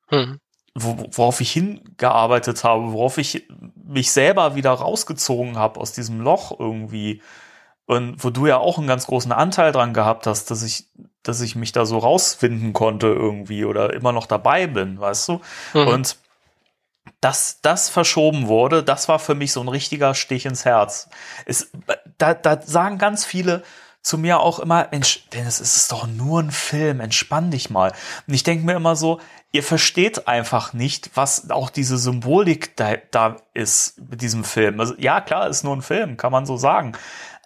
hm. 0.09 0.39
worauf 0.75 1.41
ich 1.41 1.53
hingearbeitet 1.53 2.65
habe, 2.65 2.93
worauf 2.93 3.19
ich 3.19 3.49
mich 3.75 4.13
selber 4.13 4.55
wieder 4.55 4.73
rausgezogen 4.73 5.57
habe 5.57 5.81
aus 5.81 5.93
diesem 5.93 6.21
Loch 6.21 6.59
irgendwie 6.59 7.23
und 7.89 8.23
wo 8.23 8.29
du 8.29 8.47
ja 8.47 8.59
auch 8.59 8.77
einen 8.77 8.87
ganz 8.87 9.07
großen 9.07 9.33
Anteil 9.33 9.73
dran 9.73 9.95
gehabt 9.95 10.27
hast, 10.27 10.51
dass 10.51 10.63
ich, 10.63 10.85
dass 11.23 11.41
ich 11.41 11.57
mich 11.57 11.73
da 11.73 11.87
so 11.87 11.97
rausfinden 11.97 12.75
konnte 12.75 13.07
irgendwie 13.07 13.65
oder 13.65 13.95
immer 13.95 14.13
noch 14.13 14.27
dabei 14.27 14.67
bin, 14.67 15.01
weißt 15.01 15.29
du? 15.29 15.41
Mhm. 15.73 15.89
Und 15.89 16.17
dass 17.23 17.63
das 17.63 17.89
verschoben 17.89 18.47
wurde, 18.47 18.83
das 18.83 19.09
war 19.09 19.19
für 19.19 19.35
mich 19.35 19.53
so 19.53 19.63
ein 19.63 19.69
richtiger 19.69 20.15
Stich 20.15 20.45
ins 20.45 20.67
Herz. 20.67 21.09
Es, 21.47 21.71
da, 22.19 22.35
da 22.35 22.61
sagen 22.61 22.99
ganz 22.99 23.25
viele 23.25 23.63
zu 24.03 24.19
mir 24.19 24.41
auch 24.41 24.59
immer, 24.59 24.87
Mensch, 24.91 25.27
Dennis, 25.33 25.59
es 25.59 25.77
ist 25.77 25.91
doch 25.91 26.07
nur 26.07 26.43
ein 26.43 26.51
Film, 26.51 27.01
entspann 27.01 27.51
dich 27.51 27.71
mal. 27.71 27.95
Und 28.27 28.35
ich 28.35 28.43
denke 28.43 28.67
mir 28.67 28.75
immer 28.75 28.97
so, 28.97 29.19
ihr 29.51 29.63
versteht 29.63 30.29
einfach 30.29 30.75
nicht, 30.75 31.11
was 31.15 31.51
auch 31.51 31.71
diese 31.71 31.97
Symbolik 31.97 32.77
da, 32.77 32.97
da 33.11 33.37
ist 33.55 33.99
mit 34.11 34.21
diesem 34.21 34.45
Film. 34.45 34.79
Also 34.79 34.95
ja, 34.99 35.23
klar, 35.23 35.49
ist 35.49 35.65
nur 35.65 35.75
ein 35.75 35.83
Film, 35.83 36.19
kann 36.19 36.33
man 36.33 36.45
so 36.45 36.59
sagen 36.59 36.93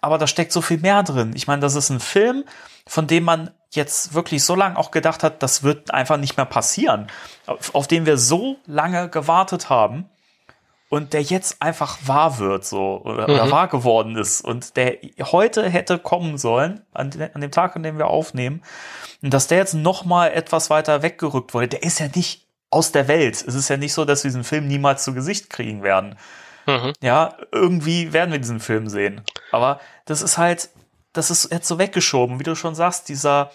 aber 0.03 0.17
da 0.17 0.27
steckt 0.27 0.51
so 0.51 0.61
viel 0.61 0.79
mehr 0.79 1.01
drin. 1.01 1.31
Ich 1.33 1.47
meine, 1.47 1.61
das 1.61 1.75
ist 1.75 1.89
ein 1.89 2.01
Film, 2.01 2.43
von 2.85 3.07
dem 3.07 3.23
man 3.23 3.51
jetzt 3.71 4.13
wirklich 4.13 4.43
so 4.43 4.53
lange 4.53 4.77
auch 4.77 4.91
gedacht 4.91 5.23
hat, 5.23 5.41
das 5.41 5.63
wird 5.63 5.93
einfach 5.93 6.17
nicht 6.17 6.35
mehr 6.35 6.45
passieren, 6.45 7.07
auf, 7.45 7.73
auf 7.73 7.87
den 7.87 8.05
wir 8.05 8.17
so 8.17 8.57
lange 8.65 9.07
gewartet 9.09 9.69
haben 9.69 10.09
und 10.89 11.13
der 11.13 11.21
jetzt 11.21 11.61
einfach 11.61 11.97
wahr 12.05 12.37
wird 12.37 12.65
so 12.65 13.01
oder, 13.05 13.29
mhm. 13.29 13.33
oder 13.33 13.51
wahr 13.51 13.67
geworden 13.69 14.17
ist 14.17 14.41
und 14.41 14.75
der 14.75 14.97
heute 15.21 15.69
hätte 15.69 15.97
kommen 15.97 16.37
sollen 16.37 16.81
an, 16.93 17.09
an, 17.33 17.41
dem 17.41 17.51
Tag, 17.51 17.75
an 17.77 17.83
dem 17.83 17.97
wir 17.97 18.07
aufnehmen 18.07 18.61
und 19.21 19.33
dass 19.33 19.47
der 19.47 19.59
jetzt 19.59 19.73
noch 19.73 20.03
mal 20.03 20.27
etwas 20.27 20.69
weiter 20.69 21.01
weggerückt 21.01 21.53
wurde, 21.53 21.69
der 21.69 21.83
ist 21.83 21.99
ja 21.99 22.07
nicht 22.13 22.45
aus 22.69 22.91
der 22.91 23.07
Welt. 23.07 23.35
Es 23.35 23.55
ist 23.55 23.69
ja 23.69 23.77
nicht 23.77 23.93
so, 23.93 24.03
dass 24.03 24.23
wir 24.25 24.29
diesen 24.29 24.43
Film 24.43 24.67
niemals 24.67 25.05
zu 25.05 25.13
Gesicht 25.13 25.49
kriegen 25.49 25.81
werden. 25.81 26.17
Mhm. 26.65 26.93
Ja, 27.01 27.37
irgendwie 27.51 28.13
werden 28.13 28.31
wir 28.31 28.39
diesen 28.39 28.59
Film 28.59 28.87
sehen. 28.87 29.21
Aber 29.53 29.79
das 30.05 30.21
ist 30.21 30.37
halt, 30.37 30.69
das 31.13 31.29
ist 31.29 31.51
jetzt 31.51 31.67
so 31.67 31.79
weggeschoben, 31.79 32.39
wie 32.39 32.43
du 32.43 32.55
schon 32.55 32.75
sagst, 32.75 33.09
dieser, 33.09 33.51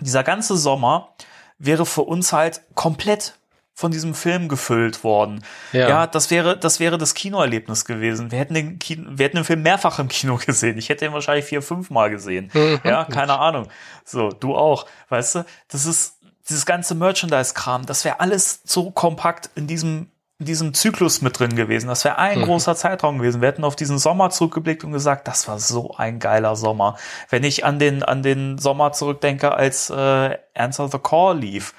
dieser 0.00 0.24
ganze 0.24 0.56
Sommer 0.56 1.14
wäre 1.58 1.86
für 1.86 2.02
uns 2.02 2.32
halt 2.32 2.62
komplett 2.74 3.34
von 3.74 3.92
diesem 3.92 4.14
Film 4.14 4.48
gefüllt 4.48 5.04
worden. 5.04 5.44
Ja. 5.72 5.88
Ja, 5.88 6.06
das 6.08 6.32
wäre, 6.32 6.58
das 6.58 6.80
wäre 6.80 6.98
das 6.98 7.14
Kinoerlebnis 7.14 7.84
gewesen. 7.84 8.32
Wir 8.32 8.40
hätten 8.40 8.54
den, 8.54 8.80
Kino, 8.80 9.08
wir 9.12 9.24
hätten 9.24 9.36
den 9.36 9.44
Film 9.44 9.62
mehrfach 9.62 10.00
im 10.00 10.08
Kino 10.08 10.36
gesehen. 10.44 10.78
Ich 10.78 10.88
hätte 10.88 11.04
ihn 11.04 11.12
wahrscheinlich 11.12 11.44
vier, 11.44 11.62
fünf 11.62 11.88
Mal 11.90 12.10
gesehen. 12.10 12.50
Ja, 12.82 13.04
keine 13.04 13.38
Ahnung. 13.38 13.68
So, 14.04 14.30
du 14.30 14.56
auch. 14.56 14.86
Weißt 15.10 15.36
du, 15.36 15.44
das 15.68 15.86
ist 15.86 16.18
dieses 16.48 16.66
ganze 16.66 16.96
Merchandise-Kram, 16.96 17.86
das 17.86 18.04
wäre 18.04 18.20
alles 18.20 18.62
so 18.64 18.90
kompakt 18.90 19.50
in 19.54 19.66
diesem 19.66 20.10
in 20.40 20.46
diesem 20.46 20.72
Zyklus 20.72 21.20
mit 21.20 21.38
drin 21.38 21.56
gewesen. 21.56 21.88
Das 21.88 22.04
wäre 22.04 22.18
ein 22.18 22.42
großer 22.42 22.76
Zeitraum 22.76 23.18
gewesen. 23.18 23.40
Wir 23.40 23.48
hätten 23.48 23.64
auf 23.64 23.74
diesen 23.74 23.98
Sommer 23.98 24.30
zurückgeblickt 24.30 24.84
und 24.84 24.92
gesagt, 24.92 25.26
das 25.26 25.48
war 25.48 25.58
so 25.58 25.94
ein 25.96 26.20
geiler 26.20 26.54
Sommer. 26.54 26.96
Wenn 27.28 27.42
ich 27.42 27.64
an 27.64 27.80
den, 27.80 28.04
an 28.04 28.22
den 28.22 28.56
Sommer 28.56 28.92
zurückdenke, 28.92 29.52
als 29.52 29.90
äh, 29.90 30.38
Answer 30.54 30.88
the 30.88 30.98
Call 30.98 31.38
lief, 31.38 31.74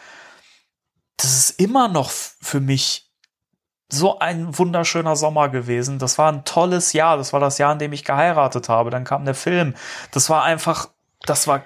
das 1.15 1.37
ist 1.37 1.59
immer 1.59 1.87
noch 1.87 2.09
für 2.11 2.59
mich 2.59 3.09
so 3.91 4.19
ein 4.19 4.57
wunderschöner 4.57 5.15
Sommer 5.15 5.47
gewesen. 5.49 5.97
Das 5.97 6.17
war 6.17 6.31
ein 6.31 6.43
tolles 6.43 6.91
Jahr. 6.91 7.15
Das 7.17 7.31
war 7.31 7.39
das 7.39 7.57
Jahr, 7.57 7.71
in 7.73 7.79
dem 7.79 7.93
ich 7.93 8.03
geheiratet 8.03 8.67
habe. 8.67 8.89
Dann 8.89 9.05
kam 9.05 9.23
der 9.23 9.35
Film. 9.35 9.73
Das 10.11 10.29
war 10.29 10.43
einfach, 10.43 10.89
das 11.25 11.47
war 11.47 11.63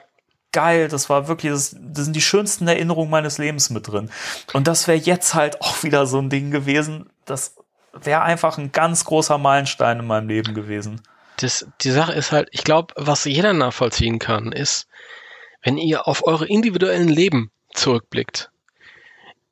geil. 0.54 0.88
Das 0.88 1.10
war 1.10 1.28
wirklich, 1.28 1.52
das, 1.52 1.76
das 1.78 2.06
sind 2.06 2.16
die 2.16 2.22
schönsten 2.22 2.68
Erinnerungen 2.68 3.12
meines 3.12 3.38
Lebens 3.38 3.70
mit 3.70 3.88
drin. 3.88 4.10
Und 4.54 4.68
das 4.68 4.88
wäre 4.88 4.98
jetzt 4.98 5.34
halt 5.34 5.62
auch 5.62 5.84
wieder 5.84 6.06
so 6.06 6.20
ein 6.20 6.30
Ding 6.30 6.52
gewesen. 6.52 7.10
Das 7.26 7.56
wäre 7.94 8.22
einfach 8.22 8.58
ein 8.58 8.72
ganz 8.72 9.06
großer 9.06 9.38
Meilenstein 9.38 10.00
in 10.00 10.08
meinem 10.08 10.30
Leben 10.30 10.54
gewesen. 10.54 11.02
das, 11.38 11.68
die 11.82 11.92
Sache 11.92 12.14
ist 12.14 12.32
halt, 12.32 12.48
ich 12.52 12.64
glaube, 12.64 12.94
was 12.96 13.26
jeder 13.26 13.54
nachvollziehen 13.54 14.20
kann, 14.20 14.52
ist, 14.52 14.88
wenn 15.62 15.78
ihr 15.78 16.08
auf 16.08 16.26
eure 16.26 16.48
individuellen 16.48 17.10
Leben 17.10 17.52
zurückblickt. 17.74 18.52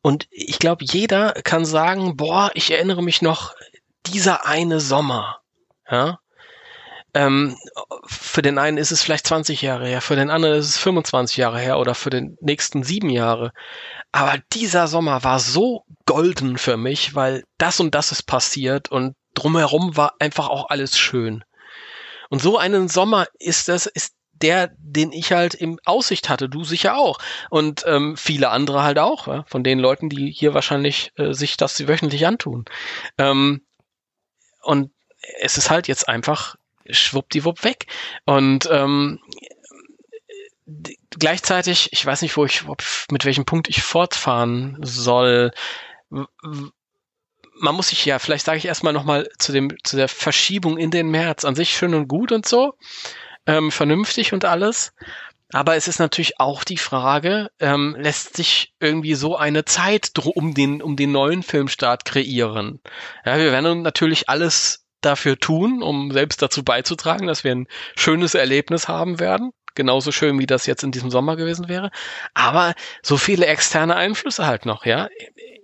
Und 0.01 0.27
ich 0.31 0.57
glaube, 0.57 0.85
jeder 0.85 1.33
kann 1.43 1.65
sagen, 1.65 2.17
boah, 2.17 2.51
ich 2.53 2.71
erinnere 2.71 3.03
mich 3.03 3.21
noch 3.21 3.53
dieser 4.07 4.45
eine 4.47 4.79
Sommer. 4.79 5.41
Ja. 5.89 6.19
Ähm, 7.13 7.57
für 8.07 8.41
den 8.41 8.57
einen 8.57 8.77
ist 8.77 8.91
es 8.91 9.03
vielleicht 9.03 9.27
20 9.27 9.61
Jahre 9.61 9.87
her, 9.87 10.01
für 10.01 10.15
den 10.15 10.29
anderen 10.29 10.55
ist 10.55 10.69
es 10.69 10.77
25 10.77 11.37
Jahre 11.37 11.59
her 11.59 11.77
oder 11.77 11.93
für 11.93 12.09
den 12.09 12.37
nächsten 12.39 12.83
sieben 12.83 13.09
Jahre. 13.09 13.51
Aber 14.11 14.35
dieser 14.53 14.87
Sommer 14.87 15.23
war 15.23 15.39
so 15.39 15.83
golden 16.05 16.57
für 16.57 16.77
mich, 16.77 17.13
weil 17.15 17.43
das 17.57 17.79
und 17.79 17.95
das 17.95 18.11
ist 18.11 18.23
passiert 18.23 18.89
und 18.89 19.15
drumherum 19.33 19.97
war 19.97 20.15
einfach 20.19 20.47
auch 20.49 20.69
alles 20.69 20.97
schön. 20.97 21.43
Und 22.29 22.41
so 22.41 22.57
einen 22.57 22.87
Sommer 22.87 23.27
ist 23.39 23.67
das, 23.67 23.87
ist 23.87 24.13
der, 24.31 24.71
den 24.77 25.11
ich 25.11 25.31
halt 25.31 25.53
im 25.53 25.79
Aussicht 25.85 26.29
hatte, 26.29 26.49
du 26.49 26.63
sicher 26.63 26.97
auch. 26.97 27.19
Und 27.49 27.83
ähm, 27.85 28.17
viele 28.17 28.49
andere 28.49 28.83
halt 28.83 28.99
auch, 28.99 29.27
ja? 29.27 29.43
von 29.47 29.63
den 29.63 29.79
Leuten, 29.79 30.09
die 30.09 30.31
hier 30.31 30.53
wahrscheinlich 30.53 31.11
äh, 31.15 31.33
sich 31.33 31.57
das 31.57 31.87
wöchentlich 31.87 32.25
antun. 32.25 32.65
Ähm, 33.17 33.61
und 34.61 34.91
es 35.39 35.57
ist 35.57 35.69
halt 35.69 35.87
jetzt 35.87 36.07
einfach 36.09 36.55
schwuppdiwupp 36.89 37.63
weg. 37.63 37.87
Und 38.25 38.67
ähm, 38.71 39.19
gleichzeitig, 41.11 41.89
ich 41.91 42.05
weiß 42.05 42.21
nicht, 42.21 42.37
wo 42.37 42.45
ich, 42.45 42.67
ob, 42.67 42.83
mit 43.11 43.25
welchem 43.25 43.45
Punkt 43.45 43.69
ich 43.69 43.81
fortfahren 43.81 44.77
soll. 44.81 45.51
Man 46.09 47.75
muss 47.75 47.89
sich 47.89 48.05
ja, 48.05 48.19
vielleicht 48.19 48.45
sage 48.45 48.57
ich 48.57 48.65
erstmal 48.65 48.93
nochmal 48.93 49.29
zu 49.37 49.51
dem, 49.51 49.75
zu 49.83 49.97
der 49.97 50.07
Verschiebung 50.07 50.77
in 50.77 50.91
den 50.91 51.09
März. 51.09 51.45
An 51.45 51.55
sich 51.55 51.75
schön 51.75 51.93
und 51.93 52.07
gut 52.07 52.31
und 52.31 52.47
so, 52.47 52.73
ähm, 53.45 53.71
vernünftig 53.71 54.33
und 54.33 54.45
alles. 54.45 54.93
Aber 55.53 55.75
es 55.75 55.87
ist 55.87 55.99
natürlich 55.99 56.39
auch 56.39 56.63
die 56.63 56.77
Frage, 56.77 57.51
ähm, 57.59 57.95
lässt 57.99 58.37
sich 58.37 58.73
irgendwie 58.79 59.15
so 59.15 59.35
eine 59.35 59.65
Zeit 59.65 60.11
um 60.17 60.53
den, 60.53 60.81
um 60.81 60.95
den 60.95 61.11
neuen 61.11 61.43
Filmstart 61.43 62.05
kreieren? 62.05 62.79
Ja, 63.25 63.37
wir 63.37 63.51
werden 63.51 63.81
natürlich 63.81 64.29
alles 64.29 64.85
dafür 65.01 65.37
tun, 65.39 65.81
um 65.83 66.11
selbst 66.11 66.41
dazu 66.41 66.63
beizutragen, 66.63 67.27
dass 67.27 67.43
wir 67.43 67.51
ein 67.51 67.67
schönes 67.95 68.35
Erlebnis 68.35 68.87
haben 68.87 69.19
werden. 69.19 69.51
Genauso 69.73 70.11
schön, 70.11 70.37
wie 70.39 70.47
das 70.47 70.65
jetzt 70.65 70.83
in 70.83 70.91
diesem 70.91 71.11
Sommer 71.11 71.35
gewesen 71.35 71.69
wäre. 71.69 71.91
Aber 72.33 72.73
so 73.01 73.17
viele 73.17 73.45
externe 73.45 73.95
Einflüsse 73.95 74.45
halt 74.45 74.65
noch, 74.65 74.85
ja. 74.85 75.07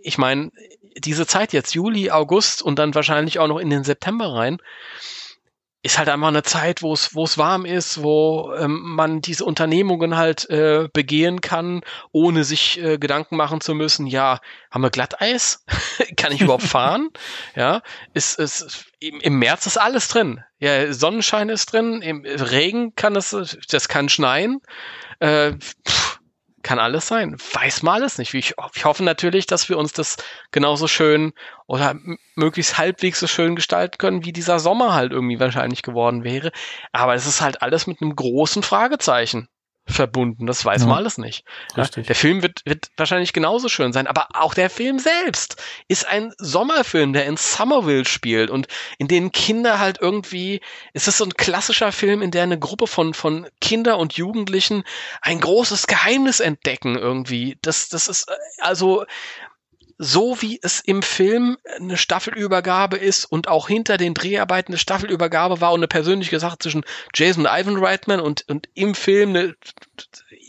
Ich 0.01 0.17
meine, 0.17 0.51
diese 0.97 1.27
Zeit 1.27 1.53
jetzt, 1.53 1.73
Juli, 1.75 2.09
August 2.11 2.61
und 2.61 2.79
dann 2.79 2.95
wahrscheinlich 2.95 3.39
auch 3.39 3.47
noch 3.47 3.59
in 3.59 3.69
den 3.69 3.83
September 3.83 4.33
rein, 4.33 4.59
ist 5.83 5.97
halt 5.97 6.09
einfach 6.09 6.27
eine 6.27 6.43
Zeit, 6.43 6.81
wo 6.81 6.93
es 6.93 7.13
wo 7.13 7.23
es 7.23 7.37
warm 7.37 7.65
ist, 7.65 8.01
wo 8.03 8.53
ähm, 8.57 8.81
man 8.81 9.21
diese 9.21 9.45
Unternehmungen 9.45 10.17
halt 10.17 10.49
äh, 10.49 10.89
begehen 10.91 11.39
kann, 11.41 11.81
ohne 12.11 12.43
sich 12.43 12.81
äh, 12.81 12.97
Gedanken 12.97 13.37
machen 13.37 13.61
zu 13.61 13.73
müssen. 13.75 14.07
Ja, 14.07 14.39
haben 14.71 14.81
wir 14.81 14.89
Glatteis? 14.89 15.63
kann 16.17 16.31
ich 16.31 16.41
überhaupt 16.41 16.63
fahren? 16.63 17.09
Ja, 17.55 17.81
ist 18.13 18.39
ist 18.39 18.85
im, 18.99 19.19
im 19.19 19.39
März 19.39 19.65
ist 19.65 19.77
alles 19.77 20.07
drin. 20.07 20.43
Ja, 20.59 20.91
Sonnenschein 20.93 21.49
ist 21.49 21.71
drin, 21.73 22.01
im 22.01 22.23
Regen 22.25 22.95
kann 22.95 23.15
es, 23.15 23.35
das 23.69 23.87
kann 23.87 24.09
schneien. 24.09 24.61
Äh, 25.19 25.53
pff, 25.53 26.06
kann 26.63 26.79
alles 26.79 27.07
sein. 27.07 27.37
Weiß 27.53 27.83
mal 27.83 27.93
alles 27.93 28.17
nicht. 28.17 28.33
Ich, 28.33 28.53
ich 28.75 28.85
hoffe 28.85 29.03
natürlich, 29.03 29.45
dass 29.45 29.69
wir 29.69 29.77
uns 29.77 29.93
das 29.93 30.17
genauso 30.51 30.87
schön 30.87 31.33
oder 31.67 31.95
möglichst 32.35 32.77
halbwegs 32.77 33.19
so 33.19 33.27
schön 33.27 33.55
gestalten 33.55 33.97
können, 33.97 34.25
wie 34.25 34.33
dieser 34.33 34.59
Sommer 34.59 34.93
halt 34.93 35.11
irgendwie 35.11 35.39
wahrscheinlich 35.39 35.83
geworden 35.83 36.23
wäre. 36.23 36.51
Aber 36.91 37.13
es 37.15 37.27
ist 37.27 37.41
halt 37.41 37.61
alles 37.61 37.87
mit 37.87 38.01
einem 38.01 38.15
großen 38.15 38.63
Fragezeichen 38.63 39.47
verbunden. 39.87 40.45
Das 40.47 40.63
weiß 40.63 40.81
Ja. 40.81 40.87
man 40.87 40.97
alles 40.97 41.17
nicht. 41.17 41.45
Ja, 41.75 41.83
Richtig. 41.83 42.07
der 42.07 42.15
Film 42.15 42.41
wird, 42.41 42.61
wird 42.65 42.89
wahrscheinlich 42.97 43.33
genauso 43.33 43.69
schön 43.69 43.93
sein, 43.93 44.07
aber 44.07 44.27
auch 44.33 44.53
der 44.53 44.69
Film 44.69 44.99
selbst 44.99 45.61
ist 45.87 46.07
ein 46.07 46.33
Sommerfilm, 46.37 47.13
der 47.13 47.25
in 47.25 47.37
Somerville 47.37 48.05
spielt 48.05 48.49
und 48.49 48.67
in 48.97 49.07
denen 49.07 49.31
Kinder 49.31 49.79
halt 49.79 49.99
irgendwie, 50.01 50.61
es 50.93 51.07
ist 51.07 51.17
so 51.17 51.23
ein 51.25 51.33
klassischer 51.33 51.91
Film, 51.91 52.21
in 52.21 52.31
der 52.31 52.43
eine 52.43 52.59
Gruppe 52.59 52.87
von, 52.87 53.13
von 53.13 53.47
Kinder 53.61 53.97
und 53.97 54.13
Jugendlichen 54.13 54.83
ein 55.21 55.39
großes 55.39 55.87
Geheimnis 55.87 56.39
entdecken 56.39 56.97
irgendwie. 56.97 57.57
Das, 57.61 57.89
das 57.89 58.07
ist 58.07 58.29
äh, 58.29 58.33
also 58.59 59.05
so 59.97 60.41
wie 60.41 60.59
es 60.61 60.79
im 60.79 61.01
Film 61.01 61.57
eine 61.79 61.97
Staffelübergabe 61.97 62.97
ist 62.97 63.25
und 63.25 63.47
auch 63.47 63.67
hinter 63.67 63.97
den 63.97 64.13
Dreharbeiten 64.13 64.73
eine 64.73 64.77
Staffelübergabe 64.77 65.59
war 65.59 65.73
und 65.73 65.79
eine 65.79 65.87
persönliche 65.87 66.39
Sache 66.39 66.57
zwischen 66.59 66.83
Jason 67.15 67.45
und 67.45 67.51
Ivan 67.51 67.77
Reitman 67.77 68.19
und, 68.19 68.45
und 68.47 68.69
im 68.75 68.93
Film 68.93 69.29
eine 69.29 69.55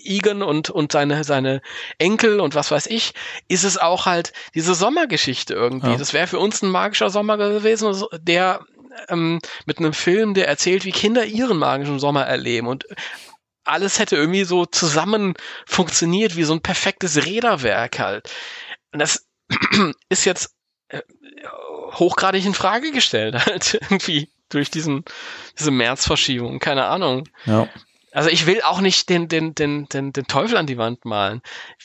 Egan 0.04 0.42
und, 0.42 0.70
und 0.70 0.92
seine, 0.92 1.24
seine 1.24 1.62
Enkel 1.98 2.40
und 2.40 2.54
was 2.54 2.70
weiß 2.70 2.86
ich, 2.86 3.12
ist 3.48 3.64
es 3.64 3.78
auch 3.78 4.06
halt 4.06 4.32
diese 4.54 4.74
Sommergeschichte 4.74 5.54
irgendwie. 5.54 5.90
Ja. 5.90 5.96
Das 5.96 6.12
wäre 6.12 6.26
für 6.26 6.38
uns 6.38 6.62
ein 6.62 6.70
magischer 6.70 7.10
Sommer 7.10 7.38
gewesen, 7.38 8.04
der 8.20 8.64
ähm, 9.08 9.40
mit 9.64 9.78
einem 9.78 9.92
Film, 9.94 10.34
der 10.34 10.48
erzählt, 10.48 10.84
wie 10.84 10.92
Kinder 10.92 11.24
ihren 11.24 11.58
magischen 11.58 11.98
Sommer 11.98 12.24
erleben 12.26 12.66
und 12.66 12.86
alles 13.64 13.98
hätte 13.98 14.16
irgendwie 14.16 14.44
so 14.44 14.64
zusammen 14.64 15.34
funktioniert, 15.66 16.36
wie 16.36 16.44
so 16.44 16.54
ein 16.54 16.62
perfektes 16.62 17.26
Räderwerk 17.26 17.98
halt. 17.98 18.30
Und 18.92 19.00
das 19.00 19.27
ist 20.08 20.24
jetzt 20.24 20.54
äh, 20.88 21.00
hochgradig 21.92 22.44
in 22.44 22.54
Frage 22.54 22.90
gestellt, 22.92 23.34
halt 23.46 23.74
irgendwie 23.74 24.28
durch 24.48 24.70
diesen, 24.70 25.04
diese 25.58 25.70
Märzverschiebung, 25.70 26.58
keine 26.58 26.86
Ahnung. 26.86 27.28
Ja. 27.44 27.68
Also 28.12 28.30
ich 28.30 28.46
will 28.46 28.62
auch 28.62 28.80
nicht 28.80 29.10
den, 29.10 29.28
den, 29.28 29.54
den, 29.54 29.86
den, 29.86 30.12
den 30.12 30.26
Teufel 30.26 30.56
an 30.56 30.66
die 30.66 30.78
Wand 30.78 31.04
malen. 31.04 31.42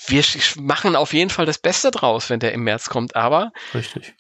Wir 0.08 0.24
machen 0.56 0.96
auf 0.96 1.14
jeden 1.14 1.30
Fall 1.30 1.46
das 1.46 1.58
Beste 1.58 1.92
draus, 1.92 2.30
wenn 2.30 2.40
der 2.40 2.54
im 2.54 2.64
März 2.64 2.90
kommt, 2.90 3.16
aber 3.16 3.52
Richtig. 3.74 4.16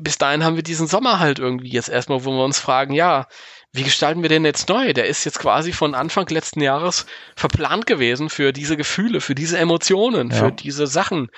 bis 0.00 0.16
dahin 0.16 0.42
haben 0.42 0.56
wir 0.56 0.62
diesen 0.62 0.86
Sommer 0.86 1.20
halt 1.20 1.38
irgendwie 1.38 1.68
jetzt 1.70 1.90
erstmal, 1.90 2.24
wo 2.24 2.32
wir 2.32 2.44
uns 2.44 2.58
fragen, 2.58 2.94
ja, 2.94 3.26
wie 3.72 3.82
gestalten 3.82 4.22
wir 4.22 4.28
den 4.30 4.44
jetzt 4.46 4.68
neu? 4.68 4.94
Der 4.94 5.06
ist 5.06 5.24
jetzt 5.24 5.38
quasi 5.38 5.72
von 5.72 5.94
Anfang 5.94 6.26
letzten 6.28 6.60
Jahres 6.62 7.04
verplant 7.36 7.86
gewesen 7.86 8.30
für 8.30 8.52
diese 8.52 8.76
Gefühle, 8.78 9.20
für 9.20 9.34
diese 9.34 9.58
Emotionen, 9.58 10.30
Ja. 10.30 10.36
für 10.36 10.52
diese 10.52 10.86
Sachen. 10.86 11.28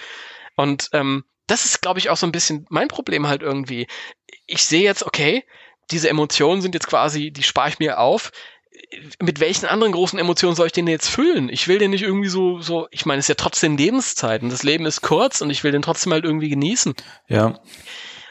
Und 0.54 0.88
ähm, 0.92 1.24
das 1.46 1.64
ist, 1.64 1.82
glaube 1.82 1.98
ich, 1.98 2.10
auch 2.10 2.16
so 2.16 2.26
ein 2.26 2.32
bisschen 2.32 2.66
mein 2.68 2.88
Problem 2.88 3.26
halt 3.26 3.42
irgendwie. 3.42 3.86
Ich 4.46 4.64
sehe 4.64 4.82
jetzt, 4.82 5.04
okay, 5.04 5.44
diese 5.90 6.08
Emotionen 6.08 6.62
sind 6.62 6.74
jetzt 6.74 6.88
quasi, 6.88 7.30
die 7.30 7.42
spare 7.42 7.68
ich 7.68 7.78
mir 7.78 8.00
auf. 8.00 8.32
Mit 9.20 9.40
welchen 9.40 9.66
anderen 9.66 9.92
großen 9.92 10.18
Emotionen 10.18 10.54
soll 10.54 10.66
ich 10.66 10.72
den 10.72 10.86
jetzt 10.86 11.08
füllen? 11.08 11.48
Ich 11.48 11.66
will 11.68 11.78
den 11.78 11.92
nicht 11.92 12.02
irgendwie 12.02 12.28
so, 12.28 12.60
so, 12.60 12.88
ich 12.90 13.06
meine, 13.06 13.20
es 13.20 13.24
ist 13.24 13.28
ja 13.28 13.34
trotzdem 13.36 13.76
Lebenszeit 13.76 14.42
und 14.42 14.50
das 14.50 14.64
Leben 14.64 14.84
ist 14.86 15.00
kurz 15.00 15.40
und 15.40 15.50
ich 15.50 15.64
will 15.64 15.72
den 15.72 15.82
trotzdem 15.82 16.12
halt 16.12 16.24
irgendwie 16.24 16.50
genießen. 16.50 16.94
Ja. 17.28 17.58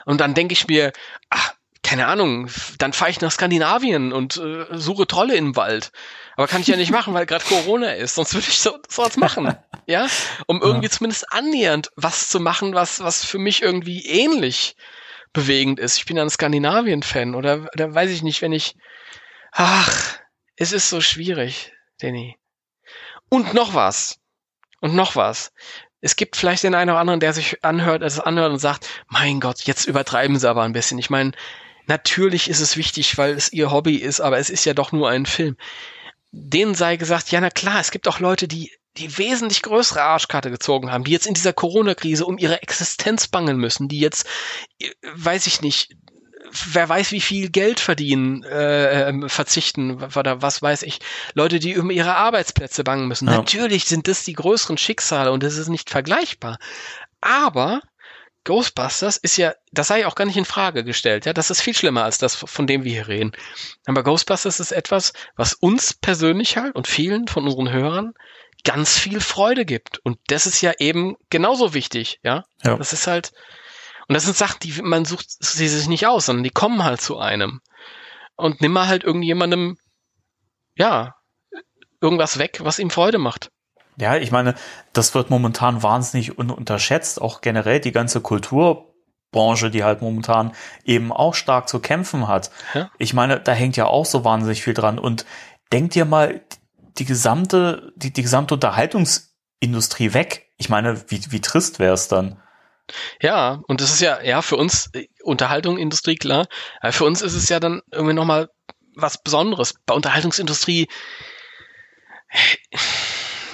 Und 0.05 0.21
dann 0.21 0.33
denke 0.33 0.53
ich 0.53 0.67
mir, 0.67 0.91
ach, 1.29 1.53
keine 1.81 2.07
Ahnung, 2.07 2.49
dann 2.77 2.93
fahre 2.93 3.11
ich 3.11 3.21
nach 3.21 3.31
Skandinavien 3.31 4.11
und 4.11 4.37
äh, 4.37 4.65
suche 4.71 5.07
Trolle 5.07 5.35
im 5.35 5.55
Wald. 5.55 5.91
Aber 6.35 6.47
kann 6.47 6.61
ich 6.61 6.67
ja 6.67 6.75
nicht 6.75 6.91
machen, 6.91 7.13
weil 7.13 7.25
gerade 7.25 7.45
Corona 7.45 7.93
ist. 7.93 8.15
Sonst 8.15 8.33
würde 8.33 8.47
ich 8.47 8.59
so 8.59 8.77
sowas 8.89 9.17
machen. 9.17 9.55
ja, 9.87 10.07
um 10.47 10.61
irgendwie 10.61 10.87
ja. 10.87 10.91
zumindest 10.91 11.31
annähernd 11.31 11.91
was 11.95 12.29
zu 12.29 12.39
machen, 12.39 12.73
was 12.73 13.01
was 13.01 13.23
für 13.23 13.37
mich 13.37 13.61
irgendwie 13.61 14.05
ähnlich 14.05 14.75
bewegend 15.33 15.79
ist. 15.79 15.97
Ich 15.97 16.05
bin 16.05 16.17
ja 16.17 16.23
ein 16.23 16.29
Skandinavien-Fan 16.29 17.35
oder, 17.35 17.69
oder 17.73 17.93
weiß 17.93 18.09
ich 18.11 18.23
nicht, 18.23 18.41
wenn 18.41 18.53
ich. 18.53 18.75
Ach, 19.51 20.17
es 20.57 20.71
ist 20.71 20.89
so 20.89 21.01
schwierig, 21.01 21.73
Danny. 21.99 22.37
Und 23.29 23.53
noch 23.53 23.73
was. 23.73 24.19
Und 24.81 24.93
noch 24.95 25.15
was 25.15 25.51
es 26.05 26.15
gibt 26.15 26.35
vielleicht 26.35 26.61
den 26.61 26.75
einen 26.75 26.91
oder 26.91 26.99
anderen, 26.99 27.19
der 27.19 27.33
sich 27.33 27.63
anhört, 27.63 28.03
es 28.03 28.19
anhört 28.19 28.51
und 28.51 28.59
sagt, 28.59 28.87
mein 29.07 29.39
Gott, 29.39 29.61
jetzt 29.61 29.87
übertreiben 29.87 30.37
sie 30.37 30.47
aber 30.47 30.61
ein 30.61 30.71
bisschen. 30.71 30.99
Ich 30.99 31.09
meine, 31.09 31.31
natürlich 31.87 32.47
ist 32.47 32.59
es 32.59 32.77
wichtig, 32.77 33.17
weil 33.17 33.33
es 33.33 33.51
ihr 33.51 33.71
Hobby 33.71 33.95
ist, 33.95 34.21
aber 34.21 34.37
es 34.37 34.51
ist 34.51 34.65
ja 34.65 34.75
doch 34.75 34.91
nur 34.91 35.09
ein 35.09 35.25
Film. 35.25 35.57
Denen 36.37 36.75
sei 36.75 36.97
gesagt, 36.97 37.31
ja, 37.31 37.39
na 37.39 37.49
klar, 37.49 37.79
es 37.79 37.91
gibt 37.91 38.07
auch 38.07 38.19
Leute, 38.19 38.47
die 38.47 38.71
die 38.97 39.17
wesentlich 39.17 39.61
größere 39.61 40.01
Arschkarte 40.01 40.49
gezogen 40.49 40.91
haben, 40.91 41.03
die 41.03 41.11
jetzt 41.11 41.27
in 41.27 41.33
dieser 41.33 41.53
Corona-Krise 41.53 42.25
um 42.25 42.37
ihre 42.37 42.61
Existenz 42.61 43.27
bangen 43.27 43.57
müssen, 43.57 43.89
die 43.89 43.99
jetzt, 43.99 44.25
äh, 44.79 44.89
weiß 45.15 45.47
ich 45.47 45.61
nicht, 45.61 45.95
wer 46.71 46.87
weiß, 46.87 47.11
wie 47.11 47.21
viel 47.21 47.49
Geld 47.49 47.79
verdienen, 47.79 48.43
äh, 48.43 49.09
ähm, 49.09 49.27
verzichten 49.27 50.01
oder 50.15 50.41
was 50.41 50.61
weiß 50.61 50.83
ich. 50.83 50.99
Leute, 51.33 51.59
die 51.59 51.77
um 51.77 51.89
ihre 51.89 52.15
Arbeitsplätze 52.15 52.83
bangen 52.83 53.07
müssen. 53.07 53.27
Ja. 53.27 53.37
Natürlich 53.37 53.85
sind 53.85 54.07
das 54.07 54.23
die 54.23 54.33
größeren 54.33 54.77
Schicksale 54.77 55.31
und 55.31 55.43
das 55.43 55.57
ist 55.57 55.67
nicht 55.67 55.89
vergleichbar. 55.89 56.57
Aber 57.19 57.81
Ghostbusters 58.45 59.17
ist 59.17 59.37
ja, 59.37 59.53
das 59.71 59.87
sei 59.89 60.07
auch 60.07 60.15
gar 60.15 60.25
nicht 60.25 60.37
in 60.37 60.45
Frage 60.45 60.83
gestellt, 60.83 61.25
ja, 61.25 61.33
das 61.33 61.49
ist 61.49 61.61
viel 61.61 61.75
schlimmer 61.75 62.03
als 62.03 62.17
das, 62.19 62.35
von 62.35 62.67
dem 62.67 62.83
wir 62.83 62.91
hier 62.91 63.07
reden. 63.07 63.33
Aber 63.85 64.03
Ghostbusters 64.03 64.59
ist 64.59 64.71
etwas, 64.71 65.13
was 65.35 65.53
uns 65.53 65.93
persönlich 65.93 66.55
halt 66.55 66.75
und 66.75 66.87
vielen 66.87 67.27
von 67.27 67.43
unseren 67.45 67.71
Hörern 67.71 68.13
ganz 68.63 68.97
viel 68.97 69.19
Freude 69.19 69.65
gibt. 69.65 69.99
Und 69.99 70.19
das 70.27 70.45
ist 70.45 70.61
ja 70.61 70.73
eben 70.79 71.17
genauso 71.29 71.73
wichtig, 71.73 72.19
ja. 72.23 72.43
ja. 72.63 72.77
Das 72.77 72.93
ist 72.93 73.07
halt, 73.07 73.33
und 74.07 74.13
das 74.13 74.23
sind 74.23 74.37
Sachen, 74.37 74.59
die 74.61 74.81
man 74.81 75.05
sucht 75.05 75.27
sie 75.29 75.67
sich 75.67 75.87
nicht 75.87 76.07
aus, 76.07 76.27
sondern 76.27 76.43
die 76.43 76.51
kommen 76.51 76.83
halt 76.83 77.01
zu 77.01 77.17
einem. 77.17 77.61
Und 78.35 78.61
nimm 78.61 78.73
mal 78.73 78.87
halt 78.87 79.03
irgendjemandem, 79.03 79.77
ja, 80.75 81.15
irgendwas 82.01 82.37
weg, 82.37 82.59
was 82.61 82.79
ihm 82.79 82.89
Freude 82.91 83.17
macht. 83.17 83.49
Ja, 83.97 84.15
ich 84.17 84.31
meine, 84.31 84.55
das 84.93 85.13
wird 85.15 85.29
momentan 85.29 85.83
wahnsinnig 85.83 86.37
un 86.37 86.51
unterschätzt, 86.51 87.21
auch 87.21 87.41
generell 87.41 87.79
die 87.79 87.91
ganze 87.91 88.21
Kulturbranche, 88.21 89.69
die 89.69 89.83
halt 89.83 90.01
momentan 90.01 90.53
eben 90.83 91.11
auch 91.11 91.33
stark 91.33 91.69
zu 91.69 91.79
kämpfen 91.79 92.27
hat. 92.27 92.51
Ja? 92.73 92.91
Ich 92.97 93.13
meine, 93.13 93.39
da 93.39 93.53
hängt 93.53 93.77
ja 93.77 93.87
auch 93.87 94.05
so 94.05 94.25
wahnsinnig 94.25 94.63
viel 94.63 94.73
dran. 94.73 94.99
Und 94.99 95.25
denk 95.71 95.91
dir 95.91 96.05
mal 96.05 96.41
die 96.97 97.05
gesamte, 97.05 97.93
die, 97.95 98.11
die 98.11 98.21
gesamte 98.21 98.53
Unterhaltungsindustrie 98.53 100.13
weg. 100.13 100.51
Ich 100.57 100.69
meine, 100.69 101.09
wie, 101.09 101.21
wie 101.31 101.41
trist 101.41 101.79
wäre 101.79 101.93
es 101.93 102.07
dann? 102.07 102.41
Ja, 103.21 103.61
und 103.67 103.81
das 103.81 103.91
ist 103.93 104.01
ja, 104.01 104.21
ja, 104.21 104.41
für 104.41 104.57
uns, 104.57 104.89
äh, 104.93 105.07
Unterhaltung, 105.23 105.77
Industrie, 105.77 106.15
klar. 106.15 106.47
Aber 106.81 106.91
für 106.93 107.05
uns 107.05 107.21
ist 107.21 107.33
es 107.33 107.49
ja 107.49 107.59
dann 107.59 107.81
irgendwie 107.91 108.13
nochmal 108.13 108.49
was 108.95 109.21
Besonderes. 109.21 109.73
Bei 109.85 109.93
Unterhaltungsindustrie, 109.93 110.87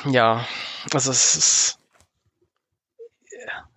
ja, 0.06 0.46
also 0.94 1.12
es 1.12 1.36
ist, 1.36 1.78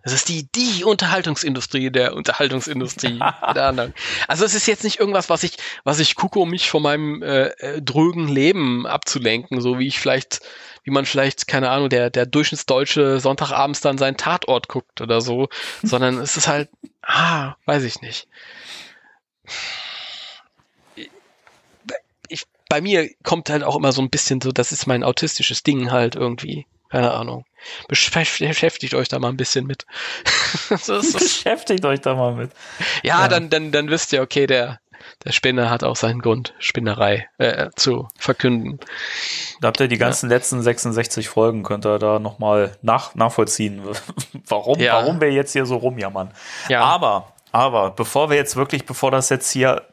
es 0.03 0.13
ist 0.13 0.29
die, 0.29 0.47
die 0.55 0.85
Unterhaltungsindustrie 0.85 1.91
der 1.91 2.15
Unterhaltungsindustrie. 2.15 3.19
also 4.29 4.45
es 4.45 4.55
ist 4.55 4.67
jetzt 4.67 4.85
nicht 4.85 5.01
irgendwas, 5.01 5.31
was 5.31 5.43
ich, 5.43 5.57
was 5.85 5.99
ich 5.99 6.15
gucke, 6.15 6.39
um 6.39 6.51
mich 6.51 6.69
von 6.69 6.83
meinem 6.83 7.23
äh, 7.23 7.47
äh, 7.47 7.83
drögen 7.83 8.29
Leben 8.29 8.87
abzulenken, 8.87 9.61
so 9.61 9.79
wie 9.79 9.87
ich 9.87 9.99
vielleicht 9.99 10.41
wie 10.85 10.91
man 10.91 11.07
vielleicht, 11.07 11.47
keine 11.47 11.71
Ahnung, 11.71 11.89
der, 11.89 12.11
der 12.11 12.27
Durchschnittsdeutsche 12.27 13.19
Sonntagabends 13.19 13.81
dann 13.81 13.99
seinen 13.99 14.19
Tatort 14.19 14.69
guckt 14.69 15.01
oder 15.01 15.23
so, 15.23 15.49
sondern 15.83 16.19
es 16.19 16.37
ist 16.37 16.47
halt, 16.47 16.69
ah, 17.03 17.55
weiß 17.65 17.85
ich 17.85 18.03
nicht. 18.03 18.29
Bei 22.75 22.81
mir 22.81 23.09
kommt 23.23 23.51
halt 23.51 23.63
auch 23.63 23.77
immer 23.77 23.93
so 23.93 24.03
ein 24.03 24.11
bisschen 24.11 24.41
so, 24.41 24.51
das 24.51 24.73
ist 24.73 24.89
mein 24.89 25.05
autistisches 25.05 25.63
Ding 25.63 25.93
halt 25.93 26.17
irgendwie. 26.17 26.67
Keine 26.91 27.13
Ahnung. 27.13 27.45
Beschäftigt 27.87 28.95
euch 28.95 29.07
da 29.07 29.21
mal 29.21 29.29
ein 29.29 29.37
bisschen 29.37 29.65
mit. 29.65 29.87
Beschäftigt 30.69 31.85
euch 31.85 32.01
da 32.01 32.17
mal 32.17 32.35
mit. 32.35 32.51
Ja, 33.05 33.21
ja, 33.21 33.29
Dann, 33.29 33.49
dann, 33.49 33.71
dann 33.71 33.91
wisst 33.91 34.13
ihr, 34.13 34.23
okay, 34.23 34.49
der, 34.49 34.81
der 35.25 35.31
Spinner 35.31 35.71
hat 35.71 35.85
auch 35.85 35.95
seinen 35.95 36.19
Grund, 36.19 36.53
Spinnerei 36.59 37.29
äh, 37.39 37.71
zu 37.77 38.09
verkünden. 38.19 38.81
Da 39.61 39.69
habt 39.69 39.79
ihr 39.79 39.87
die 39.87 39.97
ganzen 39.97 40.29
ja. 40.29 40.35
letzten 40.37 40.61
66 40.61 41.29
Folgen, 41.29 41.63
könnt 41.63 41.87
ihr 41.87 42.01
da 42.01 42.19
nochmal 42.19 42.77
nach, 42.83 43.15
nachvollziehen, 43.15 43.83
warum, 44.49 44.81
ja. 44.81 44.95
warum 44.95 45.21
wir 45.21 45.31
jetzt 45.31 45.53
hier 45.53 45.65
so 45.65 45.77
rumjammern. 45.77 46.33
Ja. 46.69 46.81
Aber, 46.81 47.35
aber, 47.53 47.93
bevor 47.93 48.31
wir 48.31 48.37
jetzt 48.37 48.57
wirklich, 48.57 48.85
bevor 48.85 49.13
das 49.13 49.29
jetzt 49.29 49.53
hier 49.53 49.85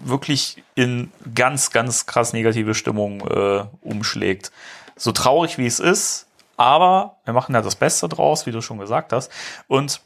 wirklich 0.00 0.62
in 0.74 1.10
ganz, 1.34 1.70
ganz 1.70 2.06
krass 2.06 2.32
negative 2.32 2.74
Stimmung 2.74 3.20
äh, 3.28 3.64
umschlägt, 3.80 4.52
so 4.96 5.12
traurig 5.12 5.58
wie 5.58 5.66
es 5.66 5.80
ist, 5.80 6.26
aber 6.56 7.16
wir 7.24 7.34
machen 7.34 7.54
ja 7.54 7.62
das 7.62 7.76
Beste 7.76 8.08
draus, 8.08 8.46
wie 8.46 8.52
du 8.52 8.60
schon 8.60 8.78
gesagt 8.78 9.12
hast. 9.12 9.30
Und 9.68 10.00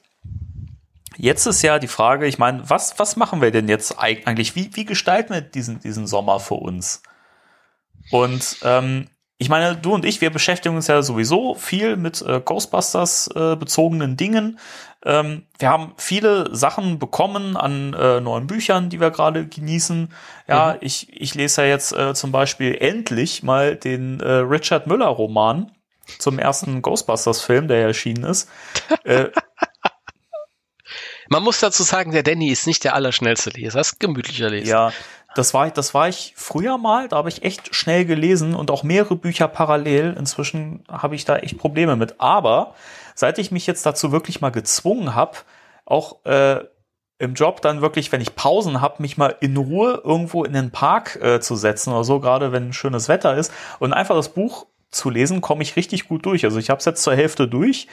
Jetzt 1.16 1.44
ist 1.44 1.60
ja 1.60 1.78
die 1.78 1.88
Frage, 1.88 2.26
ich 2.26 2.38
meine, 2.38 2.70
was, 2.70 2.98
was 2.98 3.16
machen 3.16 3.42
wir 3.42 3.50
denn 3.50 3.68
jetzt 3.68 3.98
eigentlich? 3.98 4.56
Wie, 4.56 4.70
wie 4.74 4.86
gestalten 4.86 5.34
wir 5.34 5.42
diesen, 5.42 5.78
diesen 5.78 6.06
Sommer 6.06 6.40
für 6.40 6.54
uns? 6.54 7.02
Und 8.10 8.56
ähm, 8.62 9.06
ich 9.36 9.50
meine, 9.50 9.76
du 9.76 9.92
und 9.92 10.04
ich, 10.04 10.20
wir 10.20 10.30
beschäftigen 10.30 10.76
uns 10.76 10.86
ja 10.86 11.02
sowieso 11.02 11.54
viel 11.54 11.96
mit 11.96 12.22
äh, 12.22 12.40
Ghostbusters 12.42 13.28
äh, 13.34 13.56
bezogenen 13.56 14.16
Dingen. 14.16 14.58
Ähm, 15.04 15.46
wir 15.58 15.70
haben 15.70 15.94
viele 15.96 16.54
Sachen 16.54 16.98
bekommen 16.98 17.56
an 17.56 17.94
äh, 17.94 18.20
neuen 18.20 18.46
Büchern, 18.46 18.90
die 18.90 19.00
wir 19.00 19.10
gerade 19.10 19.46
genießen. 19.46 20.12
Ja, 20.46 20.72
mhm. 20.74 20.78
ich, 20.82 21.08
ich 21.18 21.34
lese 21.34 21.62
ja 21.62 21.68
jetzt 21.68 21.92
äh, 21.92 22.12
zum 22.14 22.32
Beispiel 22.32 22.76
endlich 22.78 23.42
mal 23.42 23.76
den 23.76 24.20
äh, 24.20 24.30
Richard 24.30 24.86
Müller 24.86 25.08
Roman 25.08 25.72
zum 26.18 26.38
ersten 26.38 26.82
Ghostbusters 26.82 27.40
Film, 27.40 27.68
der 27.68 27.82
erschienen 27.82 28.24
ist. 28.24 28.48
äh, 29.04 29.26
man 31.28 31.42
muss 31.42 31.60
dazu 31.60 31.82
sagen, 31.82 32.12
der 32.12 32.22
Danny 32.22 32.48
ist 32.48 32.66
nicht 32.66 32.84
der 32.84 32.94
allerschnellste 32.94 33.50
Leser, 33.50 33.78
das 33.78 33.92
ist 33.92 34.00
gemütlicher 34.00 34.50
Leser. 34.50 34.70
Ja, 34.70 34.92
das 35.34 35.54
war, 35.54 35.70
das 35.70 35.94
war 35.94 36.08
ich 36.08 36.34
früher 36.36 36.76
mal, 36.76 37.08
da 37.08 37.16
habe 37.16 37.28
ich 37.28 37.44
echt 37.44 37.74
schnell 37.74 38.04
gelesen 38.04 38.54
und 38.54 38.70
auch 38.70 38.82
mehrere 38.82 39.16
Bücher 39.16 39.46
parallel. 39.46 40.16
Inzwischen 40.18 40.84
habe 40.88 41.14
ich 41.14 41.24
da 41.24 41.36
echt 41.36 41.56
Probleme 41.56 41.94
mit. 41.94 42.20
Aber 42.20 42.74
seit 43.20 43.38
ich 43.38 43.50
mich 43.52 43.66
jetzt 43.66 43.86
dazu 43.86 44.12
wirklich 44.12 44.40
mal 44.40 44.50
gezwungen 44.50 45.14
habe, 45.14 45.38
auch 45.84 46.24
äh, 46.24 46.64
im 47.18 47.34
Job 47.34 47.60
dann 47.60 47.82
wirklich, 47.82 48.10
wenn 48.12 48.20
ich 48.20 48.34
Pausen 48.34 48.80
habe, 48.80 49.02
mich 49.02 49.18
mal 49.18 49.36
in 49.40 49.56
Ruhe 49.56 50.00
irgendwo 50.02 50.42
in 50.44 50.54
den 50.54 50.70
Park 50.70 51.16
äh, 51.22 51.40
zu 51.40 51.54
setzen 51.54 51.92
oder 51.92 52.04
so, 52.04 52.18
gerade 52.18 52.50
wenn 52.50 52.72
schönes 52.72 53.08
Wetter 53.08 53.36
ist 53.36 53.52
und 53.78 53.92
einfach 53.92 54.16
das 54.16 54.30
Buch 54.30 54.66
zu 54.90 55.10
lesen, 55.10 55.40
komme 55.40 55.62
ich 55.62 55.76
richtig 55.76 56.08
gut 56.08 56.26
durch. 56.26 56.44
Also 56.44 56.58
ich 56.58 56.70
habe 56.70 56.78
es 56.78 56.86
jetzt 56.86 57.02
zur 57.02 57.14
Hälfte 57.14 57.46
durch, 57.46 57.86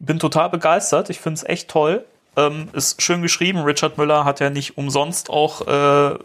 bin 0.00 0.18
total 0.18 0.50
begeistert, 0.50 1.08
ich 1.08 1.20
finde 1.20 1.38
es 1.38 1.44
echt 1.44 1.70
toll 1.70 2.04
ähm, 2.38 2.68
ist 2.72 3.02
schön 3.02 3.20
geschrieben. 3.20 3.62
Richard 3.62 3.98
Müller 3.98 4.24
hat 4.24 4.38
ja 4.40 4.48
nicht 4.48 4.78
umsonst 4.78 5.28
auch 5.28 5.66
äh, 5.66 6.18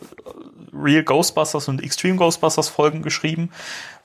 Real 0.73 1.03
Ghostbusters 1.03 1.67
und 1.67 1.83
Extreme 1.83 2.17
Ghostbusters 2.17 2.69
Folgen 2.69 3.01
geschrieben. 3.01 3.51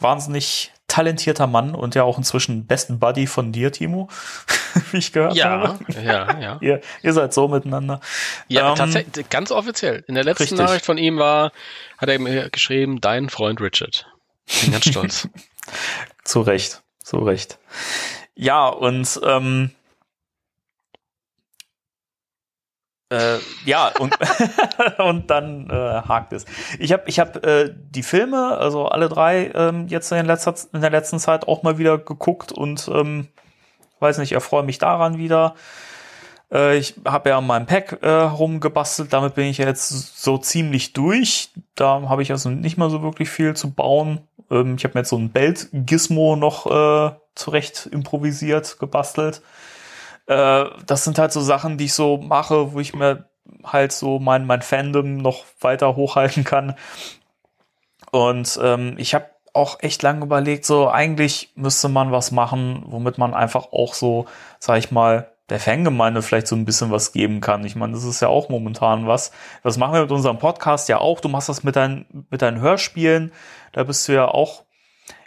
Wahnsinnig 0.00 0.72
talentierter 0.88 1.46
Mann 1.46 1.74
und 1.74 1.94
ja 1.94 2.02
auch 2.02 2.16
inzwischen 2.16 2.66
besten 2.66 2.98
Buddy 2.98 3.26
von 3.26 3.52
dir, 3.52 3.70
Timo, 3.70 4.08
wie 4.90 4.96
ich 4.96 5.12
gehört 5.12 5.36
ja, 5.36 5.50
habe. 5.50 5.78
Ja, 6.02 6.40
ja. 6.40 6.58
ihr, 6.62 6.80
ihr 7.02 7.12
seid 7.12 7.34
so 7.34 7.46
miteinander. 7.46 8.00
Ja, 8.48 8.70
ähm, 8.70 8.74
tatsächlich, 8.76 9.28
ganz 9.28 9.50
offiziell. 9.50 10.02
In 10.08 10.14
der 10.14 10.24
letzten 10.24 10.44
richtig. 10.44 10.58
Nachricht 10.58 10.86
von 10.86 10.98
ihm 10.98 11.18
war, 11.18 11.52
hat 11.98 12.08
er 12.08 12.18
mir 12.18 12.48
geschrieben, 12.48 13.00
dein 13.00 13.28
Freund 13.28 13.60
Richard. 13.60 14.06
Bin 14.62 14.72
ganz 14.72 14.88
stolz. 14.88 15.28
zu 16.24 16.40
Recht, 16.40 16.82
zu 17.02 17.18
Recht. 17.18 17.58
Ja, 18.34 18.68
und 18.68 19.20
ähm, 19.24 19.72
Äh, 23.10 23.38
ja, 23.64 23.90
und, 23.98 24.14
und 24.98 25.30
dann 25.30 25.70
äh, 25.70 25.72
hakt 25.72 26.32
es. 26.34 26.44
Ich 26.78 26.92
habe 26.92 27.04
ich 27.06 27.18
hab, 27.18 27.44
äh, 27.44 27.74
die 27.74 28.02
Filme, 28.02 28.58
also 28.58 28.86
alle 28.86 29.08
drei, 29.08 29.50
ähm, 29.54 29.88
jetzt 29.88 30.12
in, 30.12 30.26
letzter, 30.26 30.54
in 30.74 30.82
der 30.82 30.90
letzten 30.90 31.18
Zeit 31.18 31.48
auch 31.48 31.62
mal 31.62 31.78
wieder 31.78 31.96
geguckt 31.96 32.52
und 32.52 32.88
ähm, 32.92 33.28
weiß 34.00 34.18
nicht, 34.18 34.32
erfreue 34.32 34.62
mich 34.62 34.78
daran 34.78 35.16
wieder. 35.16 35.54
Äh, 36.52 36.76
ich 36.76 36.96
habe 37.06 37.30
ja 37.30 37.38
an 37.38 37.46
meinem 37.46 37.66
Pack 37.66 37.98
äh, 38.02 38.08
rumgebastelt, 38.10 39.12
damit 39.12 39.34
bin 39.34 39.46
ich 39.46 39.58
ja 39.58 39.66
jetzt 39.66 40.22
so 40.22 40.36
ziemlich 40.36 40.92
durch. 40.92 41.50
Da 41.74 42.02
habe 42.08 42.22
ich 42.22 42.30
also 42.30 42.50
nicht 42.50 42.76
mal 42.76 42.90
so 42.90 43.02
wirklich 43.02 43.30
viel 43.30 43.54
zu 43.54 43.70
bauen. 43.70 44.20
Ähm, 44.50 44.76
ich 44.76 44.84
habe 44.84 44.94
mir 44.94 45.00
jetzt 45.00 45.10
so 45.10 45.16
ein 45.16 45.30
Belt-Gizmo 45.30 46.36
noch 46.36 46.66
äh, 46.66 47.14
zurecht 47.34 47.88
improvisiert, 47.90 48.78
gebastelt. 48.78 49.42
Äh, 50.28 50.66
das 50.86 51.04
sind 51.04 51.18
halt 51.18 51.32
so 51.32 51.40
Sachen, 51.40 51.78
die 51.78 51.86
ich 51.86 51.94
so 51.94 52.18
mache, 52.18 52.72
wo 52.72 52.80
ich 52.80 52.94
mir 52.94 53.28
halt 53.64 53.92
so 53.92 54.18
mein, 54.18 54.46
mein 54.46 54.62
Fandom 54.62 55.16
noch 55.16 55.44
weiter 55.60 55.96
hochhalten 55.96 56.44
kann. 56.44 56.74
Und 58.12 58.58
ähm, 58.62 58.94
ich 58.98 59.14
habe 59.14 59.26
auch 59.54 59.78
echt 59.80 60.02
lange 60.02 60.24
überlegt, 60.24 60.64
so 60.64 60.88
eigentlich 60.88 61.52
müsste 61.56 61.88
man 61.88 62.12
was 62.12 62.30
machen, 62.30 62.84
womit 62.86 63.18
man 63.18 63.34
einfach 63.34 63.72
auch 63.72 63.94
so, 63.94 64.26
sag 64.58 64.78
ich 64.78 64.90
mal, 64.90 65.32
der 65.48 65.58
Fangemeinde 65.58 66.20
vielleicht 66.20 66.46
so 66.46 66.54
ein 66.54 66.66
bisschen 66.66 66.90
was 66.90 67.12
geben 67.12 67.40
kann. 67.40 67.64
Ich 67.64 67.74
meine, 67.74 67.94
das 67.94 68.04
ist 68.04 68.20
ja 68.20 68.28
auch 68.28 68.50
momentan 68.50 69.06
was. 69.06 69.32
Das 69.62 69.78
machen 69.78 69.94
wir 69.94 70.02
mit 70.02 70.12
unserem 70.12 70.38
Podcast 70.38 70.90
ja 70.90 70.98
auch. 70.98 71.20
Du 71.20 71.28
machst 71.28 71.48
das 71.48 71.64
mit 71.64 71.74
deinen, 71.74 72.26
mit 72.30 72.42
deinen 72.42 72.60
Hörspielen. 72.60 73.32
Da 73.72 73.84
bist 73.84 74.06
du 74.08 74.12
ja 74.12 74.28
auch. 74.28 74.64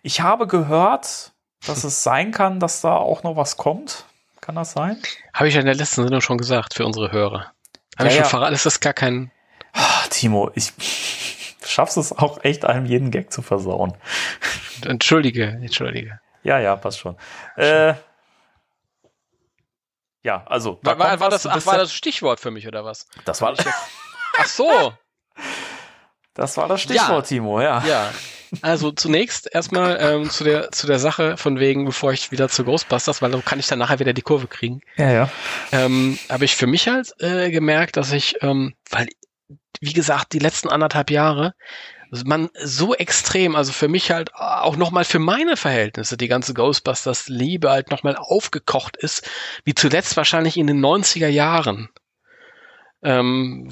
Ich 0.03 0.21
habe 0.21 0.45
gehört, 0.45 1.33
dass 1.65 1.83
es 1.83 2.03
sein 2.03 2.31
kann, 2.31 2.59
dass 2.59 2.81
da 2.81 2.97
auch 2.97 3.23
noch 3.23 3.35
was 3.35 3.57
kommt. 3.57 4.05
Kann 4.41 4.55
das 4.55 4.71
sein? 4.71 5.01
Habe 5.33 5.47
ich 5.47 5.53
ja 5.53 5.59
in 5.59 5.67
der 5.67 5.75
letzten 5.75 6.01
Sendung 6.03 6.21
schon 6.21 6.37
gesagt 6.37 6.73
für 6.73 6.85
unsere 6.85 7.11
Hörer. 7.11 7.51
Habe 7.97 8.05
Ja, 8.05 8.07
ich 8.07 8.13
schon 8.15 8.23
ja. 8.23 8.29
verraten, 8.29 8.53
das 8.53 8.65
ist 8.65 8.79
gar 8.79 8.93
kein. 8.93 9.31
Ah, 9.73 10.07
Timo, 10.09 10.51
ich 10.55 10.73
schaffst 11.65 11.97
es 11.97 12.11
auch 12.11 12.43
echt, 12.43 12.65
einem 12.65 12.85
jeden 12.85 13.11
Gag 13.11 13.31
zu 13.31 13.41
versauen. 13.41 13.95
Entschuldige, 14.83 15.45
entschuldige. 15.45 16.19
Ja, 16.43 16.59
ja, 16.59 16.75
passt 16.75 16.99
schon. 16.99 17.15
Äh, 17.55 17.93
ja, 20.23 20.43
also. 20.47 20.79
da 20.83 20.97
War, 20.97 21.19
war, 21.19 21.29
das, 21.29 21.45
ach, 21.45 21.65
war 21.65 21.77
das 21.77 21.93
Stichwort 21.93 22.39
für 22.39 22.51
mich 22.51 22.67
oder 22.67 22.83
was? 22.83 23.07
das 23.25 23.41
war, 23.41 23.55
Ach 24.37 24.45
so, 24.47 24.93
das 26.33 26.57
war 26.57 26.67
das 26.67 26.81
Stichwort, 26.81 27.09
Ja. 27.09 27.21
Timo, 27.21 27.61
ja. 27.61 27.83
ja. 27.85 28.11
Also 28.61 28.91
zunächst 28.91 29.53
erstmal 29.53 29.97
ähm, 30.01 30.29
zu 30.29 30.43
der 30.43 30.71
zu 30.71 30.85
der 30.85 30.99
Sache 30.99 31.37
von 31.37 31.59
wegen, 31.59 31.85
bevor 31.85 32.11
ich 32.11 32.31
wieder 32.31 32.49
zu 32.49 32.65
Ghostbusters, 32.65 33.21
weil 33.21 33.31
dann 33.31 33.45
kann 33.45 33.59
ich 33.59 33.67
dann 33.67 33.79
nachher 33.79 33.99
wieder 33.99 34.13
die 34.13 34.21
Kurve 34.21 34.47
kriegen. 34.47 34.81
Ja, 34.97 35.11
ja. 35.11 35.29
ähm, 35.71 36.19
habe 36.29 36.45
ich 36.45 36.55
für 36.55 36.67
mich 36.67 36.89
halt 36.89 37.13
äh, 37.19 37.49
gemerkt, 37.49 37.95
dass 37.95 38.11
ich, 38.11 38.35
ähm, 38.41 38.73
weil, 38.89 39.07
wie 39.79 39.93
gesagt, 39.93 40.33
die 40.33 40.39
letzten 40.39 40.67
anderthalb 40.67 41.11
Jahre, 41.11 41.53
man 42.25 42.49
so 42.61 42.93
extrem, 42.93 43.55
also 43.55 43.71
für 43.71 43.87
mich 43.87 44.11
halt 44.11 44.35
auch 44.35 44.75
nochmal 44.75 45.05
für 45.05 45.19
meine 45.19 45.55
Verhältnisse, 45.55 46.17
die 46.17 46.27
ganze 46.27 46.53
Ghostbusters-Liebe 46.53 47.69
halt 47.69 47.89
nochmal 47.89 48.17
aufgekocht 48.17 48.97
ist, 48.97 49.29
wie 49.63 49.73
zuletzt 49.73 50.17
wahrscheinlich 50.17 50.57
in 50.57 50.67
den 50.67 50.83
90er 50.83 51.29
Jahren. 51.29 51.89
Ähm, 53.01 53.69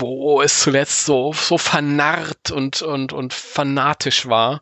wo 0.00 0.42
es 0.42 0.60
zuletzt 0.60 1.04
so, 1.04 1.32
so 1.32 1.58
vernarrt 1.58 2.50
und, 2.50 2.82
und, 2.82 3.12
und 3.12 3.32
fanatisch 3.32 4.26
war. 4.26 4.60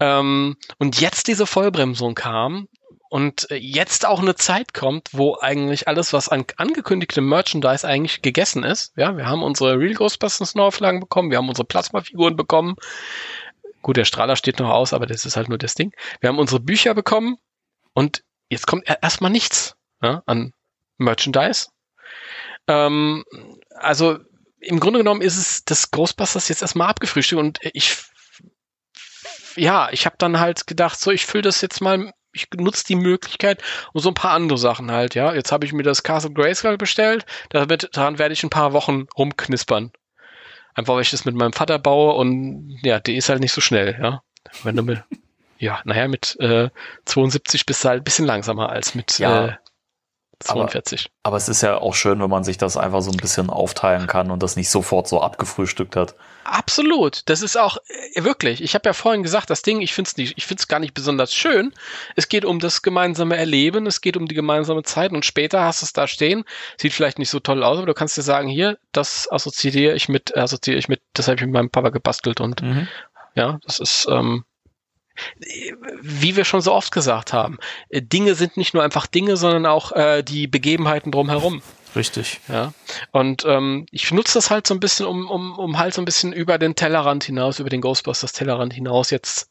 Ähm, 0.00 0.56
und 0.78 1.00
jetzt 1.00 1.28
diese 1.28 1.46
Vollbremsung 1.46 2.14
kam 2.14 2.68
und 3.08 3.46
jetzt 3.50 4.06
auch 4.06 4.20
eine 4.20 4.34
Zeit 4.34 4.74
kommt, 4.74 5.10
wo 5.12 5.38
eigentlich 5.40 5.86
alles, 5.86 6.12
was 6.12 6.28
an 6.28 6.44
angekündigtem 6.56 7.24
Merchandise 7.28 7.86
eigentlich 7.86 8.22
gegessen 8.22 8.64
ist. 8.64 8.92
Ja, 8.96 9.16
wir 9.16 9.26
haben 9.26 9.42
unsere 9.42 9.78
Real 9.78 9.94
Ghostbusters 9.94 10.56
Neuauflagen 10.56 11.00
bekommen, 11.00 11.30
wir 11.30 11.38
haben 11.38 11.48
unsere 11.48 11.66
Plasmafiguren 11.66 12.36
bekommen. 12.36 12.74
Gut, 13.82 13.96
der 13.96 14.04
Strahler 14.04 14.34
steht 14.34 14.58
noch 14.58 14.70
aus, 14.70 14.92
aber 14.92 15.06
das 15.06 15.24
ist 15.26 15.36
halt 15.36 15.48
nur 15.48 15.58
das 15.58 15.74
Ding. 15.74 15.92
Wir 16.20 16.28
haben 16.28 16.38
unsere 16.38 16.58
Bücher 16.58 16.94
bekommen 16.94 17.36
und 17.92 18.24
jetzt 18.48 18.66
kommt 18.66 18.84
erstmal 19.00 19.30
nichts 19.30 19.76
ja, 20.02 20.22
an 20.26 20.52
Merchandise. 20.98 21.68
Ähm, 22.66 23.24
also 23.76 24.18
im 24.66 24.80
Grunde 24.80 24.98
genommen 25.00 25.22
ist 25.22 25.36
es 25.36 25.64
das 25.64 25.90
Ghostbusters 25.90 26.48
jetzt 26.48 26.62
erstmal 26.62 26.88
abgefrühstückt 26.88 27.40
und 27.40 27.58
ich 27.72 27.96
ja, 29.56 29.88
ich 29.92 30.06
habe 30.06 30.16
dann 30.18 30.40
halt 30.40 30.66
gedacht, 30.66 30.98
so 30.98 31.10
ich 31.10 31.26
fülle 31.26 31.42
das 31.42 31.60
jetzt 31.60 31.80
mal, 31.80 32.12
ich 32.32 32.48
nutze 32.56 32.84
die 32.84 32.96
Möglichkeit 32.96 33.62
und 33.92 34.02
so 34.02 34.10
ein 34.10 34.14
paar 34.14 34.32
andere 34.32 34.58
Sachen 34.58 34.90
halt, 34.90 35.14
ja. 35.14 35.34
Jetzt 35.34 35.52
habe 35.52 35.66
ich 35.66 35.72
mir 35.72 35.82
das 35.82 36.02
Castle 36.02 36.32
Grayskull 36.32 36.76
bestellt, 36.76 37.24
damit 37.50 37.88
daran 37.92 38.18
werde 38.18 38.32
ich 38.32 38.42
ein 38.42 38.50
paar 38.50 38.72
Wochen 38.72 39.06
rumknispern. 39.16 39.92
Einfach 40.74 40.94
weil 40.94 41.02
ich 41.02 41.12
das 41.12 41.24
mit 41.24 41.36
meinem 41.36 41.52
Vater 41.52 41.78
baue 41.78 42.14
und 42.14 42.78
ja, 42.82 42.98
die 42.98 43.16
ist 43.16 43.28
halt 43.28 43.40
nicht 43.40 43.52
so 43.52 43.60
schnell, 43.60 43.96
ja. 44.00 44.22
Wenn 44.64 44.76
du 44.76 44.82
mit 44.82 45.02
ja, 45.58 45.80
naja, 45.84 46.08
mit 46.08 46.36
äh, 46.40 46.70
72 47.04 47.64
bist 47.64 47.84
du 47.84 47.88
halt 47.88 48.00
ein 48.00 48.04
bisschen 48.04 48.26
langsamer 48.26 48.70
als 48.70 48.94
mit 48.94 49.18
Ja, 49.18 49.46
äh, 49.46 49.56
42. 50.44 51.10
Aber 51.22 51.36
es 51.36 51.48
ist 51.48 51.62
ja 51.62 51.78
auch 51.78 51.94
schön, 51.94 52.20
wenn 52.20 52.30
man 52.30 52.44
sich 52.44 52.58
das 52.58 52.76
einfach 52.76 53.02
so 53.02 53.10
ein 53.10 53.16
bisschen 53.16 53.50
aufteilen 53.50 54.06
kann 54.06 54.30
und 54.30 54.42
das 54.42 54.56
nicht 54.56 54.70
sofort 54.70 55.08
so 55.08 55.20
abgefrühstückt 55.20 55.96
hat. 55.96 56.14
Absolut. 56.44 57.22
Das 57.28 57.40
ist 57.42 57.56
auch 57.56 57.78
äh, 58.14 58.24
wirklich. 58.24 58.62
Ich 58.62 58.74
habe 58.74 58.86
ja 58.88 58.92
vorhin 58.92 59.22
gesagt, 59.22 59.48
das 59.50 59.62
Ding, 59.62 59.80
ich 59.80 59.94
finde 59.94 60.08
es 60.08 60.16
nicht, 60.16 60.34
ich 60.36 60.46
finde 60.46 60.60
es 60.60 60.68
gar 60.68 60.78
nicht 60.78 60.94
besonders 60.94 61.34
schön. 61.34 61.72
Es 62.16 62.28
geht 62.28 62.44
um 62.44 62.60
das 62.60 62.82
gemeinsame 62.82 63.36
Erleben, 63.36 63.86
es 63.86 64.00
geht 64.00 64.16
um 64.16 64.26
die 64.26 64.34
gemeinsame 64.34 64.82
Zeit 64.82 65.12
und 65.12 65.24
später 65.24 65.62
hast 65.64 65.82
du 65.82 65.86
es 65.86 65.92
da 65.92 66.06
stehen. 66.06 66.44
Sieht 66.76 66.92
vielleicht 66.92 67.18
nicht 67.18 67.30
so 67.30 67.40
toll 67.40 67.64
aus, 67.64 67.78
aber 67.78 67.86
du 67.86 67.94
kannst 67.94 68.16
dir 68.16 68.22
sagen, 68.22 68.48
hier, 68.48 68.78
das 68.92 69.26
assoziiere 69.30 69.94
ich 69.94 70.08
mit, 70.08 70.36
assoziiere 70.36 70.78
ich 70.78 70.88
mit, 70.88 71.00
das 71.14 71.28
habe 71.28 71.36
ich 71.36 71.42
mit 71.42 71.52
meinem 71.52 71.70
Papa 71.70 71.88
gebastelt 71.88 72.40
und 72.40 72.62
Mhm. 72.62 72.88
ja, 73.34 73.58
das 73.64 73.78
ist, 73.80 74.06
ähm, 74.10 74.44
wie 76.00 76.36
wir 76.36 76.44
schon 76.44 76.60
so 76.60 76.72
oft 76.72 76.92
gesagt 76.92 77.32
haben, 77.32 77.58
äh, 77.88 78.02
Dinge 78.02 78.34
sind 78.34 78.56
nicht 78.56 78.74
nur 78.74 78.82
einfach 78.82 79.06
Dinge, 79.06 79.36
sondern 79.36 79.66
auch 79.66 79.92
äh, 79.92 80.22
die 80.22 80.46
Begebenheiten 80.46 81.12
drumherum. 81.12 81.62
Richtig. 81.96 82.40
Ja. 82.48 82.72
Und 83.12 83.44
ähm, 83.44 83.86
ich 83.90 84.10
nutze 84.10 84.34
das 84.34 84.50
halt 84.50 84.66
so 84.66 84.74
ein 84.74 84.80
bisschen, 84.80 85.06
um, 85.06 85.30
um, 85.30 85.58
um 85.58 85.78
halt 85.78 85.94
so 85.94 86.02
ein 86.02 86.04
bisschen 86.04 86.32
über 86.32 86.58
den 86.58 86.74
Tellerrand 86.74 87.24
hinaus, 87.24 87.60
über 87.60 87.70
den 87.70 87.80
Ghostbusters 87.80 88.32
Tellerrand 88.32 88.72
hinaus 88.72 89.10
jetzt, 89.10 89.50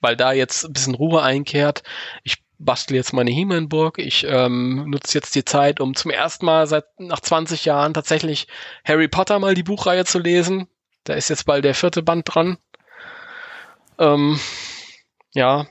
weil 0.00 0.16
da 0.16 0.32
jetzt 0.32 0.64
ein 0.64 0.72
bisschen 0.72 0.94
Ruhe 0.94 1.22
einkehrt. 1.22 1.84
Ich 2.24 2.42
bastel 2.58 2.96
jetzt 2.96 3.12
meine 3.12 3.30
He-Man-Burg. 3.30 3.98
Ich 3.98 4.26
ähm, 4.28 4.90
nutze 4.90 5.18
jetzt 5.18 5.34
die 5.34 5.44
Zeit, 5.44 5.80
um 5.80 5.94
zum 5.94 6.10
ersten 6.10 6.46
Mal 6.46 6.66
seit 6.66 6.86
nach 6.98 7.20
20 7.20 7.64
Jahren 7.64 7.94
tatsächlich 7.94 8.48
Harry 8.84 9.08
Potter 9.08 9.38
mal 9.38 9.54
die 9.54 9.62
Buchreihe 9.62 10.04
zu 10.04 10.18
lesen. 10.18 10.68
Da 11.04 11.14
ist 11.14 11.28
jetzt 11.28 11.44
bald 11.46 11.64
der 11.64 11.74
vierte 11.74 12.02
Band 12.02 12.34
dran. 12.34 12.58
Ähm, 13.98 14.40
ja, 15.36 15.66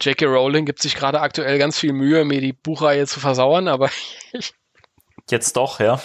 J.K. 0.00 0.26
Rowling 0.26 0.64
gibt 0.64 0.80
sich 0.80 0.94
gerade 0.94 1.20
aktuell 1.20 1.58
ganz 1.58 1.78
viel 1.78 1.92
Mühe, 1.92 2.24
mir 2.24 2.40
die 2.40 2.52
Buchreihe 2.52 3.06
zu 3.06 3.20
versauern, 3.20 3.68
aber 3.68 3.90
Jetzt 5.30 5.56
doch, 5.56 5.80
ja. 5.80 6.00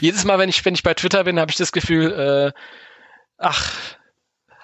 jedes 0.00 0.24
Mal, 0.24 0.38
wenn 0.38 0.48
ich, 0.48 0.64
wenn 0.64 0.74
ich 0.74 0.82
bei 0.82 0.94
Twitter 0.94 1.24
bin, 1.24 1.38
habe 1.38 1.50
ich 1.50 1.56
das 1.56 1.72
Gefühl, 1.72 2.12
äh, 2.12 2.60
ach, 3.38 3.72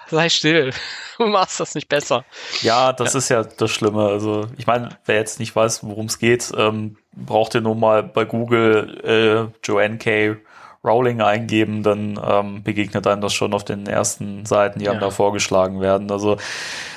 sei 0.09 0.29
still, 0.29 0.73
du 1.17 1.27
machst 1.27 1.59
das 1.59 1.73
nicht 1.73 1.87
besser. 1.87 2.25
Ja, 2.61 2.93
das 2.93 3.15
ist 3.15 3.29
ja 3.29 3.43
das 3.43 3.71
Schlimme. 3.71 4.05
Also, 4.07 4.47
ich 4.57 4.67
meine, 4.67 4.89
wer 5.05 5.15
jetzt 5.15 5.39
nicht 5.39 5.55
weiß, 5.55 5.83
worum 5.83 6.07
es 6.07 6.19
geht, 6.19 6.51
ähm, 6.55 6.97
braucht 7.13 7.55
ihr 7.55 7.61
nur 7.61 7.75
mal 7.75 8.03
bei 8.03 8.25
Google 8.25 9.49
äh, 9.53 9.57
Joanne 9.65 9.97
K. 9.97 10.35
Rowling 10.83 11.21
eingeben, 11.21 11.83
dann 11.83 12.19
ähm, 12.23 12.63
begegnet 12.63 13.05
einem 13.07 13.21
das 13.21 13.33
schon 13.33 13.53
auf 13.53 13.63
den 13.63 13.85
ersten 13.85 14.45
Seiten, 14.45 14.79
die 14.79 14.89
einem 14.89 14.99
Ja. 14.99 15.07
da 15.07 15.11
vorgeschlagen 15.11 15.79
werden. 15.81 16.11
Also, 16.11 16.37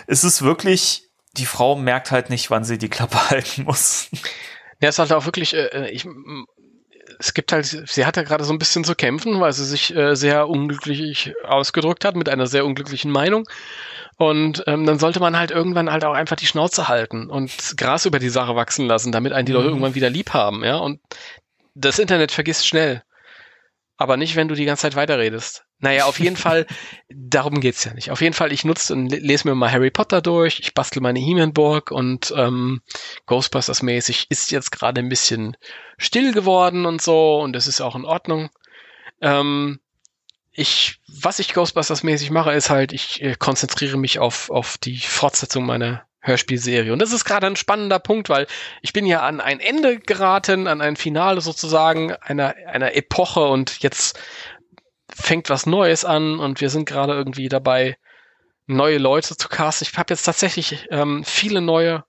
es 0.07 0.25
ist 0.25 0.43
wirklich, 0.43 1.09
die 1.37 1.47
Frau 1.47 1.77
merkt 1.77 2.11
halt 2.11 2.31
nicht, 2.31 2.51
wann 2.51 2.65
sie 2.65 2.79
die 2.79 2.89
Klappe 2.89 3.19
halten 3.31 3.65
muss. 3.65 4.09
Ja, 4.81 4.89
es 4.89 4.95
ist 4.97 4.99
halt 5.01 5.13
auch 5.13 5.27
wirklich, 5.27 5.55
äh, 5.55 5.89
ich, 5.91 6.05
m- 6.05 6.47
es 7.19 7.35
gibt 7.35 7.53
halt, 7.53 7.67
sie 7.67 8.07
hat 8.07 8.17
ja 8.17 8.23
gerade 8.23 8.45
so 8.45 8.53
ein 8.53 8.59
bisschen 8.59 8.85
zu 8.85 8.95
kämpfen, 8.95 9.41
weil 9.41 9.53
sie 9.53 9.65
sich 9.67 9.95
äh, 9.95 10.15
sehr 10.17 10.49
unglücklich 10.49 11.35
ausgedrückt 11.47 12.05
hat 12.05 12.17
mit 12.17 12.29
einer 12.29 12.47
sehr 12.47 12.65
unglücklichen 12.65 13.11
Meinung. 13.11 13.47
Und 14.17 14.63
ähm, 14.67 14.87
dann 14.87 14.99
sollte 14.99 15.21
man 15.21 15.37
halt 15.37 15.51
irgendwann 15.51 15.91
halt 15.91 16.05
auch 16.05 16.15
einfach 16.15 16.37
die 16.37 16.47
Schnauze 16.47 16.89
halten 16.89 17.29
und 17.29 17.77
Gras 17.77 18.07
über 18.07 18.19
die 18.21 18.29
Sache 18.31 18.55
wachsen 18.57 18.87
lassen, 18.87 19.11
damit 19.13 19.33
einen 19.33 19.45
die 19.47 19.53
Leute 19.53 19.69
irgendwann 19.69 19.95
wieder 19.97 20.09
lieb 20.09 20.31
haben, 20.33 20.65
ja. 20.65 20.77
Und 20.79 21.01
das 21.75 21.99
Internet 21.99 22.31
vergisst 22.33 22.67
schnell. 22.67 23.03
Aber 23.97 24.17
nicht, 24.17 24.35
wenn 24.35 24.49
du 24.49 24.55
die 24.57 24.65
ganze 24.65 24.83
Zeit 24.83 24.97
weiterredest. 24.97 25.65
Naja, 25.79 26.07
auf 26.07 26.19
jeden 26.19 26.37
Fall, 26.37 26.67
darum 27.09 27.61
geht's 27.61 27.85
ja 27.85 27.95
nicht. 27.95 28.11
Auf 28.11 28.21
jeden 28.21 28.35
Fall, 28.35 28.53
ich 28.53 28.65
nutze 28.65 28.93
und 28.93 29.09
le- 29.11 29.19
lese 29.19 29.47
mir 29.47 29.55
mal 29.55 29.71
Harry 29.71 29.91
Potter 29.91 30.21
durch, 30.21 30.59
ich 30.61 30.75
bastel 30.75 31.01
meine 31.01 31.21
He-Man-Burg 31.21 31.91
und 31.93 32.33
ähm, 32.37 32.83
Ghostbusters-mäßig 33.27 34.27
ist 34.31 34.51
jetzt 34.51 34.73
gerade 34.73 35.01
ein 35.01 35.09
bisschen 35.09 35.57
still 35.97 36.33
geworden 36.33 36.87
und 36.87 37.03
so 37.03 37.41
und 37.41 37.53
das 37.53 37.67
ist 37.69 37.81
auch 37.81 37.95
in 37.95 38.05
Ordnung. 38.05 38.51
Ähm, 39.21 39.79
ich, 40.53 41.01
was 41.21 41.39
ich 41.39 41.53
Ghostbusters-mäßig 41.53 42.31
mache, 42.33 42.53
ist 42.53 42.71
halt, 42.71 42.93
ich 42.93 43.23
äh, 43.23 43.35
konzentriere 43.39 43.97
mich 43.97 44.19
auf, 44.19 44.51
auf 44.51 44.79
die 44.79 44.99
Fortsetzung 44.99 45.67
meiner 45.67 46.05
Hörspielserie. 46.25 46.93
Und 46.93 47.01
das 47.01 47.13
ist 47.13 47.25
gerade 47.25 47.47
ein 47.47 47.57
spannender 47.57 47.99
Punkt, 47.99 48.29
weil 48.29 48.47
ich 48.81 48.93
bin 48.93 49.05
ja 49.05 49.21
an 49.21 49.41
ein 49.41 49.61
Ende 49.61 49.99
geraten, 49.99 50.67
an 50.67 50.81
ein 50.81 50.97
Finale 50.97 51.41
sozusagen 51.41 52.13
einer, 52.15 52.55
einer 52.67 52.97
Epoche 52.97 53.45
und 53.45 53.83
jetzt 53.83 54.19
fängt 55.13 55.51
was 55.51 55.67
Neues 55.67 56.05
an 56.05 56.39
und 56.39 56.61
wir 56.63 56.71
sind 56.71 56.87
gerade 56.87 57.13
irgendwie 57.13 57.49
dabei, 57.49 57.97
neue 58.67 58.97
Leute 58.97 59.37
zu 59.37 59.49
casten. 59.49 59.87
Ich 59.87 59.99
habe 59.99 60.13
jetzt 60.13 60.25
tatsächlich 60.25 60.87
ähm, 60.91 61.25
viele 61.25 61.61
neue 61.61 62.05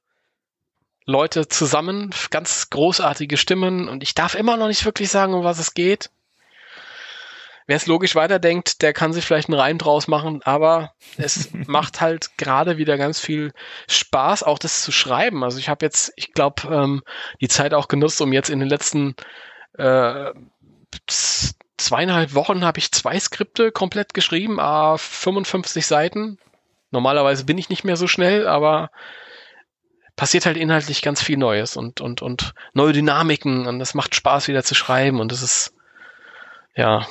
Leute 1.05 1.49
zusammen, 1.49 2.11
ganz 2.31 2.69
großartige 2.69 3.35
Stimmen 3.35 3.89
und 3.89 4.01
ich 4.01 4.15
darf 4.15 4.33
immer 4.33 4.55
noch 4.55 4.67
nicht 4.67 4.85
wirklich 4.85 5.09
sagen, 5.09 5.33
um 5.33 5.43
was 5.43 5.59
es 5.59 5.73
geht. 5.73 6.09
Wer 7.67 7.77
es 7.77 7.87
logisch 7.87 8.15
weiterdenkt, 8.15 8.83
der 8.83 8.93
kann 8.93 9.11
sich 9.11 9.25
vielleicht 9.25 9.49
einen 9.49 9.59
Reim 9.59 9.77
draus 9.77 10.07
machen, 10.07 10.41
aber 10.43 10.93
es 11.17 11.49
macht 11.67 12.01
halt 12.01 12.37
gerade 12.37 12.77
wieder 12.77 12.97
ganz 12.97 13.19
viel 13.19 13.53
Spaß, 13.87 14.43
auch 14.43 14.59
das 14.59 14.83
zu 14.83 14.91
schreiben. 14.91 15.43
Also 15.43 15.57
ich 15.57 15.69
habe 15.69 15.85
jetzt, 15.85 16.13
ich 16.15 16.33
glaube, 16.33 16.67
ähm, 16.71 17.01
die 17.41 17.47
Zeit 17.47 17.73
auch 17.73 17.87
genutzt, 17.87 18.21
um 18.21 18.33
jetzt 18.33 18.49
in 18.49 18.59
den 18.59 18.69
letzten 18.69 19.15
äh, 19.77 20.31
zweieinhalb 21.77 22.33
Wochen 22.33 22.63
habe 22.63 22.79
ich 22.79 22.91
zwei 22.91 23.19
Skripte 23.19 23.71
komplett 23.71 24.13
geschrieben, 24.13 24.59
a 24.59 24.97
55 24.97 25.85
Seiten. 25.85 26.37
Normalerweise 26.91 27.45
bin 27.45 27.57
ich 27.57 27.69
nicht 27.69 27.83
mehr 27.83 27.97
so 27.97 28.07
schnell, 28.07 28.47
aber 28.47 28.89
passiert 30.15 30.45
halt 30.45 30.57
inhaltlich 30.57 31.01
ganz 31.01 31.21
viel 31.21 31.37
Neues 31.37 31.75
und, 31.75 31.99
und, 31.99 32.21
und 32.21 32.53
neue 32.73 32.93
Dynamiken 32.93 33.67
und 33.67 33.81
es 33.81 33.93
macht 33.93 34.15
Spaß 34.15 34.47
wieder 34.47 34.63
zu 34.63 34.75
schreiben 34.75 35.19
und 35.19 35.31
es 35.31 35.41
ist, 35.41 35.73
ja. 36.75 37.05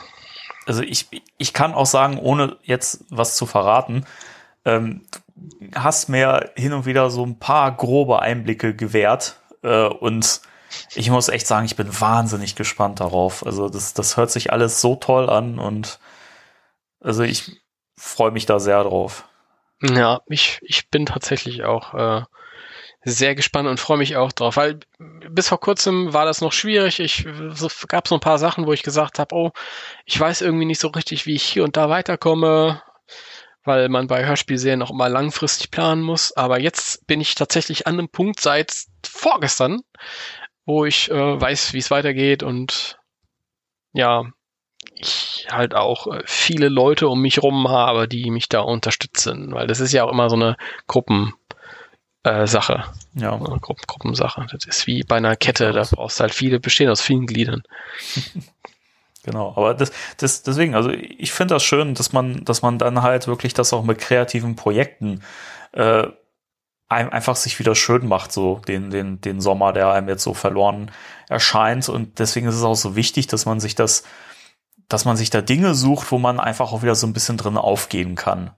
Also 0.66 0.82
ich, 0.82 1.08
ich 1.38 1.52
kann 1.52 1.74
auch 1.74 1.86
sagen, 1.86 2.18
ohne 2.18 2.56
jetzt 2.62 3.04
was 3.10 3.36
zu 3.36 3.46
verraten, 3.46 4.04
ähm, 4.64 5.02
hast 5.74 6.08
mir 6.08 6.52
hin 6.56 6.72
und 6.72 6.86
wieder 6.86 7.10
so 7.10 7.24
ein 7.24 7.38
paar 7.38 7.76
grobe 7.76 8.20
Einblicke 8.20 8.74
gewährt 8.74 9.40
äh, 9.62 9.86
und 9.86 10.40
ich 10.94 11.10
muss 11.10 11.28
echt 11.28 11.46
sagen, 11.46 11.66
ich 11.66 11.76
bin 11.76 12.00
wahnsinnig 12.00 12.56
gespannt 12.56 13.00
darauf. 13.00 13.46
Also 13.46 13.68
das, 13.68 13.94
das 13.94 14.16
hört 14.16 14.30
sich 14.30 14.52
alles 14.52 14.80
so 14.80 14.96
toll 14.96 15.30
an 15.30 15.58
und 15.58 15.98
also 17.00 17.22
ich 17.22 17.62
freue 17.96 18.30
mich 18.30 18.46
da 18.46 18.58
sehr 18.58 18.82
drauf. 18.82 19.28
Ja, 19.82 20.20
ich, 20.26 20.60
ich 20.62 20.88
bin 20.88 21.06
tatsächlich 21.06 21.64
auch 21.64 21.94
äh, 21.94 22.22
sehr 23.04 23.34
gespannt 23.34 23.68
und 23.68 23.80
freue 23.80 23.98
mich 23.98 24.16
auch 24.16 24.32
drauf, 24.32 24.56
weil 24.56 24.80
bis 24.98 25.48
vor 25.48 25.60
kurzem 25.60 26.12
war 26.12 26.24
das 26.24 26.40
noch 26.40 26.52
schwierig. 26.52 27.00
Ich 27.00 27.26
so, 27.50 27.68
gab 27.88 28.08
so 28.08 28.14
ein 28.14 28.20
paar 28.20 28.38
Sachen, 28.38 28.66
wo 28.66 28.72
ich 28.72 28.82
gesagt 28.82 29.18
habe, 29.18 29.34
oh, 29.34 29.50
ich 30.06 30.18
weiß 30.18 30.40
irgendwie 30.40 30.64
nicht 30.64 30.80
so 30.80 30.88
richtig, 30.88 31.26
wie 31.26 31.34
ich 31.34 31.44
hier 31.44 31.64
und 31.64 31.76
da 31.76 31.90
weiterkomme, 31.90 32.82
weil 33.64 33.88
man 33.88 34.06
bei 34.06 34.24
Hörspielserien 34.26 34.82
auch 34.82 34.90
immer 34.90 35.08
langfristig 35.08 35.70
planen 35.70 36.02
muss. 36.02 36.32
Aber 36.32 36.60
jetzt 36.60 37.06
bin 37.06 37.20
ich 37.20 37.34
tatsächlich 37.34 37.86
an 37.86 37.94
einem 37.94 38.08
Punkt 38.08 38.40
seit 38.40 38.74
vorgestern, 39.04 39.82
wo 40.64 40.84
ich 40.86 41.10
äh, 41.10 41.40
weiß, 41.40 41.74
wie 41.74 41.78
es 41.78 41.90
weitergeht 41.90 42.42
und 42.42 42.98
ja, 43.92 44.24
ich 44.94 45.46
halt 45.50 45.74
auch 45.74 46.06
äh, 46.06 46.22
viele 46.24 46.68
Leute 46.68 47.08
um 47.08 47.20
mich 47.20 47.42
rum 47.42 47.68
habe, 47.68 48.08
die 48.08 48.30
mich 48.30 48.48
da 48.48 48.60
unterstützen, 48.60 49.52
weil 49.52 49.66
das 49.66 49.80
ist 49.80 49.92
ja 49.92 50.04
auch 50.04 50.12
immer 50.12 50.30
so 50.30 50.36
eine 50.36 50.56
Gruppen 50.86 51.34
äh, 52.24 52.46
Sache. 52.46 52.84
Ja. 53.14 53.36
Gru 53.36 53.74
Gruppensache. 53.86 54.46
Das 54.50 54.64
ist 54.64 54.86
wie 54.86 55.04
bei 55.04 55.16
einer 55.16 55.36
Kette, 55.36 55.72
da 55.72 55.84
brauchst 55.90 56.18
du 56.18 56.22
halt 56.22 56.34
viele, 56.34 56.58
bestehen 56.58 56.90
aus 56.90 57.00
vielen 57.00 57.26
Gliedern. 57.26 57.62
Genau, 59.26 59.54
aber 59.56 59.72
das, 59.72 59.90
das, 60.18 60.42
deswegen, 60.42 60.74
also 60.74 60.90
ich 60.90 61.32
finde 61.32 61.54
das 61.54 61.64
schön, 61.64 61.94
dass 61.94 62.12
man, 62.12 62.44
dass 62.44 62.60
man 62.60 62.78
dann 62.78 63.00
halt 63.00 63.26
wirklich 63.26 63.54
das 63.54 63.72
auch 63.72 63.82
mit 63.82 63.98
kreativen 63.98 64.54
Projekten 64.54 65.22
äh, 65.72 66.08
einfach 66.88 67.34
sich 67.34 67.58
wieder 67.58 67.74
schön 67.74 68.06
macht, 68.06 68.32
so 68.32 68.60
den, 68.68 68.90
den, 68.90 69.22
den 69.22 69.40
Sommer, 69.40 69.72
der 69.72 69.90
einem 69.92 70.10
jetzt 70.10 70.24
so 70.24 70.34
verloren 70.34 70.90
erscheint. 71.30 71.88
Und 71.88 72.18
deswegen 72.18 72.46
ist 72.46 72.56
es 72.56 72.62
auch 72.62 72.74
so 72.74 72.96
wichtig, 72.96 73.26
dass 73.26 73.46
man 73.46 73.60
sich 73.60 73.74
das, 73.74 74.04
dass 74.88 75.06
man 75.06 75.16
sich 75.16 75.30
da 75.30 75.40
Dinge 75.40 75.74
sucht, 75.74 76.12
wo 76.12 76.18
man 76.18 76.38
einfach 76.38 76.72
auch 76.72 76.82
wieder 76.82 76.94
so 76.94 77.06
ein 77.06 77.14
bisschen 77.14 77.38
drin 77.38 77.56
aufgehen 77.56 78.16
kann. 78.16 78.50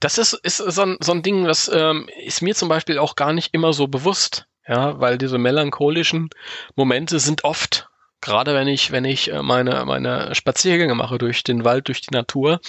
Das 0.00 0.18
ist, 0.18 0.32
ist 0.32 0.58
so, 0.58 0.82
ein, 0.82 0.96
so 1.00 1.12
ein 1.12 1.22
Ding, 1.22 1.44
das 1.44 1.70
ähm, 1.72 2.08
ist 2.24 2.42
mir 2.42 2.54
zum 2.54 2.68
Beispiel 2.68 2.98
auch 2.98 3.16
gar 3.16 3.32
nicht 3.32 3.52
immer 3.52 3.72
so 3.72 3.88
bewusst, 3.88 4.46
ja, 4.66 5.00
weil 5.00 5.18
diese 5.18 5.38
melancholischen 5.38 6.30
Momente 6.76 7.18
sind 7.18 7.42
oft, 7.44 7.88
gerade 8.20 8.54
wenn 8.54 8.68
ich, 8.68 8.92
wenn 8.92 9.04
ich 9.04 9.32
äh, 9.32 9.42
meine, 9.42 9.84
meine 9.86 10.34
Spaziergänge 10.34 10.94
mache 10.94 11.18
durch 11.18 11.42
den 11.42 11.64
Wald, 11.64 11.88
durch 11.88 12.00
die 12.00 12.14
Natur, 12.14 12.60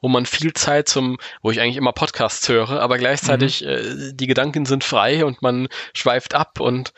wo 0.00 0.08
man 0.08 0.26
viel 0.26 0.52
Zeit 0.54 0.88
zum, 0.88 1.18
wo 1.42 1.50
ich 1.50 1.60
eigentlich 1.60 1.76
immer 1.76 1.92
Podcasts 1.92 2.48
höre, 2.48 2.80
aber 2.80 2.98
gleichzeitig 2.98 3.62
mhm. 3.62 3.68
äh, 3.68 4.12
die 4.14 4.26
Gedanken 4.26 4.66
sind 4.66 4.84
frei 4.84 5.24
und 5.24 5.42
man 5.42 5.68
schweift 5.92 6.34
ab 6.34 6.60
und 6.60 6.92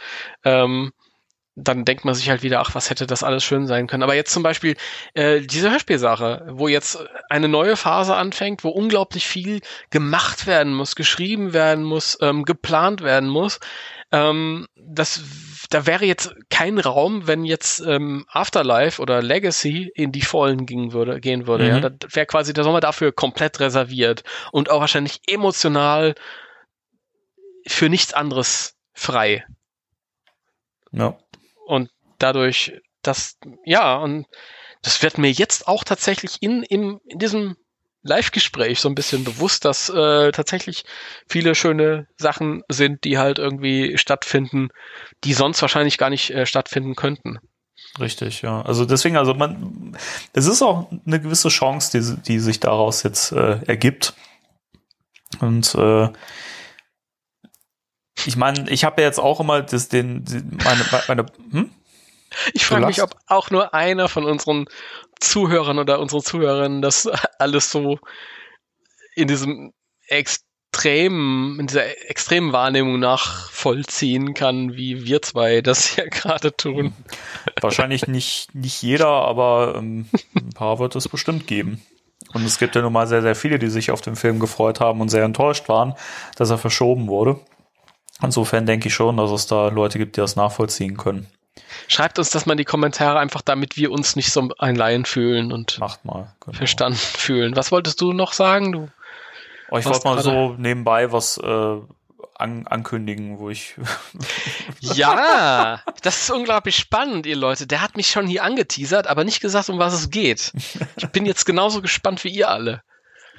ähm, 0.45 0.93
dann 1.61 1.85
denkt 1.85 2.05
man 2.05 2.15
sich 2.15 2.31
halt 2.31 2.43
wieder, 2.43 2.61
ach, 2.61 2.75
was 2.75 2.89
hätte 2.89 3.07
das 3.07 3.23
alles 3.23 3.43
schön 3.43 3.67
sein 3.67 3.87
können. 3.87 4.03
Aber 4.03 4.15
jetzt 4.15 4.33
zum 4.33 4.43
Beispiel 4.43 4.77
äh, 5.15 5.41
diese 5.41 5.71
Hörspielsache, 5.71 6.47
wo 6.51 6.69
jetzt 6.69 6.99
eine 7.29 7.49
neue 7.49 7.77
Phase 7.77 8.15
anfängt, 8.15 8.63
wo 8.63 8.69
unglaublich 8.69 9.27
viel 9.27 9.61
gemacht 9.91 10.47
werden 10.47 10.73
muss, 10.73 10.95
geschrieben 10.95 11.53
werden 11.53 11.85
muss, 11.85 12.17
ähm, 12.21 12.45
geplant 12.45 13.03
werden 13.03 13.29
muss. 13.29 13.59
Ähm, 14.13 14.67
das, 14.77 15.21
da 15.71 15.87
wäre 15.87 16.05
jetzt 16.05 16.33
kein 16.49 16.79
Raum, 16.79 17.27
wenn 17.27 17.45
jetzt 17.45 17.81
ähm, 17.81 18.25
Afterlife 18.29 19.03
oder 19.03 19.21
Legacy 19.21 19.91
in 19.95 20.13
die 20.13 20.23
Vollen 20.23 20.65
gehen 20.65 20.93
würde. 20.93 21.21
Gehen 21.21 21.47
würde 21.47 21.65
mhm. 21.65 21.71
ja, 21.71 21.81
da 21.81 21.91
wäre 22.13 22.27
quasi 22.27 22.53
der 22.53 22.65
Sommer 22.65 22.81
dafür 22.81 23.11
komplett 23.13 23.59
reserviert 23.59 24.23
und 24.53 24.71
auch 24.71 24.81
wahrscheinlich 24.81 25.21
emotional 25.27 26.15
für 27.67 27.89
nichts 27.89 28.15
anderes 28.15 28.77
frei. 28.95 29.45
Ja 30.93 31.19
und 31.69 31.91
dadurch, 32.19 32.73
das, 33.03 33.39
ja, 33.65 33.97
und 33.97 34.27
das 34.83 35.03
wird 35.03 35.19
mir 35.19 35.31
jetzt 35.31 35.69
auch 35.69 35.85
tatsächlich 35.85 36.39
in, 36.41 36.63
in, 36.63 36.99
in 37.07 37.19
diesem 37.19 37.57
Live-Gespräch 38.03 38.81
so 38.81 38.89
ein 38.89 38.95
bisschen 38.95 39.25
bewusst, 39.25 39.65
dass 39.65 39.89
äh, 39.89 40.33
tatsächlich 40.33 40.85
viele 41.29 41.55
schöne 41.55 42.07
Sachen 42.17 42.63
sind, 42.69 43.05
die 43.05 43.19
halt 43.19 43.39
irgendwie 43.39 43.99
stattfinden, 43.99 44.69
die 45.25 45.35
sonst 45.35 45.61
wahrscheinlich 45.61 45.99
gar 45.99 46.11
nicht 46.11 46.31
äh, 46.31 46.47
stattfinden 46.47 46.95
könnten. 46.95 47.39
Richtig, 48.01 48.43
ja. 48.43 48.63
Also 48.63 48.85
deswegen, 48.85 49.17
also 49.17 49.35
man, 49.35 49.97
es 50.33 50.47
ist 50.47 50.63
auch 50.63 50.91
eine 51.07 51.21
gewisse 51.21 51.49
Chance, 51.49 51.99
die, 51.99 52.23
die 52.23 52.39
sich 52.39 52.61
daraus 52.61 53.03
jetzt 53.03 53.33
äh, 53.33 53.61
ergibt. 53.67 54.15
Und 55.41 55.75
äh, 55.75 56.09
ich 58.27 58.37
meine, 58.37 58.71
ich 58.71 58.85
habe 58.85 59.01
ja 59.03 59.09
jetzt 59.09 59.19
auch 59.19 59.41
immer 59.41 59.63
das, 59.63 59.89
den, 59.89 60.25
meine, 60.65 60.85
meine 61.09 61.27
hm? 61.51 61.71
Ich 62.53 62.67
frage 62.67 62.87
mich, 62.87 63.03
ob 63.03 63.17
auch 63.27 63.51
nur 63.51 63.75
einer 63.75 64.09
von 64.09 64.25
unseren 64.25 64.67
Zuhörern 65.21 65.79
oder 65.79 65.99
unseren 65.99 66.23
Zuhörern 66.23 66.83
das 66.83 67.09
alles 67.39 67.71
so 67.71 67.99
in 69.15 69.29
diesem 69.29 69.73
extremen, 70.07 71.59
in 71.59 71.67
dieser 71.67 72.11
extremen 72.11 72.53
Wahrnehmung 72.53 73.01
nachvollziehen 73.01 74.35
kann, 74.35 74.75
wie 74.75 75.07
wir 75.07 75.23
zwei 75.23 75.61
das 75.63 75.87
hier 75.87 76.07
gerade 76.11 76.55
tun. 76.55 76.95
Wahrscheinlich 77.61 78.07
nicht, 78.07 78.55
nicht 78.55 78.83
jeder, 78.83 79.09
aber 79.09 79.75
ähm, 79.77 80.07
ein 80.37 80.51
paar 80.51 80.79
wird 80.79 80.97
es 80.97 81.09
bestimmt 81.09 81.47
geben. 81.47 81.83
Und 82.35 82.45
es 82.45 82.59
gibt 82.59 82.75
ja 82.75 82.83
nun 82.83 82.93
mal 82.93 83.07
sehr, 83.07 83.23
sehr 83.23 83.35
viele, 83.35 83.59
die 83.59 83.69
sich 83.69 83.91
auf 83.91 84.03
den 84.03 84.17
Film 84.17 84.39
gefreut 84.39 84.81
haben 84.81 85.01
und 85.01 85.09
sehr 85.09 85.25
enttäuscht 85.25 85.69
waren, 85.69 85.95
dass 86.37 86.51
er 86.51 86.59
verschoben 86.59 87.07
wurde. 87.07 87.41
Insofern 88.23 88.67
denke 88.67 88.89
ich 88.89 88.95
schon, 88.95 89.17
dass 89.17 89.31
es 89.31 89.47
da 89.47 89.69
Leute 89.69 89.99
gibt, 89.99 90.17
die 90.17 90.21
das 90.21 90.37
nachvollziehen 90.37 90.97
können. 90.97 91.29
Schreibt 91.87 92.19
uns 92.19 92.31
das 92.31 92.47
mal 92.47 92.53
in 92.53 92.59
die 92.59 92.65
Kommentare, 92.65 93.19
einfach 93.19 93.43
damit 93.43 93.77
wir 93.77 93.91
uns 93.91 94.17
nicht 94.17 94.33
so 94.33 94.49
ein 94.59 94.77
Laien 94.77 95.05
fühlen 95.05 95.53
und 95.53 95.79
mal, 95.79 96.33
genau. 96.41 96.57
verstanden 96.57 96.99
fühlen. 96.99 97.57
Was 97.57 97.73
wolltest 97.73 98.01
du 98.01 98.13
noch 98.13 98.33
sagen? 98.33 98.73
Du 98.73 98.89
oh, 99.71 99.79
ich 99.79 99.85
wollte 99.87 100.07
mal 100.07 100.23
so 100.23 100.55
nebenbei 100.59 101.13
was 101.13 101.39
äh, 101.39 101.77
an, 102.35 102.67
ankündigen, 102.67 103.39
wo 103.39 103.51
ich. 103.51 103.75
ja, 104.81 105.83
das 106.03 106.23
ist 106.23 106.31
unglaublich 106.31 106.77
spannend, 106.77 107.27
ihr 107.27 107.37
Leute. 107.37 107.67
Der 107.67 107.83
hat 107.83 107.97
mich 107.97 108.09
schon 108.09 108.27
hier 108.27 108.45
angeteasert, 108.45 109.07
aber 109.07 109.25
nicht 109.25 109.41
gesagt, 109.41 109.69
um 109.69 109.79
was 109.79 109.95
es 109.95 110.11
geht. 110.11 110.53
Ich 110.97 111.09
bin 111.09 111.27
jetzt 111.27 111.45
genauso 111.45 111.83
gespannt 111.83 112.25
wie 112.25 112.31
ihr 112.31 112.49
alle 112.49 112.83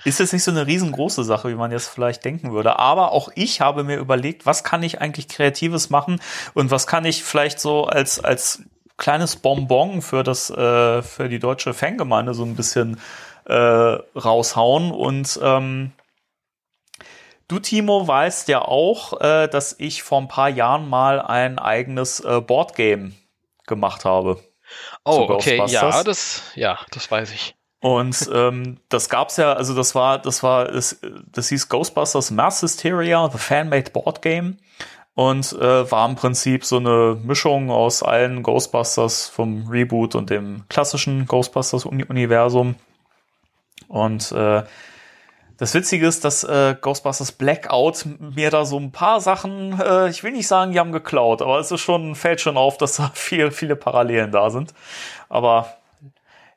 ist 0.05 0.19
jetzt 0.19 0.33
nicht 0.33 0.43
so 0.43 0.51
eine 0.51 0.67
riesengroße 0.67 1.23
Sache, 1.23 1.49
wie 1.49 1.55
man 1.55 1.71
jetzt 1.71 1.87
vielleicht 1.87 2.23
denken 2.25 2.51
würde. 2.51 2.79
Aber 2.79 3.11
auch 3.11 3.29
ich 3.35 3.61
habe 3.61 3.83
mir 3.83 3.97
überlegt, 3.97 4.45
was 4.45 4.63
kann 4.63 4.83
ich 4.83 5.01
eigentlich 5.01 5.27
Kreatives 5.27 5.89
machen 5.89 6.21
und 6.53 6.71
was 6.71 6.87
kann 6.87 7.05
ich 7.05 7.23
vielleicht 7.23 7.59
so 7.59 7.85
als, 7.85 8.19
als 8.23 8.63
kleines 8.97 9.37
Bonbon 9.37 10.01
für 10.01 10.23
das, 10.23 10.49
äh, 10.49 11.01
für 11.01 11.29
die 11.29 11.39
deutsche 11.39 11.73
Fangemeinde 11.73 12.33
so 12.33 12.43
ein 12.43 12.55
bisschen 12.55 12.99
äh, 13.45 13.53
raushauen. 13.53 14.91
Und 14.91 15.39
ähm, 15.41 15.91
du, 17.47 17.59
Timo, 17.59 18.07
weißt 18.07 18.47
ja 18.49 18.61
auch, 18.61 19.19
äh, 19.19 19.47
dass 19.47 19.75
ich 19.79 20.03
vor 20.03 20.21
ein 20.21 20.27
paar 20.27 20.49
Jahren 20.49 20.87
mal 20.87 21.21
ein 21.21 21.57
eigenes 21.57 22.19
äh, 22.19 22.41
Boardgame 22.41 23.13
gemacht 23.65 24.05
habe. 24.05 24.39
Oh, 25.03 25.25
okay, 25.29 25.63
ja, 25.67 26.03
das, 26.03 26.43
ja, 26.55 26.79
das 26.91 27.09
weiß 27.09 27.31
ich. 27.31 27.55
Und 27.81 28.29
ähm, 28.33 28.77
das 28.89 29.07
gab's 29.09 29.37
ja, 29.37 29.53
also 29.53 29.73
das 29.73 29.95
war, 29.95 30.19
das 30.19 30.43
war, 30.43 30.65
das, 30.65 30.99
das 31.31 31.49
hieß 31.49 31.69
Ghostbusters 31.69 32.29
Mass 32.31 32.61
Hysteria, 32.61 33.29
The 33.31 33.37
Fan-Made 33.37 33.91
Board 33.91 34.21
Game. 34.21 34.57
Und 35.15 35.51
äh, 35.53 35.91
war 35.91 36.07
im 36.07 36.15
Prinzip 36.15 36.63
so 36.63 36.77
eine 36.77 37.17
Mischung 37.21 37.71
aus 37.71 38.03
allen 38.03 38.41
Ghostbusters 38.41 39.27
vom 39.27 39.67
Reboot 39.67 40.15
und 40.15 40.29
dem 40.29 40.63
klassischen 40.69 41.25
Ghostbusters-Universum. 41.25 42.75
Und 43.89 44.31
äh, 44.31 44.63
das 45.57 45.73
Witzige 45.73 46.07
ist, 46.07 46.23
dass 46.23 46.45
äh, 46.45 46.75
Ghostbusters 46.79 47.33
Blackout 47.33 48.05
mir 48.19 48.49
da 48.49 48.63
so 48.63 48.79
ein 48.79 48.93
paar 48.93 49.19
Sachen, 49.19 49.77
äh, 49.81 50.09
ich 50.09 50.23
will 50.23 50.31
nicht 50.31 50.47
sagen, 50.47 50.71
die 50.71 50.79
haben 50.79 50.93
geklaut, 50.93 51.41
aber 51.41 51.59
es 51.59 51.69
ist 51.69 51.81
schon, 51.81 52.15
fällt 52.15 52.39
schon 52.39 52.55
auf, 52.55 52.77
dass 52.77 52.95
da 52.95 53.11
viel, 53.13 53.51
viele 53.51 53.75
Parallelen 53.75 54.31
da 54.31 54.49
sind. 54.51 54.73
Aber 55.27 55.79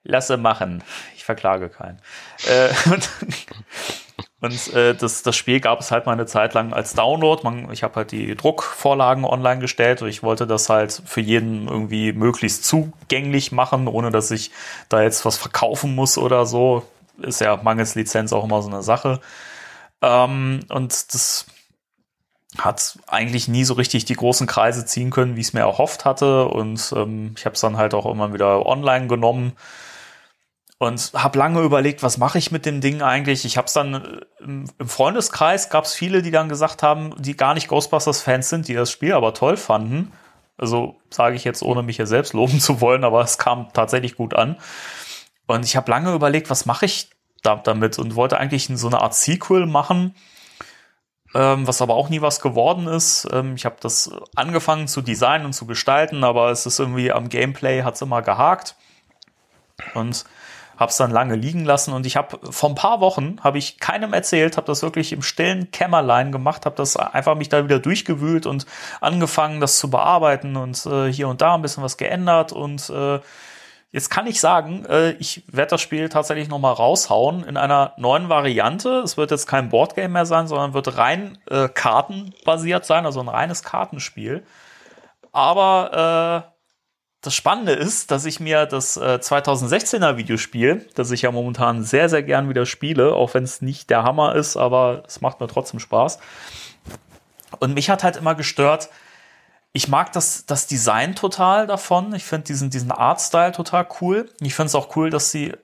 lasse 0.04 0.36
machen. 0.36 0.82
Ich 1.22 1.26
verklage 1.26 1.68
keinen. 1.68 2.00
Äh, 2.48 2.70
und, 4.40 4.74
äh, 4.74 4.92
das, 4.92 5.22
das 5.22 5.36
Spiel 5.36 5.60
gab 5.60 5.78
es 5.78 5.92
halt 5.92 6.04
mal 6.04 6.14
eine 6.14 6.26
Zeit 6.26 6.52
lang 6.52 6.72
als 6.72 6.94
Download. 6.94 7.44
Man, 7.44 7.70
ich 7.70 7.84
habe 7.84 7.94
halt 7.94 8.10
die 8.10 8.34
Druckvorlagen 8.34 9.24
online 9.24 9.60
gestellt 9.60 10.02
und 10.02 10.08
ich 10.08 10.24
wollte 10.24 10.48
das 10.48 10.68
halt 10.68 11.00
für 11.06 11.20
jeden 11.20 11.68
irgendwie 11.68 12.12
möglichst 12.12 12.64
zugänglich 12.64 13.52
machen, 13.52 13.86
ohne 13.86 14.10
dass 14.10 14.32
ich 14.32 14.50
da 14.88 15.00
jetzt 15.00 15.24
was 15.24 15.36
verkaufen 15.36 15.94
muss 15.94 16.18
oder 16.18 16.44
so. 16.44 16.82
Ist 17.18 17.40
ja 17.40 17.56
mangels 17.62 17.94
Lizenz 17.94 18.32
auch 18.32 18.42
immer 18.42 18.60
so 18.60 18.68
eine 18.68 18.82
Sache. 18.82 19.20
Ähm, 20.00 20.64
und 20.70 21.14
das 21.14 21.46
hat 22.58 22.98
eigentlich 23.06 23.46
nie 23.46 23.62
so 23.62 23.74
richtig 23.74 24.06
die 24.06 24.14
großen 24.14 24.48
Kreise 24.48 24.84
ziehen 24.86 25.10
können, 25.10 25.36
wie 25.36 25.40
ich 25.40 25.46
es 25.46 25.52
mir 25.52 25.60
erhofft 25.60 26.04
hatte. 26.04 26.46
Und 26.46 26.92
ähm, 26.96 27.36
ich 27.38 27.44
habe 27.44 27.54
es 27.54 27.60
dann 27.60 27.76
halt 27.76 27.94
auch 27.94 28.06
immer 28.06 28.34
wieder 28.34 28.66
online 28.66 29.06
genommen 29.06 29.52
und 30.82 31.12
habe 31.14 31.38
lange 31.38 31.60
überlegt, 31.60 32.02
was 32.02 32.18
mache 32.18 32.38
ich 32.38 32.50
mit 32.50 32.66
dem 32.66 32.80
Ding 32.80 33.02
eigentlich. 33.02 33.44
Ich 33.44 33.56
habe 33.56 33.66
es 33.66 33.72
dann 33.72 33.94
äh, 33.94 34.42
im, 34.42 34.66
Freundeskreis 34.84 35.70
gab 35.70 35.84
es 35.84 35.94
viele, 35.94 36.22
die 36.22 36.32
dann 36.32 36.48
gesagt 36.48 36.82
haben, 36.82 37.14
die 37.22 37.36
gar 37.36 37.54
nicht 37.54 37.68
Ghostbusters-Fans 37.68 38.48
sind, 38.48 38.66
die 38.66 38.74
das 38.74 38.90
Spiel 38.90 39.12
aber 39.12 39.32
toll 39.32 39.56
fanden. 39.56 40.10
Also 40.58 40.96
sage 41.08 41.36
ich 41.36 41.44
jetzt, 41.44 41.62
ohne 41.62 41.84
mich 41.84 41.96
hier 41.96 42.08
selbst 42.08 42.32
loben 42.32 42.58
zu 42.60 42.80
wollen, 42.80 43.04
aber 43.04 43.20
es 43.22 43.38
kam 43.38 43.72
tatsächlich 43.72 44.16
gut 44.16 44.34
an. 44.34 44.56
Und 45.46 45.64
ich 45.64 45.76
habe 45.76 45.88
lange 45.88 46.12
überlegt, 46.14 46.50
was 46.50 46.66
mache 46.66 46.86
ich 46.86 47.10
da, 47.44 47.54
damit 47.54 48.00
und 48.00 48.16
wollte 48.16 48.38
eigentlich 48.38 48.66
so 48.66 48.88
eine 48.88 49.02
Art 49.02 49.14
Sequel 49.14 49.66
machen, 49.66 50.16
ähm, 51.32 51.64
was 51.64 51.80
aber 51.80 51.94
auch 51.94 52.08
nie 52.08 52.22
was 52.22 52.40
geworden 52.40 52.88
ist. 52.88 53.28
Ähm, 53.32 53.54
ich 53.54 53.66
habe 53.66 53.76
das 53.78 54.10
angefangen 54.34 54.88
zu 54.88 55.00
designen 55.00 55.46
und 55.46 55.52
zu 55.52 55.64
gestalten, 55.64 56.24
aber 56.24 56.50
es 56.50 56.66
ist 56.66 56.80
irgendwie 56.80 57.12
am 57.12 57.28
Gameplay 57.28 57.84
hat 57.84 57.94
es 57.94 58.02
immer 58.02 58.20
gehakt. 58.20 58.74
Und 59.94 60.24
habe 60.82 60.90
es 60.90 60.98
dann 60.98 61.10
lange 61.10 61.36
liegen 61.36 61.64
lassen 61.64 61.92
und 61.94 62.04
ich 62.04 62.16
habe 62.16 62.38
vor 62.50 62.68
ein 62.68 62.74
paar 62.74 63.00
Wochen 63.00 63.36
habe 63.40 63.58
ich 63.58 63.78
keinem 63.78 64.12
erzählt, 64.12 64.56
habe 64.56 64.66
das 64.66 64.82
wirklich 64.82 65.12
im 65.12 65.22
stillen 65.22 65.70
Kämmerlein 65.70 66.32
gemacht, 66.32 66.66
habe 66.66 66.76
das 66.76 66.96
einfach 66.96 67.36
mich 67.36 67.48
da 67.48 67.64
wieder 67.64 67.78
durchgewühlt 67.78 68.44
und 68.44 68.66
angefangen, 69.00 69.60
das 69.60 69.78
zu 69.78 69.88
bearbeiten 69.88 70.56
und 70.56 70.84
äh, 70.84 71.10
hier 71.10 71.28
und 71.28 71.40
da 71.40 71.54
ein 71.54 71.62
bisschen 71.62 71.82
was 71.82 71.96
geändert 71.96 72.52
und 72.52 72.90
äh, 72.90 73.20
Jetzt 73.94 74.08
kann 74.08 74.26
ich 74.26 74.40
sagen, 74.40 74.86
äh, 74.86 75.10
ich 75.18 75.44
werde 75.48 75.72
das 75.72 75.82
Spiel 75.82 76.08
tatsächlich 76.08 76.48
noch 76.48 76.58
mal 76.58 76.72
raushauen 76.72 77.44
in 77.44 77.58
einer 77.58 77.92
neuen 77.98 78.30
Variante. 78.30 79.02
Es 79.04 79.18
wird 79.18 79.30
jetzt 79.30 79.46
kein 79.46 79.68
Boardgame 79.68 80.08
mehr 80.08 80.24
sein, 80.24 80.46
sondern 80.46 80.72
wird 80.72 80.96
rein 80.96 81.36
äh, 81.50 81.68
kartenbasiert 81.68 82.86
sein, 82.86 83.04
also 83.04 83.20
ein 83.20 83.28
reines 83.28 83.62
Kartenspiel. 83.62 84.46
Aber 85.30 86.48
äh, 86.48 86.51
das 87.22 87.34
Spannende 87.34 87.72
ist, 87.72 88.10
dass 88.10 88.24
ich 88.24 88.40
mir 88.40 88.66
das 88.66 88.96
äh, 88.96 89.20
2016er 89.22 90.16
Videospiel, 90.16 90.88
das 90.94 91.12
ich 91.12 91.22
ja 91.22 91.30
momentan 91.30 91.84
sehr, 91.84 92.08
sehr 92.08 92.24
gern 92.24 92.48
wieder 92.48 92.66
spiele, 92.66 93.14
auch 93.14 93.32
wenn 93.34 93.44
es 93.44 93.62
nicht 93.62 93.90
der 93.90 94.02
Hammer 94.02 94.34
ist, 94.34 94.56
aber 94.56 95.04
es 95.06 95.20
macht 95.20 95.40
mir 95.40 95.46
trotzdem 95.46 95.78
Spaß. 95.78 96.18
Und 97.60 97.74
mich 97.74 97.90
hat 97.90 98.02
halt 98.02 98.16
immer 98.16 98.34
gestört, 98.34 98.88
ich 99.72 99.86
mag 99.86 100.12
das, 100.12 100.46
das 100.46 100.66
Design 100.66 101.14
total 101.14 101.68
davon. 101.68 102.12
Ich 102.12 102.24
finde 102.24 102.48
diesen, 102.48 102.70
diesen 102.70 102.90
Artstyle 102.90 103.52
total 103.52 103.86
cool. 104.00 104.28
Ich 104.40 104.54
finde 104.54 104.66
es 104.66 104.74
auch 104.74 104.96
cool, 104.96 105.08
dass 105.08 105.30
sie 105.30 105.54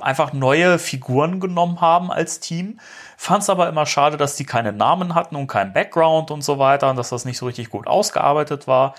einfach 0.00 0.32
neue 0.32 0.78
Figuren 0.78 1.40
genommen 1.40 1.80
haben 1.80 2.10
als 2.10 2.40
Team. 2.40 2.80
Fand 3.16 3.42
es 3.42 3.50
aber 3.50 3.68
immer 3.68 3.86
schade, 3.86 4.16
dass 4.16 4.36
die 4.36 4.44
keine 4.44 4.72
Namen 4.72 5.14
hatten 5.14 5.36
und 5.36 5.46
keinen 5.46 5.72
Background 5.72 6.30
und 6.30 6.42
so 6.42 6.58
weiter 6.58 6.90
und 6.90 6.96
dass 6.96 7.08
das 7.10 7.24
nicht 7.24 7.38
so 7.38 7.46
richtig 7.46 7.70
gut 7.70 7.86
ausgearbeitet 7.86 8.66
war. 8.66 8.94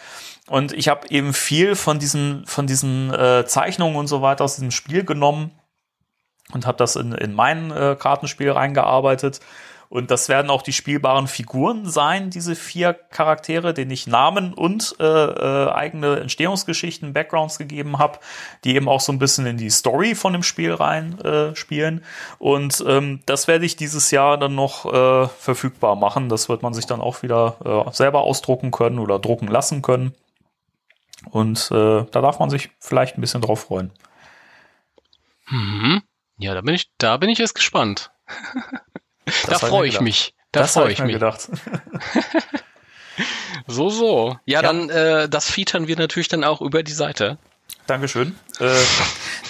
Und 0.50 0.74
ich 0.74 0.88
habe 0.88 1.08
eben 1.10 1.34
viel 1.34 1.76
von 1.76 2.00
diesen, 2.00 2.46
von 2.46 2.66
diesen 2.68 3.14
äh, 3.14 3.46
Zeichnungen 3.46 3.96
und 3.96 4.08
so 4.08 4.22
weiter 4.22 4.44
aus 4.44 4.56
diesem 4.56 4.72
Spiel 4.72 5.06
genommen 5.06 5.52
und 6.54 6.66
habe 6.66 6.78
das 6.78 6.96
in, 6.96 7.12
in 7.12 7.34
mein 7.34 7.72
äh, 7.72 7.96
Kartenspiel 7.98 8.52
reingearbeitet. 8.52 9.40
Und 9.90 10.12
das 10.12 10.30
werden 10.30 10.52
auch 10.52 10.62
die 10.62 10.74
spielbaren 10.74 11.28
Figuren 11.28 11.90
sein, 11.90 12.30
diese 12.30 12.56
vier 12.56 12.94
Charaktere, 12.94 13.74
denen 13.74 13.90
ich 13.90 14.06
Namen 14.06 14.54
und 14.54 14.96
äh, 15.00 15.04
äh, 15.04 15.72
eigene 15.72 16.20
Entstehungsgeschichten, 16.20 17.14
Backgrounds 17.14 17.58
gegeben 17.58 17.98
habe, 17.98 18.20
die 18.64 18.76
eben 18.76 18.88
auch 18.88 19.02
so 19.02 19.12
ein 19.12 19.18
bisschen 19.18 19.48
in 19.48 19.58
die 19.58 19.72
Story 19.72 20.14
von 20.14 20.34
dem 20.34 20.44
Spiel 20.44 20.74
rein 20.74 21.20
äh, 21.22 21.56
spielen. 21.56 22.04
Und 22.38 22.84
ähm, 22.88 23.22
das 23.26 23.48
werde 23.48 23.66
ich 23.66 23.78
dieses 23.78 24.12
Jahr 24.12 24.38
dann 24.38 24.54
noch 24.54 24.86
äh, 24.86 25.28
verfügbar 25.28 25.96
machen. 25.96 26.30
Das 26.30 26.50
wird 26.50 26.62
man 26.62 26.76
sich 26.76 26.86
dann 26.86 27.02
auch 27.02 27.24
wieder 27.24 27.86
äh, 27.88 27.92
selber 27.92 28.22
ausdrucken 28.22 28.70
können 28.70 29.00
oder 29.00 29.18
drucken 29.18 29.48
lassen 29.48 29.82
können. 29.82 30.14
Und 31.32 31.70
äh, 31.72 32.06
da 32.12 32.22
darf 32.22 32.40
man 32.40 32.50
sich 32.50 32.70
vielleicht 32.80 33.18
ein 33.18 33.22
bisschen 33.22 33.42
drauf 33.42 33.62
freuen. 33.62 33.92
Mhm. 35.48 36.02
Ja, 36.38 36.54
da 36.54 36.62
bin 36.62 36.74
ich, 36.74 36.90
da 36.98 37.18
bin 37.18 37.30
ich 37.30 37.38
jetzt 37.38 37.56
gespannt. 37.56 38.12
da 39.48 39.60
freue 39.60 39.88
ich 39.88 40.00
mich. 40.02 40.34
Da 40.52 40.66
freue 40.66 40.92
ich, 40.92 41.00
ich 41.00 41.06
mich. 41.06 41.14
Gedacht. 41.14 41.50
so, 43.68 43.90
so. 43.90 44.38
Ja, 44.46 44.62
ja. 44.62 44.62
dann 44.62 44.90
äh, 44.90 45.30
das 45.30 45.52
featern 45.52 45.88
wir 45.88 45.98
natürlich 45.98 46.28
dann 46.28 46.44
auch 46.44 46.62
über 46.62 46.82
die 46.84 46.94
Seite. 46.94 47.38
Dankeschön. 47.86 48.36
Äh, 48.60 48.76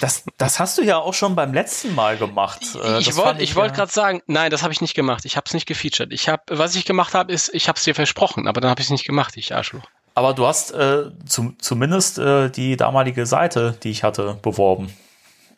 das, 0.00 0.24
das 0.38 0.58
hast 0.58 0.78
du 0.78 0.82
ja 0.82 0.96
auch 0.96 1.14
schon 1.14 1.36
beim 1.36 1.52
letzten 1.52 1.94
Mal 1.94 2.16
gemacht. 2.16 2.62
Äh, 2.74 3.00
ich 3.00 3.14
wollte 3.16 3.42
ich 3.42 3.54
wollte 3.54 3.74
gerade 3.74 3.92
sagen, 3.92 4.22
nein, 4.26 4.50
das 4.50 4.62
habe 4.62 4.72
ich 4.72 4.80
nicht 4.80 4.94
gemacht. 4.94 5.24
Ich 5.24 5.36
habe 5.36 5.44
es 5.46 5.54
nicht 5.54 5.66
gefeatured. 5.66 6.12
Ich 6.12 6.28
habe, 6.28 6.42
was 6.48 6.74
ich 6.74 6.84
gemacht 6.84 7.14
habe, 7.14 7.32
ist, 7.32 7.52
ich 7.54 7.68
habe 7.68 7.76
es 7.76 7.84
dir 7.84 7.94
versprochen, 7.94 8.48
aber 8.48 8.60
dann 8.60 8.70
habe 8.70 8.80
ich 8.80 8.86
es 8.86 8.90
nicht 8.90 9.04
gemacht, 9.04 9.36
ich 9.36 9.54
Arschloch. 9.54 9.84
Aber 10.14 10.34
du 10.34 10.46
hast 10.46 10.72
äh, 10.72 11.04
zu, 11.26 11.54
zumindest 11.58 12.18
äh, 12.18 12.50
die 12.50 12.76
damalige 12.76 13.26
Seite, 13.26 13.76
die 13.82 13.90
ich 13.90 14.02
hatte, 14.02 14.38
beworben. 14.42 14.92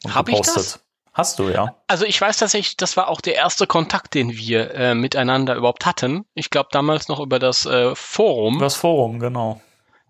Habe 0.08 0.32
ich 0.32 0.40
das? 0.40 0.80
Hast 1.14 1.38
du, 1.38 1.50
ja. 1.50 1.74
Also 1.88 2.06
ich 2.06 2.18
weiß 2.18 2.38
tatsächlich, 2.38 2.76
das 2.78 2.96
war 2.96 3.08
auch 3.08 3.20
der 3.20 3.34
erste 3.34 3.66
Kontakt, 3.66 4.14
den 4.14 4.32
wir 4.32 4.74
äh, 4.74 4.94
miteinander 4.94 5.54
überhaupt 5.56 5.84
hatten. 5.84 6.24
Ich 6.34 6.48
glaube 6.48 6.70
damals 6.72 7.08
noch 7.08 7.20
über 7.20 7.38
das 7.38 7.66
äh, 7.66 7.94
Forum. 7.94 8.58
Das 8.58 8.76
Forum, 8.76 9.18
genau. 9.18 9.60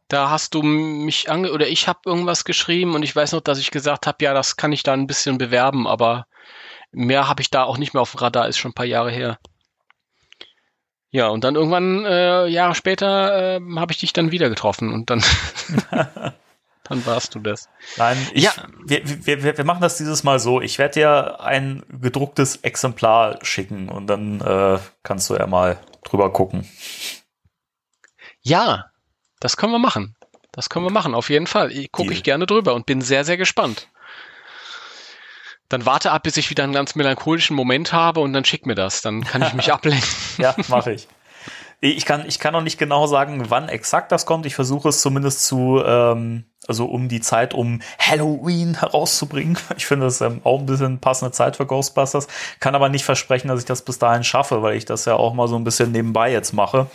Da 0.07 0.31
hast 0.31 0.55
du 0.55 0.63
mich 0.63 1.31
ange 1.31 1.53
oder 1.53 1.67
ich 1.67 1.89
habe 1.89 2.01
irgendwas 2.05 2.45
geschrieben 2.45 2.95
und 2.95 3.03
ich 3.03 3.17
weiß 3.17 3.33
noch, 3.33 3.41
dass 3.41 3.59
ich 3.59 3.71
gesagt 3.73 4.07
habe, 4.07 4.23
ja, 4.23 4.33
das 4.33 4.57
kann 4.57 4.71
ich 4.71 4.85
da 4.85 4.93
ein 4.93 5.07
bisschen 5.09 5.39
bewerben, 5.39 5.89
aber 5.89 6.27
mehr 6.93 7.29
habe 7.29 7.43
ich 7.43 7.51
da 7.51 7.65
auch 7.65 7.79
nicht 7.79 7.95
mehr 7.95 8.03
auf 8.03 8.13
dem 8.13 8.19
Radar, 8.19 8.47
ist 8.47 8.59
schon 8.59 8.71
ein 8.71 8.75
paar 8.75 8.87
Jahre 8.87 9.11
her. 9.11 9.39
Ja, 11.13 11.29
und 11.29 11.45
dann 11.45 11.57
irgendwann 11.57 12.07
äh, 12.07 12.47
Jahre 12.47 12.75
später 12.75 13.59
äh, 13.59 13.61
habe 13.77 13.93
ich 13.93 13.99
dich 13.99 14.15
dann 14.15 14.31
wieder 14.33 14.49
getroffen 14.49 14.93
und 14.93 15.11
dann 15.11 15.23
dann 16.85 17.07
warst 17.07 17.35
du 17.35 17.39
das. 17.39 17.69
Nein, 17.99 18.17
ich, 18.33 18.45
ja. 18.45 18.53
wir, 18.87 19.03
wir, 19.05 19.59
wir 19.59 19.65
machen 19.65 19.83
das 19.83 19.99
dieses 19.99 20.25
Mal 20.25 20.39
so. 20.39 20.63
Ich 20.63 20.79
werde 20.79 20.95
dir 20.95 21.41
ein 21.41 21.85
gedrucktes 21.91 22.57
Exemplar 22.57 23.39
schicken 23.45 23.91
und 23.91 24.07
dann 24.07 24.41
äh, 24.41 24.79
kannst 25.03 25.29
du 25.29 25.35
ja 25.35 25.47
mal 25.47 25.79
drüber 26.03 26.33
gucken. 26.33 26.67
Ja, 28.41 28.87
das 29.39 29.59
können 29.59 29.73
wir 29.73 29.79
machen. 29.79 30.17
Das 30.51 30.71
können 30.71 30.87
wir 30.87 30.93
machen, 30.93 31.15
auf 31.15 31.29
jeden 31.29 31.47
Fall. 31.47 31.73
Gucke 31.93 32.13
ich 32.15 32.23
gerne 32.23 32.47
drüber 32.47 32.75
und 32.75 32.87
bin 32.87 33.03
sehr, 33.03 33.25
sehr 33.25 33.37
gespannt. 33.37 33.89
Dann 35.73 35.87
warte 35.87 36.13
ab, 36.13 36.25
bis 36.25 36.37
ich 36.37 36.51
wieder 36.51 36.65
einen 36.65 36.75
ganz 36.75 36.95
melancholischen 36.95 37.57
Moment 37.57 37.95
habe 37.95 38.21
und 38.21 38.35
dann 38.35 38.45
schick 38.45 38.67
mir 38.67 38.75
das. 38.75 39.01
Dann 39.01 39.25
kann 39.25 39.41
ich 39.41 39.55
mich 39.55 39.73
ablenken. 39.73 40.07
ja, 40.37 40.55
mache 40.69 40.93
ich. 40.93 41.09
Ich 41.81 42.05
kann, 42.05 42.27
ich 42.29 42.39
kann 42.39 42.53
noch 42.53 42.63
nicht 42.63 42.79
genau 42.79 43.07
sagen, 43.07 43.47
wann 43.49 43.69
exakt 43.69 44.13
das 44.13 44.27
kommt. 44.27 44.47
Ich 44.47 44.55
versuche 44.55 44.91
es 44.91 45.01
zumindest 45.01 45.47
zu, 45.47 45.83
ähm, 45.85 46.45
also 46.69 46.85
um 46.85 47.09
die 47.09 47.21
Zeit 47.21 47.55
um 47.55 47.81
Halloween 47.99 48.79
herauszubringen. 48.79 49.59
Ich 49.77 49.87
finde 49.87 50.07
das 50.07 50.21
ähm, 50.21 50.43
auch 50.45 50.61
ein 50.61 50.67
bisschen 50.67 51.01
passende 51.01 51.33
Zeit 51.33 51.57
für 51.57 51.67
Ghostbusters. 51.67 52.29
Kann 52.61 52.75
aber 52.75 52.89
nicht 52.91 53.05
versprechen, 53.05 53.49
dass 53.49 53.59
ich 53.59 53.67
das 53.67 53.83
bis 53.83 53.99
dahin 53.99 54.23
schaffe, 54.23 54.63
weil 54.63 54.77
ich 54.77 54.85
das 54.85 55.07
ja 55.07 55.15
auch 55.15 55.33
mal 55.33 55.49
so 55.49 55.57
ein 55.57 55.65
bisschen 55.65 55.91
nebenbei 55.91 56.31
jetzt 56.31 56.53
mache 56.53 56.87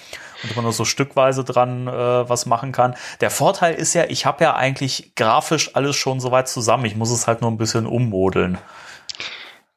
und 0.43 0.55
man 0.55 0.63
nur 0.63 0.73
so 0.73 0.85
stückweise 0.85 1.43
dran 1.43 1.87
äh, 1.87 1.91
was 2.29 2.45
machen 2.45 2.71
kann. 2.71 2.95
Der 3.21 3.29
Vorteil 3.29 3.75
ist 3.75 3.93
ja, 3.93 4.05
ich 4.05 4.25
habe 4.25 4.43
ja 4.43 4.55
eigentlich 4.55 5.13
grafisch 5.15 5.75
alles 5.75 5.95
schon 5.95 6.19
soweit 6.19 6.47
zusammen. 6.47 6.85
Ich 6.85 6.95
muss 6.95 7.11
es 7.11 7.27
halt 7.27 7.41
nur 7.41 7.51
ein 7.51 7.57
bisschen 7.57 7.85
ummodeln. 7.85 8.57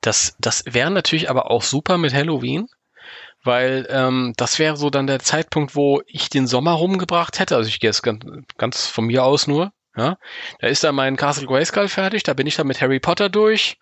Das, 0.00 0.34
das 0.38 0.64
wäre 0.66 0.90
natürlich 0.90 1.28
aber 1.30 1.50
auch 1.50 1.62
super 1.62 1.98
mit 1.98 2.14
Halloween 2.14 2.68
weil 3.42 3.86
ähm, 3.90 4.34
das 4.36 4.58
wäre 4.58 4.76
so 4.76 4.90
dann 4.90 5.06
der 5.06 5.18
Zeitpunkt, 5.18 5.74
wo 5.74 6.02
ich 6.06 6.28
den 6.28 6.46
Sommer 6.46 6.72
rumgebracht 6.72 7.38
hätte. 7.38 7.56
Also 7.56 7.68
ich 7.68 7.80
gehe 7.80 7.88
jetzt 7.88 8.02
ganz, 8.02 8.22
ganz 8.58 8.86
von 8.86 9.06
mir 9.06 9.24
aus 9.24 9.46
nur. 9.46 9.72
Ja, 9.96 10.18
da 10.60 10.68
ist 10.68 10.84
dann 10.84 10.94
mein 10.94 11.16
Castle 11.16 11.46
Grayskull 11.46 11.88
fertig, 11.88 12.22
da 12.22 12.32
bin 12.32 12.46
ich 12.46 12.54
dann 12.54 12.68
mit 12.68 12.80
Harry 12.80 13.00
Potter 13.00 13.28
durch 13.28 13.76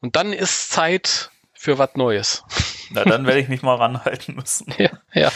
und 0.00 0.14
dann 0.14 0.34
ist 0.34 0.70
Zeit 0.70 1.30
für 1.54 1.78
was 1.78 1.94
Neues. 1.94 2.44
Na, 2.90 3.04
dann 3.04 3.26
werde 3.26 3.40
ich 3.40 3.48
mich 3.48 3.62
mal 3.62 3.76
ranhalten 3.76 4.34
müssen. 4.34 4.72
Ja, 4.78 4.90
ja. 5.12 5.32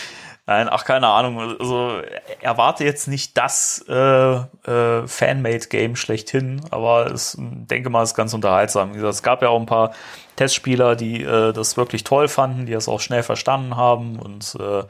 Nein, 0.47 0.69
ach, 0.69 0.85
keine 0.85 1.07
Ahnung. 1.07 1.57
Also 1.61 2.01
erwarte 2.41 2.85
jetzt 2.85 3.07
nicht 3.07 3.39
das 3.39 3.85
äh, 3.89 3.95
äh, 3.95 5.07
Fanmade-Game 5.07 5.95
schlechthin, 5.95 6.61
aber 6.71 7.13
ich 7.15 7.35
denke 7.39 7.91
mal, 7.91 8.03
ist 8.03 8.17
ganz 8.17 8.35
unterhaltsam. 8.35 8.91
Wie 8.91 8.97
gesagt, 8.97 9.15
es 9.15 9.23
gab 9.23 9.43
ja 9.43 9.51
auch 9.51 9.61
ein 9.61 9.67
paar 9.67 9.93
Testspieler, 10.37 10.97
die 10.97 11.23
äh, 11.23 11.53
das 11.53 11.77
wirklich 11.77 12.03
toll 12.03 12.27
fanden, 12.27 12.67
die 12.67 12.73
das 12.73 12.89
auch 12.89 13.01
schnell 13.01 13.23
verstanden 13.23 13.77
haben 13.77 14.19
und 14.19 14.57
äh, 14.59 14.83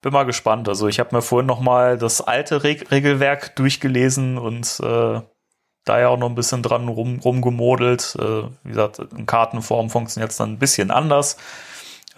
bin 0.00 0.12
mal 0.12 0.24
gespannt. 0.24 0.68
Also 0.68 0.86
ich 0.86 1.00
habe 1.00 1.14
mir 1.14 1.22
vorhin 1.22 1.46
noch 1.46 1.60
mal 1.60 1.98
das 1.98 2.20
alte 2.20 2.62
Reg 2.62 2.90
Regelwerk 2.92 3.56
durchgelesen 3.56 4.38
und 4.38 4.80
äh, 4.80 5.20
da 5.84 6.00
ja 6.00 6.08
auch 6.08 6.18
noch 6.18 6.28
ein 6.28 6.34
bisschen 6.34 6.62
dran 6.62 6.86
rum, 6.88 7.18
rumgemodelt. 7.18 8.16
Äh, 8.18 8.42
wie 8.62 8.68
gesagt, 8.68 8.98
in 8.98 9.26
Kartenform 9.26 9.90
funktioniert 9.90 10.30
es 10.30 10.36
dann 10.36 10.52
ein 10.52 10.58
bisschen 10.58 10.90
anders. 10.90 11.36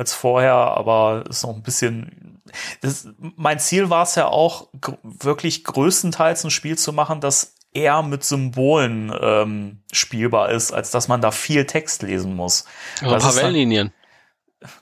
Als 0.00 0.14
vorher, 0.14 0.54
aber 0.54 1.24
ist 1.28 1.42
noch 1.42 1.54
ein 1.54 1.62
bisschen. 1.62 2.40
Das, 2.80 3.06
mein 3.18 3.58
Ziel 3.58 3.90
war 3.90 4.04
es 4.04 4.14
ja 4.14 4.26
auch, 4.28 4.68
wirklich 5.02 5.62
größtenteils 5.62 6.42
ein 6.42 6.50
Spiel 6.50 6.78
zu 6.78 6.94
machen, 6.94 7.20
das 7.20 7.54
eher 7.74 8.02
mit 8.02 8.24
Symbolen 8.24 9.12
ähm, 9.20 9.82
spielbar 9.92 10.50
ist, 10.50 10.72
als 10.72 10.90
dass 10.90 11.06
man 11.06 11.20
da 11.20 11.30
viel 11.30 11.66
Text 11.66 12.02
lesen 12.02 12.34
muss. 12.34 12.64
Aber 13.02 13.16
ein 13.16 13.20
paar 13.20 13.36
Wellenlinien. 13.36 13.92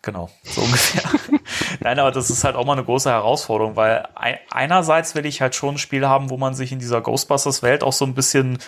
Genau, 0.03 0.31
so 0.45 0.61
ungefähr. 0.63 1.11
Nein, 1.81 1.99
aber 1.99 2.13
das 2.13 2.31
ist 2.31 2.45
halt 2.45 2.55
auch 2.55 2.65
mal 2.65 2.75
eine 2.75 2.85
große 2.85 3.11
Herausforderung, 3.11 3.75
weil 3.75 4.09
einerseits 4.51 5.17
will 5.17 5.27
ich 5.27 5.41
halt 5.41 5.57
schon 5.57 5.75
ein 5.75 5.79
Spiel 5.79 6.07
haben, 6.07 6.31
wo 6.31 6.37
man 6.37 6.55
sich 6.55 6.71
in 6.71 6.79
dieser 6.79 7.01
Ghostbusters-Welt 7.01 7.83
auch 7.83 7.93
so 7.93 8.05
ein 8.05 8.15
bisschen, 8.15 8.59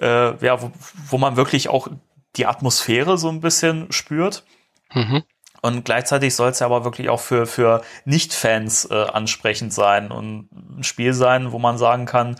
äh, 0.00 0.44
ja, 0.44 0.60
wo, 0.60 0.72
wo 1.08 1.18
man 1.18 1.36
wirklich 1.36 1.68
auch 1.68 1.88
die 2.36 2.46
Atmosphäre 2.46 3.16
so 3.16 3.28
ein 3.28 3.40
bisschen 3.40 3.92
spürt. 3.92 4.44
Mhm. 4.92 5.22
Und 5.62 5.84
gleichzeitig 5.84 6.34
soll 6.34 6.50
es 6.50 6.60
ja 6.60 6.66
aber 6.66 6.84
wirklich 6.84 7.10
auch 7.10 7.20
für, 7.20 7.46
für 7.46 7.82
Nicht-Fans 8.04 8.86
äh, 8.90 8.94
ansprechend 8.94 9.72
sein 9.72 10.10
und 10.10 10.48
ein 10.78 10.84
Spiel 10.84 11.12
sein, 11.12 11.52
wo 11.52 11.58
man 11.58 11.76
sagen 11.76 12.06
kann, 12.06 12.36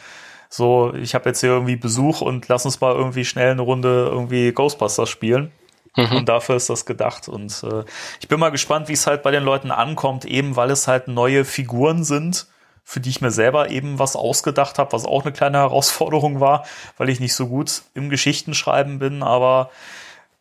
so, 0.49 0.93
ich 0.95 1.15
habe 1.15 1.29
jetzt 1.29 1.41
hier 1.41 1.51
irgendwie 1.51 1.77
Besuch 1.77 2.23
und 2.23 2.49
lass 2.49 2.65
uns 2.65 2.81
mal 2.81 2.95
irgendwie 2.95 3.25
schnell 3.25 3.53
eine 3.53 3.63
Runde 3.63 4.09
irgendwie 4.11 4.53
Ghostbusters 4.53 5.09
spielen. 5.09 5.53
Mhm. 5.97 6.17
Und 6.19 6.29
dafür 6.29 6.57
ist 6.57 6.71
das 6.71 6.87
gedacht. 6.87 7.29
Und 7.29 7.63
äh, 7.63 7.85
ich 8.21 8.29
bin 8.29 8.41
mal 8.41 8.51
gespannt, 8.51 8.89
wie 8.89 8.95
es 8.95 9.07
halt 9.07 9.23
bei 9.23 9.31
den 9.31 9.45
Leuten 9.45 9.71
ankommt, 9.71 10.25
eben 10.25 10.57
weil 10.57 10.71
es 10.71 10.89
halt 10.89 11.09
neue 11.09 11.45
Figuren 11.45 12.05
sind, 12.05 12.47
für 12.85 13.01
die 13.01 13.11
ich 13.11 13.21
mir 13.21 13.31
selber 13.31 13.71
eben 13.71 14.01
was 14.01 14.17
ausgedacht 14.17 14.79
habe, 14.79 14.93
was 14.93 15.05
auch 15.05 15.23
eine 15.23 15.33
kleine 15.33 15.59
Herausforderung 15.59 16.41
war, 16.41 16.65
weil 16.97 17.09
ich 17.09 17.21
nicht 17.21 17.35
so 17.35 17.47
gut 17.47 17.83
im 17.95 18.11
Geschichtenschreiben 18.11 18.99
bin. 18.99 19.23
Aber 19.23 19.71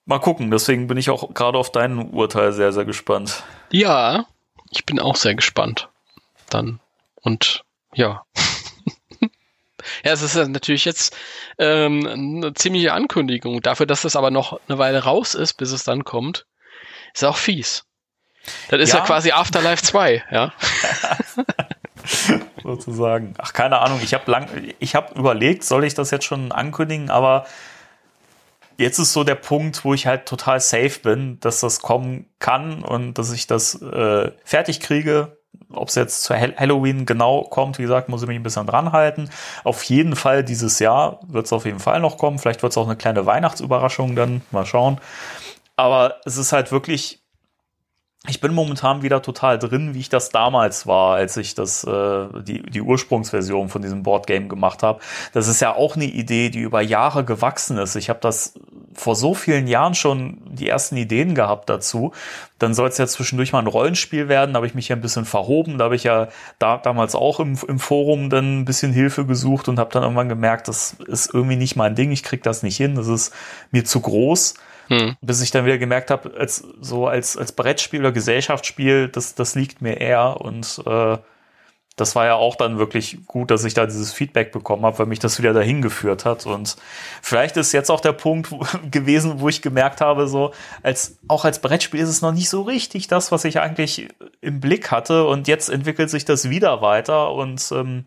mal 0.10 0.20
gucken. 0.20 0.52
Deswegen 0.52 0.88
bin 0.88 0.98
ich 0.98 1.10
auch 1.10 1.34
gerade 1.34 1.58
auf 1.58 1.72
dein 1.72 2.12
Urteil 2.12 2.52
sehr, 2.52 2.74
sehr 2.74 2.86
gespannt. 2.86 3.44
Ja, 3.72 4.26
ich 4.72 4.86
bin 4.86 5.00
auch 5.00 5.16
sehr 5.16 5.36
gespannt. 5.36 5.88
Dann. 6.50 6.80
Und 7.22 7.64
ja. 7.94 8.24
Ja, 10.04 10.12
es 10.12 10.22
ist 10.22 10.36
natürlich 10.36 10.86
jetzt 10.86 11.16
ähm, 11.58 12.06
eine 12.06 12.54
ziemliche 12.54 12.94
Ankündigung. 12.94 13.62
Dafür, 13.62 13.86
dass 13.86 14.04
es 14.04 14.16
aber 14.16 14.30
noch 14.30 14.60
eine 14.68 14.78
Weile 14.78 15.04
raus 15.04 15.34
ist, 15.34 15.54
bis 15.54 15.72
es 15.72 15.84
dann 15.84 16.04
kommt, 16.04 16.46
ist 17.14 17.24
auch 17.26 17.38
fies. 17.38 17.86
Das 18.70 18.80
ist 18.80 18.94
ja, 18.94 19.00
ja 19.00 19.06
quasi 19.06 19.32
Afterlife 19.32 19.82
2, 19.84 20.24
ja. 20.32 20.54
Sozusagen. 22.64 23.34
Ach, 23.38 23.54
keine 23.54 23.80
Ahnung. 23.80 24.00
Ich 24.04 24.14
habe 24.14 24.30
lang, 24.30 24.48
ich 24.80 24.96
habe 24.96 25.18
überlegt, 25.18 25.64
soll 25.64 25.84
ich 25.86 25.96
das 25.96 26.12
jetzt 26.12 26.26
schon 26.26 26.52
ankündigen, 26.52 27.10
aber 27.10 27.46
jetzt 28.80 28.98
ist 28.98 29.14
so 29.14 29.24
der 29.24 29.36
Punkt, 29.36 29.84
wo 29.86 29.94
ich 29.94 30.08
halt 30.08 30.26
total 30.26 30.60
safe 30.60 31.00
bin, 31.02 31.40
dass 31.42 31.60
das 31.60 31.82
kommen 31.82 32.26
kann 32.40 32.84
und 32.84 33.18
dass 33.18 33.32
ich 33.32 33.46
das 33.46 33.82
äh, 33.82 34.32
fertig 34.44 34.80
kriege 34.80 35.38
ob 35.72 35.90
es 35.90 35.96
jetzt 35.96 36.24
zu 36.24 36.36
Halloween 36.36 37.06
genau 37.06 37.44
kommt, 37.44 37.78
wie 37.78 37.84
gesagt, 37.84 38.10
muss 38.10 38.22
ich 38.22 38.28
mich 38.28 38.38
ein 38.38 38.44
bisschen 38.44 38.66
dran 38.66 38.92
halten. 38.92 39.30
Auf 39.64 39.84
jeden 39.84 40.16
Fall 40.16 40.44
dieses 40.44 40.80
Jahr 40.80 41.20
wird 41.28 41.46
es 41.46 41.54
auf 41.54 41.66
jeden 41.66 41.80
Fall 41.80 42.00
noch 42.00 42.18
kommen. 42.18 42.40
Vielleicht 42.40 42.64
wird 42.64 42.72
es 42.72 42.78
auch 42.78 42.88
eine 42.88 42.96
kleine 42.96 43.26
Weihnachtsüberraschung 43.26 44.16
dann. 44.16 44.42
Mal 44.52 44.66
schauen. 44.66 45.00
Aber 45.76 46.16
es 46.26 46.38
ist 46.38 46.52
halt 46.52 46.72
wirklich 46.72 47.22
ich 48.30 48.42
bin 48.42 48.54
momentan 48.54 49.02
wieder 49.02 49.22
total 49.22 49.58
drin, 49.60 49.94
wie 49.94 50.00
ich 50.00 50.10
das 50.10 50.30
damals 50.30 50.86
war, 50.88 51.16
als 51.16 51.36
ich 51.38 51.56
das 51.56 51.84
äh, 51.84 52.28
die 52.44 52.62
die 52.64 52.82
Ursprungsversion 52.82 53.70
von 53.70 53.82
diesem 53.82 54.04
Boardgame 54.04 54.48
gemacht 54.48 54.84
habe. 54.84 55.00
Das 55.34 55.48
ist 55.48 55.60
ja 55.60 55.76
auch 55.76 55.96
eine 55.96 56.06
Idee, 56.06 56.50
die 56.50 56.60
über 56.60 56.82
Jahre 56.82 57.24
gewachsen 57.24 57.78
ist. 57.78 57.96
Ich 57.96 58.10
habe 58.10 58.20
das 58.22 58.54
vor 58.94 59.16
so 59.16 59.34
vielen 59.34 59.68
Jahren 59.68 59.96
schon 59.96 60.42
die 60.46 60.68
ersten 60.68 60.98
Ideen 60.98 61.34
gehabt 61.34 61.70
dazu. 61.70 62.12
Dann 62.60 62.74
soll 62.74 62.90
es 62.90 62.98
ja 62.98 63.08
zwischendurch 63.08 63.54
mal 63.54 63.60
ein 63.60 63.68
Rollenspiel 63.68 64.28
werden. 64.28 64.54
Da 64.54 64.58
habe 64.58 64.68
ich 64.68 64.76
mich 64.76 64.90
ja 64.90 64.96
ein 64.96 65.02
bisschen 65.02 65.26
verhoben. 65.26 65.78
Da 65.78 65.86
habe 65.86 65.96
ich 65.96 66.04
ja 66.04 66.28
da 66.60 66.78
damals 66.78 67.16
auch 67.16 67.40
im, 67.40 67.58
im 67.68 67.80
Forum 67.80 68.30
dann 68.30 68.60
ein 68.60 68.66
bisschen 68.66 68.92
Hilfe 68.92 69.26
gesucht 69.26 69.68
und 69.70 69.80
habe 69.80 69.92
dann 69.92 70.04
irgendwann 70.04 70.30
gemerkt, 70.30 70.68
das 70.68 70.98
ist 71.08 71.34
irgendwie 71.34 71.56
nicht 71.56 71.76
mein 71.76 71.96
Ding. 71.96 72.12
Ich 72.12 72.24
krieg 72.24 72.44
das 72.44 72.62
nicht 72.62 72.78
hin. 72.78 72.96
Das 72.96 73.08
ist 73.08 73.34
mir 73.72 73.86
zu 73.86 74.02
groß. 74.02 74.56
Hm. 74.90 75.16
Bis 75.22 75.42
ich 75.42 75.52
dann 75.52 75.66
wieder 75.66 75.78
gemerkt 75.78 76.12
habe, 76.12 76.34
als 76.38 76.64
so 76.82 77.08
als, 77.08 77.38
als 77.38 77.52
Brettspiel 77.52 78.02
oder 78.02 78.12
Gesellschaftsspiel, 78.12 79.08
das, 79.08 79.36
das 79.36 79.56
liegt 79.56 79.82
mir 79.82 80.02
eher 80.02 80.42
und 80.42 80.84
äh, 80.86 81.18
das 82.00 82.16
war 82.16 82.26
ja 82.26 82.36
auch 82.36 82.56
dann 82.56 82.78
wirklich 82.78 83.26
gut, 83.28 83.52
dass 83.52 83.66
ich 83.66 83.74
da 83.74 83.86
dieses 83.86 84.14
Feedback 84.14 84.52
bekommen 84.52 84.86
habe, 84.86 85.00
weil 85.00 85.06
mich 85.06 85.20
das 85.20 85.38
wieder 85.40 85.54
dahin 85.54 85.82
geführt 85.82 86.24
hat. 86.24 86.46
Und 86.46 86.78
vielleicht 87.22 87.58
ist 87.58 87.74
jetzt 87.74 87.92
auch 87.92 88.00
der 88.00 88.14
Punkt 88.14 88.50
gewesen, 88.92 89.42
wo 89.42 89.50
ich 89.50 89.62
gemerkt 89.62 90.00
habe, 90.00 90.28
so 90.28 90.54
als 90.82 91.18
auch 91.28 91.44
als 91.46 91.60
Brettspiel 91.60 92.00
ist 92.00 92.10
es 92.10 92.22
noch 92.22 92.32
nicht 92.32 92.50
so 92.50 92.62
richtig 92.62 93.08
das, 93.08 93.32
was 93.32 93.44
ich 93.44 93.60
eigentlich 93.60 94.08
im 94.42 94.62
Blick 94.62 94.92
hatte. 94.92 95.26
Und 95.26 95.48
jetzt 95.48 95.70
entwickelt 95.70 96.10
sich 96.10 96.24
das 96.24 96.50
wieder 96.50 96.82
weiter 96.82 97.34
und 97.34 97.70
ähm, 97.74 98.06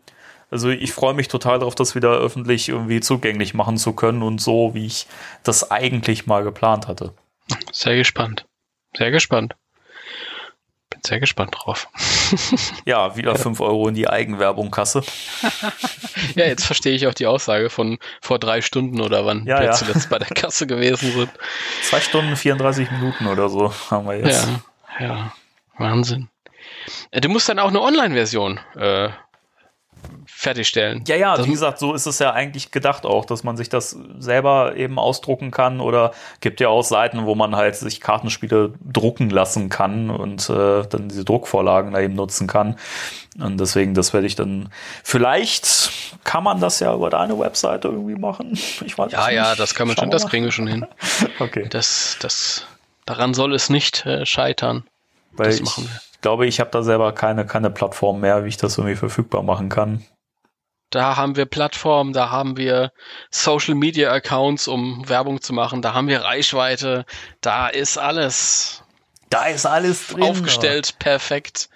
also 0.53 0.69
ich 0.69 0.93
freue 0.93 1.15
mich 1.15 1.27
total 1.27 1.57
darauf, 1.57 1.73
das 1.73 1.95
wieder 1.95 2.11
öffentlich 2.11 2.69
irgendwie 2.69 2.99
zugänglich 2.99 3.55
machen 3.55 3.77
zu 3.77 3.93
können 3.93 4.21
und 4.21 4.39
so, 4.39 4.75
wie 4.75 4.85
ich 4.85 5.07
das 5.41 5.71
eigentlich 5.71 6.27
mal 6.27 6.43
geplant 6.43 6.87
hatte. 6.87 7.15
Sehr 7.71 7.95
gespannt. 7.95 8.45
Sehr 8.95 9.09
gespannt. 9.09 9.55
Bin 10.91 10.99
sehr 11.03 11.19
gespannt 11.19 11.55
drauf. 11.57 11.87
ja, 12.85 13.17
wieder 13.17 13.35
5 13.35 13.59
Euro 13.61 13.87
in 13.87 13.95
die 13.95 14.07
Eigenwerbung-Kasse. 14.07 15.01
ja, 16.35 16.45
jetzt 16.45 16.65
verstehe 16.65 16.93
ich 16.93 17.07
auch 17.07 17.15
die 17.15 17.25
Aussage 17.25 17.71
von 17.71 17.97
vor 18.21 18.37
drei 18.37 18.61
Stunden 18.61 19.01
oder 19.01 19.25
wann 19.25 19.47
ja, 19.47 19.57
wir 19.57 19.65
ja. 19.65 19.71
zuletzt 19.71 20.11
bei 20.11 20.19
der 20.19 20.27
Kasse 20.27 20.67
gewesen 20.67 21.11
sind. 21.13 21.31
Zwei 21.81 21.99
Stunden 21.99 22.35
34 22.35 22.91
Minuten 22.91 23.25
oder 23.25 23.49
so 23.49 23.73
haben 23.89 24.05
wir 24.05 24.19
jetzt. 24.19 24.47
Ja, 24.99 25.05
ja. 25.05 25.33
Wahnsinn. 25.79 26.29
Äh, 27.09 27.21
du 27.21 27.29
musst 27.29 27.49
dann 27.49 27.57
auch 27.57 27.69
eine 27.69 27.81
Online-Version 27.81 28.59
äh, 28.75 29.09
fertigstellen. 30.25 31.03
Ja, 31.07 31.15
ja, 31.15 31.37
das 31.37 31.47
wie 31.47 31.51
gesagt, 31.51 31.79
so 31.79 31.93
ist 31.93 32.05
es 32.05 32.19
ja 32.19 32.31
eigentlich 32.31 32.71
gedacht 32.71 33.05
auch, 33.05 33.25
dass 33.25 33.43
man 33.43 33.57
sich 33.57 33.69
das 33.69 33.97
selber 34.19 34.75
eben 34.75 34.99
ausdrucken 34.99 35.51
kann 35.51 35.79
oder 35.79 36.11
gibt 36.41 36.59
ja 36.59 36.69
auch 36.69 36.83
Seiten, 36.83 37.25
wo 37.25 37.35
man 37.35 37.55
halt 37.55 37.75
sich 37.75 38.01
Kartenspiele 38.01 38.73
drucken 38.83 39.29
lassen 39.29 39.69
kann 39.69 40.09
und 40.09 40.49
äh, 40.49 40.83
dann 40.87 41.09
diese 41.09 41.23
Druckvorlagen 41.25 41.93
da 41.93 42.01
eben 42.01 42.15
nutzen 42.15 42.47
kann. 42.47 42.77
Und 43.39 43.59
deswegen, 43.59 43.93
das 43.93 44.13
werde 44.13 44.27
ich 44.27 44.35
dann, 44.35 44.69
vielleicht 45.03 45.91
kann 46.23 46.43
man 46.43 46.59
das 46.59 46.79
ja 46.79 46.93
über 46.93 47.09
deine 47.09 47.39
Webseite 47.39 47.87
irgendwie 47.87 48.15
machen. 48.15 48.57
Ich 48.85 48.97
weiß 48.97 49.11
ja, 49.13 49.27
nicht. 49.27 49.35
ja, 49.35 49.55
das 49.55 49.75
kann 49.75 49.87
man 49.87 49.95
Schauen 49.95 50.05
schon, 50.05 50.11
das 50.11 50.27
kriegen 50.27 50.43
wir 50.43 50.51
schon 50.51 50.67
hin. 50.67 50.85
okay. 51.39 51.67
Das, 51.69 52.17
das, 52.19 52.65
daran 53.05 53.33
soll 53.33 53.53
es 53.53 53.69
nicht 53.69 54.05
äh, 54.05 54.25
scheitern. 54.25 54.83
Weil 55.31 55.51
das 55.51 55.61
machen 55.61 55.85
wir 55.85 56.12
glaube, 56.23 56.47
ich 56.47 56.59
habe 56.59 56.71
da 56.71 56.81
selber 56.81 57.13
keine, 57.13 57.45
keine 57.45 57.69
Plattform 57.69 58.21
mehr, 58.21 58.43
wie 58.43 58.49
ich 58.49 58.57
das 58.57 58.79
irgendwie 58.79 58.95
verfügbar 58.95 59.43
machen 59.43 59.69
kann. 59.69 60.03
Da 60.89 61.15
haben 61.15 61.35
wir 61.35 61.45
Plattformen, 61.45 62.13
da 62.13 62.31
haben 62.31 62.57
wir 62.57 62.91
Social 63.29 63.75
Media 63.75 64.11
Accounts, 64.11 64.67
um 64.67 65.07
Werbung 65.07 65.41
zu 65.41 65.53
machen, 65.53 65.81
da 65.81 65.93
haben 65.93 66.07
wir 66.07 66.21
Reichweite, 66.21 67.05
da 67.41 67.67
ist 67.67 67.97
alles. 67.97 68.83
Da 69.29 69.45
ist 69.45 69.65
alles 69.65 70.07
drin. 70.07 70.23
Aufgestellt, 70.23 70.97
perfekt. 70.99 71.69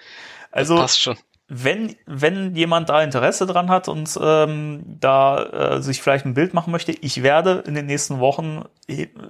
Also, 0.51 0.75
das 0.75 0.81
passt 0.81 1.01
schon 1.01 1.17
wenn, 1.49 1.95
wenn 2.05 2.55
jemand 2.55 2.89
da 2.89 3.01
Interesse 3.01 3.45
dran 3.45 3.69
hat 3.69 3.87
und 3.87 4.19
ähm, 4.21 4.83
da 4.99 5.43
äh, 5.43 5.81
sich 5.81 6.01
vielleicht 6.01 6.25
ein 6.25 6.33
Bild 6.33 6.53
machen 6.53 6.71
möchte, 6.71 6.91
ich 6.91 7.23
werde 7.23 7.63
in 7.65 7.73
den 7.73 7.85
nächsten 7.85 8.19
Wochen 8.19 8.65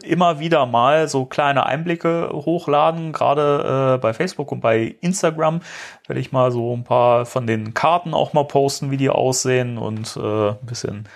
immer 0.03 0.39
wieder 0.39 0.65
mal 0.65 1.07
so 1.07 1.25
kleine 1.25 1.67
Einblicke 1.67 2.29
hochladen, 2.33 3.11
gerade 3.11 3.95
äh, 3.95 3.97
bei 3.99 4.13
Facebook 4.13 4.51
und 4.51 4.61
bei 4.61 4.95
Instagram 5.01 5.61
werde 6.07 6.19
ich 6.19 6.31
mal 6.31 6.51
so 6.51 6.75
ein 6.75 6.83
paar 6.83 7.27
von 7.27 7.45
den 7.45 7.75
Karten 7.75 8.15
auch 8.15 8.33
mal 8.33 8.45
posten, 8.45 8.89
wie 8.89 8.97
die 8.97 9.11
aussehen 9.11 9.77
und 9.77 10.17
äh, 10.17 10.49
ein 10.49 10.57
bisschen, 10.65 11.07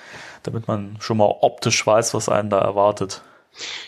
damit 0.43 0.67
man 0.67 0.97
schon 0.99 1.17
mal 1.17 1.33
optisch 1.41 1.85
weiß, 1.85 2.13
was 2.13 2.29
einen 2.29 2.51
da 2.51 2.59
erwartet. 2.59 3.23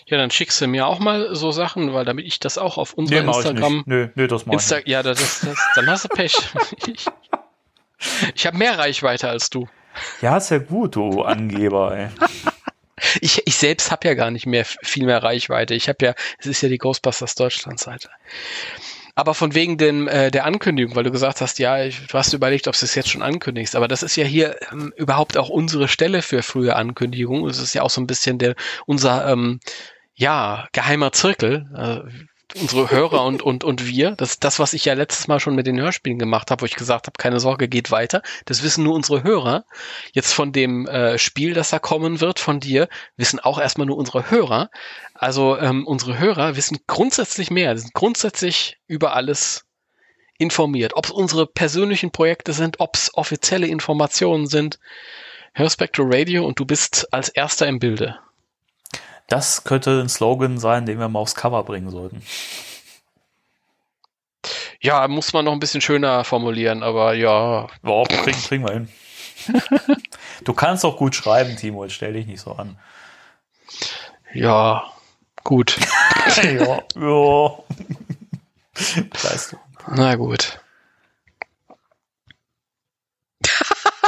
Ja, 0.06 0.18
dann 0.18 0.30
schickst 0.30 0.60
du 0.60 0.66
mir 0.66 0.86
auch 0.86 0.98
mal 0.98 1.34
so 1.34 1.50
Sachen, 1.50 1.94
weil 1.94 2.04
damit 2.04 2.26
ich 2.26 2.38
das 2.38 2.58
auch 2.58 2.78
auf 2.78 2.92
unserem 2.92 3.26
nee, 3.26 3.32
Instagram. 3.32 3.82
Nö, 3.86 4.08
nö, 4.14 4.26
das 4.28 4.46
mach 4.46 4.54
Insta 4.54 4.78
ich 4.78 4.86
Ja, 4.86 5.02
das 5.02 5.20
ist, 5.20 5.46
das, 5.46 5.58
dann 5.74 5.86
hast 5.88 6.04
du 6.04 6.08
Pech. 6.08 6.34
ich 6.86 7.06
ich 8.34 8.46
habe 8.46 8.56
mehr 8.56 8.78
Reichweite 8.78 9.28
als 9.28 9.50
du. 9.50 9.68
Ja, 10.20 10.36
ist 10.36 10.50
ja 10.50 10.58
gut, 10.58 10.96
du 10.96 11.22
Angeber, 11.22 11.96
ey. 11.96 12.08
ich, 13.20 13.46
ich 13.46 13.56
selbst 13.56 13.90
habe 13.90 14.06
ja 14.08 14.14
gar 14.14 14.30
nicht 14.30 14.46
mehr 14.46 14.64
viel 14.64 15.06
mehr 15.06 15.22
Reichweite. 15.22 15.74
Ich 15.74 15.88
habe 15.88 16.04
ja, 16.04 16.14
es 16.38 16.46
ist 16.46 16.62
ja 16.62 16.68
die 16.68 16.78
Ghostbusters 16.78 17.34
Deutschland-Seite. 17.34 18.10
Aber 19.16 19.34
von 19.34 19.54
wegen 19.54 19.78
dem, 19.78 20.08
äh, 20.08 20.30
der 20.30 20.44
Ankündigung, 20.44 20.96
weil 20.96 21.04
du 21.04 21.12
gesagt 21.12 21.40
hast, 21.40 21.58
ja, 21.60 21.84
ich, 21.84 22.06
du 22.06 22.18
hast 22.18 22.32
überlegt, 22.32 22.66
ob 22.66 22.76
du 22.76 22.84
es 22.84 22.94
jetzt 22.96 23.10
schon 23.10 23.22
ankündigst. 23.22 23.76
Aber 23.76 23.86
das 23.86 24.02
ist 24.02 24.16
ja 24.16 24.24
hier 24.24 24.56
ähm, 24.72 24.92
überhaupt 24.96 25.36
auch 25.36 25.48
unsere 25.48 25.86
Stelle 25.86 26.20
für 26.20 26.42
frühe 26.42 26.74
Ankündigungen. 26.74 27.48
Es 27.48 27.58
ist 27.58 27.74
ja 27.74 27.82
auch 27.82 27.90
so 27.90 28.00
ein 28.00 28.08
bisschen 28.08 28.38
der 28.38 28.56
unser 28.86 29.28
ähm, 29.28 29.60
ja 30.16 30.66
geheimer 30.72 31.12
Zirkel. 31.12 31.66
Äh, 31.76 32.24
unsere 32.54 32.90
Hörer 32.90 33.24
und, 33.24 33.42
und, 33.42 33.64
und 33.64 33.86
wir. 33.86 34.12
Das 34.12 34.30
ist 34.30 34.44
das, 34.44 34.58
was 34.58 34.72
ich 34.72 34.84
ja 34.84 34.94
letztes 34.94 35.28
Mal 35.28 35.40
schon 35.40 35.54
mit 35.54 35.66
den 35.66 35.80
Hörspielen 35.80 36.18
gemacht 36.18 36.50
habe, 36.50 36.62
wo 36.62 36.66
ich 36.66 36.76
gesagt 36.76 37.06
habe, 37.06 37.16
keine 37.18 37.40
Sorge, 37.40 37.68
geht 37.68 37.90
weiter. 37.90 38.22
Das 38.44 38.62
wissen 38.62 38.84
nur 38.84 38.94
unsere 38.94 39.22
Hörer. 39.22 39.64
Jetzt 40.12 40.32
von 40.32 40.52
dem 40.52 40.86
äh, 40.86 41.18
Spiel, 41.18 41.54
das 41.54 41.70
da 41.70 41.78
kommen 41.78 42.20
wird 42.20 42.38
von 42.38 42.60
dir, 42.60 42.88
wissen 43.16 43.40
auch 43.40 43.58
erstmal 43.58 43.86
nur 43.86 43.96
unsere 43.96 44.30
Hörer. 44.30 44.70
Also 45.14 45.58
ähm, 45.58 45.86
unsere 45.86 46.18
Hörer 46.18 46.56
wissen 46.56 46.78
grundsätzlich 46.86 47.50
mehr, 47.50 47.76
sind 47.76 47.94
grundsätzlich 47.94 48.78
über 48.86 49.14
alles 49.14 49.64
informiert. 50.38 50.92
Ob 50.94 51.06
es 51.06 51.10
unsere 51.10 51.46
persönlichen 51.46 52.10
Projekte 52.10 52.52
sind, 52.52 52.80
ob 52.80 52.96
es 52.96 53.14
offizielle 53.14 53.66
Informationen 53.66 54.46
sind. 54.46 54.78
Hör 55.52 55.70
Spectral 55.70 56.08
Radio 56.10 56.44
und 56.44 56.58
du 56.58 56.64
bist 56.64 57.12
als 57.12 57.28
erster 57.28 57.66
im 57.68 57.78
Bilde. 57.78 58.18
Das 59.28 59.64
könnte 59.64 60.00
ein 60.00 60.08
Slogan 60.08 60.58
sein, 60.58 60.86
den 60.86 60.98
wir 60.98 61.08
mal 61.08 61.20
aufs 61.20 61.34
Cover 61.34 61.62
bringen 61.64 61.90
sollten. 61.90 62.22
Ja, 64.80 65.08
muss 65.08 65.32
man 65.32 65.46
noch 65.46 65.52
ein 65.52 65.60
bisschen 65.60 65.80
schöner 65.80 66.24
formulieren, 66.24 66.82
aber 66.82 67.14
ja. 67.14 67.68
Boah, 67.82 68.06
kriegen, 68.06 68.38
kriegen 68.38 68.66
wir 68.66 68.74
hin. 68.74 68.88
du 70.44 70.52
kannst 70.52 70.84
auch 70.84 70.98
gut 70.98 71.14
schreiben, 71.14 71.56
Timo, 71.56 71.84
jetzt 71.84 71.94
stell 71.94 72.12
dich 72.12 72.26
nicht 72.26 72.40
so 72.40 72.52
an. 72.52 72.78
Ja, 74.34 74.92
gut. 75.42 75.78
ja, 76.36 76.50
ja. 76.50 76.80
Du. 76.94 77.64
Na 79.88 80.14
gut. 80.16 80.60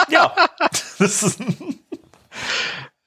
ja. 0.09 0.35
Das 0.99 1.23
ist, 1.23 1.39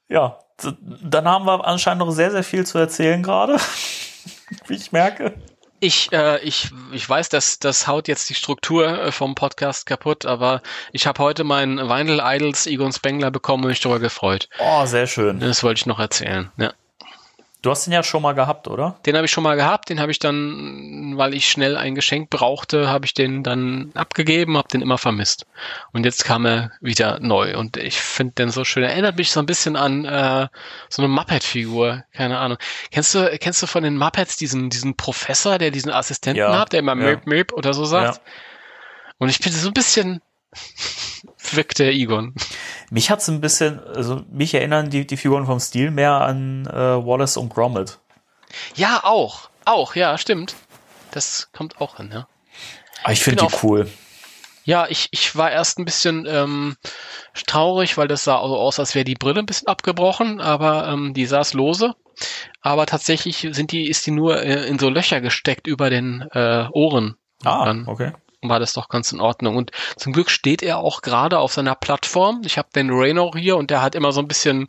ja, 0.10 0.38
dann 0.82 1.28
haben 1.28 1.46
wir 1.46 1.66
anscheinend 1.66 2.00
noch 2.00 2.12
sehr, 2.12 2.32
sehr 2.32 2.44
viel 2.44 2.66
zu 2.66 2.78
erzählen 2.78 3.22
gerade, 3.24 3.58
wie 4.68 4.76
ich 4.76 4.92
merke. 4.92 5.34
Ich, 5.82 6.12
äh, 6.12 6.40
ich, 6.42 6.72
ich 6.92 7.10
weiß, 7.10 7.30
dass 7.30 7.60
das 7.60 7.88
haut 7.88 8.10
jetzt 8.10 8.30
die 8.30 8.34
Struktur 8.34 8.86
äh, 8.86 9.12
vom 9.14 9.34
Podcast 9.34 9.86
kaputt, 9.86 10.26
aber 10.26 10.62
ich 10.92 11.08
habe 11.08 11.24
heute 11.24 11.46
meinen 11.46 11.78
Vinyl 11.78 12.22
Idols 12.22 12.68
Egon 12.68 12.92
Spengler 12.92 13.32
bekommen 13.32 13.64
und 13.64 13.70
mich 13.70 13.80
darüber 13.80 14.00
gefreut. 14.00 14.50
Oh, 14.60 14.86
sehr 14.86 15.08
schön. 15.08 15.40
Das 15.40 15.64
wollte 15.64 15.80
ich 15.80 15.86
noch 15.86 16.00
erzählen. 16.00 16.52
Ja. 16.58 16.74
Du 17.62 17.72
hast 17.72 17.86
den 17.86 17.92
ja 17.92 18.04
schon 18.04 18.22
mal 18.22 18.34
gehabt, 18.34 18.70
oder? 18.70 18.98
Den 19.06 19.18
habe 19.18 19.26
ich 19.26 19.32
schon 19.32 19.44
mal 19.44 19.58
gehabt, 19.58 19.90
den 19.90 20.00
habe 20.00 20.14
ich 20.14 20.20
dann, 20.20 21.18
weil 21.18 21.34
ich 21.34 21.50
schnell 21.50 21.76
ein 21.76 21.94
Geschenk 21.94 22.30
brauchte, 22.30 22.88
habe 22.88 23.06
ich 23.06 23.14
den 23.14 23.44
dann 23.44 23.92
abgegeben, 23.96 24.58
habe 24.58 24.70
den 24.70 24.82
immer 24.82 24.98
vermisst. 24.98 25.46
Und 25.92 26.06
jetzt 26.06 26.24
kam 26.24 26.46
er 26.46 26.72
wieder 26.80 27.20
neu 27.20 27.58
und 27.58 27.76
ich 27.76 28.00
finde 28.00 28.36
den 28.36 28.50
so 28.50 28.64
schön. 28.64 28.84
Erinnert 28.84 29.18
mich 29.18 29.32
so 29.32 29.42
ein 29.42 29.46
bisschen 29.46 29.76
an 29.76 30.06
äh, 30.06 30.48
so 30.88 31.02
eine 31.02 31.10
Muppet-Figur, 31.10 32.06
keine 32.14 32.40
Ahnung. 32.40 32.58
Kennst 32.92 33.14
du, 33.14 33.38
kennst 33.38 33.62
du 33.62 33.68
von 33.68 33.84
den 33.84 33.98
Muppets 33.98 34.38
diesen, 34.38 34.70
diesen 34.70 34.96
Professor, 34.96 35.58
der 35.58 35.72
diesen 35.72 35.92
Assistenten 35.92 36.40
ja, 36.40 36.58
hat, 36.58 36.72
der 36.72 36.80
immer 36.80 36.96
ja. 36.96 37.04
Möp, 37.04 37.26
Möp 37.26 37.52
oder 37.52 37.74
so 37.74 37.84
sagt? 37.84 38.18
Ja. 38.18 38.32
Und 39.18 39.28
ich 39.28 39.40
bin 39.40 39.52
so 39.52 39.68
ein 39.68 39.74
bisschen 39.74 40.22
wirkt 41.52 41.80
der 41.80 41.94
Egon. 41.94 42.34
Mich 42.90 43.12
hat's 43.12 43.28
ein 43.28 43.42
bisschen, 43.42 43.80
also 43.80 44.24
mich 44.32 44.54
erinnern 44.54 44.90
die, 44.90 45.06
die 45.06 45.18
Figuren 45.18 45.46
vom 45.46 45.60
Stil 45.60 45.92
mehr 45.92 46.14
an 46.14 46.66
äh, 46.66 46.74
Wallace 46.74 47.38
und 47.38 47.54
Gromit. 47.54 48.00
Ja, 48.76 49.02
auch. 49.04 49.50
Auch, 49.66 49.96
ja, 49.96 50.18
stimmt. 50.18 50.56
Das 51.12 51.50
kommt 51.54 51.82
auch 51.82 51.98
hin, 51.98 52.10
ja. 52.12 52.28
Aber 53.04 53.14
ich 53.14 53.24
finde 53.24 53.46
die 53.46 53.54
auch, 53.54 53.64
cool. 53.64 53.90
Ja, 54.64 54.88
ich, 54.88 55.08
ich 55.12 55.36
war 55.36 55.52
erst 55.52 55.80
ein 55.80 55.86
bisschen 55.86 56.28
ähm, 56.28 56.76
traurig, 57.48 57.98
weil 57.98 58.08
das 58.08 58.24
sah 58.24 58.40
so 58.48 58.58
aus, 58.58 58.80
als 58.80 58.94
wäre 58.94 59.06
die 59.06 59.16
Brille 59.16 59.40
ein 59.40 59.46
bisschen 59.46 59.68
abgebrochen, 59.68 60.42
aber 60.42 60.88
ähm, 60.88 61.14
die 61.14 61.26
saß 61.26 61.54
lose. 61.54 61.96
Aber 62.62 62.86
tatsächlich 62.86 63.48
sind 63.52 63.72
die, 63.72 63.88
ist 63.88 64.06
die 64.06 64.12
nur 64.12 64.42
äh, 64.44 64.68
in 64.68 64.78
so 64.78 64.90
Löcher 64.90 65.22
gesteckt 65.22 65.68
über 65.68 65.90
den 65.90 66.22
äh, 66.34 66.68
Ohren. 66.72 67.16
Ah, 67.44 67.74
okay 67.86 68.12
war 68.42 68.60
das 68.60 68.74
doch 68.74 68.90
ganz 68.90 69.12
in 69.12 69.20
Ordnung. 69.20 69.56
Und 69.58 69.72
zum 69.98 70.14
Glück 70.14 70.30
steht 70.30 70.64
er 70.64 70.80
auch 70.80 71.02
gerade 71.02 71.40
auf 71.40 71.54
seiner 71.54 71.76
Plattform. 71.76 72.42
Ich 72.46 72.58
habe 72.58 72.70
den 72.74 72.90
Reno 72.90 73.34
hier 73.36 73.58
und 73.58 73.70
der 73.70 73.82
hat 73.82 73.96
immer 73.96 74.12
so 74.12 74.22
ein 74.22 74.28
bisschen 74.28 74.68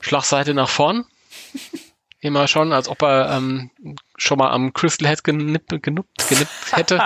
Schlagseite 0.00 0.54
nach 0.54 0.68
vorn. 0.68 1.04
immer 2.20 2.48
schon, 2.48 2.72
als 2.72 2.88
ob 2.88 3.02
er 3.02 3.30
ähm, 3.30 3.70
schon 4.16 4.38
mal 4.38 4.50
am 4.50 4.72
Crystal 4.72 5.08
Head 5.08 5.24
genippt, 5.24 5.82
genippt, 5.82 6.28
genippt 6.28 6.72
hätte. 6.72 7.02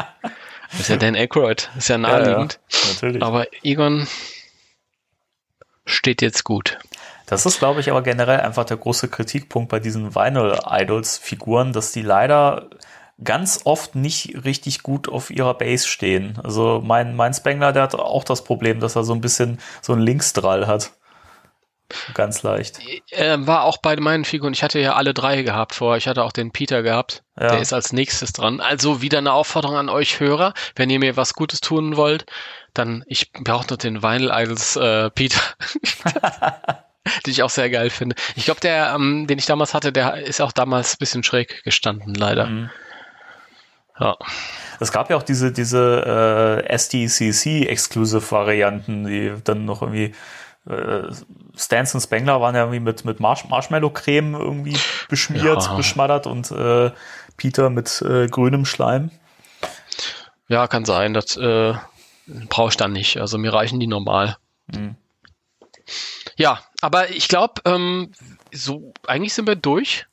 das 0.71 0.81
ist 0.81 0.89
ja 0.89 0.97
Dan 0.97 1.15
Aykroyd, 1.15 1.71
ist 1.77 1.89
ja 1.89 1.99
naheliegend. 1.99 2.59
Ja, 2.71 2.79
ja, 2.79 2.89
natürlich. 2.95 3.23
Aber 3.23 3.47
Egon 3.63 4.07
steht 5.85 6.23
jetzt 6.23 6.45
gut. 6.45 6.79
Das 7.27 7.47
ist, 7.47 7.61
glaube 7.61 7.81
ich, 7.81 7.91
aber 7.91 8.03
generell 8.03 8.41
einfach 8.41 8.65
der 8.65 8.77
große 8.77 9.09
Kritikpunkt 9.09 9.71
bei 9.71 9.79
diesen 9.79 10.15
Vinyl 10.17 10.59
Idols 10.69 11.17
Figuren, 11.19 11.73
dass 11.73 11.93
die 11.93 12.03
leider 12.03 12.69
ganz 13.25 13.61
oft 13.65 13.95
nicht 13.95 14.45
richtig 14.45 14.83
gut 14.83 15.09
auf 15.09 15.31
ihrer 15.31 15.55
Base 15.55 15.87
stehen. 15.87 16.39
Also 16.43 16.81
mein, 16.85 17.17
mein 17.17 17.35
Spengler, 17.35 17.73
der 17.73 17.83
hat 17.83 17.95
auch 17.95 18.25
das 18.25 18.45
Problem, 18.45 18.81
dass 18.81 18.97
er 18.97 19.05
so 19.05 19.13
ein 19.13 19.21
bisschen 19.21 19.59
so 19.83 19.93
einen 19.93 20.03
Linksdrall 20.03 20.67
hat. 20.67 20.93
Ganz 22.15 22.45
leicht. 22.45 22.79
Äh, 23.11 23.37
war 23.47 23.65
auch 23.65 23.79
bei 23.79 23.97
meinen 23.97 24.25
Figuren. 24.25 24.53
Ich 24.53 24.63
hatte 24.63 24.79
ja 24.79 24.95
alle 24.95 25.13
drei 25.13 25.43
gehabt 25.43 25.75
vorher. 25.75 25.99
Ich 25.99 26.07
hatte 26.07 26.23
auch 26.23 26.31
den 26.31 26.53
Peter 26.53 26.83
gehabt. 26.83 27.25
Ja. 27.39 27.49
Der 27.49 27.61
ist 27.61 27.73
als 27.73 27.93
nächstes 27.93 28.33
dran. 28.33 28.61
Also 28.61 29.03
wieder 29.03 29.19
eine 29.19 29.33
Aufforderung 29.33 29.77
an 29.77 29.89
euch 29.89 30.21
Hörer. 30.21 30.55
Wenn 30.77 30.89
ihr 30.89 31.01
mir 31.01 31.17
was 31.17 31.35
Gutes 31.35 31.61
tun 31.61 31.97
wollt, 31.97 32.27
dann 32.75 33.03
ich 33.09 33.33
brauche 33.33 33.67
noch 33.71 33.77
den 33.77 34.05
Vinyl 34.05 34.31
Idols 34.33 34.77
äh, 34.77 35.11
Peter. 35.11 35.41
die 37.27 37.31
ich 37.31 37.43
auch 37.43 37.51
sehr 37.51 37.71
geil 37.71 37.91
finde. 37.91 38.17
Ich 38.37 38.45
glaube, 38.45 38.61
der, 38.61 38.95
ähm, 38.95 39.27
den 39.27 39.39
ich 39.39 39.47
damals 39.47 39.75
hatte, 39.75 39.93
der 39.93 40.15
ist 40.17 40.41
auch 40.41 40.53
damals 40.53 40.95
ein 40.95 40.99
bisschen 40.99 41.23
schräg 41.23 41.63
gestanden, 41.65 42.15
leider. 42.15 42.47
Mhm. 42.47 42.71
Ja. 44.01 44.17
Es 44.81 44.91
gab 44.93 45.11
ja 45.11 45.17
auch 45.17 45.23
diese, 45.23 45.53
diese 45.53 46.63
äh, 46.67 46.75
SDCC-Exclusive-Varianten, 46.75 49.05
die 49.05 49.35
dann 49.45 49.67
noch 49.67 49.83
irgendwie 49.83 50.15
äh, 50.67 51.03
Stans 51.57 51.95
und 51.95 52.01
Spengler 52.01 52.41
waren 52.41 52.55
ja 52.55 52.63
irgendwie 52.63 52.81
mit, 52.81 53.05
mit 53.05 53.21
Marsh 53.21 53.45
Marshmallow-Creme 53.49 54.35
irgendwie 54.35 54.77
beschmiert, 55.09 55.63
ja. 55.63 55.75
beschmattert 55.75 56.27
und 56.27 56.51
äh, 56.51 56.91
Peter 57.37 57.71
mit 57.71 58.03
äh, 58.03 58.27
grünem 58.29 58.65
Schleim. 58.65 59.11
Ja, 60.49 60.67
kann 60.67 60.85
sein. 60.85 61.15
Das 61.15 61.37
äh, 61.37 61.75
brauche 62.49 62.71
ich 62.71 62.77
dann 62.77 62.93
nicht. 62.93 63.19
Also 63.19 63.39
mir 63.39 63.53
reichen 63.53 63.81
die 63.81 63.87
normal. 63.87 64.37
Mhm. 64.67 64.97
Ja, 66.37 66.61
aber 66.81 67.11
ich 67.11 67.29
glaube, 67.29 67.61
ähm, 67.65 68.13
so 68.53 68.93
eigentlich 69.07 69.35
sind 69.35 69.47
wir 69.47 69.57
durch. 69.57 70.07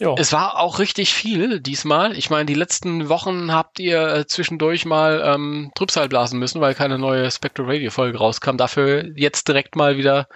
Jo. 0.00 0.16
Es 0.18 0.32
war 0.32 0.58
auch 0.58 0.80
richtig 0.80 1.14
viel 1.14 1.60
diesmal. 1.60 2.16
Ich 2.18 2.28
meine, 2.28 2.46
die 2.46 2.54
letzten 2.54 3.08
Wochen 3.08 3.52
habt 3.52 3.78
ihr 3.78 4.06
äh, 4.08 4.26
zwischendurch 4.26 4.86
mal 4.86 5.22
ähm, 5.24 5.70
Trübsal 5.76 6.08
blasen 6.08 6.40
müssen, 6.40 6.60
weil 6.60 6.74
keine 6.74 6.98
neue 6.98 7.30
Spectral 7.30 7.70
Radio 7.70 7.90
Folge 7.90 8.18
rauskam. 8.18 8.56
Dafür 8.56 9.12
jetzt 9.16 9.46
direkt 9.46 9.76
mal 9.76 9.96
wieder 9.96 10.26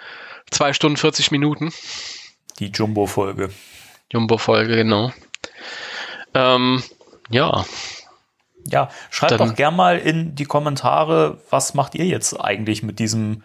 zwei 0.50 0.72
Stunden 0.72 0.96
40 0.96 1.32
Minuten. 1.32 1.72
Die 2.60 2.70
Jumbo-Folge. 2.70 3.50
Jumbo-Folge, 4.12 4.76
genau. 4.76 5.12
Ähm, 6.34 6.82
ja. 7.30 7.64
Ja, 8.64 8.90
schreibt 9.10 9.32
Dann, 9.32 9.48
doch 9.48 9.56
gern 9.56 9.74
mal 9.74 9.98
in 9.98 10.34
die 10.34 10.44
Kommentare, 10.44 11.40
was 11.50 11.74
macht 11.74 11.94
ihr 11.94 12.04
jetzt 12.04 12.38
eigentlich 12.38 12.82
mit 12.82 12.98
diesem 12.98 13.42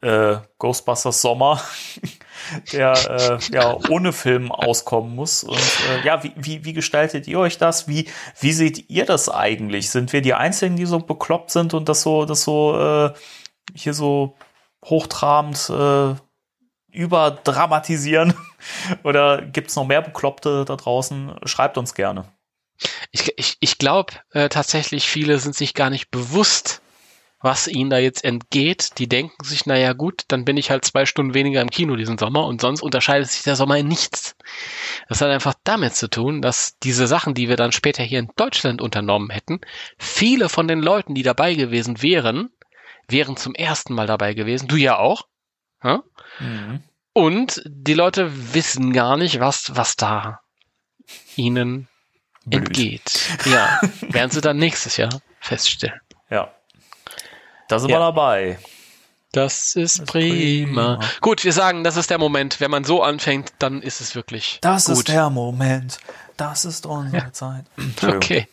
äh, 0.00 0.36
Ghostbusters 0.58 1.20
Sommer, 1.20 1.60
der 2.72 2.92
äh, 2.92 3.38
ja 3.54 3.76
ohne 3.88 4.12
Film 4.12 4.52
auskommen 4.52 5.14
muss. 5.14 5.44
Und 5.44 5.58
äh, 5.58 6.06
ja, 6.06 6.22
wie, 6.22 6.32
wie, 6.36 6.64
wie 6.64 6.72
gestaltet 6.72 7.26
ihr 7.26 7.38
euch 7.38 7.58
das? 7.58 7.88
Wie, 7.88 8.08
wie 8.40 8.52
seht 8.52 8.90
ihr 8.90 9.04
das 9.04 9.28
eigentlich? 9.28 9.90
Sind 9.90 10.12
wir 10.12 10.22
die 10.22 10.34
Einzigen, 10.34 10.76
die 10.76 10.86
so 10.86 10.98
bekloppt 10.98 11.50
sind 11.50 11.74
und 11.74 11.88
das 11.88 12.02
so, 12.02 12.24
das 12.24 12.42
so 12.42 12.78
äh, 12.78 13.12
hier 13.74 13.94
so 13.94 14.36
hochtrabend 14.84 15.70
äh, 15.70 16.14
überdramatisieren? 16.92 18.34
Oder 19.04 19.42
gibt 19.42 19.70
es 19.70 19.76
noch 19.76 19.86
mehr 19.86 20.02
Bekloppte 20.02 20.64
da 20.64 20.76
draußen? 20.76 21.36
Schreibt 21.44 21.78
uns 21.78 21.94
gerne. 21.94 22.24
Ich, 23.10 23.32
ich, 23.38 23.56
ich 23.60 23.78
glaube 23.78 24.12
äh, 24.32 24.48
tatsächlich, 24.48 25.08
viele 25.08 25.38
sind 25.38 25.54
sich 25.54 25.74
gar 25.74 25.90
nicht 25.90 26.10
bewusst, 26.10 26.82
was 27.40 27.68
ihnen 27.68 27.90
da 27.90 27.98
jetzt 27.98 28.24
entgeht. 28.24 28.98
Die 28.98 29.08
denken 29.08 29.44
sich, 29.44 29.66
naja 29.66 29.92
gut, 29.92 30.24
dann 30.28 30.44
bin 30.44 30.56
ich 30.56 30.70
halt 30.70 30.84
zwei 30.84 31.06
Stunden 31.06 31.34
weniger 31.34 31.60
im 31.60 31.70
Kino 31.70 31.96
diesen 31.96 32.18
Sommer 32.18 32.46
und 32.46 32.60
sonst 32.60 32.82
unterscheidet 32.82 33.30
sich 33.30 33.42
der 33.42 33.56
Sommer 33.56 33.76
in 33.76 33.88
nichts. 33.88 34.36
Das 35.08 35.20
hat 35.20 35.28
einfach 35.28 35.54
damit 35.64 35.94
zu 35.94 36.08
tun, 36.08 36.42
dass 36.42 36.78
diese 36.82 37.06
Sachen, 37.06 37.34
die 37.34 37.48
wir 37.48 37.56
dann 37.56 37.72
später 37.72 38.02
hier 38.02 38.18
in 38.18 38.30
Deutschland 38.36 38.80
unternommen 38.80 39.30
hätten, 39.30 39.60
viele 39.98 40.48
von 40.48 40.66
den 40.66 40.80
Leuten, 40.80 41.14
die 41.14 41.22
dabei 41.22 41.54
gewesen 41.54 42.02
wären, 42.02 42.50
wären 43.08 43.36
zum 43.36 43.54
ersten 43.54 43.94
Mal 43.94 44.06
dabei 44.06 44.34
gewesen. 44.34 44.68
Du 44.68 44.76
ja 44.76 44.98
auch. 44.98 45.26
Ja? 45.82 46.02
Mhm. 46.40 46.82
Und 47.12 47.62
die 47.66 47.94
Leute 47.94 48.54
wissen 48.54 48.92
gar 48.92 49.16
nicht, 49.16 49.40
was, 49.40 49.74
was 49.74 49.96
da 49.96 50.40
ihnen 51.36 51.88
Blöd. 52.44 52.66
entgeht. 52.66 53.28
Ja, 53.46 53.80
werden 54.00 54.30
sie 54.30 54.40
dann 54.40 54.56
nächstes 54.58 54.96
Jahr 54.96 55.22
feststellen. 55.40 56.00
Ja. 56.30 56.55
Da 57.68 57.78
sind 57.78 57.90
ja. 57.90 57.96
wir 57.96 58.00
dabei. 58.00 58.58
Das 59.32 59.74
ist 59.76 60.06
prima. 60.06 60.96
prima. 60.96 61.00
Gut, 61.20 61.44
wir 61.44 61.52
sagen, 61.52 61.84
das 61.84 61.96
ist 61.96 62.10
der 62.10 62.18
Moment. 62.18 62.60
Wenn 62.60 62.70
man 62.70 62.84
so 62.84 63.02
anfängt, 63.02 63.52
dann 63.58 63.82
ist 63.82 64.00
es 64.00 64.14
wirklich 64.14 64.58
Das 64.62 64.86
gut. 64.86 64.96
ist 64.96 65.08
der 65.08 65.28
Moment. 65.30 65.98
Das 66.36 66.64
ist 66.64 66.86
unsere 66.86 67.32
Zeit. 67.32 67.64
Entschuldigung. 67.76 68.16
Okay. 68.22 68.48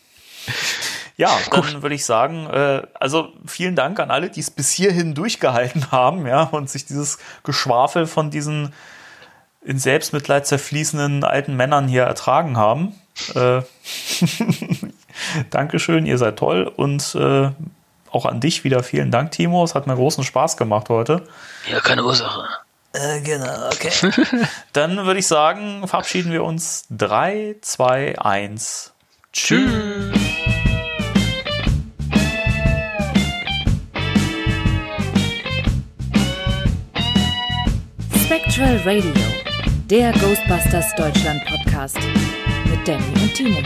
Ja, 1.15 1.37
dann 1.51 1.81
würde 1.81 1.95
ich 1.95 2.05
sagen, 2.05 2.47
äh, 2.47 2.81
also 2.95 3.29
vielen 3.45 3.75
Dank 3.75 3.99
an 3.99 4.11
alle, 4.11 4.29
die 4.29 4.39
es 4.39 4.51
bis 4.51 4.71
hierhin 4.71 5.13
durchgehalten 5.13 5.91
haben, 5.91 6.27
ja, 6.27 6.43
und 6.43 6.69
sich 6.69 6.85
dieses 6.85 7.17
Geschwafel 7.43 8.07
von 8.07 8.29
diesen 8.31 8.73
in 9.61 9.79
Selbstmitleid 9.79 10.45
zerfließenden 10.45 11.23
alten 11.23 11.55
Männern 11.55 11.87
hier 11.87 12.03
ertragen 12.03 12.57
haben. 12.57 12.93
Äh, 13.35 13.61
Dankeschön, 15.49 16.05
ihr 16.05 16.17
seid 16.17 16.37
toll 16.37 16.69
und 16.75 17.15
äh, 17.15 17.51
auch 18.13 18.25
an 18.25 18.39
dich 18.39 18.63
wieder 18.63 18.83
vielen 18.83 19.11
Dank, 19.11 19.31
Timo. 19.31 19.63
Es 19.63 19.75
hat 19.75 19.87
mir 19.87 19.95
großen 19.95 20.23
Spaß 20.23 20.57
gemacht 20.57 20.89
heute. 20.89 21.23
Ja, 21.69 21.79
keine 21.79 22.03
Ursache. 22.03 22.47
Äh, 22.93 23.21
genau, 23.21 23.69
okay. 23.71 23.91
Dann 24.73 24.97
würde 25.05 25.19
ich 25.19 25.27
sagen, 25.27 25.87
verabschieden 25.87 26.31
wir 26.31 26.43
uns. 26.43 26.85
3, 26.91 27.55
2, 27.61 28.19
1. 28.19 28.93
Tschüss. 29.31 29.71
Spectral 38.25 38.77
Radio, 38.85 39.11
der 39.89 40.11
Ghostbusters 40.13 40.93
Deutschland 40.95 41.43
Podcast 41.45 41.97
mit 42.65 42.87
Danny 42.87 43.03
und 43.21 43.33
Timo. 43.33 43.61